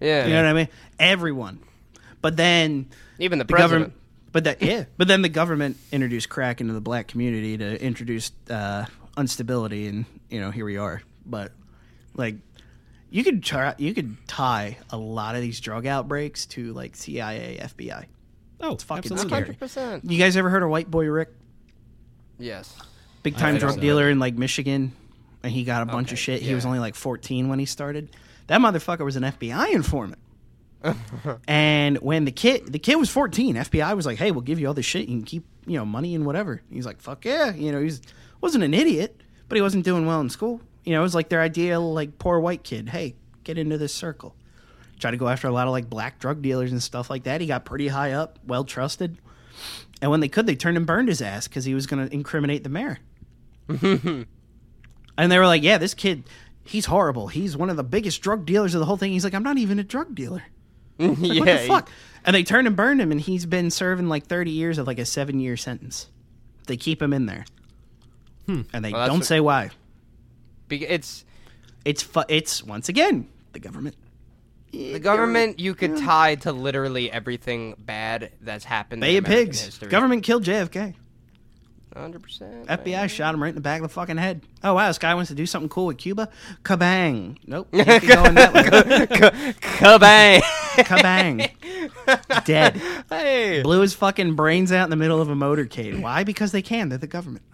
Yeah, 0.00 0.26
You 0.26 0.32
know 0.34 0.42
what 0.42 0.48
I 0.48 0.52
mean? 0.52 0.68
Everyone. 0.98 1.58
But 2.20 2.36
then 2.36 2.88
even 3.18 3.38
the 3.38 3.44
the 3.44 3.52
president. 3.52 3.70
government. 3.70 4.00
But 4.32 4.44
that 4.44 4.62
yeah. 4.62 4.84
But 4.96 5.08
then 5.08 5.22
the 5.22 5.28
government 5.28 5.76
introduced 5.92 6.28
crack 6.28 6.60
into 6.60 6.72
the 6.72 6.80
black 6.80 7.06
community 7.08 7.56
to 7.58 7.80
introduce 7.82 8.32
uh, 8.50 8.86
instability, 9.18 9.86
and 9.86 10.04
you 10.30 10.40
know 10.40 10.50
here 10.50 10.64
we 10.64 10.76
are. 10.76 11.02
But 11.26 11.52
like, 12.16 12.36
you 13.14 13.22
could 13.22 13.44
try, 13.44 13.76
you 13.78 13.94
could 13.94 14.16
tie 14.26 14.76
a 14.90 14.96
lot 14.96 15.36
of 15.36 15.40
these 15.40 15.60
drug 15.60 15.86
outbreaks 15.86 16.46
to 16.46 16.72
like 16.72 16.96
CIA, 16.96 17.58
FBI. 17.60 18.06
Oh, 18.60 18.72
It's 18.72 18.82
fucking 18.82 19.12
absolutely. 19.12 19.28
scary. 19.28 19.42
Hundred 19.42 19.58
percent. 19.60 20.10
You 20.10 20.18
guys 20.18 20.36
ever 20.36 20.50
heard 20.50 20.64
of 20.64 20.68
White 20.68 20.90
Boy 20.90 21.06
Rick? 21.06 21.28
Yes. 22.40 22.76
Big 23.22 23.36
time 23.36 23.58
drug 23.58 23.74
so. 23.74 23.80
dealer 23.80 24.10
in 24.10 24.18
like 24.18 24.34
Michigan, 24.34 24.90
and 25.44 25.52
he 25.52 25.62
got 25.62 25.82
a 25.82 25.86
bunch 25.86 26.08
of 26.08 26.14
Okay, 26.14 26.38
shit. 26.38 26.42
He 26.42 26.56
was 26.56 26.66
only 26.66 26.80
like 26.80 26.96
14 26.96 27.48
when 27.48 27.60
he 27.60 27.66
started. 27.66 28.08
That 28.48 28.60
motherfucker 28.60 29.04
was 29.04 29.14
an 29.14 29.22
FBI 29.22 29.70
informant. 29.72 30.18
and 31.46 31.98
when 31.98 32.24
the 32.24 32.32
kid 32.32 32.72
the 32.72 32.80
kid 32.80 32.96
was 32.96 33.10
14, 33.10 33.54
FBI 33.54 33.94
was 33.94 34.06
like, 34.06 34.18
"Hey, 34.18 34.32
we'll 34.32 34.40
give 34.40 34.58
you 34.58 34.66
all 34.66 34.74
this 34.74 34.84
shit. 34.86 35.02
You 35.08 35.18
can 35.18 35.24
keep, 35.24 35.44
you 35.66 35.78
know, 35.78 35.86
money 35.86 36.16
and 36.16 36.26
whatever." 36.26 36.62
He's 36.68 36.84
like, 36.84 37.00
"Fuck 37.00 37.24
yeah." 37.24 37.54
You 37.54 37.70
know, 37.70 37.80
he's 37.80 38.02
wasn't 38.40 38.64
an 38.64 38.74
idiot, 38.74 39.20
but 39.48 39.54
he 39.54 39.62
wasn't 39.62 39.84
doing 39.84 40.04
well 40.04 40.20
in 40.20 40.30
school. 40.30 40.60
You 40.84 40.92
know, 40.92 41.00
it 41.00 41.02
was 41.02 41.14
like 41.14 41.28
their 41.30 41.40
ideal 41.40 41.92
like 41.92 42.18
poor 42.18 42.38
white 42.40 42.62
kid. 42.62 42.88
Hey, 42.90 43.14
get 43.42 43.58
into 43.58 43.78
this 43.78 43.94
circle. 43.94 44.34
Try 44.98 45.10
to 45.10 45.16
go 45.16 45.28
after 45.28 45.48
a 45.48 45.50
lot 45.52 45.66
of 45.66 45.72
like 45.72 45.88
black 45.90 46.18
drug 46.18 46.40
dealers 46.42 46.70
and 46.72 46.82
stuff 46.82 47.10
like 47.10 47.24
that. 47.24 47.40
He 47.40 47.46
got 47.46 47.64
pretty 47.64 47.88
high 47.88 48.12
up, 48.12 48.38
well 48.46 48.64
trusted. 48.64 49.18
And 50.02 50.10
when 50.10 50.20
they 50.20 50.28
could, 50.28 50.46
they 50.46 50.56
turned 50.56 50.76
and 50.76 50.86
burned 50.86 51.08
his 51.08 51.22
ass 51.22 51.48
because 51.48 51.64
he 51.64 51.74
was 51.74 51.86
going 51.86 52.06
to 52.06 52.12
incriminate 52.14 52.62
the 52.64 52.68
mayor. 52.68 52.98
and 53.68 54.26
they 55.16 55.38
were 55.38 55.46
like, 55.46 55.62
"Yeah, 55.62 55.78
this 55.78 55.94
kid, 55.94 56.24
he's 56.64 56.86
horrible. 56.86 57.28
He's 57.28 57.56
one 57.56 57.70
of 57.70 57.76
the 57.76 57.84
biggest 57.84 58.20
drug 58.22 58.44
dealers 58.44 58.74
of 58.74 58.80
the 58.80 58.86
whole 58.86 58.96
thing." 58.96 59.12
He's 59.12 59.24
like, 59.24 59.34
"I'm 59.34 59.42
not 59.42 59.58
even 59.58 59.78
a 59.78 59.84
drug 59.84 60.14
dealer. 60.14 60.42
Like, 60.98 61.18
yeah. 61.20 61.38
what 61.40 61.44
the 61.46 61.58
fuck?" 61.66 61.90
And 62.24 62.34
they 62.36 62.42
turned 62.44 62.66
and 62.66 62.76
burned 62.76 63.00
him, 63.00 63.10
and 63.10 63.20
he's 63.20 63.46
been 63.46 63.70
serving 63.70 64.08
like 64.08 64.26
30 64.26 64.50
years 64.50 64.78
of 64.78 64.86
like 64.86 64.98
a 64.98 65.04
seven 65.04 65.40
year 65.40 65.56
sentence. 65.56 66.08
They 66.66 66.76
keep 66.76 67.02
him 67.02 67.12
in 67.12 67.26
there, 67.26 67.44
hmm. 68.46 68.62
and 68.72 68.84
they 68.84 68.92
Well, 68.92 69.06
don't 69.08 69.18
what- 69.18 69.26
say 69.26 69.40
why. 69.40 69.70
It's 70.70 71.24
It's 71.84 72.02
fu- 72.02 72.22
it's 72.28 72.62
once 72.62 72.88
again 72.88 73.28
the 73.52 73.60
government. 73.60 73.96
the 74.72 74.98
government 74.98 75.60
you 75.60 75.74
could 75.74 75.96
tie 75.98 76.34
to 76.36 76.52
literally 76.52 77.10
everything 77.10 77.74
bad 77.78 78.32
that's 78.40 78.64
happened. 78.64 79.00
Bay 79.02 79.16
of 79.18 79.24
Pigs. 79.24 79.60
history. 79.64 79.88
Government 79.88 80.22
killed 80.22 80.44
JFK. 80.44 80.94
Hundred 81.94 82.24
percent. 82.24 82.66
FBI 82.66 83.08
shot 83.08 83.34
him 83.34 83.40
right 83.40 83.50
in 83.50 83.54
the 83.54 83.60
back 83.60 83.80
of 83.80 83.84
the 83.88 83.94
fucking 83.94 84.16
head. 84.16 84.40
Oh 84.64 84.74
wow, 84.74 84.88
this 84.88 84.98
guy 84.98 85.14
wants 85.14 85.28
to 85.28 85.36
do 85.36 85.46
something 85.46 85.68
cool 85.68 85.86
with 85.86 85.96
Cuba. 85.98 86.28
Kabang! 86.64 87.36
Nope. 87.46 87.68
Can't 87.72 88.00
be 88.02 88.08
that 88.08 88.52
way. 89.22 89.52
Kabang. 89.60 90.40
Kabang! 90.78 92.44
Dead. 92.44 92.80
hey. 93.10 93.62
Blew 93.62 93.80
his 93.80 93.94
fucking 93.94 94.34
brains 94.34 94.72
out 94.72 94.82
in 94.82 94.90
the 94.90 94.96
middle 94.96 95.20
of 95.20 95.28
a 95.30 95.36
motorcade. 95.36 96.00
Why? 96.00 96.24
Because 96.24 96.50
they 96.50 96.62
can. 96.62 96.88
They're 96.88 96.98
the 96.98 97.06
government. 97.06 97.44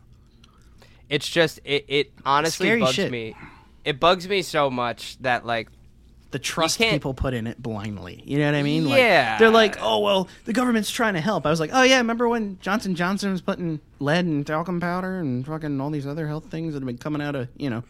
It's 1.10 1.28
just 1.28 1.60
it. 1.64 1.84
It 1.88 2.12
honestly 2.24 2.68
Scary 2.68 2.80
bugs 2.80 2.94
shit. 2.94 3.10
me. 3.12 3.34
It 3.84 4.00
bugs 4.00 4.26
me 4.26 4.40
so 4.42 4.70
much 4.70 5.18
that 5.18 5.44
like 5.44 5.68
The 6.30 6.38
trust 6.38 6.78
people 6.78 7.12
put 7.12 7.34
in 7.34 7.48
it 7.48 7.60
blindly. 7.60 8.22
You 8.24 8.38
know 8.38 8.46
what 8.46 8.54
I 8.54 8.62
mean? 8.62 8.86
Yeah. 8.86 9.30
Like, 9.30 9.38
they're 9.40 9.50
like, 9.50 9.76
oh 9.82 9.98
well, 9.98 10.28
the 10.44 10.52
government's 10.52 10.90
trying 10.90 11.14
to 11.14 11.20
help. 11.20 11.44
I 11.44 11.50
was 11.50 11.58
like, 11.58 11.70
oh 11.72 11.82
yeah, 11.82 11.98
remember 11.98 12.28
when 12.28 12.58
Johnson 12.60 12.94
Johnson 12.94 13.32
was 13.32 13.40
putting 13.40 13.80
lead 13.98 14.24
and 14.24 14.46
talcum 14.46 14.78
powder 14.80 15.18
and 15.18 15.44
fucking 15.44 15.80
all 15.80 15.90
these 15.90 16.06
other 16.06 16.28
health 16.28 16.44
things 16.46 16.74
that 16.74 16.80
have 16.80 16.86
been 16.86 16.98
coming 16.98 17.20
out 17.20 17.34
of 17.34 17.48
you 17.56 17.68
know 17.68 17.82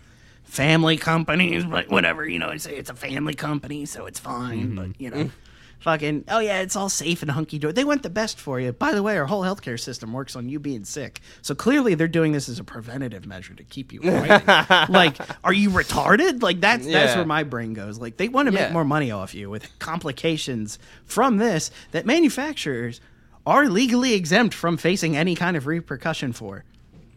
family 0.45 0.97
companies, 0.97 1.65
but 1.67 1.91
whatever. 1.91 2.27
You 2.27 2.39
know, 2.39 2.49
I 2.49 2.57
say 2.57 2.77
it's 2.77 2.89
a 2.91 2.95
family 2.95 3.35
company, 3.35 3.85
so 3.85 4.07
it's 4.07 4.19
fine. 4.19 4.69
Mm-hmm. 4.69 4.77
But 4.77 5.01
you 5.01 5.11
know. 5.11 5.17
Mm-hmm. 5.17 5.37
Fucking 5.81 6.25
oh 6.29 6.41
yeah, 6.41 6.61
it's 6.61 6.77
all 6.77 6.91
safe 6.91 7.23
and 7.23 7.31
hunky 7.31 7.59
dory. 7.59 7.73
They 7.73 7.85
want 7.85 8.03
the 8.03 8.11
best 8.11 8.39
for 8.39 8.61
you. 8.61 8.71
By 8.73 8.93
the 8.93 9.03
way, 9.03 9.17
our 9.17 9.25
whole 9.25 9.41
healthcare 9.43 9.81
system 9.81 10.13
works 10.13 10.37
on 10.37 10.49
you 10.49 10.59
being 10.61 10.85
sick. 10.85 11.21
So 11.41 11.55
clearly, 11.55 11.95
they're 11.95 12.07
doing 12.07 12.33
this 12.33 12.51
as 12.51 12.59
a 12.59 12.65
preventative 12.65 13.25
measure 13.27 13.55
to 13.55 13.65
keep 13.65 13.91
you 13.93 14.01
like, 14.03 15.19
are 15.43 15.53
you 15.55 15.71
retarded? 15.71 16.43
Like 16.43 16.61
that's 16.61 16.87
that's 16.87 17.17
where 17.17 17.25
my 17.25 17.45
brain 17.45 17.73
goes. 17.73 17.99
Like 17.99 18.19
they 18.19 18.29
want 18.29 18.47
to 18.47 18.53
make 18.53 18.73
more 18.73 18.85
money 18.85 19.11
off 19.11 19.35
you 19.35 19.49
with 19.49 19.71
complications 19.79 20.79
from 21.07 21.39
this 21.39 21.71
that 21.93 22.05
manufacturers 22.07 23.01
are 23.47 23.69
legally 23.69 24.13
exempt 24.13 24.55
from 24.55 24.77
facing 24.77 25.17
any 25.17 25.35
kind 25.35 25.57
of 25.57 25.67
repercussion 25.67 26.33
for. 26.35 26.63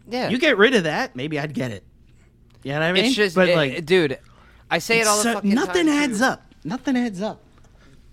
yeah. 0.08 0.30
You 0.30 0.38
get 0.38 0.56
rid 0.56 0.74
of 0.74 0.84
that, 0.84 1.14
maybe 1.14 1.38
I'd 1.38 1.52
get 1.52 1.70
it. 1.70 1.84
You 2.62 2.72
know 2.72 2.78
what 2.80 2.86
I 2.86 2.92
mean? 2.92 3.04
it's 3.04 3.14
just 3.14 3.36
but 3.36 3.50
it- 3.50 3.56
like, 3.56 3.84
dude. 3.84 4.18
I 4.70 4.78
say 4.78 5.00
it 5.00 5.06
all 5.06 5.18
the 5.18 5.22
so- 5.34 5.40
nothing 5.44 5.84
time, 5.86 5.94
adds 5.96 6.18
too. 6.20 6.24
up. 6.24 6.42
Nothing 6.64 6.96
adds 6.96 7.20
up. 7.20 7.42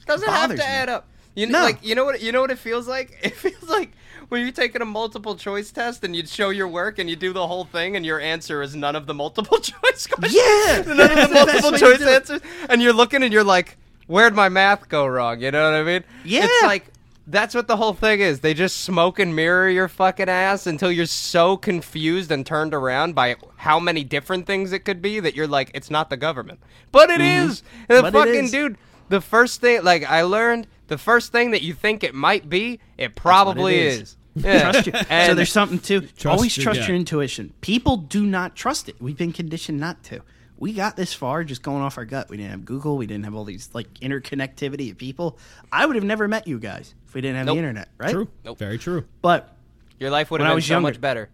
Doesn't 0.05 0.29
have 0.29 0.49
to 0.51 0.57
me. 0.57 0.63
add 0.63 0.89
up. 0.89 1.07
You 1.35 1.47
know, 1.47 1.59
No. 1.59 1.63
like 1.65 1.83
you 1.85 1.95
know 1.95 2.03
what 2.05 2.21
you 2.21 2.31
know 2.31 2.41
what 2.41 2.51
it 2.51 2.57
feels 2.59 2.87
like. 2.87 3.17
It 3.23 3.35
feels 3.35 3.69
like 3.69 3.91
when 4.29 4.41
you're 4.41 4.51
taking 4.51 4.81
a 4.81 4.85
multiple 4.85 5.35
choice 5.35 5.71
test 5.71 6.03
and 6.03 6.15
you 6.15 6.25
show 6.25 6.49
your 6.49 6.67
work 6.67 6.99
and 6.99 7.09
you 7.09 7.15
do 7.15 7.31
the 7.33 7.47
whole 7.47 7.63
thing 7.65 7.95
and 7.95 8.05
your 8.05 8.19
answer 8.19 8.61
is 8.61 8.75
none 8.75 8.95
of 8.95 9.05
the 9.07 9.13
multiple 9.13 9.57
choice 9.61 10.07
questions. 10.07 10.35
Yeah, 10.35 10.81
none 10.93 11.17
of 11.17 11.29
the 11.29 11.33
multiple 11.33 11.71
choice 11.77 12.01
answers, 12.01 12.41
and 12.69 12.81
you're 12.81 12.93
looking 12.93 13.23
and 13.23 13.31
you're 13.31 13.43
like, 13.45 13.77
"Where'd 14.07 14.35
my 14.35 14.49
math 14.49 14.89
go 14.89 15.05
wrong?" 15.07 15.41
You 15.41 15.51
know 15.51 15.63
what 15.71 15.79
I 15.79 15.83
mean? 15.83 16.03
Yeah. 16.25 16.45
It's 16.45 16.63
like 16.63 16.87
that's 17.27 17.55
what 17.55 17.67
the 17.67 17.77
whole 17.77 17.93
thing 17.93 18.19
is. 18.19 18.41
They 18.41 18.53
just 18.53 18.81
smoke 18.81 19.17
and 19.19 19.33
mirror 19.33 19.69
your 19.69 19.87
fucking 19.87 20.27
ass 20.27 20.67
until 20.67 20.91
you're 20.91 21.05
so 21.05 21.55
confused 21.55 22.29
and 22.31 22.45
turned 22.45 22.73
around 22.73 23.15
by 23.15 23.35
how 23.57 23.79
many 23.79 24.03
different 24.03 24.47
things 24.47 24.73
it 24.73 24.79
could 24.79 25.01
be 25.01 25.19
that 25.21 25.33
you're 25.35 25.47
like, 25.47 25.71
it's 25.73 25.89
not 25.89 26.09
the 26.09 26.17
government, 26.17 26.59
but 26.91 27.09
it 27.09 27.21
is. 27.21 27.63
And 27.87 27.99
the 27.99 28.01
Mm-hmm. 28.01 28.11
But 28.11 28.13
fucking 28.25 28.49
dude, 28.49 28.77
the 29.11 29.21
first 29.21 29.61
thing, 29.61 29.83
like 29.83 30.03
I 30.09 30.23
learned, 30.23 30.67
the 30.87 30.97
first 30.97 31.31
thing 31.31 31.51
that 31.51 31.61
you 31.61 31.73
think 31.73 32.03
it 32.03 32.15
might 32.15 32.49
be, 32.49 32.79
it 32.97 33.15
probably 33.15 33.77
is. 33.79 33.99
is. 34.01 34.17
Yeah. 34.33 34.71
trust 34.71 34.87
you. 34.87 34.93
so 35.27 35.33
there's 35.35 35.51
something 35.51 35.79
to 35.79 36.01
Trust 36.01 36.25
always 36.25 36.55
your 36.57 36.63
trust 36.63 36.79
gut. 36.79 36.87
your 36.87 36.97
intuition. 36.97 37.53
People 37.61 37.97
do 37.97 38.25
not 38.25 38.55
trust 38.55 38.87
it. 38.89 38.95
We've 39.01 39.17
been 39.17 39.33
conditioned 39.33 39.79
not 39.79 40.03
to. 40.05 40.21
We 40.57 40.73
got 40.73 40.95
this 40.95 41.13
far 41.13 41.43
just 41.43 41.61
going 41.63 41.81
off 41.81 41.97
our 41.97 42.05
gut. 42.05 42.29
We 42.29 42.37
didn't 42.37 42.51
have 42.51 42.65
Google. 42.65 42.95
We 42.95 43.07
didn't 43.07 43.25
have 43.25 43.35
all 43.35 43.43
these 43.43 43.69
like 43.73 43.93
interconnectivity 43.95 44.89
of 44.91 44.97
people. 44.97 45.37
I 45.71 45.85
would 45.85 45.95
have 45.95 46.05
never 46.05 46.27
met 46.27 46.47
you 46.47 46.59
guys 46.59 46.93
if 47.07 47.13
we 47.13 47.19
didn't 47.21 47.37
have 47.37 47.45
Nope. 47.47 47.55
the 47.55 47.59
internet, 47.59 47.89
right? 47.97 48.11
True. 48.11 48.27
Nope. 48.45 48.57
Very 48.57 48.77
true. 48.77 49.03
But 49.21 49.53
your 49.99 50.11
life 50.11 50.31
would 50.31 50.39
have 50.39 50.55
been 50.55 50.61
so 50.61 50.73
younger- 50.75 50.87
much 50.89 51.01
better. 51.01 51.29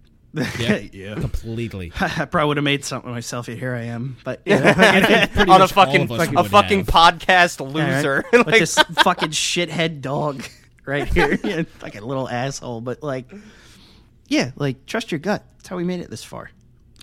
Yeah. 0.59 0.77
yeah. 0.91 1.15
Completely. 1.15 1.91
I 1.99 2.25
probably 2.25 2.47
would 2.47 2.57
have 2.57 2.63
made 2.63 2.85
something 2.85 3.11
myself. 3.11 3.47
Yet 3.47 3.57
here 3.57 3.73
I 3.73 3.83
am. 3.83 4.17
But 4.23 4.41
you 4.45 4.59
know, 4.59 4.65
On 5.47 5.61
a 5.61 5.67
fucking 5.67 6.11
a 6.11 6.43
fucking 6.43 6.85
have. 6.85 6.87
podcast 6.87 7.59
loser. 7.59 8.23
Like, 8.31 8.47
Like, 8.47 8.59
this 8.59 8.75
fucking 9.03 9.29
shithead 9.29 10.01
dog 10.01 10.43
right 10.85 11.07
here, 11.07 11.39
yeah, 11.43 11.63
like 11.81 11.95
a 11.95 12.01
little 12.01 12.29
asshole. 12.29 12.81
But 12.81 13.03
like, 13.03 13.31
yeah, 14.27 14.51
like 14.55 14.85
trust 14.85 15.11
your 15.11 15.19
gut. 15.19 15.43
That's 15.57 15.69
how 15.69 15.77
we 15.77 15.83
made 15.83 15.99
it 15.99 16.09
this 16.09 16.23
far. 16.23 16.51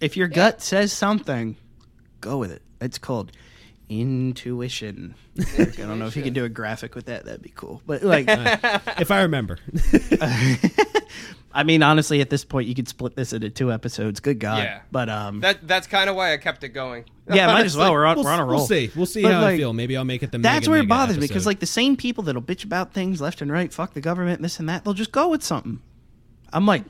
If 0.01 0.17
your 0.17 0.29
gut 0.29 0.63
says 0.63 0.93
something, 0.93 1.57
go 2.21 2.39
with 2.39 2.51
it. 2.51 2.63
It's 2.81 2.99
called 2.99 3.33
intuition. 3.89 5.15
I 5.59 5.65
don't 5.77 5.99
know 5.99 6.07
if 6.07 6.17
you 6.17 6.23
could 6.23 6.35
do 6.35 6.45
a 6.45 6.49
graphic 6.49 6.95
with 6.95 7.07
that. 7.07 7.25
That'd 7.25 7.43
be 7.43 7.53
cool. 7.55 7.83
But 7.87 8.03
like, 8.03 8.27
if 8.29 9.11
I 9.11 9.23
remember. 9.23 9.59
I 11.57 11.63
mean, 11.63 11.85
honestly, 11.85 12.21
at 12.21 12.31
this 12.31 12.45
point, 12.45 12.67
you 12.67 12.75
could 12.75 12.89
split 12.89 13.15
this 13.15 13.33
into 13.33 13.49
two 13.49 13.73
episodes. 13.73 14.19
Good 14.19 14.41
God. 14.41 14.65
Yeah. 14.65 14.81
But 14.91 15.09
um, 15.09 15.41
that 15.41 15.67
that's 15.67 15.87
kind 15.87 16.11
of 16.11 16.17
why 16.17 16.33
I 16.33 16.37
kept 16.37 16.65
it 16.65 16.71
going. 16.71 17.05
yeah, 17.33 17.47
might 17.47 17.65
as 17.65 17.77
well. 17.77 17.93
We're 17.93 18.05
on, 18.05 18.17
we'll, 18.17 18.25
we're 18.25 18.33
on 18.33 18.41
a 18.41 18.45
roll. 18.45 18.57
We'll 18.57 18.67
see. 18.67 18.91
We'll 18.97 19.07
see 19.07 19.23
But, 19.23 19.33
how 19.33 19.47
I 19.47 19.57
feel. 19.57 19.73
Maybe 19.73 19.97
I'll 19.97 20.05
make 20.05 20.25
it 20.25 20.33
the. 20.33 20.39
Next 20.39 20.53
That's 20.53 20.67
mega, 20.67 20.71
where 20.71 20.81
it 20.81 20.83
mega 20.83 20.89
bothers 20.89 21.17
me 21.17 21.29
because 21.29 21.47
like 21.47 21.61
the 21.61 21.67
same 21.67 21.97
people 21.97 22.25
that'll 22.25 22.43
bitch 22.43 22.65
about 22.65 22.93
things 22.93 23.21
left 23.21 23.41
and 23.41 23.53
right, 23.53 23.73
fuck 23.73 23.95
the 23.95 24.01
government, 24.01 24.43
this 24.43 24.59
and 24.59 24.69
that, 24.69 24.85
they'll 24.85 24.95
just 24.95 25.13
go 25.13 25.29
with 25.29 25.45
something. 25.45 25.81
I'm 26.53 26.67
like, 26.67 26.85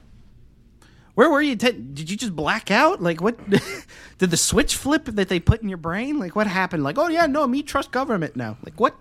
where 1.14 1.28
were 1.28 1.42
you? 1.42 1.56
Te- 1.56 1.72
did 1.72 2.10
you 2.10 2.16
just 2.16 2.34
black 2.34 2.70
out? 2.70 3.02
Like 3.02 3.20
what? 3.20 3.38
did 4.18 4.30
the 4.30 4.36
switch 4.38 4.76
flip 4.76 5.04
that 5.04 5.28
they 5.28 5.40
put 5.40 5.60
in 5.62 5.68
your 5.68 5.78
brain? 5.78 6.18
Like 6.18 6.34
what 6.34 6.46
happened? 6.46 6.84
Like 6.84 6.98
oh 6.98 7.08
yeah, 7.08 7.26
no, 7.26 7.46
me 7.46 7.62
trust 7.62 7.90
government 7.90 8.34
now. 8.34 8.56
Like 8.64 8.80
what? 8.80 8.96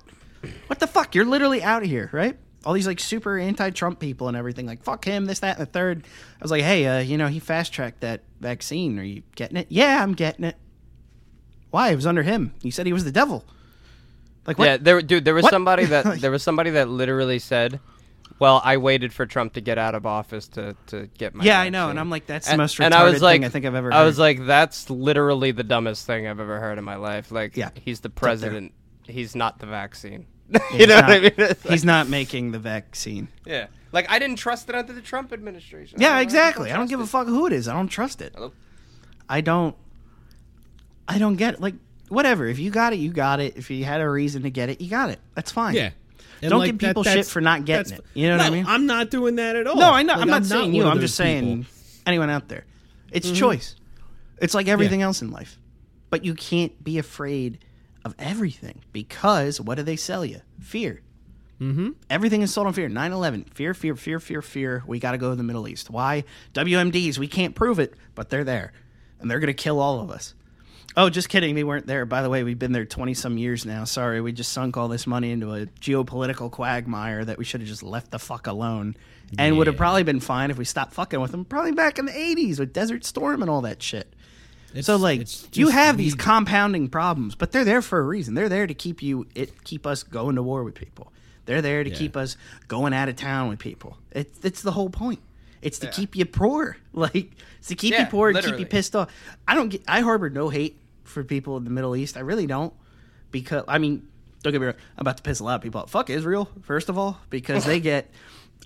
What 0.68 0.80
the 0.80 0.88
fuck? 0.88 1.16
You're 1.16 1.24
literally 1.26 1.64
out 1.64 1.84
of 1.84 1.90
here, 1.90 2.10
right? 2.12 2.38
All 2.66 2.74
these 2.74 2.88
like 2.88 3.00
super 3.00 3.38
anti-Trump 3.38 4.00
people 4.00 4.28
and 4.28 4.38
everything, 4.38 4.66
like 4.66 4.84
fuck 4.84 5.04
him, 5.06 5.26
this, 5.26 5.40
that, 5.40 5.58
and 5.58 5.68
the 5.68 5.72
third. 5.72 6.06
I 6.06 6.44
was 6.44 6.52
like, 6.52 6.62
hey, 6.64 6.86
uh, 6.86 7.00
you 7.00 7.18
know, 7.18 7.28
he 7.28 7.40
fast-tracked 7.40 8.02
that 8.02 8.22
vaccine. 8.40 8.98
Are 9.00 9.04
you 9.04 9.24
getting 9.36 9.58
it? 9.58 9.68
Yeah, 9.70 10.02
I'm 10.02 10.14
getting 10.14 10.46
it. 10.46 10.56
Why? 11.72 11.90
It 11.92 11.96
was 11.96 12.06
under 12.08 12.24
him. 12.24 12.54
He 12.62 12.72
said 12.72 12.86
he 12.86 12.94
was 12.94 13.04
the 13.04 13.12
devil. 13.12 13.46
Like 14.46 14.58
what? 14.58 14.66
Yeah, 14.66 14.78
there, 14.78 15.02
dude. 15.02 15.26
There 15.26 15.34
was 15.34 15.44
What? 15.44 15.52
somebody 15.52 15.86
that 15.86 16.20
there 16.22 16.32
was 16.32 16.44
somebody 16.44 16.70
that 16.72 16.90
literally 16.90 17.40
said, 17.40 17.80
"Well, 18.40 18.62
I 18.64 18.78
waited 18.78 19.14
for 19.14 19.26
Trump 19.26 19.54
to 19.54 19.62
get 19.62 19.78
out 19.78 19.96
of 19.96 20.06
office 20.06 20.48
to 20.50 20.76
to 20.88 21.08
get 21.18 21.34
my." 21.34 21.44
Yeah, 21.46 21.60
I 21.62 21.70
know, 21.70 21.90
and 21.90 22.00
I'm 22.00 22.10
like, 22.10 22.26
that's 22.28 22.48
the 22.48 22.54
and, 22.54 22.60
most 22.60 22.80
and 22.80 22.94
I 22.94 23.04
was 23.04 23.22
like, 23.22 23.36
thing 23.36 23.46
I 23.46 23.50
think 23.50 23.66
I've 23.66 23.76
ever 23.76 23.94
I 23.94 24.04
was 24.04 24.20
like, 24.20 24.46
that's 24.46 24.90
literally 24.90 25.52
the 25.52 25.64
dumbest 25.64 26.06
thing 26.06 26.28
I've 26.28 26.40
ever 26.42 26.60
heard 26.60 26.78
in 26.78 26.84
my 26.84 26.98
life. 26.98 27.32
Like, 27.32 27.56
Yeah, 27.56 27.70
he's 27.76 28.02
the 28.02 28.10
president. 28.10 28.74
He's 29.04 29.36
not 29.36 29.60
the 29.60 29.66
vaccine. 29.66 30.26
Yeah, 30.54 30.60
you 30.72 30.78
he's 30.78 30.88
know 30.88 30.96
not, 30.96 31.08
what 31.10 31.18
I 31.18 31.20
mean? 31.22 31.32
Like- 31.38 31.62
He's 31.64 31.86
not 31.86 32.10
making 32.10 32.52
the 32.52 32.60
vaccine. 32.60 33.28
yeah, 33.46 33.68
like 33.92 34.10
I 34.10 34.20
didn't 34.20 34.38
trust 34.38 34.70
it 34.70 34.76
under 34.76 34.94
the 34.94 35.02
Trump 35.02 35.34
administration. 35.34 36.00
I 36.00 36.04
Yeah, 36.04 36.10
don't- 36.14 36.22
exactly. 36.24 36.70
I 36.72 36.76
don't 36.76 36.82
trust 36.88 36.90
give 36.92 37.00
a 37.00 37.08
fuck 37.08 37.28
who 37.28 37.46
it 37.48 37.54
is. 37.54 37.68
I 37.68 37.74
don't 37.74 37.88
trust 37.88 38.22
it. 38.22 38.34
Hello? 38.36 38.52
I 39.28 39.42
don't. 39.42 39.76
I 41.08 41.18
don't 41.18 41.36
get 41.36 41.56
it. 41.56 41.62
Like 41.62 41.76
whatever. 42.10 42.46
If 42.48 42.60
you 42.60 42.70
got 42.72 42.94
it, 42.94 42.98
you 42.98 43.12
got 43.12 43.40
it. 43.40 43.58
If 43.58 43.70
you 43.72 43.84
had 43.86 44.02
a 44.02 44.10
reason 44.10 44.44
to 44.44 44.50
get 44.50 44.70
it, 44.70 44.80
you 44.82 44.90
got 44.90 45.10
it. 45.10 45.20
That's 45.36 45.52
fine. 45.52 45.76
yeah. 45.76 45.92
And, 46.42 46.50
Don't 46.50 46.60
like, 46.60 46.68
give 46.72 46.80
that- 46.80 46.88
people 46.90 47.04
shit 47.04 47.26
for 47.26 47.40
not 47.40 47.64
getting 47.64 47.94
it. 47.94 48.06
You 48.14 48.28
know 48.28 48.38
what 48.38 48.46
I 48.46 48.50
mean? 48.50 48.66
I'm 48.68 48.86
not 48.86 49.10
doing 49.10 49.36
that 49.38 49.56
at 49.56 49.66
all. 49.66 49.78
No, 49.78 49.92
I 49.92 50.04
know. 50.04 50.14
Like, 50.14 50.22
I'm 50.24 50.28
not 50.28 50.46
saying 50.46 50.64
one 50.72 50.74
you. 50.74 50.84
I'm 50.84 50.96
those 50.98 51.04
just 51.06 51.16
saying 51.16 51.64
people. 51.64 51.72
anyone 52.06 52.30
out 52.30 52.50
there. 52.50 52.66
It's 53.12 53.28
Mm-hmm. 53.28 53.36
choice. 53.38 53.76
It's 54.42 54.54
like 54.54 54.68
everything 54.68 55.02
else 55.02 55.22
in 55.22 55.32
life. 55.32 55.58
But 56.10 56.26
you 56.26 56.34
can't 56.36 56.84
be 56.84 56.98
afraid 56.98 57.60
of 58.06 58.16
everything 58.20 58.82
because 58.92 59.60
what 59.60 59.76
do 59.76 59.84
they 59.84 59.96
sell 59.96 60.26
you? 60.26 60.42
Fear. 60.60 61.02
Mm-hmm. 61.60 61.92
Everything 62.10 62.42
is 62.42 62.54
sold 62.54 62.68
on 62.68 62.74
fear. 62.74 62.90
9 62.90 63.12
11. 63.12 63.46
Fear, 63.54 63.74
fear, 63.74 63.96
fear, 63.96 64.20
fear, 64.20 64.42
fear. 64.42 64.84
We 64.86 65.00
got 65.00 65.12
to 65.12 65.18
go 65.18 65.30
to 65.30 65.36
the 65.36 65.44
Middle 65.44 65.68
East. 65.68 65.90
Why? 65.90 66.26
WMDs. 66.54 67.18
We 67.18 67.28
can't 67.28 67.56
prove 67.56 67.80
it, 67.80 67.94
but 68.16 68.30
they're 68.30 68.44
there. 68.44 68.74
And 69.20 69.32
they're 69.32 69.40
going 69.40 69.48
to 69.48 69.54
kill 69.54 69.80
all 69.80 70.02
of 70.02 70.12
us. 70.12 70.34
Oh, 70.96 71.10
just 71.10 71.30
kidding. 71.30 71.56
They 71.56 71.64
weren't 71.64 71.88
there. 71.88 72.06
By 72.06 72.22
the 72.22 72.30
way, 72.30 72.44
we've 72.44 72.60
been 72.60 72.72
there 72.72 72.86
20 72.86 73.14
some 73.14 73.38
years 73.38 73.66
now. 73.66 73.84
Sorry. 73.86 74.22
We 74.22 74.32
just 74.32 74.52
sunk 74.52 74.78
all 74.78 74.88
this 74.88 75.08
money 75.08 75.32
into 75.32 75.54
a 75.54 75.66
geopolitical 75.66 76.52
quagmire 76.52 77.24
that 77.26 77.38
we 77.38 77.46
should 77.46 77.62
have 77.62 77.68
just 77.68 77.82
left 77.82 78.12
the 78.12 78.20
fuck 78.20 78.46
alone. 78.46 78.96
And 79.40 79.58
would 79.58 79.66
have 79.66 79.78
probably 79.78 80.04
been 80.04 80.20
fine 80.20 80.52
if 80.52 80.58
we 80.58 80.66
stopped 80.66 80.94
fucking 80.94 81.20
with 81.20 81.32
them. 81.32 81.46
Probably 81.46 81.72
back 81.72 81.98
in 81.98 82.06
the 82.06 82.12
80s 82.12 82.60
with 82.60 82.74
Desert 82.74 83.04
Storm 83.06 83.42
and 83.42 83.50
all 83.50 83.62
that 83.62 83.82
shit. 83.82 84.14
It's- 84.74 84.86
So 84.86 84.96
like 84.98 85.22
it's 85.22 85.48
you 85.54 85.70
have 85.70 85.98
these 85.98 86.16
compounding 86.16 86.90
problems, 86.90 87.36
but 87.36 87.52
they're 87.52 87.66
there 87.66 87.82
for 87.82 88.00
a 88.00 88.04
reason. 88.04 88.34
They're 88.34 88.50
there 88.50 88.68
to 88.68 88.74
keep 88.74 89.02
you 89.02 89.28
it 89.36 89.64
keep 89.64 89.86
us 89.88 90.04
going 90.04 90.36
to 90.36 90.44
war 90.44 90.64
with 90.64 90.76
people. 90.76 91.12
They're 91.46 91.62
there 91.62 91.84
to 91.84 91.90
Yeah. 91.90 91.96
keep 91.96 92.16
us 92.18 92.38
going 92.68 92.94
out 92.94 93.10
of 93.10 93.16
town 93.16 93.50
with 93.50 93.60
people. 93.60 93.98
It, 94.12 94.34
it's 94.44 94.62
the 94.62 94.72
whole 94.72 94.90
point. 94.90 95.20
It's 95.62 95.80
to 95.80 95.88
Yeah. 95.88 95.92
keep 95.94 96.16
you 96.16 96.26
poor. 96.26 96.78
Like 96.94 97.32
it's 97.60 97.68
to 97.70 97.76
keep 97.76 97.98
you 97.98 98.06
poor 98.06 98.30
and 98.30 98.38
keep 98.44 98.60
you 98.60 98.66
pissed 98.66 98.96
off. 98.96 99.10
I 99.48 99.56
don't 99.56 99.70
get 99.70 99.82
I 99.88 100.02
harbor 100.02 100.30
no 100.30 100.50
hate 100.50 100.80
for 101.04 101.24
people 101.24 101.58
in 101.58 101.64
the 101.64 101.70
Middle 101.72 101.96
East. 101.96 102.18
I 102.18 102.22
really 102.22 102.48
don't. 102.48 102.74
Because 103.32 103.64
I 103.68 103.78
mean, 103.80 104.08
don't 104.44 104.52
get 104.54 104.60
me 104.62 104.68
wrong, 104.68 104.76
I'm 104.98 105.02
about 105.02 105.18
to 105.18 105.24
piss 105.24 105.40
a 105.40 105.44
lot 105.44 105.56
of 105.56 105.62
people 105.62 105.82
off. 105.82 105.90
Fuck 105.90 106.10
Israel, 106.10 106.50
first 106.62 106.88
of 106.90 106.98
all, 106.98 107.20
because 107.30 107.66
they 107.66 107.80
get 107.92 108.12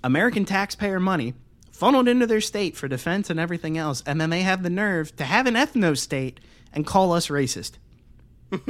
American 0.04 0.44
taxpayer 0.44 1.00
money 1.00 1.34
funneled 1.78 2.08
into 2.08 2.26
their 2.26 2.40
state 2.40 2.76
for 2.76 2.88
defense 2.88 3.30
and 3.30 3.38
everything 3.38 3.78
else, 3.78 4.02
and 4.04 4.20
then 4.20 4.30
they 4.30 4.42
have 4.42 4.62
the 4.62 4.70
nerve 4.70 5.14
to 5.16 5.24
have 5.24 5.46
an 5.46 5.54
ethno 5.54 5.96
state 5.96 6.40
and 6.72 6.84
call 6.84 7.12
us 7.12 7.28
racist. 7.28 7.72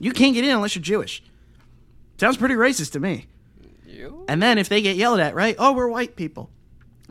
you 0.00 0.12
can't 0.12 0.34
get 0.34 0.44
in 0.44 0.50
unless 0.50 0.74
you're 0.74 0.82
Jewish. 0.82 1.22
Sounds 2.18 2.36
pretty 2.36 2.54
racist 2.54 2.92
to 2.92 3.00
me. 3.00 3.26
You? 3.86 4.24
And 4.28 4.42
then 4.42 4.58
if 4.58 4.68
they 4.68 4.80
get 4.80 4.96
yelled 4.96 5.20
at, 5.20 5.34
right? 5.34 5.56
Oh, 5.58 5.72
we're 5.72 5.88
white 5.88 6.16
people. 6.16 6.50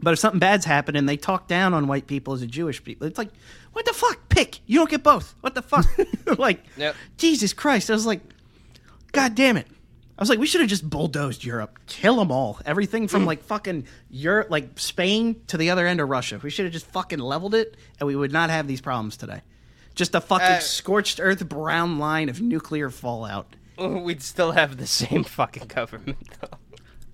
But 0.01 0.13
if 0.13 0.19
something 0.19 0.39
bad's 0.39 0.65
happened 0.65 0.97
and 0.97 1.07
they 1.07 1.17
talk 1.17 1.47
down 1.47 1.73
on 1.73 1.87
white 1.87 2.07
people 2.07 2.33
as 2.33 2.41
a 2.41 2.47
Jewish 2.47 2.83
people, 2.83 3.07
it's 3.07 3.17
like, 3.17 3.29
what 3.73 3.85
the 3.85 3.93
fuck? 3.93 4.29
Pick. 4.29 4.59
You 4.65 4.79
don't 4.79 4.89
get 4.89 5.03
both. 5.03 5.35
What 5.41 5.55
the 5.55 5.61
fuck? 5.61 5.85
like, 6.39 6.63
Yep. 6.77 6.95
Jesus 7.17 7.53
Christ. 7.53 7.89
I 7.89 7.93
was 7.93 8.05
like, 8.05 8.21
God 9.11 9.35
damn 9.35 9.57
it. 9.57 9.67
I 10.17 10.21
was 10.21 10.29
like, 10.29 10.39
we 10.39 10.47
should 10.47 10.61
have 10.61 10.69
just 10.69 10.89
bulldozed 10.89 11.43
Europe, 11.43 11.77
kill 11.85 12.15
them 12.15 12.31
all. 12.31 12.59
Everything 12.65 13.07
from 13.07 13.25
like 13.25 13.43
fucking 13.43 13.85
Europe, 14.09 14.47
like 14.49 14.79
Spain 14.79 15.41
to 15.47 15.57
the 15.57 15.69
other 15.69 15.85
end 15.85 16.01
of 16.01 16.09
Russia. 16.09 16.39
We 16.41 16.49
should 16.49 16.65
have 16.65 16.73
just 16.73 16.87
fucking 16.87 17.19
leveled 17.19 17.53
it, 17.53 17.77
and 17.99 18.07
we 18.07 18.15
would 18.15 18.31
not 18.31 18.49
have 18.49 18.67
these 18.67 18.81
problems 18.81 19.15
today. 19.17 19.41
Just 19.93 20.15
a 20.15 20.21
fucking 20.21 20.45
Uh, 20.47 20.59
scorched 20.59 21.19
earth 21.21 21.47
brown 21.47 21.99
line 21.99 22.29
of 22.29 22.41
nuclear 22.41 22.89
fallout. 22.89 23.55
We'd 23.77 24.23
still 24.23 24.53
have 24.53 24.77
the 24.77 24.87
same 24.87 25.23
fucking 25.23 25.67
government 25.67 26.17
though. 26.41 26.57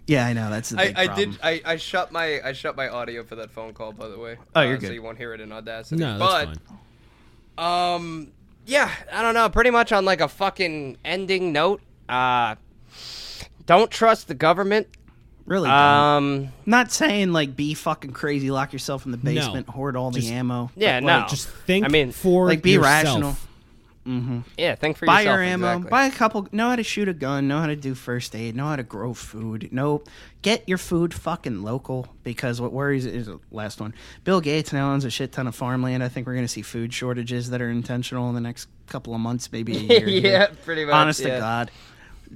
Yeah, 0.07 0.25
I 0.25 0.33
know 0.33 0.49
that's 0.49 0.69
the 0.69 0.79
I, 0.81 0.87
big 0.87 0.97
I 0.97 1.05
problem. 1.07 1.31
did 1.31 1.39
I, 1.41 1.61
I 1.65 1.75
shut 1.77 2.11
my 2.11 2.41
I 2.43 2.51
shut 2.53 2.75
my 2.75 2.87
audio 2.89 3.23
for 3.23 3.35
that 3.35 3.51
phone 3.51 3.73
call 3.73 3.91
by 3.93 4.07
the 4.09 4.17
way. 4.19 4.37
Oh, 4.55 4.61
you're 4.61 4.75
Uh, 4.77 4.81
So 4.81 4.91
you 4.91 5.01
won't 5.01 5.17
hear 5.17 5.33
it 5.33 5.39
in 5.41 5.51
Audacity. 5.53 6.01
No, 6.01 6.17
that's 6.19 6.45
but 6.45 6.57
fine. 7.57 7.97
um 7.97 8.31
yeah, 8.65 8.89
I 9.11 9.21
don't 9.21 9.33
know, 9.33 9.49
pretty 9.49 9.69
much 9.71 9.91
on 9.91 10.05
like 10.05 10.21
a 10.21 10.27
fucking 10.27 10.97
ending 11.05 11.51
note. 11.53 11.81
Uh 12.09 12.55
don't 13.65 13.89
trust 13.91 14.27
the 14.27 14.33
government. 14.35 14.87
Really, 15.45 15.67
don't. 15.69 15.77
Um 15.77 16.47
Not 16.65 16.91
saying 16.91 17.33
like 17.33 17.55
be 17.55 17.73
fucking 17.73 18.11
crazy, 18.11 18.49
lock 18.51 18.71
yourself 18.73 19.05
in 19.05 19.11
the 19.11 19.17
basement, 19.17 19.67
hoard 19.67 19.97
all 19.97 20.11
Just- 20.11 20.27
the 20.27 20.33
ammo. 20.33 20.71
yeah, 20.75 20.99
But, 21.01 21.05
no. 21.05 21.17
like, 21.19 21.27
Just 21.29 21.47
think 21.49 21.85
I 21.85 21.89
mean, 21.89 22.11
for 22.11 22.47
like 22.47 22.61
be 22.61 22.71
yourself. 22.71 22.93
rational. 23.05 23.35
yeah, 24.57 24.75
think 24.75 24.97
for 24.97 25.05
Buy 25.05 25.21
yourself. 25.21 25.35
your 25.37 25.43
ammo. 25.43 25.67
exactly. 25.67 25.89
Buy 25.89 26.05
a 26.07 26.11
couple. 26.11 26.47
Know 26.51 26.69
how 26.69 26.75
to 26.75 26.83
shoot 26.83 27.07
a 27.07 27.13
gun. 27.13 27.47
Know 27.47 27.59
how 27.59 27.67
to 27.67 27.75
do 27.75 27.95
first 27.95 28.35
aid. 28.35 28.55
Know 28.55 28.65
how 28.67 28.75
to 28.75 28.83
grow 28.83 29.13
food. 29.13 29.69
Know 29.71 30.03
get 30.41 30.67
your 30.67 30.77
food 30.77 31.13
fucking 31.13 31.61
local 31.63 32.07
because 32.23 32.59
what 32.59 32.71
worries 32.73 33.05
is 33.05 33.27
the 33.27 33.39
last 33.51 33.79
one. 33.79 33.93
Bill 34.25 34.41
Gates 34.41 34.73
now 34.73 34.91
owns 34.93 35.05
a 35.05 35.09
shit 35.09 35.31
ton 35.31 35.47
of 35.47 35.55
farmland. 35.55 36.03
I 36.03 36.09
think 36.09 36.27
we're 36.27 36.35
gonna 36.35 36.47
see 36.49 36.61
food 36.61 36.93
shortages 36.93 37.49
that 37.51 37.61
are 37.61 37.69
intentional 37.69 38.27
in 38.29 38.35
the 38.35 38.41
next 38.41 38.67
couple 38.87 39.13
of 39.13 39.21
months, 39.21 39.51
maybe 39.51 39.75
a 39.75 39.79
year. 39.99 40.07
Yeah, 40.07 40.19
here. 40.21 40.49
pretty 40.65 40.85
much, 40.85 40.93
Honest 40.93 41.21
yeah. 41.21 41.35
to 41.35 41.39
God. 41.39 41.71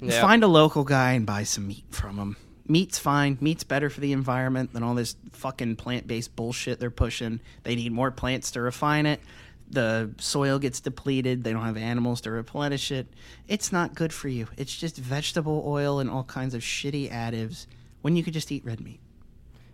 Yeah. 0.02 0.22
find 0.22 0.44
a 0.44 0.48
local 0.48 0.84
guy 0.84 1.14
and 1.14 1.26
buy 1.26 1.44
some 1.44 1.68
meat 1.68 1.86
from 1.92 2.18
him. 2.18 2.38
Meat's 2.68 3.00
fine. 3.00 3.38
Meat's 3.40 3.64
better 3.64 3.90
for 3.90 4.02
the 4.02 4.12
environment 4.12 4.74
than 4.74 4.84
all 4.84 4.96
this 4.96 5.16
fucking 5.32 5.78
plant-based 5.78 6.36
bullshit 6.36 6.80
they're 6.80 6.92
pushing. 6.92 7.40
They 7.64 7.76
need 7.76 7.92
more 7.92 8.12
plants 8.12 8.52
to 8.52 8.62
refine 8.62 9.06
it. 9.06 9.22
The 9.70 10.12
soil 10.18 10.60
gets 10.60 10.80
depleted. 10.80 11.44
They 11.44 11.54
don't 11.54 11.64
have 11.64 11.78
animals 11.78 12.22
to 12.22 12.32
replenish 12.32 12.92
it. 12.92 13.08
It's 13.48 13.72
not 13.72 13.96
good 13.96 14.14
for 14.14 14.28
you. 14.28 14.48
It's 14.58 14.76
just 14.76 14.98
vegetable 14.98 15.64
oil 15.66 16.00
and 16.00 16.10
all 16.10 16.24
kinds 16.24 16.54
of 16.54 16.62
shitty 16.62 17.12
additives 17.12 17.68
when 18.02 18.16
you 18.16 18.24
could 18.24 18.34
just 18.34 18.52
eat 18.52 18.66
red 18.66 18.80
meat. 18.82 19.00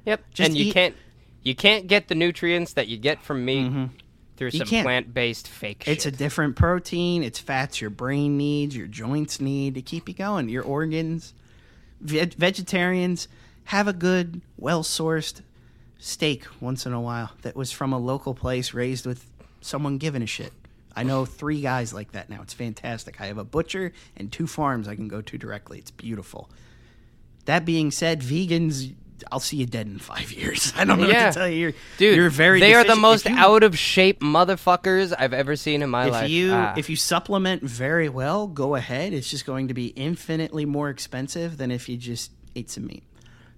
Yep. 0.05 0.23
Just 0.33 0.49
and 0.49 0.57
you 0.57 0.65
eat- 0.65 0.73
can't 0.73 0.95
you 1.43 1.55
can't 1.55 1.87
get 1.87 2.07
the 2.07 2.15
nutrients 2.15 2.73
that 2.73 2.87
you 2.87 2.97
get 2.97 3.21
from 3.21 3.43
meat 3.45 3.69
mm-hmm. 3.69 3.85
Through 4.49 4.57
You 4.59 4.65
some 4.65 4.67
can't. 4.69 4.85
plant-based 4.85 5.47
fake 5.47 5.83
It's 5.87 6.05
a 6.05 6.11
different 6.11 6.55
protein. 6.55 7.23
It's 7.23 7.39
fats 7.39 7.81
your 7.81 7.89
brain 7.89 8.37
needs, 8.37 8.75
your 8.75 8.87
joints 8.87 9.39
need 9.41 9.75
to 9.75 9.81
keep 9.81 10.07
you 10.07 10.15
going, 10.15 10.49
your 10.49 10.63
organs. 10.63 11.33
Ve- 12.01 12.25
vegetarians 12.37 13.27
have 13.65 13.87
a 13.87 13.93
good, 13.93 14.41
well 14.57 14.83
sourced 14.83 15.41
steak 15.97 16.45
once 16.59 16.85
in 16.85 16.91
a 16.93 16.99
while 16.99 17.31
that 17.43 17.55
was 17.55 17.71
from 17.71 17.93
a 17.93 17.97
local 17.97 18.33
place 18.33 18.73
raised 18.73 19.05
with 19.05 19.25
someone 19.61 19.97
giving 19.97 20.21
a 20.21 20.27
shit. 20.27 20.51
I 20.95 21.03
know 21.03 21.25
three 21.25 21.61
guys 21.61 21.93
like 21.93 22.11
that 22.11 22.29
now. 22.29 22.41
It's 22.41 22.53
fantastic. 22.53 23.19
I 23.21 23.25
have 23.27 23.37
a 23.37 23.43
butcher 23.43 23.93
and 24.17 24.31
two 24.31 24.45
farms 24.45 24.87
I 24.87 24.95
can 24.95 25.07
go 25.07 25.21
to 25.21 25.37
directly. 25.37 25.79
It's 25.79 25.91
beautiful. 25.91 26.49
That 27.45 27.65
being 27.65 27.89
said, 27.89 28.21
vegans, 28.21 28.93
I'll 29.31 29.39
see 29.39 29.57
you 29.57 29.65
dead 29.65 29.87
in 29.87 29.99
five 29.99 30.31
years. 30.31 30.73
I 30.77 30.85
don't 30.85 30.99
know 30.99 31.07
Yeah. 31.07 31.25
what 31.25 31.33
to 31.33 31.39
tell 31.39 31.49
you. 31.49 31.57
You're, 31.57 31.73
Dude, 31.97 32.15
you're 32.15 32.29
very. 32.29 32.59
they 32.59 32.73
are 32.73 32.83
the 32.83 32.95
most 32.95 33.25
you- 33.25 33.35
out 33.35 33.63
of 33.63 33.77
shape 33.77 34.21
motherfuckers 34.21 35.13
I've 35.17 35.33
ever 35.33 35.55
seen 35.55 35.81
in 35.81 35.89
my 35.89 36.07
if 36.07 36.11
life. 36.11 36.29
you 36.29 36.51
Ah. 36.53 36.73
if 36.77 36.89
you 36.89 36.95
supplement 36.95 37.63
very 37.63 38.09
well, 38.09 38.47
go 38.47 38.75
ahead. 38.75 39.13
It's 39.13 39.29
just 39.29 39.45
going 39.45 39.67
to 39.69 39.73
be 39.73 39.87
infinitely 39.87 40.65
more 40.65 40.89
expensive 40.89 41.57
than 41.57 41.71
if 41.71 41.87
you 41.89 41.97
just 41.97 42.31
ate 42.55 42.69
some 42.69 42.85
meat. 42.87 43.03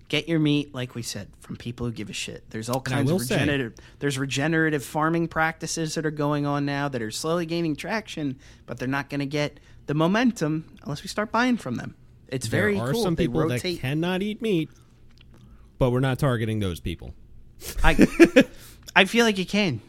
Get 0.08 0.30
your 0.30 0.38
meat, 0.40 0.74
like 0.76 0.94
we 0.94 1.02
said, 1.02 1.30
from 1.40 1.56
people 1.56 1.88
who 1.88 1.92
give 1.92 2.12
a 2.12 2.14
shit. 2.14 2.44
There's 2.52 2.70
all 2.70 2.80
kinds 2.82 3.10
will 3.10 3.18
of 3.18 3.24
say- 3.26 3.36
regenerative. 3.36 3.74
There's 4.00 4.20
regenerative 4.20 4.86
farming 4.86 5.30
practices 5.30 5.96
that 5.96 6.06
are 6.06 6.12
going 6.12 6.46
on 6.46 6.64
now 6.66 6.88
that 6.90 7.02
are 7.02 7.10
slowly 7.10 7.48
gaining 7.48 7.76
traction, 7.76 8.38
but 8.68 8.78
they're 8.78 8.88
not 8.88 9.10
going 9.10 9.22
to 9.22 9.26
get 9.26 9.60
the 9.88 9.96
momentum 9.96 10.66
unless 10.84 11.02
we 11.02 11.08
start 11.10 11.32
buying 11.32 11.58
from 11.58 11.76
them. 11.76 11.96
It's 12.28 12.46
very 12.48 12.76
there 12.76 12.84
are 12.84 12.92
cool. 12.94 13.04
some 13.04 13.16
They 13.16 13.24
people 13.24 13.42
that 13.48 13.56
rotate. 13.56 13.80
cannot 13.82 14.22
eat 14.22 14.42
meat, 14.44 14.70
but 15.78 15.92
we're 15.92 16.00
not 16.00 16.20
targeting 16.20 16.60
those 16.60 16.80
people. 16.80 17.14
I, 17.84 18.08
I 18.96 19.06
feel 19.06 19.26
like 19.26 19.38
you 19.38 19.46
can 19.46 19.82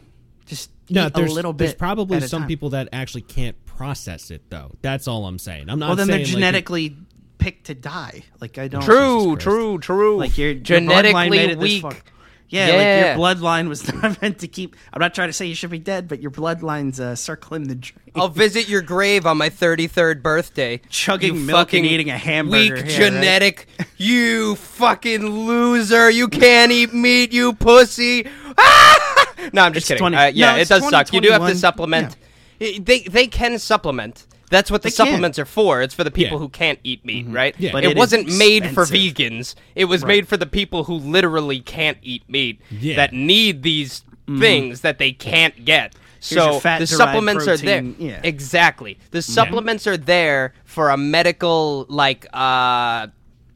just 0.45 0.69
No, 0.89 1.07
eat 1.07 1.13
there's 1.13 1.31
a 1.31 1.35
little 1.35 1.53
bit. 1.53 1.65
there's 1.65 1.75
probably 1.75 2.17
at 2.17 2.23
a 2.23 2.27
some 2.27 2.43
time. 2.43 2.47
people 2.47 2.69
that 2.71 2.89
actually 2.93 3.21
can't 3.21 3.55
process 3.65 4.31
it 4.31 4.49
though. 4.49 4.71
That's 4.81 5.07
all 5.07 5.25
I'm 5.25 5.39
saying. 5.39 5.69
I'm 5.69 5.79
not 5.79 5.87
Well, 5.87 5.95
then 5.97 6.07
saying 6.07 6.17
they're 6.19 6.25
like, 6.25 6.33
genetically 6.33 6.97
picked 7.37 7.65
to 7.67 7.75
die. 7.75 8.23
Like 8.41 8.57
I 8.57 8.67
don't. 8.67 8.81
True, 8.83 9.35
true, 9.37 9.77
true. 9.79 10.17
Like 10.17 10.37
your, 10.37 10.49
your 10.51 10.57
bloodline 10.59 10.63
genetically 10.65 11.29
made 11.29 11.49
it 11.51 11.59
this 11.59 11.83
weak. 11.83 12.03
Yeah, 12.49 12.67
Yeah. 12.67 12.75
like 12.75 13.17
your 13.17 13.25
bloodline 13.25 13.67
was 13.67 13.91
not 14.01 14.21
meant 14.21 14.39
to 14.39 14.47
keep. 14.47 14.75
I'm 14.93 14.99
not 14.99 15.13
trying 15.13 15.27
to 15.29 15.33
say 15.33 15.45
you 15.47 15.55
should 15.55 15.69
be 15.69 15.79
dead, 15.79 16.07
but 16.07 16.21
your 16.21 16.31
bloodline's 16.31 16.99
uh, 16.99 17.15
circling 17.15 17.67
the 17.67 17.75
drain. 17.75 17.99
I'll 18.15 18.29
visit 18.29 18.69
your 18.69 18.81
grave 18.81 19.25
on 19.25 19.37
my 19.37 19.49
33rd 19.49 20.21
birthday. 20.21 20.79
Chugging 20.89 21.35
You 21.35 21.41
milk 21.41 21.49
and 21.49 21.67
fucking 21.67 21.85
eating 21.85 22.09
a 22.09 22.17
hamburger. 22.17 22.57
Weak 22.57 22.69
Yeah, 22.75 22.81
right? 22.81 22.89
genetic. 22.89 23.67
You 23.97 24.55
fucking 24.55 25.25
loser. 25.25 26.09
You 26.09 26.27
can't 26.29 26.71
eat 26.71 26.93
meat, 26.93 27.33
you 27.33 27.53
pussy. 27.53 28.27
Ah! 28.57 29.13
No, 29.53 29.61
I'm 29.61 29.71
just 29.73 29.83
It's 29.83 29.99
kidding. 29.99 29.99
20 30.13 30.17
Uh, 30.17 30.25
yeah, 30.33 30.51
no, 30.55 30.57
it 30.57 30.67
does 30.67 30.89
suck. 30.89 31.13
You 31.13 31.21
do 31.21 31.29
have 31.29 31.47
to 31.47 31.55
supplement. 31.55 32.17
I- 32.59 32.79
They 32.83 33.01
they 33.01 33.27
can 33.27 33.59
supplement. 33.59 34.25
That's 34.49 34.71
what 34.71 34.81
the 34.81 34.87
They 34.89 34.95
can. 34.95 35.05
supplements 35.07 35.37
are 35.39 35.45
for. 35.45 35.81
It's 35.81 35.93
for 35.93 36.03
the 36.05 36.11
people 36.11 36.37
Yeah. 36.37 36.43
who 36.43 36.49
can't 36.49 36.79
eat 36.83 37.03
meat, 37.05 37.25
right? 37.29 37.53
Yeah. 37.57 37.71
But 37.73 37.83
it, 37.83 37.87
it 37.87 37.91
is 37.91 37.97
wasn't 37.97 38.37
made 38.37 38.69
for 38.71 38.83
vegans. 38.85 39.55
It 39.75 39.85
was 39.85 40.05
made 40.05 40.27
for 40.27 40.37
the 40.37 40.45
people 40.45 40.85
who 40.85 40.93
literally 40.95 41.59
can't 41.59 41.97
eat 42.01 42.23
meat 42.29 42.61
Yeah. 42.71 42.95
that 42.95 43.11
need 43.13 43.63
these 43.63 44.03
things 44.39 44.81
that 44.81 44.99
they 44.99 45.11
can't 45.11 45.65
get. 45.65 45.93
your 45.93 45.99
So 46.19 46.53
the 46.55 46.59
fat-derived 46.61 46.89
supplements 46.89 47.47
are 47.47 47.57
there. 47.57 47.83
yeah. 47.99 48.19
Exactly. 48.23 48.97
The 49.11 49.21
supplements 49.21 49.85
are 49.85 49.97
there 49.97 50.53
for 50.65 50.89
a 50.89 50.97
medical 50.97 51.85
like 51.89 52.25
uh 52.33 53.07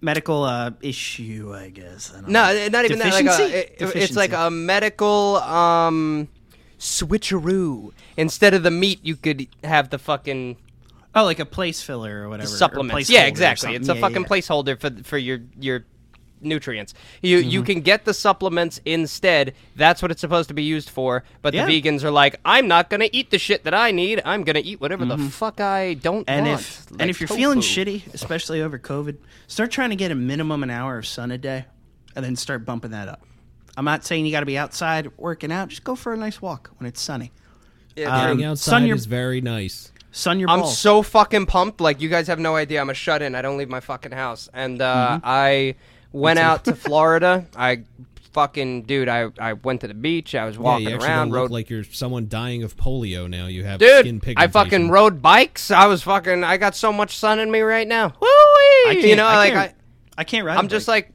medical 0.03 0.43
uh, 0.43 0.71
issue, 0.81 1.53
I 1.55 1.69
guess. 1.69 2.11
I 2.15 2.21
no, 2.21 2.27
know. 2.27 2.67
not 2.69 2.85
even 2.85 2.99
that 2.99 3.13
like 3.13 3.25
a, 3.25 3.29
Deficiency? 3.37 3.55
it- 3.83 3.95
it's 4.03 4.15
like 4.15 4.33
a 4.33 4.49
medical 4.51 5.37
um 5.37 6.27
switcheroo. 6.79 7.91
Instead 8.17 8.53
of 8.53 8.63
the 8.63 8.71
meat, 8.71 8.99
you 9.03 9.15
could 9.15 9.47
have 9.63 9.89
the 9.89 9.97
fucking 9.99 10.57
oh, 11.15 11.23
like 11.23 11.39
a 11.39 11.45
place 11.45 11.81
filler 11.81 12.23
or 12.23 12.29
whatever. 12.29 12.47
supplements. 12.49 13.09
placeholder 13.09 13.13
Yeah, 13.13 13.25
exactly. 13.25 13.75
It's 13.75 13.89
a. 13.89 13.95
Yeah, 13.95 14.01
fucking 14.01 14.21
yeah. 14.23 14.27
placeholder 14.27 14.79
for 14.79 14.91
for 15.03 15.17
your 15.17 15.39
your 15.59 15.85
nutrients. 16.43 16.93
You 17.21 17.37
Mm-hmm. 17.39 17.49
you 17.49 17.63
can 17.63 17.81
get 17.81 18.05
the 18.05 18.13
supplements 18.15 18.81
instead. 18.85 19.53
That's 19.75 20.01
what 20.01 20.09
it's 20.09 20.21
supposed 20.21 20.47
to 20.47 20.55
be 20.55 20.63
used 20.63 20.89
for. 20.89 21.23
But 21.43 21.53
Yeah. 21.53 21.65
the 21.67 21.81
vegans 21.81 22.03
are 22.03 22.09
like, 22.09 22.37
I'm 22.43 22.67
not 22.67 22.89
gonna 22.89 23.09
eat 23.11 23.29
the 23.29 23.37
shit 23.37 23.63
that 23.65 23.73
I 23.75 23.91
need. 23.91 24.21
I'm 24.25 24.43
gonna 24.43 24.61
eat 24.63 24.81
whatever 24.81 25.05
the 25.05 25.17
fuck 25.19 25.59
I 25.61 25.93
don't 25.95 26.25
Mm-hmm. 26.25 26.29
And 26.29 26.47
want. 26.47 26.59
if 26.59 26.91
like 26.91 27.01
and 27.01 27.09
if 27.11 27.19
you're 27.21 27.27
feeling 27.27 27.59
shitty, 27.59 28.11
especially 28.13 28.61
over 28.61 28.79
COVID, 28.79 29.17
start 29.47 29.69
trying 29.71 29.91
to 29.91 29.95
get 29.95 30.09
a 30.11 30.15
minimum 30.15 30.63
an 30.63 30.71
hour 30.71 30.97
of 30.97 31.05
sun 31.05 31.29
a 31.29 31.37
day, 31.37 31.65
and 32.15 32.25
then 32.25 32.35
start 32.35 32.65
bumping 32.65 32.91
that 32.91 33.07
up. 33.07 33.21
I'm 33.77 33.85
not 33.85 34.03
saying 34.03 34.25
you 34.25 34.31
got 34.31 34.41
to 34.41 34.45
be 34.45 34.57
outside 34.57 35.11
working 35.17 35.51
out. 35.51 35.69
Just 35.69 35.83
go 35.83 35.95
for 35.95 36.11
a 36.11 36.17
nice 36.17 36.41
walk 36.41 36.71
when 36.77 36.87
it's 36.87 36.99
sunny. 36.99 37.31
Yeah, 37.95 38.29
Um, 38.31 38.41
outside 38.43 38.69
sun 38.71 38.85
your 38.87 38.95
is 38.97 39.05
very 39.05 39.41
nice. 39.41 39.91
Sun 40.11 40.39
your 40.39 40.47
balls. 40.47 40.69
I'm 40.69 40.75
so 40.75 41.01
fucking 41.01 41.45
pumped. 41.47 41.81
Like 41.81 42.01
you 42.01 42.09
guys 42.09 42.27
have 42.27 42.39
no 42.39 42.55
idea. 42.55 42.81
I'm 42.81 42.89
a 42.89 42.93
shut 42.93 43.21
in. 43.21 43.35
I 43.35 43.41
don't 43.41 43.57
leave 43.57 43.69
my 43.69 43.79
fucking 43.79 44.11
house. 44.11 44.49
And 44.53 44.81
uh, 44.81 45.17
Mm-hmm. 45.17 45.21
I 45.25 45.75
went 46.11 46.39
out 46.39 46.65
to 46.65 46.75
Florida. 46.87 47.45
I 47.55 47.83
fucking 48.33 48.83
dude. 48.83 49.09
I 49.09 49.27
I 49.39 49.53
went 49.53 49.81
to 49.81 49.87
the 49.87 49.93
beach. 49.93 50.35
I 50.35 50.45
was 50.45 50.55
Yeah, 50.55 50.61
walking 50.61 50.89
you 50.89 50.97
around. 50.97 51.27
don't 51.27 51.29
look 51.29 51.35
Rode 51.35 51.51
like 51.51 51.69
you're 51.69 51.83
someone 51.83 52.27
dying 52.29 52.63
of 52.63 52.77
polio 52.77 53.29
now. 53.29 53.47
You 53.47 53.63
have 53.65 53.79
skin 53.81 53.89
Dude, 53.89 54.05
pigmentation. 54.23 54.37
I 54.37 54.47
fucking 54.47 54.89
rode 54.89 55.21
bikes. 55.21 55.69
I 55.71 55.87
was 55.87 56.01
fucking. 56.03 56.43
I 56.43 56.57
got 56.57 56.75
so 56.75 56.93
much 56.93 57.17
sun 57.17 57.39
in 57.39 57.51
me 57.51 57.59
right 57.61 57.87
now. 57.87 58.07
Woo 58.21 58.27
I 58.27 58.91
can't, 58.93 59.03
You 59.05 59.15
know, 59.17 59.25
I 59.27 59.35
like 59.37 59.53
can't, 59.53 59.71
I, 60.17 60.21
I 60.21 60.23
can't 60.23 60.45
ride. 60.45 60.57
I'm 60.57 60.65
a 60.65 60.69
just 60.69 60.87
like, 60.87 61.11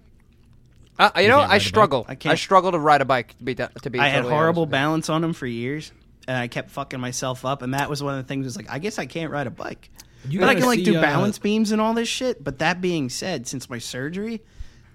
uh, 0.98 1.10
you 1.16 1.28
know, 1.28 1.38
can't 1.38 1.48
ride 1.48 1.50
a 1.50 1.54
I 1.54 1.58
bike? 1.58 1.62
struggle. 1.62 2.04
I 2.08 2.12
I, 2.12 2.14
can't. 2.16 2.32
I 2.32 2.36
struggle 2.36 2.72
to 2.72 2.78
ride 2.78 3.00
a 3.00 3.04
bike. 3.04 3.36
To 3.38 3.44
be 3.44 3.54
to 3.54 3.90
be. 3.90 3.98
I 3.98 4.08
had 4.08 4.24
horrible 4.24 4.62
honest 4.62 4.72
balance 4.72 5.08
on 5.10 5.22
them 5.22 5.32
for 5.32 5.46
years, 5.46 5.92
and 6.26 6.36
I 6.36 6.48
kept 6.48 6.70
fucking 6.70 7.00
myself 7.00 7.44
up. 7.44 7.62
And 7.62 7.74
that 7.74 7.88
was 7.90 8.02
one 8.02 8.18
of 8.18 8.24
the 8.24 8.28
things. 8.28 8.44
Was 8.44 8.56
like, 8.56 8.70
I 8.70 8.78
guess 8.78 8.98
I 8.98 9.06
can't 9.06 9.30
ride 9.30 9.46
a 9.46 9.50
bike, 9.50 9.90
You 10.28 10.40
but 10.40 10.48
I 10.48 10.54
can 10.54 10.66
like 10.66 10.78
see, 10.80 10.84
do 10.84 10.98
uh, 10.98 11.02
balance 11.02 11.38
beams 11.38 11.72
and 11.72 11.80
all 11.80 11.94
this 11.94 12.08
shit. 12.08 12.42
But 12.42 12.58
that 12.58 12.80
being 12.80 13.08
said, 13.08 13.46
since 13.46 13.70
my 13.70 13.78
surgery, 13.78 14.42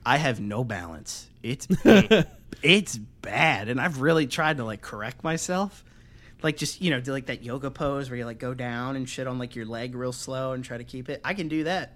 I 0.06 0.18
have 0.18 0.40
no 0.40 0.64
balance. 0.64 1.28
It's 1.44 1.68
it's 2.62 2.98
bad, 2.98 3.70
and 3.70 3.80
I've 3.80 4.02
really 4.02 4.28
tried 4.28 4.58
to 4.58 4.66
like 4.66 4.82
correct 4.82 5.24
myself. 5.24 5.84
Like 6.44 6.58
just 6.58 6.82
you 6.82 6.90
know 6.90 7.00
do 7.00 7.12
like 7.12 7.28
that 7.28 7.44
yoga 7.44 7.70
pose 7.72 8.10
where 8.10 8.18
you 8.18 8.26
like 8.26 8.40
go 8.40 8.54
down 8.54 8.96
and 8.96 9.08
shit 9.08 9.28
on 9.28 9.40
like 9.40 9.56
your 9.56 9.66
leg 9.66 9.96
real 9.96 10.12
slow 10.12 10.54
and 10.54 10.64
try 10.64 10.78
to 10.78 10.84
keep 10.84 11.10
it. 11.10 11.22
I 11.24 11.34
can 11.34 11.48
do 11.48 11.66
that. 11.66 11.94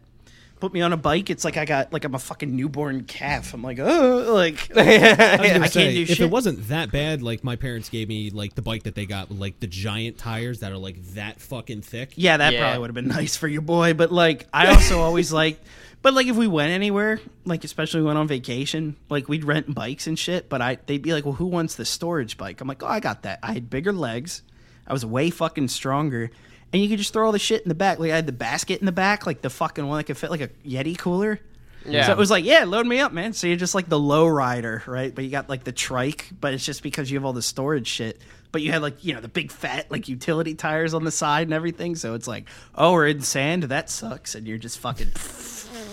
Put 0.61 0.71
me 0.73 0.81
on 0.81 0.93
a 0.93 0.97
bike, 0.97 1.29
it's 1.29 1.43
like 1.43 1.57
I 1.57 1.65
got 1.65 1.91
like 1.91 2.05
I'm 2.05 2.15
a 2.15 2.19
fucking 2.19 2.55
newborn 2.55 3.03
calf. 3.03 3.53
I'm 3.53 3.61
like 3.61 3.77
oh 3.79 4.33
like 4.33 4.69
I, 4.75 4.81
was 4.83 4.97
gonna 4.97 5.41
I 5.41 5.47
can't 5.59 5.71
say, 5.71 5.93
do 5.95 6.01
if 6.03 6.07
shit. 6.07 6.19
it 6.21 6.29
wasn't 6.31 6.69
that 6.69 6.91
bad, 6.91 7.21
like 7.21 7.43
my 7.43 7.55
parents 7.57 7.89
gave 7.89 8.07
me 8.07 8.29
like 8.29 8.55
the 8.55 8.61
bike 8.61 8.83
that 8.83 8.95
they 8.95 9.05
got, 9.05 9.27
with, 9.29 9.37
like 9.37 9.59
the 9.59 9.67
giant 9.67 10.17
tires 10.17 10.61
that 10.61 10.71
are 10.71 10.77
like 10.77 11.03
that 11.15 11.41
fucking 11.41 11.81
thick. 11.81 12.13
Yeah, 12.15 12.37
that 12.37 12.53
Yeah. 12.53 12.61
probably 12.61 12.79
would 12.79 12.89
have 12.89 12.95
been 12.95 13.07
nice 13.19 13.35
for 13.35 13.47
your 13.49 13.61
boy. 13.61 13.93
But 13.93 14.11
like, 14.13 14.47
I 14.53 14.67
also 14.67 15.01
always 15.01 15.31
like, 15.41 15.59
but 16.01 16.13
like 16.13 16.27
if 16.27 16.37
we 16.37 16.47
went 16.47 16.71
anywhere, 16.71 17.19
like 17.43 17.65
especially 17.65 18.01
went 18.03 18.17
on 18.17 18.27
vacation, 18.27 18.95
like 19.09 19.27
we'd 19.27 19.43
rent 19.43 19.73
bikes 19.75 20.07
and 20.07 20.17
shit. 20.17 20.47
But 20.47 20.61
I, 20.61 20.77
they'd 20.85 21.01
be 21.01 21.11
like, 21.11 21.25
well, 21.25 21.33
who 21.33 21.47
wants 21.47 21.75
the 21.75 21.85
storage 21.85 22.37
bike? 22.37 22.61
I'm 22.61 22.67
like, 22.67 22.81
oh, 22.81 22.87
I 22.87 23.01
got 23.01 23.23
that. 23.23 23.39
I 23.43 23.51
had 23.51 23.69
bigger 23.69 23.91
legs. 23.91 24.41
I 24.87 24.93
was 24.93 25.05
way 25.05 25.31
fucking 25.31 25.67
stronger. 25.67 26.31
And 26.73 26.81
you 26.81 26.89
could 26.89 26.97
just 26.97 27.13
throw 27.13 27.25
all 27.25 27.31
the 27.31 27.39
shit 27.39 27.63
in 27.63 27.69
the 27.69 27.75
back. 27.75 27.99
Like 27.99 28.11
I 28.11 28.15
had 28.15 28.25
the 28.25 28.33
basket 28.33 28.79
in 28.79 28.85
the 28.85 28.91
back, 28.91 29.25
like 29.25 29.41
the 29.41 29.49
fucking 29.49 29.87
one 29.87 29.97
that 29.97 30.03
could 30.05 30.17
fit 30.17 30.29
like 30.29 30.41
a 30.41 30.49
Yeti 30.65 30.97
cooler. 30.97 31.39
Yeah. 31.85 32.07
So 32.07 32.11
it 32.11 32.17
was 32.17 32.31
like, 32.31 32.43
yeah, 32.43 32.63
load 32.63 32.87
me 32.87 32.99
up, 32.99 33.13
man. 33.13 33.33
So 33.33 33.47
you're 33.47 33.57
just 33.57 33.75
like 33.75 33.87
the 33.87 33.99
low 33.99 34.27
rider, 34.27 34.83
right? 34.87 35.13
But 35.13 35.23
you 35.23 35.29
got 35.29 35.49
like 35.49 35.63
the 35.63 35.71
trike, 35.71 36.29
but 36.39 36.53
it's 36.53 36.65
just 36.65 36.83
because 36.83 37.11
you 37.11 37.17
have 37.17 37.25
all 37.25 37.33
the 37.33 37.41
storage 37.41 37.87
shit. 37.87 38.19
But 38.51 38.61
you 38.61 38.71
had 38.71 38.81
like, 38.81 39.03
you 39.05 39.13
know, 39.13 39.21
the 39.21 39.27
big 39.27 39.51
fat 39.51 39.91
like 39.91 40.07
utility 40.07 40.55
tires 40.55 40.93
on 40.93 41.03
the 41.03 41.11
side 41.11 41.47
and 41.47 41.53
everything. 41.53 41.95
So 41.95 42.15
it's 42.15 42.27
like, 42.27 42.47
oh, 42.73 42.93
we're 42.93 43.07
in 43.07 43.21
sand. 43.21 43.63
That 43.63 43.89
sucks. 43.89 44.33
And 44.33 44.47
you're 44.47 44.57
just 44.57 44.79
fucking 44.79 45.11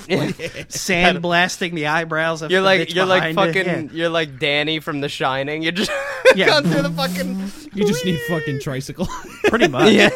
like, 0.10 0.66
sand 0.70 1.22
blasting 1.22 1.74
the 1.74 1.86
eyebrows 1.86 2.42
of 2.42 2.50
You're 2.50 2.60
the 2.60 2.64
like 2.66 2.80
bitch 2.88 2.94
you're 2.94 3.06
like 3.06 3.34
fucking 3.34 3.66
Yeah. 3.66 3.88
you're 3.92 4.08
like 4.08 4.38
Danny 4.38 4.80
from 4.80 5.00
The 5.00 5.08
Shining. 5.08 5.62
You're 5.62 5.72
just 5.72 5.90
Yeah. 6.34 6.46
going 6.46 6.64
through 6.64 6.82
the 6.82 6.90
fucking 6.90 7.50
You 7.74 7.86
just 7.86 8.04
need 8.04 8.18
fucking 8.28 8.60
tricycle. 8.60 9.06
pretty 9.44 9.68
much. 9.68 9.92
Yeah. 9.92 10.10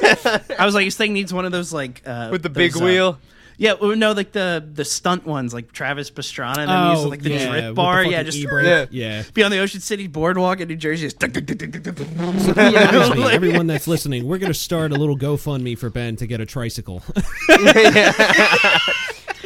I 0.59 0.65
was 0.65 0.75
like, 0.75 0.87
this 0.87 0.97
thing 0.97 1.13
needs 1.13 1.33
one 1.35 1.45
of 1.45 1.53
those 1.53 1.73
like 1.73 2.03
uh, 2.07 2.29
with 2.33 2.43
the 2.43 2.51
big 2.51 2.73
those, 2.73 2.83
uh, 2.83 2.85
wheel. 2.85 3.19
Yeah, 3.59 3.73
no, 3.81 4.13
like 4.13 4.33
the 4.33 4.63
the 4.71 4.85
stunt 4.85 5.25
ones, 5.25 5.55
like 5.55 5.73
Travis 5.73 6.11
Pastrana, 6.11 6.59
and 6.59 6.69
then 6.71 6.91
using 6.91 7.09
like 7.09 7.23
the 7.23 7.33
Oh, 7.33 7.37
yeah, 7.39 7.61
drip 7.63 7.75
bar. 7.75 8.05
the 8.05 8.11
yeah, 8.11 8.17
fucking 8.19 8.27
just 8.27 8.39
e-brake. 8.39 8.89
yeah. 8.93 9.23
be 9.33 9.43
on 9.45 9.51
the 9.51 9.61
Ocean 9.61 9.81
City 9.81 10.09
Boardwalk 10.09 10.61
in 10.61 10.69
New 10.69 10.77
Jersey. 10.77 11.09
Just, 11.09 11.23
Reminds 11.23 12.47
me, 13.17 13.25
everyone 13.33 13.67
that's 13.67 13.89
listening, 13.89 14.27
we're 14.27 14.37
going 14.37 14.53
to 14.53 14.59
start 14.59 14.93
a 14.93 14.97
little 14.97 15.17
GoFundMe 15.17 15.79
for 15.79 15.89
Ben 15.89 16.17
to 16.17 16.27
get 16.27 16.43
a 16.43 16.45
tricycle. 16.45 17.03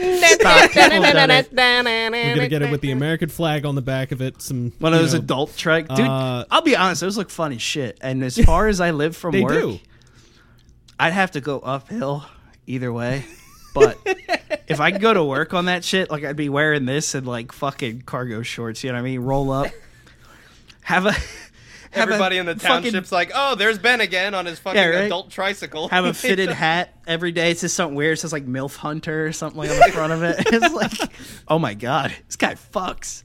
Stop. 0.00 0.70
People 0.70 1.02
done 1.02 1.30
it. 1.30 1.52
We're 1.52 2.12
going 2.12 2.38
to 2.40 2.48
get 2.48 2.62
it 2.62 2.70
with 2.70 2.80
the 2.80 2.90
American 2.92 3.28
flag 3.28 3.64
on 3.66 3.74
the 3.74 3.82
back 3.82 4.12
of 4.12 4.20
it. 4.22 4.40
Some 4.42 4.72
One 4.78 4.92
of 4.92 5.00
you 5.00 5.04
those 5.06 5.14
know, 5.14 5.20
adult 5.20 5.56
trike, 5.56 5.88
dude. 5.88 6.00
uh, 6.06 6.44
I'll 6.50 6.62
be 6.62 6.76
honest; 6.76 7.00
those 7.00 7.16
look 7.16 7.30
funny 7.30 7.58
shit. 7.58 7.98
And 8.00 8.22
as 8.24 8.38
far 8.38 8.68
as 8.68 8.80
I 8.80 8.90
live 8.92 9.16
from 9.16 9.32
They 9.32 9.42
work, 9.42 9.52
do. 9.52 9.80
I'd 10.98 11.12
have 11.12 11.32
to 11.32 11.40
go 11.40 11.58
uphill 11.60 12.24
either 12.66 12.92
way. 12.92 13.24
But 13.74 13.98
if 14.68 14.80
I 14.80 14.90
could 14.90 15.00
go 15.00 15.14
to 15.14 15.22
work 15.24 15.54
on 15.54 15.66
that 15.66 15.84
shit, 15.84 16.10
like 16.10 16.24
I'd 16.24 16.36
be 16.36 16.48
wearing 16.48 16.86
this 16.86 17.14
and 17.14 17.26
like 17.26 17.52
fucking 17.52 18.02
cargo 18.02 18.42
shorts. 18.42 18.82
You 18.82 18.90
know 18.90 18.94
what 18.96 19.00
I 19.00 19.04
mean? 19.04 19.20
Roll 19.20 19.50
up, 19.52 19.70
have 20.82 21.06
a 21.06 21.14
Everybody 21.92 22.38
in 22.38 22.46
the 22.46 22.54
fucking- 22.56 22.92
township's 22.92 23.10
like, 23.10 23.32
oh, 23.34 23.54
there's 23.56 23.78
Ben 23.78 24.00
again 24.00 24.34
on 24.34 24.46
his 24.46 24.58
fucking 24.60 24.80
Yeah, 24.80 24.86
right? 24.88 25.04
adult 25.06 25.30
tricycle. 25.30 25.88
have 25.88 26.04
a 26.04 26.14
fitted 26.14 26.48
hat 26.50 26.94
every 27.06 27.32
day. 27.32 27.50
It 27.50 27.58
says 27.58 27.72
something 27.72 27.96
weird. 27.96 28.18
It 28.18 28.20
says 28.20 28.32
like 28.32 28.46
MILF 28.46 28.76
Hunter 28.76 29.26
or 29.26 29.32
something 29.32 29.58
like 29.58 29.70
on 29.70 29.76
the 29.78 29.92
front 29.92 30.12
of 30.12 30.22
it. 30.22 30.36
It's 30.52 30.74
like, 30.74 31.10
oh 31.48 31.58
my 31.58 31.74
god, 31.74 32.14
this 32.26 32.36
guy 32.36 32.54
fucks. 32.54 33.24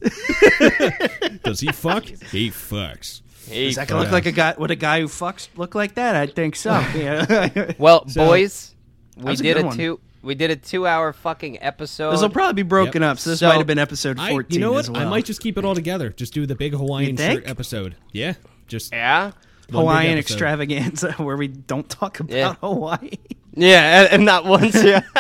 Does 1.44 1.60
he 1.60 1.68
fuck? 1.72 2.06
he 2.06 2.50
fucks. 2.50 3.22
He 3.50 3.66
Does 3.68 3.76
that 3.76 3.90
look 3.92 4.12
like 4.12 4.26
a 4.26 4.32
guy? 4.32 4.56
Would 4.58 4.72
a 4.72 4.76
guy 4.76 5.02
who 5.02 5.08
fucks 5.08 5.48
look 5.56 5.76
like 5.76 5.96
that? 5.96 6.16
I 6.16 6.26
think 6.28 6.56
so. 6.56 6.72
Yeah. 6.96 7.74
Well, 7.78 8.08
So- 8.08 8.26
boys, 8.26 8.74
we 9.18 9.26
was 9.26 9.40
a 9.40 9.44
did 9.44 9.58
good 9.58 9.66
a 9.74 9.76
two 9.76 10.00
we 10.24 10.34
did 10.34 10.50
a 10.50 10.56
two 10.56 10.88
hour 10.88 11.14
fucking 11.14 11.62
episode. 11.62 12.12
this 12.12 12.22
will 12.22 12.30
probably 12.30 12.54
be 12.64 12.68
broken 12.68 13.04
Yep. 13.04 13.12
up. 13.12 13.20
So 13.20 13.30
this 13.30 13.40
So- 13.42 13.48
might 13.48 13.58
have 13.60 13.68
been 13.68 13.78
episode 13.78 14.18
I, 14.20 14.32
fourteen. 14.32 14.56
you 14.56 14.60
know 14.66 14.72
what? 14.72 14.80
As 14.80 14.90
well. 14.90 15.02
I 15.04 15.06
might 15.10 15.26
just 15.26 15.40
keep 15.40 15.60
it 15.60 15.66
all 15.66 15.76
together. 15.76 16.10
Just 16.10 16.34
do 16.34 16.48
the 16.48 16.56
big 16.56 16.74
Hawaiian 16.74 17.16
shirt 17.16 17.48
episode. 17.48 17.96
Yeah. 18.12 18.34
Just 18.68 18.92
yeah, 18.94 19.32
Hawaiian 19.72 20.18
extravaganza 20.18 21.12
where 21.18 21.38
we 21.38 21.48
don't 21.48 21.90
talk 21.90 22.20
about 22.20 22.36
Yeah. 22.36 22.56
Hawaii. 22.62 23.12
yeah, 23.54 24.02
and, 24.04 24.14
and 24.14 24.26
not 24.26 24.46
once. 24.46 24.76
Yeah, 24.84 25.02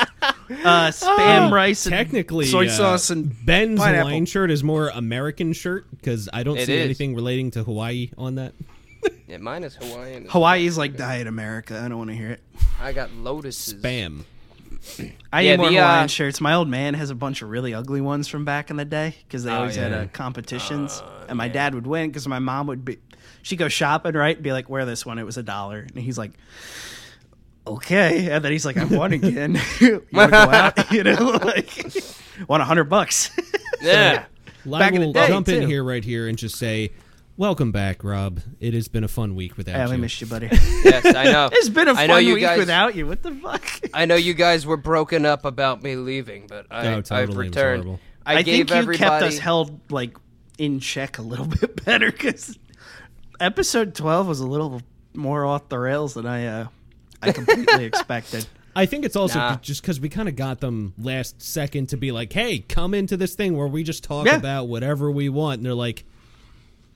Uh, 0.47 0.89
spam 0.91 1.51
rice, 1.51 1.87
and 1.87 1.93
Technically, 1.95 2.45
soy 2.45 2.67
uh, 2.67 2.69
sauce, 2.69 3.09
and 3.09 3.33
Ben's 3.45 3.79
pineapple. 3.79 4.09
Hawaiian 4.09 4.25
shirt 4.27 4.51
is 4.51 4.63
more 4.63 4.89
American 4.89 5.53
shirt 5.53 5.87
because 5.89 6.29
I 6.31 6.43
don't 6.43 6.57
It 6.57 6.67
see 6.67 6.75
is. 6.75 6.85
anything 6.85 7.15
relating 7.15 7.49
to 7.51 7.63
Hawaii 7.63 8.11
on 8.17 8.35
that. 8.35 8.53
yeah 9.27 9.37
mine 9.37 9.63
is 9.63 9.75
Hawaiian. 9.75 10.27
Hawaii's 10.29 10.77
like 10.77 10.97
diet 10.97 11.25
America. 11.25 11.79
I 11.83 11.87
don't 11.87 11.97
want 11.97 12.11
to 12.11 12.15
hear 12.15 12.29
it. 12.29 12.41
I 12.79 12.93
got 12.93 13.09
lotuses. 13.11 13.73
Spam. 13.81 14.23
I 15.33 15.41
Yeah, 15.41 15.51
need 15.53 15.57
more 15.57 15.69
the, 15.71 15.79
uh, 15.79 15.87
Hawaiian 15.87 16.07
shirts. 16.09 16.39
My 16.39 16.53
old 16.53 16.67
man 16.67 16.93
has 16.93 17.09
a 17.09 17.15
bunch 17.15 17.41
of 17.41 17.49
really 17.49 17.73
ugly 17.73 18.01
ones 18.01 18.27
from 18.27 18.45
back 18.45 18.69
in 18.69 18.75
the 18.77 18.85
day 18.85 19.15
because 19.27 19.43
they 19.43 19.51
Oh, 19.51 19.55
always 19.61 19.75
had 19.75 19.91
yeah. 19.91 19.97
uh, 20.01 20.07
competitions, 20.07 21.01
and 21.27 21.37
my 21.39 21.47
dad 21.47 21.73
would 21.73 21.87
win 21.87 22.09
because 22.09 22.27
my 22.27 22.37
mom 22.39 22.67
would 22.67 22.85
be. 22.85 22.99
She'd 23.45 23.57
go 23.57 23.67
shopping, 23.67 24.13
right? 24.15 24.35
And 24.35 24.43
Be 24.43 24.51
like, 24.51 24.69
"Wear 24.71 24.85
this 24.87 25.05
one." 25.05 25.19
It 25.19 25.23
was 25.23 25.37
a 25.37 25.43
dollar, 25.43 25.81
and 25.81 26.03
he's 26.03 26.17
like, 26.17 26.31
"Okay." 27.67 28.31
And 28.31 28.43
then 28.43 28.51
he's 28.51 28.65
like, 28.65 28.75
"I 28.75 28.85
won 28.85 29.13
again. 29.13 29.61
you 29.79 30.03
want 30.11 30.31
to 30.31 30.45
go 30.45 30.51
out? 30.51 30.91
You 30.91 31.03
know, 31.03 31.39
like, 31.43 31.93
want 32.47 32.63
a 32.63 32.65
hundred 32.65 32.85
bucks." 32.85 33.29
Yeah. 33.83 34.25
I 34.65 34.79
Back 34.79 34.93
in 34.93 35.01
the 35.01 35.07
will 35.07 35.13
day, 35.13 35.27
jump 35.27 35.47
in 35.47 35.67
here 35.67 35.83
right 35.83 36.03
here 36.03 36.27
and 36.27 36.39
just 36.39 36.55
say, 36.55 36.91
welcome 37.37 37.71
back, 37.71 38.03
Rob. 38.03 38.39
It 38.59 38.73
has 38.73 38.87
been 38.87 39.03
a 39.03 39.07
fun 39.07 39.35
week 39.35 39.57
without 39.57 39.73
you. 39.73 39.77
yeah, 39.77 39.89
we 39.89 39.95
you. 39.97 40.01
missed 40.01 40.21
you, 40.21 40.25
buddy. 40.25 40.47
yes, 40.83 41.05
I 41.05 41.25
know. 41.25 41.49
It's 41.51 41.69
been 41.69 41.87
a 41.87 41.93
fun 41.93 42.07
know 42.07 42.17
you 42.17 42.33
week 42.33 42.41
guys- 42.41 42.57
without 42.57 42.95
you. 42.95 43.05
What 43.05 43.21
the 43.21 43.31
fuck? 43.35 43.63
I 43.93 44.05
know 44.05 44.15
you 44.15 44.33
guys 44.33 44.65
were 44.65 44.77
broken 44.77 45.23
up 45.23 45.45
about 45.45 45.83
me 45.83 45.97
leaving, 45.97 46.47
but 46.47 46.65
I, 46.71 46.87
oh, 46.87 47.01
totally. 47.01 47.21
I've 47.21 47.37
returned. 47.37 47.99
I, 48.25 48.37
I, 48.37 48.41
gave 48.41 48.55
think 48.55 48.69
you 48.71 48.75
everybody. 48.75 48.97
kept 48.97 49.21
us 49.23 49.37
held 49.37 49.91
like 49.91 50.17
in 50.57 50.79
check 50.79 51.19
a 51.19 51.21
little 51.21 51.45
bit 51.45 51.85
better 51.85 52.11
because 52.11 52.57
episode 53.39 53.95
twelve 53.95 54.27
was 54.27 54.39
a 54.39 54.47
little 54.47 54.81
more 55.13 55.45
off 55.45 55.69
the 55.69 55.79
rails 55.79 56.13
than 56.13 56.25
I 56.25 56.45
uh, 56.47 56.67
I 57.21 57.31
completely 57.31 57.85
expected. 57.91 58.45
I 58.75 58.85
think 58.85 59.05
it's 59.05 59.15
also 59.15 59.39
Nah. 59.39 59.55
just 59.57 59.81
because 59.81 60.01
we 60.01 60.09
kind 60.09 60.27
of 60.27 60.35
got 60.35 60.59
them 60.59 60.93
last 60.97 61.41
second 61.41 61.87
to 61.89 61.97
be 61.97 62.11
like, 62.11 62.33
hey, 62.33 62.59
come 62.59 62.93
into 62.93 63.15
this 63.15 63.33
thing 63.33 63.55
where 63.55 63.67
we 63.67 63.83
just 63.83 64.03
talk 64.03 64.25
Yeah. 64.25 64.35
about 64.35 64.67
whatever 64.67 65.09
we 65.09 65.29
want. 65.29 65.59
And 65.59 65.65
they're 65.65 65.73
like, 65.73 66.03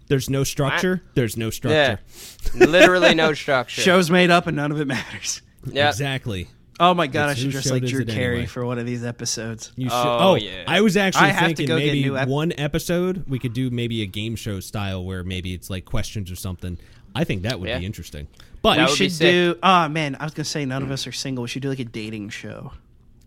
there's 0.07 0.29
no 0.29 0.43
structure. 0.43 1.01
There's 1.13 1.37
no 1.37 1.45
yeah, 1.45 1.97
structure. 2.09 2.65
literally 2.67 3.15
no 3.15 3.33
structure. 3.33 3.79
Show's 3.81 4.11
made 4.11 4.29
up 4.29 4.45
and 4.47 4.57
none 4.57 4.73
of 4.73 4.81
it 4.81 4.87
matters. 4.87 5.41
yeah. 5.65 5.87
Exactly. 5.87 6.49
Oh 6.79 6.93
my 6.93 7.07
god, 7.07 7.29
It's 7.29 7.39
I 7.39 7.41
should 7.43 7.53
whose 7.53 7.63
dress 7.63 7.71
like 7.71 7.83
Drew 7.85 8.05
Carey 8.05 8.35
anyway? 8.35 8.45
for 8.47 8.65
one 8.65 8.79
of 8.79 8.85
these 8.85 9.03
episodes. 9.03 9.71
You 9.75 9.89
should. 9.89 9.95
Oh, 9.95 10.17
Oh, 10.31 10.35
yeah. 10.35 10.63
I 10.67 10.81
was 10.81 10.95
actually 10.95 11.29
I 11.29 11.33
thinking 11.53 11.67
maybe 11.69 12.07
ep- 12.15 12.27
one 12.27 12.53
episode 12.57 13.25
we 13.27 13.37
could 13.39 13.53
do 13.53 13.69
maybe 13.69 14.01
a 14.01 14.05
game 14.05 14.35
show 14.35 14.59
style 14.61 15.03
where 15.03 15.23
maybe 15.23 15.53
it's 15.53 15.69
like 15.69 15.83
questions 15.85 16.31
or 16.31 16.35
something. 16.35 16.77
I 17.13 17.23
think 17.25 17.41
that 17.43 17.59
would 17.59 17.67
Yeah. 17.67 17.79
be 17.79 17.85
interesting. 17.85 18.27
But 18.61 18.75
That 18.77 18.89
we 18.89 18.95
should 19.09 19.19
do. 19.19 19.55
Oh 19.63 19.89
man, 19.89 20.15
I 20.19 20.23
was 20.23 20.33
gonna 20.33 20.45
say 20.45 20.65
none 20.65 20.83
of 20.83 20.91
us 20.91 21.05
are 21.07 21.11
single. 21.11 21.41
We 21.43 21.47
should 21.49 21.61
do 21.61 21.69
like 21.69 21.79
a 21.79 21.85
dating 21.85 22.29
show. 22.29 22.71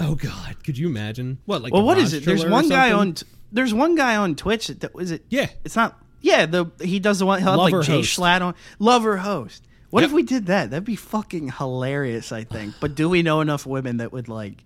oh 0.00 0.14
god, 0.14 0.64
could 0.64 0.76
you 0.78 0.88
imagine? 0.88 1.38
What 1.46 1.62
like? 1.62 1.72
Well, 1.72 1.82
a 1.82 1.84
what 1.84 1.96
Roz 1.98 2.12
is 2.12 2.14
it? 2.14 2.24
There's 2.24 2.44
one 2.44 2.68
guy 2.68 2.92
on. 2.92 3.14
t- 3.14 3.26
There's 3.52 3.74
one 3.74 3.94
guy 3.96 4.16
on 4.16 4.34
Twitch. 4.34 4.68
That, 4.68 4.80
that 4.80 4.94
was 4.94 5.10
it. 5.10 5.24
Yeah. 5.28 5.48
It's 5.64 5.76
not. 5.76 5.98
Yeah, 6.22 6.46
the 6.46 6.66
he 6.80 7.00
does 7.00 7.18
the 7.18 7.26
one. 7.26 7.40
He'll 7.42 7.50
have 7.50 7.58
like 7.72 7.84
Jay 7.84 7.92
host. 7.96 8.18
Schlatt 8.18 8.40
on. 8.40 8.54
Lover 8.78 9.16
host. 9.18 9.66
What 9.92 10.00
Yep. 10.00 10.08
if 10.08 10.14
we 10.14 10.22
did 10.22 10.46
that? 10.46 10.70
That'd 10.70 10.86
be 10.86 10.96
fucking 10.96 11.52
hilarious. 11.58 12.32
I 12.32 12.44
think. 12.44 12.74
But 12.80 12.94
do 12.94 13.10
we 13.10 13.22
know 13.22 13.42
enough 13.42 13.66
women 13.66 13.98
that 13.98 14.10
would 14.10 14.26
like 14.26 14.64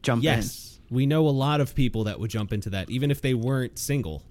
jump 0.00 0.20
in? 0.20 0.24
Yes, 0.24 0.78
we 0.88 1.06
know 1.06 1.26
a 1.26 1.30
lot 1.30 1.60
of 1.60 1.74
people 1.74 2.04
that 2.04 2.20
would 2.20 2.30
jump 2.30 2.52
into 2.52 2.70
that, 2.70 2.88
even 2.88 3.10
if 3.10 3.20
they 3.20 3.34
weren't 3.34 3.80
single. 3.80 4.22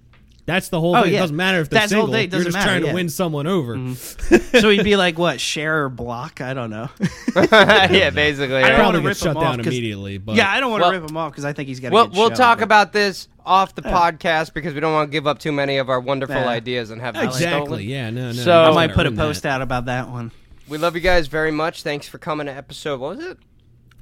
That's 0.46 0.68
the 0.70 0.80
whole 0.80 0.96
Oh, 0.96 1.04
thing. 1.04 1.14
It 1.14 1.18
doesn't 1.18 1.36
matter 1.36 1.62
if 1.62 1.70
they're 1.70 1.80
That's 1.80 1.92
the 1.92 1.98
whole 1.98 2.08
single. 2.08 2.20
thing. 2.20 2.28
It 2.28 2.34
You're 2.34 2.44
just 2.44 2.58
matter, 2.58 2.68
trying 2.70 2.82
yeah. 2.84 2.90
to 2.90 2.94
win 2.96 3.08
someone 3.10 3.48
over. 3.48 3.76
in? 3.76 3.96
Mm-hmm. 3.96 4.58
So 4.60 4.70
he'd 4.70 4.84
be 4.84 4.96
like 4.98 5.18
what? 5.18 5.40
Share 5.40 5.86
or 5.86 5.90
block? 5.90 6.42
I 6.42 6.54
don't 6.54 6.70
know. 6.70 6.90
yeah, 7.36 8.10
basically. 8.10 8.58
I 8.58 8.70
don't 8.70 8.76
Probably 8.80 8.84
wanna 8.86 9.00
get 9.00 9.06
rip 9.08 9.18
shut 9.18 9.32
him 9.32 9.38
off 9.38 9.60
immediately. 9.60 10.18
But 10.18 10.36
yeah, 10.36 10.52
I 10.52 10.60
don't 10.60 10.70
want 10.72 10.84
to 10.84 10.90
Well- 10.90 11.00
rip 11.02 11.10
him 11.10 11.18
off 11.18 11.32
because 11.32 11.46
I 11.46 11.54
think 11.54 11.70
he's 11.70 11.80
got. 11.80 11.92
We'll, 11.92 12.08
good 12.08 12.18
we'll 12.18 12.30
show, 12.30 12.36
talk 12.36 12.58
but- 12.60 12.64
about 12.66 12.94
this 12.94 13.30
off 13.46 13.74
the 13.76 13.82
podcast 13.82 14.54
because 14.54 14.74
we 14.74 14.80
don't 14.80 14.94
want 14.94 15.10
to 15.10 15.12
give 15.12 15.28
up 15.28 15.40
too 15.40 15.52
many 15.52 15.78
of 15.78 15.90
our 15.90 16.00
wonderful 16.00 16.36
Yeah. 16.36 16.48
ideas 16.48 16.92
and 16.92 17.02
have 17.02 17.14
them 17.16 17.26
exactly. 17.26 17.86
Yeah, 17.86 18.10
no, 18.10 18.28
no. 18.28 18.34
So- 18.34 18.64
I 18.64 18.72
might 18.74 18.94
put 18.94 19.06
a 19.08 19.12
post 19.12 19.44
that. 19.44 19.50
out 19.56 19.62
about 19.62 19.86
that 19.86 20.10
one. 20.10 20.32
We 20.68 20.78
love 20.78 20.96
you 20.96 21.02
guys 21.02 21.28
very 21.28 21.52
much. 21.52 21.84
Thanks 21.84 22.08
for 22.08 22.18
coming 22.18 22.48
to 22.48 22.54
episode. 22.54 23.00
What 23.00 23.18
was 23.18 23.26
it? 23.26 23.38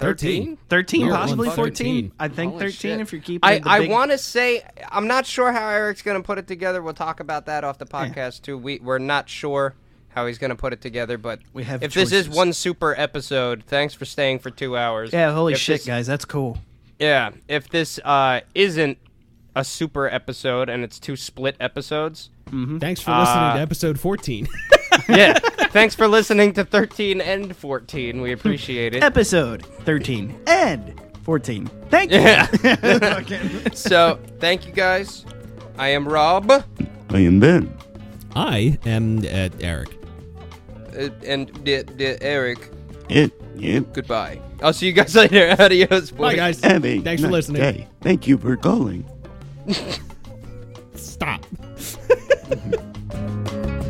13. 0.01 0.57
13, 0.69 1.05
We're 1.07 1.13
on 1.13 1.19
possibly 1.19 1.49
13. 1.49 2.09
14. 2.09 2.11
I 2.19 2.27
think 2.27 2.51
Holy 2.53 2.65
13 2.65 2.71
shit. 2.73 2.99
if 3.01 3.11
you're 3.13 3.21
keeping 3.21 3.49
I, 3.49 3.59
the 3.59 3.69
I 3.69 3.87
want 3.87 4.11
to 4.11 4.17
say 4.17 4.63
I'm 4.91 5.07
not 5.07 5.25
sure 5.25 5.51
how 5.51 5.69
Eric's 5.69 6.01
going 6.01 6.21
to 6.21 6.25
put 6.25 6.37
it 6.37 6.47
together. 6.47 6.81
We'll 6.81 6.93
talk 6.93 7.19
about 7.19 7.45
that 7.45 7.63
off 7.63 7.77
the 7.77 7.85
podcast 7.85 8.41
too. 8.41 8.57
We 8.57 8.79
we're 8.79 8.97
not 8.99 9.29
sure 9.29 9.75
how 10.09 10.27
he's 10.27 10.37
going 10.37 10.49
to 10.49 10.55
put 10.55 10.73
it 10.73 10.81
together, 10.81 11.17
but 11.17 11.39
We 11.53 11.63
have 11.63 11.83
if 11.83 11.93
this 11.93 12.11
is 12.11 12.27
one 12.27 12.51
super 12.53 12.93
episode, 12.99 13.63
thanks 13.65 13.93
for 13.93 14.03
staying 14.05 14.39
for 14.39 14.49
two 14.49 14.75
hours. 14.75 15.13
Yeah, 15.13 15.31
holy 15.33 15.53
If 15.53 15.59
shit, 15.59 15.79
this- 15.79 15.87
guys, 15.87 16.07
that's 16.07 16.25
cool. 16.25 16.57
Yeah, 16.99 17.31
if 17.47 17.69
this 17.69 17.99
uh, 18.03 18.41
isn't 18.53 18.97
a 19.55 19.63
super 19.63 20.07
episode 20.07 20.69
and 20.69 20.83
it's 20.83 20.99
two 20.99 21.15
split 21.15 21.55
episodes, 21.59 22.29
Thanks 22.79 23.01
for 23.01 23.11
listening 23.17 23.43
Uh, 23.43 23.55
to 23.55 23.61
episode 23.61 23.99
14. 23.99 24.47
yeah. 25.09 25.33
thanks 25.71 25.95
for 25.95 26.07
listening 26.07 26.53
to 26.53 26.65
13 26.65 27.21
and 27.21 27.55
14. 27.55 28.19
We 28.21 28.33
appreciate 28.33 28.93
it. 28.93 29.03
Episode 29.03 29.65
13 29.85 30.37
and 30.47 30.99
14. 31.23 31.67
Thank 31.89 32.11
you. 32.11 32.19
Yeah. 32.19 32.47
so, 33.73 34.19
thank 34.39 34.65
you 34.67 34.73
guys. 34.73 35.25
I 35.77 35.89
am 35.89 36.07
Rob, 36.07 36.51
uh, 36.51 36.61
I 37.09 37.19
am 37.19 37.39
Ben. 37.39 37.75
I 38.35 38.77
am 38.85 39.19
uh, 39.19 39.49
Eric. 39.61 39.89
and 41.25 41.63
d- 41.63 41.83
d- 41.83 42.17
Eric. 42.21 42.69
It, 43.09 43.31
yep. 43.55 43.93
Goodbye. 43.93 44.41
I'll 44.61 44.73
see 44.73 44.87
you 44.87 44.93
guys 44.93 45.15
later. 45.15 45.55
Adios, 45.59 46.11
boys. 46.11 46.17
Bye, 46.31 46.35
guys. 46.35 46.63
Have 46.63 46.85
a 46.85 46.99
Thanks 46.99 47.21
for 47.21 47.29
listening. 47.29 47.61
day. 47.61 47.87
Thank 48.01 48.27
you 48.27 48.37
for 48.37 48.55
calling. 48.57 49.05
Stop 50.95 51.45
mm-hmm. 51.81 53.77